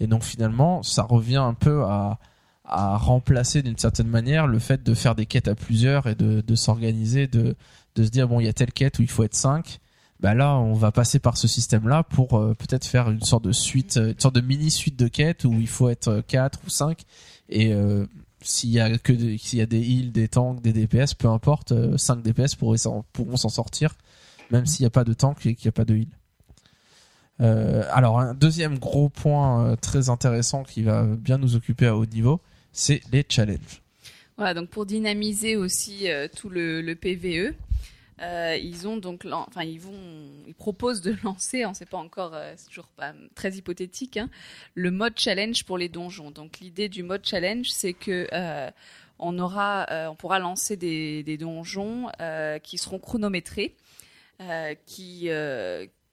Et 0.00 0.06
donc 0.06 0.22
finalement 0.22 0.82
ça 0.82 1.02
revient 1.02 1.36
un 1.36 1.54
peu 1.54 1.84
à 1.84 2.18
à 2.64 2.96
remplacer 2.96 3.62
d'une 3.62 3.76
certaine 3.76 4.08
manière 4.08 4.46
le 4.46 4.58
fait 4.58 4.82
de 4.82 4.94
faire 4.94 5.14
des 5.14 5.26
quêtes 5.26 5.48
à 5.48 5.54
plusieurs 5.54 6.06
et 6.06 6.14
de, 6.14 6.40
de 6.40 6.54
s'organiser, 6.54 7.26
de, 7.26 7.56
de 7.94 8.04
se 8.04 8.08
dire 8.08 8.26
bon 8.26 8.40
il 8.40 8.46
y 8.46 8.48
a 8.48 8.52
telle 8.52 8.72
quête 8.72 8.98
où 8.98 9.02
il 9.02 9.10
faut 9.10 9.22
être 9.22 9.34
5 9.34 9.80
bah 10.20 10.34
là 10.34 10.56
on 10.56 10.72
va 10.72 10.90
passer 10.92 11.18
par 11.18 11.36
ce 11.36 11.46
système 11.46 11.88
là 11.88 12.02
pour 12.02 12.38
euh, 12.38 12.54
peut-être 12.54 12.86
faire 12.86 13.10
une 13.10 13.20
sorte 13.20 13.44
de 13.44 13.52
suite 13.52 13.98
euh, 13.98 14.12
une 14.12 14.20
sorte 14.20 14.34
de 14.34 14.40
mini 14.40 14.70
suite 14.70 14.98
de 14.98 15.08
quêtes 15.08 15.44
où 15.44 15.52
il 15.52 15.68
faut 15.68 15.88
être 15.88 16.22
4 16.26 16.60
ou 16.66 16.70
5 16.70 17.02
et 17.50 17.74
euh, 17.74 18.06
s'il 18.44 18.70
y 18.70 18.78
a 18.80 18.96
que 18.98 19.12
des- 19.12 19.38
s'il 19.38 19.58
y 19.58 19.62
a 19.62 19.66
des 19.66 19.80
heals 19.80 20.12
des 20.12 20.28
tanks 20.28 20.60
des 20.62 20.72
DPS 20.72 21.14
peu 21.14 21.28
importe 21.28 21.72
euh, 21.72 21.96
5 21.98 22.22
DPS 22.22 22.54
pourront 22.54 22.76
s'en 23.36 23.48
sortir 23.48 23.96
même 24.50 24.66
s'il 24.66 24.82
n'y 24.84 24.86
a 24.86 24.90
pas 24.90 25.04
de 25.04 25.14
tank 25.14 25.44
et 25.46 25.54
qu'il 25.54 25.66
n'y 25.66 25.70
a 25.70 25.72
pas 25.72 25.84
de 25.84 25.96
heal. 25.96 26.06
Euh, 27.40 27.82
alors 27.92 28.20
un 28.20 28.34
deuxième 28.34 28.78
gros 28.78 29.08
point 29.08 29.66
euh, 29.66 29.76
très 29.76 30.08
intéressant 30.08 30.62
qui 30.62 30.82
va 30.82 31.02
bien 31.04 31.36
nous 31.38 31.56
occuper 31.56 31.86
à 31.86 31.96
haut 31.96 32.06
niveau 32.06 32.40
c'est 32.72 33.00
les 33.12 33.24
challenges. 33.28 33.82
Voilà, 34.36 34.54
donc 34.54 34.68
pour 34.68 34.84
dynamiser 34.86 35.56
aussi 35.56 36.08
euh, 36.10 36.26
tout 36.34 36.48
le 36.48 36.94
PVE, 36.94 37.54
euh, 38.22 38.56
ils 38.56 38.86
ont 38.86 38.96
donc, 38.96 39.26
enfin 39.30 39.64
ils 39.64 39.80
vont, 39.80 39.92
ils 40.46 40.54
proposent 40.54 41.00
de 41.00 41.16
lancer, 41.24 41.66
on 41.66 41.70
ne 41.70 41.74
sait 41.74 41.86
pas 41.86 41.98
encore, 41.98 42.34
euh, 42.34 42.54
c'est 42.56 42.68
toujours 42.68 42.88
pas 42.96 43.12
très 43.34 43.52
hypothétique, 43.52 44.16
hein, 44.16 44.28
le 44.74 44.90
mode 44.90 45.14
challenge 45.16 45.64
pour 45.64 45.78
les 45.78 45.88
donjons. 45.88 46.30
Donc 46.30 46.60
l'idée 46.60 46.88
du 46.88 47.02
mode 47.02 47.26
challenge, 47.26 47.70
c'est 47.70 47.92
que 47.92 48.28
euh, 48.32 48.70
on 49.18 49.38
aura, 49.38 49.86
euh, 49.90 50.08
on 50.08 50.14
pourra 50.14 50.38
lancer 50.38 50.76
des, 50.76 51.22
des 51.22 51.36
donjons 51.36 52.08
qui 52.62 52.78
seront 52.78 52.98
chronométrés, 52.98 53.74
qui 54.86 55.28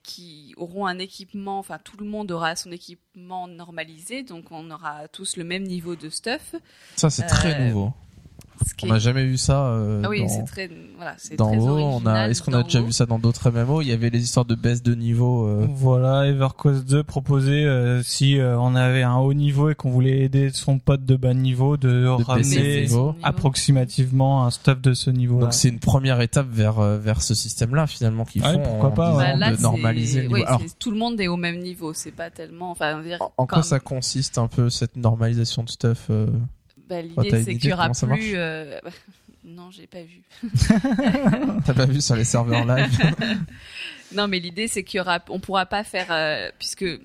qui 0.03 0.55
auront 0.57 0.87
un 0.87 0.97
équipement, 0.97 1.59
enfin 1.59 1.77
tout 1.77 1.95
le 1.97 2.07
monde 2.07 2.31
aura 2.31 2.55
son 2.55 2.71
équipement 2.71 3.47
normalisé, 3.47 4.23
donc 4.23 4.45
on 4.49 4.71
aura 4.71 5.07
tous 5.07 5.37
le 5.37 5.43
même 5.43 5.61
niveau 5.61 5.95
de 5.95 6.09
stuff. 6.09 6.55
ça 6.95 7.11
c'est 7.11 7.27
très 7.27 7.67
nouveau 7.67 7.93
on 8.83 8.87
n'a 8.87 8.99
jamais 8.99 9.25
vu 9.25 9.37
ça 9.37 9.65
euh, 9.67 10.01
ah 10.03 10.09
oui, 10.09 10.21
dans- 10.21 10.27
c'est 10.29 10.43
très, 10.43 10.69
voilà, 10.95 11.13
c'est 11.17 11.35
dans 11.35 11.47
très 11.49 11.57
WoW, 11.57 11.69
on 11.77 11.79
a, 11.79 11.89
original 11.89 12.31
est-ce 12.31 12.41
qu'on 12.43 12.53
a 12.53 12.63
déjà 12.63 12.81
vu 12.81 12.91
ça 12.91 13.05
dans 13.05 13.19
d'autres 13.19 13.49
MMO 13.51 13.81
Il 13.81 13.87
y 13.87 13.91
avait 13.91 14.09
les 14.09 14.23
histoires 14.23 14.45
de 14.45 14.55
baisse 14.55 14.81
de 14.83 14.95
niveau. 14.95 15.45
euh, 15.47 15.67
Voilà, 15.69 16.27
EverQuest 16.27 16.85
2 16.87 17.03
proposait 17.03 17.63
euh, 17.65 18.01
si 18.03 18.37
euh, 18.39 18.57
on 18.59 18.75
avait 18.75 19.03
un 19.03 19.17
haut 19.17 19.33
niveau 19.33 19.69
et 19.69 19.75
qu'on 19.75 19.89
voulait 19.91 20.19
aider 20.21 20.49
son 20.51 20.79
pote 20.79 21.05
de 21.05 21.15
bas 21.15 21.33
niveau 21.33 21.77
de, 21.77 22.05
ramener 22.07 22.81
niveau. 22.81 23.15
approximativement 23.23 24.45
un 24.45 24.51
stuff 24.51 24.81
de 24.81 24.93
ce 24.93 25.09
niveau. 25.09 25.39
Donc 25.39 25.53
c'est 25.53 25.69
une 25.69 25.79
première 25.79 26.21
étape 26.21 26.47
vers 26.49 26.79
euh, 26.79 26.97
vers 26.97 27.21
ce 27.21 27.33
système-là 27.33 27.87
finalement 27.87 28.25
qu'ils 28.25 28.43
Ouais, 28.43 28.53
font 28.53 28.61
pourquoi 28.63 28.89
en 28.89 28.91
pas. 28.91 29.13
Bah, 29.15 29.35
là, 29.35 29.55
de 29.55 29.61
normaliser 29.61 30.21
le 30.21 30.27
niveau. 30.27 30.35
oui, 30.35 30.43
Alors 30.45 30.61
c'est- 30.61 30.77
tout 30.79 30.91
le 30.91 30.97
monde 30.97 31.19
est 31.21 31.27
au 31.27 31.37
même 31.37 31.59
niveau. 31.59 31.93
C'est 31.93 32.11
pas 32.11 32.29
tellement, 32.29 32.71
enfin, 32.71 32.93
on 32.95 32.97
va 32.97 33.03
dire, 33.03 33.21
en, 33.21 33.25
en 33.37 33.45
quoi 33.47 33.57
comme- 33.59 33.63
ça 33.63 33.79
consiste 33.79 34.37
un 34.37 34.47
peu 34.47 34.69
cette 34.69 34.95
normalisation 34.95 35.63
de 35.63 35.69
stuff 35.69 36.07
euh, 36.09 36.27
bah, 36.91 37.01
l'idée 37.01 37.43
c'est 37.43 37.55
qu'il 37.55 37.69
y 37.69 37.73
aura 37.73 37.89
plus. 37.89 38.33
euh, 38.35 38.79
Non, 39.43 39.71
j'ai 39.71 39.87
pas 39.87 40.03
vu. 40.03 40.21
T'as 41.65 41.73
pas 41.73 41.85
vu 41.87 41.99
sur 42.01 42.15
les 42.15 42.23
serveurs 42.25 42.65
live 42.65 42.89
Non, 44.15 44.27
mais 44.27 44.39
l'idée 44.39 44.67
c'est 44.67 44.83
qu'il 44.83 44.97
y 44.97 45.01
aura, 45.01 45.19
on 45.29 45.39
pourra 45.39 45.65
pas 45.65 45.83
faire 45.83 46.07
euh, 46.11 46.49
puisque 46.59 46.83
euh, 46.83 46.99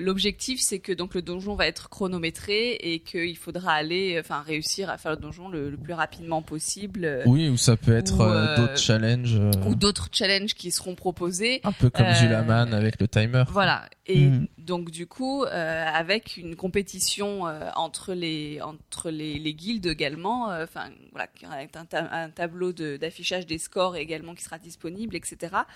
l'objectif 0.00 0.60
c'est 0.60 0.78
que 0.78 0.92
donc 0.92 1.14
le 1.14 1.22
donjon 1.22 1.54
va 1.54 1.66
être 1.66 1.88
chronométré 1.88 2.72
et 2.74 3.00
qu'il 3.00 3.36
faudra 3.36 3.74
aller, 3.74 4.16
enfin 4.18 4.42
réussir 4.44 4.90
à 4.90 4.96
faire 4.98 5.12
le 5.12 5.18
donjon 5.18 5.48
le, 5.48 5.70
le 5.70 5.76
plus 5.76 5.92
rapidement 5.92 6.40
possible. 6.42 7.22
Oui, 7.26 7.48
ou 7.48 7.56
ça 7.56 7.76
peut 7.76 7.96
être 7.96 8.20
euh, 8.22 8.56
d'autres 8.56 8.78
challenges, 8.78 9.38
Ou 9.66 9.74
d'autres 9.74 10.08
challenges 10.12 10.54
qui 10.54 10.70
seront 10.70 10.94
proposés. 10.94 11.60
un 11.64 11.72
peu 11.72 11.90
comme 11.90 12.06
euh, 12.06 12.14
Zulaman 12.14 12.72
avec 12.74 13.00
le 13.00 13.06
timer. 13.08 13.44
Voilà. 13.50 13.88
Et 14.08 14.30
Mhm. 14.30 14.46
donc 14.58 14.90
du 14.92 15.08
coup, 15.08 15.42
euh, 15.44 15.84
avec 15.84 16.36
une 16.36 16.54
compétition 16.54 17.48
euh, 17.48 17.70
entre 17.74 18.14
les 18.14 18.60
entre 18.62 19.10
les, 19.10 19.38
les 19.40 19.52
guildes 19.52 19.86
également, 19.86 20.50
euh, 20.52 20.62
enfin 20.62 20.90
voilà, 21.10 21.28
avec 21.50 21.74
un, 21.76 21.84
ta- 21.86 22.12
un 22.12 22.30
tableau 22.30 22.72
de- 22.72 22.96
d'affichage 22.98 23.46
des 23.46 23.58
scores 23.58 23.96
également 23.96 24.34
qui 24.36 24.44
sera 24.44 24.58
disponible, 24.58 25.16
etc. 25.16 25.66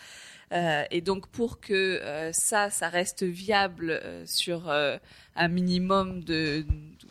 Euh, 0.52 0.84
et 0.92 1.00
donc 1.00 1.28
pour 1.28 1.60
que 1.60 1.72
euh, 1.74 2.30
ça, 2.32 2.70
ça 2.70 2.88
reste 2.88 3.24
viable 3.24 3.90
euh, 3.90 4.24
sur 4.26 4.68
euh, 4.68 4.96
un 5.36 5.48
minimum 5.48 6.22
de 6.24 6.64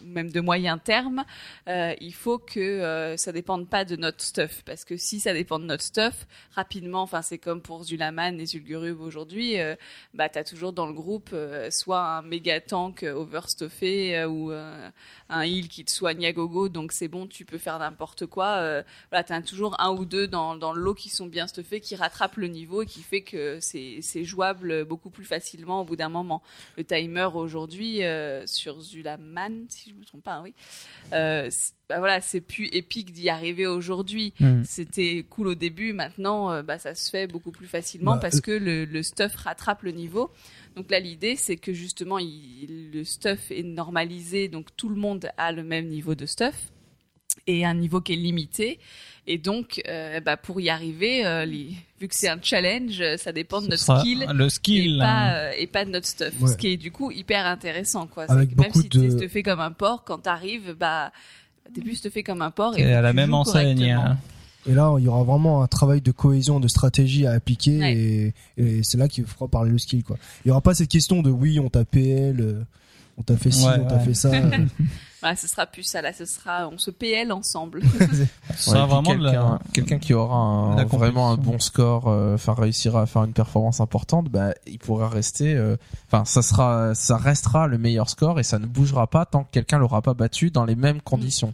même 0.10 0.32
de 0.32 0.40
moyen 0.42 0.78
terme, 0.78 1.24
euh, 1.68 1.94
il 2.02 2.14
faut 2.14 2.38
que 2.38 2.60
euh, 2.60 3.18
ça 3.18 3.32
dépende 3.32 3.70
pas 3.70 3.86
de 3.86 3.96
notre 3.96 4.22
stuff 4.22 4.64
parce 4.66 4.86
que 4.86 4.98
si 4.98 5.20
ça 5.20 5.34
dépend 5.34 5.60
de 5.60 5.66
notre 5.66 5.84
stuff, 5.84 6.28
rapidement, 6.52 7.02
enfin 7.02 7.22
c'est 7.22 7.38
comme 7.38 7.62
pour 7.62 7.84
Zulaman 7.84 8.40
et 8.40 8.46
Zulgurub 8.46 9.00
aujourd'hui, 9.02 9.60
euh, 9.60 9.76
bah 10.14 10.30
t'as 10.30 10.44
toujours 10.44 10.74
dans 10.74 10.88
le 10.88 10.94
groupe 10.94 11.30
euh, 11.34 11.70
soit 11.72 12.02
un 12.02 12.22
méga 12.22 12.60
tank 12.60 13.04
euh, 13.04 13.14
overstuffé 13.14 14.26
ou 14.26 14.52
un 14.52 15.44
heal 15.44 15.68
qui 15.68 15.86
te 15.86 15.92
soigne 15.92 16.26
à 16.26 16.32
gogo, 16.32 16.70
donc 16.70 16.92
c'est 16.92 17.08
bon, 17.08 17.28
tu 17.28 17.46
peux 17.46 17.58
faire 17.58 17.80
n'importe 17.80 18.26
quoi. 18.26 18.84
Voilà, 19.12 19.24
t'as 19.24 19.42
toujours 19.42 19.80
un 19.80 19.92
ou 19.92 20.06
deux 20.06 20.28
dans, 20.28 20.56
dans 20.56 20.74
le 20.74 20.94
qui 20.94 21.10
sont 21.10 21.28
bien 21.28 21.46
stuffés, 21.46 21.80
qui 21.82 21.96
rattrapent 21.96 22.38
le 22.38 22.48
niveau 22.48 22.82
et 22.82 22.86
qui 22.86 23.02
fait 23.02 23.22
que 23.22 23.60
c'est 23.62 24.24
jouable 24.24 24.86
beaucoup 24.86 25.10
plus 25.10 25.26
facilement 25.26 25.82
au 25.82 25.84
bout 25.84 25.96
d'un 25.96 26.10
moment. 26.10 26.42
Le 26.78 26.84
timer 26.84 27.30
aujourd'hui 27.36 28.02
euh, 28.10 28.44
sur 28.46 28.82
Zulaman, 28.82 29.66
si 29.70 29.92
je 29.92 29.96
me 29.96 30.04
trompe 30.04 30.24
pas, 30.24 30.36
hein, 30.36 30.42
oui, 30.44 30.54
euh, 31.14 31.48
c'est- 31.50 31.74
bah 31.88 32.00
voilà, 32.00 32.22
c'est 32.22 32.42
plus 32.42 32.68
épique 32.72 33.12
d'y 33.14 33.30
arriver 33.30 33.66
aujourd'hui. 33.66 34.34
Mhm. 34.40 34.64
C'était 34.66 35.26
cool 35.30 35.48
au 35.48 35.56
début, 35.56 35.94
maintenant 35.94 36.52
euh, 36.52 36.62
bah, 36.62 36.78
ça 36.78 36.94
se 36.96 37.10
fait 37.10 37.26
beaucoup 37.28 37.52
plus 37.52 37.68
facilement 37.68 38.14
Bah, 38.14 38.20
parce 38.22 38.42
que 38.42 38.52
le, 38.52 38.86
le 38.86 39.02
stuff 39.04 39.36
rattrape 39.36 39.84
le 39.84 39.92
niveau. 39.92 40.30
Donc 40.76 40.92
là, 40.92 41.00
l'idée, 41.00 41.36
c'est 41.36 41.58
que 41.58 41.74
justement, 41.74 42.20
il- 42.20 42.92
le 42.94 43.04
stuff 43.04 43.50
est 43.52 43.64
normalisé, 43.64 44.48
donc 44.50 44.68
tout 44.78 44.90
le 44.90 44.96
monde 44.96 45.30
a 45.38 45.52
le 45.52 45.64
même 45.64 45.88
niveau 45.88 46.14
de 46.16 46.26
stuff 46.26 46.72
et 47.48 47.66
un 47.66 47.74
niveau 47.74 48.02
qui 48.02 48.14
est 48.14 48.18
limité. 48.18 48.80
Et 49.28 49.38
donc, 49.38 49.82
euh, 49.88 50.20
bah, 50.22 50.38
pour 50.38 50.60
y 50.60 50.70
arriver, 50.70 51.24
euh, 51.26 51.46
les- 51.46 51.76
vu 52.02 52.08
que 52.08 52.16
c'est 52.16 52.30
un 52.30 52.40
challenge, 52.42 53.00
euh, 53.00 53.16
ça 53.18 53.32
dépend 53.32 53.62
de 53.62 53.68
notre 53.68 54.00
skill 54.00 54.26
le 54.34 54.46
et 54.46 54.50
skill. 54.50 54.98
pas, 55.00 55.06
hein. 55.06 55.34
euh, 55.34 55.52
et 55.58 55.68
pas 55.68 55.86
de 55.86 55.92
notre 55.92 56.08
stuff. 56.08 56.34
Ouais. 56.42 56.48
Ce 56.52 56.58
qui 56.58 56.68
est 56.70 56.78
du 56.78 56.92
coup 56.92 57.12
hyper 57.12 57.46
intéressant, 57.46 58.08
quoi. 58.08 58.26
C'est 58.28 58.34
Avec 58.34 58.50
que 58.50 58.56
même 58.56 58.68
beaucoup 58.68 58.82
si 58.82 58.90
tu 58.90 59.08
te 59.10 59.28
fais 59.28 59.44
comme 59.44 59.60
un 59.60 59.72
porc, 59.72 60.04
quand 60.04 60.18
t'arrives, 60.20 60.74
bah, 60.80 61.12
t'es 61.76 61.82
plus 61.82 62.02
te 62.02 62.10
fais 62.10 62.24
comme 62.24 62.42
un 62.42 62.50
porc. 62.50 62.80
Et 62.80 62.92
à 62.94 63.02
la 63.02 63.14
même 63.14 63.34
enseigne. 63.36 63.92
hein. 63.92 64.18
Et 64.68 64.74
là, 64.74 64.94
il 64.98 65.06
y 65.06 65.08
aura 65.08 65.24
vraiment 65.24 65.62
un 65.64 65.68
travail 65.68 66.02
de 66.02 66.12
cohésion, 66.12 66.60
de 66.60 66.68
stratégie 66.68 67.26
à 67.28 67.32
appliquer, 67.32 67.80
Ouais. 67.80 67.94
et, 67.96 68.34
et 68.58 68.84
c'est 68.84 68.98
là 68.98 69.08
qu'il 69.08 69.26
fera 69.26 69.48
parler 69.48 69.72
le 69.72 69.78
skill, 69.78 70.04
quoi. 70.04 70.18
Il 70.44 70.48
y 70.50 70.52
aura 70.52 70.62
pas 70.62 70.74
cette 70.74 70.90
question 70.90 71.22
de 71.22 71.30
oui, 71.30 71.60
on 71.60 71.70
t'a 71.70 71.86
PL, 71.86 72.66
on 73.18 73.22
t'a 73.22 73.38
fait 73.38 73.52
ci, 73.52 73.64
Ouais, 73.66 73.74
on 73.80 73.86
t'a 73.88 74.00
fait 74.00 74.14
ça. 74.16 74.32
Voilà, 75.22 75.36
ce 75.36 75.48
sera 75.48 75.66
plus 75.66 75.84
ça, 75.84 76.02
là, 76.02 76.14
ce 76.14 76.26
sera, 76.26 76.70
on 76.70 76.78
se 76.78 76.92
PL 76.92 77.32
ensemble. 77.32 77.82
Ce 77.84 77.98
Ouais, 78.22 78.28
sera 78.56 78.86
vraiment 78.86 79.04
quelqu'un 79.12 79.60
quelqu'un 79.74 80.00
qui 80.00 80.14
aura 80.14 80.36
un- 80.36 80.76
la 80.78 80.86
vraiment 80.86 81.30
un 81.32 81.36
bon 81.38 81.60
score, 81.60 82.08
euh, 82.08 82.36
enfin 82.36 82.54
réussira 82.54 83.02
à 83.02 83.06
faire 83.06 83.24
une 83.26 83.34
performance 83.34 83.80
importante, 83.82 84.30
bah 84.30 84.54
il 84.66 84.80
pourra 84.80 85.10
rester, 85.10 85.56
euh, 85.56 85.76
enfin 86.08 86.24
ça 86.26 86.42
sera, 86.42 86.96
ça 86.96 87.18
restera 87.18 87.68
le 87.68 87.78
meilleur 87.78 88.10
score 88.10 88.40
et 88.40 88.44
ça 88.44 88.60
ne 88.60 88.66
bougera 88.66 89.08
pas 89.08 89.26
tant 89.26 89.44
que 89.44 89.50
quelqu'un 89.52 89.78
l'aura 89.78 90.02
pas 90.02 90.14
battu 90.14 90.52
dans 90.52 90.66
les 90.66 90.76
mêmes 90.76 91.02
conditions. 91.02 91.54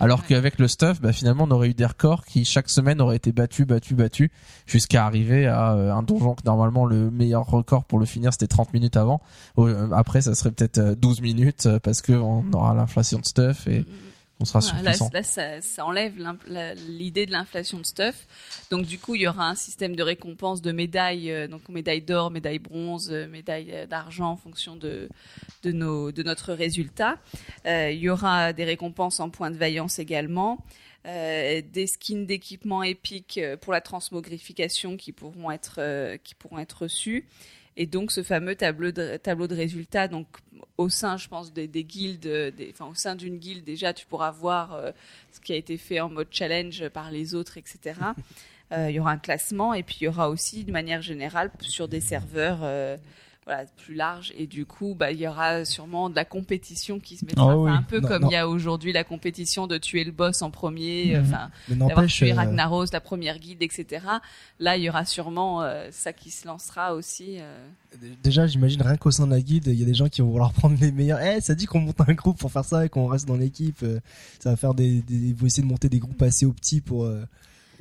Alors 0.00 0.24
qu'avec 0.26 0.58
le 0.58 0.68
stuff, 0.68 1.00
bah 1.00 1.12
finalement 1.12 1.44
on 1.44 1.50
aurait 1.50 1.70
eu 1.70 1.74
des 1.74 1.86
records 1.86 2.24
qui 2.24 2.44
chaque 2.44 2.68
semaine 2.68 3.00
auraient 3.00 3.16
été 3.16 3.32
battus, 3.32 3.66
battus, 3.66 3.96
battus, 3.96 4.30
jusqu'à 4.66 5.06
arriver 5.06 5.46
à 5.46 5.72
euh, 5.72 5.92
un 5.92 6.02
donjon 6.02 6.34
que 6.34 6.42
normalement 6.44 6.84
le 6.84 7.10
meilleur 7.10 7.46
record 7.46 7.84
pour 7.84 7.98
le 7.98 8.06
finir 8.06 8.32
c'était 8.32 8.46
30 8.46 8.72
minutes 8.74 8.96
avant. 8.96 9.20
Euh, 9.58 9.90
Après 9.92 10.20
ça 10.20 10.34
serait 10.34 10.50
peut-être 10.50 10.78
euh, 10.78 10.94
12 10.94 11.20
minutes 11.22 11.66
euh, 11.66 11.78
parce 11.78 12.02
que 12.02 12.12
on 12.12 12.44
aura 12.52 12.74
l'inflation 12.74 13.18
de 13.18 13.24
stuff 13.24 13.66
et 13.66 13.84
on 14.42 14.44
sera 14.44 14.60
Voilà, 14.60 14.92
là, 14.92 15.08
là, 15.12 15.22
ça, 15.22 15.60
ça 15.60 15.84
enlève 15.84 16.14
l'idée 16.88 17.26
de 17.26 17.32
l'inflation 17.32 17.78
de 17.78 17.84
stuff. 17.84 18.26
Donc 18.70 18.86
du 18.86 18.98
coup, 18.98 19.14
il 19.14 19.22
y 19.22 19.28
aura 19.28 19.48
un 19.48 19.54
système 19.54 19.96
de 19.96 20.02
récompense 20.02 20.60
de 20.62 20.72
médailles, 20.72 21.30
euh, 21.30 21.48
donc 21.48 21.68
médaille 21.68 22.02
d'or, 22.02 22.30
médaille 22.30 22.58
bronze, 22.58 23.10
euh, 23.12 23.28
médaille 23.28 23.70
euh, 23.72 23.86
d'argent 23.86 24.30
en 24.30 24.36
fonction 24.36 24.76
de 24.76 25.08
de 25.62 25.72
nos 25.72 26.12
de 26.12 26.22
notre 26.22 26.52
résultat. 26.52 27.18
Euh, 27.66 27.90
il 27.90 28.00
y 28.00 28.10
aura 28.10 28.52
des 28.52 28.64
récompenses 28.64 29.20
en 29.20 29.30
points 29.30 29.50
de 29.50 29.56
vaillance 29.56 29.98
également. 29.98 30.58
Euh, 31.04 31.62
des 31.72 31.88
skins 31.88 32.26
d'équipement 32.26 32.84
épiques 32.84 33.40
pour 33.60 33.72
la 33.72 33.80
transmogrification 33.80 34.96
qui 34.96 35.10
pourront 35.10 35.50
être 35.50 35.76
euh, 35.78 36.16
qui 36.22 36.36
pourront 36.36 36.60
être 36.60 36.82
reçus 36.82 37.26
et 37.76 37.86
donc 37.86 38.12
ce 38.12 38.22
fameux 38.22 38.54
tableau 38.54 38.92
de 38.92 39.16
tableau 39.16 39.46
de 39.46 39.54
résultats 39.54 40.08
donc 40.08 40.26
au 40.76 40.88
sein 40.88 41.16
je 41.16 41.28
pense 41.28 41.52
des, 41.52 41.66
des 41.68 41.84
guildes 41.84 42.20
des, 42.20 42.70
enfin 42.72 42.86
au 42.86 42.94
sein 42.94 43.14
d'une 43.14 43.38
guilde 43.38 43.64
déjà 43.64 43.94
tu 43.94 44.06
pourras 44.06 44.30
voir 44.30 44.74
euh, 44.74 44.90
ce 45.32 45.40
qui 45.40 45.52
a 45.52 45.56
été 45.56 45.76
fait 45.76 46.00
en 46.00 46.10
mode 46.10 46.28
challenge 46.30 46.88
par 46.90 47.10
les 47.10 47.34
autres 47.34 47.58
etc 47.58 47.94
Euh, 48.72 48.88
il 48.88 48.96
y 48.96 49.00
aura 49.00 49.10
un 49.10 49.18
classement 49.18 49.74
et 49.74 49.82
puis 49.82 49.98
il 50.00 50.04
y 50.04 50.08
aura 50.08 50.30
aussi 50.30 50.64
de 50.64 50.72
manière 50.72 51.02
générale 51.02 51.50
sur 51.60 51.88
des 51.88 52.00
serveurs 52.00 52.60
euh, 52.62 52.96
voilà, 53.44 53.64
plus 53.76 53.94
larges 53.96 54.32
et 54.38 54.46
du 54.46 54.66
coup 54.66 54.94
bah 54.94 55.10
il 55.10 55.18
y 55.18 55.26
aura 55.26 55.64
sûrement 55.64 56.08
de 56.08 56.14
la 56.14 56.24
compétition 56.24 57.00
qui 57.00 57.16
se 57.16 57.24
mettra 57.24 57.56
Oh 57.56 57.64
oui. 57.64 57.72
un 57.72 57.82
peu 57.82 57.98
Non, 57.98 58.06
comme 58.08 58.22
non. 58.22 58.28
il 58.30 58.32
y 58.34 58.36
a 58.36 58.48
aujourd'hui 58.48 58.92
la 58.92 59.02
compétition 59.02 59.66
de 59.66 59.78
tuer 59.78 60.04
le 60.04 60.12
boss 60.12 60.42
en 60.42 60.50
premier 60.52 61.16
Mhm. 61.16 61.24
enfin 61.26 61.50
d'avoir 61.68 62.06
tué 62.06 62.30
euh, 62.30 62.36
Ragnaros, 62.36 62.86
la 62.92 63.00
première 63.00 63.38
guilde, 63.40 63.60
etc. 63.62 64.06
Là, 64.60 64.76
il 64.76 64.84
y 64.84 64.88
aura 64.88 65.04
sûrement 65.04 65.62
euh, 65.62 65.88
ça 65.90 66.12
qui 66.12 66.30
se 66.30 66.46
lancera 66.46 66.94
aussi. 66.94 67.38
euh. 67.40 67.66
déjà, 68.22 68.46
j'imagine 68.46 68.80
rien 68.82 68.96
qu'au 68.96 69.10
sein 69.10 69.26
de 69.26 69.32
la 69.32 69.40
guide, 69.40 69.66
il 69.66 69.74
y 69.78 69.82
a 69.82 69.86
des 69.86 69.94
gens 69.94 70.08
qui 70.08 70.20
vont 70.20 70.28
vouloir 70.30 70.52
prendre 70.54 70.76
les 70.80 70.92
meilleurs. 70.92 71.20
Eh, 71.20 71.40
ça 71.40 71.56
dit 71.56 71.66
qu'on 71.66 71.80
monte 71.80 72.00
un 72.00 72.12
groupe 72.14 72.38
pour 72.38 72.52
faire 72.52 72.64
ça 72.64 72.84
et 72.86 72.88
qu'on 72.88 73.06
reste 73.08 73.26
dans 73.26 73.36
l'équipe. 73.36 73.84
Ça 74.38 74.50
va 74.50 74.56
faire 74.56 74.74
des, 74.74 75.00
des, 75.02 75.14
ils 75.16 75.34
vont 75.34 75.46
essayer 75.46 75.64
de 75.64 75.68
monter 75.68 75.88
des 75.88 75.98
groupes 75.98 76.22
assez 76.22 76.46
au 76.46 76.52
petit 76.52 76.80
pour, 76.80 77.04
euh, 77.06 77.24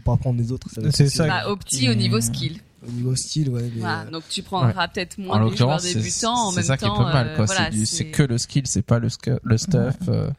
pour 0.03 0.15
pas 0.15 0.19
prendre 0.19 0.39
les 0.39 0.51
autres. 0.51 0.67
va 0.75 0.87
être 0.87 0.95
C'est 0.95 1.07
ça. 1.07 1.25
euh, 1.25 1.27
Bah, 1.27 1.49
au 1.49 1.55
petit, 1.55 1.87
au 1.87 1.93
niveau 1.93 2.19
skill. 2.19 2.59
Au 2.87 2.91
niveau 2.91 3.15
style, 3.15 3.49
ouais. 3.49 3.61
mais, 3.73 3.79
Voilà. 3.81 4.01
euh, 4.01 4.09
Donc, 4.11 4.23
tu 4.29 4.41
prendras 4.41 4.87
peut-être 4.87 5.19
En 5.19 5.23
moins 5.23 5.35
les 5.35 5.55
joueurs 5.55 5.69
l'occurrence, 5.77 5.81
c'est 5.83 5.93
débutants. 5.99 6.47
En 6.47 6.49
c'est 6.51 6.55
même 6.57 6.65
ça 6.65 6.77
qui 6.77 6.85
est 6.85 6.87
temps, 6.87 6.97
pas 7.03 7.13
mal, 7.13 7.27
euh, 7.27 7.35
quoi. 7.35 7.45
voilà, 7.45 7.65
c'est 7.65 7.77
du- 7.77 7.85
c'est 7.85 8.05
que 8.05 8.23
le 8.23 8.37
skill, 8.37 8.63
c'est 8.65 8.81
pas 8.81 8.97
le, 8.99 9.09
le 9.43 9.57
stuff. 9.57 9.95
euh, 10.07 10.29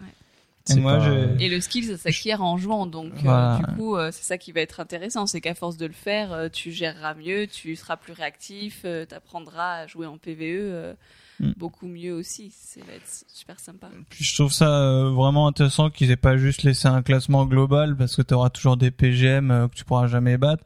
Et 0.69 0.73
c'est 0.75 0.81
moi, 0.81 0.99
pas- 0.99 1.05
j'ai- 1.39 1.47
Et 1.47 1.49
le 1.49 1.61
skill, 1.61 1.85
ça 1.85 1.97
s'acquiert 1.97 2.43
en 2.43 2.57
jouant. 2.57 2.87
Donc, 2.87 3.13
euh, 3.25 3.57
du 3.59 3.65
coup, 3.77 3.97
euh, 3.97 4.11
c'est 4.13 4.23
ça 4.25 4.39
qui 4.39 4.53
va 4.53 4.61
être 4.61 4.79
intéressant. 4.81 5.27
C'est 5.27 5.41
qu'à 5.41 5.55
force 5.55 5.77
de 5.77 5.87
le 5.87 5.93
faire, 5.93 6.33
euh, 6.33 6.49
tu 6.49 6.71
géreras 6.71 7.15
mieux, 7.15 7.47
tu 7.49 7.75
seras 7.77 7.97
plus 7.97 8.13
réactif, 8.13 8.83
tu 8.83 9.15
apprendras 9.15 9.83
à 9.83 9.87
jouer 9.87 10.07
en 10.07 10.19
PVE 10.19 10.43
euh, 10.61 10.93
Mm. 11.41 11.53
beaucoup 11.57 11.87
mieux 11.89 12.13
aussi. 12.15 12.53
Ça 12.55 12.81
va 12.87 12.93
être 12.93 13.25
super 13.27 13.59
sympa. 13.59 13.89
Puis 14.11 14.23
je 14.23 14.35
trouve 14.35 14.53
ça 14.53 14.69
euh, 14.69 15.11
vraiment 15.11 15.49
intéressant 15.49 15.91
qu'ils 15.91 16.11
aient 16.13 16.17
pas 16.17 16.37
juste 16.37 16.63
laissé 16.63 16.87
un 16.87 17.03
classement 17.03 17.47
global 17.47 17.97
parce 17.97 18.15
que 18.15 18.23
tu 18.23 18.33
auras 18.35 18.51
toujours 18.51 18.77
des 18.77 18.93
PGM 18.93 19.51
euh, 19.51 19.67
que 19.67 19.75
tu 19.75 19.85
pourras 19.85 20.07
jamais 20.07 20.37
battre, 20.37 20.63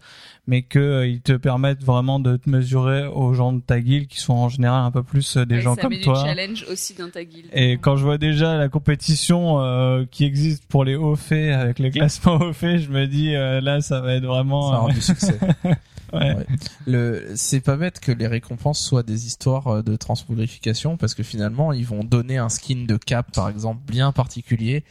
mais 0.47 0.63
que 0.63 0.79
euh, 0.79 1.07
ils 1.07 1.23
te 1.23 1.33
permettent 1.33 1.83
vraiment 1.83 2.19
de 2.21 2.37
te 2.37 2.51
mesurer 2.51 3.07
aux 3.07 3.33
gens 3.33 3.53
de 3.55 3.61
ta 3.61 3.81
guilde 3.81 4.09
qui 4.09 4.19
sont 4.21 4.35
en 4.35 4.49
général 4.51 4.85
un 4.85 4.91
peu 4.91 5.03
plus 5.05 5.37
euh, 5.39 5.47
des 5.47 5.55
Ouais, 5.55 5.61
gens 5.63 5.77
ça 5.77 5.83
comme 5.83 5.93
met 5.93 6.01
toi. 6.01 6.21
du 6.23 6.29
challenge 6.29 6.67
aussi 6.71 6.93
dans 6.95 7.09
ta 7.11 7.25
guilde. 7.25 7.49
Et 7.55 7.79
quand 7.79 7.97
je 7.97 8.05
vois 8.05 8.19
déjà 8.19 8.57
la 8.59 8.69
compétition 8.69 9.61
euh, 9.87 10.07
qui 10.11 10.25
existe 10.25 10.67
pour 10.67 10.85
les 10.85 10.97
hauts 10.97 11.17
faits 11.17 11.55
avec 11.55 11.79
les 11.79 11.91
classements 11.91 12.37
hauts 12.37 12.53
faits, 12.53 12.81
je 12.81 12.91
me 12.91 13.07
dis 13.07 13.35
euh, 13.35 13.61
là 13.61 13.81
ça 13.81 14.01
va 14.01 14.15
être 14.15 14.27
vraiment 14.27 14.71
ça 14.71 14.79
aura 14.81 14.91
euh, 14.91 14.95
du 14.95 15.01
succès. 15.01 15.39
ouais. 15.65 15.77
Ouais. 16.13 16.47
Le, 16.87 17.33
c'est 17.35 17.61
pas 17.61 17.77
bête 17.77 18.01
que 18.01 18.13
les 18.13 18.27
récompenses 18.27 18.81
soient 18.81 19.03
des 19.03 19.27
histoires 19.27 19.67
euh, 19.69 19.83
de 19.83 19.97
transmogrification 19.97 20.97
parce 20.97 21.15
que 21.15 21.23
finalement 21.23 21.73
ils 21.73 21.87
vont 21.87 22.05
donner 22.05 22.39
un 22.39 22.49
skin 22.49 22.85
de 22.87 22.97
cap 22.97 23.33
par 23.33 23.49
exemple 23.49 23.81
bien 23.87 24.13
particulier 24.13 24.85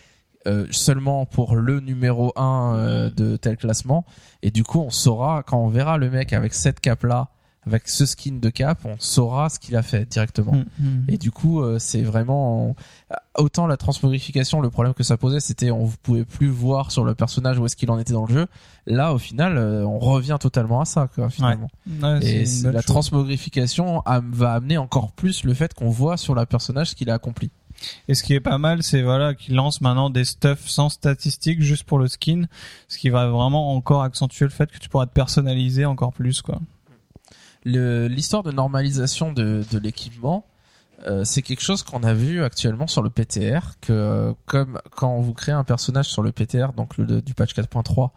euh, 0.47 0.67
seulement 0.71 1.25
pour 1.25 1.55
le 1.55 1.79
numéro 1.79 2.33
1 2.35 2.75
euh, 2.75 3.09
de 3.09 3.37
tel 3.37 3.57
classement 3.57 4.05
et 4.43 4.51
du 4.51 4.63
coup 4.63 4.79
on 4.79 4.89
saura 4.89 5.43
quand 5.43 5.57
on 5.57 5.69
verra 5.69 5.97
le 5.97 6.09
mec 6.09 6.33
avec 6.33 6.53
cette 6.53 6.79
cap 6.79 7.03
là 7.03 7.29
avec 7.67 7.87
ce 7.87 8.05
skin 8.05 8.39
de 8.41 8.49
cap 8.49 8.79
on 8.85 8.95
saura 8.99 9.49
ce 9.49 9.59
qu'il 9.59 9.75
a 9.75 9.81
fait 9.81 10.09
directement. 10.09 10.53
Mm, 10.53 10.65
mm. 10.79 11.05
Et 11.09 11.17
du 11.17 11.31
coup, 11.31 11.61
euh, 11.61 11.79
c'est 11.79 12.01
vraiment 12.01 12.75
autant 13.37 13.67
la 13.67 13.77
transmogrification. 13.77 14.61
Le 14.61 14.69
problème 14.69 14.93
que 14.93 15.03
ça 15.03 15.17
posait, 15.17 15.39
c'était 15.39 15.71
on 15.71 15.87
pouvait 16.03 16.25
plus 16.25 16.47
voir 16.47 16.91
sur 16.91 17.03
le 17.03 17.15
personnage 17.15 17.59
où 17.59 17.65
est-ce 17.65 17.75
qu'il 17.75 17.91
en 17.91 17.99
était 17.99 18.13
dans 18.13 18.25
le 18.25 18.33
jeu. 18.33 18.47
Là, 18.87 19.13
au 19.13 19.17
final, 19.17 19.57
euh, 19.57 19.85
on 19.85 19.99
revient 19.99 20.37
totalement 20.39 20.81
à 20.81 20.85
ça, 20.85 21.09
quoi, 21.13 21.29
finalement. 21.29 21.69
Ouais, 22.01 22.19
Et 22.23 22.39
la 22.39 22.45
chose. 22.45 22.85
transmogrification 22.85 24.03
va 24.05 24.53
amener 24.53 24.77
encore 24.77 25.11
plus 25.11 25.43
le 25.43 25.53
fait 25.53 25.73
qu'on 25.73 25.89
voit 25.89 26.17
sur 26.17 26.35
le 26.35 26.45
personnage 26.45 26.91
ce 26.91 26.95
qu'il 26.95 27.09
a 27.09 27.15
accompli. 27.15 27.49
Et 28.07 28.13
ce 28.13 28.23
qui 28.23 28.33
est 28.33 28.39
pas 28.39 28.57
mal, 28.57 28.83
c'est 28.83 29.01
voilà 29.01 29.33
qu'ils 29.33 29.55
lancent 29.55 29.81
maintenant 29.81 30.09
des 30.09 30.23
stuff 30.23 30.67
sans 30.67 30.89
statistiques 30.89 31.61
juste 31.61 31.83
pour 31.83 31.99
le 31.99 32.07
skin, 32.07 32.45
ce 32.87 32.97
qui 32.97 33.09
va 33.09 33.27
vraiment 33.27 33.73
encore 33.73 34.03
accentuer 34.03 34.45
le 34.45 34.51
fait 34.51 34.71
que 34.71 34.77
tu 34.77 34.87
pourras 34.87 35.07
te 35.07 35.11
personnaliser 35.11 35.83
encore 35.85 36.13
plus 36.13 36.41
quoi. 36.41 36.59
L'histoire 37.65 38.43
de 38.43 38.51
normalisation 38.51 39.33
de, 39.33 39.63
de 39.71 39.79
l'équipement, 39.79 40.45
euh, 41.07 41.23
c'est 41.23 41.41
quelque 41.41 41.61
chose 41.61 41.83
qu'on 41.83 42.03
a 42.03 42.13
vu 42.13 42.43
actuellement 42.43 42.87
sur 42.87 43.01
le 43.01 43.09
PTR, 43.09 43.79
que 43.81 43.91
euh, 43.91 44.33
comme 44.45 44.79
quand 44.95 45.19
vous 45.19 45.33
créez 45.33 45.53
un 45.53 45.63
personnage 45.63 46.07
sur 46.07 46.21
le 46.21 46.31
PTR, 46.31 46.73
donc 46.73 46.97
le, 46.97 47.21
du 47.21 47.33
patch 47.33 47.53
4.3, 47.53 48.11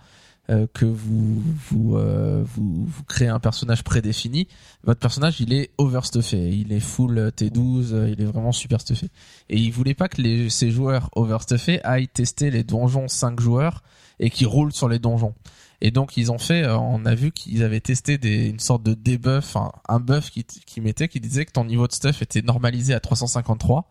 euh, 0.51 0.66
que 0.72 0.86
vous 0.86 1.42
vous, 1.68 1.96
euh, 1.96 2.42
vous 2.42 2.86
vous 2.86 3.03
créez 3.05 3.28
un 3.28 3.38
personnage 3.38 3.84
prédéfini, 3.84 4.49
votre 4.82 4.99
personnage 4.99 5.42
il 5.42 5.53
est 5.53 5.72
overstuffé, 5.76 6.49
il 6.49 6.72
est 6.72 6.80
full 6.80 7.18
T12, 7.36 7.92
euh, 7.92 8.09
il 8.09 8.22
est 8.22 8.24
vraiment 8.24 8.53
super 8.53 8.80
stuffé. 8.80 9.09
Et 9.51 9.59
il 9.59 9.70
voulait 9.70 9.92
pas 9.92 10.09
que 10.09 10.22
les, 10.22 10.49
ces 10.49 10.70
joueurs 10.70 11.11
overstuffés 11.14 11.84
aillent 11.84 12.09
tester 12.09 12.51
les 12.51 12.64
donjons 12.64 13.09
5 13.09 13.38
joueurs 13.40 13.82
et 14.20 14.30
qui 14.30 14.46
roulent 14.46 14.72
sur 14.72 14.88
les 14.88 14.99
donjons. 14.99 15.34
Et 15.81 15.91
donc 15.91 16.16
ils 16.16 16.33
ont 16.33 16.39
fait, 16.39 16.64
euh, 16.64 16.76
on 16.76 17.05
a 17.07 17.14
vu 17.14 17.31
qu'ils 17.31 17.62
avaient 17.62 17.81
testé 17.81 18.18
des, 18.18 18.49
une 18.49 18.59
sorte 18.59 18.83
de 18.83 18.95
debuff, 18.95 19.57
un, 19.89 20.01
buff 20.01 20.31
qui, 20.31 20.45
qui 20.45 20.81
mettait, 20.81 21.09
qui 21.09 21.20
disait 21.20 21.45
que 21.45 21.53
ton 21.53 21.64
niveau 21.64 21.87
de 21.87 21.93
stuff 21.93 22.22
était 22.22 22.43
normalisé 22.43 22.95
à 22.95 23.01
353. 23.01 23.89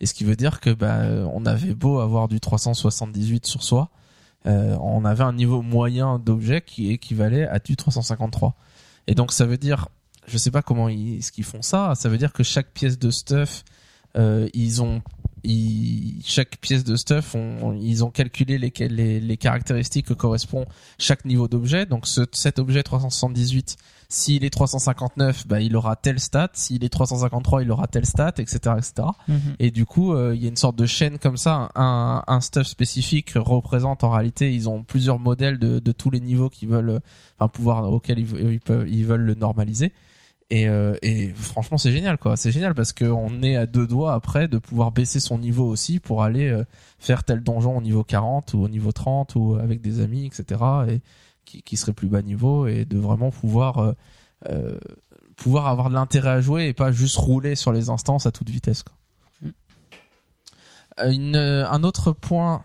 Et 0.00 0.06
ce 0.06 0.14
qui 0.14 0.24
veut 0.24 0.36
dire 0.36 0.60
que 0.60 0.70
bah, 0.70 1.00
euh, 1.00 1.26
on 1.32 1.46
avait 1.46 1.74
beau 1.74 2.00
avoir 2.00 2.28
du 2.28 2.40
378 2.40 3.46
sur 3.46 3.62
soi, 3.62 3.90
euh, 4.46 4.76
on 4.80 5.04
avait 5.04 5.24
un 5.24 5.34
niveau 5.34 5.62
moyen 5.62 6.18
d'objet 6.18 6.62
qui 6.62 6.90
équivalait 6.90 7.46
à 7.46 7.58
du 7.58 7.76
353. 7.76 8.54
Et 9.06 9.14
donc 9.14 9.32
ça 9.32 9.46
veut 9.46 9.58
dire, 9.58 9.88
je 10.26 10.38
sais 10.38 10.50
pas 10.50 10.62
comment 10.62 10.88
ils, 10.88 11.22
ce 11.22 11.32
qu'ils 11.32 11.44
font 11.44 11.62
ça, 11.62 11.94
ça 11.94 12.08
veut 12.08 12.18
dire 12.18 12.32
que 12.32 12.42
chaque 12.42 12.72
pièce 12.72 12.98
de 12.98 13.10
stuff, 13.10 13.64
euh, 14.16 14.48
ils 14.54 14.82
ont, 14.82 15.02
ils, 15.44 16.20
chaque 16.24 16.58
pièce 16.60 16.84
de 16.84 16.96
stuff, 16.96 17.34
on- 17.34 17.72
ils 17.74 18.04
ont 18.04 18.10
calculé 18.10 18.58
les, 18.58 18.72
les, 18.88 19.20
les 19.20 19.36
caractéristiques 19.36 20.06
que 20.06 20.14
correspond 20.14 20.66
chaque 20.98 21.24
niveau 21.24 21.48
d'objet. 21.48 21.86
Donc 21.86 22.06
ce, 22.06 22.22
cet 22.32 22.58
objet 22.58 22.82
378, 22.82 23.76
s'il 24.08 24.44
est 24.44 24.50
359, 24.50 25.46
bah, 25.46 25.60
il 25.60 25.76
aura 25.76 25.96
tel 25.96 26.18
stat. 26.18 26.50
S'il 26.54 26.82
est 26.84 26.88
353, 26.88 27.62
il 27.62 27.70
aura 27.70 27.86
tel 27.86 28.04
stat, 28.06 28.34
etc., 28.38 28.58
etc. 28.78 29.08
Et 29.58 29.70
du 29.70 29.86
coup, 29.86 30.12
euh, 30.14 30.34
il 30.34 30.42
y 30.42 30.46
a 30.46 30.48
une 30.48 30.56
sorte 30.56 30.76
de 30.76 30.86
chaîne 30.86 31.18
comme 31.18 31.36
ça. 31.36 31.70
Un, 31.74 32.22
un 32.26 32.40
stuff 32.40 32.66
spécifique 32.66 33.32
représente 33.36 34.02
en 34.04 34.10
réalité, 34.10 34.52
ils 34.54 34.68
ont 34.68 34.82
plusieurs 34.82 35.18
modèles 35.18 35.58
de, 35.58 35.78
de 35.78 35.92
tous 35.92 36.10
les 36.10 36.20
niveaux 36.20 36.48
qu'ils 36.48 36.68
veulent, 36.68 37.00
enfin 37.38 37.48
pouvoir 37.48 37.90
auxquels 37.92 38.18
ils, 38.18 38.52
ils 38.52 38.60
peuvent, 38.60 38.88
ils 38.88 39.06
veulent 39.06 39.20
le 39.22 39.34
normaliser. 39.34 39.92
Et, 40.50 40.68
euh, 40.68 40.96
et 41.02 41.28
franchement, 41.28 41.78
c'est 41.78 41.92
génial, 41.92 42.18
quoi. 42.18 42.36
C'est 42.36 42.50
génial 42.50 42.74
parce 42.74 42.92
qu'on 42.92 43.42
est 43.42 43.54
à 43.56 43.66
deux 43.66 43.86
doigts 43.86 44.14
après 44.14 44.48
de 44.48 44.58
pouvoir 44.58 44.90
baisser 44.90 45.20
son 45.20 45.38
niveau 45.38 45.66
aussi 45.66 46.00
pour 46.00 46.24
aller 46.24 46.48
euh, 46.48 46.64
faire 46.98 47.22
tel 47.22 47.40
donjon 47.42 47.76
au 47.76 47.80
niveau 47.80 48.02
40 48.02 48.54
ou 48.54 48.64
au 48.64 48.68
niveau 48.68 48.90
30 48.90 49.36
ou 49.36 49.54
avec 49.54 49.80
des 49.80 50.00
amis, 50.00 50.26
etc. 50.26 50.60
Et 50.88 51.00
qui, 51.44 51.62
qui 51.62 51.76
serait 51.76 51.92
plus 51.92 52.08
bas 52.08 52.22
niveau 52.22 52.66
et 52.66 52.84
de 52.84 52.98
vraiment 52.98 53.30
pouvoir 53.30 53.94
euh, 54.48 54.78
pouvoir 55.36 55.66
avoir 55.66 55.88
de 55.88 55.94
l'intérêt 55.94 56.30
à 56.30 56.40
jouer 56.40 56.66
et 56.66 56.72
pas 56.74 56.92
juste 56.92 57.16
rouler 57.16 57.54
sur 57.54 57.72
les 57.72 57.88
instances 57.88 58.26
à 58.26 58.30
toute 58.30 58.50
vitesse. 58.50 58.82
Quoi. 58.82 58.94
Une, 61.08 61.34
euh, 61.34 61.68
un 61.68 61.82
autre 61.82 62.12
point 62.12 62.62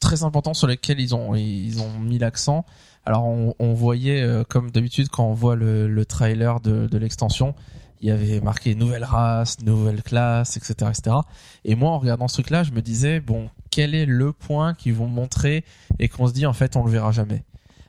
très 0.00 0.22
important 0.22 0.52
sur 0.52 0.66
lequel 0.66 1.00
ils 1.00 1.14
ont 1.14 1.34
ils 1.34 1.80
ont 1.80 1.98
mis 1.98 2.18
l'accent. 2.18 2.66
Alors 3.06 3.24
on, 3.24 3.54
on 3.58 3.72
voyait 3.74 4.22
euh, 4.22 4.44
comme 4.44 4.70
d'habitude 4.70 5.08
quand 5.08 5.24
on 5.24 5.34
voit 5.34 5.56
le, 5.56 5.88
le 5.88 6.04
trailer 6.04 6.60
de, 6.60 6.86
de 6.86 6.98
l'extension, 6.98 7.54
il 8.00 8.08
y 8.08 8.10
avait 8.10 8.40
marqué 8.40 8.74
nouvelle 8.74 9.04
race, 9.04 9.60
nouvelle 9.62 10.02
classe, 10.02 10.56
etc., 10.56 10.90
etc. 10.90 11.16
Et 11.64 11.74
moi 11.74 11.90
en 11.90 11.98
regardant 11.98 12.28
ce 12.28 12.34
truc-là, 12.34 12.62
je 12.62 12.72
me 12.72 12.82
disais 12.82 13.20
bon 13.20 13.50
quel 13.70 13.94
est 13.94 14.06
le 14.06 14.32
point 14.32 14.74
qu'ils 14.74 14.94
vont 14.94 15.06
montrer 15.06 15.64
et 15.98 16.08
qu'on 16.08 16.26
se 16.26 16.32
dit 16.32 16.46
en 16.46 16.52
fait 16.52 16.76
on 16.76 16.84
le 16.84 16.90
verra 16.90 17.12
jamais? 17.12 17.44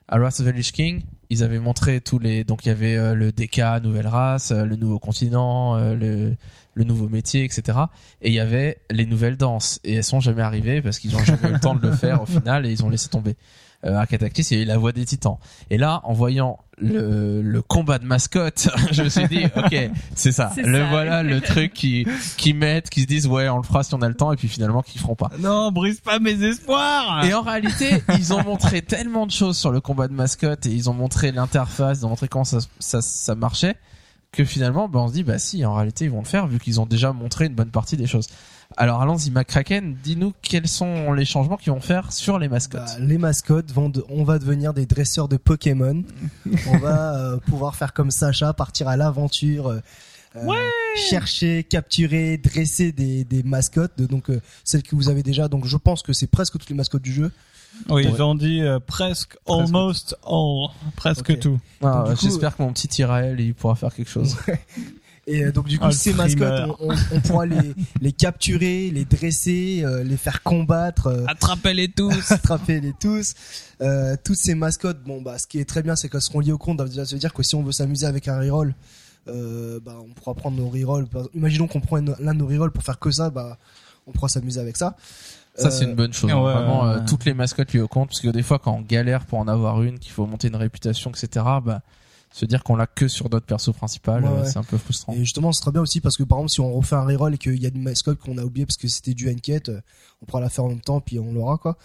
À 0.07 0.19
Wrath 0.19 0.41
of 0.41 0.45
the 0.45 0.53
Lich 0.53 0.73
King, 0.73 1.03
ils 1.29 1.41
avaient 1.43 1.59
montré 1.59 2.01
tous 2.01 2.19
les 2.19 2.43
donc 2.43 2.65
il 2.65 2.69
y 2.69 2.71
avait 2.71 2.97
euh, 2.97 3.15
le 3.15 3.31
DK 3.31 3.81
nouvelle 3.81 4.07
race, 4.07 4.51
euh, 4.51 4.65
le 4.65 4.75
nouveau 4.75 4.99
continent, 4.99 5.75
euh, 5.75 5.95
le 5.95 6.35
le 6.73 6.83
nouveau 6.83 7.09
métier, 7.09 7.43
etc. 7.43 7.77
Et 8.21 8.29
il 8.29 8.33
y 8.33 8.39
avait 8.39 8.77
les 8.89 9.05
nouvelles 9.05 9.37
danses. 9.37 9.79
Et 9.83 9.95
elles 9.95 10.03
sont 10.03 10.19
jamais 10.19 10.41
arrivées 10.41 10.81
parce 10.81 10.99
qu'ils 10.99 11.15
ont 11.15 11.23
jamais 11.23 11.49
eu 11.49 11.53
le 11.53 11.59
temps 11.59 11.75
de 11.75 11.85
le 11.85 11.93
faire 11.93 12.21
au 12.21 12.25
final 12.37 12.65
et 12.65 12.71
ils 12.71 12.83
ont 12.83 12.89
laissé 12.89 13.09
tomber. 13.09 13.35
Euh, 13.83 13.97
à 13.97 14.05
Cataclysm, 14.05 14.53
il 14.53 14.57
y 14.57 14.61
a 14.61 14.63
eu 14.63 14.67
la 14.67 14.77
voix 14.77 14.91
des 14.91 15.05
titans. 15.05 15.37
Et 15.71 15.77
là, 15.77 16.01
en 16.03 16.13
voyant 16.13 16.59
le, 16.77 17.41
le 17.41 17.61
combat 17.61 17.97
de 17.97 18.05
mascotte, 18.05 18.69
je 18.91 19.03
me 19.03 19.09
suis 19.09 19.27
dit, 19.27 19.45
ok, 19.55 19.75
c'est 20.15 20.31
ça. 20.31 20.51
Le 20.57 20.79
ça. 20.79 20.89
voilà, 20.89 21.23
le 21.23 21.41
truc 21.41 21.73
qui, 21.73 22.05
qui 22.37 22.53
mettent, 22.53 22.89
qui 22.89 23.01
se 23.01 23.07
disent, 23.07 23.27
ouais, 23.27 23.49
on 23.49 23.57
le 23.57 23.63
fera 23.63 23.83
si 23.83 23.93
on 23.95 24.01
a 24.01 24.07
le 24.07 24.13
temps, 24.15 24.31
et 24.31 24.35
puis 24.35 24.47
finalement, 24.47 24.83
qui 24.83 24.99
feront 24.99 25.15
pas. 25.15 25.31
Non, 25.39 25.71
brise 25.71 25.99
pas 25.99 26.19
mes 26.19 26.43
espoirs. 26.43 27.25
Et 27.25 27.33
en 27.33 27.41
réalité, 27.41 28.03
ils 28.17 28.33
ont 28.33 28.43
montré 28.43 28.81
tellement 28.83 29.25
de 29.25 29.31
choses 29.31 29.57
sur 29.57 29.71
le 29.71 29.81
combat 29.81 30.07
de 30.07 30.13
mascotte 30.13 30.65
et 30.67 30.71
ils 30.71 30.89
ont 30.89 30.93
montré 30.93 31.31
l'interface, 31.31 31.99
ils 31.99 32.05
ont 32.05 32.09
montré 32.09 32.27
comment 32.27 32.43
ça, 32.43 32.59
ça, 32.79 33.01
ça 33.01 33.35
marchait 33.35 33.77
que 34.31 34.45
finalement, 34.45 34.87
bah, 34.87 34.99
on 34.99 35.07
se 35.07 35.13
dit, 35.13 35.23
bah 35.23 35.39
si, 35.39 35.65
en 35.65 35.73
réalité, 35.73 36.05
ils 36.05 36.11
vont 36.11 36.21
le 36.21 36.25
faire 36.25 36.47
vu 36.47 36.59
qu'ils 36.59 36.79
ont 36.79 36.85
déjà 36.85 37.11
montré 37.11 37.45
une 37.45 37.55
bonne 37.55 37.71
partie 37.71 37.97
des 37.97 38.07
choses. 38.07 38.27
Alors 38.77 39.01
allons-y, 39.01 39.31
McCracken, 39.31 39.95
dis-nous 40.03 40.33
quels 40.41 40.67
sont 40.67 41.11
les 41.13 41.25
changements 41.25 41.57
qu'ils 41.57 41.73
vont 41.73 41.81
faire 41.81 42.11
sur 42.11 42.39
les 42.39 42.47
mascottes. 42.47 42.81
Bah, 42.97 42.99
les 42.99 43.17
mascottes 43.17 43.71
vont 43.71 43.89
de- 43.89 44.03
on 44.09 44.23
va 44.23 44.39
devenir 44.39 44.73
des 44.73 44.85
dresseurs 44.85 45.27
de 45.27 45.37
Pokémon. 45.37 46.03
on 46.67 46.77
va 46.77 47.15
euh, 47.17 47.37
pouvoir 47.37 47.75
faire 47.75 47.93
comme 47.93 48.11
Sacha, 48.11 48.53
partir 48.53 48.87
à 48.87 48.97
l'aventure, 48.97 49.67
euh, 49.67 49.79
euh, 50.37 50.53
chercher, 51.09 51.63
capturer, 51.63 52.37
dresser 52.37 52.91
des, 52.91 53.23
des 53.25 53.43
mascottes. 53.43 53.97
de- 53.97 54.05
donc 54.05 54.29
euh, 54.29 54.41
celles 54.63 54.83
que 54.83 54.95
vous 54.95 55.09
avez 55.09 55.21
déjà. 55.23 55.47
Donc 55.47 55.65
je 55.65 55.77
pense 55.77 56.01
que 56.01 56.13
c'est 56.13 56.27
presque 56.27 56.53
toutes 56.53 56.69
les 56.69 56.75
mascottes 56.75 57.01
du 57.03 57.13
jeu. 57.13 57.31
Oui, 57.89 58.05
Ouais. 58.05 58.11
ils 58.13 58.21
ont 58.21 58.35
dit 58.35 58.61
euh, 58.61 58.79
presque, 58.79 59.37
almost 59.47 60.15
all, 60.27 60.67
presque 60.97 61.39
tout. 61.39 61.57
Ah, 61.81 62.03
J'espère 62.21 62.55
que 62.57 62.63
mon 62.63 62.73
petit 62.73 63.01
Iraël, 63.01 63.39
il 63.39 63.53
pourra 63.53 63.75
faire 63.75 63.93
quelque 63.93 64.09
chose. 64.11 64.35
Et 65.33 65.43
euh, 65.45 65.51
donc 65.51 65.67
du 65.67 65.77
coup 65.79 65.85
Ah, 65.87 65.91
ces 65.91 66.13
mascottes, 66.13 66.69
on, 66.79 66.89
on- 66.91 66.95
on 67.13 67.19
pourra 67.21 67.45
les, 67.45 67.73
les 68.01 68.11
capturer, 68.11 68.89
les 68.91 69.05
dresser, 69.05 69.81
euh, 69.83 70.03
les 70.03 70.17
faire 70.17 70.43
combattre. 70.43 71.07
euh, 71.07 71.25
Attrapez-les 71.27 71.89
tous. 71.89 72.31
attrapez-les 72.31 72.93
tous. 72.99 73.33
Euh, 73.81 74.15
toutes 74.23 74.37
ces 74.37 74.55
mascottes, 74.55 75.03
bon 75.03 75.21
bah 75.21 75.37
ce 75.39 75.47
qui 75.47 75.59
est 75.59 75.65
très 75.65 75.81
bien, 75.83 75.95
c'est 75.95 76.09
qu'elles 76.09 76.21
seront 76.21 76.39
liées 76.39 76.51
au 76.51 76.57
compte. 76.57 76.77
Ça 76.91 77.03
veut 77.03 77.19
dire 77.19 77.33
que 77.33 77.43
si 77.43 77.55
on 77.55 77.63
veut 77.63 77.71
s'amuser 77.71 78.05
avec 78.05 78.27
un 78.27 78.39
reroll, 78.39 78.75
euh, 79.27 79.79
bah 79.83 79.95
on 80.03 80.09
pourra 80.13 80.33
prendre 80.35 80.57
nos 80.57 80.69
rerolls. 80.69 81.07
Par- 81.07 81.27
Imaginons 81.33 81.67
qu'on 81.67 81.81
prend 81.81 81.97
l'un 81.97 82.33
de 82.33 82.39
nos 82.39 82.47
rerolls 82.47 82.71
pour 82.71 82.83
faire 82.83 82.99
que 82.99 83.11
ça, 83.11 83.29
bah 83.29 83.57
on 84.07 84.11
pourra 84.11 84.27
s'amuser 84.29 84.59
avec 84.59 84.77
ça. 84.77 84.95
Ça, 85.55 85.69
c'est 85.69 85.83
une 85.83 85.95
bonne 85.95 86.13
chose. 86.13 86.31
ouais, 86.31 86.39
Vraiment, 86.39 86.83
ouais, 86.83 86.89
euh, 86.89 86.99
ouais. 86.99 87.05
toutes 87.05 87.25
les 87.25 87.33
mascottes 87.33 87.73
lui 87.73 87.81
au 87.81 87.87
compte, 87.87 88.07
parce 88.07 88.21
que 88.21 88.29
des 88.29 88.41
fois, 88.41 88.57
quand 88.57 88.71
on 88.73 88.81
galère 88.81 89.25
pour 89.25 89.37
en 89.39 89.47
avoir 89.49 89.83
une, 89.83 89.99
qu'il 89.99 90.11
faut 90.13 90.25
monter 90.25 90.47
une 90.47 90.55
réputation, 90.55 91.11
etc., 91.11 91.45
bah, 91.63 91.81
se 92.31 92.45
dire 92.45 92.63
qu'on 92.63 92.75
l'a 92.75 92.87
que 92.87 93.07
sur 93.07 93.29
notre 93.29 93.45
perso 93.45 93.73
principal, 93.73 94.23
Ouais, 94.23 94.29
euh, 94.29 94.41
ouais. 94.43 94.49
c'est 94.49 94.57
un 94.57 94.63
peu 94.63 94.77
frustrant. 94.77 95.13
Et 95.13 95.17
justement, 95.19 95.51
c'est 95.51 95.61
très 95.61 95.71
bien 95.71 95.81
aussi 95.81 95.99
parce 96.01 96.15
que 96.17 96.23
par 96.23 96.37
exemple, 96.39 96.51
si 96.51 96.61
on 96.61 96.71
refait 96.73 96.95
un 96.95 97.03
reroll 97.05 97.33
et 97.33 97.37
qu'il 97.37 97.61
y 97.61 97.65
a 97.65 97.69
une 97.69 97.81
mascotte 97.83 98.19
qu'on 98.19 98.37
a 98.37 98.43
oublié 98.43 98.65
parce 98.65 98.77
que 98.77 98.87
c'était 98.87 99.13
du 99.13 99.29
enquête, 99.29 99.69
euh, 99.69 99.81
on 100.21 100.25
pourra 100.25 100.41
la 100.41 100.49
faire 100.49 100.63
en 100.65 100.69
même 100.69 100.81
temps 100.81 101.01
puis 101.01 101.19
on 101.19 101.33
l'aura 101.33 101.57
quoi. 101.57 101.77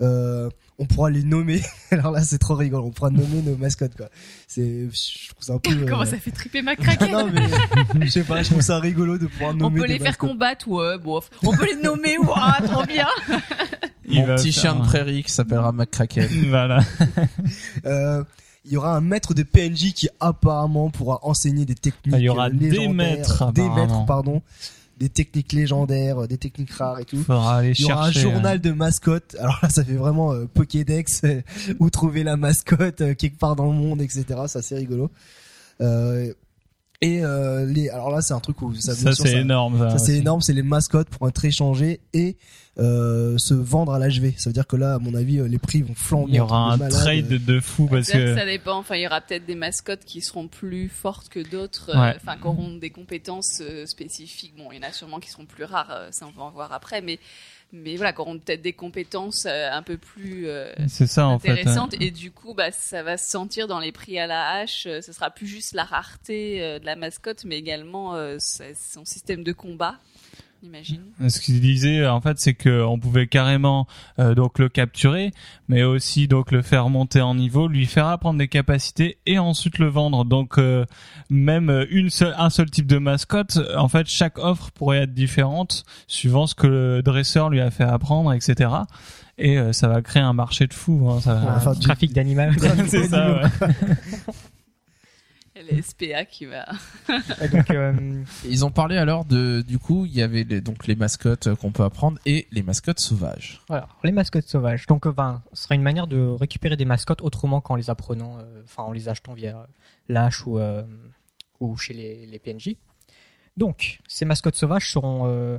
Euh, 0.00 0.48
on 0.78 0.86
pourra 0.86 1.10
les 1.10 1.22
nommer. 1.22 1.60
Alors 1.92 2.10
là, 2.10 2.22
c'est 2.24 2.38
trop 2.38 2.54
rigolo. 2.56 2.86
On 2.86 2.90
pourra 2.90 3.10
nommer 3.10 3.42
nos 3.42 3.56
mascottes 3.56 3.94
quoi. 3.96 4.08
C'est, 4.48 4.88
je 4.90 5.28
trouve 5.28 5.42
ça 5.44 5.52
un 5.52 5.58
peu. 5.58 5.70
euh, 5.82 5.86
Comment 5.86 6.06
ça 6.06 6.16
fait 6.18 6.30
triper 6.32 6.62
ma 6.62 6.72
Ah 6.72 7.06
non 7.12 7.30
mais 7.30 8.06
je 8.06 8.10
sais 8.10 8.24
pas, 8.24 8.42
je 8.42 8.48
trouve 8.50 8.62
ça 8.62 8.78
rigolo 8.80 9.18
de 9.18 9.26
pouvoir 9.26 9.50
On 9.50 9.54
nommer 9.54 9.80
peut 9.82 9.86
des 9.86 9.92
les 9.92 9.98
faire 9.98 10.08
mascottes. 10.08 10.30
combattre, 10.30 10.68
ouais, 10.68 10.98
bof. 10.98 11.30
On 11.44 11.54
peut 11.54 11.66
les 11.66 11.80
nommer, 11.82 12.16
ouah, 12.18 12.56
trop 12.64 12.84
bien. 12.86 13.06
Il 14.06 14.20
Mon 14.26 14.34
petit 14.34 14.52
faire 14.52 14.72
chien 14.72 14.74
de 14.74 14.80
prairie 14.86 15.22
qui 15.22 15.30
s'appellera 15.32 15.70
McCracken. 15.72 16.26
Voilà. 16.48 16.80
Euh, 17.84 18.24
il 18.64 18.72
y 18.72 18.76
aura 18.76 18.96
un 18.96 19.00
maître 19.00 19.34
de 19.34 19.42
PNJ 19.42 19.92
qui 19.92 20.08
apparemment 20.20 20.90
pourra 20.90 21.18
enseigner 21.22 21.64
des 21.64 21.74
techniques 21.74 22.14
Ah, 22.14 22.18
il 22.18 22.24
y 22.24 22.28
aura 22.28 22.46
euh, 22.46 22.50
des 22.50 22.70
légendaires, 22.70 22.94
maîtres, 22.94 23.52
des 23.52 23.68
maîtres 23.68 24.04
pardon, 24.06 24.42
des 24.98 25.08
techniques 25.08 25.52
légendaires, 25.52 26.22
euh, 26.22 26.26
des 26.28 26.38
techniques 26.38 26.70
rares 26.70 27.00
et 27.00 27.04
tout. 27.04 27.16
Faudra 27.18 27.58
aller 27.58 27.72
Il 27.76 27.86
y 27.86 27.92
aura 27.92 28.06
un 28.06 28.12
journal 28.12 28.60
de 28.60 28.70
mascotte. 28.70 29.36
Alors 29.40 29.58
là, 29.62 29.68
ça 29.68 29.84
fait 29.84 29.94
vraiment 29.94 30.32
euh, 30.32 30.46
Pokédex 30.46 31.22
euh, 31.24 31.42
où 31.80 31.90
trouver 31.90 32.22
la 32.22 32.36
mascotte 32.36 33.00
euh, 33.00 33.14
quelque 33.14 33.38
part 33.38 33.56
dans 33.56 33.66
le 33.66 33.76
monde, 33.76 34.00
etc. 34.00 34.24
Ça 34.46 34.62
c'est 34.62 34.76
rigolo. 34.76 35.10
Euh, 35.80 36.32
et 37.02 37.24
euh, 37.24 37.66
les, 37.66 37.88
alors 37.90 38.10
là, 38.10 38.22
c'est 38.22 38.32
un 38.32 38.40
truc 38.40 38.62
où 38.62 38.72
ça, 38.74 38.94
Ça, 38.94 39.12
c'est 39.12 39.38
énorme. 39.38 39.78
Ça, 39.78 39.90
ça, 39.90 39.98
c'est 39.98 40.16
énorme, 40.16 40.40
c'est 40.40 40.52
les 40.52 40.62
mascottes 40.62 41.08
pour 41.08 41.28
être 41.28 41.44
échangées 41.44 42.00
et 42.14 42.36
euh, 42.78 43.36
se 43.38 43.54
vendre 43.54 43.92
à 43.92 43.98
l'HV. 43.98 44.34
Ça 44.36 44.48
veut 44.48 44.54
dire 44.54 44.66
que 44.68 44.76
là, 44.76 44.94
à 44.94 44.98
mon 44.98 45.14
avis, 45.14 45.40
euh, 45.40 45.48
les 45.48 45.58
prix 45.58 45.82
vont 45.82 45.94
flamber. 45.94 46.30
Il 46.30 46.36
y 46.36 46.40
aura 46.40 46.72
un 46.72 46.78
trade 46.78 47.26
de 47.26 47.60
fou 47.60 47.86
parce 47.86 48.06
C'est-à-dire 48.06 48.34
que 48.34 48.40
ça 48.40 48.46
dépend. 48.46 48.78
Enfin, 48.78 48.94
il 48.94 49.02
y 49.02 49.06
aura 49.06 49.20
peut-être 49.20 49.44
des 49.44 49.56
mascottes 49.56 50.04
qui 50.04 50.20
seront 50.20 50.46
plus 50.46 50.88
fortes 50.88 51.28
que 51.28 51.40
d'autres, 51.40 51.90
euh, 51.90 52.00
Ouais. 52.00 52.14
enfin, 52.16 52.36
qui 52.36 52.46
auront 52.46 52.76
des 52.76 52.90
compétences 52.90 53.60
euh, 53.60 53.84
spécifiques. 53.84 54.54
Bon, 54.56 54.70
il 54.70 54.76
y 54.76 54.84
en 54.84 54.88
a 54.88 54.92
sûrement 54.92 55.18
qui 55.18 55.28
seront 55.28 55.44
plus 55.44 55.64
rares, 55.64 56.06
ça 56.12 56.26
on 56.26 56.38
va 56.38 56.44
en 56.44 56.50
voir 56.50 56.72
après, 56.72 57.02
mais, 57.02 57.18
mais 57.72 57.96
voilà, 57.96 58.12
qui 58.12 58.20
auront 58.20 58.38
peut-être 58.38 58.62
des 58.62 58.72
compétences 58.72 59.46
euh, 59.46 59.70
un 59.70 59.82
peu 59.82 59.96
plus 59.96 60.46
euh, 60.46 60.72
c'est 60.88 61.06
ça 61.06 61.26
en 61.26 61.38
fait. 61.38 61.48
hein. 61.48 61.52
intéressantes. 61.52 61.94
Et 62.00 62.10
du 62.10 62.30
coup, 62.30 62.54
bah, 62.54 62.70
ça 62.70 63.02
va 63.02 63.16
se 63.16 63.30
sentir 63.30 63.66
dans 63.66 63.80
les 63.80 63.92
prix 63.92 64.18
à 64.18 64.26
la 64.26 64.50
hache. 64.50 64.86
Euh, 64.86 65.00
Ce 65.00 65.12
sera 65.12 65.30
plus 65.30 65.46
juste 65.46 65.74
la 65.74 65.84
rareté 65.84 66.78
de 66.80 66.84
la 66.84 66.96
mascotte, 66.96 67.44
mais 67.44 67.58
également 67.58 68.14
son 68.38 69.04
système 69.04 69.42
de 69.42 69.52
combat. 69.52 69.96
J'imagine. 70.62 71.02
Ce 71.28 71.40
qu'il 71.40 71.60
disait 71.60 72.06
en 72.06 72.20
fait, 72.20 72.38
c'est 72.38 72.54
que 72.54 72.82
on 72.84 72.98
pouvait 72.98 73.26
carrément 73.26 73.86
euh, 74.18 74.34
donc 74.34 74.58
le 74.58 74.68
capturer, 74.68 75.32
mais 75.68 75.82
aussi 75.82 76.28
donc 76.28 76.52
le 76.52 76.62
faire 76.62 76.88
monter 76.88 77.20
en 77.20 77.34
niveau, 77.34 77.66
lui 77.68 77.86
faire 77.86 78.06
apprendre 78.06 78.38
des 78.38 78.48
capacités 78.48 79.18
et 79.26 79.38
ensuite 79.38 79.78
le 79.78 79.88
vendre. 79.88 80.24
Donc 80.24 80.58
euh, 80.58 80.84
même 81.30 81.86
une 81.90 82.10
seule, 82.10 82.34
un 82.38 82.50
seul 82.50 82.70
type 82.70 82.86
de 82.86 82.98
mascotte, 82.98 83.58
en 83.76 83.88
fait, 83.88 84.06
chaque 84.08 84.38
offre 84.38 84.70
pourrait 84.70 84.98
être 85.02 85.14
différente 85.14 85.84
suivant 86.06 86.46
ce 86.46 86.54
que 86.54 86.66
le 86.66 87.02
dresseur 87.02 87.50
lui 87.50 87.60
a 87.60 87.70
fait 87.70 87.84
apprendre, 87.84 88.32
etc. 88.32 88.70
Et 89.38 89.58
euh, 89.58 89.72
ça 89.72 89.88
va 89.88 90.02
créer 90.02 90.22
un 90.22 90.34
marché 90.34 90.66
de 90.66 90.74
fou. 90.74 91.08
Hein, 91.10 91.20
ça 91.20 91.34
va- 91.34 91.56
Enfin, 91.56 91.70
Un 91.70 91.74
du- 91.74 91.80
trafic 91.80 92.12
d'animal. 92.12 92.54
c'est 92.86 93.08
ça. 93.08 93.42
Ouais. 93.42 93.68
La 95.70 95.82
SPA 95.82 96.24
qui 96.24 96.46
va. 96.46 96.66
Donc, 97.52 97.70
euh, 97.70 98.22
Ils 98.44 98.64
ont 98.64 98.70
parlé 98.70 98.96
alors 98.96 99.24
de, 99.24 99.62
du 99.62 99.78
coup, 99.78 100.06
il 100.06 100.12
y 100.14 100.22
avait 100.22 100.44
les, 100.44 100.60
donc 100.60 100.86
les 100.86 100.96
mascottes 100.96 101.54
qu'on 101.54 101.72
peut 101.72 101.84
apprendre 101.84 102.18
et 102.26 102.46
les 102.50 102.62
mascottes 102.62 103.00
sauvages. 103.00 103.60
Voilà, 103.68 103.88
les 104.04 104.12
mascottes 104.12 104.48
sauvages. 104.48 104.86
Donc, 104.86 105.06
euh, 105.06 105.12
ben, 105.12 105.42
ce 105.52 105.64
sera 105.64 105.74
une 105.74 105.82
manière 105.82 106.06
de 106.06 106.26
récupérer 106.26 106.76
des 106.76 106.84
mascottes 106.84 107.22
autrement 107.22 107.60
qu'en 107.60 107.76
les 107.76 107.90
apprenant, 107.90 108.38
euh, 108.38 108.62
enfin 108.64 108.82
en 108.84 108.92
les 108.92 109.08
achetant 109.08 109.34
via 109.34 109.66
l'H 110.08 110.46
ou, 110.46 110.58
euh, 110.58 110.82
ou 111.60 111.76
chez 111.76 111.94
les, 111.94 112.26
les 112.26 112.38
PNJ. 112.38 112.76
Donc, 113.56 114.00
ces 114.08 114.24
mascottes 114.24 114.56
sauvages 114.56 114.90
seront, 114.90 115.24
euh, 115.26 115.58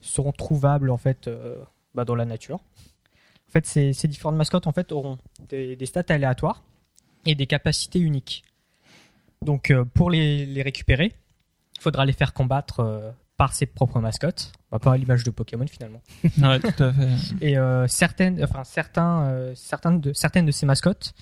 seront 0.00 0.32
trouvables 0.32 0.90
en 0.90 0.96
fait 0.96 1.28
euh, 1.28 1.56
bah, 1.94 2.04
dans 2.04 2.14
la 2.14 2.24
nature. 2.24 2.60
En 3.48 3.52
fait, 3.52 3.66
ces, 3.66 3.92
ces 3.92 4.08
différentes 4.08 4.36
mascottes 4.36 4.66
en 4.66 4.72
fait 4.72 4.92
auront 4.92 5.18
des, 5.48 5.76
des 5.76 5.86
stats 5.86 6.04
aléatoires 6.08 6.62
et 7.26 7.34
des 7.34 7.46
capacités 7.46 8.00
uniques. 8.00 8.44
Donc, 9.44 9.70
euh, 9.70 9.84
pour 9.84 10.10
les, 10.10 10.46
les 10.46 10.62
récupérer, 10.62 11.12
il 11.76 11.80
faudra 11.80 12.04
les 12.04 12.12
faire 12.12 12.32
combattre 12.32 12.80
euh, 12.80 13.10
par 13.36 13.52
ses 13.52 13.66
propres 13.66 14.00
mascottes, 14.00 14.52
bah, 14.70 14.78
pas 14.78 14.92
à 14.92 14.96
l'image 14.96 15.24
de 15.24 15.30
Pokémon 15.30 15.66
finalement. 15.66 16.00
ouais, 16.24 16.60
tout 16.60 16.82
à 16.82 16.92
fait. 16.92 17.08
Et 17.40 17.58
euh, 17.58 17.86
certaines, 17.88 18.42
enfin 18.44 18.64
certains, 18.64 19.22
euh, 19.24 19.50
de 19.98 20.12
certaines 20.12 20.46
de 20.46 20.50
ces 20.52 20.66
mascottes 20.66 21.14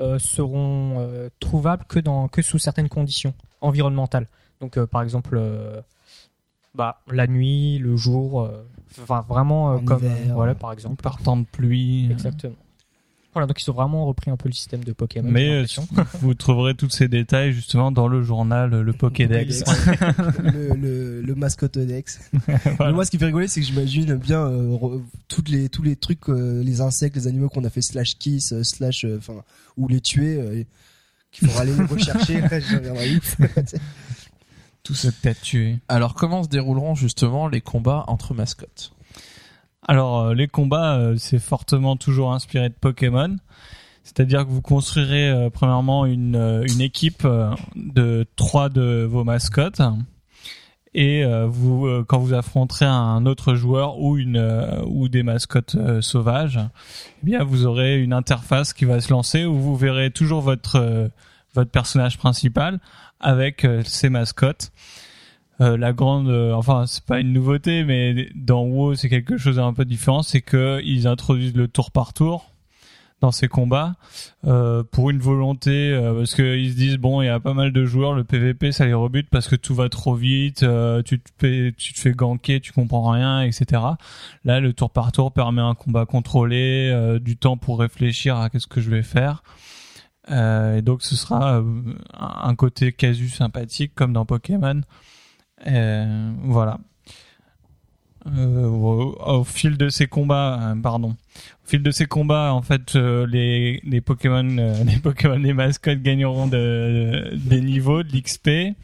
euh, 0.00 0.18
seront 0.18 0.96
euh, 0.98 1.28
trouvables 1.38 1.84
que 1.84 2.00
dans 2.00 2.26
que 2.28 2.42
sous 2.42 2.58
certaines 2.58 2.88
conditions 2.88 3.34
environnementales. 3.60 4.26
Donc 4.60 4.76
euh, 4.76 4.86
par 4.86 5.02
exemple, 5.02 5.36
euh, 5.38 5.80
bah 6.74 7.00
la 7.10 7.26
nuit, 7.28 7.78
le 7.78 7.96
jour, 7.96 8.42
euh, 8.42 8.66
enfin 9.00 9.24
vraiment 9.28 9.72
euh, 9.72 9.76
En 9.76 9.84
comme 9.84 10.04
hiver. 10.04 10.34
voilà 10.34 10.54
par 10.56 10.72
exemple. 10.72 11.02
Par 11.02 11.22
temps 11.22 11.36
de 11.36 11.46
pluie. 11.46 12.10
Exactement. 12.10 12.56
Voilà, 13.32 13.46
donc 13.46 13.62
ils 13.62 13.70
ont 13.70 13.74
vraiment 13.74 14.06
repris 14.06 14.28
un 14.30 14.36
peu 14.36 14.48
le 14.48 14.54
système 14.54 14.82
de 14.82 14.92
Pokémon. 14.92 15.30
Mais 15.30 15.48
euh, 15.50 15.64
vous 16.20 16.34
trouverez 16.34 16.74
tous 16.74 16.90
ces 16.90 17.06
détails 17.06 17.52
justement 17.52 17.92
dans 17.92 18.08
le 18.08 18.22
journal, 18.22 18.70
le 18.70 18.92
Pokédex. 18.92 19.62
le, 20.42 20.74
le, 20.74 21.22
le 21.22 21.34
mascotte 21.36 21.78
Dex. 21.78 22.20
Mais 22.80 22.92
moi, 22.92 23.04
ce 23.04 23.10
qui 23.12 23.18
fait 23.18 23.26
rigoler, 23.26 23.46
c'est 23.46 23.60
que 23.60 23.66
j'imagine 23.66 24.16
bien 24.16 24.40
euh, 24.40 24.74
re- 24.76 25.00
toutes 25.28 25.48
les 25.48 25.68
tous 25.68 25.82
les 25.84 25.94
trucs, 25.94 26.28
euh, 26.28 26.60
les 26.64 26.80
insectes, 26.80 27.14
les 27.14 27.28
animaux 27.28 27.48
qu'on 27.48 27.62
a 27.64 27.70
fait 27.70 27.82
slash 27.82 28.18
kiss, 28.18 28.52
euh, 28.52 28.64
slash, 28.64 29.04
euh, 29.04 29.18
enfin, 29.18 29.44
ou 29.76 29.86
les 29.86 30.00
tuer, 30.00 30.36
euh, 30.40 30.64
qu'il 31.30 31.46
faudra 31.46 31.62
aller 31.62 31.74
les 31.76 31.84
rechercher. 31.84 32.42
Tous 34.82 34.94
cette 34.94 35.20
tête 35.20 35.40
tuée. 35.42 35.78
Alors, 35.88 36.14
comment 36.14 36.42
se 36.42 36.48
dérouleront 36.48 36.94
justement 36.94 37.46
les 37.48 37.60
combats 37.60 38.04
entre 38.08 38.34
mascottes? 38.34 38.92
Alors 39.86 40.20
euh, 40.20 40.34
les 40.34 40.48
combats, 40.48 40.96
euh, 40.96 41.16
c'est 41.16 41.38
fortement 41.38 41.96
toujours 41.96 42.32
inspiré 42.32 42.68
de 42.68 42.74
Pokémon. 42.74 43.36
C'est-à-dire 44.02 44.44
que 44.44 44.50
vous 44.50 44.62
construirez 44.62 45.28
euh, 45.28 45.50
premièrement 45.50 46.06
une, 46.06 46.64
équipe 46.80 47.26
de 47.76 48.26
trois 48.36 48.68
de 48.68 49.06
vos 49.08 49.24
mascottes 49.24 49.82
et 50.92 51.22
quand 52.08 52.18
vous 52.18 52.32
affronterez 52.34 52.86
un 52.86 53.24
autre 53.24 53.54
joueur 53.54 54.00
ou 54.00 55.08
des 55.08 55.22
mascottes 55.22 55.76
sauvages, 56.00 56.58
eh 57.22 57.26
bien 57.26 57.44
vous 57.44 57.64
aurez 57.64 58.02
une 58.02 58.12
interface 58.12 58.72
qui 58.72 58.86
va 58.86 59.00
se 59.00 59.12
lancer 59.12 59.44
où 59.44 59.54
vous 59.54 59.76
verrez 59.76 60.10
toujours 60.10 60.40
votre 60.40 61.10
votre 61.54 61.70
personnage 61.70 62.18
principal 62.18 62.80
avec 63.20 63.64
ses 63.84 64.08
mascottes. 64.08 64.72
Euh, 65.60 65.76
la 65.76 65.92
grande, 65.92 66.28
euh, 66.28 66.52
enfin 66.54 66.86
c'est 66.86 67.04
pas 67.04 67.20
une 67.20 67.32
nouveauté, 67.32 67.84
mais 67.84 68.30
dans 68.34 68.64
WoW 68.64 68.94
c'est 68.94 69.08
quelque 69.10 69.36
chose 69.36 69.56
d'un 69.56 69.74
peu 69.74 69.84
différent, 69.84 70.22
c'est 70.22 70.40
que 70.40 70.80
ils 70.84 71.06
introduisent 71.06 71.54
le 71.54 71.68
tour 71.68 71.90
par 71.90 72.14
tour 72.14 72.50
dans 73.20 73.30
ces 73.30 73.48
combats 73.48 73.94
euh, 74.46 74.82
pour 74.82 75.10
une 75.10 75.18
volonté, 75.18 75.92
euh, 75.92 76.14
parce 76.14 76.34
qu'ils 76.34 76.70
se 76.70 76.76
disent 76.76 76.96
bon 76.96 77.20
il 77.20 77.26
y 77.26 77.28
a 77.28 77.38
pas 77.38 77.54
mal 77.54 77.72
de 77.72 77.84
joueurs, 77.84 78.14
le 78.14 78.24
PVP 78.24 78.72
ça 78.72 78.86
les 78.86 78.94
rebute 78.94 79.28
parce 79.28 79.48
que 79.48 79.56
tout 79.56 79.74
va 79.74 79.88
trop 79.88 80.14
vite, 80.14 80.62
euh, 80.62 81.02
tu 81.02 81.20
te 81.20 81.28
fais, 81.38 81.74
tu 81.76 81.92
te 81.92 82.00
fais 82.00 82.12
ganker, 82.12 82.60
tu 82.60 82.72
comprends 82.72 83.10
rien, 83.10 83.42
etc. 83.42 83.82
Là 84.44 84.60
le 84.60 84.72
tour 84.72 84.90
par 84.90 85.12
tour 85.12 85.32
permet 85.32 85.62
un 85.62 85.74
combat 85.74 86.06
contrôlé, 86.06 87.18
du 87.20 87.36
temps 87.36 87.56
pour 87.56 87.80
réfléchir 87.80 88.36
à 88.36 88.48
qu'est-ce 88.48 88.66
que 88.66 88.80
je 88.80 88.90
vais 88.90 89.02
faire. 89.02 89.42
Et 90.28 90.82
donc 90.82 91.02
ce 91.02 91.16
sera 91.16 91.62
un 92.18 92.54
côté 92.54 92.92
casu 92.92 93.28
sympathique 93.28 93.92
comme 93.94 94.12
dans 94.12 94.24
Pokémon. 94.24 94.80
Voilà. 95.64 96.78
Euh, 98.26 98.66
au, 98.66 99.44
fil 99.44 99.78
de 99.78 99.88
ces 99.88 100.06
combats, 100.06 100.72
euh, 100.72 100.74
pardon, 100.74 101.10
au 101.10 101.68
fil 101.68 101.82
de 101.82 101.90
ces 101.90 102.04
combats, 102.04 102.52
en 102.52 102.60
fait, 102.60 102.94
euh, 102.94 103.26
les 103.26 103.80
les 103.84 104.02
Pokémon, 104.02 104.42
les 104.84 104.98
Pokémon, 105.02 105.38
les 105.38 105.54
mascottes 105.54 106.02
gagneront 106.02 106.46
de, 106.46 107.30
des 107.34 107.62
niveaux, 107.62 108.02
de 108.02 108.14
l'XP, 108.14 108.76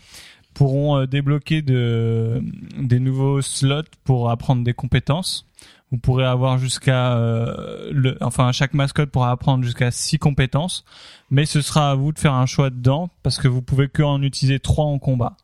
pourront 0.55 1.05
débloquer 1.05 1.61
de 1.61 2.43
des 2.79 2.99
nouveaux 2.99 3.43
slots 3.43 3.83
pour 4.05 4.31
apprendre 4.31 4.65
des 4.65 4.73
compétences. 4.73 5.47
Vous 5.93 5.99
pourrez 5.99 6.25
avoir 6.27 6.59
jusqu'à, 6.59 7.13
euh, 7.17 7.91
le, 7.93 8.19
enfin, 8.21 8.51
chaque 8.51 8.75
mascotte 8.75 9.09
pourra 9.11 9.31
apprendre 9.31 9.63
jusqu'à 9.63 9.93
six 9.93 10.19
compétences, 10.19 10.85
mais 11.31 11.47
ce 11.47 11.61
sera 11.61 11.93
à 11.93 11.95
vous 11.95 12.11
de 12.13 12.19
faire 12.19 12.35
un 12.35 12.45
choix 12.47 12.71
dedans 12.71 13.09
parce 13.23 13.39
que 13.39 13.47
vous 13.47 13.63
pouvez 13.63 13.89
que 13.89 14.03
en 14.03 14.21
utiliser 14.21 14.59
trois 14.59 14.85
en 14.87 14.99
combat. 14.99 15.37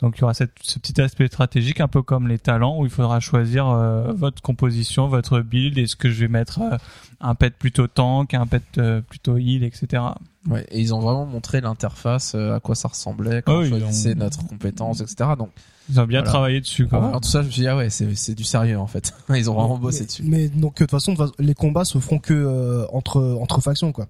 Donc 0.00 0.16
il 0.16 0.22
y 0.22 0.24
aura 0.24 0.32
cette, 0.32 0.52
ce 0.62 0.78
petit 0.78 0.98
aspect 1.02 1.26
stratégique, 1.26 1.82
un 1.82 1.88
peu 1.88 2.00
comme 2.02 2.28
les 2.28 2.38
talents, 2.38 2.78
où 2.80 2.86
il 2.86 2.90
faudra 2.90 3.20
choisir 3.20 3.68
euh, 3.68 4.12
votre 4.14 4.40
composition, 4.40 5.06
votre 5.06 5.40
build. 5.40 5.76
Est-ce 5.76 5.96
que 5.96 6.08
je 6.08 6.20
vais 6.20 6.28
mettre 6.28 6.62
euh, 6.62 6.78
un 7.20 7.34
pet 7.34 7.54
plutôt 7.54 7.86
tank, 7.86 8.32
un 8.32 8.46
pet 8.46 8.62
euh, 8.78 9.02
plutôt 9.02 9.36
heal, 9.36 9.64
etc. 9.64 10.02
Ouais, 10.48 10.66
et 10.70 10.80
ils 10.80 10.94
ont 10.94 11.00
vraiment 11.00 11.26
montré 11.26 11.60
l'interface, 11.60 12.32
euh, 12.34 12.54
à 12.56 12.60
quoi 12.60 12.74
ça 12.74 12.88
ressemblait, 12.88 13.42
quand 13.42 13.56
Oh, 13.58 13.64
on 13.64 13.68
choisissait 13.68 14.14
ont- 14.14 14.20
notre 14.20 14.46
compétence, 14.46 15.02
etc. 15.02 15.32
Donc, 15.36 15.50
Ils 15.88 15.98
ont 16.00 16.04
bien 16.06 16.20
Voilà. 16.20 16.30
travaillé 16.30 16.60
dessus. 16.60 16.86
Quoi. 16.86 17.00
en 17.14 17.20
tout 17.20 17.28
ça, 17.28 17.42
je 17.42 17.46
me 17.46 17.50
suis 17.52 17.62
dit, 17.62 17.68
ah 17.68 17.76
ouais, 17.76 17.90
c'est, 17.90 18.14
c'est 18.14 18.34
du 18.34 18.44
sérieux, 18.44 18.78
en 18.78 18.86
fait. 18.86 19.12
Ils 19.34 19.50
ont 19.50 19.54
vraiment 19.54 19.78
bossé 19.78 20.00
mais, 20.00 20.06
dessus. 20.06 20.22
mais 20.24 20.48
donc 20.48 20.74
de 20.74 20.78
toute 20.84 20.90
façon, 20.90 21.14
les 21.38 21.54
combats 21.54 21.84
se 21.84 21.98
feront 21.98 22.18
que 22.18 22.34
euh, 22.34 22.86
entre 22.92 23.20
entre 23.40 23.60
factions 23.60 23.92
quoi. 23.92 24.06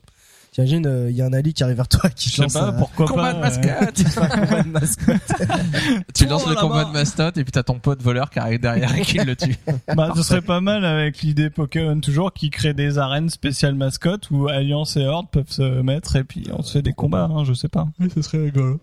T'imagines, 0.52 0.84
euh, 0.84 1.08
il 1.10 1.16
y 1.16 1.22
a 1.22 1.26
un 1.26 1.32
Ali 1.32 1.54
qui 1.54 1.62
arrive 1.62 1.76
vers 1.76 1.86
toi 1.86 2.10
qui 2.10 2.28
Je 2.28 2.34
sais 2.34 2.42
lance 2.42 2.54
pas 2.54 2.72
pourquoi 2.72 3.06
Combat 3.06 3.22
pas. 3.22 3.32
de 3.34 3.38
euh, 3.38 3.40
mascotte 3.40 3.92
qui 3.94 4.04
fait 4.04 4.20
un 4.20 4.28
combat 4.28 4.62
de 4.64 4.68
mascotte. 4.68 5.32
Tu 6.14 6.26
lances 6.26 6.42
Oh, 6.44 6.50
le 6.50 6.56
combat 6.56 6.84
de 6.86 6.90
mascotte 6.90 7.36
et 7.38 7.44
puis 7.44 7.52
t'as 7.52 7.62
ton 7.62 7.78
pote 7.78 8.02
voleur 8.02 8.30
qui 8.30 8.40
arrive 8.40 8.58
derrière 8.60 8.92
et 8.96 9.02
qui 9.02 9.18
le 9.18 9.36
tue. 9.36 9.56
Bah, 9.96 10.12
ce 10.16 10.24
serait 10.24 10.40
pas 10.40 10.60
mal 10.60 10.84
avec 10.84 11.20
l'idée 11.22 11.50
Pokémon 11.50 12.00
toujours 12.00 12.32
qui 12.32 12.50
crée 12.50 12.74
des 12.74 12.98
arènes 12.98 13.30
spéciales 13.30 13.76
mascottes 13.76 14.28
où 14.32 14.48
Alliance 14.48 14.96
et 14.96 15.06
Horde 15.06 15.28
peuvent 15.30 15.50
se 15.50 15.82
mettre 15.82 16.16
et 16.16 16.24
puis 16.24 16.48
on 16.52 16.62
se 16.64 16.72
fait 16.72 16.82
des 16.82 16.94
combats, 16.94 17.30
hein, 17.32 17.44
je 17.44 17.54
sais 17.54 17.68
pas. 17.68 17.86
Oui, 18.00 18.08
ce 18.12 18.20
serait 18.20 18.38
rigolo. 18.42 18.80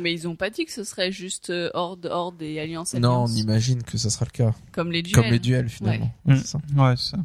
Mais 0.00 0.12
ils 0.12 0.26
ont 0.28 0.36
pas 0.36 0.50
dit 0.50 0.64
que 0.64 0.72
ce 0.72 0.84
serait 0.84 1.12
juste 1.12 1.50
euh, 1.50 1.70
Horde, 1.74 2.06
Horde 2.06 2.40
et 2.42 2.60
Alliance 2.60 2.94
Non, 2.94 3.24
on 3.24 3.26
imagine 3.28 3.82
que 3.82 3.98
ça 3.98 4.10
sera 4.10 4.24
le 4.26 4.30
cas. 4.30 4.54
Comme 4.72 4.92
les 4.92 5.02
duels. 5.02 5.22
Comme 5.22 5.32
les 5.32 5.38
duels, 5.38 5.68
finalement. 5.68 6.12
Ouais. 6.24 6.36
C'est 6.36 6.46
ça. 6.46 6.58
Ouais, 6.76 6.94
c'est 6.96 7.10
ça. 7.12 7.18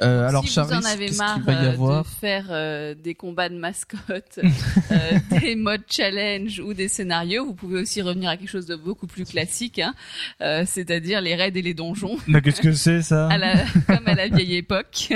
Euh, 0.00 0.26
alors, 0.26 0.42
si 0.42 0.54
Charis, 0.54 0.68
vous 0.68 0.80
en 0.80 0.84
avez 0.90 1.06
qu'est-ce 1.06 1.18
marre 1.18 1.34
qu'il 1.34 1.42
va 1.44 1.52
y 1.52 1.66
euh, 1.66 1.70
avoir 1.72 2.02
de 2.02 2.08
faire 2.08 2.46
euh, 2.48 2.94
des 2.94 3.14
combats 3.14 3.50
de 3.50 3.56
mascottes, 3.56 4.40
euh, 4.90 5.10
des 5.30 5.54
modes 5.54 5.82
challenge 5.88 6.60
ou 6.60 6.72
des 6.72 6.88
scénarios, 6.88 7.44
vous 7.44 7.52
pouvez 7.54 7.78
aussi 7.82 8.00
revenir 8.00 8.30
à 8.30 8.38
quelque 8.38 8.48
chose 8.48 8.64
de 8.66 8.74
beaucoup 8.74 9.06
plus 9.06 9.26
classique, 9.26 9.78
hein, 9.78 9.94
euh, 10.40 10.64
c'est-à-dire 10.66 11.20
les 11.20 11.34
raids 11.34 11.52
et 11.54 11.62
les 11.62 11.74
donjons, 11.74 12.16
Mais 12.26 12.40
qu'est-ce 12.40 12.62
que 12.62 12.72
c'est 12.72 13.02
ça 13.02 13.28
à 13.30 13.36
la, 13.36 13.64
comme 13.86 14.06
à 14.08 14.14
la 14.14 14.28
vieille 14.28 14.56
époque, 14.56 15.12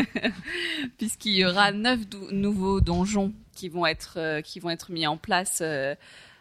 puisqu'il 0.98 1.32
y 1.32 1.44
aura 1.47 1.72
neuf 1.72 2.06
dou- 2.06 2.30
nouveaux 2.30 2.80
donjons 2.82 3.32
qui 3.55 3.70
vont 3.70 3.86
être 3.86 4.14
euh, 4.18 4.43
qui 4.43 4.60
vont 4.60 4.68
être 4.70 4.93
mis 4.93 5.06
en 5.06 5.16
place 5.16 5.60
euh, 5.62 5.94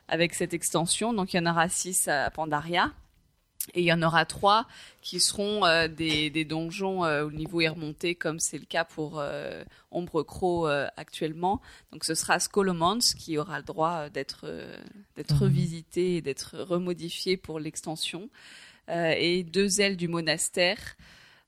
avec 0.08 0.34
cette 0.34 0.54
extension. 0.54 1.14
Donc 1.14 1.34
il 1.34 1.38
y 1.38 1.40
en 1.40 1.50
aura 1.52 1.70
six 1.70 2.08
à 2.08 2.30
Pandaria. 2.30 2.92
Et 3.74 3.82
il 3.82 3.86
y 3.86 3.92
en 3.92 4.04
aura 4.04 4.26
trois 4.26 4.68
qui 5.02 5.20
seront 5.20 5.66
euh, 5.66 5.88
des, 5.88 6.30
des 6.30 6.46
donjons 6.46 7.04
euh, 7.04 7.28
le 7.28 7.36
niveau 7.36 7.62
est 7.62 7.68
remonté, 7.68 8.14
comme 8.14 8.40
c'est 8.40 8.60
le 8.60 8.66
cas 8.66 8.86
pour 8.86 9.18
euh, 9.18 9.64
Ombre 9.90 10.22
Crow 10.22 10.68
euh, 10.68 10.88
actuellement. 10.98 11.62
Donc 11.92 12.06
ce 12.06 12.14
sera 12.14 12.40
Skolomans 12.40 13.00
qui 13.18 13.40
aura 13.40 13.58
le 13.58 13.64
droit 13.64 14.10
d'être 14.10 14.46
d'être 15.16 15.34
Mhm. 15.34 15.40
revisité 15.42 16.18
et 16.18 16.22
d'être 16.22 16.60
remodifié 16.60 17.38
pour 17.38 17.60
l'extension. 17.60 18.30
Et 18.88 19.42
deux 19.42 19.82
ailes 19.82 19.98
du 19.98 20.08
monastère 20.08 20.78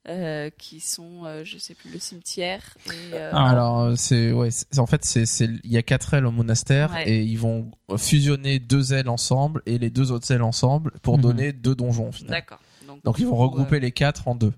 euh, 0.10 0.50
qui 0.58 0.80
sont, 0.80 1.26
euh, 1.26 1.44
je 1.44 1.58
sais 1.58 1.74
plus, 1.74 1.92
le 1.92 2.00
cimetière. 2.00 2.62
Et, 2.88 2.90
euh, 3.14 3.32
Ah. 3.34 3.50
Alors 3.50 3.98
c'est 3.98 4.32
ouais, 4.32 4.52
c'est- 4.52 4.80
en 4.80 4.86
fait 4.86 5.04
c'est 5.06 5.26
c'est 5.26 5.50
il 5.64 5.72
y 5.72 5.78
a 5.78 5.84
quatre 5.84 6.14
ailes 6.14 6.26
au 6.26 6.32
monastère 6.32 6.92
Ouais. 6.92 7.10
et 7.10 7.22
ils 7.24 7.38
vont 7.40 7.72
fusionner 7.98 8.60
deux 8.60 8.94
ailes 8.94 9.10
ensemble 9.10 9.62
et 9.66 9.78
les 9.78 9.90
deux 9.90 10.12
autres 10.12 10.32
ailes 10.32 10.42
ensemble 10.44 10.92
pour 11.02 11.18
Mhm. 11.18 11.22
donner 11.24 11.54
deux 11.54 11.76
donjons 11.76 12.12
finalement. 12.12 12.38
D'accord. 12.38 12.60
Donc 13.04 13.20
ils 13.20 13.26
vont 13.28 13.36
regrouper 13.36 13.76
euh, 13.78 13.80
les 13.80 13.92
quatre 13.92 14.28
en 14.28 14.36
deux. 14.36 14.54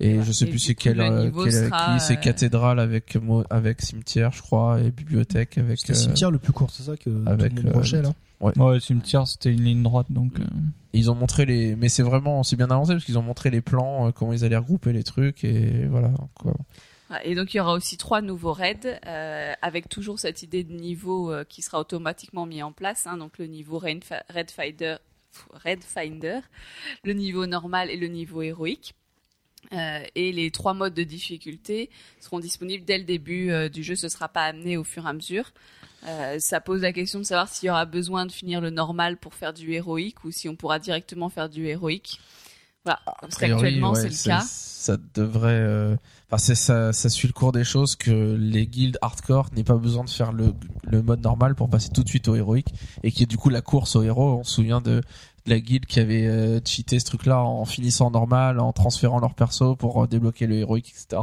Et 0.00 0.10
Voilà. 0.10 0.24
je 0.26 0.32
sais 0.32 0.44
Et 0.44 0.50
plus 0.50 0.58
c'est 0.60 0.74
coup, 0.76 0.82
quel, 0.84 0.98
le 0.98 1.24
niveau 1.24 1.42
quel- 1.42 1.52
sera, 1.52 1.94
qui 1.98 2.00
c'est 2.04 2.12
euh, 2.12 2.20
cathédrale 2.20 2.78
avec 2.78 3.16
mo- 3.16 3.42
avec 3.50 3.82
cimetière 3.82 4.30
je 4.32 4.42
crois 4.42 4.80
et 4.80 4.92
bibliothèque 4.92 5.58
avec 5.58 5.80
C'était 5.80 5.92
euh, 5.92 5.96
cimetière 5.96 6.30
le 6.30 6.38
plus 6.38 6.52
court, 6.52 6.70
c'est 6.70 6.84
ça 6.84 6.96
que 6.96 7.10
avec, 7.26 7.56
tout 7.56 7.56
le 7.56 7.62
monde 7.62 7.64
euh, 7.64 7.68
reprochait, 7.78 8.02
là. 8.02 8.12
Ouais, 8.40 8.78
cimetière, 8.78 9.26
c'était 9.26 9.52
une 9.52 9.64
ligne 9.64 9.82
droite, 9.82 10.06
donc. 10.10 10.34
Ils 10.92 11.10
ont 11.10 11.14
montré 11.14 11.44
les 11.44 11.76
mais 11.76 11.88
c'est 11.88 12.02
vraiment 12.02 12.42
c'est 12.42 12.56
bien 12.56 12.70
avancé 12.70 12.92
parce 12.92 13.04
qu'ils 13.04 13.18
ont 13.18 13.22
montré 13.22 13.50
les 13.50 13.60
plans 13.60 14.08
euh, 14.08 14.12
comment 14.12 14.32
ils 14.32 14.44
allaient 14.44 14.56
regrouper 14.56 14.92
les 14.92 15.04
trucs 15.04 15.44
et 15.44 15.86
voilà. 15.86 16.10
Voilà. 16.42 17.24
Et 17.24 17.34
donc 17.34 17.54
il 17.54 17.56
y 17.56 17.60
aura 17.60 17.72
aussi 17.72 17.96
trois 17.96 18.20
nouveaux 18.20 18.52
raids 18.52 19.00
euh, 19.06 19.52
avec 19.62 19.88
toujours 19.88 20.18
cette 20.18 20.42
idée 20.42 20.64
de 20.64 20.72
niveau 20.72 21.32
euh, 21.32 21.44
qui 21.44 21.62
sera 21.62 21.80
automatiquement 21.80 22.46
mis 22.46 22.62
en 22.62 22.72
place. 22.72 23.06
hein. 23.06 23.16
donc 23.16 23.38
le 23.38 23.46
niveau 23.46 23.78
Raid, 23.78 24.04
Finder, 24.50 24.96
Raid 25.52 25.82
Finder, 25.82 26.40
le 27.04 27.12
niveau 27.12 27.46
normal 27.46 27.90
et 27.90 27.96
le 27.96 28.08
niveau 28.08 28.42
héroïque. 28.42 28.94
Et 30.14 30.32
les 30.32 30.50
trois 30.50 30.72
modes 30.72 30.94
de 30.94 31.02
difficulté 31.02 31.90
seront 32.20 32.38
disponibles 32.38 32.84
dès 32.84 32.96
le 32.96 33.04
début 33.04 33.50
du 33.70 33.82
jeu. 33.82 33.96
Ce 33.96 34.08
sera 34.08 34.28
pas 34.28 34.44
amené 34.44 34.76
au 34.76 34.84
fur 34.84 35.04
et 35.04 35.08
à 35.08 35.12
mesure. 35.12 35.52
Euh, 36.06 36.36
ça 36.38 36.60
pose 36.60 36.82
la 36.82 36.92
question 36.92 37.18
de 37.18 37.24
savoir 37.24 37.48
s'il 37.48 37.66
y 37.66 37.70
aura 37.70 37.84
besoin 37.84 38.24
de 38.26 38.32
finir 38.32 38.60
le 38.60 38.70
normal 38.70 39.16
pour 39.16 39.34
faire 39.34 39.52
du 39.52 39.72
héroïque 39.72 40.24
ou 40.24 40.30
si 40.30 40.48
on 40.48 40.54
pourra 40.56 40.78
directement 40.78 41.28
faire 41.28 41.48
du 41.48 41.66
héroïque. 41.66 42.20
Voilà. 42.84 43.00
Parce 43.04 43.34
A 43.34 43.36
priori, 43.36 43.60
qu'actuellement 43.62 43.92
ouais, 43.92 44.08
c'est 44.10 44.30
le 44.30 44.38
cas. 44.38 44.44
Ça 44.46 44.96
devrait. 45.14 45.48
euh, 45.50 45.96
Enfin, 46.30 46.38
c'est 46.38 46.54
ça, 46.54 46.92
ça 46.92 47.08
suit 47.08 47.26
le 47.26 47.32
cours 47.32 47.52
des 47.52 47.64
choses 47.64 47.96
que 47.96 48.36
les 48.38 48.66
guildes 48.66 48.98
hardcore 49.00 49.48
n'aient 49.56 49.64
pas 49.64 49.76
besoin 49.76 50.04
de 50.04 50.10
faire 50.10 50.30
le, 50.32 50.52
le 50.84 51.02
mode 51.02 51.22
normal 51.22 51.54
pour 51.54 51.70
passer 51.70 51.88
tout 51.88 52.02
de 52.04 52.08
suite 52.08 52.28
au 52.28 52.34
héroïque 52.36 52.68
et 53.02 53.10
qui 53.10 53.22
est 53.22 53.26
du 53.26 53.38
coup 53.38 53.48
la 53.48 53.62
course 53.62 53.96
au 53.96 54.02
héros. 54.02 54.38
On 54.40 54.44
se 54.44 54.52
souvient 54.56 54.82
de, 54.82 55.00
de 55.00 55.50
la 55.50 55.58
guilde 55.58 55.86
qui 55.86 56.00
avait 56.00 56.26
euh, 56.26 56.60
cheaté 56.64 57.00
ce 57.00 57.06
truc-là 57.06 57.40
en 57.40 57.64
finissant 57.64 58.10
normal, 58.10 58.60
en 58.60 58.72
transférant 58.74 59.20
leur 59.20 59.34
perso 59.34 59.74
pour 59.74 60.06
débloquer 60.06 60.46
le 60.46 60.56
héroïque, 60.56 60.90
etc. 60.90 61.22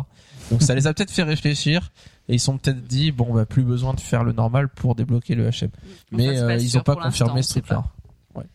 Donc 0.49 0.63
ça 0.63 0.73
les 0.73 0.87
a 0.87 0.93
peut-être 0.95 1.11
fait 1.11 1.21
réfléchir 1.23 1.91
et 2.27 2.33
ils 2.33 2.39
sont 2.39 2.57
peut-être 2.57 2.81
dit 2.83 3.11
bon 3.11 3.33
bah 3.33 3.45
plus 3.45 3.63
besoin 3.63 3.93
de 3.93 3.99
faire 3.99 4.23
le 4.23 4.31
normal 4.31 4.69
pour 4.69 4.95
débloquer 4.95 5.35
le 5.35 5.49
HM. 5.49 5.69
Mais 6.11 6.39
euh, 6.39 6.55
ils 6.55 6.71
sûr 6.71 6.79
ont 6.81 6.83
pas 6.83 6.95
confirmé 6.95 7.41
ce 7.41 7.49
truc-là. 7.49 7.83
Ouais. 8.35 8.45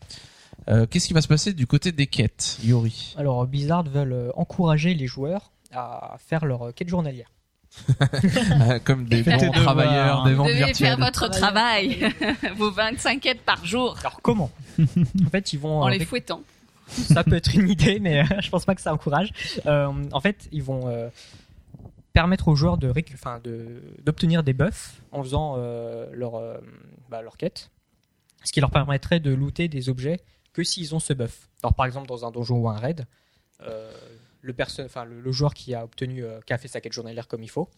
Euh, 0.69 0.85
Qu'est-ce 0.85 1.07
qui 1.07 1.13
va 1.13 1.21
se 1.21 1.27
passer 1.27 1.53
du 1.53 1.65
côté 1.67 1.91
des 1.91 2.07
quêtes, 2.07 2.59
Yori 2.63 3.15
Alors 3.17 3.45
Blizzard 3.47 3.83
veulent 3.83 4.13
euh, 4.13 4.31
encourager 4.35 4.93
les 4.93 5.07
joueurs 5.07 5.51
à 5.73 6.17
faire 6.19 6.45
leur 6.45 6.63
euh, 6.67 6.71
quête 6.71 6.89
journalière. 6.89 7.31
Euh, 8.01 8.79
Comme 8.83 9.05
des 9.05 9.23
bons 9.23 9.51
travailleurs 9.51 10.23
des 10.23 10.31
Vous 10.33 10.43
ventes 10.43 10.47
devez 10.47 10.73
faire 10.73 10.97
votre 10.97 11.29
travail. 11.29 12.13
Vos 12.57 12.71
25 12.71 13.21
quêtes 13.21 13.41
par 13.41 13.65
jour. 13.65 13.95
Alors 14.01 14.19
comment? 14.21 14.51
En 15.25 15.29
fait, 15.29 15.53
ils 15.53 15.59
vont 15.59 15.81
En 15.81 15.87
les 15.87 16.03
fouettant. 16.03 16.41
ça 16.87 17.23
peut 17.23 17.35
être 17.35 17.55
une 17.55 17.69
idée, 17.69 17.99
mais 17.99 18.21
euh, 18.21 18.25
je 18.41 18.49
pense 18.49 18.65
pas 18.65 18.75
que 18.75 18.81
ça 18.81 18.93
encourage. 18.93 19.31
Euh, 19.65 19.89
en 20.11 20.19
fait, 20.19 20.49
ils 20.51 20.63
vont 20.63 20.81
euh, 20.87 21.07
permettre 22.13 22.47
aux 22.47 22.55
joueurs 22.55 22.77
de 22.77 22.91
enfin, 23.13 23.39
de 23.39 23.81
d'obtenir 24.03 24.43
des 24.43 24.53
buffs 24.53 25.01
en 25.11 25.23
faisant 25.23 25.55
euh, 25.57 26.09
leur 26.13 26.35
euh, 26.35 26.57
bah, 27.09 27.21
leur 27.21 27.37
quête, 27.37 27.71
ce 28.43 28.51
qui 28.51 28.59
leur 28.59 28.71
permettrait 28.71 29.19
de 29.19 29.33
looter 29.33 29.67
des 29.67 29.89
objets 29.89 30.19
que 30.53 30.63
s'ils 30.63 30.93
ont 30.93 30.99
ce 30.99 31.13
buff. 31.13 31.49
Alors 31.63 31.73
par 31.73 31.85
exemple 31.85 32.07
dans 32.07 32.25
un 32.25 32.31
donjon 32.31 32.57
ou 32.57 32.69
un 32.69 32.77
raid, 32.77 33.05
euh, 33.61 33.91
le 34.41 34.53
le, 35.05 35.21
le 35.21 35.31
joueur 35.31 35.53
qui 35.53 35.73
a 35.73 35.83
obtenu 35.83 36.23
euh, 36.23 36.39
qui 36.41 36.53
a 36.53 36.57
fait 36.57 36.67
sa 36.67 36.81
quête 36.81 36.93
journalière 36.93 37.27
comme 37.27 37.43
il 37.43 37.49
faut 37.49 37.69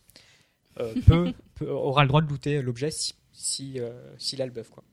euh, 0.80 0.94
peut, 1.06 1.34
peut- 1.56 1.70
aura 1.70 2.04
le 2.04 2.08
droit 2.08 2.22
de 2.22 2.28
looter 2.28 2.62
l'objet 2.62 2.90
si 2.92 3.16
si 3.32 3.80
s'il 4.18 4.42
a 4.42 4.46
le 4.46 4.52
buff 4.52 4.70
quoi. 4.70 4.84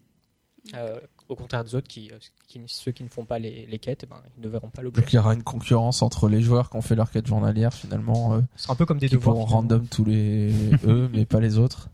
Au 1.30 1.36
contraire 1.36 1.62
des 1.64 1.74
autres 1.76 1.86
qui, 1.88 2.10
euh, 2.12 2.18
qui 2.48 2.60
ceux 2.66 2.90
qui 2.90 3.04
ne 3.04 3.08
font 3.08 3.24
pas 3.24 3.38
les, 3.38 3.64
les 3.66 3.78
quêtes, 3.78 4.00
eh 4.02 4.06
ben, 4.06 4.16
ils 4.36 4.42
ne 4.42 4.48
verront 4.48 4.68
pas 4.68 4.82
l'objet. 4.82 5.00
Donc 5.00 5.12
il 5.12 5.16
y 5.16 5.18
aura 5.18 5.32
une 5.32 5.44
concurrence 5.44 6.02
entre 6.02 6.28
les 6.28 6.42
joueurs 6.42 6.68
qui 6.70 6.76
ont 6.76 6.82
fait 6.82 6.96
leur 6.96 7.10
quête 7.10 7.26
journalière 7.28 7.72
finalement, 7.72 8.34
euh, 8.34 8.40
Ce 8.56 8.64
sera 8.64 8.72
un 8.72 8.76
peu 8.76 8.84
comme 8.84 8.98
des 8.98 9.08
qui 9.08 9.14
devoirs. 9.14 9.36
finalement. 9.36 9.54
random 9.56 9.86
tous 9.86 10.04
les 10.04 10.52
eux, 10.84 11.08
mais 11.14 11.24
pas 11.24 11.38
les 11.40 11.56
autres. 11.56 11.88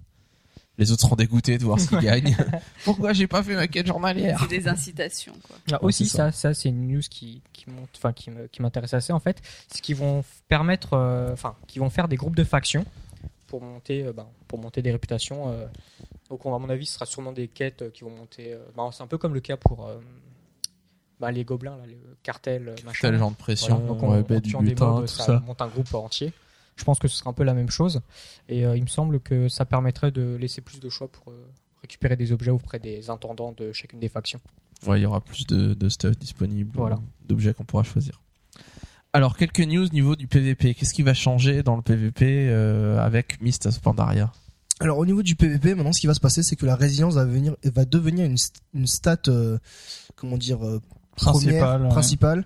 Les 0.78 0.92
autres 0.92 1.02
seront 1.02 1.16
dégoûtés 1.16 1.56
de 1.58 1.64
voir 1.64 1.80
ce 1.80 1.88
qu'ils 1.88 2.00
gagnent. 2.00 2.36
Pourquoi 2.84 3.12
j'ai 3.14 3.26
pas 3.26 3.42
fait 3.42 3.54
ma 3.54 3.66
quête 3.66 3.86
journalière? 3.86 4.38
C'est 4.40 4.58
des 4.58 4.68
incitations, 4.68 5.32
quoi. 5.46 5.82
Aussi, 5.82 6.06
ça. 6.06 6.30
ça, 6.32 6.32
ça, 6.32 6.54
c'est 6.54 6.68
une 6.68 6.86
news 6.88 7.00
qui, 7.10 7.40
qui 7.52 7.70
monte, 7.70 7.88
enfin, 7.96 8.12
qui 8.12 8.30
me, 8.30 8.46
qui 8.48 8.60
m'intéresse 8.60 8.92
assez 8.92 9.12
en 9.12 9.20
fait, 9.20 9.40
c'est 9.68 9.80
qu'ils 9.80 9.96
vont 9.96 10.22
permettre, 10.48 10.92
euh, 10.92 11.32
enfin, 11.32 11.56
qu'ils 11.66 11.80
vont 11.80 11.88
faire 11.90 12.08
des 12.08 12.16
groupes 12.16 12.36
de 12.36 12.44
factions 12.44 12.84
pour 13.46 13.62
monter, 13.62 14.04
euh, 14.04 14.12
ben, 14.12 14.26
pour 14.48 14.58
monter 14.58 14.82
des 14.82 14.92
réputations. 14.92 15.50
Donc, 16.30 16.44
on- 16.46 16.54
à 16.54 16.58
mon 16.58 16.68
avis, 16.68 16.86
ce 16.86 16.94
sera 16.94 17.06
sûrement 17.06 17.32
des 17.32 17.48
quêtes 17.48 17.82
euh, 17.82 17.90
qui 17.90 18.04
vont 18.04 18.10
monter. 18.10 18.52
euh, 18.52 18.58
ben, 18.76 18.90
c'est 18.92 19.02
un 19.02 19.06
peu 19.06 19.18
comme 19.18 19.34
le 19.34 19.40
cas 19.40 19.56
pour 19.56 19.86
euh, 19.86 19.98
ben, 21.20 21.30
les 21.30 21.44
gobelins, 21.44 21.76
là, 21.76 21.86
le 21.86 21.96
cartel, 22.22 22.68
euh, 22.68 22.74
machin. 22.84 23.10
Tel 23.10 23.18
genre 23.18 23.30
de 23.30 23.36
pression, 23.36 23.76
Voilà, 23.78 23.88
donc 23.88 24.02
en, 24.02 24.08
ouais, 24.34 24.40
du 24.40 24.56
butin, 24.56 24.86
mobs, 24.86 25.00
tout 25.02 25.06
ça, 25.08 25.24
ça. 25.24 25.40
monte 25.46 25.62
un 25.62 25.68
groupe 25.68 25.92
entier. 25.94 26.32
Je 26.76 26.84
pense 26.84 26.98
que 26.98 27.08
ce 27.08 27.16
sera 27.16 27.30
un 27.30 27.32
peu 27.32 27.42
la 27.44 27.54
même 27.54 27.70
chose. 27.70 28.02
Et 28.50 28.60
il 28.60 28.82
me 28.82 28.86
semble 28.88 29.18
que 29.20 29.48
ça 29.48 29.64
permettrait 29.64 30.10
de 30.10 30.36
laisser 30.36 30.60
plus 30.60 30.78
de 30.78 30.90
choix 30.90 31.08
pour 31.08 31.32
récupérer 31.80 32.16
des 32.16 32.32
objets 32.32 32.50
auprès 32.50 32.78
des 32.78 33.08
intendants 33.08 33.52
de 33.52 33.72
chacune 33.72 33.98
des 33.98 34.10
factions. 34.10 34.40
Ouais, 34.86 34.98
il 35.00 35.04
y 35.04 35.06
aura 35.06 35.22
plus 35.22 35.46
de, 35.46 35.72
de 35.72 35.88
stuff 35.88 36.18
disponible, 36.18 36.70
Voilà. 36.74 36.98
d'objets 37.24 37.54
qu'on 37.54 37.64
pourra 37.64 37.82
choisir. 37.82 38.20
Alors 39.14 39.38
quelques 39.38 39.60
news 39.60 39.88
niveau 39.88 40.16
du 40.16 40.26
PVP. 40.26 40.74
Qu'est-ce 40.74 40.92
qui 40.92 41.02
va 41.02 41.14
changer 41.14 41.62
dans 41.62 41.76
le 41.76 41.82
PVP 41.82 42.48
euh, 42.50 42.98
avec 42.98 43.40
Mist 43.40 43.64
of 43.64 43.80
Pandaria? 43.80 44.30
Alors 44.80 44.98
au 44.98 45.06
niveau 45.06 45.22
du 45.22 45.36
PVP, 45.36 45.74
maintenant 45.74 45.92
ce 45.92 46.00
qui 46.00 46.06
va 46.06 46.14
se 46.14 46.20
passer, 46.20 46.42
c'est 46.42 46.56
que 46.56 46.66
la 46.66 46.76
résilience 46.76 47.14
va, 47.14 47.24
venir, 47.24 47.56
va 47.64 47.84
devenir 47.84 48.26
une, 48.26 48.36
une 48.74 48.86
stat, 48.86 49.16
euh, 49.28 49.58
comment 50.16 50.36
dire, 50.36 50.64
euh, 50.66 50.80
Principale, 51.16 51.58
première, 51.60 51.80
ouais. 51.80 51.88
principale, 51.88 52.44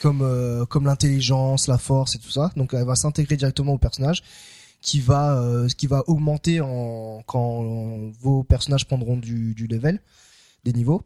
comme 0.00 0.22
euh, 0.22 0.64
comme 0.66 0.84
l'intelligence, 0.84 1.66
la 1.66 1.78
force 1.78 2.14
et 2.14 2.18
tout 2.20 2.30
ça. 2.30 2.52
Donc 2.56 2.74
elle 2.74 2.84
va 2.84 2.94
s'intégrer 2.94 3.36
directement 3.36 3.72
au 3.72 3.78
personnage, 3.78 4.22
qui 4.80 5.00
va 5.00 5.36
euh, 5.36 5.66
qui 5.76 5.88
va 5.88 6.04
augmenter 6.06 6.60
en 6.60 7.22
quand 7.26 8.12
vos 8.20 8.44
personnages 8.44 8.86
prendront 8.86 9.16
du, 9.16 9.54
du 9.54 9.66
level, 9.66 10.00
des 10.64 10.72
niveaux, 10.72 11.02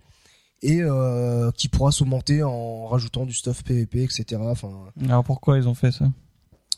et 0.61 0.83
euh, 0.83 1.51
qui 1.53 1.69
pourra 1.69 1.93
s'augmenter 1.93 2.43
en 2.43 2.87
rajoutant 2.89 3.25
du 3.25 3.33
stuff 3.33 3.65
PVP, 3.65 4.03
etc. 4.03 4.43
Enfin, 4.45 4.71
Alors 5.09 5.25
pourquoi 5.25 5.57
ils 5.57 5.67
ont 5.67 5.75
fait 5.75 5.93
ça? 5.93 6.11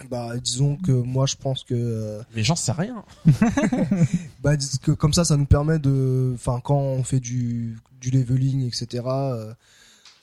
Bah 0.08 0.36
disons 0.42 0.76
que 0.76 0.92
moi 0.92 1.26
je 1.26 1.36
pense 1.36 1.64
que 1.64 1.74
euh, 1.74 2.22
Mais 2.34 2.42
j'en 2.44 2.56
sais 2.56 2.72
rien. 2.72 3.04
bah 4.42 4.56
dis- 4.56 4.78
que 4.78 4.92
comme 4.92 5.12
ça 5.12 5.24
ça 5.24 5.36
nous 5.36 5.46
permet 5.46 5.78
de 5.78 6.32
enfin 6.34 6.60
quand 6.62 6.78
on 6.78 7.02
fait 7.02 7.20
du 7.20 7.78
du 8.00 8.10
leveling 8.10 8.66
etc 8.66 9.02
euh, 9.06 9.52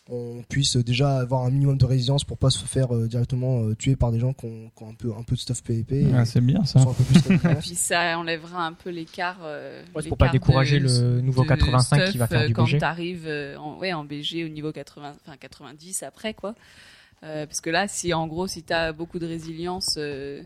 on 0.10 0.42
puisse 0.48 0.78
déjà 0.78 1.18
avoir 1.18 1.44
un 1.44 1.50
minimum 1.50 1.78
de 1.78 1.86
résilience 1.86 2.24
pour 2.24 2.38
pas 2.38 2.50
se 2.50 2.64
faire 2.64 2.96
euh, 2.96 3.08
directement 3.08 3.64
euh, 3.64 3.76
tuer 3.76 3.98
par 3.98 4.14
des 4.14 4.20
gens 4.22 4.32
qui 4.32 4.46
ont, 4.46 4.72
qui 4.76 4.84
ont 4.84 4.90
un 4.90 4.94
peu 4.94 5.12
un 5.20 5.24
peu 5.24 5.36
de 5.36 5.40
stuff 5.42 5.62
PVP 5.62 6.04
et 6.04 6.08
Ah, 6.16 6.24
C'est 6.24 6.40
bien 6.40 6.64
ça. 6.64 6.80
sont 6.80 6.92
un 6.92 6.94
peu 6.94 7.04
plus 7.04 7.20
références. 7.28 7.66
Puis 7.66 7.76
ça 7.76 8.18
enlèvera 8.18 8.66
un 8.66 8.72
peu 8.72 8.90
l'écart. 8.90 9.40
Euh, 9.44 9.84
Ouais, 9.94 10.04
pour 10.08 10.18
pas 10.18 10.30
décourager 10.30 10.80
de- 10.80 10.86
le 10.86 11.20
nouveau 11.22 11.44
de 11.44 11.50
85 11.50 12.12
qui 12.12 12.18
va 12.18 12.28
faire 12.28 12.48
du 12.48 12.54
quand 12.54 12.64
BG. 12.64 12.78
t'arrives 12.78 13.26
euh, 13.28 13.58
en, 13.58 13.78
ouais, 13.80 13.92
en 13.92 14.06
BG 14.06 14.46
au 14.46 14.48
niveau 14.48 14.72
80, 14.72 15.14
enfin 15.26 15.36
90 15.38 16.04
après 16.04 16.34
quoi. 16.34 16.56
Euh, 17.24 17.46
parce 17.48 17.62
que 17.62 17.70
là, 17.70 17.88
si 17.88 18.14
en 18.14 18.28
gros, 18.28 18.48
si 18.48 18.64
t'as 18.64 18.92
beaucoup 18.94 19.18
de 19.20 19.26
résilience, 19.26 19.96
euh, 19.98 20.44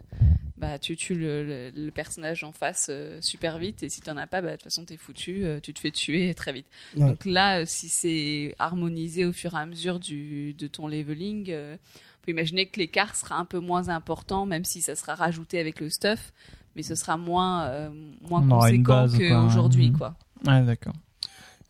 bah 0.57 0.77
tu 0.79 0.95
tues 0.95 1.15
le, 1.15 1.43
le- 1.43 1.71
le 1.75 1.91
personnage 1.91 2.43
en 2.43 2.51
face 2.51 2.87
euh, 2.89 3.19
super 3.21 3.57
vite, 3.57 3.83
et 3.83 3.89
si 3.89 3.99
t'en 4.01 4.15
as 4.15 4.27
pas, 4.27 4.41
bah 4.41 4.51
de 4.51 4.55
toute 4.55 4.63
façon 4.65 4.85
t'es 4.85 4.95
foutu, 4.97 5.43
euh, 5.43 5.59
tu 5.59 5.73
te 5.73 5.79
fais 5.79 5.91
tuer 5.91 6.33
très 6.33 6.53
vite. 6.53 6.67
Ouais. 6.95 7.07
Donc 7.09 7.25
là, 7.25 7.59
euh, 7.61 7.63
si 7.65 7.89
c'est 7.89 8.55
harmonisé 8.59 9.25
au 9.25 9.33
fur 9.33 9.53
et 9.53 9.57
à 9.57 9.65
mesure 9.65 9.99
du, 9.99 10.53
de 10.53 10.67
ton 10.67 10.87
leveling, 10.87 11.47
euh, 11.49 11.75
on 11.75 12.25
peut 12.25 12.31
imaginer 12.31 12.67
que 12.67 12.79
l'écart 12.79 13.15
sera 13.15 13.35
un 13.37 13.45
peu 13.45 13.59
moins 13.59 13.89
important, 13.89 14.45
même 14.45 14.63
si 14.63 14.81
ça 14.81 14.95
sera 14.95 15.15
rajouté 15.15 15.59
avec 15.59 15.79
le 15.81 15.89
stuff, 15.89 16.31
mais 16.75 16.83
ce 16.83 16.95
sera 16.95 17.17
moins 17.17 17.65
euh, 17.65 17.89
moins 18.21 18.41
On 18.43 18.59
conséquent 18.59 19.07
quoi. 19.09 19.17
qu'aujourd'hui, 19.17 19.89
Mhm. 19.89 19.97
quoi. 19.97 20.15
Ouais, 20.47 20.63
d'accord. 20.63 20.93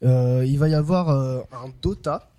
Euh, 0.03 0.43
il 0.45 0.57
va 0.59 0.67
y 0.67 0.73
avoir 0.75 1.09
euh, 1.09 1.41
un 1.53 1.71
Dota 1.81 2.30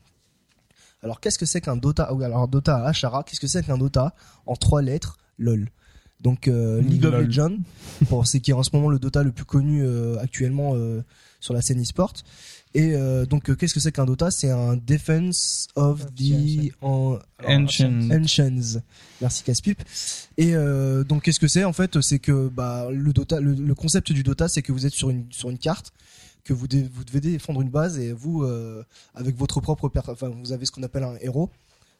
alors 1.02 1.20
qu'est-ce 1.20 1.38
que 1.38 1.46
c'est 1.46 1.60
qu'un 1.60 1.76
Dota 1.76 2.04
alors 2.04 2.48
Dota 2.48 2.76
à 2.84 2.88
Ashara 2.88 3.22
qu'est-ce 3.24 3.40
que 3.40 3.46
c'est 3.46 3.62
qu'un 3.64 3.78
Dota 3.78 4.14
en 4.46 4.54
trois 4.56 4.82
lettres? 4.82 5.18
Lol 5.38 5.68
donc 6.20 6.46
euh, 6.46 6.80
League 6.82 7.04
of. 7.04 7.14
Legends 7.14 7.56
pour 8.08 8.26
c'est 8.26 8.40
qui 8.40 8.50
est 8.52 8.54
en 8.54 8.62
ce 8.62 8.70
moment 8.72 8.88
le 8.88 8.98
Dota 8.98 9.22
le 9.22 9.32
plus 9.32 9.44
connu 9.44 9.82
euh, 9.84 10.18
actuellement 10.20 10.72
euh, 10.74 11.02
sur 11.40 11.52
la 11.54 11.62
scène 11.62 11.80
e-sport 11.82 12.12
et 12.74 12.94
euh, 12.94 13.26
donc 13.26 13.50
euh, 13.50 13.54
qu'est-ce 13.56 13.74
que 13.74 13.80
c'est 13.80 13.92
qu'un 13.92 14.06
Dota? 14.06 14.30
C'est 14.30 14.48
un 14.50 14.76
Defense 14.76 15.68
of 15.76 16.06
the 16.14 16.72
en- 16.80 17.18
Ancients. 17.46 18.08
Ancients. 18.10 18.80
Merci 19.20 19.42
Caspip. 19.42 19.82
Et 20.38 20.54
euh, 20.54 21.04
donc 21.04 21.22
qu'est-ce 21.24 21.38
que 21.40 21.48
c'est? 21.48 21.64
En 21.64 21.74
fait 21.74 22.00
C'est 22.00 22.18
que 22.18 22.48
bah 22.48 22.88
le 22.90 23.12
Dota, 23.12 23.40
le, 23.40 23.52
le 23.52 23.74
concept 23.74 24.10
du 24.12 24.22
Dota, 24.22 24.48
c'est 24.48 24.62
que 24.62 24.72
vous 24.72 24.86
êtes 24.86 24.94
sur 24.94 25.10
une 25.10 25.26
sur 25.30 25.50
une 25.50 25.58
carte, 25.58 25.92
que 26.44 26.52
vous 26.52 26.66
devez, 26.68 26.88
vous 26.92 27.04
devez 27.04 27.20
défendre 27.20 27.60
une 27.62 27.70
base 27.70 27.98
et 27.98 28.12
vous 28.12 28.42
euh, 28.42 28.84
avec 29.14 29.36
votre 29.36 29.60
propre 29.60 29.90
enfin 30.08 30.28
vous 30.28 30.52
avez 30.52 30.66
ce 30.66 30.72
qu'on 30.72 30.82
appelle 30.82 31.04
un 31.04 31.16
héros. 31.20 31.50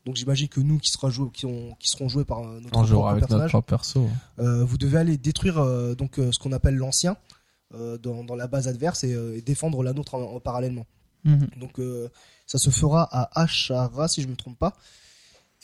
Donc 0.04 0.16
j'imagine 0.16 0.48
que 0.48 0.60
nous 0.60 0.78
qui 0.78 0.90
sera 0.90 1.10
joué, 1.10 1.30
qui, 1.32 1.46
ont, 1.46 1.76
qui 1.78 1.88
seront 1.88 2.08
joués 2.08 2.24
par 2.24 2.40
euh, 2.40 2.58
notre 2.60 2.76
On 2.76 2.84
propre 2.94 3.08
avec 3.12 3.20
personnage, 3.28 3.50
perso. 3.66 4.08
euh, 4.40 4.64
vous 4.64 4.76
devez 4.78 4.98
aller 4.98 5.16
détruire 5.16 5.58
euh, 5.58 5.94
donc 5.94 6.18
euh, 6.18 6.32
ce 6.32 6.38
qu'on 6.40 6.50
appelle 6.52 6.74
l'ancien 6.74 7.16
euh, 7.74 7.98
dans, 7.98 8.24
dans 8.24 8.34
la 8.34 8.48
base 8.48 8.66
adverse 8.66 9.04
et, 9.04 9.14
euh, 9.14 9.36
et 9.36 9.42
défendre 9.42 9.82
la 9.84 9.92
nôtre 9.92 10.14
en- 10.16 10.34
en 10.34 10.40
parallèlement. 10.40 10.86
Mhm. 11.24 11.46
Donc 11.60 11.78
euh, 11.78 12.08
ça 12.46 12.58
se 12.58 12.70
fera 12.70 13.04
à 13.12 13.42
Ashara 13.42 14.08
si 14.08 14.22
je 14.22 14.26
me 14.28 14.34
trompe 14.34 14.58
pas. 14.58 14.72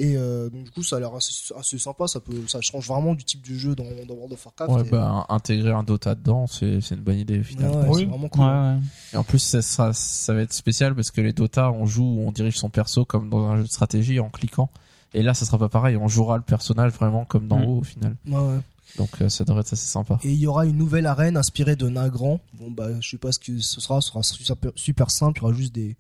Et 0.01 0.16
euh, 0.16 0.49
donc, 0.49 0.62
du 0.65 0.70
coup, 0.70 0.85
ça 0.85 0.97
a 0.97 1.01
l'air 1.01 1.12
assez, 1.15 1.33
assez 1.59 1.77
sympa. 1.79 2.07
Ça 2.07 2.20
peut, 2.20 2.47
ça 2.47 2.61
change 2.61 2.87
vraiment 2.87 3.15
du 3.16 3.25
type 3.25 3.45
de 3.49 3.55
jeu 3.55 3.75
dans, 3.75 3.83
dans 4.07 4.15
World 4.15 4.33
of 4.33 4.47
Warcraft. 4.47 4.70
Ouais, 4.73 4.87
et, 4.87 4.91
bah, 4.91 5.27
intégrer 5.29 5.73
un 5.73 5.83
Dota 5.83 6.15
dedans, 6.15 6.47
c'est 6.47 6.81
c'est 6.81 6.95
une 6.95 7.01
bonne 7.03 7.19
idée 7.19 7.41
au 7.41 7.43
final. 7.43 7.70
ouais, 7.70 7.85
Oui. 7.89 8.01
c'est 8.01 8.05
vraiment 8.07 8.29
cool. 8.29 8.43
Ouais, 8.45 8.47
ouais. 8.49 8.77
Et 9.12 9.16
en 9.16 9.25
plus, 9.25 9.41
ça, 9.41 9.61
sera, 9.61 9.93
ça 9.93 10.35
va 10.35 10.43
être 10.43 10.53
spécial 10.53 10.95
parce 10.95 11.11
que 11.11 11.20
les 11.20 11.33
Dota, 11.33 11.73
on 11.73 11.85
joue, 11.85 12.05
on 12.05 12.31
dirige 12.31 12.57
son 12.59 12.70
perso 12.70 13.05
comme 13.05 13.29
dans 13.29 13.45
un 13.49 13.57
jeu 13.57 13.65
de 13.65 13.69
stratégie 13.69 14.20
en 14.20 14.29
cliquant. 14.31 14.70
Et 15.15 15.23
là, 15.23 15.35
ça 15.35 15.45
sera 15.47 15.59
pas 15.59 15.69
pareil. 15.69 15.97
On 15.97 16.07
jouera 16.07 16.37
le 16.37 16.45
personnage 16.45 16.93
vraiment 16.93 17.25
comme 17.25 17.49
d'en 17.49 17.59
Mm. 17.59 17.65
haut 17.65 17.79
au 17.79 17.83
final. 17.85 18.15
Ouais, 18.29 18.37
ouais. 18.37 18.61
Donc, 18.99 19.11
euh, 19.20 19.29
ça 19.29 19.45
devrait 19.45 19.61
être 19.62 19.73
assez 19.73 19.87
sympa. 19.89 20.19
Et 20.23 20.29
il 20.31 20.39
y 20.39 20.47
aura 20.47 20.65
une 20.65 20.77
nouvelle 20.77 21.07
arène 21.07 21.37
inspirée 21.37 21.75
de 21.77 21.89
Nagrand. 21.89 22.41
Bon, 22.55 22.70
bah, 22.70 22.89
je 23.01 23.09
sais 23.11 23.19
pas 23.19 23.33
ce 23.33 23.39
que 23.41 23.59
ce 23.59 23.81
sera. 23.81 24.01
Ce 24.01 24.11
sera 24.11 24.23
super, 24.23 24.70
super 24.77 25.11
simple. 25.11 25.41
Il 25.41 25.43
y 25.43 25.45
aura 25.47 25.55
juste 25.55 25.75
des, 25.75 25.97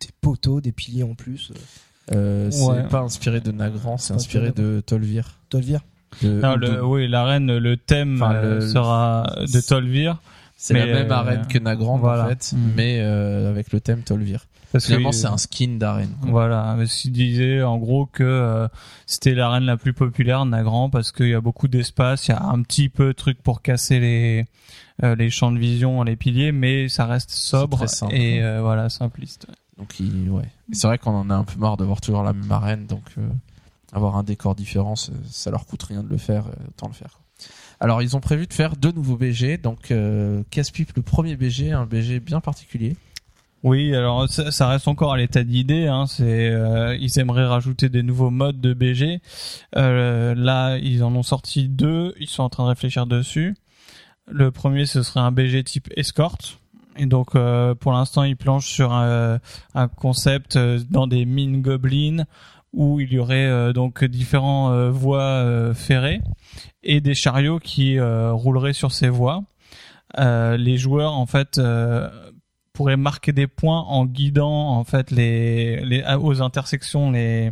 des 0.00 0.08
poteaux, 0.22 0.60
des 0.62 0.72
piliers 0.72 1.02
en 1.02 1.14
plus. 1.14 1.52
Euh, 2.10 2.50
c'est 2.50 2.64
Ouais. 2.64 2.82
pas 2.88 3.00
inspiré 3.00 3.40
de 3.40 3.52
Nagrand, 3.52 3.96
c'est 3.96 4.12
inspiré 4.14 4.50
de 4.50 4.82
Tolvir. 4.84 5.38
Tolvir. 5.50 5.80
De- 6.22 6.40
Non, 6.40 6.54
ou 6.54 6.56
le, 6.56 6.68
de- 6.68 6.80
oui, 6.80 7.08
l'arène, 7.08 7.56
le 7.56 7.76
thème 7.76 8.20
Enfin, 8.22 8.34
euh, 8.34 8.54
le- 8.56 8.68
sera 8.68 9.32
de 9.40 9.60
Tolvir. 9.66 10.18
c'est 10.56 10.74
la 10.74 10.84
même 10.86 11.10
euh, 11.10 11.14
arène 11.14 11.46
que 11.48 11.58
Nagrand 11.58 11.96
voilà. 11.98 12.24
en 12.24 12.28
fait, 12.28 12.52
Mm. 12.52 12.58
mais 12.76 12.98
euh, 13.00 13.48
avec 13.48 13.72
le 13.72 13.80
thème 13.80 14.02
Tolvir. 14.02 14.46
Parce 14.72 14.86
Finalement, 14.86 15.10
que- 15.10 15.16
c'est 15.16 15.26
un 15.26 15.36
skin 15.38 15.76
d'arène. 15.78 16.10
Voilà, 16.22 16.74
mais 16.78 16.86
il 17.04 17.12
disait 17.12 17.62
en 17.62 17.76
gros 17.78 18.06
que 18.06 18.22
euh, 18.24 18.68
c'était 19.06 19.34
l'arène 19.34 19.64
la 19.64 19.76
plus 19.76 19.92
populaire, 19.92 20.44
Nagrand, 20.46 20.88
parce 20.90 21.12
qu'il 21.12 21.28
y 21.28 21.34
a 21.34 21.40
beaucoup 21.42 21.68
d'espace, 21.68 22.26
il 22.28 22.30
y 22.30 22.34
a 22.34 22.42
un 22.42 22.62
petit 22.62 22.88
peu 22.88 23.08
de 23.08 23.12
trucs 23.12 23.42
pour 23.42 23.60
casser 23.62 24.00
les 24.00 24.44
euh, 25.02 25.14
les 25.14 25.30
champs 25.30 25.50
de 25.52 25.58
vision, 25.58 26.02
les 26.02 26.16
piliers, 26.16 26.52
mais 26.52 26.88
ça 26.88 27.06
reste 27.06 27.30
sobre 27.30 27.78
très 27.78 27.86
simple. 27.88 28.14
et 28.14 28.42
euh, 28.42 28.60
voilà 28.60 28.88
simpliste. 28.88 29.46
Il, 30.00 30.30
C'est 30.72 30.86
vrai 30.86 30.98
qu'on 30.98 31.12
en 31.12 31.30
a 31.30 31.34
un 31.34 31.44
peu 31.44 31.58
marre 31.58 31.76
de 31.76 31.84
voir 31.84 32.00
toujours 32.00 32.22
la 32.22 32.32
même 32.32 32.50
arène, 32.50 32.86
donc 32.86 33.04
euh, 33.18 33.28
avoir 33.92 34.16
un 34.16 34.22
décor 34.22 34.54
différent, 34.54 34.94
ça, 34.96 35.50
leur 35.50 35.66
coûte 35.66 35.82
rien 35.82 36.02
de 36.02 36.08
le 36.08 36.18
faire, 36.18 36.46
euh, 36.46 36.68
autant 36.68 36.88
le 36.88 36.94
faire. 36.94 37.20
Alors, 37.80 38.00
ils 38.00 38.16
ont 38.16 38.20
prévu 38.20 38.46
de 38.46 38.52
faire 38.52 38.76
deux 38.76 38.92
nouveaux 38.92 39.16
BG. 39.16 39.58
Donc, 39.58 39.90
euh, 39.90 40.44
Casse-Pipe, 40.50 40.92
le 40.94 41.02
premier 41.02 41.34
BG, 41.34 41.72
un 41.72 41.84
BG 41.84 42.20
bien 42.20 42.40
particulier. 42.40 42.96
Oui, 43.64 43.94
alors 43.94 44.28
ça, 44.28 44.50
ça 44.50 44.68
reste 44.68 44.88
encore 44.88 45.12
à 45.12 45.16
l'état 45.16 45.44
d'idée. 45.44 45.86
Hein, 45.86 46.06
c'est 46.06 46.48
euh, 46.48 46.96
ils 47.00 47.18
aimeraient 47.18 47.46
rajouter 47.46 47.88
des 47.88 48.02
nouveaux 48.02 48.30
modes 48.30 48.60
de 48.60 48.74
BG. 48.74 49.20
Euh, 49.76 50.34
là, 50.36 50.78
ils 50.78 51.02
en 51.04 51.14
ont 51.14 51.22
sorti 51.22 51.68
deux. 51.68 52.14
Ils 52.18 52.28
sont 52.28 52.42
en 52.42 52.48
train 52.48 52.64
de 52.64 52.68
réfléchir 52.68 53.06
dessus. 53.06 53.56
Le 54.28 54.50
premier, 54.50 54.86
ce 54.86 55.02
serait 55.02 55.20
un 55.20 55.32
BG 55.32 55.62
type 55.64 55.88
escorte. 55.96 56.60
Et 56.96 57.06
donc, 57.06 57.34
euh, 57.34 57.74
pour 57.74 57.92
l'instant, 57.92 58.22
ils 58.22 58.36
planchent 58.36 58.70
sur 58.70 58.92
un, 58.92 59.38
un 59.74 59.88
concept 59.88 60.56
euh, 60.56 60.78
dans 60.90 61.06
des 61.06 61.24
mines 61.24 61.62
goblins 61.62 62.24
où 62.72 63.00
il 63.00 63.12
y 63.12 63.18
aurait 63.18 63.46
euh, 63.46 63.72
donc 63.72 64.04
différents 64.04 64.72
euh, 64.72 64.90
voies 64.90 65.20
euh, 65.20 65.74
ferrées 65.74 66.20
et 66.82 67.00
des 67.00 67.14
chariots 67.14 67.58
qui 67.58 67.98
euh, 67.98 68.32
rouleraient 68.32 68.72
sur 68.72 68.92
ces 68.92 69.08
voies. 69.08 69.44
Les 70.18 70.76
joueurs, 70.76 71.14
en 71.14 71.24
fait, 71.24 71.58
pourraient 72.74 72.98
marquer 72.98 73.32
des 73.32 73.46
points 73.46 73.80
en 73.80 74.04
guidant 74.04 74.76
en 74.76 74.84
fait 74.84 75.10
les, 75.10 75.82
les 75.86 76.04
aux 76.20 76.42
intersections 76.42 77.10
les 77.10 77.50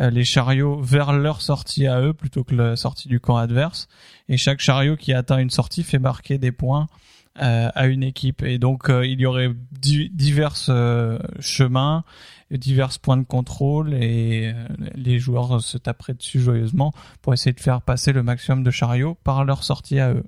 les 0.00 0.24
chariots 0.24 0.80
vers 0.80 1.12
leur 1.12 1.40
sortie 1.40 1.86
à 1.86 2.00
eux 2.00 2.12
plutôt 2.12 2.42
que 2.42 2.56
la 2.56 2.74
sortie 2.74 3.06
du 3.06 3.20
camp 3.20 3.36
adverse 3.36 3.86
et 4.28 4.36
chaque 4.36 4.58
chariot 4.58 4.96
qui 4.96 5.12
atteint 5.12 5.38
une 5.38 5.50
sortie 5.50 5.84
fait 5.84 6.00
marquer 6.00 6.36
des 6.36 6.50
points 6.50 6.88
à 7.36 7.86
une 7.86 8.02
équipe 8.02 8.42
et 8.42 8.58
donc 8.58 8.88
euh, 8.90 9.04
il 9.06 9.20
y 9.20 9.26
aurait 9.26 9.50
di- 9.72 10.08
divers 10.10 10.54
euh, 10.68 11.18
chemins 11.40 12.04
divers 12.50 12.96
points 13.00 13.16
de 13.16 13.24
contrôle 13.24 13.92
et 13.94 14.52
euh, 14.54 14.66
les 14.94 15.18
joueurs 15.18 15.60
se 15.60 15.76
taperaient 15.78 16.14
dessus 16.14 16.40
joyeusement 16.40 16.92
pour 17.22 17.32
essayer 17.34 17.52
de 17.52 17.58
faire 17.60 17.82
passer 17.82 18.12
le 18.12 18.22
maximum 18.22 18.62
de 18.62 18.70
chariots 18.70 19.16
par 19.24 19.44
leur 19.44 19.64
sortie 19.64 19.98
à 19.98 20.12
eux. 20.12 20.22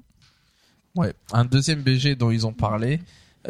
Ouais. 0.97 1.13
Un 1.33 1.45
deuxième 1.45 1.83
BG 1.83 2.17
dont 2.17 2.31
ils 2.33 2.47
ont 2.47 2.53
parlé. 2.53 3.01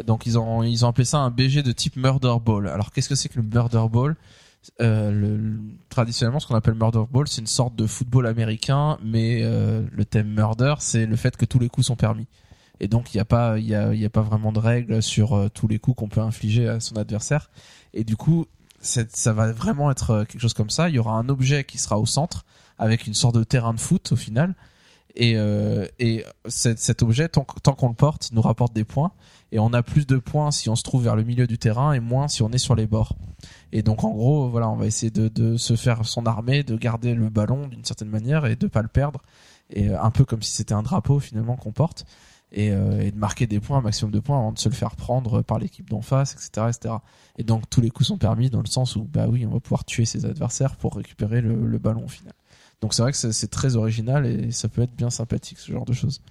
Donc 0.05 0.27
ils 0.27 0.37
ont 0.37 0.61
ils 0.61 0.85
ont 0.85 0.89
appelé 0.89 1.05
ça 1.05 1.17
un 1.17 1.31
BG 1.31 1.63
de 1.63 1.71
type 1.71 1.95
Murder 1.95 2.35
Ball. 2.45 2.67
Alors 2.67 2.91
qu'est-ce 2.91 3.09
que 3.09 3.15
c'est 3.15 3.29
que 3.29 3.39
le 3.39 3.43
Murder 3.47 3.85
Ball? 3.89 4.15
Euh, 4.81 5.11
le- 5.11 5.59
traditionnellement, 5.89 6.39
ce 6.39 6.45
qu'on 6.45 6.55
appelle 6.55 6.75
Murder 6.75 7.03
Ball, 7.09 7.27
c'est 7.27 7.41
une 7.41 7.47
sorte 7.47 7.75
de 7.75 7.87
football 7.87 8.27
américain, 8.27 8.99
mais 9.03 9.39
euh, 9.41 9.81
le 9.91 10.05
thème 10.05 10.27
Murder, 10.27 10.75
c'est 10.79 11.05
le 11.07 11.15
fait 11.15 11.35
que 11.37 11.45
tous 11.45 11.57
les 11.57 11.69
coups 11.69 11.87
sont 11.87 11.95
permis. 11.95 12.27
Et 12.79 12.87
donc 12.87 13.13
il 13.13 13.17
n'y 13.17 13.21
a 13.21 13.25
pas 13.25 13.57
il 13.57 13.65
y 13.65 13.75
a 13.75 13.93
y 13.93 14.05
a 14.05 14.09
pas 14.09 14.21
vraiment 14.21 14.51
de 14.51 14.59
règles 14.59 15.01
sur 15.01 15.33
euh, 15.33 15.49
tous 15.49 15.67
les 15.67 15.79
coups 15.79 15.97
qu'on 15.97 16.09
peut 16.09 16.21
infliger 16.21 16.67
à 16.67 16.79
son 16.79 16.95
adversaire. 16.95 17.49
Et 17.93 18.03
du 18.03 18.15
coup, 18.15 18.45
ça 18.79 19.33
va 19.33 19.51
vraiment 19.51 19.91
être 19.91 20.11
euh, 20.11 20.25
quelque 20.25 20.41
chose 20.41 20.53
comme 20.53 20.69
ça. 20.69 20.89
Il 20.89 20.95
y 20.95 20.99
aura 20.99 21.13
un 21.13 21.29
objet 21.29 21.63
qui 21.63 21.77
sera 21.77 21.99
au 21.99 22.05
centre 22.05 22.45
avec 22.77 23.07
une 23.07 23.13
sorte 23.13 23.35
de 23.35 23.43
terrain 23.43 23.73
de 23.73 23.79
foot 23.79 24.11
au 24.11 24.15
final. 24.15 24.55
Et, 25.19 25.33
euh, 25.35 25.87
et 25.97 26.23
cet, 26.45 27.01
objet, 27.01 27.27
tant, 27.27 27.45
tant 27.63 27.73
qu'on 27.73 27.87
le 27.87 27.95
porte, 27.95 28.29
nous 28.33 28.41
rapporte 28.41 28.73
des 28.73 28.83
points. 28.83 29.11
Et 29.51 29.57
on 29.57 29.73
a 29.73 29.81
plus 29.81 30.05
de 30.05 30.17
points 30.17 30.51
si 30.51 30.69
on 30.69 30.75
se 30.75 30.83
trouve 30.83 31.03
vers 31.05 31.15
le 31.15 31.23
milieu 31.23 31.47
du 31.47 31.57
terrain 31.57 31.93
et 31.93 31.99
moins 31.99 32.27
si 32.27 32.43
on 32.43 32.51
est 32.51 32.59
sur 32.59 32.75
les 32.75 32.85
bords. 32.85 33.15
Et 33.71 33.81
donc 33.81 34.03
en 34.03 34.11
gros, 34.11 34.47
voilà, 34.47 34.69
on 34.69 34.75
va 34.75 34.85
essayer 34.85 35.09
de, 35.09 35.27
de 35.27 35.57
se 35.57 35.75
faire 35.75 36.05
son 36.05 36.27
armée, 36.27 36.61
de 36.61 36.75
garder 36.75 37.15
le 37.15 37.29
ballon 37.29 37.67
d'une 37.67 37.83
certaine 37.83 38.09
manière 38.09 38.45
et 38.45 38.55
de 38.55 38.67
pas 38.67 38.83
le 38.83 38.87
perdre. 38.87 39.23
Et 39.71 39.89
euh, 39.89 40.01
un 40.01 40.11
peu 40.11 40.23
comme 40.23 40.43
si 40.43 40.51
c'était 40.51 40.73
un 40.73 40.83
drapeau 40.83 41.19
finalement 41.19 41.55
qu'on 41.55 41.71
porte. 41.71 42.05
Et, 42.53 42.71
euh, 42.71 43.01
et 43.01 43.11
de 43.11 43.17
marquer 43.17 43.45
des 43.45 43.59
points, 43.59 43.79
un 43.79 43.81
maximum 43.81 44.11
de 44.11 44.19
points 44.19 44.37
avant 44.39 44.53
de 44.53 44.57
se 44.59 44.69
le 44.69 44.73
faire 44.75 44.95
prendre 44.95 45.41
par 45.41 45.59
l'équipe 45.59 45.89
d'en 45.89 46.01
face, 46.01 46.31
etc., 46.33 46.67
etc. 46.69 46.95
Et 47.37 47.43
donc 47.43 47.69
tous 47.69 47.81
les 47.81 47.89
coups 47.89 48.07
sont 48.07 48.17
permis 48.17 48.49
dans 48.49 48.61
le 48.61 48.67
sens 48.67 48.95
où 48.95 49.03
bah 49.03 49.25
oui, 49.29 49.45
on 49.45 49.49
va 49.53 49.59
pouvoir 49.59 49.83
tuer 49.83 50.05
ses 50.05 50.25
adversaires 50.25 50.77
pour 50.77 50.95
récupérer 50.95 51.41
le, 51.41 51.67
le 51.67 51.77
ballon 51.77 52.05
au 52.05 52.07
final. 52.07 52.31
Donc 52.81 52.93
c'est 52.93 53.01
vrai 53.01 53.11
que 53.11 53.17
c'est 53.17 53.33
c'est 53.33 53.49
très 53.49 53.75
original 53.75 54.25
et 54.25 54.51
ça 54.51 54.69
peut 54.69 54.81
être 54.81 54.95
bien 54.95 55.09
sympathique 55.09 55.59
ce 55.59 55.73
genre 55.73 55.83
de 55.83 55.91
choses. 55.93 56.21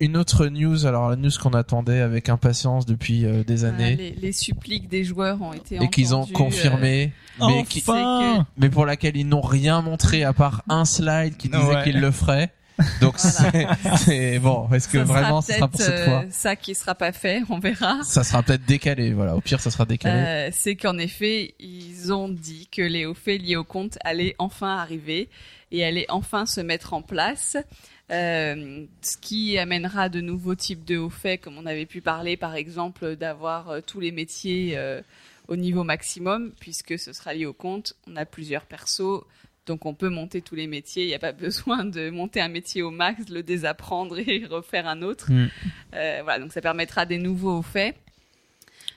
Une 0.00 0.16
autre 0.16 0.48
news, 0.48 0.84
alors 0.86 1.08
la 1.08 1.16
news 1.16 1.30
qu'on 1.40 1.50
attendait 1.54 2.00
avec 2.00 2.28
impatience 2.28 2.84
depuis 2.84 3.24
euh, 3.24 3.44
des 3.44 3.56
Voilà, 3.58 3.74
années 3.76 3.96
les, 3.96 4.10
les 4.10 4.32
suppliques 4.32 4.88
des 4.88 5.04
joueurs 5.04 5.40
ont 5.40 5.52
été 5.54 5.76
et 5.82 5.88
qu'ils 5.88 6.14
ont 6.16 6.26
confirmé, 6.26 7.12
mais, 7.40 7.64
qui- 7.64 7.78
Enfin 7.86 8.44
mais 8.58 8.68
pour 8.68 8.84
laquelle 8.86 9.16
ils 9.16 9.26
n'ont 9.28 9.40
rien 9.40 9.80
montré 9.82 10.24
à 10.24 10.32
part 10.32 10.62
un 10.68 10.84
slide 10.84 11.36
qui 11.38 11.48
disait 11.48 11.64
Ouais. 11.64 11.82
qu'ils 11.84 12.00
le 12.00 12.10
feraient. 12.10 12.52
Donc 13.00 13.18
c'est- 13.18 13.66
c'est 13.98 14.38
bon, 14.38 14.68
est-ce 14.72 14.88
que 14.88 14.98
ça 14.98 15.04
vraiment 15.04 15.40
sera 15.40 15.52
ça 15.52 15.56
sera 15.58 15.68
pour 15.68 15.80
cette 15.80 16.04
fois 16.04 16.22
euh, 16.24 16.28
ça 16.30 16.56
qui 16.56 16.74
sera 16.74 16.94
pas 16.94 17.12
fait, 17.12 17.42
on 17.48 17.58
verra. 17.58 18.02
Ça 18.02 18.24
sera 18.24 18.42
peut-être 18.42 18.64
décalé, 18.64 19.12
voilà. 19.12 19.36
Au 19.36 19.40
pire, 19.40 19.60
ça 19.60 19.70
sera 19.70 19.84
décalé. 19.84 20.18
Euh, 20.20 20.50
c'est 20.52 20.74
qu'en 20.76 20.98
effet, 20.98 21.54
ils 21.60 22.12
ont 22.12 22.28
dit 22.28 22.68
que 22.72 22.82
les 22.82 23.06
hauts 23.06 23.14
faits 23.14 23.40
liés 23.42 23.56
au 23.56 23.64
compte 23.64 23.96
allaient 24.04 24.34
enfin 24.38 24.76
arriver 24.76 25.28
et 25.70 25.84
allaient 25.84 26.06
enfin 26.08 26.46
se 26.46 26.60
mettre 26.60 26.94
en 26.94 27.02
place. 27.02 27.56
Euh, 28.10 28.84
ce 29.00 29.16
qui 29.16 29.56
amènera 29.56 30.08
de 30.08 30.20
nouveaux 30.20 30.54
types 30.54 30.84
de 30.84 30.98
hauts 30.98 31.10
faits, 31.10 31.40
comme 31.40 31.56
on 31.56 31.66
avait 31.66 31.86
pu 31.86 32.00
parler, 32.00 32.36
par 32.36 32.54
exemple, 32.54 33.16
d'avoir 33.16 33.70
euh, 33.70 33.80
tous 33.86 34.00
les 34.00 34.12
métiers 34.12 34.78
au 35.48 35.56
niveau 35.56 35.84
maximum, 35.84 36.52
puisque 36.58 36.98
ce 36.98 37.12
sera 37.12 37.34
lié 37.34 37.46
au 37.46 37.52
compte. 37.52 37.94
On 38.08 38.16
a 38.16 38.24
plusieurs 38.24 38.64
persos, 38.66 39.22
donc 39.66 39.86
on 39.86 39.94
peut 39.94 40.08
monter 40.08 40.42
tous 40.42 40.54
les 40.54 40.66
métiers. 40.66 41.04
Il 41.04 41.08
n'y 41.08 41.14
a 41.14 41.18
pas 41.18 41.32
besoin 41.46 41.84
de 41.84 42.10
monter 42.10 42.40
un 42.40 42.48
métier 42.48 42.82
au 42.82 42.90
max, 42.90 43.28
le 43.28 43.42
désapprendre 43.42 44.18
et 44.18 44.44
refaire 44.50 44.86
un 44.86 45.02
autre. 45.02 45.30
Mm. 45.30 45.48
Euh, 45.94 46.20
voilà, 46.22 46.38
donc 46.40 46.52
ça 46.52 46.60
permettra 46.60 47.06
des 47.06 47.18
nouveaux 47.18 47.62
faits. 47.62 47.96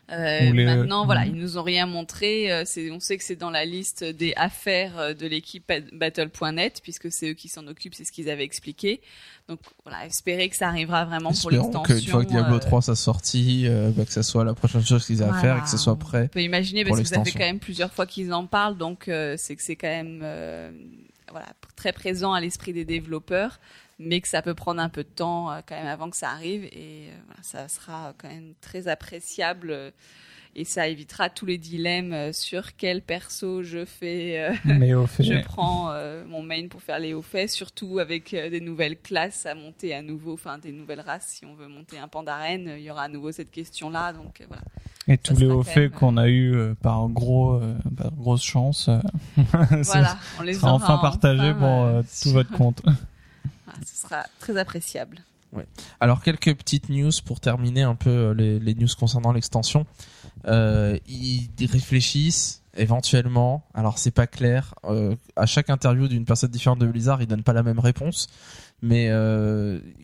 Euh, 0.09 0.51
les- 0.53 0.65
Maintenant, 0.65 1.05
voilà, 1.05 1.25
Mhm. 1.25 1.35
ils 1.35 1.41
nous 1.41 1.57
ont 1.57 1.63
rien 1.63 1.85
montré. 1.85 2.51
euh, 2.51 2.63
c'est, 2.65 2.89
on 2.91 2.99
sait 3.01 3.17
que 3.17 3.23
c'est 3.25 3.35
dans 3.35 3.49
la 3.49 3.65
liste 3.65 4.03
des 4.05 4.34
affaires 4.38 4.97
euh, 4.97 5.13
de 5.13 5.27
l'équipe 5.27 5.67
Bat- 5.67 5.81
Battle.net, 5.91 6.79
puisque 6.81 7.11
c'est 7.11 7.31
eux 7.31 7.34
qui 7.34 7.49
s'en 7.49 7.67
occupent, 7.67 7.93
c'est 7.93 8.05
ce 8.05 8.11
qu'ils 8.13 8.29
avaient 8.29 8.45
expliqué. 8.45 9.01
Donc 9.49 9.59
voilà, 9.84 10.05
espérer 10.05 10.47
que 10.49 10.55
ça 10.55 10.67
arrivera 10.69 11.05
vraiment 11.05 11.29
pour 11.31 11.51
Espérons 11.51 11.65
l'extension. 11.67 11.95
qu'une 11.95 12.11
fois 12.11 12.23
que 12.25 12.29
Diablo 12.29 12.55
euh, 12.55 12.59
3 12.59 12.81
sera 12.81 12.95
sorti, 12.95 13.65
euh, 13.67 13.91
bah, 13.91 14.05
que 14.05 14.11
ça 14.13 14.23
soit 14.23 14.43
la 14.45 14.53
prochaine 14.53 14.85
chose 14.85 15.05
qu'ils 15.05 15.21
aient 15.21 15.25
à 15.25 15.34
faire 15.34 15.57
et 15.57 15.61
que 15.61 15.69
ce 15.69 15.77
soit 15.77 15.97
prêt. 15.97 16.23
On 16.25 16.27
peut 16.34 16.41
imaginer 16.41 16.84
pour 16.85 16.95
parce 16.95 17.09
que 17.09 17.15
ça 17.15 17.23
fait 17.23 17.31
quand 17.31 17.39
même 17.39 17.59
plusieurs 17.59 17.91
fois 17.93 18.05
qu'ils 18.05 18.34
en 18.34 18.45
parlent, 18.45 18.77
donc 18.77 19.07
euh, 19.09 19.35
c'est 19.38 19.55
que 19.55 19.61
c'est 19.63 19.75
quand 19.75 19.88
même 19.88 20.21
euh, 20.23 20.71
voilà 21.31 21.47
très 21.75 21.91
présent 21.91 22.31
à 22.34 22.39
l'esprit 22.41 22.71
des 22.73 22.85
développeurs, 22.85 23.59
mais 23.99 24.22
que 24.22 24.28
ça 24.28 24.41
peut 24.41 24.53
prendre 24.53 24.82
un 24.82 24.90
peu 24.90 25.03
de 25.03 25.10
temps 25.10 25.52
euh, 25.52 25.61
quand 25.68 25.76
même 25.76 25.88
avant 25.88 26.10
que 26.10 26.18
ça 26.18 26.30
arrive 26.30 26.65
et 26.65 27.10
euh, 27.10 27.18
voilà, 27.26 27.44
ça 27.44 27.68
sera 27.68 28.14
quand 28.18 28.30
même 28.30 28.53
très 28.61 28.88
appréciable. 28.88 29.72
euh, 29.72 29.91
et 30.57 30.65
ça 30.65 30.88
évitera 30.88 31.30
tous 31.30 31.45
les 31.45 31.60
dilemmes 31.60 32.34
sur 32.34 32.76
quel 32.76 33.03
perso 33.03 33.61
je 33.61 33.86
fais, 33.86 34.40
euh, 34.40 34.56
Mais 34.65 34.95
au 34.95 35.06
fait, 35.06 35.24
je 35.24 35.44
prends 35.44 35.91
euh, 35.91 36.26
mon 36.28 36.41
main 36.41 36.68
pour 36.68 36.82
faire 36.82 36.98
les 36.98 37.14
hauts 37.14 37.22
faits, 37.22 37.52
surtout 37.52 37.99
avec 37.99 38.34
euh, 38.34 38.49
des 38.49 38.60
nouvelles 38.60 38.98
classes 38.98 39.45
à 39.45 39.53
monter 39.53 39.94
à 39.94 40.02
nouveau, 40.02 40.34
enfin 40.34 40.57
des 40.57 40.72
nouvelles 40.72 41.02
races. 41.02 41.28
Si 41.28 41.45
on 41.45 41.53
veut 41.53 41.68
monter 41.68 41.99
un 41.99 42.07
pandarène, 42.07 42.74
il 42.76 42.84
y 42.84 42.90
aura 42.90 43.03
à 43.03 43.07
nouveau 43.07 43.32
cette 43.32 43.52
question-là. 43.52 44.14
Donc 44.14 44.44
voilà. 44.48 44.64
et 45.07 45.19
tous 45.19 45.38
les 45.38 45.45
hauts 45.45 45.61
faits 45.61 45.78
même, 45.78 45.91
qu'on 45.91 46.18
a 46.18 46.28
eu 46.28 46.74
par 46.82 47.07
gros, 47.07 47.61
par 47.95 48.11
grosse 48.14 48.44
chance, 48.44 48.86
ça 48.86 49.02
Voilà, 49.84 50.18
on 50.40 50.41
les 50.41 50.56
sera 50.56 50.74
aura 50.74 50.84
enfin 50.84 50.98
partagé 50.98 51.52
enfin, 51.52 52.02
pour 52.02 52.03
tout 52.24 52.32
votre 52.32 52.52
compte. 52.52 52.82
Ce 53.85 54.01
sera 54.01 54.25
très 54.39 54.57
appréciable. 54.57 55.21
Alors 55.99 56.21
quelques 56.21 56.55
petites 56.55 56.89
news 56.89 57.11
pour 57.25 57.39
terminer 57.39 57.83
un 57.83 57.95
peu 57.95 58.09
euh, 58.09 58.33
les, 58.33 58.75
news 58.75 58.87
concernant 58.99 59.31
l'extension. 59.31 59.85
Euh, 60.45 60.97
ils 61.07 61.49
réfléchissent 61.65 62.63
éventuellement, 62.75 63.65
alors 63.73 63.97
c'est 63.97 64.11
pas 64.11 64.27
clair, 64.27 64.75
euh, 64.83 65.15
à 65.35 65.47
chaque 65.47 65.71
interview 65.71 66.07
d'une 66.07 66.25
personne 66.25 66.51
différente 66.51 66.79
de 66.79 66.85
Blizzard, 66.85 67.21
ils 67.21 67.27
donnent 67.27 67.43
pas 67.43 67.53
la 67.53 67.63
même 67.63 67.79
réponse, 67.79 68.27
mais 68.83 69.09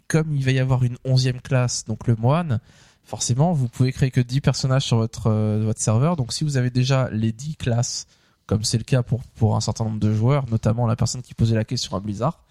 comme 0.07 0.35
il 0.35 0.43
va 0.43 0.51
y 0.51 0.59
avoir 0.59 0.83
une 0.83 0.97
onzième 1.05 1.39
classe, 1.39 1.85
donc 1.85 2.07
le 2.07 2.15
moine, 2.15 2.59
forcément, 3.03 3.53
vous 3.53 3.67
pouvez 3.67 3.91
créer 3.91 4.09
que 4.09 4.21
10 4.21 4.41
personnages 4.41 4.85
sur 4.85 4.97
votre, 4.97 5.29
votre 5.59 5.79
serveur, 5.79 6.15
donc 6.15 6.33
si 6.33 6.43
vous 6.43 6.57
avez 6.57 6.71
déjà 6.71 7.09
les 7.11 7.31
10 7.31 7.57
classes, 7.57 8.07
comme 8.47 8.63
c'est 8.63 8.79
le 8.79 8.83
cas 8.83 9.03
pour, 9.03 9.21
pour 9.35 9.55
un 9.55 9.61
certain 9.61 9.83
nombre 9.83 9.99
de 9.99 10.11
joueurs, 10.11 10.49
notamment 10.49 10.87
la 10.87 10.95
personne 10.95 11.21
qui 11.21 11.35
posait 11.35 11.55
la 11.55 11.65
question 11.65 11.95
à 11.95 11.99
Blizzard, 11.99 12.43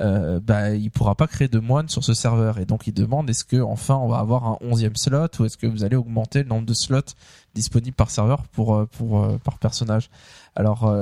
euh, 0.00 0.38
bah, 0.40 0.70
il 0.74 0.90
pourra 0.90 1.14
pas 1.16 1.26
créer 1.26 1.48
de 1.48 1.58
moine 1.58 1.88
sur 1.88 2.04
ce 2.04 2.14
serveur. 2.14 2.58
Et 2.58 2.64
donc 2.64 2.86
il 2.86 2.94
demande 2.94 3.28
est-ce 3.30 3.44
que 3.44 3.56
enfin 3.56 3.96
on 3.96 4.08
va 4.08 4.18
avoir 4.18 4.46
un 4.46 4.58
onzième 4.60 4.96
slot 4.96 5.28
ou 5.40 5.44
est-ce 5.44 5.56
que 5.56 5.66
vous 5.66 5.84
allez 5.84 5.96
augmenter 5.96 6.42
le 6.42 6.48
nombre 6.48 6.66
de 6.66 6.74
slots 6.74 7.14
disponibles 7.54 7.96
par 7.96 8.10
serveur 8.10 8.44
pour 8.44 8.76
euh, 8.76 8.88
euh, 9.02 9.38
par 9.38 9.58
personnage? 9.58 10.10
Alors 10.54 10.92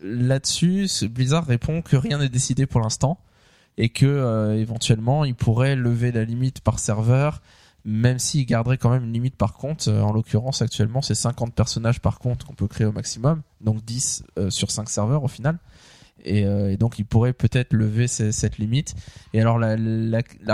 là-dessus 0.00 0.88
Blizzard 1.08 1.46
répond 1.46 1.80
que 1.80 1.96
rien 1.96 2.18
n'est 2.18 2.28
décidé 2.28 2.66
pour 2.66 2.82
l'instant 2.82 3.18
et 3.78 3.88
que 3.88 4.54
éventuellement 4.58 5.24
il 5.24 5.34
pourrait 5.34 5.74
lever 5.74 6.12
la 6.12 6.24
limite 6.24 6.60
par 6.60 6.78
serveur 6.78 7.40
même 7.86 8.18
s'il 8.18 8.44
garderait 8.44 8.76
quand 8.76 8.90
même 8.90 9.04
une 9.04 9.12
limite 9.12 9.36
par 9.36 9.54
compte 9.54 9.88
en 9.88 10.12
l'occurrence 10.12 10.60
actuellement 10.60 11.00
c'est 11.00 11.14
50 11.14 11.54
personnages 11.54 12.00
par 12.00 12.18
compte 12.18 12.44
qu'on 12.44 12.52
peut 12.52 12.68
créer 12.68 12.86
au 12.86 12.92
maximum 12.92 13.40
donc 13.62 13.82
10 13.84 14.24
euh, 14.38 14.50
sur 14.50 14.70
5 14.70 14.90
serveurs 14.90 15.24
au 15.24 15.28
final 15.28 15.58
et, 16.24 16.44
euh, 16.44 16.72
et 16.72 16.76
donc 16.76 16.98
il 16.98 17.04
pourrait 17.04 17.32
peut-être 17.32 17.72
lever 17.72 18.08
ce- 18.08 18.32
cette 18.32 18.58
limite. 18.58 18.94
Et 19.32 19.40
alors 19.40 19.58
la, 19.58 19.76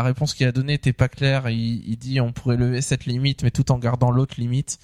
réponse 0.02 0.34
qu'il 0.34 0.46
a 0.46 0.52
donnée 0.52 0.74
était 0.74 0.92
pas 0.92 1.08
claire. 1.08 1.48
Il, 1.48 1.96
dit 1.96 2.20
on 2.20 2.32
pourrait 2.32 2.56
lever 2.56 2.80
cette 2.80 3.06
limite, 3.06 3.42
mais 3.42 3.50
tout 3.50 3.70
en 3.72 3.78
gardant 3.78 4.10
l'autre 4.10 4.34
limite. 4.38 4.78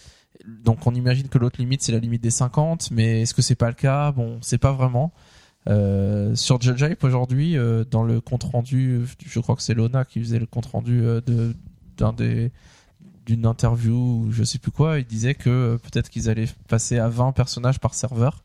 Donc 0.46 0.86
on 0.86 0.94
imagine 0.94 1.28
que 1.28 1.38
l'autre 1.38 1.60
limite 1.60 1.82
c'est 1.82 1.92
la 1.92 1.98
limite 1.98 2.22
des 2.22 2.30
50, 2.30 2.90
mais 2.90 3.22
est-ce 3.22 3.34
que 3.34 3.42
c'est 3.42 3.54
pas 3.54 3.68
le 3.68 3.74
cas? 3.74 4.12
Bon, 4.12 4.38
c'est 4.42 4.58
pas 4.58 4.72
vraiment. 4.72 5.12
Euh, 5.68 6.34
sur 6.36 6.60
Judge 6.60 6.84
aujourd'hui, 7.02 7.58
euh, 7.58 7.84
dans 7.84 8.04
le 8.04 8.20
compte 8.20 8.44
rendu, 8.44 9.04
je 9.24 9.40
crois 9.40 9.56
que 9.56 9.62
c'est 9.62 9.74
Lona 9.74 10.04
qui 10.04 10.20
faisait 10.20 10.38
le 10.38 10.46
compte 10.46 10.66
rendu 10.66 11.02
d'une 13.26 13.46
interview 13.46 13.94
ou 13.96 14.30
je 14.30 14.44
sais 14.44 14.58
plus 14.58 14.70
quoi, 14.70 15.00
il 15.00 15.04
disait 15.04 15.34
que 15.34 15.78
peut-être 15.82 16.08
qu'ils 16.08 16.30
allaient 16.30 16.48
passer 16.68 16.98
à 16.98 17.08
20 17.08 17.32
personnages 17.32 17.80
par 17.80 17.94
serveur. 17.94 18.44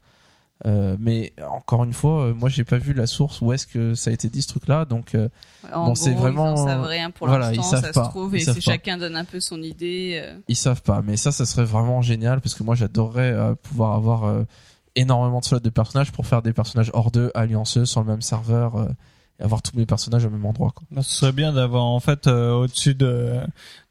Euh, 0.66 0.96
mais 1.00 1.34
encore 1.50 1.84
une 1.84 1.94
fois, 1.94 2.26
euh, 2.26 2.34
moi 2.34 2.48
j'ai 2.50 2.64
pas 2.64 2.78
vu 2.78 2.94
la 2.94 3.08
source 3.08 3.42
où 3.42 3.52
est-ce 3.52 3.66
que 3.66 3.96
ça 3.96 4.12
a 4.12 4.14
été 4.14 4.30
dit 4.30 4.42
ce 4.44 4.48
truc-là, 4.50 4.86
donc 4.86 5.16
euh, 5.16 5.28
Bon, 5.74 5.96
c'est 5.96 6.14
vraiment- 6.14 6.56
ils 6.56 6.60
en 6.60 6.66
savent 6.68 6.84
rien 6.86 7.10
pour 7.10 7.28
voilà, 7.28 7.48
l'instant, 7.52 7.64
ils 7.64 7.70
savent 7.82 7.86
ça 7.86 7.92
pas, 7.92 8.06
se 8.06 8.10
trouve, 8.10 8.36
ils 8.38 8.42
et 8.48 8.54
pas. 8.54 8.60
chacun 8.60 8.98
donne 8.98 9.16
un 9.16 9.26
peu 9.26 9.40
son 9.40 9.62
idée. 9.64 10.22
euh. 10.24 10.38
ils 10.48 10.56
savent 10.56 10.82
pas. 10.84 11.02
Mais 11.04 11.18
ça, 11.18 11.32
ça 11.32 11.46
serait 11.48 11.64
vraiment 11.66 12.02
génial 12.04 12.42
parce 12.42 12.54
que 12.54 12.64
moi 12.64 12.76
j'adorerais 12.76 13.36
pouvoir 13.64 13.94
avoir 13.96 14.44
énormément 14.96 15.40
de 15.40 15.46
slots 15.46 15.60
de 15.60 15.70
personnages 15.70 16.12
pour 16.12 16.28
faire 16.28 16.42
des 16.42 16.54
personnages 16.54 16.92
hors 16.94 17.10
d'eux, 17.12 17.32
allianceux 17.34 17.86
sur 17.86 18.02
le 18.02 18.08
même 18.08 18.22
serveur 18.22 18.88
et 19.42 19.44
avoir 19.44 19.62
tous 19.62 19.76
mes 19.76 19.86
personnages 19.86 20.24
au 20.26 20.30
même 20.30 20.46
endroit. 20.46 20.72
Quoi. 20.76 20.84
Bah, 20.92 21.02
ce 21.04 21.12
serait 21.14 21.32
bien 21.32 21.52
d'avoir 21.52 21.84
en 21.86 22.00
fait 22.00 22.28
euh, 22.28 22.52
au-dessus 22.54 22.94
de 22.96 23.38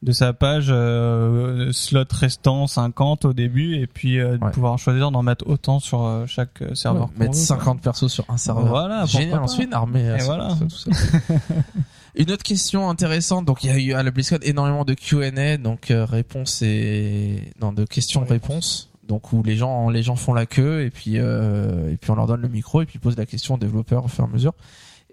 de 0.03 0.13
sa 0.13 0.33
page 0.33 0.69
euh, 0.71 1.73
slot 1.73 2.05
restant 2.13 2.67
50 2.67 3.25
au 3.27 3.33
début 3.33 3.77
et 3.77 3.87
puis 3.87 4.19
euh, 4.19 4.39
de 4.39 4.45
Ouais. 4.45 4.51
pouvoir 4.53 4.79
choisir 4.79 5.11
d'en 5.11 5.23
mettre 5.23 5.47
autant 5.49 5.79
sur 5.81 6.05
euh, 6.05 6.25
chaque 6.27 6.63
euh, 6.63 6.75
serveur. 6.75 7.11
Ouais, 7.19 7.27
mettre 7.27 7.33
veut, 7.33 7.47
quoi. 7.47 7.57
50 7.59 7.83
persos 7.83 8.09
sur 8.09 8.25
un 8.31 8.37
serveur. 8.39 8.67
Voilà, 8.67 9.05
Génial, 9.05 9.47
fait 9.49 9.65
une 9.65 9.75
armée. 9.75 10.09
euh, 10.09 10.17
Et 10.17 10.23
voilà. 10.23 10.51
sur 10.57 10.69
tout 10.69 10.77
ça. 10.77 10.91
Une 12.17 12.31
autre 12.33 12.43
question 12.43 12.91
intéressante, 12.91 13.45
donc 13.45 13.63
il 13.63 13.69
y 13.69 13.73
a 13.73 13.79
eu 13.79 13.93
à 13.93 14.03
la 14.03 14.11
BlizzCon 14.11 14.39
énormément 14.43 14.85
de 14.85 14.95
Q&A, 14.95 15.57
donc 15.59 15.91
euh, 15.93 16.05
réponse 16.05 16.61
et 16.63 17.53
non 17.61 17.73
de 17.73 17.85
questions-réponses, 17.85 18.91
donc 19.07 19.33
où 19.33 19.45
les 19.45 19.55
gens 19.57 19.89
les 19.91 20.03
gens 20.03 20.17
font 20.17 20.35
la 20.35 20.45
queue 20.45 20.83
et 20.83 20.91
puis 20.91 21.19
euh, 21.19 21.89
et 21.93 21.97
puis 21.97 22.11
on 22.11 22.17
leur 22.17 22.27
donne 22.27 22.41
le 22.41 22.49
micro 22.49 22.83
et 22.83 22.87
puis 22.87 22.97
ils 22.97 23.01
posent 23.01 23.17
la 23.17 23.27
question 23.27 23.55
aux 23.55 23.59
développeurs 23.59 24.05
au 24.07 24.09
fur 24.09 24.25
et 24.25 24.27
à 24.29 24.31
mesure. 24.33 24.55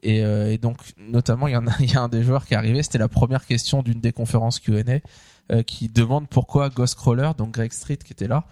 Et, 0.04 0.24
euh, 0.24 0.52
et 0.52 0.58
donc 0.58 0.78
notamment 0.98 1.48
il 1.48 1.54
y 1.54 1.58
en 1.58 1.68
a 1.68 1.72
il 1.80 1.92
y 1.92 1.96
a 1.96 2.02
un 2.02 2.10
des 2.10 2.24
joueurs 2.24 2.46
qui 2.46 2.54
est 2.54 2.58
arrivé, 2.58 2.84
c'était 2.84 2.98
la 2.98 3.08
première 3.08 3.46
question 3.46 3.84
d'une 3.84 4.00
des 4.00 4.12
conférences 4.12 4.60
Q&A 4.60 5.00
euh, 5.52 5.64
qui 5.64 5.90
demande 5.90 6.28
pourquoi 6.28 6.70
Ghostcrawler, 6.70 7.32
donc 7.38 7.52
Greg 7.52 7.72
Street 7.72 7.98
qui 7.98 8.14
était 8.14 8.28
là, 8.28 8.46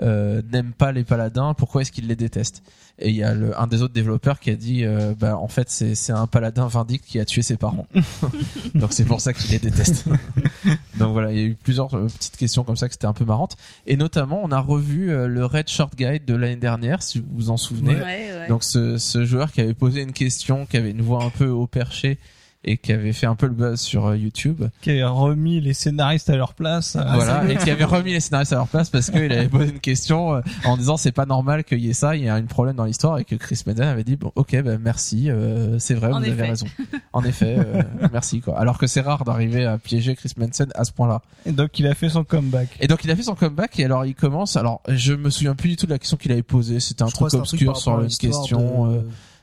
euh, 0.00 0.40
n'aime 0.50 0.72
pas 0.72 0.92
les 0.92 1.04
paladins, 1.04 1.54
pourquoi 1.54 1.82
est-ce 1.82 1.92
qu'il 1.92 2.06
les 2.06 2.16
déteste 2.16 2.62
Et 2.98 3.10
il 3.10 3.16
y 3.16 3.22
a 3.22 3.34
le, 3.34 3.58
un 3.60 3.66
des 3.66 3.82
autres 3.82 3.92
développeurs 3.92 4.40
qui 4.40 4.50
a 4.50 4.56
dit, 4.56 4.84
euh, 4.84 5.14
bah 5.18 5.36
en 5.36 5.48
fait 5.48 5.68
c'est 5.70 5.94
c'est 5.94 6.12
un 6.12 6.26
paladin 6.26 6.66
vindique 6.66 7.02
qui 7.02 7.20
a 7.20 7.24
tué 7.24 7.42
ses 7.42 7.56
parents, 7.56 7.86
donc 8.74 8.92
c'est 8.92 9.04
pour 9.04 9.20
ça 9.20 9.32
qu'il 9.32 9.50
les 9.50 9.58
déteste. 9.58 10.06
donc 10.98 11.12
voilà, 11.12 11.30
il 11.32 11.38
y 11.38 11.42
a 11.42 11.44
eu 11.44 11.54
plusieurs 11.54 11.94
euh, 11.94 12.06
petites 12.06 12.36
questions 12.36 12.64
comme 12.64 12.76
ça 12.76 12.88
que 12.88 12.94
c'était 12.94 13.06
un 13.06 13.12
peu 13.12 13.24
marrantes, 13.24 13.56
et 13.86 13.96
notamment 13.96 14.40
on 14.42 14.50
a 14.50 14.60
revu 14.60 15.10
euh, 15.10 15.26
le 15.26 15.44
Red 15.44 15.68
Short 15.68 15.94
Guide 15.94 16.24
de 16.24 16.34
l'année 16.34 16.56
dernière, 16.56 17.02
si 17.02 17.18
vous 17.18 17.26
vous 17.32 17.50
en 17.50 17.58
souvenez. 17.58 17.94
Ouais, 17.94 18.00
ouais. 18.00 18.48
Donc 18.48 18.64
ce, 18.64 18.96
ce 18.96 19.24
joueur 19.24 19.52
qui 19.52 19.60
avait 19.60 19.74
posé 19.74 20.00
une 20.00 20.12
question, 20.12 20.64
qui 20.64 20.78
avait 20.78 20.90
une 20.90 21.02
voix 21.02 21.22
un 21.22 21.30
peu 21.30 21.48
au 21.48 21.66
perché 21.66 22.18
et 22.64 22.76
qui 22.76 22.92
avait 22.92 23.12
fait 23.12 23.26
un 23.26 23.34
peu 23.34 23.46
le 23.46 23.54
buzz 23.54 23.80
sur 23.80 24.06
euh, 24.06 24.16
YouTube. 24.16 24.62
Qui 24.82 25.00
a 25.00 25.08
remis 25.08 25.60
les 25.60 25.74
scénaristes 25.74 26.30
à 26.30 26.36
leur 26.36 26.54
place. 26.54 26.96
Ah, 26.98 27.12
voilà, 27.14 27.50
et 27.50 27.56
qui 27.56 27.70
avait 27.70 27.84
remis 27.84 28.12
les 28.12 28.20
scénaristes 28.20 28.52
à 28.52 28.56
leur 28.56 28.68
place 28.68 28.88
parce 28.90 29.10
qu'il 29.10 29.32
avait 29.32 29.48
posé 29.48 29.70
une 29.72 29.80
question 29.80 30.34
euh, 30.36 30.40
en 30.64 30.76
disant 30.76 30.96
c'est 30.96 31.12
pas 31.12 31.26
normal 31.26 31.64
qu'il 31.64 31.80
y 31.80 31.90
ait 31.90 31.94
ça, 31.94 32.14
il 32.16 32.24
y 32.24 32.28
a 32.28 32.34
un 32.34 32.42
problème 32.42 32.76
dans 32.76 32.84
l'histoire 32.84 33.18
et 33.18 33.24
que 33.24 33.34
Chris 33.34 33.62
Madden 33.66 33.88
avait 33.88 34.04
dit 34.04 34.16
bon 34.16 34.30
ok 34.36 34.62
ben 34.62 34.78
merci, 34.82 35.30
euh, 35.30 35.78
c'est 35.78 35.94
vrai, 35.94 36.12
En 36.12 36.20
vous 36.20 36.26
avez 36.28 36.42
raison. 36.42 36.66
En 37.14 37.22
effet, 37.24 37.56
euh, 37.58 37.82
merci 38.12 38.40
quoi. 38.40 38.58
Alors 38.58 38.78
que 38.78 38.86
c'est 38.86 39.00
rare 39.02 39.24
d'arriver 39.24 39.66
à 39.66 39.76
piéger 39.76 40.14
Chris 40.14 40.32
Manson 40.38 40.66
à 40.74 40.84
ce 40.84 40.92
point-là. 40.92 41.20
Et 41.44 41.52
donc 41.52 41.78
il 41.78 41.86
a 41.86 41.94
fait 41.94 42.08
son 42.08 42.24
comeback. 42.24 42.68
Et 42.80 42.86
donc 42.86 43.04
il 43.04 43.10
a 43.10 43.16
fait 43.16 43.22
son 43.24 43.34
comeback 43.34 43.78
et 43.78 43.84
alors 43.84 44.06
il 44.06 44.14
commence. 44.14 44.56
Alors 44.56 44.80
je 44.88 45.12
me 45.12 45.28
souviens 45.30 45.54
plus 45.54 45.68
du 45.70 45.76
tout 45.76 45.86
de 45.86 45.90
la 45.90 45.98
question 45.98 46.16
qu'il 46.16 46.32
avait 46.32 46.42
posée. 46.42 46.80
C'était 46.80 47.02
un 47.02 47.08
Je 47.08 47.12
truc 47.14 47.26
que 47.26 47.30
c'est 47.32 47.36
un 47.38 47.42
truc 47.42 47.62
obscur 47.68 47.76
sur 47.76 48.00
une 48.00 48.08
question. 48.08 48.86
de- 48.86 48.96
euh, 48.96 49.00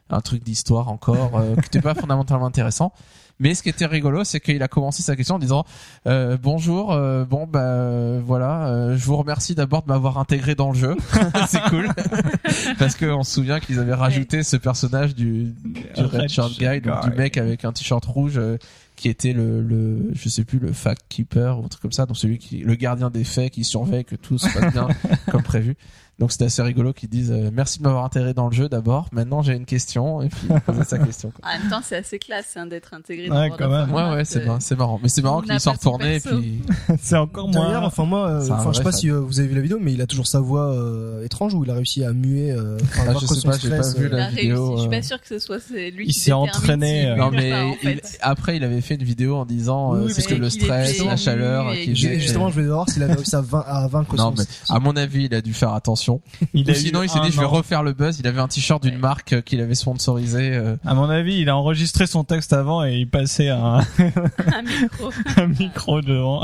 un 0.10 0.22
truc 0.22 0.44
d'histoire 0.44 0.90
encore 0.90 1.38
euh, 1.38 1.56
qui 1.56 1.62
n'était 1.62 1.82
pas 1.82 1.94
fondamentalement 2.00 2.46
intéressant. 2.46 2.94
Mais 3.42 3.56
ce 3.56 3.64
qui 3.64 3.70
était 3.70 3.86
rigolo, 3.86 4.26
c'est 4.26 4.42
qu'il 4.42 4.62
a 4.62 4.68
commencé 4.68 5.02
sa 5.02 5.16
question 5.16 5.36
en 5.36 5.40
disant 5.40 5.64
euh, 6.08 6.36
bonjour, 6.42 6.92
euh, 6.92 7.24
bon 7.24 7.48
bah 7.48 7.62
euh, 7.62 8.22
voilà, 8.26 8.68
euh, 8.68 8.98
je 8.98 9.06
vous 9.06 9.16
remercie 9.16 9.56
d'abord 9.56 9.82
de 9.82 9.88
m'avoir 9.88 10.18
intégré 10.18 10.56
dans 10.56 10.72
le 10.72 10.78
jeu, 10.78 10.98
c'est 11.48 11.62
cool, 11.70 11.88
parce 12.80 12.96
que 12.96 13.06
on 13.06 13.24
se 13.24 13.34
souvient 13.36 13.62
qu'ils 13.62 13.80
avaient 13.80 13.94
rajouté 13.94 14.44
ce 14.44 14.58
personnage 14.58 15.16
du, 15.16 15.54
du 15.64 16.04
Red, 16.04 16.28
Shirt 16.28 16.60
Guy, 16.60 16.82
donc 16.82 17.10
du 17.10 17.16
mec 17.16 17.38
avec 17.38 17.64
un 17.64 17.72
t-shirt 17.72 18.04
rouge 18.04 18.34
euh, 18.38 18.58
qui 18.98 19.08
était 19.08 19.32
le, 19.32 19.62
le 19.62 20.10
je 20.12 20.28
sais 20.28 20.44
plus 20.44 20.60
le 20.60 20.74
fact 20.74 21.04
keeper 21.08 21.60
ou 21.60 21.64
un 21.64 21.68
truc 21.70 21.82
comme 21.82 21.94
ça, 21.94 22.06
donc 22.06 22.18
celui 22.18 22.40
qui 22.40 22.58
le 22.58 22.76
gardien 22.76 23.10
des 23.10 23.24
faits 23.24 23.54
qui 23.54 23.64
surveille 23.64 24.04
que 24.04 24.18
tout 24.18 24.38
se 24.38 24.50
passe 24.54 24.74
bien 24.74 24.90
comme 25.32 25.44
prévu. 25.44 25.78
Donc 26.20 26.32
c'était 26.34 26.46
assez 26.46 26.62
rigolo 26.62 26.92
qu'ils 26.94 27.10
disent 27.10 27.32
euh, 27.32 27.50
merci 27.54 27.80
de 27.80 27.84
m'avoir 27.84 28.04
intégré 28.04 28.34
dans 28.34 28.48
le 28.50 28.54
jeu 28.54 28.68
d'abord. 28.70 29.08
Maintenant 29.12 29.42
j'ai 29.42 29.54
une 29.54 29.66
question 29.66 30.22
et 30.22 30.28
puis 30.30 30.48
il 30.50 30.60
posait 30.62 30.84
sa 30.84 30.98
question. 31.00 31.32
quoi. 31.32 31.50
En 31.50 31.58
même 31.60 31.70
temps, 31.70 31.80
c'est 31.84 31.96
assez 31.96 32.20
classe 32.20 32.56
hein, 32.58 32.66
d'être 32.66 32.94
intégré 32.94 33.28
dans 33.30 33.40
Ouais, 33.40 33.50
quand 33.58 33.70
même. 33.70 33.92
Ouais 33.94 34.10
ouais 34.16 34.26
c'est 34.26 34.42
euh, 34.42 34.46
marrant, 34.46 34.60
c'est 34.60 34.76
marrant. 34.78 35.00
Mais 35.02 35.08
c'est 35.10 35.22
marrant 35.22 35.42
qu'il 35.42 35.60
soit 35.60 35.72
retourné 35.72 36.16
et 36.18 36.20
puis 36.20 36.62
c'est 37.02 37.16
encore 37.16 37.50
D'ailleurs, 37.50 37.80
moins. 37.80 37.88
enfin 37.88 38.04
moi, 38.06 38.30
euh, 38.30 38.48
enfin 38.52 38.72
je 38.74 38.78
sais 38.78 38.84
pas 38.84 38.92
si 38.92 39.10
euh, 39.10 39.20
vous 39.22 39.40
avez 39.40 39.48
vu 39.48 39.56
la 39.56 39.62
vidéo, 39.62 39.78
mais 39.82 39.94
il 39.94 40.02
a 40.02 40.08
toujours 40.08 40.28
sa 40.28 40.40
voix 40.42 40.74
euh, 40.74 41.24
étrange 41.24 41.54
où 41.54 41.64
il 41.64 41.72
a 41.72 41.74
réussi 41.74 42.04
à 42.04 42.12
muer. 42.12 42.52
Euh, 42.52 42.78
enfin, 42.84 43.04
Ah, 43.08 43.14
je 43.20 43.26
sais 43.26 43.48
pas, 43.48 43.58
j'ai 43.58 43.70
pas 43.70 43.94
vu 43.98 44.10
la 44.10 44.30
vidéo, 44.30 44.76
Je 44.76 44.82
suis 44.82 44.90
pas 44.90 45.02
sûr 45.02 45.22
que 45.22 45.28
ce 45.28 45.40
soit 45.40 45.60
c'est 45.60 45.90
lui 45.92 46.06
Il 46.06 46.14
qui 46.14 46.20
s'est 46.20 46.32
entraîné, 46.34 47.16
non 47.18 47.30
ou 47.30 47.32
mais 47.32 47.54
après 48.22 48.58
il 48.58 48.64
avait 48.66 48.82
fait 48.82 48.96
une 48.96 49.04
vidéo 49.04 49.36
en 49.38 49.46
disant 49.46 50.08
c'est 50.10 50.26
que 50.26 50.36
le 50.36 50.50
stress, 50.50 51.02
la 51.04 51.16
chaleur, 51.16 51.74
Justement, 51.94 52.50
je 52.50 52.56
voulais 52.56 52.68
voir 52.68 52.90
s'il 52.90 53.04
avait 53.04 53.14
réussi 53.14 53.36
à, 53.36 53.42
vain- 53.42 53.64
à 53.66 53.88
vaincre 53.88 54.16
Non 54.18 54.34
mais 54.38 54.44
à 54.70 54.80
mon 54.80 54.96
avis 54.96 55.26
il 55.26 55.34
a 55.34 55.42
dû 55.42 55.54
faire 55.54 55.74
attention. 55.74 56.09
Il 56.54 56.70
Ou 56.70 56.74
sinon 56.74 57.04
il 57.04 57.10
s'est 57.10 57.20
dit 57.22 57.32
je 57.32 57.40
vais 57.40 57.46
an. 57.46 57.50
refaire 57.50 57.84
le 57.84 57.94
buzz. 57.94 58.20
Il 58.20 58.28
avait 58.28 58.40
un 58.40 58.48
t-shirt 58.48 58.82
d'une 58.84 58.96
Ouais. 58.96 59.00
marque 59.00 59.34
euh, 59.34 59.42
qu'il 59.42 59.60
avait 59.62 59.76
sponsorisé. 59.76 60.52
euh, 60.54 60.76
À 60.86 60.94
mon 60.94 61.10
avis, 61.10 61.40
il 61.40 61.50
a 61.50 61.56
enregistré 61.58 62.08
son 62.08 62.24
texte 62.24 62.54
avant 62.54 62.84
et 62.86 62.96
il 62.98 63.10
passait 63.10 63.50
un, 63.50 63.80
un 64.00 64.62
micro. 64.64 65.10
un 65.38 65.48
micro 65.48 66.02
devant. 66.02 66.44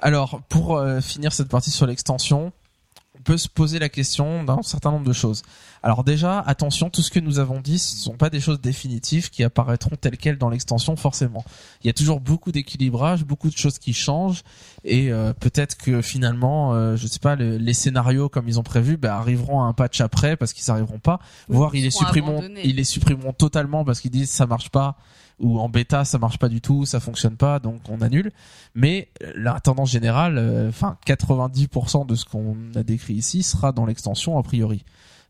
Alors, 0.00 0.40
pour 0.48 0.76
euh, 0.78 1.00
finir 1.00 1.32
cette 1.32 1.48
partie 1.48 1.70
sur 1.70 1.86
l'extension, 1.86 2.46
on 2.46 2.52
peut 3.24 3.38
se 3.38 3.48
poser 3.48 3.78
la 3.78 3.88
question 3.88 4.44
d'un 4.44 4.62
certain 4.62 4.90
nombre 4.90 5.06
de 5.06 5.12
choses. 5.12 5.42
Alors 5.82 6.04
déjà, 6.04 6.40
attention, 6.40 6.90
tout 6.90 7.00
ce 7.02 7.10
que 7.10 7.20
nous 7.20 7.38
avons 7.38 7.60
dit, 7.60 7.78
ce 7.78 7.94
ne 7.94 8.00
sont 8.00 8.16
pas 8.16 8.28
des 8.28 8.40
choses 8.40 8.60
définitives 8.60 9.30
qui 9.30 9.42
apparaîtront 9.44 9.96
telles 9.98 10.18
quelles 10.18 10.36
dans 10.36 10.50
l'extension, 10.50 10.94
forcément. 10.96 11.42
Il 11.82 11.86
y 11.86 11.90
a 11.90 11.92
toujours 11.94 12.20
beaucoup 12.20 12.52
d'équilibrage, 12.52 13.24
beaucoup 13.24 13.48
de 13.48 13.56
choses 13.56 13.78
qui 13.78 13.92
changent, 13.94 14.42
et 14.84 15.10
euh, 15.10 15.32
peut-être 15.32 15.76
que 15.78 16.02
finalement, 16.02 16.74
euh, 16.74 16.96
je 16.96 17.06
sais 17.06 17.18
pas, 17.18 17.34
le- 17.36 17.56
les 17.56 17.72
scénarios 17.74 18.28
comme 18.28 18.46
ils 18.48 18.58
ont 18.58 18.62
prévu, 18.62 18.96
bah, 18.98 19.16
arriveront 19.16 19.62
à 19.62 19.64
un 19.64 19.72
patch 19.72 20.00
après 20.02 20.36
parce 20.36 20.52
qu'ils 20.52 20.64
n'arriveront 20.68 20.98
pas. 20.98 21.18
Oui, 21.48 21.56
Voire 21.56 21.74
ils 21.74 21.78
ils 21.78 21.84
les 21.84 21.90
supprimeront, 21.90 22.42
ils 22.62 22.76
les 22.76 22.84
supprimeront 22.84 23.32
totalement 23.32 23.84
parce 23.84 24.00
qu'ils 24.00 24.10
disent 24.10 24.30
ça 24.30 24.46
marche 24.46 24.68
pas 24.68 24.96
ou 25.40 25.58
en 25.58 25.68
bêta 25.68 26.04
ça 26.04 26.18
marche 26.18 26.38
pas 26.38 26.48
du 26.48 26.60
tout, 26.60 26.84
ça 26.86 27.00
fonctionne 27.00 27.36
pas, 27.36 27.58
donc 27.58 27.80
on 27.88 28.00
annule. 28.00 28.30
Mais 28.74 29.08
euh, 29.22 29.32
la 29.36 29.58
tendance 29.60 29.90
générale, 29.90 30.36
euh, 30.38 30.68
enfin 30.68 30.96
90% 31.06 32.06
de 32.06 32.14
ce 32.14 32.24
qu'on 32.24 32.56
a 32.74 32.82
décrit 32.82 33.14
ici 33.14 33.42
sera 33.42 33.72
dans 33.72 33.86
l'extension 33.86 34.38
a 34.38 34.42
priori, 34.42 34.84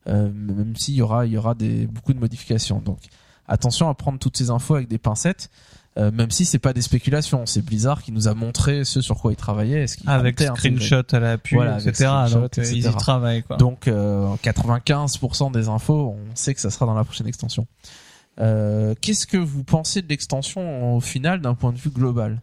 Euh, 0.08 0.30
même 0.32 0.74
s'il 0.76 0.94
y 0.94 1.02
aura 1.02 1.26
il 1.26 1.32
y 1.32 1.36
aura 1.36 1.54
des 1.54 1.86
beaucoup 1.86 2.12
de 2.14 2.18
modifications. 2.18 2.80
Donc 2.80 2.98
attention 3.48 3.88
à 3.88 3.94
prendre 3.94 4.18
toutes 4.18 4.36
ces 4.36 4.50
infos 4.50 4.74
avec 4.76 4.88
des 4.88 4.98
pincettes. 4.98 5.50
Euh, 5.98 6.12
même 6.12 6.30
si 6.30 6.44
c'est 6.44 6.60
pas 6.60 6.72
des 6.72 6.82
spéculations, 6.82 7.46
c'est 7.46 7.62
Blizzard 7.62 8.00
qui 8.02 8.12
nous 8.12 8.28
a 8.28 8.34
montré 8.34 8.84
ce 8.84 9.00
sur 9.00 9.16
quoi 9.18 9.32
ils 9.32 9.36
travaillaient, 9.36 9.88
ce 9.88 9.96
Avec 10.06 10.40
intégrer. 10.40 10.56
screenshot 10.56 11.02
à 11.12 11.18
Voilà, 11.56 11.74
avec 11.74 11.88
etc. 11.88 12.10
Donc, 12.30 12.58
euh, 12.58 12.64
ils 12.64 12.76
y 12.76 12.78
etc. 12.78 12.94
travaillent, 12.96 13.42
quoi. 13.42 13.56
Donc 13.56 13.88
euh, 13.88 14.32
95% 14.42 15.50
des 15.52 15.68
infos, 15.68 16.14
on 16.16 16.36
sait 16.36 16.54
que 16.54 16.60
ça 16.60 16.70
sera 16.70 16.86
dans 16.86 16.94
la 16.94 17.02
prochaine 17.04 17.26
extension. 17.26 17.66
Euh, 18.40 18.94
Qu'est-ce 19.00 19.26
que 19.26 19.36
vous 19.36 19.62
pensez 19.64 20.02
de 20.02 20.08
l'extension 20.08 20.96
au 20.96 21.00
final 21.00 21.40
d'un 21.40 21.54
point 21.54 21.72
de 21.72 21.78
vue 21.78 21.90
global? 21.90 22.40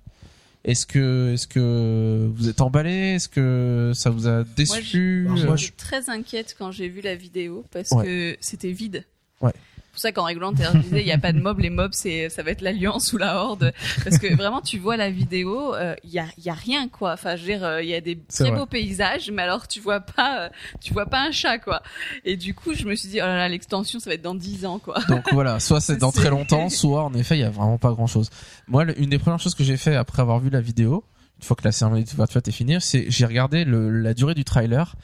Est-ce 0.64 0.86
que 0.86 1.34
est-ce 1.34 1.48
que 1.48 2.30
vous 2.36 2.50
êtes 2.50 2.60
emballé? 2.62 2.92
Est-ce 3.16 3.30
que 3.30 3.92
ça 3.96 4.10
vous 4.10 4.28
a 4.28 4.44
déçu? 4.44 5.26
moi, 5.30 5.54
Euh, 5.54 5.58
très 5.78 6.10
inquiète 6.10 6.56
quand 6.60 6.72
j'ai 6.72 6.90
vu 6.90 7.02
la 7.02 7.16
vidéo 7.16 7.64
parce 7.72 7.90
Ouais. 7.92 8.06
que 8.06 8.38
c'était 8.42 8.72
vide. 8.74 9.06
Ouais. 9.42 9.54
C'est 9.98 10.02
pour 10.02 10.10
ça 10.10 10.12
qu'en 10.12 10.26
réglementaire, 10.26 10.74
je 10.76 10.80
disais, 10.80 11.02
il 11.02 11.06
n'y 11.06 11.12
a 11.12 11.18
pas 11.18 11.32
de 11.32 11.40
mobs, 11.40 11.60
les 11.60 11.72
mobs, 11.72 11.94
c'est, 11.94 12.30
ça 12.30 12.44
va 12.44 12.52
être 12.52 12.62
l'alliance 12.62 13.14
ou 13.14 13.18
la 13.18 13.42
horde. 13.42 13.74
Parce 14.04 14.20
que 14.20 14.32
vraiment, 14.36 14.62
tu 14.62 14.78
vois 14.78 14.96
la 14.96 15.10
vidéo, 15.10 15.74
euh, 15.74 15.96
il 16.04 16.12
y, 16.12 16.20
a, 16.20 16.28
il 16.38 16.46
y 16.46 16.50
a 16.50 16.54
rien, 16.54 16.88
quoi. 16.88 17.14
Enfin, 17.14 17.36
je 17.36 17.42
veux 17.42 17.48
dire, 17.48 17.64
euh, 17.64 17.82
il 17.82 17.90
y 17.90 17.96
a 17.96 18.02
des 18.02 18.16
très 18.18 18.52
beaux 18.52 18.68
paysages, 18.68 19.32
mais 19.32 19.42
alors 19.42 19.68
tu 19.68 19.80
vois 19.80 20.00
pas, 20.00 20.42
euh, 20.42 20.50
tu 20.82 20.94
vois 20.94 21.08
pas 21.08 21.22
un 21.22 21.32
chat, 21.32 21.58
quoi. 21.58 21.82
Et 22.26 22.38
du 22.38 22.54
coup, 22.54 22.76
je 22.76 22.86
me 22.86 22.94
suis 22.94 23.10
dit, 23.10 23.18
oh 23.22 23.26
là 23.26 23.38
là, 23.38 23.50
l'extension, 23.50 24.00
ça 24.00 24.10
va 24.10 24.14
être 24.14 24.22
dans 24.22 24.36
10 24.36 24.68
ans, 24.68 24.78
quoi. 24.78 25.00
Donc 25.08 25.24
voilà, 25.32 25.60
soit 25.60 25.82
c'est 25.82 25.98
dans 25.98 26.12
très 26.12 26.30
longtemps, 26.38 26.70
soit 26.70 27.04
en 27.04 27.14
effet 27.16 27.36
il 27.36 27.42
y 27.42 27.44
a 27.44 27.50
vraiment 27.50 27.80
pas 27.80 27.92
grand 27.92 28.08
chose. 28.08 28.30
Moi, 28.68 28.86
une 28.98 29.10
des 29.10 29.18
premières 29.18 29.40
choses 29.40 29.56
que 29.56 29.64
j'ai 29.64 29.78
fait 29.78 29.96
après 29.96 30.22
avoir 30.22 30.40
vu 30.40 30.52
la 30.52 30.62
vidéo, 30.62 31.04
une 31.40 31.44
fois 31.44 31.56
que 31.56 31.64
la 31.64 31.72
cérémonie 31.72 32.04
d'ouverture 32.04 32.42
est 32.46 32.52
finie, 32.52 32.78
c'est 32.82 33.10
j'ai 33.10 33.26
regardé 33.26 33.64
le, 33.66 33.90
la 33.90 34.14
durée 34.14 34.34
du 34.34 34.44
trailer. 34.44 34.96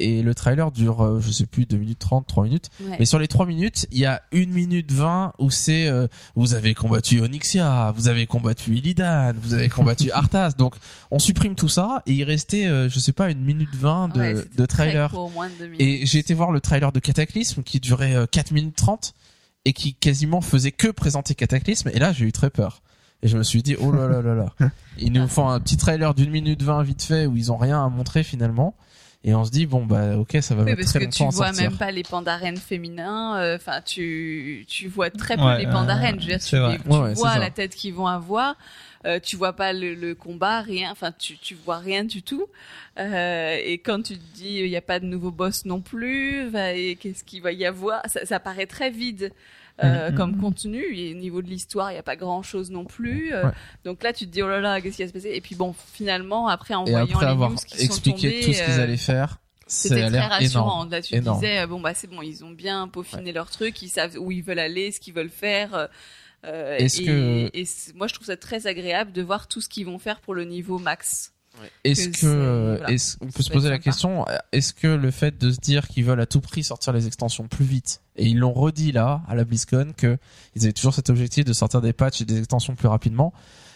Et 0.00 0.22
le 0.22 0.34
trailer 0.34 0.70
dure, 0.70 1.02
euh, 1.02 1.20
je 1.20 1.30
sais 1.30 1.46
plus, 1.46 1.66
2 1.66 1.76
minutes 1.76 1.98
30, 1.98 2.26
3 2.26 2.44
minutes. 2.44 2.68
Ouais. 2.80 2.96
Mais 3.00 3.04
sur 3.06 3.18
les 3.18 3.26
3 3.26 3.46
minutes, 3.46 3.86
il 3.90 3.98
y 3.98 4.06
a 4.06 4.22
1 4.32 4.46
minute 4.46 4.92
20 4.92 5.32
où 5.38 5.50
c'est 5.50 5.88
euh, 5.88 6.06
vous 6.36 6.54
avez 6.54 6.74
combattu 6.74 7.20
Onyxia, 7.20 7.92
vous 7.96 8.08
avez 8.08 8.26
combattu 8.26 8.76
Illidan, 8.76 9.32
vous 9.42 9.54
avez 9.54 9.68
combattu 9.68 10.10
Arthas. 10.12 10.52
Donc 10.56 10.74
on 11.10 11.18
supprime 11.18 11.54
tout 11.54 11.68
ça 11.68 12.02
et 12.06 12.12
il 12.12 12.24
restait 12.24 12.66
euh, 12.66 12.88
je 12.88 12.98
sais 13.00 13.12
pas 13.12 13.30
une 13.30 13.40
minute 13.40 13.74
20 13.74 14.08
de, 14.14 14.18
Ouais, 14.20 14.34
de 14.56 14.66
trailer. 14.66 15.10
court. 15.10 15.32
Et 15.78 16.04
j'ai 16.06 16.18
été 16.18 16.34
voir 16.34 16.52
le 16.52 16.60
trailer 16.60 16.92
de 16.92 17.00
Cataclysme 17.00 17.62
qui 17.62 17.80
durait 17.80 18.14
euh, 18.14 18.26
4 18.26 18.52
minutes 18.52 18.76
30 18.76 19.14
et 19.64 19.72
qui 19.72 19.94
quasiment 19.94 20.40
faisait 20.42 20.70
que 20.72 20.88
présenter 20.88 21.34
Cataclysme 21.34 21.90
et 21.92 21.98
là 21.98 22.12
j'ai 22.12 22.24
eu 22.26 22.32
très 22.32 22.50
peur. 22.50 22.82
Et 23.22 23.26
je 23.26 23.36
me 23.36 23.42
suis 23.42 23.64
dit 23.64 23.74
oh 23.80 23.90
là 23.90 24.06
là 24.06 24.22
là 24.22 24.34
là. 24.34 24.52
Ils 24.98 25.12
nous 25.12 25.26
font 25.26 25.48
un 25.48 25.58
petit 25.58 25.76
trailer 25.76 26.14
d'une 26.14 26.30
minute 26.30 26.62
20 26.62 26.82
vite 26.84 27.02
fait 27.02 27.26
où 27.26 27.36
ils 27.36 27.50
ont 27.50 27.56
rien 27.56 27.84
à 27.84 27.88
montrer 27.88 28.22
finalement 28.22 28.76
et 29.24 29.34
on 29.34 29.44
se 29.44 29.50
dit 29.50 29.66
bon 29.66 29.84
bah 29.84 30.16
OK, 30.16 30.36
ça 30.40 30.54
va 30.54 30.62
Oui, 30.62 30.70
mettre 30.70 30.80
parce 30.82 30.90
très 30.92 31.00
que 31.00 31.10
tu 31.10 31.22
longtemps 31.22 31.28
à 31.28 31.36
vois 31.36 31.46
sortir. 31.48 31.70
même 31.70 31.78
pas 31.78 31.90
les 31.90 32.02
pandarènes 32.02 32.56
féminins. 32.56 33.36
euh, 33.38 33.56
Enfin, 33.56 33.80
tu 33.82 34.64
tu 34.68 34.88
vois 34.88 35.10
très 35.10 35.36
peu 35.36 35.42
Ouais, 35.42 35.58
les 35.58 35.66
euh, 35.66 35.72
pandarènes. 35.72 36.20
Je 36.20 36.26
veux 36.26 36.36
dire, 36.36 36.44
tu, 36.44 36.56
vrai. 36.56 36.78
tu 36.78 36.88
Ouais, 36.88 36.98
ouais, 36.98 37.08
c'est 37.14 37.20
vois 37.20 37.34
ça. 37.34 37.38
la 37.40 37.50
tête 37.50 37.74
qu'ils 37.74 37.94
vont 37.94 38.06
avoir. 38.06 38.54
Euh, 39.06 39.20
tu 39.20 39.36
vois 39.36 39.52
pas 39.52 39.72
le, 39.72 39.94
le 39.94 40.14
combat, 40.14 40.60
rien. 40.60 40.90
Enfin, 40.90 41.12
tu 41.16 41.36
tu 41.38 41.54
vois 41.54 41.78
rien 41.78 42.04
du 42.04 42.22
tout. 42.22 42.46
Euh, 42.98 43.56
et 43.64 43.78
quand 43.78 44.02
tu 44.02 44.16
te 44.18 44.34
dis 44.34 44.58
il 44.60 44.68
y 44.68 44.76
a 44.76 44.80
pas 44.82 44.98
de 45.00 45.04
nouveau 45.06 45.30
boss 45.30 45.64
non 45.64 45.80
plus, 45.80 46.48
va- 46.48 46.72
et 46.74 46.96
qu'est-ce 46.96 47.22
qu'il 47.24 47.42
va 47.42 47.52
y 47.52 47.64
avoir 47.64 48.02
ça, 48.06 48.24
ça 48.26 48.40
paraît 48.40 48.66
très 48.66 48.90
vide. 48.90 49.32
Euh, 49.84 50.10
Mhm. 50.10 50.16
comme 50.16 50.36
contenu 50.40 50.84
et 50.96 51.12
au 51.14 51.16
niveau 51.16 51.40
de 51.42 51.48
l'histoire 51.48 51.92
il 51.92 51.94
y 51.94 51.98
a 51.98 52.02
pas 52.02 52.16
grand 52.16 52.42
chose 52.42 52.70
non 52.70 52.84
plus 52.84 53.32
Euh, 53.32 53.44
Ouais. 53.46 53.52
donc 53.84 54.02
là 54.02 54.12
tu 54.12 54.26
te 54.26 54.30
dis 54.30 54.42
oh 54.42 54.48
là 54.48 54.60
là 54.60 54.80
qu'est-ce 54.80 54.96
qui 54.96 55.02
va 55.02 55.08
se 55.08 55.12
passer? 55.12 55.30
Et 55.32 55.40
puis 55.40 55.54
bon 55.54 55.74
finalement 55.92 56.48
après 56.48 56.74
en 56.74 56.84
Et 56.84 56.90
voyant 56.90 57.06
après 57.06 57.26
les 57.26 57.30
avoir 57.30 57.50
news 57.50 57.56
qui 57.56 57.78
sont 57.78 57.84
expliqué 57.84 58.30
tombées, 58.30 58.40
tout 58.46 58.52
ce 58.52 58.62
qu'ils 58.64 58.80
euh, 58.80 58.82
allaient 58.82 58.96
faire, 58.96 59.38
c'était 59.66 60.08
très 60.08 60.18
rassurant. 60.20 60.64
énorme. 60.84 60.90
Là, 60.90 61.02
tu 61.02 61.14
Énorme. 61.14 61.40
disais, 61.40 61.66
bon, 61.66 61.80
bah, 61.80 61.92
c'est 61.94 62.06
bon, 62.08 62.22
ils 62.22 62.42
ont 62.44 62.50
bien 62.50 62.88
peaufiné 62.88 63.32
leur 63.32 63.50
truc, 63.50 63.80
ils 63.82 63.88
savent 63.90 64.16
où 64.18 64.32
ils 64.32 64.42
veulent 64.42 64.58
aller, 64.58 64.90
ce 64.92 64.98
qu'ils 65.00 65.12
veulent 65.14 65.28
faire. 65.28 65.88
Euh, 66.46 66.76
et 66.78 66.86
que- 66.88 67.50
et 67.52 67.64
moi, 67.94 68.06
je 68.06 68.14
trouve 68.14 68.26
ça 68.26 68.36
très 68.36 68.66
agréable 68.66 69.12
de 69.12 69.20
voir 69.22 69.46
tout 69.48 69.60
ce 69.60 69.68
qu'ils 69.68 69.84
vont 69.86 69.98
faire 69.98 70.20
pour 70.20 70.34
le 70.34 70.44
niveau 70.44 70.78
max. 70.78 71.32
Est-ce 71.84 72.08
que 72.10 72.26
euh, 72.26 72.76
voilà. 72.78 72.92
est-ce- 72.92 73.16
on 73.20 73.26
peut 73.26 73.42
se 73.42 73.50
poser 73.50 73.68
la 73.70 73.78
question, 73.78 74.24
est-ce 74.52 74.72
que 74.72 74.86
le 74.88 75.10
fait 75.10 75.38
de 75.38 75.50
se 75.50 75.58
dire 75.58 75.88
qu'ils 75.88 76.04
veulent 76.04 76.20
à 76.20 76.26
tout 76.26 76.40
prix 76.40 76.62
sortir 76.64 76.92
les 76.92 77.06
extensions 77.06 77.46
plus 77.48 77.64
vite, 77.64 78.00
et 78.16 78.26
ils 78.26 78.38
l'ont 78.38 78.52
redit 78.52 78.92
là, 78.92 79.22
à 79.28 79.34
la 79.34 79.44
BlizzCon, 79.44 79.92
que 79.96 80.18
ils 80.56 80.64
avaient 80.64 80.72
toujours 80.72 80.94
cet 80.94 81.10
objectif 81.10 81.44
de 81.44 81.52
sortir 81.52 81.80
des 81.80 81.92
patchs 81.92 82.20
et 82.20 82.24
des 82.24 82.38
extensions 82.38 82.74
plus 82.74 82.88
rapidement, 82.88 83.32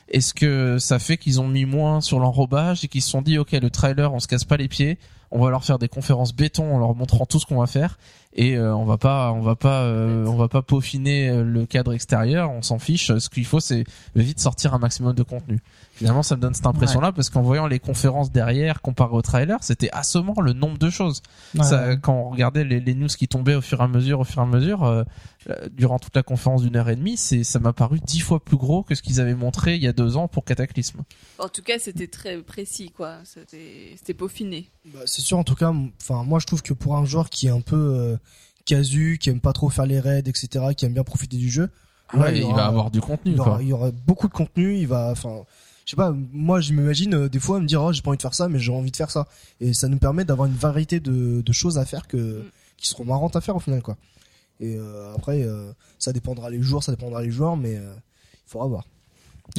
est-ce 0.09 0.35
que 0.35 0.79
ça 0.79 0.99
fait 0.99 1.17
qu'ils 1.17 1.41
ont 1.41 1.49
mis 1.49 1.65
moins 1.65 2.01
sur 2.01 2.19
l'enrobage 2.19 2.85
et 2.85 2.89
qu'ils 2.89 3.03
se 3.03 3.09
sont 3.11 3.23
dit, 3.23 3.39
ok, 3.39 3.53
le 3.53 3.71
trailer, 3.71 4.13
on 4.13 4.21
se 4.21 4.27
casse 4.29 4.45
pas 4.45 4.57
les 4.57 4.69
pieds, 4.69 4.99
on 5.33 5.41
va 5.41 5.51
leur 5.51 5.65
faire 5.65 5.79
des 5.79 5.89
conférences 5.89 6.35
béton 6.35 6.75
en 6.75 6.79
leur 6.79 6.95
montrant 6.95 7.27
tout 7.27 7.41
ce 7.41 7.47
qu'on 7.47 7.59
va 7.59 7.67
faire, 7.67 7.99
et 8.35 8.57
euh, 8.57 8.75
on 8.75 8.85
va 8.85 8.97
pas, 8.97 9.33
on 9.33 9.41
va 9.41 9.57
pas, 9.57 9.83
euh, 9.83 10.25
on 10.27 10.37
va 10.37 10.49
pas 10.49 10.63
peaufiner 10.63 11.29
euh, 11.29 11.43
le 11.43 11.67
cadre 11.67 11.93
extérieur, 11.93 12.51
on 12.51 12.63
s'en 12.63 12.79
fiche. 12.79 13.17
Ce 13.19 13.29
qu'il 13.29 13.45
faut, 13.45 13.61
c'est 13.61 13.85
vite 14.15 14.41
sortir 14.41 14.73
un 14.73 14.79
maximum 14.79 15.15
de 15.15 15.23
contenu. 15.23 15.61
Finalement, 15.95 16.23
ça 16.23 16.37
me 16.37 16.41
donne 16.41 16.55
cette 16.55 16.67
impression-là 16.67 17.13
parce 17.13 17.29
qu'en 17.29 17.43
voyant 17.43 17.67
les 17.67 17.79
conférences 17.79 18.33
derrière 18.33 18.81
comparé 18.81 19.15
au 19.15 19.23
trailer, 19.23 19.59
c'était 19.63 19.91
assommant 19.93 20.41
le 20.41 20.55
nombre 20.55 20.79
de 20.79 20.89
choses. 20.89 21.23
Ouais. 21.55 21.63
Ça, 21.63 21.97
quand 21.97 22.15
on 22.15 22.31
regardait 22.31 22.65
les, 22.65 22.81
les 22.81 22.95
news 22.95 23.09
qui 23.09 23.29
tombaient 23.29 23.55
au 23.55 23.61
fur 23.61 23.81
et 23.81 23.85
à 23.85 23.89
mesure, 23.89 24.21
au 24.21 24.25
fur 24.25 24.41
et 24.41 24.45
à 24.45 24.49
mesure, 24.49 25.05
euh, 25.51 25.69
durant 25.73 25.99
toute 25.99 26.17
la 26.17 26.23
conférence 26.23 26.63
d'une 26.63 26.77
heure 26.77 26.89
et 26.89 26.97
demie, 26.97 27.17
c'est, 27.17 27.45
ça 27.45 27.59
m'a 27.59 27.73
paru 27.73 27.99
dix 28.05 28.21
fois 28.21 28.43
plus 28.43 28.57
gros 28.57 28.83
que 28.83 28.95
ce 28.95 29.03
qu'ils 29.03 29.21
avaient 29.21 29.35
montré 29.35 29.77
il 29.77 29.83
y 29.83 29.89
a 29.89 29.93
deux 29.93 30.17
ans 30.17 30.29
pour 30.29 30.45
Cataclysme. 30.45 31.03
En 31.39 31.49
tout 31.49 31.63
cas, 31.63 31.79
c'était 31.79 32.07
très 32.07 32.39
précis, 32.39 32.91
quoi. 32.91 33.17
C'était 33.25 33.95
c'était 33.97 34.15
peaufiné. 34.15 34.71
Bah, 34.87 35.01
c'est 35.05 35.22
sûr, 35.23 35.39
en 35.39 35.45
tout 35.45 35.55
cas, 35.55 35.73
enfin, 36.01 36.25
moi 36.25 36.39
je 36.39 36.47
trouve 36.47 36.63
que 36.63 36.73
pour 36.75 36.97
un 36.97 37.05
joueur 37.05 37.31
qui 37.31 37.47
est 37.47 37.51
un 37.51 37.61
peu 37.61 37.77
euh, 37.77 38.17
casu, 38.65 39.19
qui 39.21 39.31
aime 39.31 39.41
pas 39.41 39.53
trop 39.53 39.71
faire 39.71 39.87
les 39.87 40.01
raids, 40.01 40.25
etc., 40.27 40.67
qui 40.77 40.85
aime 40.85 40.95
bien 40.95 41.05
profiter 41.05 41.37
du 41.37 41.51
jeu, 41.51 41.71
Ouais, 42.15 42.21
Ouais, 42.21 42.39
il 42.41 42.55
va 42.55 42.67
avoir 42.67 42.91
du 42.91 43.01
contenu. 43.01 43.33
il 43.33 43.37
y, 43.37 43.41
aura, 43.41 43.51
quoi. 43.53 43.63
il 43.63 43.69
y 43.69 43.73
aura 43.73 43.91
beaucoup 44.07 44.29
de 44.29 44.33
contenu, 44.35 44.77
il 44.77 44.87
va, 44.87 45.11
enfin, 45.13 45.45
je 45.87 45.91
sais 45.91 45.97
pas, 45.97 46.13
moi 46.33 46.61
je 46.61 46.73
m'imagine 46.75 47.15
euh, 47.15 47.29
des 47.31 47.41
fois 47.41 47.59
me 47.59 47.67
dire, 47.67 47.83
oh, 47.83 47.91
j'ai 47.93 48.03
pas 48.03 48.11
envie 48.11 48.19
de 48.19 48.23
faire 48.23 48.35
ça, 48.35 48.49
mais 48.49 48.59
j'ai 48.59 48.71
envie 48.73 48.91
de 48.91 48.97
faire 48.97 49.11
ça. 49.11 49.27
Et 49.61 49.73
ça 49.73 49.89
nous 49.89 49.97
permet 49.99 50.25
d'avoir 50.27 50.47
une 50.47 50.55
variété 50.55 51.01
de, 51.01 51.41
de 51.41 51.53
choses 51.53 51.79
à 51.79 51.85
faire 51.87 52.07
que, 52.07 52.17
Mm. 52.41 52.45
qui 52.77 52.89
seront 52.89 53.05
marrantes 53.07 53.35
à 53.37 53.41
faire 53.41 53.57
au 53.57 53.61
final, 53.61 53.81
quoi. 53.83 53.97
Et 54.61 54.77
euh, 54.77 55.15
après, 55.17 55.43
euh, 55.43 55.73
ça 55.99 56.13
dépendra 56.13 56.51
les 56.51 56.61
jours, 56.63 56.85
ça 56.85 56.93
dépendra 56.93 57.23
les 57.23 57.31
joueurs, 57.31 57.57
mais 57.57 57.77
euh, 57.77 57.95
il 58.35 58.51
faudra 58.51 58.67
voir. 58.69 58.85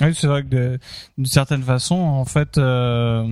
Oui, 0.01 0.15
c'est 0.15 0.27
vrai 0.27 0.43
que 0.43 0.79
d'une 1.17 1.25
certaine 1.27 1.61
façon, 1.61 1.95
en 1.95 2.25
fait, 2.25 2.57
euh, 2.57 3.27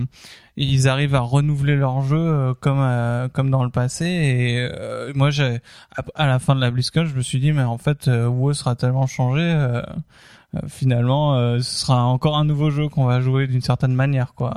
ils 0.56 0.86
arrivent 0.88 1.16
à 1.16 1.20
renouveler 1.20 1.74
leur 1.74 2.02
jeu 2.02 2.16
euh, 2.16 2.54
comme 2.54 2.78
euh, 2.80 3.28
comme 3.28 3.50
dans 3.50 3.64
le 3.64 3.70
passé. 3.70 4.06
Et 4.06 4.68
euh, 4.70 5.12
moi, 5.14 5.30
j'ai 5.30 5.58
à, 5.96 6.04
à 6.14 6.26
la 6.28 6.38
fin 6.38 6.54
de 6.54 6.60
la 6.60 6.70
BlizzCon, 6.70 7.04
je 7.06 7.16
me 7.16 7.22
suis 7.22 7.40
dit, 7.40 7.50
mais 7.52 7.64
en 7.64 7.78
fait, 7.78 8.06
euh, 8.06 8.26
WoW 8.28 8.52
sera 8.54 8.76
tellement 8.76 9.06
changé. 9.08 9.42
Euh, 10.54 10.60
finalement, 10.68 11.34
euh, 11.36 11.58
ce 11.60 11.80
sera 11.80 12.04
encore 12.04 12.36
un 12.36 12.44
nouveau 12.44 12.70
jeu 12.70 12.88
qu'on 12.88 13.04
va 13.04 13.20
jouer 13.20 13.46
d'une 13.46 13.62
certaine 13.62 13.94
manière, 13.94 14.34
quoi. 14.34 14.54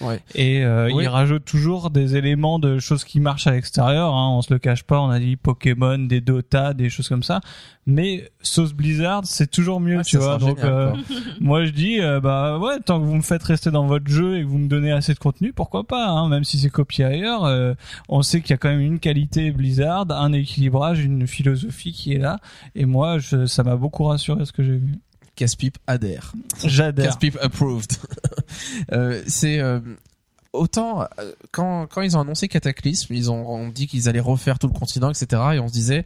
Ouais. 0.00 0.20
Et 0.34 0.62
euh, 0.64 0.90
Oui. 0.92 1.04
ils 1.04 1.08
rajoutent 1.08 1.44
toujours 1.44 1.90
des 1.90 2.16
éléments 2.16 2.58
de 2.58 2.78
choses 2.78 3.04
qui 3.04 3.18
marchent 3.20 3.46
à 3.46 3.52
l'extérieur. 3.52 4.14
Hein, 4.14 4.30
on 4.32 4.42
se 4.42 4.52
le 4.52 4.58
cache 4.58 4.82
pas. 4.84 5.00
On 5.00 5.08
a 5.08 5.18
dit 5.18 5.36
Pokémon, 5.36 5.98
des 5.98 6.20
Dota, 6.20 6.74
des 6.74 6.90
choses 6.90 7.08
comme 7.08 7.22
ça. 7.22 7.40
Mais 7.86 8.30
sauce 8.42 8.74
Blizzard, 8.74 9.22
c'est 9.24 9.50
toujours 9.50 9.80
mieux, 9.80 9.96
Ouais, 9.96 10.04
tu 10.04 10.18
vois. 10.18 10.36
Donc 10.36 10.58
génial, 10.58 10.72
euh, 10.72 10.92
moi 11.40 11.64
je 11.64 11.70
dis 11.70 12.00
euh, 12.02 12.20
bah 12.20 12.58
ouais 12.58 12.80
tant 12.84 13.00
que 13.00 13.06
vous 13.06 13.14
me 13.16 13.22
faites 13.22 13.42
rester 13.42 13.70
dans 13.70 13.86
votre 13.86 14.06
jeu 14.08 14.36
et 14.36 14.42
que 14.42 14.46
vous 14.46 14.58
me 14.58 14.68
donnez 14.68 14.92
assez 14.92 15.14
de 15.14 15.18
contenu 15.18 15.54
pourquoi 15.54 15.84
pas 15.84 16.06
hein, 16.06 16.28
même 16.28 16.44
si 16.44 16.58
c'est 16.58 16.68
copié 16.68 17.06
ailleurs 17.06 17.44
euh, 17.46 17.72
on 18.10 18.20
sait 18.20 18.42
qu'il 18.42 18.50
y 18.50 18.52
a 18.52 18.56
quand 18.58 18.68
même 18.68 18.80
une 18.80 18.98
qualité 18.98 19.50
Blizzard 19.52 20.04
un 20.10 20.34
équilibrage 20.34 21.02
une 21.02 21.26
philosophie 21.26 21.92
qui 21.92 22.12
est 22.12 22.18
là 22.18 22.40
et 22.74 22.84
moi 22.84 23.18
je, 23.18 23.46
ça 23.46 23.62
m'a 23.62 23.76
beaucoup 23.76 24.04
rassuré 24.04 24.44
ce 24.44 24.52
que 24.52 24.62
j'ai 24.62 24.76
vu 24.76 24.96
Casse-pipe 25.38 25.78
adhère. 25.86 26.32
j'adhère 26.64 27.06
Casse-pipe 27.06 27.38
approved. 27.40 27.92
euh, 28.92 29.22
c'est 29.28 29.60
euh, 29.60 29.78
autant 30.52 31.02
euh, 31.02 31.06
quand 31.52 31.86
quand 31.86 32.02
ils 32.02 32.16
ont 32.16 32.20
annoncé 32.20 32.48
Cataclysme, 32.48 33.14
ils 33.14 33.30
ont, 33.30 33.48
ont 33.48 33.68
dit 33.68 33.86
qu'ils 33.86 34.08
allaient 34.08 34.18
refaire 34.18 34.58
tout 34.58 34.66
le 34.66 34.72
continent, 34.72 35.10
etc. 35.10 35.40
Et 35.54 35.60
on 35.60 35.68
se 35.68 35.72
disait 35.72 36.04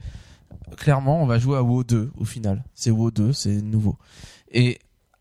clairement, 0.76 1.22
on 1.22 1.26
va 1.26 1.38
jouer 1.38 1.56
à 1.56 1.62
WoW 1.62 1.82
2 1.82 2.10
au 2.18 2.24
final. 2.26 2.62
C'est 2.74 2.90
WoW 2.90 3.10
2, 3.10 3.32
c'est 3.32 3.62
nouveau. 3.62 3.96
Et 4.50 4.78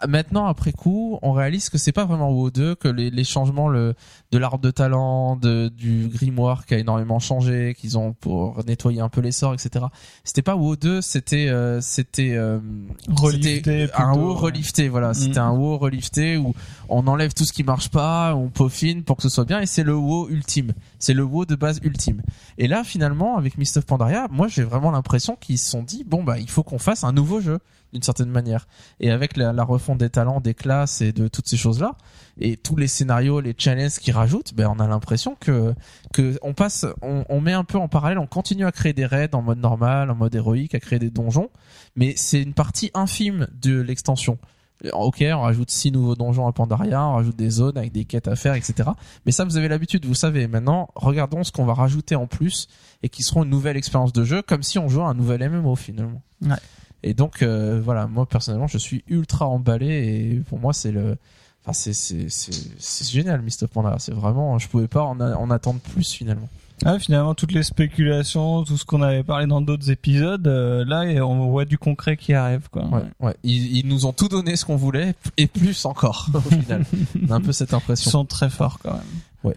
maintenant, 0.07 0.45
après 0.47 0.71
coup, 0.71 1.19
on 1.21 1.31
réalise 1.31 1.69
que 1.69 1.77
c'est 1.77 1.91
pas 1.91 2.05
vraiment 2.05 2.29
WoW 2.31 2.51
2, 2.51 2.75
que 2.75 2.87
les, 2.87 3.09
les 3.09 3.23
changements 3.23 3.67
le, 3.69 3.93
de 4.31 4.37
l'arbre 4.37 4.59
de 4.59 4.71
talent, 4.71 5.35
de, 5.35 5.69
du 5.69 6.07
grimoire 6.07 6.65
qui 6.65 6.73
a 6.73 6.77
énormément 6.79 7.19
changé, 7.19 7.75
qu'ils 7.79 7.97
ont 7.97 8.13
pour 8.13 8.63
nettoyer 8.65 9.01
un 9.01 9.09
peu 9.09 9.21
les 9.21 9.31
sorts, 9.31 9.53
etc. 9.53 9.85
C'était 10.23 10.41
pas 10.41 10.55
WoW 10.55 10.75
2, 10.75 11.01
c'était 11.01 11.49
euh, 11.49 11.79
c'était 11.81 12.33
euh, 12.35 12.59
c'était 13.07 13.89
un 13.95 14.13
WoW 14.13 14.33
relifté, 14.35 14.87
voilà. 14.89 15.13
C'était 15.13 15.39
Mhm. 15.39 15.45
un 15.45 15.51
WoW 15.51 15.77
relifté 15.77 16.37
où 16.37 16.53
on 16.89 17.07
enlève 17.07 17.33
tout 17.33 17.45
ce 17.45 17.53
qui 17.53 17.63
marche 17.63 17.89
pas, 17.89 18.35
on 18.35 18.49
peaufine 18.49 19.03
pour 19.03 19.17
que 19.17 19.23
ce 19.23 19.29
soit 19.29 19.45
bien, 19.45 19.59
et 19.61 19.65
c'est 19.65 19.83
le 19.83 19.95
WoW 19.95 20.29
ultime. 20.29 20.73
C'est 20.99 21.13
le 21.13 21.23
WoW 21.23 21.45
de 21.45 21.55
base 21.55 21.79
ultime. 21.83 22.21
Et 22.57 22.67
là, 22.67 22.83
finalement, 22.83 23.37
avec 23.37 23.57
Mist 23.57 23.77
of 23.77 23.85
Pandaria, 23.85 24.27
moi, 24.31 24.47
j'ai 24.47 24.63
vraiment 24.63 24.91
l'impression 24.91 25.37
qu'ils 25.39 25.57
se 25.57 25.69
sont 25.69 25.83
dit, 25.83 26.03
bon, 26.03 26.23
bah, 26.23 26.37
il 26.39 26.49
faut 26.49 26.63
qu'on 26.63 26.79
fasse 26.79 27.03
un 27.03 27.11
nouveau 27.11 27.41
jeu, 27.41 27.59
d'une 27.93 28.03
certaine 28.03 28.29
manière. 28.29 28.67
Et 28.99 29.11
avec 29.11 29.37
la, 29.37 29.63
refonte 29.63 29.97
des 29.97 30.09
talents, 30.09 30.41
des 30.41 30.53
classes 30.53 31.01
et 31.01 31.11
de 31.11 31.27
toutes 31.27 31.47
ces 31.47 31.57
choses-là, 31.57 31.95
et 32.39 32.57
tous 32.57 32.75
les 32.75 32.87
scénarios, 32.87 33.41
les 33.41 33.55
challenges 33.57 33.99
qu'ils 33.99 34.13
rajoutent, 34.13 34.53
ben, 34.53 34.67
on 34.67 34.79
a 34.79 34.87
l'impression 34.87 35.35
que, 35.39 35.73
que 36.13 36.37
on 36.41 36.53
passe, 36.53 36.85
on, 37.01 37.25
on 37.29 37.41
met 37.41 37.53
un 37.53 37.63
peu 37.63 37.77
en 37.77 37.87
parallèle, 37.87 38.19
on 38.19 38.27
continue 38.27 38.65
à 38.65 38.71
créer 38.71 38.93
des 38.93 39.05
raids 39.05 39.33
en 39.33 39.41
mode 39.41 39.59
normal, 39.59 40.09
en 40.09 40.15
mode 40.15 40.33
héroïque, 40.33 40.75
à 40.75 40.79
créer 40.79 40.99
des 40.99 41.09
donjons, 41.09 41.49
mais 41.95 42.13
c'est 42.15 42.41
une 42.41 42.53
partie 42.53 42.91
infime 42.93 43.47
de 43.61 43.79
l'extension. 43.79 44.37
Ok, 44.93 45.23
on 45.31 45.41
rajoute 45.41 45.69
six 45.69 45.91
nouveaux 45.91 46.15
donjons 46.15 46.47
à 46.47 46.53
Pandaria, 46.53 47.05
on 47.05 47.13
rajoute 47.13 47.35
des 47.35 47.51
zones 47.51 47.77
avec 47.77 47.91
des 47.91 48.05
quêtes 48.05 48.27
à 48.27 48.35
faire, 48.35 48.55
etc. 48.55 48.89
Mais 49.25 49.31
ça, 49.31 49.45
vous 49.45 49.57
avez 49.57 49.67
l'habitude, 49.67 50.05
vous 50.05 50.15
savez. 50.15 50.47
Maintenant, 50.47 50.89
regardons 50.95 51.43
ce 51.43 51.51
qu'on 51.51 51.65
va 51.65 51.75
rajouter 51.75 52.15
en 52.15 52.25
plus 52.25 52.67
et 53.03 53.09
qui 53.09 53.21
seront 53.21 53.43
une 53.43 53.51
nouvelle 53.51 53.77
expérience 53.77 54.11
de 54.11 54.23
jeu, 54.23 54.41
comme 54.41 54.63
si 54.63 54.79
on 54.79 54.89
jouait 54.89 55.03
à 55.03 55.07
un 55.07 55.13
nouvel 55.13 55.47
MMO 55.47 55.75
finalement. 55.75 56.23
Ouais. 56.41 56.55
Et 57.03 57.13
donc, 57.13 57.41
euh, 57.41 57.81
voilà, 57.83 58.07
moi 58.07 58.25
personnellement, 58.25 58.67
je 58.67 58.77
suis 58.77 59.03
ultra 59.07 59.47
emballé 59.47 59.87
et 60.35 60.39
pour 60.47 60.59
moi, 60.59 60.71
c'est 60.73 60.91
le, 60.91 61.17
enfin, 61.63 61.73
c'est 61.73 61.93
c'est 61.93 62.29
c'est 62.29 62.53
c'est 62.77 63.09
génial, 63.09 63.41
Mist 63.41 63.63
of 63.63 63.69
Pandaria. 63.71 63.97
C'est 63.99 64.13
vraiment, 64.13 64.59
je 64.59 64.67
pouvais 64.67 64.87
pas 64.87 65.01
en, 65.03 65.19
a- 65.19 65.35
en 65.35 65.49
attendre 65.49 65.79
plus 65.79 66.11
finalement. 66.11 66.47
Ah, 66.83 66.97
finalement, 66.97 67.35
toutes 67.35 67.51
les 67.51 67.61
spéculations, 67.61 68.63
tout 68.63 68.75
ce 68.75 68.85
qu'on 68.85 69.03
avait 69.03 69.21
parlé 69.23 69.45
dans 69.45 69.61
d'autres 69.61 69.91
épisodes, 69.91 70.47
euh, 70.47 70.83
là, 70.83 71.01
on 71.23 71.47
voit 71.51 71.65
du 71.65 71.77
concret 71.77 72.17
qui 72.17 72.33
arrive, 72.33 72.69
quoi. 72.71 72.85
Ouais, 72.87 73.03
ouais. 73.19 73.35
Ils, 73.43 73.77
ils 73.77 73.87
nous 73.87 74.07
ont 74.07 74.13
tout 74.13 74.27
donné 74.29 74.55
ce 74.55 74.65
qu'on 74.65 74.77
voulait 74.77 75.13
et 75.37 75.45
plus 75.45 75.85
encore 75.85 76.27
au 76.33 76.39
final. 76.39 76.83
On 77.27 77.31
a 77.31 77.35
un 77.35 77.41
peu 77.41 77.51
cette 77.51 77.69
Ils 77.71 77.75
impression. 77.75 78.09
sont 78.09 78.25
très 78.25 78.49
forts, 78.49 78.79
quand 78.81 78.93
même. 78.93 79.53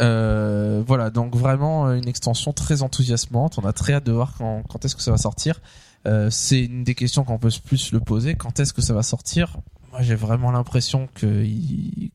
Euh, 0.00 0.82
voilà, 0.86 1.10
donc 1.10 1.36
vraiment 1.36 1.86
euh, 1.88 1.96
une 1.96 2.08
extension 2.08 2.52
très 2.52 2.82
enthousiasmante. 2.82 3.58
On 3.62 3.66
a 3.66 3.72
très 3.72 3.94
hâte 3.94 4.04
de 4.06 4.12
voir 4.12 4.32
quand, 4.38 4.62
quand 4.68 4.84
est-ce 4.84 4.96
que 4.96 5.02
ça 5.02 5.10
va 5.10 5.18
sortir. 5.18 5.60
Euh, 6.06 6.30
c'est 6.30 6.64
une 6.64 6.84
des 6.84 6.94
questions 6.94 7.24
qu'on 7.24 7.38
peut 7.38 7.50
plus 7.64 7.92
le 7.92 8.00
poser. 8.00 8.34
Quand 8.34 8.58
est-ce 8.60 8.72
que 8.72 8.82
ça 8.82 8.92
va 8.94 9.02
sortir? 9.02 9.56
Moi, 9.92 10.02
j'ai 10.02 10.14
vraiment 10.14 10.50
l'impression 10.50 11.08
que 11.14 11.46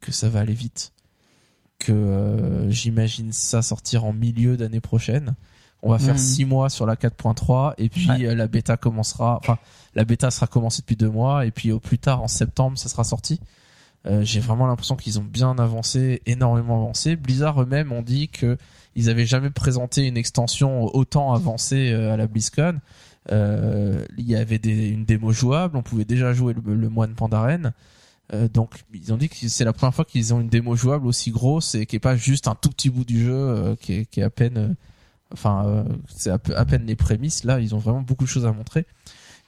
ça 0.09 0.29
va 0.29 0.39
aller 0.41 0.53
vite. 0.53 0.91
Que 1.79 1.91
euh, 1.91 2.69
j'imagine 2.71 3.31
ça 3.31 3.61
sortir 3.61 4.03
en 4.05 4.13
milieu 4.13 4.57
d'année 4.57 4.79
prochaine. 4.81 5.35
On 5.83 5.91
va 5.91 5.99
faire 5.99 6.15
Mhm. 6.15 6.19
six 6.19 6.43
mois 6.45 6.69
sur 6.71 6.87
la 6.87 6.95
4.3 6.95 7.75
et 7.77 7.87
puis 7.87 8.09
Ouais. 8.09 8.25
euh, 8.25 8.35
la 8.35 8.47
bêta 8.47 8.77
commencera. 8.77 9.37
Enfin, 9.43 9.59
la 9.93 10.03
bêta 10.05 10.31
sera 10.31 10.47
commencée 10.47 10.81
depuis 10.81 10.95
deux 10.95 11.09
mois 11.09 11.45
et 11.45 11.51
puis 11.51 11.71
au 11.71 11.79
plus 11.79 11.99
tard 11.99 12.23
en 12.23 12.27
septembre, 12.27 12.77
ça 12.79 12.89
sera 12.89 13.03
sorti. 13.03 13.39
Euh, 14.07 14.23
j'ai 14.23 14.39
vraiment 14.39 14.65
l'impression 14.65 14.95
qu'ils 14.95 15.19
ont 15.19 15.23
bien 15.23 15.55
avancé, 15.59 16.23
énormément 16.25 16.77
avancé. 16.81 17.15
Blizzard 17.15 17.61
eux-mêmes 17.61 17.91
ont 17.91 18.01
dit 18.01 18.27
que 18.29 18.57
ils 18.95 19.09
avaient 19.11 19.27
jamais 19.27 19.51
présenté 19.51 20.07
une 20.07 20.17
extension 20.17 20.83
autant 20.95 21.31
avancée 21.33 21.93
à 21.93 22.17
la 22.17 22.25
BlizzCon. 22.25 22.79
Euh, 23.31 24.05
il 24.17 24.29
y 24.29 24.35
avait 24.35 24.59
des, 24.59 24.89
une 24.89 25.05
démo 25.05 25.31
jouable, 25.31 25.77
on 25.77 25.83
pouvait 25.83 26.05
déjà 26.05 26.33
jouer 26.33 26.53
le, 26.53 26.75
le 26.75 26.89
moine 26.89 27.13
Pandaren. 27.13 27.73
Euh, 28.33 28.47
donc 28.47 28.83
ils 28.93 29.13
ont 29.13 29.17
dit 29.17 29.29
que 29.29 29.35
c'est 29.35 29.63
la 29.63 29.73
première 29.73 29.95
fois 29.95 30.03
qu'ils 30.03 30.33
ont 30.33 30.41
une 30.41 30.49
démo 30.49 30.75
jouable 30.75 31.07
aussi 31.07 31.31
grosse 31.31 31.75
et 31.75 31.85
qui 31.85 31.95
est 31.95 31.99
pas 31.99 32.17
juste 32.17 32.47
un 32.47 32.55
tout 32.55 32.69
petit 32.69 32.89
bout 32.89 33.05
du 33.05 33.23
jeu 33.23 33.33
euh, 33.33 33.75
qui, 33.75 33.93
est, 33.93 34.21
à 34.21 34.29
peine, 34.29 34.75
enfin 35.31 35.85
c'est 36.09 36.29
à, 36.29 36.65
peine 36.65 36.85
les 36.85 36.95
prémices. 36.95 37.43
Là, 37.43 37.59
ils 37.59 37.73
ont 37.73 37.79
vraiment 37.79 38.01
beaucoup 38.01 38.25
de 38.25 38.29
choses 38.29 38.45
à 38.45 38.51
montrer 38.51 38.85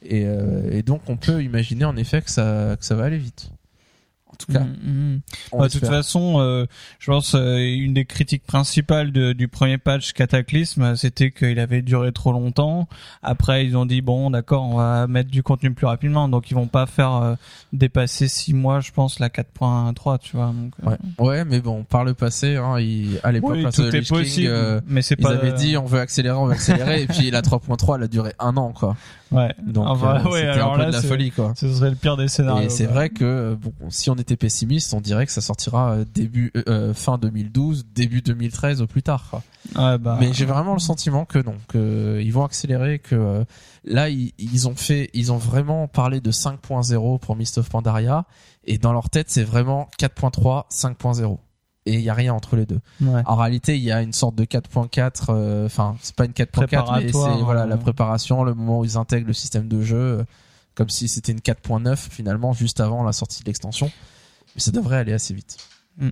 et, 0.01 0.81
donc 0.83 1.01
on 1.07 1.17
peut 1.17 1.43
imaginer 1.43 1.83
en 1.83 1.97
effet 1.97 2.23
ça 2.25 2.77
que 2.79 2.85
ça 2.85 2.95
va 2.95 3.03
aller 3.03 3.17
vite. 3.17 3.51
En 4.41 4.45
tout 4.45 4.53
cas, 4.53 4.59
Mm, 4.63 5.13
mm. 5.15 5.21
on 5.51 5.57
Bah, 5.59 5.67
de 5.67 5.71
toute 5.73 5.85
façon, 5.85 6.35
euh, 6.39 6.65
je 6.99 7.11
pense 7.11 7.35
euh, 7.35 7.57
une 7.57 7.93
des 7.93 8.05
critiques 8.05 8.45
principales 8.45 9.11
de- 9.11 9.33
du 9.33 9.47
premier 9.49 9.77
patch 9.77 10.13
Cataclysme, 10.13 10.81
euh, 10.81 10.95
c'était 10.95 11.31
qu'il 11.31 11.59
avait 11.59 11.81
duré 11.81 12.11
trop 12.13 12.31
longtemps. 12.31 12.87
Après, 13.21 13.65
ils 13.65 13.75
ont 13.75 13.85
dit 13.85 14.01
bon, 14.01 14.29
d'accord, 14.29 14.63
on 14.63 14.75
va 14.77 15.07
mettre 15.07 15.29
du 15.29 15.43
contenu 15.43 15.73
plus 15.73 15.85
rapidement, 15.87 16.29
donc 16.29 16.49
ils 16.51 16.53
vont 16.53 16.67
pas 16.67 16.85
faire 16.85 17.13
euh, 17.15 17.35
dépasser 17.73 18.27
six 18.29 18.53
mois, 18.53 18.79
je 18.79 18.91
pense, 18.91 19.19
la 19.19 19.27
4.3, 19.29 20.17
tu 20.19 20.37
vois. 20.37 20.47
Donc, 20.55 20.73
euh, 20.85 20.89
Ouais. 20.89 20.97
ouais, 21.27 21.45
mais 21.45 21.59
bon, 21.59 21.83
par 21.83 22.05
le 22.05 22.13
passé, 22.13 22.55
hein, 22.55 22.79
il, 22.79 23.19
à 23.23 23.31
l'époque, 23.33 23.51
oui, 23.55 23.65
tout 23.73 23.83
est 23.83 24.01
King, 24.01 24.17
possible, 24.17 24.47
euh, 24.51 24.79
mais 24.87 25.01
c'est 25.01 25.15
ils 25.19 25.23
pas. 25.23 25.31
avaient 25.33 25.51
dit 25.53 25.75
on 25.75 25.85
veut 25.85 25.99
accélérer, 25.99 26.37
on 26.37 26.45
veut 26.45 26.53
accélérer, 26.53 27.01
et 27.01 27.07
puis 27.07 27.29
la 27.31 27.41
3.3 27.41 27.97
elle 27.97 28.03
a 28.03 28.07
duré 28.07 28.31
un 28.39 28.55
an 28.57 28.71
quoi. 28.71 28.95
Ouais. 29.31 29.53
Donc 29.65 29.85
euh, 29.85 30.23
ouais, 30.29 30.39
c'était 30.41 30.59
un 30.59 30.71
peu 30.71 30.77
là, 30.79 30.85
de 30.87 30.91
la 30.91 31.01
folie 31.01 31.31
quoi. 31.31 31.53
Ce 31.55 31.71
serait 31.71 31.89
le 31.89 31.95
pire 31.95 32.17
des 32.17 32.27
scénarios. 32.27 32.65
Et 32.65 32.69
c'est 32.69 32.85
vrai 32.85 33.09
que 33.09 33.23
euh, 33.23 33.55
bon, 33.55 33.73
si 33.89 34.09
on 34.09 34.15
était 34.15 34.35
pessimiste, 34.35 34.93
on 34.93 35.01
dirait 35.01 35.25
que 35.25 35.31
ça 35.31 35.41
sortira 35.41 35.91
euh, 35.91 36.05
début 36.13 36.51
euh, 36.67 36.93
fin 36.93 37.17
2012, 37.17 37.87
début 37.93 38.21
2013 38.21 38.81
au 38.81 38.87
plus 38.87 39.03
tard. 39.03 39.41
Ouais, 39.75 39.97
bah, 39.97 40.17
Mais 40.19 40.33
j'ai 40.33 40.45
vraiment 40.45 40.73
le 40.73 40.79
sentiment 40.79 41.25
que 41.25 41.39
non, 41.39 41.55
que 41.67 42.19
ils 42.21 42.31
vont 42.31 42.43
accélérer, 42.43 42.99
que 42.99 43.45
là 43.85 44.09
ils, 44.09 44.33
ils 44.37 44.67
ont 44.67 44.75
fait, 44.75 45.09
ils 45.13 45.31
ont 45.31 45.37
vraiment 45.37 45.87
parlé 45.87 46.21
de 46.21 46.31
5.0 46.31 47.19
pour 47.19 47.35
Mist 47.35 47.57
of 47.57 47.69
Pandaria, 47.69 48.25
et 48.65 48.77
dans 48.77 48.93
leur 48.93 49.09
tête 49.09 49.29
c'est 49.29 49.43
vraiment 49.43 49.89
4.3, 49.99 50.69
5.0, 50.71 51.37
et 51.89 51.93
il 51.93 52.01
y 52.01 52.09
a 52.09 52.13
rien 52.13 52.33
entre 52.33 52.55
les 52.55 52.65
deux. 52.65 52.79
ouais. 53.01 53.21
En 53.25 53.35
réalité, 53.35 53.75
il 53.75 53.83
y 53.83 53.91
a 53.91 54.01
une 54.01 54.13
sorte 54.13 54.35
de 54.35 54.45
4.4, 54.45 55.25
euh, 55.29 55.65
enfin, 55.65 55.97
c'est 56.01 56.15
pas 56.15 56.25
une 56.25 56.31
4.4, 56.31 57.01
mais 57.01 57.11
c'est 57.11 57.43
voilà 57.43 57.63
euh. 57.63 57.65
la 57.65 57.77
préparation, 57.77 58.43
le 58.43 58.53
moment 58.53 58.79
où 58.79 58.85
ils 58.85 58.97
intègrent 58.97 59.27
le 59.27 59.33
système 59.33 59.67
de 59.67 59.81
jeu, 59.81 59.97
euh, 59.97 60.23
comme 60.75 60.89
si 60.89 61.07
c'était 61.07 61.31
une 61.31 61.39
4.9 61.39 61.95
finalement 61.95 62.53
juste 62.53 62.79
avant 62.79 63.03
la 63.03 63.11
sortie 63.11 63.41
de 63.41 63.47
l'extension. 63.47 63.91
Mais 64.55 64.61
ça 64.61 64.71
devrait 64.71 64.97
aller 64.97 65.13
assez 65.13 65.33
vite. 65.33 65.57
Mm. 65.97 66.09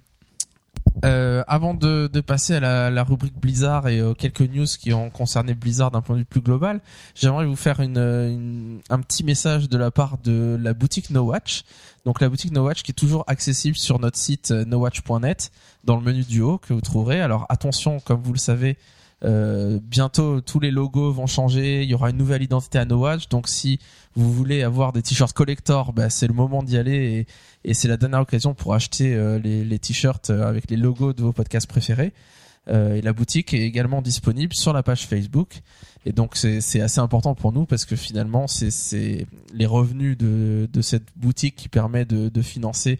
Euh, 1.05 1.43
avant 1.47 1.73
de, 1.75 2.09
de 2.11 2.21
passer 2.21 2.55
à 2.55 2.59
la, 2.59 2.89
la 2.89 3.03
rubrique 3.03 3.39
Blizzard 3.39 3.87
et 3.87 3.99
euh, 3.99 4.13
quelques 4.15 4.41
news 4.41 4.65
qui 4.79 4.93
ont 4.93 5.09
concerné 5.11 5.53
Blizzard 5.53 5.91
d'un 5.91 6.01
point 6.01 6.15
de 6.15 6.21
vue 6.21 6.25
plus 6.25 6.41
global, 6.41 6.81
j'aimerais 7.13 7.45
vous 7.45 7.55
faire 7.55 7.79
une, 7.81 7.97
une- 7.99 8.79
un 8.89 8.99
petit 9.01 9.23
message 9.23 9.69
de 9.69 9.77
la 9.77 9.91
part 9.91 10.17
de 10.23 10.57
la 10.59 10.73
boutique 10.73 11.11
No 11.11 11.21
Watch. 11.23 11.63
Donc 12.05 12.19
la 12.19 12.29
boutique 12.29 12.51
No 12.51 12.63
Watch 12.65 12.81
qui 12.83 12.91
est 12.91 12.95
toujours 12.95 13.23
accessible 13.27 13.75
sur 13.77 13.99
notre 13.99 14.17
site 14.17 14.49
euh, 14.51 14.65
nowatch.net 14.65 15.51
dans 15.83 15.97
le 15.97 16.01
menu 16.01 16.23
du 16.23 16.41
haut 16.41 16.57
que 16.57 16.73
vous 16.73 16.81
trouverez. 16.81 17.21
Alors 17.21 17.45
attention, 17.49 17.99
comme 17.99 18.21
vous 18.21 18.33
le 18.33 18.39
savez, 18.39 18.77
euh, 19.25 19.79
bientôt 19.81 20.41
tous 20.41 20.59
les 20.59 20.71
logos 20.71 21.11
vont 21.11 21.27
changer. 21.27 21.83
Il 21.83 21.89
y 21.89 21.93
aura 21.93 22.09
une 22.09 22.17
nouvelle 22.17 22.43
identité 22.43 22.77
à 22.77 22.85
No 22.85 22.97
Watch. 22.97 23.29
Donc 23.29 23.47
si 23.47 23.79
vous 24.15 24.31
voulez 24.31 24.63
avoir 24.63 24.93
des 24.93 25.01
t-shirts 25.01 25.33
collector, 25.33 25.93
bah, 25.93 26.09
c'est 26.09 26.27
le 26.27 26.33
moment 26.33 26.63
d'y 26.63 26.77
aller 26.77 27.25
et, 27.63 27.73
c'est 27.73 27.87
la 27.87 27.97
dernière 27.97 28.21
occasion 28.21 28.53
pour 28.53 28.73
acheter 28.73 29.13
euh, 29.13 29.39
les, 29.39 29.79
t-shirts 29.79 30.29
euh, 30.29 30.47
avec 30.47 30.69
les 30.69 30.77
logos 30.77 31.13
de 31.13 31.21
vos 31.21 31.33
podcasts 31.33 31.67
préférés. 31.67 32.13
Et 32.69 33.01
la 33.01 33.13
boutique 33.13 33.53
est 33.53 33.61
également 33.61 34.01
disponible 34.01 34.53
sur 34.53 34.73
la 34.73 34.83
page 34.83 35.07
Facebook. 35.07 35.61
Et 36.05 36.11
donc 36.11 36.35
c'est 36.35 36.81
assez 36.81 36.99
important 36.99 37.33
pour 37.33 37.53
nous 37.53 37.65
parce 37.65 37.85
que 37.85 37.95
finalement 37.95 38.45
c'est 38.47 39.25
les 39.53 39.65
revenus 39.65 40.17
de 40.17 40.81
cette 40.81 41.05
boutique 41.15 41.55
qui 41.55 41.69
permet 41.69 42.03
de 42.03 42.41
financer 42.41 42.99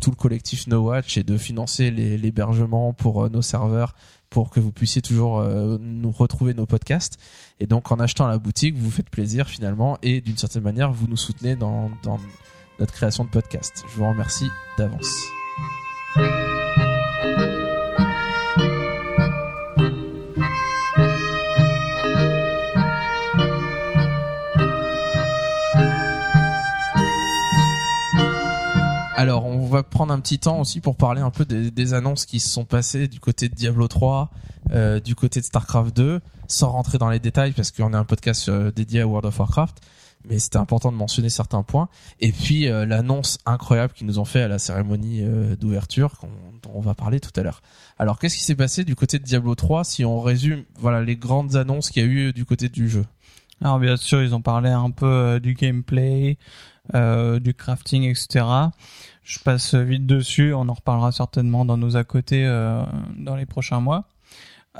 tout 0.00 0.10
le 0.10 0.16
collectif 0.16 0.68
No 0.68 0.82
Watch 0.82 1.18
et 1.18 1.24
de 1.24 1.36
financer 1.38 1.90
l'hébergement 1.90 2.92
pour 2.92 3.28
nos 3.30 3.42
serveurs 3.42 3.96
pour 4.30 4.50
que 4.50 4.60
vous 4.60 4.72
puissiez 4.72 5.02
toujours 5.02 5.40
euh, 5.40 5.76
nous 5.80 6.12
retrouver 6.12 6.54
nos 6.54 6.66
podcasts. 6.66 7.18
Et 7.58 7.66
donc 7.66 7.90
en 7.92 7.98
achetant 8.00 8.26
la 8.26 8.38
boutique, 8.38 8.76
vous 8.76 8.84
vous 8.84 8.90
faites 8.90 9.10
plaisir 9.10 9.48
finalement 9.48 9.98
et 10.02 10.20
d'une 10.20 10.38
certaine 10.38 10.62
manière 10.62 10.92
vous 10.92 11.08
nous 11.08 11.16
soutenez 11.16 11.56
dans 11.56 11.90
notre 12.78 12.92
création 12.92 13.24
de 13.24 13.30
podcast. 13.30 13.84
Je 13.90 13.96
vous 13.96 14.08
remercie 14.08 14.48
d'avance. 14.78 15.12
Alors, 29.20 29.44
on 29.44 29.66
va 29.66 29.82
prendre 29.82 30.14
un 30.14 30.18
petit 30.18 30.38
temps 30.38 30.60
aussi 30.60 30.80
pour 30.80 30.96
parler 30.96 31.20
un 31.20 31.28
peu 31.28 31.44
des, 31.44 31.92
annonces 31.92 32.24
qui 32.24 32.40
se 32.40 32.48
sont 32.48 32.64
passées 32.64 33.06
du 33.06 33.20
côté 33.20 33.50
de 33.50 33.54
Diablo 33.54 33.86
3, 33.86 34.30
euh, 34.70 34.98
du 34.98 35.14
côté 35.14 35.40
de 35.40 35.44
StarCraft 35.44 35.94
2, 35.94 36.20
sans 36.48 36.70
rentrer 36.70 36.96
dans 36.96 37.10
les 37.10 37.18
détails 37.18 37.52
parce 37.52 37.70
qu'on 37.70 37.92
est 37.92 37.96
un 37.96 38.06
podcast 38.06 38.48
euh, 38.48 38.72
dédié 38.72 39.02
à 39.02 39.06
World 39.06 39.26
of 39.26 39.38
Warcraft. 39.38 39.76
Mais 40.26 40.38
c'était 40.38 40.56
important 40.56 40.90
de 40.90 40.96
mentionner 40.96 41.28
certains 41.28 41.62
points. 41.62 41.90
Et 42.20 42.32
puis 42.32 42.66
euh, 42.66 42.86
l'annonce 42.86 43.36
incroyable 43.44 43.92
qu'ils 43.92 44.06
nous 44.06 44.18
ont 44.18 44.24
fait 44.24 44.40
à 44.40 44.48
la 44.48 44.58
cérémonie 44.58 45.20
euh, 45.20 45.54
d'ouverture, 45.54 46.14
dont 46.62 46.70
on 46.72 46.80
va 46.80 46.94
parler 46.94 47.20
tout 47.20 47.38
à 47.38 47.42
l'heure. 47.42 47.60
Alors, 47.98 48.18
qu'est-ce 48.18 48.38
qui 48.38 48.44
s'est 48.44 48.54
passé 48.54 48.84
du 48.84 48.96
côté 48.96 49.18
de 49.18 49.24
Diablo 49.24 49.54
3 49.54 49.84
si 49.84 50.02
on 50.02 50.22
résume, 50.22 50.64
voilà, 50.78 51.02
les 51.02 51.16
grandes 51.16 51.56
annonces 51.56 51.90
qu'il 51.90 52.02
y 52.02 52.06
a 52.06 52.08
eu 52.08 52.32
du 52.32 52.46
côté 52.46 52.70
du 52.70 52.88
jeu? 52.88 53.04
Alors 53.62 53.78
bien 53.78 53.98
sûr, 53.98 54.22
ils 54.22 54.34
ont 54.34 54.40
parlé 54.40 54.70
un 54.70 54.90
peu 54.90 55.38
du 55.38 55.52
gameplay, 55.52 56.38
euh, 56.94 57.38
du 57.38 57.54
crafting, 57.54 58.02
etc. 58.04 58.44
Je 59.30 59.38
passe 59.38 59.76
vite 59.76 60.06
dessus, 60.06 60.52
on 60.54 60.68
en 60.68 60.72
reparlera 60.74 61.12
certainement 61.12 61.64
dans 61.64 61.76
nos 61.76 61.94
à 61.96 62.02
côté 62.02 62.44
euh, 62.44 62.82
dans 63.16 63.36
les 63.36 63.46
prochains 63.46 63.78
mois. 63.78 64.08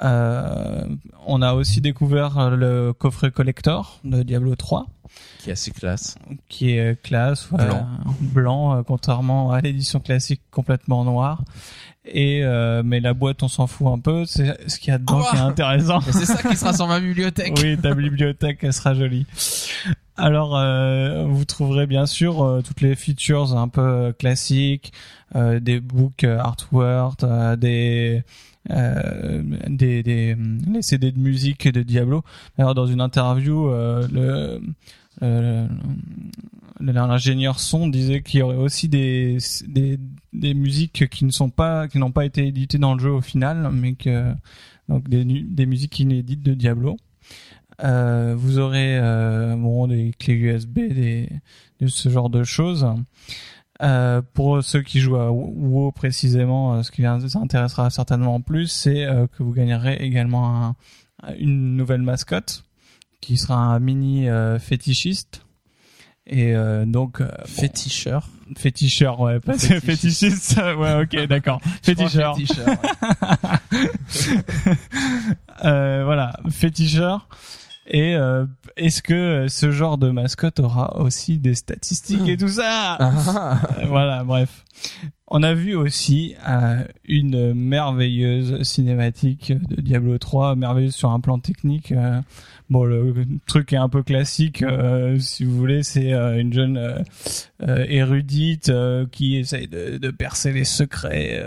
Euh, 0.02 0.84
on 1.24 1.40
a 1.40 1.52
aussi 1.54 1.80
découvert 1.80 2.50
le 2.50 2.92
coffret 2.92 3.30
collector 3.30 4.00
de 4.02 4.24
Diablo 4.24 4.56
3, 4.56 4.86
Qui 5.38 5.50
est 5.50 5.52
assez 5.52 5.70
classe. 5.70 6.16
qui 6.48 6.72
est 6.72 7.00
classe, 7.00 7.48
ouais, 7.52 7.64
Blanc. 7.64 7.86
blanc, 8.20 8.76
euh, 8.76 8.82
contrairement 8.82 9.52
à 9.52 9.60
l'édition 9.60 10.00
classique 10.00 10.42
complètement 10.50 11.04
noire. 11.04 11.44
Et 12.04 12.42
euh, 12.42 12.82
mais 12.84 12.98
la 12.98 13.14
boîte, 13.14 13.44
on 13.44 13.48
s'en 13.48 13.68
fout 13.68 13.86
un 13.86 14.00
peu. 14.00 14.24
C'est 14.24 14.68
ce 14.68 14.80
qu'il 14.80 14.88
y 14.90 14.94
a 14.94 14.98
dedans 14.98 15.22
qui 15.30 15.36
est 15.36 15.40
intéressant. 15.40 16.00
C'est 16.00 16.26
ça 16.26 16.42
qui 16.42 16.56
sera 16.56 16.72
sur 16.72 16.88
ma 16.88 16.98
bibliothèque. 16.98 17.54
Oui, 17.62 17.78
ta 17.78 17.94
bibliothèque, 17.94 18.58
elle 18.62 18.72
sera 18.72 18.94
jolie. 18.94 19.26
Alors, 20.20 20.54
euh, 20.54 21.24
vous 21.24 21.46
trouverez 21.46 21.86
bien 21.86 22.04
sûr 22.04 22.42
euh, 22.42 22.60
toutes 22.60 22.82
les 22.82 22.94
features 22.94 23.56
un 23.56 23.68
peu 23.68 24.12
classiques, 24.18 24.92
euh, 25.34 25.60
des 25.60 25.80
books 25.80 26.24
euh, 26.24 26.38
artwork, 26.38 27.24
euh, 27.24 27.56
des 27.56 28.22
euh, 28.70 29.42
des, 29.66 30.02
des 30.02 30.36
les 30.70 30.82
CD 30.82 31.10
de 31.10 31.18
musique 31.18 31.68
de 31.68 31.82
Diablo. 31.82 32.22
Alors, 32.58 32.74
dans 32.74 32.86
une 32.86 33.00
interview, 33.00 33.70
le, 33.70 34.60
l'ingénieur 36.80 37.58
son 37.58 37.88
disait 37.88 38.20
qu'il 38.20 38.40
y 38.40 38.42
aurait 38.42 38.56
aussi 38.56 38.90
des, 38.90 39.38
des 39.68 39.98
des 40.34 40.52
musiques 40.52 41.08
qui 41.08 41.24
ne 41.24 41.30
sont 41.30 41.48
pas 41.48 41.88
qui 41.88 41.98
n'ont 41.98 42.12
pas 42.12 42.26
été 42.26 42.46
éditées 42.46 42.78
dans 42.78 42.92
le 42.92 43.00
jeu 43.00 43.10
au 43.10 43.22
final, 43.22 43.70
mais 43.72 43.94
que 43.94 44.34
donc 44.90 45.08
des 45.08 45.24
des 45.24 45.66
musiques 45.66 45.98
inédites 45.98 46.42
de 46.42 46.52
Diablo. 46.52 46.98
Euh, 47.82 48.34
vous 48.36 48.58
aurez 48.58 48.98
euh, 48.98 49.54
bon 49.56 49.86
des 49.86 50.12
clés 50.18 50.34
USB, 50.34 50.74
des 50.78 51.28
de 51.80 51.86
ce 51.86 52.08
genre 52.08 52.28
de 52.30 52.44
choses. 52.44 52.86
Euh, 53.82 54.20
pour 54.34 54.62
ceux 54.62 54.82
qui 54.82 55.00
jouent 55.00 55.16
à 55.16 55.30
WoW 55.32 55.90
précisément, 55.92 56.74
euh, 56.74 56.82
ce 56.82 56.90
qui 56.90 57.06
vous 57.06 57.36
intéressera 57.36 57.88
certainement 57.88 58.40
plus, 58.42 58.66
c'est 58.66 59.04
euh, 59.04 59.26
que 59.26 59.42
vous 59.42 59.52
gagnerez 59.52 59.94
également 60.00 60.76
un, 61.22 61.34
une 61.38 61.76
nouvelle 61.76 62.02
mascotte 62.02 62.64
qui 63.22 63.38
sera 63.38 63.56
un 63.56 63.78
mini 63.80 64.28
euh, 64.28 64.58
fétichiste. 64.58 65.46
Et 66.26 66.54
euh, 66.54 66.84
donc 66.84 67.22
euh, 67.22 67.28
Féticheur. 67.46 68.28
bon, 68.46 68.54
féticheur, 68.56 69.18
ouais, 69.20 69.40
pas 69.40 69.54
Fétichiste. 69.54 69.84
fétichiste. 69.86 70.60
ouais, 70.78 71.02
ok, 71.02 71.26
d'accord. 71.28 71.60
Féticheur. 71.82 72.36
Féticheur, 72.36 72.68
ouais. 72.68 73.88
Euh, 75.64 76.02
voilà, 76.04 76.32
féticheur. 76.50 77.28
Et 77.86 78.14
euh, 78.14 78.46
est-ce 78.76 79.02
que 79.02 79.46
ce 79.48 79.70
genre 79.72 79.98
de 79.98 80.10
mascotte 80.10 80.60
aura 80.60 81.00
aussi 81.00 81.38
des 81.38 81.54
statistiques 81.54 82.28
et 82.28 82.36
tout 82.36 82.48
ça 82.48 82.96
Ah, 83.00 83.58
Euh, 83.80 83.86
Voilà, 83.86 84.22
bref. 84.22 84.64
On 85.32 85.42
a 85.42 85.54
vu 85.54 85.74
aussi 85.74 86.34
euh, 86.48 86.84
une 87.04 87.52
merveilleuse 87.54 88.62
cinématique 88.64 89.52
de 89.68 89.80
Diablo 89.80 90.18
3, 90.18 90.56
merveilleuse 90.56 90.94
sur 90.94 91.10
un 91.10 91.20
plan 91.20 91.38
technique. 91.38 91.92
euh, 91.92 92.20
bon, 92.68 92.84
le 92.84 93.14
truc 93.46 93.72
est 93.72 93.76
un 93.76 93.88
peu 93.88 94.02
classique, 94.02 94.62
euh, 94.62 95.18
si 95.18 95.44
vous 95.44 95.56
voulez, 95.56 95.82
c'est 95.82 96.12
une 96.12 96.52
jeune 96.52 97.04
érudite 97.60 98.72
qui 99.12 99.36
essaye 99.36 99.68
de, 99.68 99.98
de 99.98 100.10
percer 100.10 100.52
les 100.52 100.64
secrets 100.64 101.44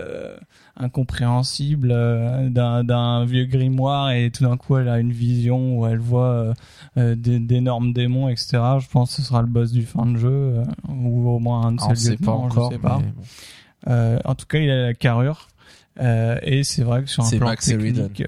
incompréhensibles 0.75 1.91
euh, 1.91 2.49
d'un 2.49 3.25
vieux 3.25 3.45
grimoire 3.45 4.11
et 4.11 4.31
tout 4.31 4.43
d'un 4.43 4.57
coup 4.57 4.77
elle 4.77 4.89
a 4.89 4.99
une 4.99 5.11
vision 5.11 5.77
où 5.77 5.85
elle 5.85 5.99
voit 5.99 6.25
euh, 6.31 6.53
euh, 6.97 7.15
d'énormes 7.15 7.93
démons, 7.93 8.27
etc. 8.29 8.59
Je 8.79 8.87
pense 8.89 9.15
que 9.15 9.21
ce 9.21 9.27
sera 9.27 9.41
le 9.41 9.47
boss 9.47 9.71
du 9.71 9.83
fin 9.85 10.05
de 10.05 10.17
jeu 10.17 10.29
euh, 10.29 10.63
ou 10.89 11.29
au 11.29 11.39
moins 11.39 11.67
un 11.67 11.71
de 11.73 11.81
ses 11.81 11.95
sait 11.95 12.09
pas 12.17 12.31
lieutenants, 12.31 12.49
je 12.49 12.53
encore. 12.55 12.71
sais 12.71 12.77
pas. 12.79 12.97
bon. 12.99 13.13
Euh, 13.89 14.19
en 14.25 14.35
tout 14.35 14.45
cas, 14.45 14.59
il 14.59 14.69
a 14.71 14.81
la 14.87 14.93
carrure. 14.93 15.47
Euh, 15.99 16.39
et 16.41 16.63
c'est 16.63 16.83
vrai 16.83 17.03
que 17.03 17.09
sur 17.09 17.23
un 17.23 17.29
plan 17.29 17.47
Max 17.49 17.65
technique, 17.67 18.23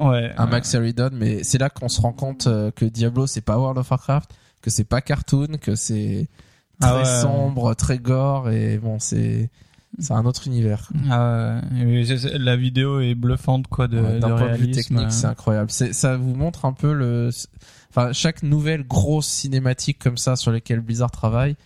ouais, 0.00 0.32
Un 0.36 0.46
Max 0.46 0.74
Eridon, 0.74 1.10
mais 1.12 1.44
c'est 1.44 1.58
là 1.58 1.70
qu'on 1.70 1.88
se 1.88 2.00
rend 2.00 2.12
compte 2.12 2.48
que 2.74 2.84
Diablo 2.84 3.28
c'est 3.28 3.42
pas 3.42 3.58
World 3.58 3.78
of 3.78 3.88
Warcraft, 3.90 4.30
que 4.60 4.70
c'est 4.70 4.82
pas 4.84 5.00
cartoon, 5.00 5.58
que 5.60 5.76
c'est 5.76 6.26
très 6.80 6.90
Ah 6.90 6.96
ouais. 6.98 7.04
sombre, 7.04 7.74
très 7.74 7.98
gore 7.98 8.50
et 8.50 8.78
bon 8.78 8.98
c'est 8.98 9.50
c'est 9.98 10.12
un 10.12 10.24
autre 10.26 10.46
univers. 10.46 10.90
ah 11.10 11.60
ouais, 11.74 12.04
la 12.38 12.56
vidéo 12.56 13.00
est 13.00 13.14
bluffante 13.14 13.66
quoi 13.68 13.88
de, 13.88 13.98
Ouais, 14.00 14.14
de 14.14 14.18
D'un 14.20 14.28
point 14.28 14.40
de 14.40 14.44
vue 14.56 14.64
réalisme. 14.64 14.72
technique, 14.94 15.12
c'est 15.12 15.26
incroyable. 15.26 15.70
C'est 15.70 15.92
ça 15.92 16.16
vous 16.16 16.34
montre 16.34 16.64
un 16.64 16.72
peu 16.72 16.92
le 16.92 17.30
enfin 17.90 18.12
chaque 18.12 18.42
nouvelle 18.42 18.86
grosse 18.86 19.26
cinématique 19.26 19.98
comme 19.98 20.16
ça 20.18 20.36
sur 20.36 20.52
lesquelles 20.52 20.80
Blizzard 20.80 21.10
travaille, 21.10 21.56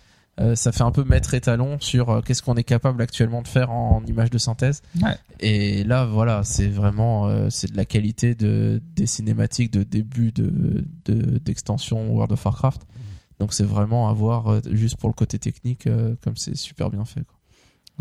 euh, 0.40 0.54
ça 0.54 0.70
fait 0.70 0.84
un 0.84 0.92
peu 0.92 1.02
mettre 1.04 1.34
étalon 1.34 1.78
sur 1.80 2.08
euh, 2.10 2.20
qu'est-ce 2.22 2.42
qu'on 2.42 2.54
est 2.54 2.62
capable 2.64 3.02
actuellement 3.02 3.42
de 3.42 3.48
faire 3.48 3.72
en 3.72 4.02
image 4.06 4.30
de 4.30 4.38
synthèse. 4.38 4.80
Ouais. 5.02 5.16
Et 5.40 5.82
là, 5.84 6.04
voilà, 6.06 6.44
c'est 6.44 6.68
vraiment 6.68 7.26
euh, 7.26 7.48
c'est 7.50 7.72
de 7.72 7.76
la 7.76 7.84
qualité 7.84 8.34
de 8.36 8.80
des 8.94 9.06
cinématiques 9.06 9.72
de 9.72 9.82
début 9.82 10.30
de 10.30 10.84
de- 11.04 11.38
d'extension 11.38 12.10
World 12.12 12.32
of 12.32 12.44
Warcraft. 12.44 12.86
Donc 13.40 13.52
c'est 13.54 13.64
vraiment 13.64 14.08
à 14.08 14.12
voir 14.12 14.48
euh, 14.48 14.60
juste 14.70 14.96
pour 14.98 15.08
le 15.08 15.14
côté 15.14 15.38
technique 15.38 15.86
euh, 15.88 16.14
comme 16.22 16.36
c'est 16.36 16.56
super 16.56 16.90
bien 16.90 17.04
fait. 17.04 17.24
Quoi. 17.24 17.36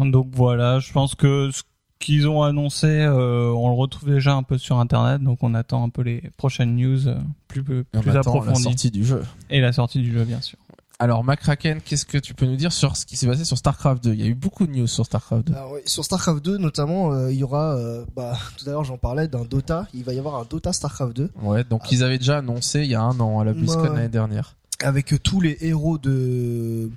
Donc 0.06 0.28
voilà, 0.34 0.80
je 0.80 0.92
pense 0.92 1.16
que 1.16 1.50
ce 1.52 1.64
qu'ils 2.00 2.28
ont 2.28 2.44
annoncé, 2.44 2.88
euh, 2.88 3.52
on 3.52 3.68
le 3.70 3.76
retrouve 3.76 4.10
déjà 4.10 4.34
un 4.34 4.44
peu 4.44 4.58
sur 4.58 4.80
internet, 4.80 5.22
donc 5.22 5.40
on 5.44 5.54
attend 5.54 5.84
un 5.84 5.90
peu 5.90 6.02
les 6.02 6.24
prochaines 6.38 6.76
news 6.76 7.08
euh, 7.08 7.18
plus 7.50 7.64
plus 7.64 7.86
attend 7.92 8.12
la 8.12 8.20
approfondies 8.20 8.64
sortie 8.64 8.92
du 8.92 9.04
jeu. 9.04 9.22
et 9.50 9.60
la 9.60 9.74
sortie 9.74 10.00
du 10.00 10.12
jeu 10.14 10.24
bien 10.24 10.40
sûr. 10.42 10.58
Alors 11.02 11.24
McCracken, 11.24 11.80
qu'est-ce 11.82 12.06
que 12.06 12.18
tu 12.18 12.34
peux 12.34 12.46
nous 12.46 12.58
dire 12.58 12.74
sur 12.74 12.98
ce 12.98 13.06
qui 13.06 13.16
s'est 13.16 13.26
passé 13.28 13.46
sur 13.46 13.58
StarCraft 13.58 14.04
2 14.04 14.14
Il 14.14 14.20
y 14.20 14.24
a 14.24 14.28
eu 14.28 14.34
beaucoup 14.36 14.68
de 14.68 14.72
news 14.74 14.88
sur 14.88 15.06
StarCraft 15.06 15.48
2. 15.48 15.54
Alors, 15.54 15.72
ouais, 15.72 15.82
sur 15.86 16.04
StarCraft 16.04 16.44
2 16.44 16.58
notamment, 16.58 17.14
euh, 17.14 17.32
il 17.32 17.38
y 17.38 17.44
aura, 17.44 17.74
euh, 17.76 18.04
bah, 18.18 18.38
tout 18.58 18.68
à 18.68 18.72
l'heure 18.74 18.84
j'en 18.84 18.98
parlais 18.98 19.28
d'un 19.30 19.46
Dota, 19.46 19.88
il 19.94 20.04
va 20.04 20.14
y 20.14 20.20
avoir 20.20 20.36
un 20.36 20.46
Dota 20.50 20.74
StarCraft 20.74 21.16
2 21.16 21.30
Ouais, 21.42 21.64
donc 21.64 21.90
ils 21.92 22.04
avaient 22.04 22.18
déjà 22.18 22.38
annoncé 22.40 22.82
il 22.82 22.90
y 22.92 22.96
a 22.96 23.02
un 23.02 23.18
an 23.22 23.40
à 23.40 23.46
la 23.46 23.54
BlizzCon 23.54 23.82
Ouais. 23.84 23.90
l'année 23.96 24.10
dernière. 24.10 24.56
avec 24.84 25.22
tous 25.24 25.40
les 25.42 25.58
héros 25.62 25.98
de 25.98 26.90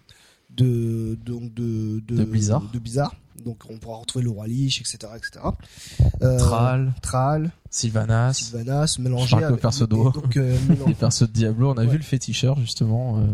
de 0.57 1.19
donc 1.24 1.53
de, 1.55 2.01
De 2.07 2.24
Blizzard. 2.24 2.62
de 2.73 2.79
Blizzard. 2.79 3.15
Donc 3.45 3.65
on 3.69 3.79
pourra 3.79 3.97
retrouver 3.99 4.24
le 4.24 4.31
roi 4.31 4.47
Lich, 4.47 4.81
etc., 4.81 4.99
etc. 5.16 5.45
Euh, 6.23 6.39
Thrall, 6.39 6.93
Thrall, 7.03 7.51
Sylvanas, 7.70 8.35
Sylvanas, 8.35 8.97
mélangé 9.01 9.35
avec 9.37 9.59
et 9.65 9.87
donc 9.87 10.37
euh, 10.37 10.57
les 10.87 10.95
persos 10.95 11.23
de 11.27 11.33
Diablo. 11.33 11.70
On 11.70 11.77
a 11.77 11.81
Ouais. 11.83 11.89
vu 11.89 11.97
le 11.97 12.05
féticheur 12.05 12.61
justement 12.61 13.19
euh, 13.19 13.27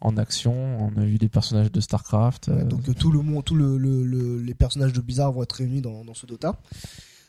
en 0.00 0.16
action. 0.16 0.54
On 0.80 1.00
a 1.00 1.04
vu 1.04 1.16
les 1.20 1.28
personnages 1.28 1.72
de 1.72 1.80
StarCraft. 1.80 2.48
Ouais, 2.48 2.62
donc 2.64 2.94
tout 2.94 3.10
le 3.10 3.20
monde, 3.22 3.44
tout 3.44 3.56
le, 3.56 3.78
le- 3.78 4.04
le- 4.04 4.40
les 4.42 4.54
personnages 4.54 4.92
de 4.92 5.00
Blizzard 5.00 5.32
vont 5.32 5.42
être 5.42 5.52
réunis 5.54 5.80
dans, 5.80 6.04
dans 6.04 6.14
ce 6.14 6.26
Dota. 6.26 6.54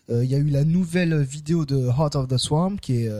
Il 0.09 0.23
y 0.25 0.35
a 0.35 0.37
eu 0.37 0.49
la 0.49 0.63
nouvelle 0.63 1.19
vidéo 1.21 1.65
de 1.65 1.87
Heart 1.87 2.15
of 2.15 2.27
the 2.29 2.37
Swarm 2.37 2.79
qui 2.79 3.03
est 3.05 3.11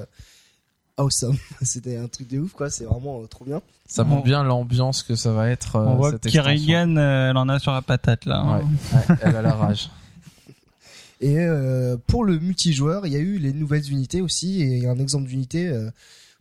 awesome. 0.98 1.38
C'était 1.61 1.98
un 1.98 2.07
truc 2.07 2.28
de 2.30 2.40
ouf 2.40 2.52
quoi. 2.53 2.69
C'est 2.69 2.86
vraiment 2.86 3.22
euh, 3.22 3.28
trop 3.28 3.45
bien. 3.45 3.61
ça 3.88 4.03
montre 4.03 4.24
bien 4.24 4.44
l'ambiance 4.44 5.03
que 5.03 5.15
ça 5.15 5.32
va 5.32 5.49
être. 5.49 5.76
euh, 5.78 5.86
on 5.86 5.95
voit 5.95 6.11
cette 6.11 6.24
que. 6.24 6.30
Kerrigan, 6.30 6.95
euh, 6.98 7.30
elle 7.32 7.38
en 7.38 7.48
a 7.49 7.60
sur 7.60 7.72
la 7.72 7.82
patate 7.82 8.26
là. 8.26 8.40
hein. 8.40 8.60
Ouais, 8.60 8.98
ouais, 9.10 9.18
elle 9.22 9.36
a 9.36 9.41
la 9.41 9.53
rage. 9.53 9.90
Et 11.22 11.40
euh, 11.40 11.98
pour 12.06 12.24
le 12.26 12.38
multijoueur, 12.38 13.07
il 13.07 13.14
y 13.14 13.15
a 13.15 13.19
eu 13.19 13.38
les 13.40 13.52
nouvelles 13.53 13.90
unités 13.91 14.22
aussi. 14.22 14.61
Et 14.61 14.78
il 14.78 14.84
y 14.84 14.86
a 14.86 14.91
un 14.91 14.99
exemple 14.99 15.28
d'unité 15.28 15.68
euh, 15.68 15.90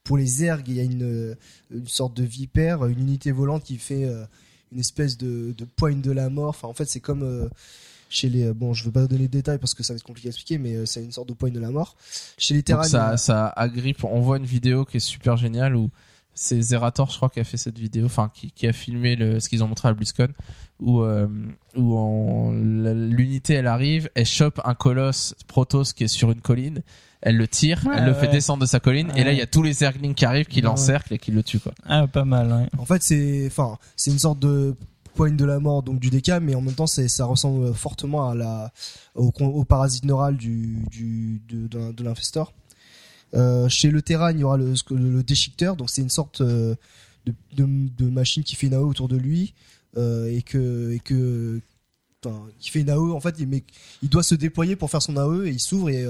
pour 0.04 0.18
les 0.18 0.44
ergs. 0.44 0.68
Il 0.68 0.74
y 0.74 0.80
a 0.80 0.84
une, 0.84 1.02
euh, 1.02 1.34
une 1.70 1.88
sorte 1.88 2.14
de 2.14 2.24
vipère, 2.24 2.84
une 2.84 2.98
unité 3.00 3.32
volante 3.32 3.64
qui 3.64 3.78
fait 3.78 4.04
euh, 4.04 4.24
une 4.72 4.80
espèce 4.80 5.16
de, 5.16 5.54
de 5.56 5.64
poigne 5.64 6.02
de 6.02 6.12
la 6.12 6.28
mort. 6.28 6.50
Enfin, 6.50 6.68
en 6.68 6.74
fait, 6.74 6.84
c'est 6.84 7.00
comme 7.00 7.22
euh, 7.22 7.48
chez 8.08 8.28
les. 8.28 8.52
Bon, 8.52 8.72
je 8.72 8.84
veux 8.84 8.92
pas 8.92 9.06
donner 9.06 9.28
de 9.28 9.32
détails 9.32 9.58
parce 9.58 9.74
que 9.74 9.82
ça 9.82 9.92
va 9.92 9.96
être 9.96 10.02
compliqué 10.04 10.28
à 10.28 10.30
expliquer, 10.30 10.58
mais 10.58 10.74
euh, 10.74 10.86
c'est 10.86 11.02
une 11.02 11.12
sorte 11.12 11.28
de 11.28 11.34
poigne 11.34 11.52
de 11.52 11.60
la 11.60 11.70
mort. 11.70 11.96
Chez 12.38 12.54
les 12.54 12.60
Donc 12.60 12.66
Terran, 12.66 12.82
ça, 12.84 13.16
ça 13.16 13.48
agrippe. 13.48 14.04
On 14.04 14.20
voit 14.20 14.36
une 14.38 14.44
vidéo 14.46 14.84
qui 14.84 14.98
est 14.98 15.00
super 15.00 15.36
géniale 15.36 15.74
où 15.76 15.90
c'est 16.38 16.60
Zerator, 16.60 17.10
je 17.10 17.16
crois, 17.16 17.30
qui 17.30 17.40
a 17.40 17.44
fait 17.44 17.56
cette 17.56 17.78
vidéo, 17.78 18.04
enfin 18.06 18.30
qui, 18.34 18.50
qui 18.50 18.66
a 18.66 18.72
filmé 18.74 19.16
le, 19.16 19.40
ce 19.40 19.48
qu'ils 19.48 19.64
ont 19.64 19.68
montré 19.68 19.88
à 19.88 19.94
BlizzCon, 19.94 20.28
où 20.80 21.00
euh, 21.00 21.26
où 21.76 21.96
on- 21.96 22.52
l'unité 22.52 23.54
elle 23.54 23.66
arrive, 23.66 24.10
elle 24.14 24.26
chope 24.26 24.60
un 24.64 24.74
colosse 24.74 25.34
Protoss 25.46 25.94
qui 25.94 26.04
est 26.04 26.08
sur 26.08 26.30
une 26.30 26.42
colline, 26.42 26.82
elle 27.22 27.38
le 27.38 27.48
tire, 27.48 27.82
Ouais, 27.86 27.94
elle 27.96 28.04
le 28.04 28.12
fait 28.12 28.26
ouais. 28.26 28.32
descendre 28.32 28.60
de 28.60 28.66
sa 28.66 28.80
colline, 28.80 29.10
et 29.16 29.24
là 29.24 29.32
il 29.32 29.38
y 29.38 29.42
a 29.42 29.46
tous 29.46 29.62
les 29.62 29.72
Zerglings 29.72 30.12
qui 30.14 30.26
arrivent, 30.26 30.44
qui 30.44 30.56
Ouais. 30.58 30.66
l'encerclent 30.66 31.14
et 31.14 31.18
qui 31.18 31.30
le 31.32 31.42
tuent 31.42 31.58
quoi. 31.58 31.72
Ah, 31.86 32.06
pas 32.06 32.26
mal. 32.26 32.52
Ouais. 32.52 32.68
En 32.78 32.84
fait, 32.84 33.02
c'est, 33.02 33.46
enfin, 33.46 33.78
c'est 33.96 34.10
une 34.10 34.18
sorte 34.18 34.38
de 34.38 34.74
poigne 35.16 35.36
de 35.36 35.44
la 35.44 35.58
mort 35.58 35.82
donc 35.82 35.98
du 35.98 36.10
DK, 36.10 36.40
mais 36.40 36.54
en 36.54 36.60
même 36.60 36.74
temps, 36.74 36.86
ça 36.86 37.24
ressemble 37.24 37.74
fortement 37.74 38.30
à 38.30 38.34
la, 38.34 38.72
au, 39.14 39.64
parasite 39.64 40.04
neural 40.04 40.36
du, 40.36 40.84
du, 40.90 41.42
de, 41.48 41.92
de, 41.92 42.04
l'infestor. 42.04 42.52
Euh, 43.34 43.68
chez 43.68 43.90
le 43.90 44.02
Terran, 44.02 44.28
il 44.28 44.38
y 44.40 44.44
aura 44.44 44.56
le, 44.56 44.74
le 44.90 45.22
déchiqueteur, 45.22 45.74
donc 45.74 45.90
c'est 45.90 46.02
une 46.02 46.10
sorte 46.10 46.42
euh, 46.42 46.76
de, 47.24 47.34
de, 47.56 48.08
machine 48.08 48.44
qui 48.44 48.54
fait 48.54 48.68
une 48.68 48.74
AO 48.74 48.86
autour 48.86 49.08
de 49.08 49.16
lui 49.16 49.54
euh, 49.96 50.30
et 50.30 50.42
que, 50.42 50.92
et 50.92 51.00
que, 51.00 51.60
qui 52.60 52.70
fait 52.70 52.80
une 52.80 52.90
AO. 52.90 53.14
En 53.14 53.20
fait, 53.20 53.38
mais, 53.40 53.64
il 54.02 54.08
doit 54.08 54.22
se 54.22 54.34
déployer 54.34 54.76
pour 54.76 54.90
faire 54.90 55.02
son 55.02 55.16
AE 55.16 55.48
et 55.48 55.50
il 55.50 55.60
s'ouvre 55.60 55.88
et, 55.88 56.04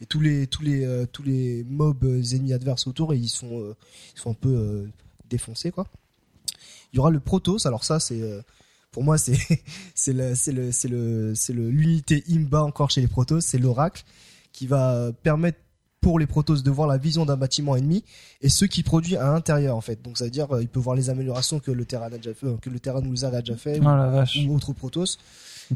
et 0.00 0.06
tous 0.06 0.20
les, 0.20 0.46
tous 0.46 0.62
les, 0.62 1.06
tous 1.12 1.22
les 1.22 1.62
mobs 1.68 2.04
ennemis 2.04 2.52
adverses 2.52 2.86
autour, 2.86 3.14
ils 3.14 3.28
sont, 3.28 3.74
ils 4.14 4.20
sont 4.20 4.30
un 4.30 4.34
peu 4.34 4.88
défoncés 5.28 5.70
quoi. 5.70 5.86
Il 6.92 6.96
y 6.96 6.98
aura 7.00 7.10
le 7.10 7.20
Protoss. 7.20 7.66
Alors 7.66 7.84
ça, 7.84 8.00
c'est 8.00 8.20
euh, 8.20 8.40
pour 8.92 9.02
moi, 9.04 9.18
c'est 9.18 9.38
c'est 9.94 10.12
le 10.12 10.34
c'est 10.34 10.52
le 10.52 10.72
c'est 10.72 10.88
le 10.88 11.34
c'est 11.34 11.52
le 11.52 11.70
l'unité 11.70 12.24
Imba 12.30 12.62
encore 12.62 12.90
chez 12.90 13.00
les 13.00 13.08
Protoss. 13.08 13.44
C'est 13.44 13.58
l'oracle 13.58 14.04
qui 14.52 14.66
va 14.66 15.10
permettre 15.22 15.58
pour 16.00 16.18
les 16.20 16.26
Protoss 16.26 16.62
de 16.62 16.70
voir 16.70 16.86
la 16.86 16.98
vision 16.98 17.26
d'un 17.26 17.36
bâtiment 17.36 17.74
ennemi 17.74 18.04
et 18.40 18.48
ce 18.48 18.64
qui 18.64 18.82
produit 18.84 19.16
à 19.16 19.24
l'intérieur 19.32 19.76
en 19.76 19.80
fait. 19.80 20.00
Donc 20.02 20.16
ça 20.18 20.24
veut 20.24 20.30
dire 20.30 20.50
euh, 20.54 20.62
il 20.62 20.68
peut 20.68 20.78
voir 20.78 20.94
les 20.94 21.10
améliorations 21.10 21.58
que 21.58 21.72
le 21.72 21.84
Terran 21.84 22.04
a 22.06 22.10
déjà 22.10 22.32
fait, 22.32 22.46
euh, 22.46 22.56
que 22.62 22.70
le 22.70 22.78
Terran 22.78 23.00
Wizard 23.02 23.34
a 23.34 23.40
déjà 23.40 23.56
fait 23.56 23.80
vache. 24.10 24.36
ou, 24.46 24.52
ou 24.52 24.56
autre 24.56 24.72
Protoss. 24.72 25.18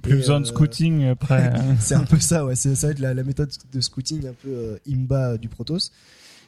Plus 0.02 0.14
besoin 0.18 0.40
de 0.40 0.46
euh, 0.46 0.48
scouting 0.48 1.04
après. 1.08 1.52
C'est 1.80 1.96
un 1.96 2.04
peu 2.04 2.20
ça, 2.20 2.44
ouais. 2.46 2.54
C'est- 2.54 2.76
Ça 2.76 2.86
va 2.86 2.92
être 2.92 3.00
la, 3.00 3.12
la 3.12 3.24
méthode 3.24 3.50
de 3.72 3.80
scouting 3.80 4.24
un 4.28 4.34
peu 4.34 4.48
euh, 4.48 4.76
imba 4.88 5.36
du 5.36 5.48
Protoss. 5.48 5.90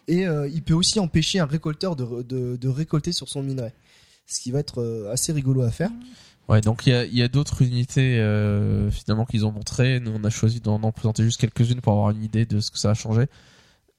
Et 0.06 0.28
euh, 0.28 0.46
il 0.48 0.62
peut 0.62 0.74
aussi 0.74 1.00
empêcher 1.00 1.40
un 1.40 1.46
récolteur 1.46 1.96
de, 1.96 2.22
de, 2.22 2.56
de 2.56 2.68
récolter 2.68 3.10
sur 3.10 3.28
son 3.28 3.42
minerai. 3.42 3.72
Ce 4.26 4.40
qui 4.40 4.50
va 4.50 4.60
être 4.60 4.80
euh, 4.80 5.12
assez 5.12 5.32
rigolo 5.32 5.62
à 5.62 5.70
faire. 5.70 5.90
Ouais, 6.48 6.60
donc 6.60 6.86
il 6.86 6.90
y 6.90 6.92
a, 6.94 7.04
il 7.04 7.16
y 7.16 7.22
a 7.22 7.28
d'autres 7.28 7.62
unités 7.62 8.18
euh, 8.18 8.90
finalement 8.90 9.24
qu'ils 9.24 9.46
ont 9.46 9.52
montrées. 9.52 10.00
Nous, 10.00 10.10
on 10.12 10.24
a 10.24 10.30
choisi 10.30 10.60
d'en 10.60 10.82
en 10.82 10.92
présenter 10.92 11.22
juste 11.22 11.40
quelques-unes 11.40 11.80
pour 11.80 11.92
avoir 11.92 12.10
une 12.10 12.22
idée 12.22 12.46
de 12.46 12.60
ce 12.60 12.70
que 12.70 12.78
ça 12.78 12.90
a 12.90 12.94
changé. 12.94 13.26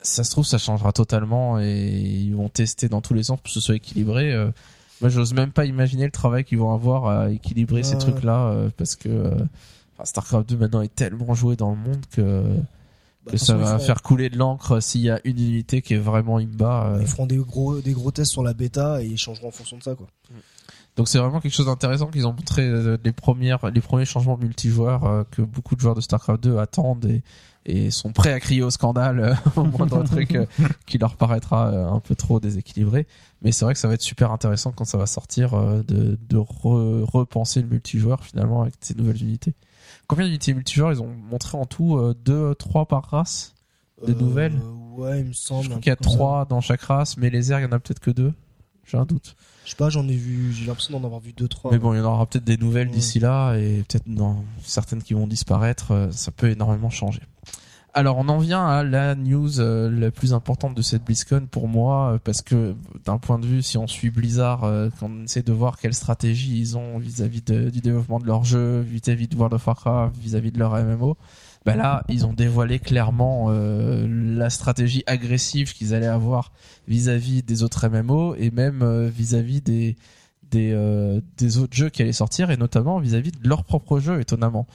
Ça 0.01 0.23
se 0.25 0.31
trouve, 0.31 0.45
ça 0.45 0.57
changera 0.57 0.91
totalement 0.91 1.59
et 1.59 1.89
ils 1.89 2.35
vont 2.35 2.49
tester 2.49 2.89
dans 2.89 2.99
tous 2.99 3.13
les 3.13 3.23
sens 3.23 3.37
pour 3.37 3.43
que 3.43 3.51
ce 3.51 3.61
soit 3.61 3.75
équilibré. 3.75 4.33
Euh, 4.33 4.51
Moi, 4.99 5.09
j'ose 5.09 5.33
même 5.33 5.51
pas 5.51 5.65
imaginer 5.65 6.05
le 6.05 6.11
travail 6.11 6.43
qu'ils 6.43 6.57
vont 6.57 6.73
avoir 6.73 7.07
à 7.07 7.29
équilibrer 7.31 7.83
ces 7.83 7.97
trucs-là, 7.97 8.47
euh, 8.47 8.69
parce 8.75 8.95
que 8.97 9.31
StarCraft 10.03 10.49
2 10.49 10.57
maintenant 10.57 10.81
est 10.81 10.93
tellement 10.93 11.33
joué 11.33 11.55
dans 11.55 11.69
le 11.71 11.77
monde 11.77 12.05
que, 12.11 12.43
Bah, 13.25 13.37
ça 13.37 13.55
va 13.55 13.79
faire 13.79 14.01
couler 14.01 14.29
de 14.29 14.37
l'encre 14.37 14.81
s'il 14.81 15.01
y 15.01 15.09
a 15.09 15.19
une 15.23 15.39
unité 15.39 15.81
qui 15.81 15.93
est 15.93 15.97
vraiment 15.97 16.37
imba. 16.39 16.87
euh. 16.87 16.97
Ils 17.01 17.07
feront 17.07 17.25
des 17.25 17.37
gros, 17.37 17.79
des 17.79 17.93
gros 17.93 18.11
tests 18.11 18.31
sur 18.31 18.43
la 18.43 18.53
bêta 18.53 19.01
et 19.01 19.05
ils 19.05 19.17
changeront 19.17 19.47
en 19.47 19.51
fonction 19.51 19.77
de 19.77 19.83
ça, 19.83 19.95
quoi. 19.95 20.07
Donc 20.95 21.07
c'est 21.07 21.17
vraiment 21.17 21.39
quelque 21.39 21.53
chose 21.55 21.65
d'intéressant 21.65 22.07
qu'ils 22.07 22.27
ont 22.27 22.33
montré 22.33 22.61
euh, 22.67 22.97
les 23.03 23.11
premières, 23.13 23.71
les 23.71 23.81
premiers 23.81 24.05
changements 24.05 24.37
multijoueurs 24.37 25.05
euh, 25.05 25.23
que 25.31 25.41
beaucoup 25.41 25.75
de 25.75 25.79
joueurs 25.81 25.95
de 25.95 26.01
StarCraft 26.01 26.43
2 26.43 26.57
attendent 26.59 27.05
et, 27.05 27.23
et 27.65 27.89
sont 27.89 28.11
prêts 28.11 28.31
à 28.31 28.39
crier 28.39 28.61
au 28.61 28.69
scandale 28.69 29.35
au 29.55 29.63
moindre 29.63 30.03
truc 30.03 30.37
qui 30.85 30.97
leur 30.99 31.15
paraîtra 31.15 31.69
un 31.69 31.99
peu 31.99 32.13
trop 32.13 32.39
déséquilibré. 32.39 33.07
Mais 33.41 33.51
c'est 33.51 33.65
vrai 33.65 33.73
que 33.73 33.79
ça 33.79 33.87
va 33.87 33.95
être 33.95 34.01
super 34.03 34.31
intéressant 34.31 34.71
quand 34.71 34.85
ça 34.85 34.97
va 34.99 35.07
sortir 35.07 35.53
de, 35.83 36.19
de 36.29 36.37
re- 36.37 37.03
repenser 37.09 37.61
le 37.61 37.67
multijoueur 37.69 38.23
finalement 38.23 38.61
avec 38.61 38.75
ces 38.81 38.93
nouvelles 38.93 39.23
unités. 39.23 39.53
Combien 40.07 40.25
d'unités 40.25 40.53
multijoueurs 40.53 40.91
ils 40.91 41.01
ont 41.01 41.07
montré 41.29 41.57
en 41.57 41.65
tout 41.65 41.97
euh, 41.97 42.13
Deux, 42.25 42.53
trois 42.55 42.85
par 42.87 43.05
race 43.05 43.53
Des 44.05 44.13
nouvelles 44.15 44.59
Ouais, 44.95 45.21
il 45.21 45.25
me 45.27 45.33
semble. 45.33 45.63
Je 45.63 45.69
crois 45.69 45.81
qu'il 45.81 45.89
y 45.89 45.93
a 45.93 45.95
truc 45.95 46.05
comme 46.05 46.11
ça. 46.11 46.17
trois 46.17 46.45
dans 46.45 46.61
chaque 46.61 46.81
race, 46.81 47.17
mais 47.17 47.29
les 47.31 47.51
airs 47.51 47.59
il 47.59 47.63
y 47.63 47.65
en 47.65 47.71
a 47.71 47.79
peut-être 47.79 47.99
que 47.99 48.11
deux. 48.11 48.31
J'ai 48.85 48.97
un 48.97 49.05
doute. 49.05 49.35
Je 49.65 49.69
sais 49.71 49.75
pas, 49.77 49.89
j'en 49.89 50.07
ai 50.09 50.15
vu, 50.15 50.51
j'ai 50.53 50.65
l'impression 50.65 50.99
d'en 50.99 51.05
avoir 51.05 51.21
vu 51.21 51.31
deux, 51.33 51.47
trois. 51.47 51.71
Mais 51.71 51.79
bon, 51.79 51.93
il 51.93 51.97
y 51.97 51.99
en 52.01 52.05
aura 52.05 52.25
peut-être 52.25 52.43
des 52.43 52.57
nouvelles 52.57 52.89
Ouais. 52.89 52.93
d'ici 52.93 53.19
là 53.19 53.55
et 53.55 53.83
peut-être 53.87 54.07
dans 54.07 54.43
certaines 54.61 55.01
qui 55.01 55.13
vont 55.13 55.25
disparaître. 55.25 55.91
euh, 55.91 56.11
Ça 56.11 56.31
peut 56.31 56.49
énormément 56.51 56.89
changer. 56.89 57.21
Alors, 57.95 58.17
on 58.17 58.27
en 58.27 58.39
vient 58.39 58.65
à 58.65 58.83
la 58.83 59.13
news 59.13 59.59
euh, 59.59 59.87
la 59.91 60.09
plus 60.09 60.33
importante 60.33 60.73
de 60.73 60.81
cette 60.81 61.03
BlizzCon 61.03 61.45
pour 61.49 61.67
moi, 61.67 62.13
euh, 62.13 62.17
parce 62.23 62.41
que 62.41 62.73
d'un 63.05 63.19
point 63.19 63.37
de 63.37 63.45
vue, 63.45 63.61
si 63.61 63.77
on 63.77 63.85
suit 63.85 64.09
Blizzard, 64.09 64.63
euh, 64.63 64.89
quand 64.99 65.11
on 65.11 65.25
essaie 65.25 65.43
de 65.43 65.53
voir 65.53 65.77
quelle 65.77 65.93
stratégie 65.93 66.59
ils 66.59 66.75
ont 66.75 66.97
vis-à-vis 66.97 67.43
du 67.43 67.81
développement 67.81 68.19
de 68.19 68.25
leur 68.25 68.45
jeu, 68.45 68.79
vis-à-vis 68.79 69.27
de 69.27 69.35
World 69.35 69.53
of 69.53 69.67
Warcraft, 69.67 70.17
vis-à-vis 70.17 70.51
de 70.51 70.57
leur 70.57 70.71
MMO, 70.73 71.17
bah 71.65 71.75
là, 71.75 72.03
ils 72.09 72.25
ont 72.25 72.33
dévoilé 72.33 72.79
clairement 72.79 73.47
euh, 73.49 74.07
la 74.09 74.49
stratégie 74.49 75.03
agressive 75.05 75.73
qu'ils 75.73 75.93
allaient 75.93 76.07
avoir 76.07 76.51
vis-à-vis 76.87 77.43
des 77.43 77.61
autres 77.61 77.87
MMO 77.87 78.33
et 78.35 78.49
même 78.49 79.07
vis-à-vis 79.07 79.61
des 79.61 79.95
des, 80.51 80.77
des 81.37 81.57
autres 81.57 81.75
jeux 81.75 81.89
qui 81.89 82.03
allaient 82.03 82.11
sortir 82.11 82.51
et 82.51 82.57
notamment 82.57 82.99
vis-à-vis 82.99 83.31
de 83.31 83.47
leur 83.47 83.63
propre 83.63 83.99
jeu 83.99 84.19
étonnamment. 84.19 84.67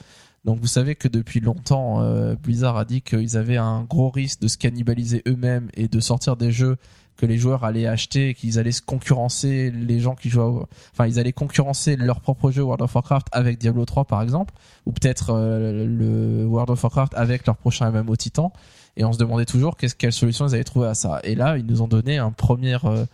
Donc 0.45 0.59
vous 0.59 0.67
savez 0.67 0.95
que 0.95 1.07
depuis 1.07 1.39
longtemps 1.39 2.01
euh, 2.01 2.35
Blizzard 2.35 2.77
a 2.77 2.85
dit 2.85 3.01
qu'ils 3.01 3.37
avaient 3.37 3.57
un 3.57 3.83
gros 3.83 4.09
risque 4.09 4.41
de 4.41 4.47
se 4.47 4.57
cannibaliser 4.57 5.21
eux-mêmes 5.27 5.69
et 5.73 5.87
de 5.87 5.99
sortir 5.99 6.37
des 6.37 6.51
jeux 6.51 6.77
que 7.17 7.25
les 7.25 7.37
joueurs 7.37 7.65
allaient 7.65 7.87
acheter 7.87 8.29
et 8.29 8.33
qu'ils 8.33 8.57
allaient 8.57 8.71
se 8.71 8.81
concurrencer 8.81 9.71
les 9.71 9.99
gens 9.99 10.15
qui 10.15 10.29
jouent 10.29 10.63
enfin 10.93 11.05
ils 11.05 11.19
allaient 11.19 11.33
concurrencer 11.33 11.97
leur 11.97 12.21
propre 12.21 12.51
jeu 12.51 12.63
World 12.63 12.81
of 12.81 12.95
Warcraft 12.95 13.27
avec 13.33 13.57
Diablo 13.57 13.83
3 13.83 14.05
par 14.05 14.21
exemple 14.21 14.53
ou 14.85 14.93
peut-être 14.93 15.31
euh, 15.31 15.85
le 15.85 16.45
World 16.45 16.69
of 16.69 16.81
Warcraft 16.81 17.13
avec 17.15 17.45
leur 17.45 17.57
prochain 17.57 17.91
MMO 17.91 18.15
Titan. 18.15 18.53
Et 18.95 19.05
on 19.05 19.13
se 19.13 19.17
demandait 19.17 19.45
toujours 19.45 19.77
quelle 19.77 20.13
solution 20.13 20.47
ils 20.47 20.55
allaient 20.55 20.63
trouver 20.63 20.87
à 20.87 20.95
ça. 20.95 21.19
Et 21.23 21.35
là 21.35 21.57
ils 21.57 21.65
nous 21.65 21.81
ont 21.81 21.87
donné 21.87 22.17
un 22.17 22.31
premier 22.31 22.77
euh, 22.85 23.05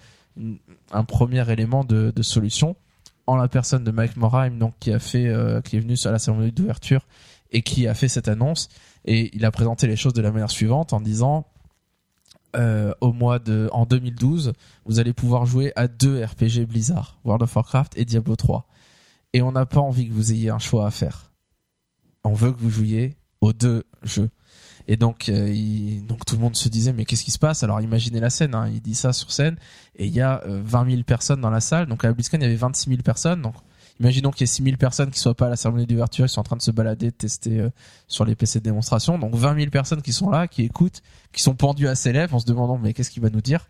un 0.91 1.03
premier 1.03 1.49
élément 1.51 1.83
de 1.83 2.21
solution 2.21 2.75
en 3.27 3.35
la 3.35 3.47
personne 3.47 3.83
de 3.83 3.91
Mike 3.91 4.17
Morheim 4.17 4.57
donc 4.57 4.73
qui 4.79 4.91
a 4.91 4.99
fait 4.99 5.27
euh, 5.27 5.61
qui 5.61 5.77
est 5.77 5.79
venu 5.79 5.97
sur 5.97 6.11
la 6.11 6.19
cérémonie 6.19 6.51
d'ouverture 6.51 7.05
et 7.51 7.61
qui 7.61 7.87
a 7.87 7.93
fait 7.93 8.07
cette 8.07 8.27
annonce. 8.27 8.69
Et 9.05 9.35
il 9.35 9.45
a 9.45 9.51
présenté 9.51 9.87
les 9.87 9.95
choses 9.95 10.13
de 10.13 10.21
la 10.21 10.31
manière 10.31 10.51
suivante 10.51 10.93
en 10.93 10.99
disant 10.99 11.47
euh, 12.55 12.93
au 13.01 13.11
mois 13.11 13.39
de 13.39 13.69
en 13.71 13.85
2012 13.85 14.53
vous 14.85 14.99
allez 14.99 15.13
pouvoir 15.13 15.45
jouer 15.45 15.73
à 15.75 15.87
deux 15.87 16.23
RPG 16.23 16.65
Blizzard 16.67 17.19
World 17.25 17.43
of 17.43 17.55
Warcraft 17.55 17.97
et 17.97 18.05
Diablo 18.05 18.35
3 18.35 18.67
et 19.33 19.41
on 19.41 19.51
n'a 19.51 19.65
pas 19.65 19.81
envie 19.81 20.07
que 20.07 20.13
vous 20.13 20.31
ayez 20.31 20.49
un 20.49 20.59
choix 20.59 20.87
à 20.87 20.91
faire. 20.91 21.33
On 22.23 22.33
veut 22.33 22.51
que 22.51 22.59
vous 22.59 22.69
jouiez 22.69 23.17
aux 23.41 23.53
deux 23.53 23.83
jeux 24.03 24.29
et 24.87 24.97
donc, 24.97 25.29
euh, 25.29 25.99
donc 26.07 26.25
tout 26.25 26.35
le 26.35 26.41
monde 26.41 26.55
se 26.55 26.69
disait 26.69 26.93
mais 26.93 27.05
qu'est-ce 27.05 27.23
qui 27.23 27.31
se 27.31 27.39
passe? 27.39 27.63
Alors 27.63 27.81
imaginez 27.81 28.19
la 28.19 28.29
scène, 28.29 28.53
hein, 28.53 28.69
il 28.71 28.81
dit 28.81 28.95
ça 28.95 29.13
sur 29.13 29.31
scène 29.31 29.57
et 29.95 30.05
il 30.05 30.13
y 30.13 30.21
a 30.21 30.43
euh, 30.45 30.61
20 30.63 30.89
000 30.91 31.03
personnes 31.03 31.41
dans 31.41 31.49
la 31.49 31.61
salle. 31.61 31.87
Donc 31.87 32.05
à 32.05 32.13
BlizzCon 32.13 32.37
il 32.37 32.43
y 32.43 32.45
avait 32.45 32.55
26 32.55 32.89
000 32.89 33.01
personnes. 33.01 33.41
Donc 33.41 33.55
imaginons 33.99 34.29
qu'il 34.29 34.41
y 34.41 34.43
ait 34.43 34.47
6 34.47 34.63
000 34.63 34.77
personnes 34.77 35.09
qui 35.09 35.19
soient 35.19 35.33
pas 35.33 35.47
à 35.47 35.49
la 35.49 35.55
cérémonie 35.55 35.87
d'ouverture, 35.87 36.25
qui 36.25 36.33
sont 36.33 36.41
en 36.41 36.43
train 36.43 36.55
de 36.55 36.61
se 36.61 36.71
balader, 36.71 37.07
de 37.07 37.15
tester 37.15 37.59
euh, 37.59 37.69
sur 38.07 38.25
les 38.25 38.35
PC 38.35 38.59
de 38.59 38.65
démonstration. 38.65 39.17
Donc 39.17 39.33
20 39.33 39.55
000 39.57 39.71
personnes 39.71 40.03
qui 40.03 40.13
sont 40.13 40.29
là, 40.29 40.47
qui 40.47 40.63
écoutent, 40.63 41.01
qui 41.33 41.41
sont 41.41 41.55
pendues 41.55 41.87
à 41.87 41.95
ses 41.95 42.13
lèvres 42.13 42.35
en 42.35 42.39
se 42.39 42.45
demandant 42.45 42.77
mais 42.77 42.93
qu'est-ce 42.93 43.09
qu'il 43.09 43.23
va 43.23 43.29
nous 43.29 43.41
dire? 43.41 43.67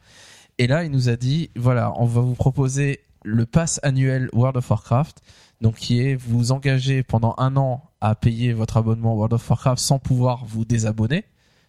Et 0.58 0.68
là 0.68 0.84
il 0.84 0.92
nous 0.92 1.08
a 1.08 1.16
dit 1.16 1.50
voilà 1.56 1.94
on 1.98 2.06
va 2.06 2.22
vous 2.22 2.36
proposer 2.36 3.00
le 3.24 3.46
pass 3.46 3.80
annuel 3.84 4.30
World 4.34 4.58
of 4.58 4.70
Warcraft. 4.70 5.22
Donc 5.62 5.76
qui 5.76 6.02
est 6.02 6.16
vous 6.16 6.52
engager 6.52 7.04
pendant 7.04 7.36
un 7.38 7.56
an 7.56 7.90
à 8.10 8.16
payer 8.16 8.54
votre 8.54 8.78
abonnement 8.78 9.14
World 9.16 9.34
of 9.34 9.50
Warcraft 9.50 9.82
sans 9.82 10.00
pouvoir 10.00 10.46
vous 10.46 10.66
désabonner, 10.66 11.26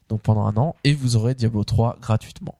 donc 0.09 0.21
pendant 0.23 0.47
un 0.47 0.57
an, 0.57 0.77
et 0.85 0.95
vous 0.95 1.17
aurez 1.17 1.35
Diablo 1.35 1.65
3 1.65 1.99
gratuitement. 2.01 2.57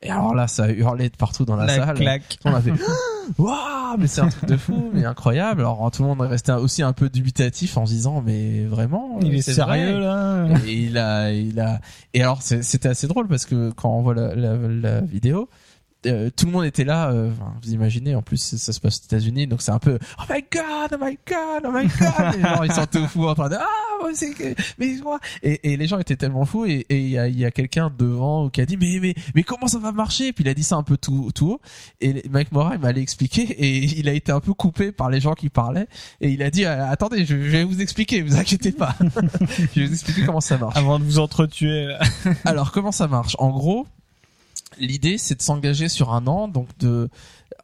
Et 0.00 0.10
alors 0.10 0.32
là, 0.32 0.46
ça 0.46 0.64
a 0.64 0.68
hurlé 0.70 1.08
de 1.08 1.16
partout 1.16 1.44
dans 1.44 1.56
la, 1.56 1.66
La 1.66 1.74
salle. 1.86 1.96
claque. 1.96 2.38
On 2.44 2.54
a 2.54 2.60
fait 2.60 2.70
waouh, 3.38 3.96
mais 3.98 4.06
c'est 4.06 4.20
un 4.20 4.28
truc 4.28 4.48
de 4.48 4.56
fou, 4.56 4.90
mais 4.94 5.04
incroyable. 5.04 5.62
Alors 5.62 5.90
tout 5.90 6.02
le 6.02 6.08
monde 6.08 6.22
est 6.24 6.28
resté 6.28 6.52
aussi 6.52 6.84
un 6.84 6.92
peu 6.92 7.08
dubitatif 7.08 7.76
en 7.76 7.84
se 7.84 7.92
disant 7.92 8.22
mais 8.24 8.64
vraiment, 8.66 9.18
Il 9.22 9.34
est 9.34 9.42
sérieux 9.42 9.94
vrai 9.94 10.00
là 10.00 10.46
et 10.66 10.72
il 10.72 10.98
a, 10.98 11.32
il 11.32 11.58
a. 11.58 11.80
Et 12.14 12.22
alors 12.22 12.42
c'était 12.42 12.88
assez 12.88 13.08
drôle 13.08 13.26
parce 13.26 13.44
que 13.44 13.70
quand 13.72 13.90
on 13.90 14.02
voit 14.02 14.14
la, 14.14 14.36
la, 14.36 14.56
la 14.56 15.00
vidéo, 15.00 15.48
euh, 16.06 16.30
tout 16.34 16.46
le 16.46 16.52
monde 16.52 16.64
était 16.64 16.84
là. 16.84 17.10
euh, 17.10 17.30
vous 17.62 17.72
imaginez, 17.72 18.14
en 18.14 18.22
plus 18.22 18.56
ça 18.56 18.72
se 18.72 18.80
passe 18.80 19.00
aux 19.00 19.04
États-Unis, 19.04 19.46
donc 19.46 19.62
c'est 19.62 19.72
un 19.72 19.78
peu 19.78 19.98
oh 20.18 20.22
my 20.30 20.44
god, 20.52 20.92
oh 20.92 21.04
my 21.04 21.18
god, 21.26 21.62
oh 21.64 21.70
my 21.72 21.86
god. 21.86 22.34
les 22.36 22.42
gens 22.42 22.62
ils 22.62 22.72
sont 22.72 22.86
tout 22.86 23.06
fous 23.08 23.26
en 23.28 23.34
train 23.34 23.48
de 23.48 23.56
ah 23.56 23.64
c'est 24.14 24.32
que 24.32 24.54
mais 24.78 24.94
moi 25.02 25.18
et, 25.42 25.72
et 25.72 25.76
les 25.76 25.86
gens 25.88 25.98
étaient 25.98 26.14
tellement 26.16 26.44
fous 26.44 26.64
et 26.66 26.86
et 26.88 26.98
il 27.00 27.08
y 27.08 27.18
a, 27.18 27.26
il 27.26 27.36
y 27.38 27.44
a 27.44 27.50
quelqu'un 27.50 27.92
devant 27.98 28.48
qui 28.48 28.60
a 28.60 28.66
dit 28.66 28.76
mais 28.76 28.98
mais 29.02 29.14
mais 29.34 29.42
comment 29.42 29.66
ça 29.66 29.78
va 29.80 29.90
marcher? 29.92 30.32
Puis 30.32 30.44
il 30.44 30.48
a 30.48 30.54
dit 30.54 30.62
ça 30.62 30.76
un 30.76 30.84
peu 30.84 30.96
tout 30.96 31.30
tout 31.34 31.50
haut 31.52 31.60
et 32.00 32.22
Mike 32.30 32.52
Mora 32.52 32.74
il 32.76 32.80
m'allait 32.80 33.02
expliquer 33.02 33.42
et 33.42 33.78
il 33.78 34.08
a 34.08 34.12
été 34.12 34.30
un 34.30 34.40
peu 34.40 34.54
coupé 34.54 34.92
par 34.92 35.10
les 35.10 35.20
gens 35.20 35.34
qui 35.34 35.48
parlaient 35.48 35.88
et 36.20 36.30
il 36.30 36.42
a 36.44 36.50
dit 36.50 36.64
euh, 36.64 36.88
attendez 36.88 37.24
je, 37.26 37.34
je 37.36 37.50
vais 37.50 37.64
vous 37.64 37.80
expliquer, 37.80 38.22
vous 38.22 38.36
inquiétez 38.36 38.70
pas, 38.72 38.94
je 39.74 39.80
vais 39.80 39.86
vous 39.86 39.92
expliquer 39.92 40.24
comment 40.24 40.40
ça 40.40 40.56
marche. 40.58 40.76
Avant 40.76 40.98
de 41.00 41.04
vous 41.04 41.18
entretuer. 41.18 41.92
Alors 42.44 42.70
comment 42.72 42.92
ça 42.92 43.08
marche? 43.08 43.34
En 43.40 43.50
gros, 43.50 43.86
l'idée 44.78 45.18
c'est 45.18 45.36
de 45.36 45.42
s'engager 45.42 45.88
sur 45.88 46.12
un 46.12 46.26
an, 46.26 46.48
donc 46.48 46.68
de, 46.78 47.08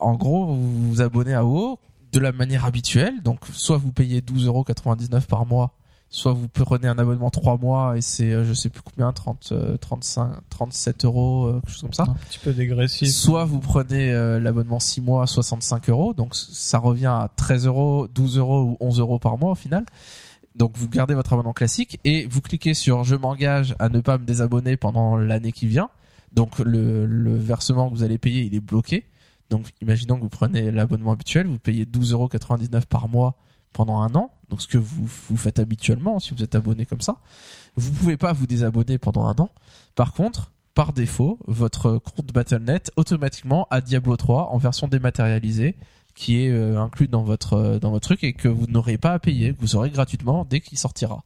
en 0.00 0.14
gros, 0.14 0.46
vous 0.46 0.88
vous 0.90 1.00
abonnez 1.00 1.34
à 1.34 1.44
WoW 1.44 1.78
de 2.12 2.20
la 2.20 2.32
manière 2.32 2.64
habituelle, 2.64 3.22
donc 3.22 3.40
soit 3.52 3.76
vous 3.76 3.92
payez 3.92 4.20
12,99€ 4.20 5.22
par 5.22 5.46
mois, 5.46 5.74
soit 6.10 6.32
vous 6.32 6.48
prenez 6.48 6.86
un 6.86 6.98
abonnement 6.98 7.30
3 7.30 7.58
mois 7.58 7.96
et 7.96 8.00
c'est 8.00 8.32
euh, 8.32 8.44
je 8.44 8.52
sais 8.52 8.68
plus 8.68 8.82
combien, 8.82 9.12
30, 9.12 9.48
euh, 9.50 9.76
35, 9.76 10.30
37 10.48 11.04
euros, 11.04 11.46
euh, 11.46 11.60
quelque 11.60 11.70
chose 11.70 11.80
comme 11.82 11.92
ça. 11.92 12.04
Un 12.04 12.14
petit 12.14 12.38
peu 12.38 12.52
dégressif. 12.52 13.10
Soit 13.10 13.44
vous 13.44 13.58
prenez 13.58 14.12
euh, 14.12 14.38
l'abonnement 14.38 14.78
6 14.78 15.00
mois, 15.00 15.26
65 15.26 15.90
euros, 15.90 16.14
donc 16.14 16.36
ça 16.36 16.78
revient 16.78 17.06
à 17.06 17.30
13 17.36 17.66
euros, 17.66 18.06
12 18.14 18.38
euros 18.38 18.62
ou 18.62 18.76
11 18.78 19.00
euros 19.00 19.18
par 19.18 19.36
mois 19.36 19.50
au 19.50 19.56
final. 19.56 19.84
Donc 20.54 20.76
vous 20.76 20.88
gardez 20.88 21.14
votre 21.14 21.32
abonnement 21.32 21.52
classique 21.52 21.98
et 22.04 22.26
vous 22.26 22.40
cliquez 22.40 22.74
sur 22.74 23.02
je 23.02 23.16
m'engage 23.16 23.74
à 23.80 23.88
ne 23.88 23.98
pas 24.00 24.18
me 24.18 24.24
désabonner 24.24 24.76
pendant 24.76 25.16
l'année 25.16 25.50
qui 25.50 25.66
vient. 25.66 25.90
Donc 26.35 26.59
le, 26.59 27.36
versement 27.36 27.89
que 27.89 27.94
vous 27.94 28.02
allez 28.02 28.19
payer, 28.19 28.43
il 28.43 28.55
est 28.55 28.61
bloqué. 28.61 29.06
Donc 29.51 29.66
imaginons 29.81 30.16
que 30.16 30.23
vous 30.23 30.28
prenez 30.28 30.70
l'abonnement 30.70 31.12
habituel, 31.12 31.47
vous 31.47 31.59
payez 31.59 31.85
12,99€ 31.85 32.86
par 32.86 33.09
mois 33.09 33.36
pendant 33.73 34.01
un 34.01 34.15
an. 34.15 34.31
Donc 34.51 34.61
ce 34.62 34.69
que 34.69 34.78
vous, 34.78 35.06
faites 35.36 35.59
habituellement 35.59 36.19
si 36.19 36.35
vous 36.35 36.43
êtes 36.43 36.55
abonné 36.55 36.86
comme 36.86 37.01
ça. 37.01 37.19
Vous 37.77 37.93
pouvez 37.93 38.16
pas 38.16 38.32
vous 38.32 38.47
désabonner 38.47 38.98
pendant 38.98 39.27
un 39.27 39.35
an. 39.39 39.51
Par 39.94 40.12
contre, 40.12 40.51
par 40.74 40.93
défaut, 40.93 41.39
votre 41.47 41.98
compte 41.98 42.32
Battle.net 42.32 42.90
automatiquement 42.97 43.69
à 43.70 43.81
Diablo 43.81 44.16
3 44.16 44.51
en 44.51 44.59
version 44.59 44.89
dématérialisée 44.89 45.77
qui 46.15 46.43
est 46.43 46.51
euh, 46.51 46.81
inclus 46.81 47.09
dans 47.09 47.24
votre 47.24 47.55
euh, 47.55 47.78
dans 47.78 47.90
votre 47.90 48.06
truc 48.06 48.23
et 48.23 48.32
que 48.32 48.48
vous 48.48 48.66
n'aurez 48.66 48.98
pas 48.98 49.12
à 49.12 49.19
payer, 49.19 49.52
que 49.52 49.61
vous 49.61 49.77
aurez 49.77 49.90
gratuitement 49.90 50.47
dès 50.48 50.61
qu'il 50.61 50.78
sortira. 50.78 51.24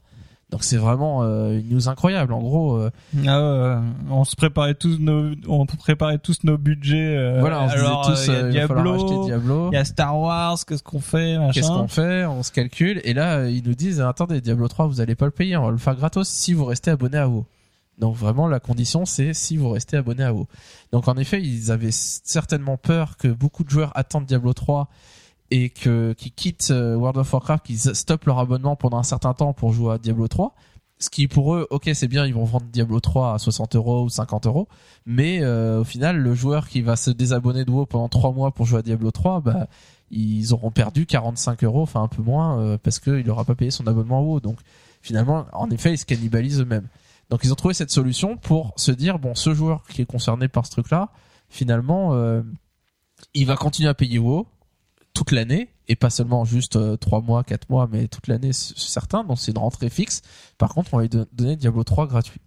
Donc 0.50 0.64
c'est 0.64 0.78
vraiment 0.78 1.24
euh, 1.24 1.58
une 1.58 1.68
news 1.74 1.88
incroyable. 1.90 2.32
En 2.32 2.40
gros, 2.40 2.76
euh, 2.76 2.90
Ah 3.26 3.76
ouais, 3.76 3.76
on 4.10 4.24
se 4.24 4.34
préparait 4.34 4.74
tous 4.74 4.98
nos, 4.98 5.32
on 5.46 5.66
préparait 5.66 6.16
tous 6.18 6.42
nos 6.42 6.56
budgets. 6.56 7.16
euh, 7.18 7.40
voilà, 7.40 7.64
on 7.64 7.68
alors, 7.68 8.06
tous, 8.06 8.30
euh, 8.30 8.32
euh, 8.44 8.48
il 8.50 8.54
y 8.56 8.60
a 8.60 8.66
Diablo, 8.66 9.24
Diablo. 9.26 9.68
il 9.70 9.74
y 9.74 9.78
a 9.78 9.84
Star 9.84 10.18
Wars, 10.18 10.56
qu'est-ce 10.66 10.82
qu'on 10.82 11.00
fait, 11.00 11.36
machin. 11.38 11.52
Qu'est-ce 11.52 11.68
qu'on 11.68 11.86
fait 11.88 12.24
On 12.24 12.42
se 12.42 12.50
calcule 12.50 13.02
et 13.04 13.12
là 13.12 13.40
euh, 13.40 13.50
ils 13.50 13.62
nous 13.62 13.74
disent 13.74 14.00
attendez 14.00 14.40
Diablo 14.40 14.68
3 14.68 14.86
vous 14.86 15.02
allez 15.02 15.14
pas 15.14 15.26
le 15.26 15.32
payer, 15.32 15.56
on 15.58 15.66
va 15.66 15.70
le 15.70 15.76
faire 15.76 15.96
gratos 15.96 16.26
si 16.26 16.54
vous 16.54 16.64
restez 16.64 16.90
abonné 16.92 17.18
à 17.18 17.28
WoW. 17.28 17.44
Donc 17.98 18.16
vraiment 18.16 18.48
la 18.48 18.58
condition 18.60 19.04
c'est 19.04 19.34
si 19.34 19.58
vous 19.58 19.68
restez 19.68 19.98
abonné 19.98 20.22
à 20.24 20.32
WoW. 20.32 20.46
Donc 20.92 21.08
en 21.08 21.16
effet 21.18 21.42
ils 21.42 21.70
avaient 21.70 21.90
certainement 21.92 22.78
peur 22.78 23.18
que 23.18 23.28
beaucoup 23.28 23.64
de 23.64 23.70
joueurs 23.70 23.92
attendent 23.96 24.24
Diablo 24.24 24.54
3 24.54 24.88
et 25.50 25.70
que 25.70 26.12
qui 26.12 26.30
quittent 26.30 26.70
euh, 26.70 26.94
World 26.94 27.18
of 27.18 27.32
Warcraft, 27.32 27.66
qu'ils 27.66 27.78
stoppent 27.78 28.26
leur 28.26 28.38
abonnement 28.38 28.76
pendant 28.76 28.98
un 28.98 29.02
certain 29.02 29.34
temps 29.34 29.52
pour 29.52 29.72
jouer 29.72 29.94
à 29.94 29.98
Diablo 29.98 30.28
3 30.28 30.54
ce 30.98 31.10
qui 31.10 31.28
pour 31.28 31.54
eux, 31.54 31.66
ok, 31.70 31.90
c'est 31.94 32.08
bien, 32.08 32.26
ils 32.26 32.34
vont 32.34 32.44
vendre 32.44 32.66
Diablo 32.66 33.00
3 33.00 33.34
à 33.34 33.38
60 33.38 33.76
euros 33.76 34.04
ou 34.04 34.08
50 34.08 34.46
euros, 34.46 34.68
mais 35.06 35.40
euh, 35.42 35.80
au 35.80 35.84
final, 35.84 36.18
le 36.18 36.34
joueur 36.34 36.68
qui 36.68 36.82
va 36.82 36.96
se 36.96 37.10
désabonner 37.10 37.64
de 37.64 37.70
WoW 37.70 37.86
pendant 37.86 38.08
trois 38.08 38.32
mois 38.32 38.50
pour 38.50 38.66
jouer 38.66 38.80
à 38.80 38.82
Diablo 38.82 39.10
3, 39.10 39.40
bah, 39.40 39.68
ils 40.10 40.52
auront 40.52 40.70
perdu 40.70 41.06
45 41.06 41.62
euros, 41.64 41.82
enfin 41.82 42.02
un 42.02 42.08
peu 42.08 42.22
moins, 42.22 42.60
euh, 42.60 42.78
parce 42.82 42.98
qu'il 42.98 43.24
n'aura 43.24 43.44
pas 43.44 43.54
payé 43.54 43.70
son 43.70 43.86
abonnement 43.86 44.18
à 44.18 44.22
WoW. 44.22 44.40
Donc 44.40 44.58
finalement, 45.00 45.46
en 45.52 45.70
effet, 45.70 45.92
ils 45.92 45.98
se 45.98 46.06
cannibalisent 46.06 46.60
eux-mêmes. 46.60 46.88
Donc 47.30 47.40
ils 47.44 47.52
ont 47.52 47.56
trouvé 47.56 47.74
cette 47.74 47.90
solution 47.90 48.36
pour 48.36 48.72
se 48.76 48.90
dire, 48.90 49.18
bon, 49.18 49.34
ce 49.34 49.54
joueur 49.54 49.84
qui 49.86 50.02
est 50.02 50.06
concerné 50.06 50.48
par 50.48 50.66
ce 50.66 50.72
truc-là, 50.72 51.10
finalement, 51.48 52.14
euh, 52.14 52.42
il 53.34 53.46
va 53.46 53.56
continuer 53.56 53.88
à 53.88 53.94
payer 53.94 54.18
WoW 54.18 54.46
toute 55.18 55.32
l'année 55.32 55.68
et 55.88 55.96
pas 55.96 56.10
seulement 56.10 56.44
juste 56.44 56.76
euh, 56.76 56.96
trois 56.96 57.20
mois, 57.20 57.42
quatre 57.42 57.68
mois, 57.70 57.88
mais 57.90 58.06
toute 58.06 58.28
l'année, 58.28 58.52
c'est 58.52 58.78
certain. 58.78 59.24
Donc 59.24 59.40
c'est 59.40 59.50
une 59.50 59.58
rentrée 59.58 59.90
fixe. 59.90 60.22
Par 60.58 60.72
contre, 60.72 60.94
on 60.94 60.98
va 60.98 61.02
lui 61.02 61.08
don- 61.08 61.26
donner 61.32 61.56
Diablo 61.56 61.82
3 61.82 62.06
gratuit. 62.06 62.40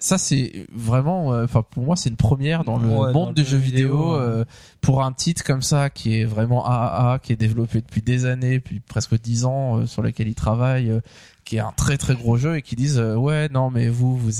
Ça 0.00 0.16
c'est 0.18 0.66
vraiment, 0.74 1.32
euh, 1.34 1.44
enfin 1.44 1.62
pour 1.62 1.84
moi 1.84 1.94
c'est 1.94 2.08
une 2.08 2.16
première 2.16 2.64
dans 2.64 2.78
le 2.78 2.88
Ouais, 2.88 3.12
monde 3.12 3.34
des 3.34 3.44
jeux 3.44 3.50
jeu 3.50 3.56
vidéo 3.58 3.88
vidéo, 3.88 4.14
euh, 4.14 4.44
pour 4.80 5.02
un 5.04 5.12
titre 5.12 5.44
comme 5.44 5.60
ça 5.62 5.90
qui 5.90 6.18
est 6.18 6.24
vraiment 6.24 6.66
AAA, 6.66 7.18
qui 7.22 7.32
est 7.34 7.36
développé 7.36 7.82
depuis 7.82 8.00
des 8.02 8.24
années, 8.24 8.54
depuis 8.54 8.80
presque 8.80 9.20
dix 9.20 9.44
ans, 9.44 9.76
euh, 9.78 9.86
sur 9.86 10.00
lequel 10.02 10.26
il 10.26 10.34
travaille, 10.34 10.90
euh, 10.90 11.00
qui 11.44 11.56
est 11.56 11.60
un 11.60 11.72
très 11.76 11.98
très 11.98 12.14
gros 12.14 12.38
jeu 12.38 12.56
et 12.56 12.62
qui 12.62 12.76
disent 12.76 12.98
euh, 12.98 13.14
ouais 13.14 13.48
non 13.50 13.70
mais 13.70 13.88
vous 13.90 14.16
vous 14.16 14.32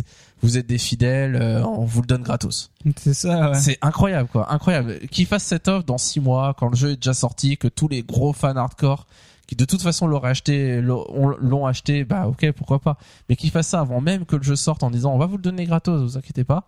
vous 0.43 0.57
êtes 0.57 0.67
des 0.67 0.79
fidèles, 0.79 1.37
euh, 1.37 1.63
on 1.63 1.85
vous 1.85 2.01
le 2.01 2.07
donne 2.07 2.23
gratos. 2.23 2.71
C'est 2.97 3.13
ça, 3.13 3.51
ouais. 3.51 3.59
C'est 3.59 3.77
incroyable, 3.83 4.27
quoi. 4.33 4.51
Incroyable. 4.51 4.99
Qu'ils 5.11 5.27
fassent 5.27 5.45
cette 5.45 5.69
offre 5.69 5.85
dans 5.85 5.99
six 5.99 6.19
mois, 6.19 6.55
quand 6.59 6.69
le 6.71 6.77
jeu 6.77 6.93
est 6.93 6.97
déjà 6.97 7.13
sorti, 7.13 7.59
que 7.59 7.69
tous 7.69 7.89
les 7.89 8.03
gros 8.03 8.33
fans 8.33 8.57
hardcore, 8.57 9.07
qui 9.51 9.57
de 9.57 9.65
toute 9.67 9.83
façon 9.83 10.07
l'auraient 10.07 10.31
acheté, 10.31 10.81
l'ont 10.81 11.67
acheté, 11.67 12.05
bah 12.05 12.27
ok, 12.27 12.53
pourquoi 12.53 12.79
pas. 12.79 12.97
Mais 13.29 13.37
qu'ils 13.37 13.51
fassent 13.51 13.69
ça 13.69 13.81
avant 13.81 14.01
même 14.01 14.25
que 14.25 14.37
le 14.37 14.43
jeu 14.43 14.57
sorte 14.57 14.83
en 14.83 14.91
disant 14.91 15.13
on 15.13 15.19
va 15.19 15.27
vous 15.27 15.37
le 15.37 15.43
donner 15.43 15.67
gratos, 15.67 16.01
vous 16.01 16.17
inquiétez 16.17 16.45
pas. 16.45 16.67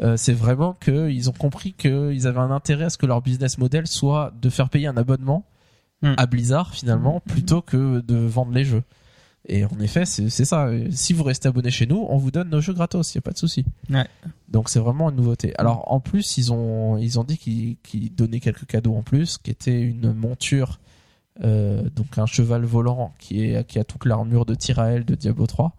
Euh, 0.00 0.16
c'est 0.16 0.32
vraiment 0.32 0.72
qu'ils 0.72 1.30
ont 1.30 1.34
compris 1.34 1.72
qu'ils 1.72 2.26
avaient 2.26 2.40
un 2.40 2.50
intérêt 2.50 2.86
à 2.86 2.90
ce 2.90 2.98
que 2.98 3.06
leur 3.06 3.22
business 3.22 3.58
model 3.58 3.86
soit 3.86 4.32
de 4.40 4.50
faire 4.50 4.68
payer 4.68 4.88
un 4.88 4.96
abonnement 4.96 5.46
Hmm. 6.04 6.14
à 6.18 6.26
Blizzard 6.26 6.74
finalement 6.74 7.20
plutôt 7.20 7.62
que 7.62 8.00
de 8.00 8.16
vendre 8.16 8.52
les 8.52 8.64
jeux. 8.64 8.82
Et 9.46 9.64
en 9.64 9.78
effet, 9.80 10.04
c'est 10.06 10.30
ça. 10.30 10.70
Si 10.90 11.12
vous 11.12 11.22
restez 11.22 11.48
abonné 11.48 11.70
chez 11.70 11.86
nous, 11.86 12.06
on 12.08 12.16
vous 12.16 12.30
donne 12.30 12.48
nos 12.48 12.60
jeux 12.60 12.72
gratos, 12.72 13.14
il 13.14 13.16
y 13.16 13.18
a 13.18 13.22
pas 13.22 13.32
de 13.32 13.38
souci. 13.38 13.64
Ouais. 13.90 14.06
Donc 14.48 14.70
c'est 14.70 14.80
vraiment 14.80 15.10
une 15.10 15.16
nouveauté. 15.16 15.54
Alors 15.58 15.90
en 15.92 16.00
plus, 16.00 16.36
ils 16.38 16.52
ont 16.52 16.98
ils 16.98 17.18
ont 17.18 17.24
dit 17.24 17.38
qu'ils 17.38 17.76
qu'ils 17.82 18.14
donnaient 18.14 18.40
quelques 18.40 18.66
cadeaux 18.66 18.94
en 18.94 19.02
plus, 19.02 19.38
qui 19.38 19.50
était 19.50 19.80
une 19.80 20.12
monture, 20.12 20.78
euh, 21.42 21.82
donc 21.96 22.16
un 22.18 22.26
cheval 22.26 22.64
volant 22.64 23.12
qui 23.18 23.44
est 23.44 23.66
qui 23.66 23.78
a 23.78 23.84
toute 23.84 24.04
l'armure 24.04 24.46
de 24.46 24.54
Tyrael 24.54 25.04
de 25.04 25.14
Diablo 25.14 25.46
3, 25.46 25.72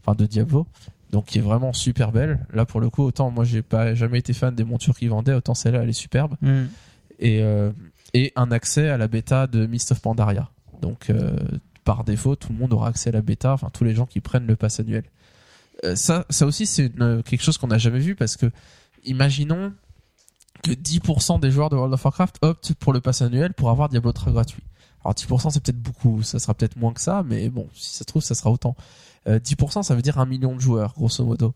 enfin 0.00 0.14
de 0.14 0.26
Diablo, 0.26 0.66
donc 1.12 1.26
qui 1.26 1.38
est 1.38 1.42
vraiment 1.42 1.72
super 1.72 2.12
belle. 2.12 2.46
Là 2.52 2.66
pour 2.66 2.80
le 2.80 2.90
coup, 2.90 3.02
autant 3.02 3.30
moi 3.30 3.44
j'ai 3.44 3.62
pas 3.62 3.94
jamais 3.94 4.18
été 4.18 4.32
fan 4.32 4.54
des 4.54 4.64
montures 4.64 4.96
qu'ils 4.98 5.10
vendaient, 5.10 5.32
autant 5.34 5.54
celle-là 5.54 5.82
elle 5.82 5.88
est 5.88 5.92
superbe 5.92 6.36
Mm. 6.42 6.64
et 7.20 7.42
euh, 7.42 7.70
et 8.14 8.32
un 8.36 8.50
accès 8.52 8.88
à 8.88 8.96
la 8.96 9.08
bêta 9.08 9.46
de 9.46 9.66
Mist 9.66 9.92
of 9.92 10.00
Pandaria. 10.00 10.50
Donc 10.82 11.10
euh, 11.10 11.36
par 11.84 12.04
défaut, 12.04 12.36
tout 12.36 12.52
le 12.52 12.58
monde 12.58 12.72
aura 12.72 12.88
accès 12.88 13.10
à 13.10 13.12
la 13.12 13.22
bêta, 13.22 13.52
enfin 13.52 13.70
tous 13.72 13.84
les 13.84 13.94
gens 13.94 14.06
qui 14.06 14.20
prennent 14.20 14.46
le 14.46 14.56
pass 14.56 14.80
annuel. 14.80 15.04
Ça, 15.94 16.26
ça 16.28 16.44
aussi 16.44 16.66
c'est 16.66 16.90
quelque 17.24 17.40
chose 17.42 17.56
qu'on 17.56 17.68
n'a 17.68 17.78
jamais 17.78 18.00
vu 18.00 18.14
parce 18.16 18.36
que 18.36 18.50
imaginons 19.04 19.72
que 20.64 20.72
10% 20.72 21.38
des 21.38 21.50
joueurs 21.52 21.70
de 21.70 21.76
World 21.76 21.94
of 21.94 22.04
Warcraft 22.04 22.38
optent 22.42 22.74
pour 22.74 22.92
le 22.92 23.00
pass 23.00 23.22
annuel 23.22 23.54
pour 23.54 23.70
avoir 23.70 23.88
Diablo 23.88 24.12
3 24.12 24.32
gratuit. 24.32 24.62
Alors 25.04 25.14
10% 25.14 25.50
c'est 25.50 25.62
peut-être 25.62 25.80
beaucoup, 25.80 26.22
ça 26.22 26.38
sera 26.38 26.54
peut-être 26.54 26.76
moins 26.76 26.92
que 26.92 27.00
ça, 27.00 27.22
mais 27.26 27.48
bon, 27.48 27.66
si 27.74 27.90
ça 27.92 27.98
se 28.00 28.04
trouve 28.04 28.22
ça 28.22 28.34
sera 28.34 28.50
autant. 28.50 28.74
Euh, 29.28 29.38
10% 29.38 29.82
ça 29.82 29.94
veut 29.94 30.02
dire 30.02 30.18
un 30.18 30.26
million 30.26 30.54
de 30.54 30.60
joueurs, 30.60 30.92
grosso 30.94 31.24
modo. 31.24 31.54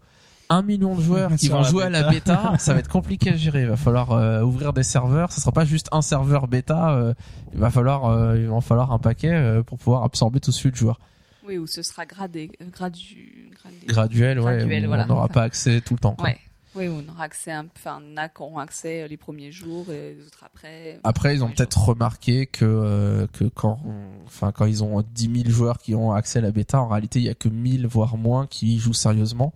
Un 0.50 0.60
million 0.62 0.94
de 0.94 1.00
joueurs 1.00 1.34
qui 1.36 1.48
vont 1.48 1.62
jouer 1.62 1.84
à 1.84 1.88
la 1.90 2.10
bêta, 2.10 2.54
ça 2.58 2.74
va 2.74 2.80
être 2.80 2.88
compliqué 2.90 3.30
à 3.30 3.36
gérer. 3.36 3.62
Il 3.62 3.68
va 3.68 3.76
falloir 3.76 4.12
euh, 4.12 4.42
ouvrir 4.42 4.74
des 4.74 4.82
serveurs. 4.82 5.32
Ça 5.32 5.40
sera 5.40 5.52
pas 5.52 5.64
juste 5.64 5.88
un 5.92 6.02
serveur 6.02 6.46
bêta. 6.46 6.90
euh, 6.90 7.14
il 7.54 7.58
va 7.60 7.70
falloir, 7.70 8.04
euh, 8.06 8.36
il 8.38 8.48
va 8.48 8.54
en 8.54 8.60
falloir 8.60 8.92
un 8.92 8.98
paquet 8.98 9.32
euh, 9.32 9.62
pour 9.62 9.78
pouvoir 9.78 10.02
absorber 10.02 10.40
tout 10.40 10.50
de 10.50 10.54
suite 10.56 10.72
de 10.72 10.76
joueurs. 10.76 11.00
Oui, 11.48 11.56
ou 11.56 11.66
ce 11.66 11.82
sera 11.82 12.04
gradé, 12.04 12.50
euh, 12.60 12.66
gradu, 12.70 13.50
gradé. 13.62 13.76
Graduel, 13.86 14.40
ouais. 14.40 14.56
Graduel, 14.58 14.86
voilà. 14.86 15.04
On 15.04 15.06
n'aura 15.06 15.28
pas 15.28 15.42
accès 15.44 15.80
tout 15.80 15.94
le 15.94 16.00
temps. 16.00 16.16
quoi. 16.16 16.28
Ouais. 16.28 16.38
Oui, 16.74 16.88
on 16.88 17.06
aura 17.10 17.24
accès, 17.24 17.52
à, 17.52 17.62
enfin, 17.76 18.00
on 18.02 18.16
a 18.16 18.28
qui 18.28 18.40
auront 18.42 18.58
accès 18.58 19.06
les 19.06 19.16
premiers 19.16 19.52
jours 19.52 19.90
et 19.90 20.14
les 20.14 20.26
autres 20.26 20.42
après. 20.44 20.98
Après, 21.04 21.34
ils 21.34 21.44
ont 21.44 21.50
peut-être 21.50 21.78
remarqué 21.88 22.46
que 22.46 22.64
euh, 22.64 23.26
que 23.32 23.44
quand, 23.44 23.78
enfin, 24.26 24.52
quand 24.52 24.64
ils 24.64 24.82
ont 24.82 25.02
10 25.02 25.42
000 25.42 25.50
joueurs 25.50 25.78
qui 25.78 25.94
ont 25.94 26.12
accès 26.12 26.38
à 26.38 26.42
la 26.42 26.50
bêta, 26.50 26.80
en 26.80 26.88
réalité, 26.88 27.18
il 27.18 27.24
y 27.24 27.28
a 27.28 27.34
que 27.34 27.48
1000 27.48 27.86
voire 27.86 28.16
moins 28.16 28.46
qui 28.46 28.76
y 28.76 28.78
jouent 28.78 28.94
sérieusement, 28.94 29.52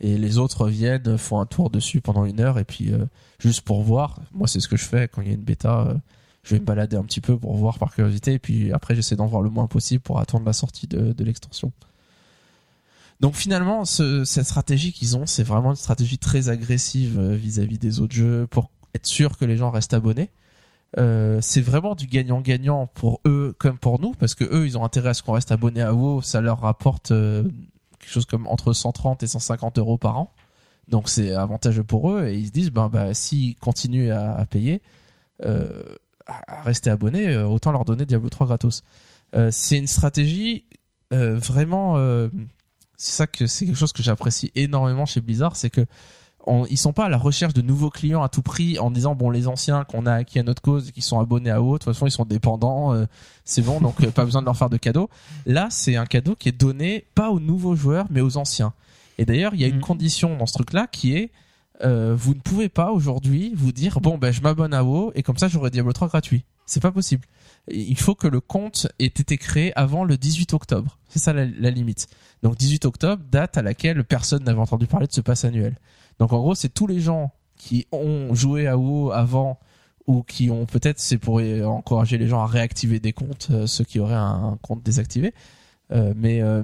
et 0.00 0.18
les 0.18 0.38
autres 0.38 0.68
viennent, 0.68 1.16
font 1.16 1.40
un 1.40 1.46
tour 1.46 1.70
dessus 1.70 2.00
pendant 2.00 2.24
une 2.26 2.40
heure, 2.40 2.58
et 2.58 2.64
puis 2.64 2.92
euh, 2.92 3.06
juste 3.38 3.62
pour 3.62 3.82
voir. 3.82 4.20
Moi, 4.32 4.46
c'est 4.46 4.60
ce 4.60 4.68
que 4.68 4.76
je 4.76 4.84
fais 4.84 5.08
quand 5.08 5.22
il 5.22 5.28
y 5.28 5.30
a 5.30 5.34
une 5.34 5.40
bêta. 5.42 5.86
euh, 5.88 5.94
je 6.44 6.54
vais 6.54 6.60
me 6.60 6.64
balader 6.64 6.96
un 6.96 7.02
petit 7.02 7.20
peu 7.20 7.36
pour 7.36 7.56
voir 7.56 7.78
par 7.78 7.94
curiosité, 7.94 8.34
et 8.34 8.38
puis 8.38 8.72
après, 8.72 8.94
j'essaie 8.94 9.16
d'en 9.16 9.26
voir 9.26 9.42
le 9.42 9.50
moins 9.50 9.66
possible 9.66 10.00
pour 10.02 10.18
attendre 10.18 10.46
la 10.46 10.52
sortie 10.52 10.86
de, 10.86 11.12
de 11.12 11.24
l'extension. 11.24 11.72
Donc 13.20 13.34
finalement, 13.34 13.84
ce- 13.84 14.24
cette 14.24 14.46
stratégie 14.46 14.92
qu'ils 14.92 15.16
ont, 15.16 15.26
c'est 15.26 15.42
vraiment 15.42 15.70
une 15.70 15.76
stratégie 15.76 16.18
très 16.18 16.48
agressive 16.48 17.18
euh, 17.18 17.34
vis-à-vis 17.34 17.78
des 17.78 18.00
autres 18.00 18.14
jeux 18.14 18.46
pour 18.48 18.70
être 18.94 19.06
sûr 19.06 19.36
que 19.36 19.44
les 19.44 19.56
gens 19.56 19.70
restent 19.70 19.94
abonnés. 19.94 20.30
Euh, 20.96 21.38
c'est 21.42 21.60
vraiment 21.60 21.94
du 21.94 22.06
gagnant-gagnant 22.06 22.86
pour 22.86 23.20
eux 23.26 23.54
comme 23.58 23.76
pour 23.76 24.00
nous 24.00 24.12
parce 24.12 24.34
que 24.34 24.44
eux 24.44 24.64
ils 24.66 24.78
ont 24.78 24.84
intérêt 24.84 25.10
à 25.10 25.14
ce 25.14 25.22
qu'on 25.22 25.32
reste 25.32 25.52
abonné 25.52 25.82
à 25.82 25.92
WoW. 25.94 26.22
Ça 26.22 26.40
leur 26.40 26.60
rapporte 26.60 27.10
euh, 27.10 27.42
quelque 27.98 28.10
chose 28.10 28.24
comme 28.24 28.46
entre 28.46 28.72
130 28.72 29.22
et 29.22 29.26
150 29.26 29.78
euros 29.78 29.98
par 29.98 30.16
an. 30.16 30.32
Donc 30.88 31.10
c'est 31.10 31.34
avantageux 31.34 31.84
pour 31.84 32.10
eux 32.12 32.28
et 32.28 32.38
ils 32.38 32.46
se 32.46 32.52
disent 32.52 32.70
ben 32.70 32.88
bah 32.88 33.12
s'ils 33.12 33.56
continuent 33.56 34.12
à, 34.12 34.34
à 34.36 34.46
payer 34.46 34.80
euh, 35.44 35.82
à 36.26 36.62
rester 36.62 36.88
abonnés 36.88 37.28
euh, 37.28 37.46
autant 37.46 37.72
leur 37.72 37.84
donner 37.84 38.06
Diablo 38.06 38.30
3 38.30 38.46
gratos. 38.46 38.82
Euh, 39.34 39.50
c'est 39.52 39.76
une 39.76 39.86
stratégie 39.88 40.64
vraiment 41.10 41.96
c'est 42.98 43.12
ça 43.16 43.26
que 43.26 43.46
c'est 43.46 43.64
quelque 43.64 43.78
chose 43.78 43.92
que 43.94 44.02
j'apprécie 44.02 44.50
énormément 44.54 45.06
chez 45.06 45.22
Blizzard 45.22 45.56
c'est 45.56 45.70
que 45.70 45.86
on- 46.46 46.66
ils 46.66 46.76
sont 46.78 46.92
pas 46.92 47.06
à 47.06 47.08
la 47.08 47.18
recherche 47.18 47.52
de 47.54 47.62
nouveaux 47.62 47.90
clients 47.90 48.22
à 48.22 48.28
tout 48.28 48.42
prix 48.42 48.78
en 48.78 48.90
disant 48.90 49.14
bon 49.14 49.30
les 49.30 49.48
anciens 49.48 49.84
qu'on 49.84 50.04
a 50.06 50.12
acquis 50.14 50.38
à 50.38 50.42
notre 50.42 50.60
cause 50.62 50.90
qui 50.92 51.00
sont 51.02 51.18
abonnés 51.20 51.50
à 51.50 51.60
WoW 51.62 51.74
de 51.74 51.78
toute 51.84 51.92
façon 51.94 52.06
ils 52.06 52.10
sont 52.10 52.24
dépendants 52.24 52.92
euh, 52.94 53.06
c'est 53.44 53.62
bon 53.62 53.80
donc 53.80 54.02
euh, 54.02 54.10
pas 54.10 54.24
besoin 54.24 54.40
de 54.42 54.46
leur 54.46 54.56
faire 54.56 54.68
de 54.70 54.76
cadeaux. 54.76 55.08
Là 55.46 55.68
c'est 55.70 55.96
un 55.96 56.06
cadeau 56.06 56.34
qui 56.36 56.48
est 56.48 56.52
donné 56.60 57.06
pas 57.14 57.30
aux 57.30 57.40
nouveaux 57.40 57.76
joueurs 57.76 58.06
mais 58.10 58.20
aux 58.20 58.36
anciens. 58.36 58.72
Et 59.18 59.24
d'ailleurs 59.24 59.54
il 59.54 59.60
y 59.60 59.64
a 59.64 59.68
une 59.68 59.76
Mhm. 59.76 59.80
condition 59.82 60.36
dans 60.36 60.46
ce 60.46 60.54
truc 60.54 60.72
là 60.72 60.86
qui 60.90 61.14
est 61.16 61.30
euh, 61.84 62.16
vous 62.18 62.34
ne 62.34 62.40
pouvez 62.40 62.68
pas 62.68 62.90
aujourd'hui 62.90 63.52
vous 63.54 63.70
dire 63.70 64.00
bon 64.00 64.18
ben 64.18 64.32
je 64.32 64.40
m'abonne 64.40 64.74
à 64.74 64.82
WoW 64.82 65.12
et 65.14 65.22
comme 65.22 65.38
ça 65.38 65.46
j'aurai 65.48 65.70
Diablo 65.70 65.92
3 65.92 66.08
gratuit. 66.08 66.44
C'est 66.66 66.80
pas 66.82 66.90
possible 66.92 67.24
il 67.70 67.98
faut 67.98 68.14
que 68.14 68.28
le 68.28 68.40
compte 68.40 68.88
ait 68.98 69.06
été 69.06 69.36
créé 69.36 69.72
avant 69.76 70.04
le 70.04 70.16
18 70.16 70.54
octobre. 70.54 70.98
C'est 71.08 71.18
ça 71.18 71.32
la, 71.32 71.70
limite. 71.70 72.06
Donc 72.42 72.56
18 72.56 72.84
octobre 72.84 73.22
date 73.30 73.56
à 73.56 73.62
laquelle 73.62 74.04
personne 74.04 74.44
n'avait 74.44 74.60
entendu 74.60 74.86
parler 74.86 75.06
de 75.06 75.12
ce 75.12 75.20
pass 75.20 75.44
annuel. 75.44 75.76
Donc 76.18 76.32
en 76.32 76.38
gros, 76.38 76.54
c'est 76.54 76.68
tous 76.68 76.86
les 76.86 77.00
gens 77.00 77.32
qui 77.56 77.86
ont 77.92 78.34
joué 78.34 78.66
à 78.66 78.76
WoW 78.76 79.12
avant 79.12 79.58
ou 80.06 80.22
qui 80.22 80.50
ont 80.50 80.64
peut-être, 80.64 80.98
c'est 80.98 81.18
pour 81.18 81.40
encourager 81.40 82.16
les 82.16 82.28
gens 82.28 82.40
à 82.40 82.46
réactiver 82.46 82.98
des 82.98 83.12
comptes, 83.12 83.48
euh, 83.50 83.66
ceux 83.66 83.84
qui 83.84 84.00
auraient 84.00 84.14
un, 84.14 84.58
compte 84.62 84.82
désactivé. 84.82 85.34
Euh, 85.92 86.14
mais 86.16 86.40
euh, 86.40 86.62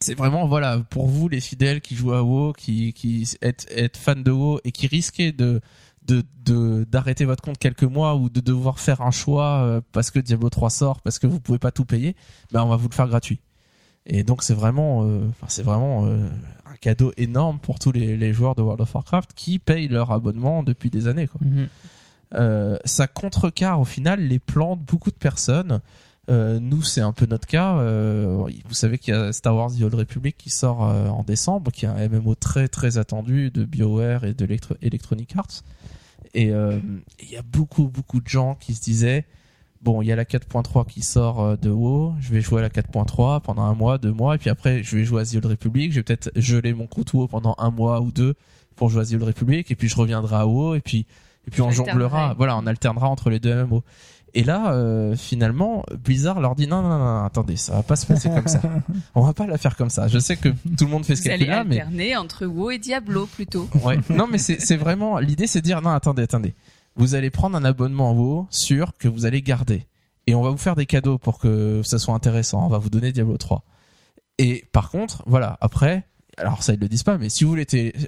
c'est 0.00 0.14
vraiment 0.14 0.46
voilà 0.46 0.78
pour 0.90 1.06
vous 1.06 1.28
les 1.28 1.40
fidèles 1.40 1.80
qui 1.80 1.94
jouent 1.94 2.14
à 2.14 2.22
WoW, 2.22 2.52
qui 2.52 2.92
qui 2.92 3.28
êtes 3.42 3.66
êtes 3.70 3.96
fans 3.96 4.16
de 4.16 4.30
WoW 4.30 4.60
et 4.64 4.72
qui 4.72 4.86
risquez 4.88 5.32
de 5.32 5.60
de 6.06 6.22
de 6.44 6.84
d'arrêter 6.84 7.24
votre 7.24 7.42
compte 7.42 7.58
quelques 7.58 7.84
mois 7.84 8.16
ou 8.16 8.28
de 8.28 8.40
devoir 8.40 8.78
faire 8.78 9.00
un 9.00 9.10
choix 9.10 9.62
euh, 9.62 9.80
parce 9.92 10.10
que 10.10 10.18
Diablo 10.18 10.50
3 10.50 10.70
sort 10.70 11.00
parce 11.00 11.18
que 11.18 11.26
vous 11.26 11.40
pouvez 11.40 11.58
pas 11.58 11.70
tout 11.70 11.84
payer, 11.84 12.14
ben 12.52 12.62
on 12.62 12.68
va 12.68 12.76
vous 12.76 12.88
le 12.88 12.94
faire 12.94 13.08
gratuit. 13.08 13.40
Et 14.06 14.22
donc 14.22 14.42
c'est 14.42 14.54
vraiment, 14.54 15.04
euh, 15.04 15.26
enfin 15.30 15.46
c'est 15.48 15.62
vraiment 15.62 16.06
euh, 16.06 16.28
un 16.66 16.76
cadeau 16.76 17.12
énorme 17.16 17.58
pour 17.58 17.78
tous 17.78 17.92
les, 17.92 18.16
les 18.16 18.32
joueurs 18.32 18.54
de 18.54 18.62
World 18.62 18.80
of 18.82 18.94
Warcraft 18.94 19.32
qui 19.34 19.58
payent 19.58 19.88
leur 19.88 20.10
abonnement 20.12 20.62
depuis 20.62 20.90
des 20.90 21.08
années. 21.08 21.26
Quoi. 21.26 21.40
Mhm. 21.42 21.68
Euh, 22.34 22.76
ça 22.84 23.06
contrecarre 23.06 23.80
au 23.80 23.84
final 23.84 24.20
les 24.20 24.38
plans 24.38 24.76
de 24.76 24.82
beaucoup 24.82 25.10
de 25.10 25.16
personnes. 25.16 25.80
Euh, 26.30 26.58
nous, 26.60 26.82
c'est 26.82 27.00
un 27.02 27.12
peu 27.12 27.26
notre 27.26 27.46
cas. 27.46 27.76
Euh, 27.76 28.46
vous 28.66 28.74
savez 28.74 28.98
qu'il 28.98 29.12
y 29.12 29.16
a 29.16 29.32
Star 29.32 29.54
Wars 29.54 29.70
The 29.70 29.82
Old 29.82 29.94
Republic 29.94 30.36
qui 30.38 30.50
sort 30.50 30.88
euh, 30.88 31.08
en 31.08 31.22
décembre, 31.22 31.70
qui 31.70 31.84
est 31.84 31.88
un 31.88 32.08
MMO 32.08 32.34
très 32.34 32.68
très 32.68 32.96
attendu 32.98 33.50
de 33.50 33.64
BioWare 33.64 34.24
et 34.24 34.32
de 34.34 34.44
Electro- 34.46 34.76
Electronic 34.80 35.36
Arts. 35.36 35.62
Et 36.32 36.50
euh, 36.50 36.78
il 37.22 37.30
y 37.30 37.36
a 37.36 37.42
beaucoup 37.42 37.88
beaucoup 37.88 38.20
de 38.20 38.26
gens 38.28 38.56
qui 38.58 38.74
se 38.74 38.82
disaient 38.82 39.24
bon, 39.82 40.00
il 40.00 40.06
y 40.08 40.12
a 40.12 40.16
la 40.16 40.24
4.3 40.24 40.86
qui 40.86 41.02
sort 41.02 41.42
euh, 41.42 41.56
de 41.56 41.68
WoW, 41.68 42.14
je 42.18 42.32
vais 42.32 42.40
jouer 42.40 42.60
à 42.60 42.62
la 42.62 42.70
4.3 42.70 43.42
pendant 43.42 43.64
un 43.64 43.74
mois, 43.74 43.98
deux 43.98 44.12
mois, 44.12 44.34
et 44.36 44.38
puis 44.38 44.48
après 44.48 44.82
je 44.82 44.96
vais 44.96 45.04
jouer 45.04 45.20
à 45.20 45.24
The 45.26 45.34
Old 45.34 45.44
Republic, 45.44 45.92
je 45.92 45.96
vais 45.96 46.02
peut-être 46.02 46.30
geler 46.36 46.72
mon 46.72 46.86
compte 46.86 47.12
WoW 47.12 47.28
pendant 47.28 47.54
un 47.58 47.70
mois 47.70 48.00
ou 48.00 48.10
deux 48.10 48.34
pour 48.76 48.88
jouer 48.88 49.02
à 49.02 49.04
The 49.04 49.12
Old 49.12 49.24
Republic, 49.24 49.70
et 49.70 49.74
puis 49.76 49.88
je 49.88 49.96
reviendrai 49.96 50.36
à 50.36 50.46
WoW, 50.46 50.74
et 50.76 50.80
puis 50.80 51.04
et 51.46 51.50
puis 51.50 51.60
on 51.60 51.68
jonglera, 51.92 52.32
voilà, 52.38 52.56
on 52.56 52.66
alternera 52.66 53.06
entre 53.10 53.28
les 53.28 53.38
deux 53.38 53.54
MMO. 53.64 53.84
Et 54.36 54.42
là, 54.42 54.72
euh, 54.72 55.14
finalement, 55.14 55.84
Blizzard 56.02 56.40
leur 56.40 56.56
dit 56.56 56.66
non, 56.66 56.82
non, 56.82 56.98
non, 56.98 57.24
attendez, 57.24 57.56
ça 57.56 57.74
va 57.74 57.82
pas 57.84 57.94
se 57.94 58.04
passer 58.04 58.28
comme 58.28 58.48
ça. 58.48 58.60
On 59.14 59.22
va 59.22 59.32
pas 59.32 59.46
la 59.46 59.58
faire 59.58 59.76
comme 59.76 59.90
ça. 59.90 60.08
Je 60.08 60.18
sais 60.18 60.36
que 60.36 60.48
tout 60.48 60.86
le 60.86 60.88
monde 60.88 61.04
fait 61.04 61.14
ce 61.14 61.28
allez 61.28 61.46
calcul-là, 61.46 61.64
mais 61.64 61.80
alterner 61.80 62.16
entre 62.16 62.46
WoW 62.46 62.72
et 62.72 62.78
Diablo 62.78 63.26
plutôt. 63.26 63.68
ouais. 63.84 63.98
non, 64.10 64.26
mais 64.26 64.38
c'est 64.38 64.60
c'est 64.60 64.76
vraiment 64.76 65.18
l'idée, 65.18 65.46
c'est 65.46 65.60
de 65.60 65.64
dire 65.64 65.82
non, 65.82 65.90
attendez, 65.90 66.22
attendez. 66.22 66.54
Vous 66.96 67.14
allez 67.14 67.30
prendre 67.30 67.56
un 67.56 67.64
abonnement 67.64 68.12
WoW 68.12 68.48
sûr 68.50 68.92
que 68.98 69.06
vous 69.06 69.24
allez 69.24 69.40
garder, 69.40 69.86
et 70.26 70.34
on 70.34 70.42
va 70.42 70.50
vous 70.50 70.58
faire 70.58 70.74
des 70.74 70.86
cadeaux 70.86 71.18
pour 71.18 71.38
que 71.38 71.82
ça 71.84 72.00
soit 72.00 72.14
intéressant. 72.14 72.64
On 72.66 72.68
va 72.68 72.78
vous 72.78 72.90
donner 72.90 73.12
Diablo 73.12 73.36
3. 73.36 73.62
Et 74.38 74.64
par 74.72 74.90
contre, 74.90 75.22
voilà, 75.26 75.56
après, 75.60 76.04
alors 76.38 76.62
ça 76.62 76.72
ils 76.74 76.80
le 76.80 76.88
disent 76.88 77.02
pas, 77.02 77.18
mais 77.18 77.28
si 77.28 77.44
vous 77.44 77.50
voulez 77.50 77.66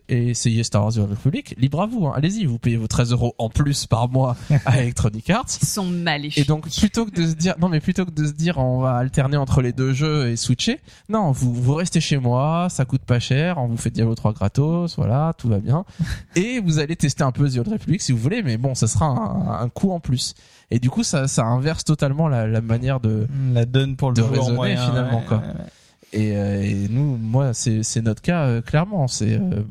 essayer 0.09 0.65
Star 0.65 0.83
Wars 0.83 0.93
The 0.95 0.99
Old 0.99 1.11
Republic, 1.11 1.55
libre 1.59 1.83
à 1.83 1.87
vous. 1.87 2.07
hein. 2.07 2.13
Allez-y, 2.15 2.45
vous 2.45 2.59
payez 2.59 2.77
vos 2.77 2.87
13 2.87 3.13
euros 3.13 3.35
en 3.39 3.49
plus 3.49 3.87
par 3.87 4.09
mois 4.09 4.37
à 4.67 4.81
Electronic 4.81 5.29
Arts. 5.31 5.47
Ils 5.63 5.67
sont 5.67 5.87
maléfiques. 5.87 6.39
Et 6.45 6.45
donc 6.47 6.69
plutôt 6.71 7.07
que 7.07 7.11
de 7.11 7.27
se 7.27 7.35
dire 7.35 7.55
non 7.59 7.69
mais 7.69 7.81
plutôt 7.81 8.05
que 8.05 8.11
de 8.11 8.27
se 8.27 8.33
dire 8.33 8.59
on 8.59 8.81
va 8.81 8.97
alterner 8.97 9.37
entre 9.37 9.63
les 9.63 9.73
deux 9.73 9.93
jeux 9.93 10.29
et 10.29 10.37
switcher, 10.37 10.81
non 11.09 11.33
vous 11.33 11.53
vous 11.55 11.75
restez 11.75 12.01
chez 12.01 12.19
moi, 12.19 12.69
ça 12.71 12.85
coûte 12.85 13.03
pas 13.03 13.19
cher, 13.21 13.59
on 13.59 13.67
vous 13.69 13.77
fait 13.77 13.91
Diablo 13.91 14.15
3 14.15 14.33
gratos, 14.33 14.97
voilà 14.97 15.33
tout 15.39 15.49
va 15.49 15.59
bien, 15.59 15.85
et 16.37 16.61
vous 16.61 16.79
allez 16.79 16.97
tester 16.97 17.23
un 17.25 17.33
peu 17.33 17.49
The 17.49 17.59
Old 17.59 17.69
Republic 17.69 18.01
si 18.03 18.13
vous 18.13 18.19
voulez, 18.19 18.43
mais 18.43 18.57
bon 18.57 18.75
ça 18.75 18.87
sera 18.87 19.07
un, 19.07 19.63
un 19.65 19.69
coût 19.69 19.93
en 19.93 20.01
plus. 20.01 20.35
Et 20.71 20.79
du 20.81 20.91
coup 20.91 21.03
ça 21.05 21.29
ça 21.29 21.45
inverse 21.45 21.85
totalement 21.85 22.27
la, 22.29 22.47
la 22.47 22.61
manière 22.61 22.99
de 23.01 23.27
La 23.53 23.65
donne 23.67 23.97
pour 23.97 24.11
le 24.11 24.17
De 24.17 24.21
joueur 24.23 24.33
raisonner, 24.33 24.57
moyen, 24.57 24.85
finalement, 24.89 25.19
ouais, 25.21 25.25
quoi. 25.27 25.37
ouais, 25.39 25.45
ouais. 25.47 25.71
Et, 26.17 26.37
euh, 26.37 26.63
et 26.63 26.89
nous 26.89 27.17
moi 27.17 27.53
c'est 27.55 28.03
notre 28.03 28.23
cas 28.23 28.47
euh, 28.47 28.63
clairement 28.63 29.09
c'est 29.09 29.35
euh, 29.35 29.63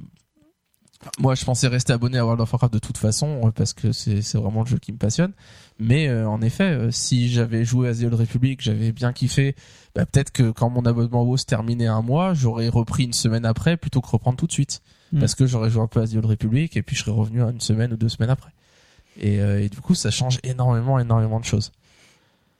moi, 1.19 1.35
je 1.35 1.45
pensais 1.45 1.67
rester 1.67 1.93
abonné 1.93 2.17
à 2.17 2.23
World 2.23 2.41
of 2.41 2.51
Warcraft 2.51 2.73
de 2.73 2.80
toute 2.80 2.97
façon 2.97 3.51
parce 3.55 3.73
que 3.73 3.91
c'est 3.91 4.34
vraiment 4.34 4.61
le 4.61 4.65
jeu 4.65 4.80
qui 4.80 4.91
me 4.91 4.97
passionne. 4.97 5.34
Mais 5.77 6.07
euh, 6.07 6.27
en 6.27 6.41
effet, 6.41 6.63
euh, 6.63 6.89
si 6.89 7.30
j'avais 7.30 7.63
joué 7.63 7.89
à 7.89 7.93
The 7.93 8.05
Old 8.05 8.15
Republic, 8.15 8.59
j'avais 8.59 8.91
bien 8.91 9.13
kiffé. 9.13 9.55
Bah, 9.93 10.07
peut-être 10.07 10.31
que 10.31 10.49
quand 10.49 10.72
mon 10.72 10.84
abonnement 10.84 11.22
WoW 11.22 11.38
se 11.38 11.45
terminait 11.45 11.85
un 11.85 12.01
mois, 12.01 12.34
j'aurais 12.34 12.69
repris 12.69 13.03
une 13.03 13.13
semaine 13.13 13.45
après 13.45 13.77
plutôt 13.77 14.01
que 14.01 14.07
reprendre 14.07 14.35
tout 14.35 14.47
de 14.47 14.51
suite 14.51 14.81
Mm. 15.11 15.19
parce 15.19 15.35
que 15.35 15.45
j'aurais 15.45 15.69
joué 15.69 15.81
un 15.81 15.88
peu 15.88 16.01
à 16.01 16.07
The 16.07 16.15
Old 16.15 16.26
Republic 16.26 16.76
et 16.77 16.84
puis 16.84 16.95
je 16.95 17.01
serais 17.01 17.15
revenu 17.15 17.41
une 17.41 17.61
semaine 17.61 17.93
ou 17.93 17.97
deux 17.97 18.09
semaines 18.09 18.30
après. 18.30 18.51
Et, 19.19 19.39
euh, 19.39 19.63
et 19.63 19.69
du 19.69 19.80
coup, 19.80 19.95
ça 19.95 20.11
change 20.11 20.39
énormément, 20.43 20.99
énormément 20.99 21.39
de 21.39 21.45
choses. 21.45 21.72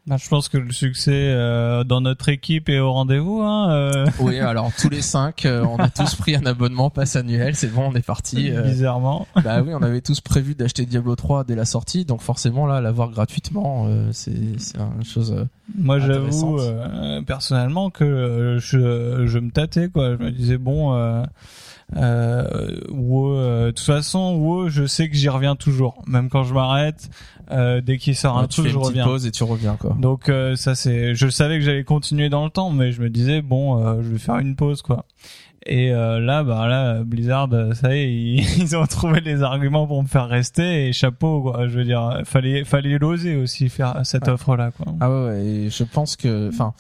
Bah, 0.08 0.18
je 0.22 0.30
pense 0.30 0.50
que 0.50 0.60
le 0.60 0.72
succès 0.72 1.12
euh, 1.34 1.84
dans 1.84 2.00
notre 2.00 2.30
équipe 2.30 2.70
est 2.70 2.78
au 2.78 2.92
rendez-vous. 2.94 3.42
Hein, 3.42 3.72
euh, 3.72 4.06
Oui, 4.20 4.40
alors 4.40 4.72
tous 4.80 4.88
les 4.90 5.02
cinq, 5.02 5.46
euh, 5.48 5.66
on 5.66 5.78
a 5.78 5.90
tous 5.90 6.14
pris 6.14 6.36
un 6.36 6.46
abonnement 6.46 6.92
passe 6.92 7.16
annuel. 7.16 7.56
C'est 7.56 7.74
bon, 7.74 7.90
on 7.92 7.96
est 7.96 8.06
parti. 8.06 8.52
euh, 8.52 8.62
Bizarrement. 8.62 9.28
Bah 9.44 9.64
oui, 9.64 9.74
on 9.74 9.82
avait 9.82 10.02
tous 10.02 10.22
prévu 10.22 10.54
d'acheter 10.54 10.86
Diablo 10.86 11.16
3 11.16 11.44
dès 11.44 11.56
la 11.56 11.66
sortie, 11.66 12.06
donc 12.06 12.22
forcément 12.22 12.68
là, 12.68 12.82
l'avoir 12.82 13.10
gratuitement, 13.10 13.88
euh, 13.88 14.10
c'est 14.12 14.60
c'est 14.60 14.78
une 14.78 15.04
chose. 15.04 15.32
euh, 15.36 15.46
Moi, 15.76 15.98
j'avoue 15.98 16.60
euh, 16.60 17.24
personnellement 17.24 17.90
que 17.90 18.58
je, 18.60 19.24
je 19.26 19.40
me 19.40 19.50
tâtais 19.50 19.90
quoi. 19.90 20.12
Je 20.18 20.24
me 20.24 20.30
disais 20.30 20.60
bon, 20.60 20.94
euh, 20.94 21.24
euh, 21.96 22.80
WoW, 22.90 23.36
euh, 23.38 23.66
de 23.68 23.72
toute 23.72 23.80
façon, 23.86 24.36
WoW, 24.36 24.70
je 24.70 24.86
sais 24.86 25.10
que 25.10 25.16
j'y 25.16 25.30
reviens 25.30 25.56
toujours, 25.56 26.04
même 26.08 26.30
quand 26.30 26.44
je 26.44 26.54
m'arrête. 26.54 27.10
Euh, 27.52 27.82
dès 27.82 27.98
qu'il 27.98 28.16
sort 28.16 28.38
un 28.38 28.42
ouais, 28.44 28.48
tu 28.48 28.54
truc, 28.62 28.66
fais 28.68 28.72
je 28.74 28.78
reviens. 28.78 29.04
pause 29.06 29.26
et 29.26 29.32
tu 29.32 29.44
reviens 29.44 29.76
quoi. 29.76 29.96
Donc 30.00 30.30
euh, 30.30 30.56
ça 30.56 30.76
c'est, 30.76 31.16
je 31.16 31.28
savais 31.28 31.60
que 31.60 31.66
j'allais 31.66 31.84
continuer 31.84 32.30
dans 32.30 32.44
le 32.46 32.50
temps, 32.52 32.70
mais 32.72 32.92
je 32.92 33.02
me 33.02 33.10
disais 33.10 33.42
bon, 33.42 33.84
euh, 33.84 34.02
je 34.02 34.10
vais 34.10 34.18
faire 34.20 34.38
une 34.40 34.56
pause 34.56 34.82
quoi. 34.82 35.06
Et 35.68 35.92
euh, 35.92 36.20
là, 36.20 36.44
bah 36.44 36.68
là, 36.68 37.04
Blizzard, 37.04 37.50
euh, 37.54 37.74
ça 37.74 37.96
y 37.96 38.00
est, 38.00 38.14
ils, 38.14 38.40
ils 38.62 38.76
ont 38.78 38.86
trouvé 38.86 39.20
les 39.22 39.42
arguments 39.42 39.88
pour 39.88 40.04
me 40.04 40.08
faire 40.08 40.28
rester 40.28 40.88
et 40.88 40.94
chapeau 40.94 41.42
quoi. 41.42 41.68
Je 41.68 41.80
veux 41.80 41.84
dire, 41.86 42.22
fallait, 42.24 42.64
fallait 42.64 43.00
l'oser 43.00 43.36
aussi 43.36 43.70
faire 43.70 44.02
cette 44.04 44.26
Ouais. 44.28 44.34
offre 44.34 44.56
là 44.56 44.70
quoi. 44.72 44.94
Ah 45.00 45.10
ouais, 45.10 45.26
ouais, 45.28 45.46
et 45.46 45.70
je 45.72 45.84
pense 45.84 46.16
que, 46.18 46.50
enfin, 46.50 46.74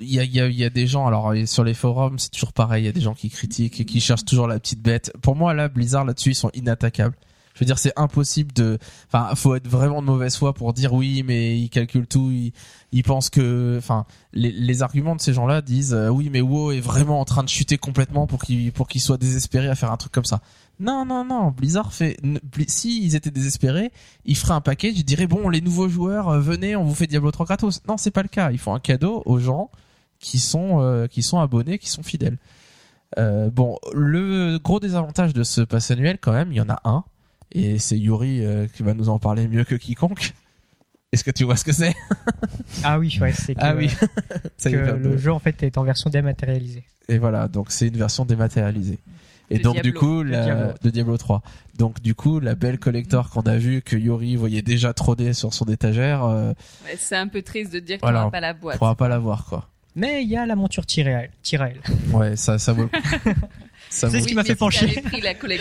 il 0.00 0.10
y 0.10 0.18
a, 0.20 0.24
il 0.24 0.34
y, 0.34 0.40
a, 0.40 0.46
il 0.46 0.56
y 0.56 0.64
a 0.64 0.70
des 0.70 0.86
gens, 0.86 1.06
alors 1.06 1.34
sur 1.44 1.64
les 1.64 1.74
forums, 1.74 2.18
c'est 2.18 2.30
toujours 2.30 2.54
pareil, 2.54 2.84
il 2.84 2.86
y 2.86 2.88
a 2.88 2.92
des 2.92 3.00
gens 3.02 3.12
qui 3.12 3.28
critiquent 3.28 3.78
et 3.80 3.84
qui 3.84 4.00
cherchent 4.00 4.24
toujours 4.24 4.46
la 4.46 4.58
petite 4.58 4.80
bête. 4.80 5.12
Pour 5.20 5.36
moi, 5.36 5.52
là, 5.52 5.68
Blizzard, 5.68 6.06
là-dessus, 6.06 6.30
ils 6.30 6.34
sont 6.34 6.50
inattaquables. 6.54 7.14
Je 7.58 7.64
veux 7.64 7.66
dire, 7.66 7.80
c'est 7.80 7.92
impossible 7.96 8.52
de, 8.52 8.78
enfin, 9.08 9.34
faut 9.34 9.56
être 9.56 9.66
vraiment 9.66 10.00
de 10.00 10.06
mauvaise 10.06 10.36
foi 10.36 10.52
pour 10.52 10.72
dire 10.72 10.92
oui, 10.92 11.24
mais 11.26 11.58
ils 11.58 11.70
calculent 11.70 12.06
tout, 12.06 12.30
ils, 12.30 12.52
ils 12.92 13.02
pensent 13.02 13.30
que, 13.30 13.74
enfin, 13.78 14.06
les, 14.32 14.82
arguments 14.82 15.16
de 15.16 15.20
ces 15.20 15.32
gens-là 15.32 15.60
disent 15.60 15.92
euh, 15.92 16.08
oui, 16.08 16.30
mais 16.30 16.40
WoW 16.40 16.70
est 16.70 16.80
vraiment 16.80 17.18
en 17.18 17.24
train 17.24 17.42
de 17.42 17.48
chuter 17.48 17.76
complètement 17.76 18.28
pour 18.28 18.44
qu'ils, 18.44 18.70
pour 18.70 18.86
qu'ils 18.86 19.00
soient 19.00 19.18
désespérés 19.18 19.66
à 19.68 19.74
faire 19.74 19.90
un 19.90 19.96
truc 19.96 20.12
comme 20.12 20.24
ça. 20.24 20.40
Non, 20.78 21.04
non, 21.04 21.24
non, 21.24 21.50
Blizzard 21.50 21.92
fait, 21.92 22.16
si 22.68 23.04
ils 23.04 23.16
étaient 23.16 23.32
désespérés, 23.32 23.90
ils 24.24 24.36
feraient 24.36 24.54
un 24.54 24.60
package, 24.60 24.92
ils 24.96 25.04
diraient 25.04 25.26
bon, 25.26 25.48
les 25.48 25.60
nouveaux 25.60 25.88
joueurs, 25.88 26.28
euh, 26.28 26.38
venez, 26.38 26.76
on 26.76 26.84
vous 26.84 26.94
fait 26.94 27.08
Diablo 27.08 27.32
3 27.32 27.44
gratos. 27.44 27.82
Non, 27.88 27.96
c'est 27.96 28.12
pas 28.12 28.22
le 28.22 28.28
cas. 28.28 28.52
Ils 28.52 28.58
font 28.58 28.72
un 28.72 28.78
cadeau 28.78 29.24
aux 29.26 29.40
gens 29.40 29.68
qui 30.20 30.38
sont, 30.38 30.80
euh, 30.80 31.08
qui 31.08 31.24
sont 31.24 31.40
abonnés, 31.40 31.80
qui 31.80 31.90
sont 31.90 32.04
fidèles. 32.04 32.38
Bon, 33.16 33.78
le 33.94 34.58
gros 34.58 34.78
désavantage 34.78 35.32
de 35.32 35.42
ce 35.42 35.62
pass 35.62 35.90
annuel, 35.90 36.18
quand 36.20 36.30
même, 36.30 36.52
il 36.52 36.56
y 36.56 36.60
en 36.60 36.68
a 36.68 36.78
un, 36.84 37.02
et 37.52 37.78
c'est 37.78 37.98
Yuri 37.98 38.44
euh, 38.44 38.66
qui 38.74 38.82
va 38.82 38.94
nous 38.94 39.08
en 39.08 39.18
parler 39.18 39.48
mieux 39.48 39.64
que 39.64 39.74
quiconque. 39.74 40.34
Est-ce 41.12 41.24
que 41.24 41.30
tu 41.30 41.44
vois 41.44 41.56
ce 41.56 41.64
que 41.64 41.72
c'est? 41.72 41.94
Ah 42.84 42.98
oui, 42.98 43.16
ouais, 43.20 43.32
c'est 43.32 43.54
que, 43.54 43.60
Ah 43.62 43.74
oui. 43.74 43.90
Ça 44.58 44.70
que 44.70 44.76
le 44.76 45.16
jeu 45.16 45.32
en 45.32 45.38
fait 45.38 45.62
est 45.62 45.78
en 45.78 45.82
version 45.84 46.10
dématérialisée. 46.10 46.84
Et 47.08 47.16
voilà, 47.18 47.48
donc 47.48 47.70
c'est 47.70 47.88
une 47.88 47.96
version 47.96 48.24
dématérialisée. 48.26 48.98
Et 49.50 49.56
De 49.58 49.62
donc 49.62 49.76
du 49.76 49.92
Diablo. 49.92 50.00
coup, 50.00 50.24
De 50.24 50.28
la, 50.28 50.44
Diablo. 50.44 50.72
de 50.82 50.90
Diablo 50.90 51.16
3. 51.16 51.42
Donc 51.78 52.02
du 52.02 52.14
coup, 52.14 52.38
la 52.40 52.54
belle 52.54 52.78
collector 52.78 53.30
qu'on 53.30 53.40
a 53.42 53.56
vue, 53.56 53.80
que 53.80 53.96
Yuri 53.96 54.36
voyait 54.36 54.60
déjà 54.60 54.92
trôner 54.92 55.32
sur 55.32 55.54
son 55.54 55.64
étagère, 55.64 56.24
euh, 56.24 56.52
c'est 56.98 57.16
un 57.16 57.28
peu 57.28 57.40
triste 57.40 57.72
de 57.72 57.78
dire 57.78 57.96
Voilà. 58.02 58.18
n'auras 58.18 58.30
pas 58.30 58.40
la 58.40 58.52
boîte. 58.52 58.76
pourra 58.76 58.94
pas 58.94 59.08
l'avoir 59.08 59.46
quoi. 59.46 59.66
Mais 59.96 60.22
il 60.22 60.28
y 60.28 60.36
a 60.36 60.44
la 60.44 60.54
monture 60.54 60.84
Tyrell. 60.84 61.30
Tyrell. 61.42 61.80
Ouais, 62.12 62.36
ça, 62.36 62.58
ça 62.58 62.74
vaut 62.74 62.82
le 62.82 62.88
coup. 62.88 63.40
ça 63.98 64.10
C'est 64.10 64.20
ce 64.20 64.26
qui 64.26 64.34
m'a 64.34 64.44
fait 64.44 64.54
pencher. 64.54 65.02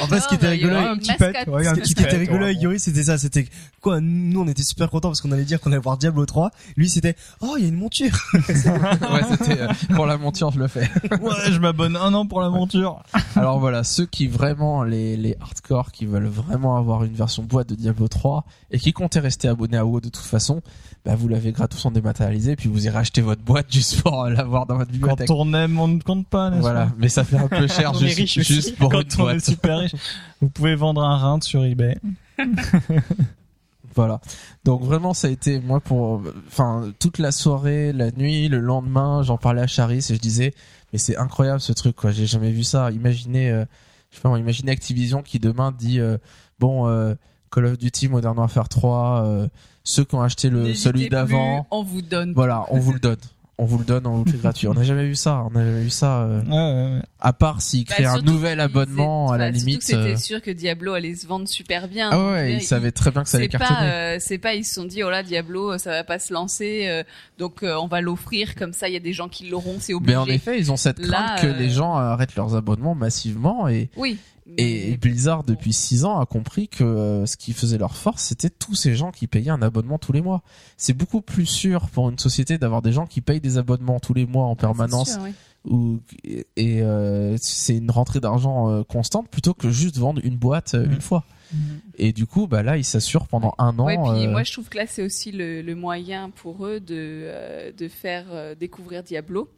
En 0.02 0.08
fait, 0.08 0.20
ce 0.20 0.28
qui 0.28 0.36
était 0.36 0.48
rigolo, 0.50 0.78
une 0.78 0.84
un 0.84 0.98
petit 0.98 1.10
mascotte. 1.10 1.34
pet, 1.34 1.48
ouais, 1.48 1.68
un 1.68 1.76
Ce 1.76 1.80
petit 1.80 1.94
qui 1.94 2.02
était 2.04 2.12
pet, 2.12 2.18
rigolo 2.20 2.40
ouais, 2.40 2.46
avec. 2.46 2.62
Yuri, 2.62 2.80
c'était 2.80 3.04
ça, 3.04 3.18
c'était 3.18 3.46
quoi 3.82 4.00
Nous, 4.02 4.40
on 4.40 4.48
était 4.48 4.64
super 4.64 4.90
contents 4.90 5.10
parce 5.10 5.22
qu'on 5.22 5.32
allait 5.32 5.44
dire 5.44 5.60
qu'on 5.60 5.72
allait 5.72 5.82
voir 5.82 5.98
Diablo 5.98 6.26
3. 6.26 6.52
Lui, 6.76 6.90
c'était 6.90 7.16
oh, 7.42 7.56
il 7.58 7.64
y 7.64 7.66
a 7.66 7.70
une 7.70 7.76
monture. 7.76 8.18
Ouais, 9.08 9.22
c'était 9.32 9.62
euh, 9.62 9.68
pour 9.96 10.06
la 10.06 10.18
monture, 10.18 10.52
je 10.52 10.60
le 10.60 10.68
fais. 10.68 10.90
Ouais, 11.22 11.52
je 11.52 11.60
m'abonne 11.60 11.96
un 11.96 12.14
an 12.14 12.26
pour 12.26 12.42
la 12.42 12.50
monture. 12.50 13.02
Alors 13.36 13.60
voilà, 13.60 13.84
ceux 13.84 14.06
qui 14.06 14.28
vraiment 14.28 14.84
les 14.84 15.18
les 15.18 15.36
hardcore 15.40 15.92
qui 15.92 16.06
veulent 16.06 16.28
vraiment 16.28 16.78
avoir 16.78 17.04
une 17.04 17.14
version 17.14 17.44
boîte 17.44 17.70
de 17.70 17.76
Diablo 17.76 18.08
3 18.08 18.44
et 18.72 18.80
qui 18.80 18.94
comptaient 18.94 19.20
rester 19.20 19.48
abonnés 19.48 19.78
à 19.78 19.86
WoW 19.86 20.02
de 20.02 20.10
toute 20.10 20.26
façon, 20.26 20.62
bah 21.06 21.16
vous 21.16 21.28
l'avez 21.28 21.52
gratos 21.52 21.86
en 21.86 21.92
dématérialisé 21.92 22.56
puis 22.56 22.70
vous 22.70 22.86
irez 22.86 22.98
acheter 22.98 23.22
votre 23.22 23.42
boîte 23.42 23.68
juste 23.72 24.02
pour 24.02 24.26
l'avoir 24.26 24.66
dans 24.66 24.76
votre 24.78 24.92
Quand 24.92 24.98
bibliothèque. 24.98 25.30
on 25.32 25.54
aime, 25.54 25.80
on 25.80 25.88
ne 25.88 26.00
compte 26.02 26.28
pas, 26.28 26.50
n'est-ce 26.50 26.62
Voilà, 26.62 26.90
mais 26.98 27.10
ça 27.10 27.24
fait 27.24 27.38
un 27.38 27.48
peu 27.48 27.68
cher 27.68 27.92
On 27.96 28.00
juste, 28.28 28.50
riche 28.50 28.50
aussi. 28.50 28.54
juste 28.54 28.76
pour 28.78 28.94
une 28.94 29.04
Quand 29.08 29.24
on 29.24 29.30
est 29.30 29.40
super 29.40 29.80
riche, 29.80 29.96
vous 30.42 30.50
pouvez 30.50 30.76
vendre 30.76 31.04
un 31.04 31.18
rein 31.18 31.40
sur 31.42 31.64
eBay. 31.66 31.98
Voilà. 33.96 34.22
Donc 34.64 34.84
vraiment, 34.84 35.16
ça 35.16 35.28
a 35.28 35.32
été 35.32 35.60
moi 35.60 35.80
pour, 35.80 36.22
enfin 36.48 36.94
toute 37.00 37.18
la 37.18 37.32
soirée, 37.32 37.92
la 37.94 38.12
nuit, 38.12 38.48
le 38.48 38.60
lendemain, 38.60 39.24
j'en 39.24 39.38
parlais 39.38 39.64
à 39.64 39.68
Charis 39.68 40.06
et 40.12 40.14
je 40.14 40.20
disais, 40.20 40.54
mais 40.94 41.00
c'est 41.00 41.18
incroyable 41.18 41.60
ce 41.62 41.74
truc 41.74 41.96
quoi. 41.96 42.12
J'ai 42.12 42.28
jamais 42.28 42.52
vu 42.52 42.64
ça. 42.64 42.92
Imaginez, 42.92 43.50
euh, 43.50 43.66
je 44.12 44.18
sais 44.18 44.22
pas, 44.22 44.38
imaginez 44.38 44.72
Activision 44.72 45.24
qui 45.24 45.40
demain 45.40 45.72
dit, 45.72 46.00
euh, 46.00 46.20
bon, 46.60 46.88
euh, 46.88 47.16
Call 47.52 47.66
of 47.66 47.80
Duty 47.80 48.08
Modern 48.10 48.38
Warfare 48.38 48.70
3, 48.70 49.24
euh, 49.26 49.48
ceux 49.84 50.04
qui 50.04 50.14
ont 50.14 50.22
acheté 50.22 50.52
le 50.52 50.76
celui 50.76 51.10
d'avant, 51.10 51.66
On 51.72 51.82
vous 51.82 52.04
donne. 52.04 52.34
voilà, 52.34 52.66
on 52.70 52.78
vous 52.78 52.94
le 52.94 53.00
donne. 53.00 53.18
On 53.60 53.66
vous 53.66 53.80
le 53.80 53.86
donne, 53.86 54.06
on 54.06 54.18
vous 54.18 54.26
le 54.26 54.32
fait 54.32 54.38
gratuit. 54.42 54.68
On 54.68 54.76
n'a 54.76 54.84
jamais 54.84 55.06
vu 55.06 55.16
ça. 55.16 55.44
On 55.48 55.50
n'a 55.50 55.66
jamais 55.66 55.82
vu 55.84 55.90
ça. 55.90 56.22
euh, 56.22 56.42
Ouais, 56.44 56.52
ouais, 56.52 56.96
ouais. 56.98 57.02
à 57.20 57.34
part 57.34 57.62
s'ils 57.62 57.86
Bah, 57.86 57.96
créent 57.96 58.06
un 58.06 58.22
nouvel 58.22 58.60
abonnement 58.60 59.32
à 59.32 59.38
la 59.40 59.46
surtout 59.48 59.60
limite. 59.66 59.82
C'était 59.84 59.98
euh, 60.14 60.16
sûr 60.18 60.42
que 60.44 60.52
Diablo 60.52 60.94
allait 60.94 61.16
se 61.16 61.26
vendre 61.26 61.48
super 61.48 61.88
bien. 61.88 62.10
Ah 62.12 62.32
ouais, 62.34 62.54
ils- 62.54 62.58
ils 62.58 62.62
savaient 62.62 62.92
très 62.92 63.10
bien 63.10 63.24
que 63.24 63.30
ça 63.30 63.38
allait 63.38 63.50
pas, 63.50 63.58
cartonner. 63.58 63.90
euh, 63.90 64.18
c'est 64.20 64.38
pas, 64.38 64.54
ils 64.54 64.64
se 64.64 64.76
sont 64.76 64.86
dit, 64.86 65.02
oh 65.04 65.10
là, 65.10 65.24
Diablo, 65.24 65.72
euh, 65.74 65.78
ça 65.80 65.90
va 65.90 66.04
pas 66.04 66.20
se 66.20 66.32
lancer, 66.34 66.86
euh, 66.88 67.04
donc 67.40 67.64
euh, 67.64 67.76
on 67.82 67.88
va 67.88 68.00
l'offrir 68.02 68.54
comme 68.54 68.74
ça. 68.74 68.90
Il 68.90 68.94
y 68.94 68.98
a 68.98 69.00
des 69.00 69.14
gens 69.14 69.28
qui 69.28 69.48
l'auront, 69.50 69.78
c'est 69.80 69.94
obligé. 69.96 70.14
Mais 70.16 70.22
en 70.22 70.28
effet, 70.28 70.60
ils 70.60 70.72
ont 70.72 70.78
cette 70.78 70.98
crainte 71.00 71.10
Là, 71.12 71.36
que 71.42 71.48
euh, 71.48 71.58
les 71.58 71.70
gens 71.72 71.96
arrêtent 71.96 72.36
leurs 72.36 72.56
abonnements 72.56 72.94
massivement 72.94 73.68
et 73.68 73.90
Oui. 73.98 74.18
Et 74.58 74.98
Blizzard, 74.98 75.44
depuis 75.44 75.74
6 75.74 76.06
ans, 76.06 76.20
a 76.20 76.26
compris 76.26 76.68
que 76.68 76.84
euh, 76.84 77.26
ce 77.26 77.38
qui 77.38 77.54
faisait 77.54 77.78
leur 77.78 77.96
force, 77.96 78.24
c'était 78.24 78.50
tous 78.50 78.76
ces 78.76 78.96
gens 78.96 79.12
qui 79.12 79.28
payaient 79.28 79.52
un 79.52 79.62
abonnement 79.62 79.98
tous 79.98 80.14
les 80.14 80.22
mois. 80.22 80.42
C'est 80.78 80.94
beaucoup 80.94 81.22
plus 81.22 81.46
sûr 81.46 81.90
pour 81.90 82.10
une 82.10 82.18
société 82.20 82.58
d'avoir 82.58 82.82
des 82.82 82.92
gens 82.94 83.06
qui 83.06 83.22
payent 83.22 83.42
des 83.42 83.58
abonnements 83.58 84.00
tous 84.00 84.14
les 84.14 84.26
mois 84.26 84.46
en 84.46 84.56
permanence, 84.56 85.10
C'est 85.10 85.14
sûr, 85.16 85.24
oui. 85.24 85.32
ou 85.70 86.00
et 86.56 86.82
euh, 86.82 87.36
c'est 87.42 87.76
une 87.78 87.92
rentrée 87.92 88.20
d'argent 88.20 88.70
euh, 88.72 88.84
constante 88.84 89.30
plutôt 89.30 89.54
que 89.54 89.70
juste 89.70 89.98
vendre 89.98 90.22
une 90.24 90.38
boîte 90.38 90.76
euh, 90.76 90.86
Mm. 90.88 90.92
une 90.94 91.02
fois. 91.02 91.26
Et 91.98 92.12
du 92.12 92.26
coup, 92.26 92.46
bah 92.46 92.62
là, 92.62 92.76
ils 92.78 92.84
s'assurent 92.84 93.28
pendant 93.28 93.54
un 93.58 93.78
an. 93.80 93.86
Ouais, 93.86 93.96
puis 93.98 94.26
euh, 94.26 94.30
moi 94.30 94.44
je 94.44 94.52
trouve 94.52 94.68
que 94.68 94.78
là 94.78 94.86
c'est 94.86 95.02
aussi 95.02 95.32
le, 95.32 95.62
le 95.62 95.76
moyen 95.76 96.30
pour 96.30 96.66
eux 96.68 96.80
de, 96.82 96.96
euh, 96.96 97.72
de 97.72 97.88
faire 97.88 98.26
euh, 98.32 98.54
découvrir 98.54 99.02
Diablo, 99.02 99.50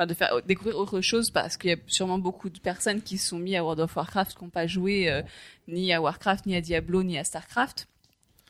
de 0.00 0.14
faire 0.14 0.42
découvrir 0.42 0.76
autre 0.76 1.00
chose 1.00 1.30
parce 1.30 1.56
qu'il 1.56 1.70
y 1.70 1.72
a 1.72 1.76
sûrement 1.86 2.18
beaucoup 2.18 2.50
de 2.50 2.58
personnes 2.58 3.00
qui 3.00 3.16
sont 3.16 3.38
mis 3.38 3.56
à 3.56 3.62
World 3.62 3.80
of 3.80 3.96
Warcraft 3.96 4.36
qui 4.36 4.44
n'ont 4.44 4.50
pas 4.50 4.66
joué 4.66 5.10
euh, 5.10 5.22
ni 5.68 5.92
à 5.92 6.00
Warcraft, 6.00 6.46
ni 6.46 6.56
à 6.56 6.60
Diablo, 6.60 7.02
ni 7.02 7.16
à 7.16 7.24
Starcraft. 7.24 7.86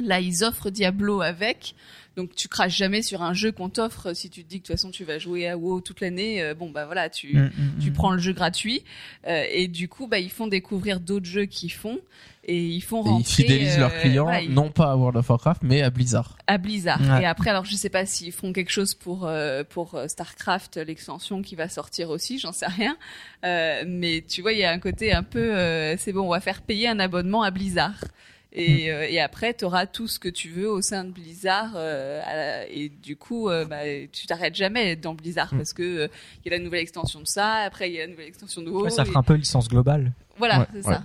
Là, 0.01 0.21
ils 0.21 0.43
offrent 0.45 0.71
Diablo 0.71 1.21
avec. 1.23 1.75
Donc, 2.16 2.35
tu 2.37 2.47
craches 2.49 2.77
jamais 2.77 3.03
sur 3.03 3.23
un 3.23 3.33
jeu 3.33 3.51
qu'on 3.53 3.69
t'offre. 3.69 4.12
Si 4.15 4.31
tu 4.31 4.45
te 4.45 4.49
dis 4.49 4.57
que 4.61 4.62
de 4.62 4.66
toute 4.69 4.77
façon, 4.77 4.91
tu 4.91 5.05
vas 5.05 5.19
jouer 5.19 5.49
à 5.49 5.57
WoW 5.57 5.81
toute 5.81 6.01
l'année, 6.01 6.43
euh, 6.43 6.55
bon, 6.55 6.71
bah 6.71 6.85
voilà, 6.87 7.09
tu, 7.09 7.37
Mm, 7.37 7.51
mm, 7.57 7.79
tu 7.81 7.91
mm. 7.91 7.93
prends 7.93 8.11
le 8.12 8.19
jeu 8.19 8.33
gratuit. 8.33 8.85
Euh, 9.27 9.45
et 9.53 9.66
du 9.69 9.89
coup, 9.89 10.07
bah, 10.07 10.19
ils 10.21 10.31
font 10.31 10.47
découvrir 10.47 11.01
d'autres 11.01 11.27
jeux 11.27 11.47
qu'ils 11.47 11.73
font. 11.73 11.99
Et 12.47 12.62
ils 12.66 12.83
font 12.83 13.05
Et 13.05 13.09
rentrer... 13.09 13.23
ils 13.23 13.35
fidélisent 13.35 13.77
euh, 13.77 13.81
leurs 13.81 13.99
clients, 14.01 14.25
voilà, 14.25 14.43
ils- 14.43 14.53
non 14.53 14.71
pas 14.71 14.91
à 14.93 14.97
World 14.97 15.16
of 15.16 15.29
Warcraft, 15.31 15.62
mais 15.62 15.81
à 15.83 15.89
Blizzard. 15.91 16.37
à 16.47 16.59
Blizzard. 16.59 17.01
Ouais. 17.01 17.23
Et 17.23 17.27
après, 17.27 17.49
alors 17.51 17.65
je 17.65 17.75
sais 17.75 17.89
pas 17.89 18.05
s'ils 18.05 18.33
font 18.33 18.53
quelque 18.53 18.71
chose 18.71 18.95
pour 18.95 19.27
euh, 19.27 19.65
pour 19.65 19.95
euh, 19.95 20.09
Starcraft, 20.09 20.77
l'extension 20.77 21.41
qui 21.41 21.55
va 21.57 21.69
sortir 21.71 22.11
aussi, 22.11 22.39
j'en 22.39 22.53
sais 22.53 22.66
rien. 22.66 22.97
Euh, 23.47 23.85
mais 23.87 24.23
tu 24.29 24.43
vois, 24.43 24.53
il 24.53 24.59
y 24.59 24.65
a 24.65 24.71
un 24.71 24.79
côté 24.79 25.12
un 25.15 25.23
peu, 25.23 25.55
euh, 25.57 25.97
c'est 25.97 26.12
bon, 26.12 26.27
on 26.27 26.31
va 26.31 26.41
faire 26.41 26.61
payer 26.62 26.87
un 26.89 26.99
abonnement 27.01 27.43
à 27.43 27.51
Blizzard. 27.51 28.05
Et, 28.57 28.93
euh, 28.93 29.09
et 29.09 29.21
après, 29.21 29.53
tu 29.55 29.65
auras 29.65 29.87
tout 29.87 30.07
ce 30.07 30.21
que 30.21 30.29
tu 30.29 30.49
veux 30.49 30.71
au 30.71 30.81
sein 30.81 31.03
de 31.05 31.11
Blizzard. 31.11 31.73
euh, 31.75 32.21
la- 32.21 32.69
et 32.69 32.89
du 32.89 33.17
coup, 33.17 33.49
euh, 33.49 33.65
bah, 33.65 33.79
tu 34.13 34.27
t'arrêtes 34.29 34.55
jamais 34.55 34.95
dans 34.95 35.15
Blizzard 35.15 35.51
parce 35.57 35.73
que 35.73 35.83
euh, 35.83 36.09
il 36.45 36.51
y 36.53 36.55
a 36.55 36.59
la 36.59 36.63
nouvelle 36.63 36.81
extension 36.83 37.21
de 37.21 37.27
ça. 37.27 37.55
Après, 37.65 37.91
il 37.91 37.95
y 37.95 37.99
a 38.01 38.03
la 38.07 38.13
nouvelle 38.13 38.29
extension 38.29 38.63
de 38.63 38.71
WoW. 38.71 38.85
Ouais, 38.85 38.91
ça 38.91 39.03
et- 39.03 39.07
fera 39.07 39.21
un 39.21 39.25
peu 39.25 39.35
licence 39.35 39.69
globale. 39.69 40.13
Voilà, 40.39 40.61
Ouais, 40.61 40.67
c'est 40.73 40.87
ouais. 40.89 40.95
ça. 40.95 41.05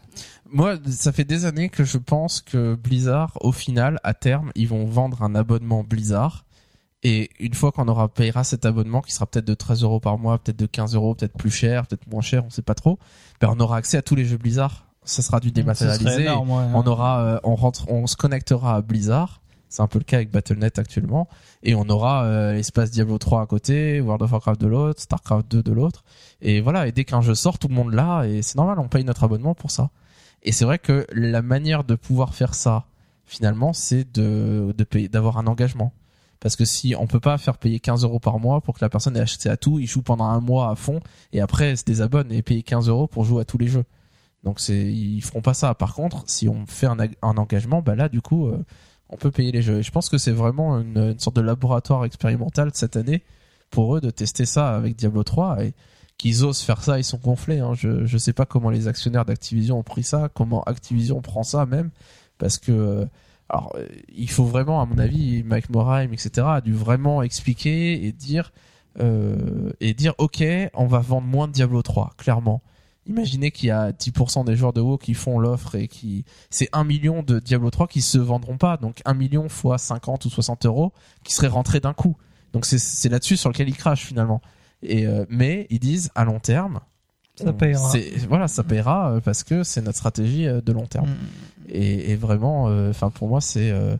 Moi, 0.52 0.78
ça 0.90 1.12
fait 1.12 1.24
des 1.24 1.46
années 1.46 1.70
que 1.70 1.84
je 1.84 1.98
pense 1.98 2.42
que 2.42 2.76
Blizzard, 2.76 3.38
au 3.42 3.52
final, 3.52 4.00
à 4.04 4.14
terme, 4.14 4.52
ils 4.56 4.68
vont 4.68 4.86
vendre 4.86 5.24
un 5.24 5.34
abonnement 5.36 5.84
Blizzard. 5.84 6.46
Et 7.02 7.30
une 7.40 7.54
fois 7.54 7.72
qu'on 7.72 7.88
aura 7.88 8.10
payera 8.10 8.44
cet 8.44 8.66
abonnement, 8.66 9.02
qui 9.02 9.14
sera 9.14 9.26
peut-être 9.26 9.46
de 9.46 9.54
13 9.54 9.84
euros 9.84 10.00
par 10.00 10.18
mois, 10.18 10.38
peut-être 10.38 10.58
de 10.60 10.66
15 10.66 10.96
euros, 10.96 11.16
peut-être 11.16 11.38
plus 11.38 11.50
cher, 11.52 11.88
peut-être 11.88 12.08
moins 12.12 12.22
cher, 12.22 12.44
on 12.46 12.50
sait 12.50 12.62
pas 12.62 12.74
trop, 12.76 13.00
ben 13.40 13.50
on 13.56 13.60
aura 13.62 13.78
accès 13.78 13.96
à 13.98 14.02
tous 14.02 14.16
les 14.16 14.26
jeux 14.26 14.38
Blizzard. 14.38 14.86
Ça 15.10 15.22
sera 15.22 15.40
du 15.40 15.50
serait 15.50 15.62
dématérialisé. 15.62 16.22
énorme, 16.24 16.52
ouais. 16.52 16.66
on 16.74 16.86
aura, 16.86 17.22
euh, 17.22 17.40
on 17.44 17.56
rentre, 17.56 17.90
on 17.90 18.08
se 18.08 18.16
connectera 18.16 18.76
à 18.76 18.82
Blizzard. 18.82 19.42
C'est 19.70 19.84
un 19.84 19.88
peu 19.88 20.00
le 20.00 20.04
cas 20.04 20.18
avec 20.18 20.32
Battle.net 20.32 20.80
actuellement. 20.80 21.28
Et 21.62 21.76
on 21.76 21.88
aura 21.90 22.24
euh, 22.24 22.54
l'espace 22.54 22.90
Diablo 22.92 23.18
3 23.18 23.42
à 23.42 23.46
côté, 23.46 24.02
World 24.02 24.24
of 24.24 24.32
Warcraft 24.32 24.60
de 24.60 24.68
l'autre, 24.68 25.02
Starcraft 25.02 25.50
2 25.52 25.64
de 25.64 25.72
l'autre. 25.72 26.04
Et 26.42 26.62
voilà. 26.62 26.88
Et 26.88 26.92
dès 26.92 27.06
qu'un 27.06 27.22
jeu 27.22 27.36
sort, 27.36 27.60
tout 27.60 27.68
le 27.68 27.76
monde 27.76 27.94
l'a. 27.94 28.26
Et 28.26 28.42
c'est 28.42 28.56
normal, 28.56 28.80
on 28.80 28.88
paye 28.88 29.04
notre 29.04 29.24
abonnement 29.24 29.54
pour 29.54 29.70
ça. 29.70 29.92
Et 30.42 30.52
c'est 30.52 30.66
vrai 30.66 30.80
que 30.80 31.06
la 31.12 31.42
manière 31.42 31.84
de 31.84 31.96
pouvoir 31.96 32.34
faire 32.34 32.56
ça, 32.56 32.86
finalement, 33.26 33.74
c'est 33.74 34.12
de, 34.12 34.74
de 34.76 34.84
payer, 34.84 35.08
d'avoir 35.08 35.38
un 35.38 35.48
engagement. 35.48 35.94
Parce 36.40 36.56
que 36.56 36.66
si 36.66 36.96
on 36.98 37.06
peut 37.06 37.20
pas 37.20 37.38
faire 37.38 37.58
payer 37.58 37.80
15 37.80 38.04
euros 38.04 38.20
par 38.20 38.40
mois 38.40 38.62
pour 38.62 38.76
que 38.76 38.84
la 38.84 38.90
personne 38.90 39.18
ait 39.18 39.22
accès 39.22 39.50
à 39.50 39.58
tout, 39.58 39.80
il 39.80 39.88
joue 39.88 40.02
pendant 40.02 40.26
un 40.26 40.40
mois 40.40 40.70
à 40.70 40.76
fond 40.76 41.02
et 41.34 41.42
après 41.42 41.76
se 41.76 41.84
désabonne 41.84 42.32
et 42.32 42.42
payer 42.42 42.64
15 42.64 42.88
euros 42.88 43.08
pour 43.08 43.26
jouer 43.26 43.42
à 43.42 43.46
tous 43.46 43.58
les 43.58 43.68
jeux. 43.68 43.84
Donc 44.44 44.60
c'est 44.60 44.78
ils 44.78 45.22
feront 45.22 45.42
pas 45.42 45.54
ça. 45.54 45.74
Par 45.74 45.94
contre, 45.94 46.24
si 46.28 46.48
on 46.48 46.66
fait 46.66 46.86
un, 46.88 47.00
ag- 47.00 47.16
un 47.22 47.38
engagement, 47.38 47.82
bah 47.82 47.96
là 47.96 48.10
du 48.10 48.22
coup 48.22 48.48
euh, 48.48 48.64
on 49.10 49.18
peut 49.18 49.32
payer 49.32 49.52
les 49.52 49.62
jeux. 49.62 49.80
Et 49.80 49.84
je 49.84 49.92
pense 49.92 50.10
que 50.10 50.18
c'est 50.18 50.32
vraiment 50.32 50.80
une, 50.80 51.18
sorte 51.20 51.36
de 51.36 51.42
laboratoire 51.42 52.06
expérimental 52.06 52.72
cette 52.74 52.96
année 52.96 53.24
pour 53.70 53.96
eux 53.96 54.02
de 54.02 54.10
tester 54.10 54.46
ça 54.46 54.76
avec 54.76 54.96
Diablo 54.96 55.24
3 55.24 55.64
et 55.64 55.74
qu'ils 56.18 56.44
osent 56.46 56.62
faire 56.62 56.84
ça, 56.84 57.00
ils 57.00 57.04
sont 57.04 57.18
gonflés. 57.18 57.60
Hein. 57.60 57.74
Je 57.76 58.06
je 58.06 58.18
sais 58.18 58.34
pas 58.34 58.46
comment 58.46 58.70
les 58.70 58.88
actionnaires 58.88 59.26
d'Activision 59.26 59.80
ont 59.80 59.84
pris 59.84 60.04
ça, 60.04 60.30
comment 60.34 60.64
Activision 60.64 61.22
prend 61.22 61.44
ça 61.44 61.66
même, 61.66 61.90
parce 62.38 62.58
que 62.58 62.72
euh, 62.72 63.06
alors 63.50 63.74
euh, 63.76 63.88
il 64.16 64.30
faut 64.30 64.46
vraiment, 64.46 64.82
à 64.82 64.86
mon 64.86 64.98
avis, 65.00 65.44
Mike 65.44 65.70
Morheim, 65.70 66.12
etc. 66.14 66.48
a 66.48 66.62
dû 66.62 66.74
vraiment 66.74 67.22
expliquer 67.24 68.06
et 68.06 68.12
dire 68.12 68.52
et 69.80 69.94
dire 69.94 70.14
ok, 70.18 70.44
on 70.74 70.88
va 70.88 71.00
vendre 71.00 71.28
moins 71.28 71.48
de 71.48 71.54
Diablo 71.54 71.82
3, 71.82 72.16
clairement. 72.18 72.62
Imaginez 73.10 73.52
qu'il 73.52 73.68
y 73.68 73.72
a 73.72 73.92
10% 73.92 74.46
des 74.46 74.56
joueurs 74.56 74.72
de 74.72 74.82
WoW 74.82 74.98
qui 74.98 75.16
font 75.16 75.40
l'offre 75.40 75.76
et 75.76 75.88
qui 75.88 76.26
c'est 76.50 76.70
1 76.74 76.84
million 76.84 77.24
de 77.24 77.40
Diablo 77.40 77.72
3 77.72 77.88
qui 77.88 78.02
se 78.02 78.20
vendront 78.20 78.58
pas, 78.58 78.78
donc 78.78 79.02
1 79.06 79.16
million 79.16 79.50
fois 79.50 79.78
50 79.78 80.26
ou 80.26 80.30
60 80.30 80.66
euros 80.68 80.94
qui 81.24 81.34
seraient 81.34 81.48
rentrés 81.48 81.80
d'un 81.80 81.94
coup. 81.94 82.16
Donc 82.54 82.66
c'est 82.66 83.10
là-dessus 83.10 83.36
sur 83.36 83.50
lequel 83.50 83.68
ils 83.68 83.76
crachent 83.76 84.06
finalement. 84.06 84.42
Et 84.84 85.06
euh, 85.08 85.26
mais 85.28 85.68
ils 85.70 85.80
disent 85.80 86.12
à 86.16 86.24
long 86.24 86.40
terme, 86.40 86.80
Ça 87.36 87.52
payera. 87.52 87.92
Voilà, 88.30 88.48
ça 88.48 88.64
payera 88.64 89.12
euh, 89.12 89.20
parce 89.20 89.44
que 89.44 89.64
c'est 89.64 89.82
notre 89.82 89.98
stratégie 89.98 90.48
euh, 90.48 90.62
de 90.62 90.72
long 90.72 90.86
terme. 90.86 91.10
Mm. 91.10 91.16
Et, 91.70 92.12
et 92.12 92.16
vraiment, 92.16 92.70
euh, 92.70 92.92
enfin 92.92 93.10
pour 93.10 93.28
moi, 93.28 93.42
c'est 93.42 93.72
euh, 93.72 93.98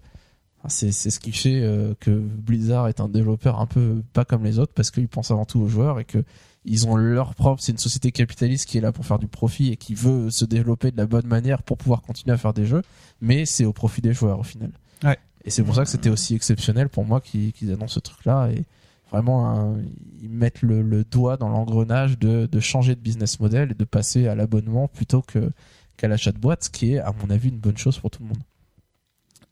c'est 0.68 0.92
ce 0.92 1.20
qui 1.20 1.32
fait 1.32 1.62
euh, 1.62 1.94
que 2.00 2.12
Blizzard 2.12 2.88
est 2.88 3.00
un 3.00 3.08
développeur 3.08 3.60
un 3.60 3.66
peu 3.66 4.02
pas 4.14 4.26
comme 4.26 4.44
les 4.44 4.60
autres 4.60 4.74
parce 4.74 4.92
qu'ils 4.92 5.08
pensent 5.08 5.32
avant 5.32 5.46
tout 5.46 5.60
aux 5.60 5.68
joueurs 5.68 6.00
et 6.00 6.06
que 6.06 6.24
ils 6.70 6.88
ont 6.88 6.96
leur 6.96 7.36
propre. 7.36 7.62
C'est 7.62 7.72
une 7.74 7.78
société 7.78 8.12
capitaliste 8.14 8.66
qui 8.70 8.78
est 8.78 8.82
là 8.82 8.92
pour 8.94 9.06
faire 9.06 9.20
du 9.20 9.28
profit 9.28 9.72
et 9.72 9.76
qui 9.76 9.96
veut 9.96 10.30
se 10.30 10.46
développer 10.46 10.92
de 10.92 10.98
la 10.98 11.06
bonne 11.06 11.28
manière 11.28 11.64
pour 11.64 11.78
pouvoir 11.78 12.02
continuer 12.02 12.34
à 12.34 12.38
faire 12.38 12.54
des 12.54 12.66
jeux, 12.66 12.84
mais 13.20 13.46
c'est 13.46 13.66
au 13.66 13.74
profit 13.74 14.02
des 14.02 14.14
joueurs 14.14 14.40
au 14.40 14.44
final. 14.44 14.72
Ouais. 15.04 15.18
Et 15.44 15.50
c'est 15.50 15.64
pour 15.64 15.76
ça 15.76 15.84
que 15.84 15.90
c'était 15.90 16.10
aussi 16.10 16.36
exceptionnel 16.36 16.88
pour 16.90 17.04
moi 17.06 17.20
qu'ils 17.22 17.72
annoncent 17.74 17.96
ce 17.96 18.00
truc-là 18.00 18.50
et 18.52 18.66
vraiment 19.12 19.50
un- 19.50 19.78
ils 20.22 20.30
mettent 20.30 20.62
le, 20.62 20.82
le 20.84 21.04
doigt 21.04 21.36
dans 21.38 21.50
l'engrenage 21.50 22.20
de, 22.20 22.46
de 22.46 22.60
changer 22.60 22.94
de 22.96 23.00
business 23.02 23.40
model 23.40 23.72
et 23.72 23.74
de 23.74 23.84
passer 23.86 24.28
à 24.28 24.36
l'abonnement 24.36 24.88
plutôt 24.88 25.22
que 25.22 25.52
qu'à 25.98 26.08
l'achat 26.08 26.32
de 26.32 26.38
boîte, 26.38 26.66
ce 26.66 26.70
qui 26.70 26.94
est 26.94 27.00
à 27.00 27.12
mon 27.22 27.30
avis 27.30 27.50
une 27.50 27.58
bonne 27.60 27.78
chose 27.78 27.98
pour 28.00 28.12
tout 28.12 28.22
le 28.22 28.30
monde. 28.30 28.44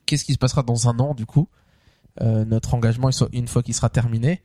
Qu'est-ce 0.06 0.24
qui 0.24 0.34
se 0.34 0.38
passera 0.38 0.64
dans 0.64 0.88
un 0.88 0.98
an 1.00 1.14
du 1.14 1.26
coup? 1.26 1.50
Euh, 2.22 2.46
Notre 2.46 2.74
engagement 2.74 3.10
une 3.34 3.48
fois 3.48 3.64
qu'il 3.64 3.74
sera 3.74 3.90
terminé, 3.90 4.42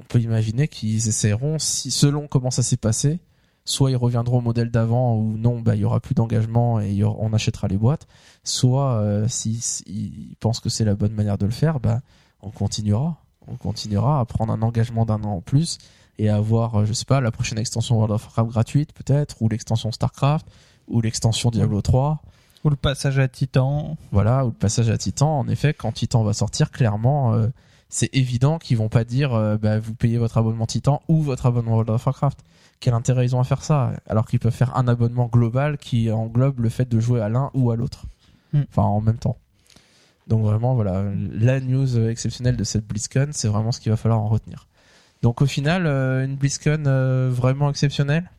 on 0.00 0.04
peut 0.04 0.20
imaginer 0.20 0.68
qu'ils 0.68 1.08
essaieront, 1.08 1.58
si 1.58 1.90
selon 1.90 2.26
comment 2.26 2.50
ça 2.50 2.62
s'est 2.62 2.76
passé, 2.76 3.20
soit 3.64 3.90
ils 3.90 3.96
reviendront 3.96 4.38
au 4.38 4.40
modèle 4.42 4.70
d'avant 4.70 5.14
ou 5.16 5.36
non, 5.36 5.60
bah 5.60 5.74
il 5.76 5.82
y 5.82 5.84
aura 5.84 6.00
plus 6.00 6.14
d'engagement 6.14 6.80
et 6.80 7.02
aura- 7.04 7.18
on 7.20 7.32
achètera 7.32 7.68
les 7.68 7.76
boîtes. 7.76 8.06
Soit 8.42 8.94
euh, 8.94 9.28
si, 9.28 9.60
si 9.60 9.84
ils 9.86 10.36
pensent 10.40 10.60
que 10.60 10.68
c'est 10.68 10.84
la 10.84 10.94
bonne 10.94 11.12
manière 11.12 11.38
de 11.38 11.44
le 11.46 11.52
faire, 11.52 11.78
bah 11.80 12.00
on 12.40 12.50
continuera, 12.50 13.16
on 13.46 13.56
continuera 13.56 14.20
à 14.20 14.24
prendre 14.24 14.52
un 14.52 14.62
engagement 14.62 15.04
d'un 15.04 15.22
an 15.24 15.34
en 15.36 15.40
plus 15.40 15.78
et 16.18 16.28
à 16.28 16.36
avoir, 16.36 16.80
euh, 16.80 16.84
je 16.86 16.92
sais 16.92 17.04
pas, 17.04 17.20
la 17.20 17.30
prochaine 17.30 17.58
extension 17.58 17.96
World 17.96 18.12
of 18.14 18.24
Warcraft 18.24 18.50
gratuite 18.50 18.92
peut-être, 18.94 19.40
ou 19.42 19.48
l'extension 19.48 19.92
Starcraft, 19.92 20.46
ou 20.88 21.00
l'extension 21.00 21.50
Diablo 21.50 21.82
3. 21.82 22.20
Ou 22.64 22.70
le 22.70 22.76
passage 22.76 23.18
à 23.18 23.28
Titan. 23.28 23.96
Voilà, 24.12 24.44
ou 24.44 24.48
le 24.48 24.54
passage 24.54 24.90
à 24.90 24.98
Titan. 24.98 25.38
En 25.38 25.48
effet, 25.48 25.72
quand 25.72 25.92
Titan 25.92 26.22
va 26.24 26.32
sortir, 26.34 26.70
clairement, 26.70 27.32
euh, 27.34 27.48
c'est 27.90 28.08
évident 28.14 28.58
qu'ils 28.58 28.78
vont 28.78 28.88
pas 28.88 29.04
dire 29.04 29.34
euh, 29.34 29.56
bah, 29.56 29.78
vous 29.78 29.94
payez 29.94 30.16
votre 30.16 30.38
abonnement 30.38 30.66
Titan 30.66 31.02
ou 31.08 31.20
votre 31.22 31.46
abonnement 31.46 31.72
World 31.72 31.90
of 31.90 32.06
Warcraft. 32.06 32.38
Quel 32.78 32.94
intérêt 32.94 33.26
ils 33.26 33.36
ont 33.36 33.40
à 33.40 33.44
faire 33.44 33.62
ça? 33.62 33.92
Alors 34.06 34.26
qu'ils 34.26 34.38
peuvent 34.38 34.54
faire 34.54 34.76
un 34.76 34.88
abonnement 34.88 35.26
global 35.26 35.76
qui 35.76 36.10
englobe 36.10 36.60
le 36.60 36.70
fait 36.70 36.88
de 36.88 36.98
jouer 36.98 37.20
à 37.20 37.28
l'un 37.28 37.50
ou 37.52 37.70
à 37.70 37.76
l'autre. 37.76 38.06
Hmm. 38.52 38.62
Enfin, 38.70 38.82
en 38.82 39.00
même 39.00 39.18
temps. 39.18 39.36
Donc 40.28 40.44
vraiment, 40.44 40.74
voilà, 40.74 41.04
la 41.32 41.60
news 41.60 42.08
exceptionnelle 42.08 42.56
de 42.56 42.64
cette 42.64 42.86
BlizzCon, 42.86 43.30
c'est 43.32 43.48
vraiment 43.48 43.72
ce 43.72 43.80
qu'il 43.80 43.90
va 43.90 43.96
falloir 43.96 44.20
en 44.20 44.28
retenir. 44.28 44.68
Donc 45.22 45.42
au 45.42 45.46
final, 45.46 45.86
euh, 45.86 46.24
une 46.24 46.36
BlizzCon 46.36 46.84
euh, 46.86 47.28
vraiment 47.30 47.68
exceptionnelle? 47.68 48.30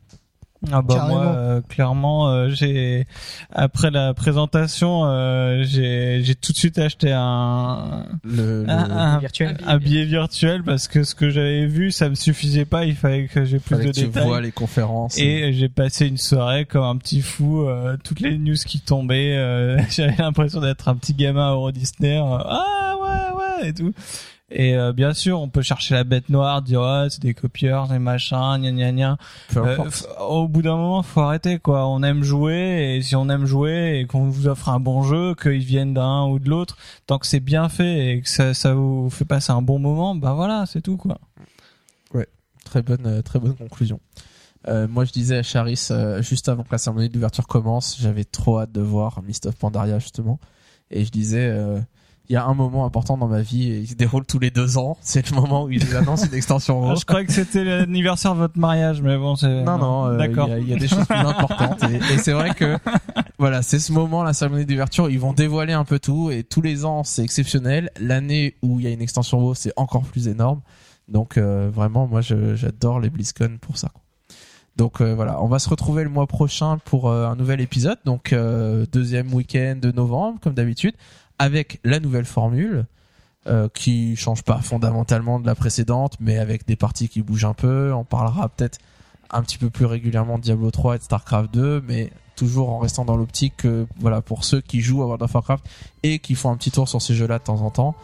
Ah 0.70 0.80
bah 0.80 0.94
Carrément. 0.94 1.14
moi 1.24 1.24
euh, 1.34 1.60
clairement 1.68 2.28
euh, 2.30 2.48
j'ai 2.50 3.06
après 3.50 3.90
la 3.90 4.14
présentation 4.14 5.02
euh, 5.06 5.64
j'ai 5.64 6.20
j'ai 6.22 6.34
tout 6.36 6.52
de 6.52 6.56
suite 6.56 6.78
acheté 6.78 7.10
un 7.12 8.06
le, 8.22 8.62
le- 8.62 8.70
un, 8.70 8.90
un- 8.90 9.18
virtuel. 9.18 9.56
un 9.66 9.78
billet 9.78 10.04
virtuel 10.04 10.62
parce 10.62 10.86
que 10.86 11.02
ce 11.02 11.16
que 11.16 11.30
j'avais 11.30 11.66
vu 11.66 11.90
ça 11.90 12.08
me 12.08 12.14
suffisait 12.14 12.64
pas 12.64 12.84
il 12.84 12.94
fallait 12.94 13.26
que 13.26 13.44
j'ai 13.44 13.58
plus 13.58 13.74
fallait 13.74 13.86
de 13.86 13.90
que 13.90 13.96
tu 14.00 14.06
détails 14.06 14.26
vois 14.28 14.40
les 14.40 14.52
conférences. 14.52 15.18
et 15.18 15.52
j'ai 15.52 15.68
passé 15.68 16.06
une 16.06 16.16
soirée 16.18 16.64
comme 16.64 16.84
un 16.84 16.96
petit 16.96 17.22
fou 17.22 17.62
euh, 17.66 17.96
toutes 18.04 18.20
les 18.20 18.38
news 18.38 18.54
qui 18.64 18.78
tombaient 18.80 19.36
euh, 19.36 19.78
j'avais 19.90 20.14
l'impression 20.18 20.60
d'être 20.60 20.88
un 20.88 20.94
petit 20.94 21.14
gamin 21.14 21.48
à 21.48 21.52
Euro 21.54 21.72
Disney 21.72 22.18
euh, 22.18 22.22
ah 22.38 22.94
ouais 23.00 23.36
ouais 23.62 23.68
et 23.70 23.74
tout 23.74 23.92
et 24.52 24.76
euh, 24.76 24.92
bien 24.92 25.14
sûr 25.14 25.40
on 25.40 25.48
peut 25.48 25.62
chercher 25.62 25.94
la 25.94 26.04
bête 26.04 26.28
noire 26.28 26.62
dire 26.62 26.80
ouais 26.82 27.08
c'est 27.10 27.22
des 27.22 27.34
copieurs 27.34 27.88
des 27.88 27.98
machins 27.98 28.58
gna 28.58 28.70
gna 28.70 28.92
gna 28.92 29.16
euh, 29.56 29.76
au 30.20 30.48
bout 30.48 30.62
d'un 30.62 30.76
moment, 30.76 31.02
faut 31.02 31.20
arrêter 31.20 31.58
quoi. 31.58 31.86
On 31.86 32.02
aime 32.02 32.22
jouer 32.22 32.96
et 32.96 33.02
si 33.02 33.16
on 33.16 33.28
aime 33.28 33.46
jouer 33.46 34.00
et 34.00 34.06
qu'on 34.06 34.24
vous 34.24 34.46
offre 34.46 34.68
un 34.68 34.80
bon 34.80 35.02
jeu, 35.02 35.34
qu'ils 35.34 35.64
viennent 35.64 35.94
d'un 35.94 36.26
ou 36.26 36.38
de 36.38 36.48
l'autre, 36.48 36.76
tant 37.06 37.18
que 37.18 37.26
c'est 37.26 37.40
bien 37.40 37.68
fait 37.68 38.08
et 38.08 38.20
que 38.20 38.28
ça, 38.28 38.54
ça 38.54 38.74
vous 38.74 39.10
fait 39.10 39.24
passer 39.24 39.52
un 39.52 39.62
bon 39.62 39.78
moment, 39.78 40.14
bah 40.14 40.34
voilà, 40.34 40.64
c'est 40.66 40.80
tout 40.80 40.96
quoi. 40.96 41.18
Très 42.64 42.82
bonne, 42.82 43.06
euh, 43.06 43.22
très 43.22 43.38
bonne 43.38 43.54
conclusion. 43.54 44.00
Euh, 44.68 44.86
moi, 44.86 45.04
je 45.04 45.12
disais 45.12 45.36
à 45.36 45.42
Charis, 45.42 45.88
euh, 45.90 46.22
juste 46.22 46.48
avant 46.48 46.62
que 46.62 46.70
la 46.70 46.78
cérémonie 46.78 47.08
d'ouverture 47.08 47.46
commence, 47.46 47.98
j'avais 48.00 48.24
trop 48.24 48.60
hâte 48.60 48.72
de 48.72 48.80
voir 48.80 49.22
Mist 49.22 49.46
of 49.46 49.56
Pandaria, 49.56 49.98
justement. 49.98 50.38
Et 50.90 51.04
je 51.04 51.10
disais, 51.10 51.48
euh, 51.48 51.80
il 52.32 52.36
y 52.36 52.38
a 52.38 52.46
un 52.46 52.54
moment 52.54 52.86
important 52.86 53.18
dans 53.18 53.28
ma 53.28 53.42
vie, 53.42 53.70
et 53.70 53.78
il 53.80 53.86
se 53.88 53.94
déroule 53.94 54.24
tous 54.24 54.38
les 54.38 54.50
deux 54.50 54.78
ans. 54.78 54.96
C'est 55.02 55.28
le 55.30 55.36
moment 55.36 55.64
où 55.64 55.70
ils 55.70 55.94
annoncent 55.94 56.24
une 56.26 56.32
extension. 56.34 56.90
Ah, 56.90 56.94
je 56.98 57.04
croyais 57.04 57.26
que 57.26 57.32
c'était 57.32 57.62
l'anniversaire 57.62 58.32
de 58.32 58.38
votre 58.38 58.58
mariage, 58.58 59.02
mais 59.02 59.18
bon, 59.18 59.36
c'est 59.36 59.62
Non, 59.62 59.76
non, 59.76 60.06
euh, 60.06 60.12
il 60.14 60.18
d'accord. 60.18 60.48
y, 60.48 60.52
a- 60.52 60.58
il 60.58 60.66
y 60.66 60.72
a 60.72 60.78
des 60.78 60.88
choses 60.88 61.04
plus 61.06 61.14
importantes. 61.18 61.82
Et, 61.90 61.96
et 62.14 62.16
c'est 62.16 62.32
vrai 62.32 62.54
que, 62.54 62.78
voilà, 63.38 63.60
c'est 63.60 63.78
ce 63.78 63.92
moment, 63.92 64.22
la 64.24 64.32
cérémonie 64.32 64.64
d'ouverture, 64.64 65.10
ils 65.10 65.20
vont 65.20 65.34
dévoiler 65.34 65.74
un 65.74 65.84
peu 65.84 65.98
tout. 65.98 66.30
Et 66.30 66.42
tous 66.42 66.62
les 66.62 66.86
ans, 66.86 67.04
c'est 67.04 67.22
exceptionnel. 67.22 67.90
L'année 68.00 68.56
où 68.62 68.80
il 68.80 68.86
y 68.86 68.88
a 68.88 68.90
une 68.92 69.02
extension 69.02 69.38
WoW, 69.38 69.52
c'est 69.54 69.74
encore 69.76 70.04
plus 70.04 70.26
énorme. 70.26 70.62
Donc, 71.08 71.36
euh, 71.36 71.70
vraiment, 71.70 72.06
moi, 72.06 72.22
j'adore 72.22 72.98
les 72.98 73.10
BlizzCon 73.10 73.58
pour 73.60 73.76
ça. 73.76 73.90
Donc 74.74 75.02
euh, 75.02 75.14
voilà, 75.14 75.42
on 75.42 75.48
va 75.48 75.58
se 75.58 75.68
retrouver 75.68 76.02
le 76.02 76.08
mois 76.08 76.26
prochain 76.26 76.78
pour 76.86 77.10
euh, 77.10 77.26
un 77.26 77.36
nouvel 77.36 77.60
épisode. 77.60 77.98
Donc 78.06 78.32
euh, 78.32 78.86
deuxième 78.90 79.30
week-end 79.34 79.76
de 79.78 79.92
novembre, 79.92 80.38
comme 80.42 80.54
d'habitude. 80.54 80.94
Avec 81.42 81.80
la 81.82 81.98
nouvelle 81.98 82.24
formule 82.24 82.86
euh, 83.48 83.68
qui 83.74 84.14
change 84.14 84.44
pas 84.44 84.58
fondamentalement 84.58 85.40
de 85.40 85.46
la 85.46 85.56
précédente, 85.56 86.14
mais 86.20 86.38
avec 86.38 86.68
des 86.68 86.76
parties 86.76 87.08
qui 87.08 87.20
bougent 87.20 87.46
un 87.46 87.52
peu. 87.52 87.92
On 87.92 88.04
parlera 88.04 88.48
peut-être 88.48 88.78
un 89.32 89.42
petit 89.42 89.58
peu 89.58 89.68
plus 89.68 89.84
régulièrement 89.84 90.38
de 90.38 90.44
Diablo 90.44 90.70
3 90.70 90.94
et 90.94 90.98
de 90.98 91.02
StarCraft 91.02 91.52
2, 91.52 91.82
mais 91.88 92.12
toujours 92.36 92.70
en 92.70 92.78
restant 92.78 93.04
dans 93.04 93.16
l'optique 93.16 93.54
que 93.56 93.88
voilà 93.98 94.22
pour 94.22 94.44
ceux 94.44 94.60
qui 94.60 94.80
jouent 94.80 95.02
à 95.02 95.06
World 95.06 95.22
of 95.22 95.34
Warcraft 95.34 95.64
et 96.04 96.20
qui 96.20 96.36
font 96.36 96.52
un 96.52 96.56
petit 96.56 96.70
tour 96.70 96.88
sur 96.88 97.02
ces 97.02 97.16
jeux-là 97.16 97.40
de 97.40 97.42
temps 97.42 97.60
en 97.62 97.70
temps. 97.70 97.96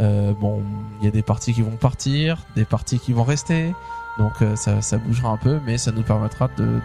Euh, 0.00 0.32
bon, 0.32 0.62
il 1.00 1.04
y 1.04 1.08
a 1.08 1.10
des 1.10 1.22
parties 1.22 1.52
qui 1.52 1.60
vont 1.60 1.76
partir, 1.76 2.46
des 2.56 2.64
parties 2.64 2.98
qui 2.98 3.12
vont 3.12 3.24
rester, 3.24 3.74
donc 4.16 4.40
euh, 4.40 4.56
ça, 4.56 4.96
bougera 4.96 5.28
un 5.28 5.36
peu, 5.36 5.60
mais 5.66 5.76
ça 5.76 5.92
nous 5.92 6.02
permettra 6.02 6.48
de, 6.56 6.80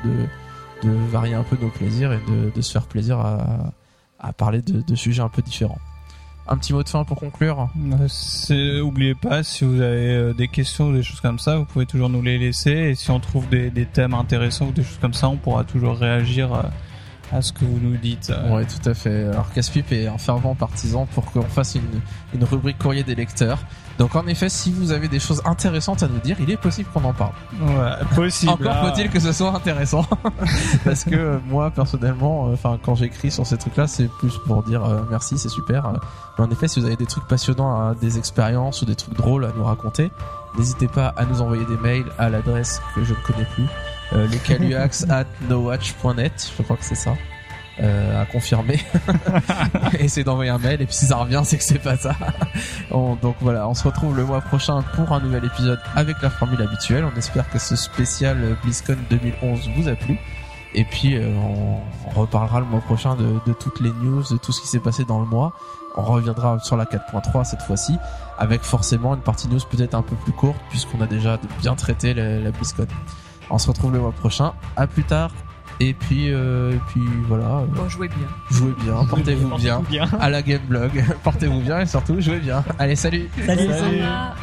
varier 0.83 1.35
un 1.35 1.43
peu 1.43 1.55
nos 1.55 1.69
plaisirs 1.69 2.11
et 2.11 2.19
de, 2.53 2.61
se 2.61 2.73
faire 2.73 2.87
plaisir 2.87 3.17
à, 4.19 4.33
parler 4.33 4.61
de 4.61 4.95
sujets 4.95 5.21
un 5.21 5.29
peu 5.29 5.41
différents. 5.41 5.79
Un 6.51 6.57
petit 6.57 6.73
mot 6.73 6.83
de 6.83 6.89
fin 6.89 7.05
pour 7.05 7.17
conclure. 7.17 7.69
Euh, 7.93 8.07
c'est- 8.09 8.81
Oubliez 8.81 9.15
pas, 9.15 9.41
si 9.41 9.63
vous 9.63 9.79
avez 9.79 10.09
euh, 10.15 10.33
des 10.33 10.49
questions 10.49 10.89
ou 10.89 10.93
des 10.93 11.01
choses 11.01 11.21
comme 11.21 11.39
ça, 11.39 11.55
vous 11.57 11.63
pouvez 11.65 11.85
toujours 11.85 12.09
nous 12.09 12.21
les 12.21 12.37
laisser. 12.37 12.71
Et 12.71 12.95
si 12.95 13.09
on 13.09 13.21
trouve 13.21 13.47
des, 13.47 13.69
des 13.69 13.85
thèmes 13.85 14.13
intéressants 14.13 14.67
ou 14.67 14.71
des 14.73 14.83
choses 14.83 14.97
comme 14.99 15.13
ça, 15.13 15.29
on 15.29 15.37
pourra 15.37 15.63
toujours 15.63 15.95
réagir 15.97 16.53
euh, 16.53 16.61
à 17.31 17.41
ce 17.41 17.53
que 17.53 17.63
vous 17.63 17.79
nous 17.81 17.95
dites. 17.95 18.33
Ouais, 18.49 18.65
tout 18.65 18.89
à 18.89 18.93
fait. 18.93 19.23
Alors 19.27 19.49
Caspip 19.53 19.89
est 19.93 20.07
un 20.07 20.17
fervent 20.17 20.53
partisan 20.53 21.05
pour 21.13 21.23
qu'on 21.31 21.41
fasse 21.43 21.75
une, 21.75 22.01
une 22.33 22.43
rubrique 22.43 22.77
courrier 22.77 23.03
des 23.03 23.15
lecteurs. 23.15 23.59
Donc 24.01 24.15
en 24.15 24.25
effet, 24.25 24.49
si 24.49 24.71
vous 24.71 24.93
avez 24.93 25.07
des 25.07 25.19
choses 25.19 25.43
intéressantes 25.45 26.01
à 26.01 26.07
nous 26.07 26.17
dire, 26.17 26.35
il 26.39 26.49
est 26.49 26.57
possible 26.57 26.89
qu'on 26.91 27.03
en 27.03 27.13
parle. 27.13 27.33
ouais, 27.61 28.15
possible. 28.15 28.51
Encore 28.51 28.87
faut-il 28.87 29.11
que 29.11 29.19
ce 29.19 29.31
soit 29.31 29.53
intéressant, 29.53 30.03
parce 30.83 31.03
que 31.03 31.13
euh, 31.13 31.39
moi 31.45 31.69
personnellement, 31.69 32.47
euh, 32.47 32.53
enfin 32.53 32.79
quand 32.81 32.95
j'écris 32.95 33.29
sur 33.29 33.45
ces 33.45 33.59
trucs-là, 33.59 33.85
c'est 33.85 34.07
plus 34.07 34.39
pour 34.39 34.63
dire 34.63 34.83
euh, 34.83 35.03
merci, 35.11 35.37
c'est 35.37 35.49
super. 35.49 35.93
Mais 36.35 36.45
en 36.45 36.49
effet, 36.49 36.67
si 36.67 36.79
vous 36.79 36.87
avez 36.87 36.95
des 36.95 37.05
trucs 37.05 37.27
passionnants, 37.27 37.79
hein, 37.79 37.93
des 38.01 38.17
expériences 38.17 38.81
ou 38.81 38.85
des 38.85 38.95
trucs 38.95 39.13
drôles 39.13 39.45
à 39.45 39.51
nous 39.55 39.63
raconter, 39.63 40.11
n'hésitez 40.57 40.87
pas 40.87 41.09
à 41.09 41.25
nous 41.25 41.43
envoyer 41.43 41.65
des 41.65 41.77
mails 41.77 42.11
à 42.17 42.31
l'adresse 42.31 42.81
que 42.95 43.03
je 43.03 43.13
ne 43.13 43.19
connais 43.19 43.45
plus, 43.53 43.67
euh, 44.13 44.25
lescaluax 44.25 45.05
at 45.11 45.25
nowatch.net, 45.47 46.51
je 46.57 46.63
crois 46.63 46.75
que 46.75 46.85
c'est 46.85 46.95
ça. 46.95 47.13
Euh, 47.79 48.21
à 48.21 48.25
confirmer. 48.25 48.79
Essayez 49.99 50.23
d'envoyer 50.25 50.51
un 50.51 50.57
mail 50.57 50.81
et 50.81 50.85
puis 50.85 50.93
si 50.93 51.05
ça 51.05 51.15
revient, 51.15 51.41
c'est 51.45 51.57
que 51.57 51.63
c'est 51.63 51.79
pas 51.79 51.95
ça. 51.95 52.13
On- 52.91 53.15
donc 53.15 53.37
voilà, 53.39 53.67
on 53.67 53.73
se 53.73 53.83
retrouve 53.85 54.15
le 54.15 54.25
mois 54.25 54.41
prochain 54.41 54.81
pour 54.93 55.11
un 55.13 55.19
nouvel 55.21 55.45
épisode 55.45 55.79
avec 55.95 56.21
la 56.21 56.29
formule 56.29 56.61
habituelle. 56.61 57.05
On 57.11 57.17
espère 57.17 57.49
que 57.49 57.57
ce 57.59 57.75
spécial 57.77 58.57
BlizzCon 58.63 58.97
2011 59.09 59.69
vous 59.77 59.87
a 59.87 59.95
plu. 59.95 60.19
Et 60.73 60.83
puis 60.85 61.15
euh, 61.15 61.33
on, 61.37 61.77
on 62.07 62.19
reparlera 62.19 62.59
le 62.59 62.65
mois 62.65 62.81
prochain 62.81 63.15
de, 63.15 63.39
de 63.47 63.53
toutes 63.53 63.79
les 63.79 63.91
news, 63.91 64.21
de 64.29 64.37
tout 64.37 64.51
ce 64.51 64.61
qui 64.61 64.67
s'est 64.67 64.79
passé 64.79 65.05
dans 65.05 65.19
le 65.19 65.25
mois. 65.25 65.53
On 65.95 66.03
reviendra 66.03 66.59
sur 66.59 66.75
la 66.77 66.85
4.3 66.85 67.45
cette 67.45 67.61
fois-ci, 67.61 67.97
avec 68.37 68.61
forcément 68.63 69.15
une 69.15 69.21
partie 69.21 69.47
news 69.47 69.59
peut-être 69.69 69.95
un 69.95 70.01
peu 70.01 70.15
plus 70.17 70.33
courte, 70.33 70.59
puisqu'on 70.69 71.01
a 71.01 71.07
déjà 71.07 71.37
bien 71.61 71.75
traité 71.75 72.13
la, 72.13 72.37
la 72.39 72.51
BlizzCon. 72.51 72.85
On 73.49 73.57
se 73.57 73.67
retrouve 73.69 73.91
le 73.93 73.99
mois 73.99 74.11
prochain. 74.13 74.53
À 74.75 74.87
plus 74.87 75.03
tard. 75.03 75.31
Et 75.81 75.95
puis, 75.95 76.31
euh, 76.31 76.73
et 76.73 76.79
puis 76.89 77.01
voilà. 77.27 77.63
Bon, 77.69 77.89
jouez 77.89 78.07
bien. 78.07 78.27
Jouez 78.51 78.73
bien, 78.83 79.03
portez-vous 79.03 79.57
bien 79.57 79.81
bien. 79.89 80.07
à 80.19 80.29
la 80.29 80.43
Gameblog. 80.43 81.03
Portez-vous 81.23 81.61
bien 81.61 81.79
et 81.79 81.85
surtout 81.87 82.21
jouez 82.21 82.37
bien. 82.37 82.63
Allez, 82.77 82.95
salut 82.95 83.27
Salut. 83.47 83.67
Au 83.67 83.89
revoir. 83.89 84.35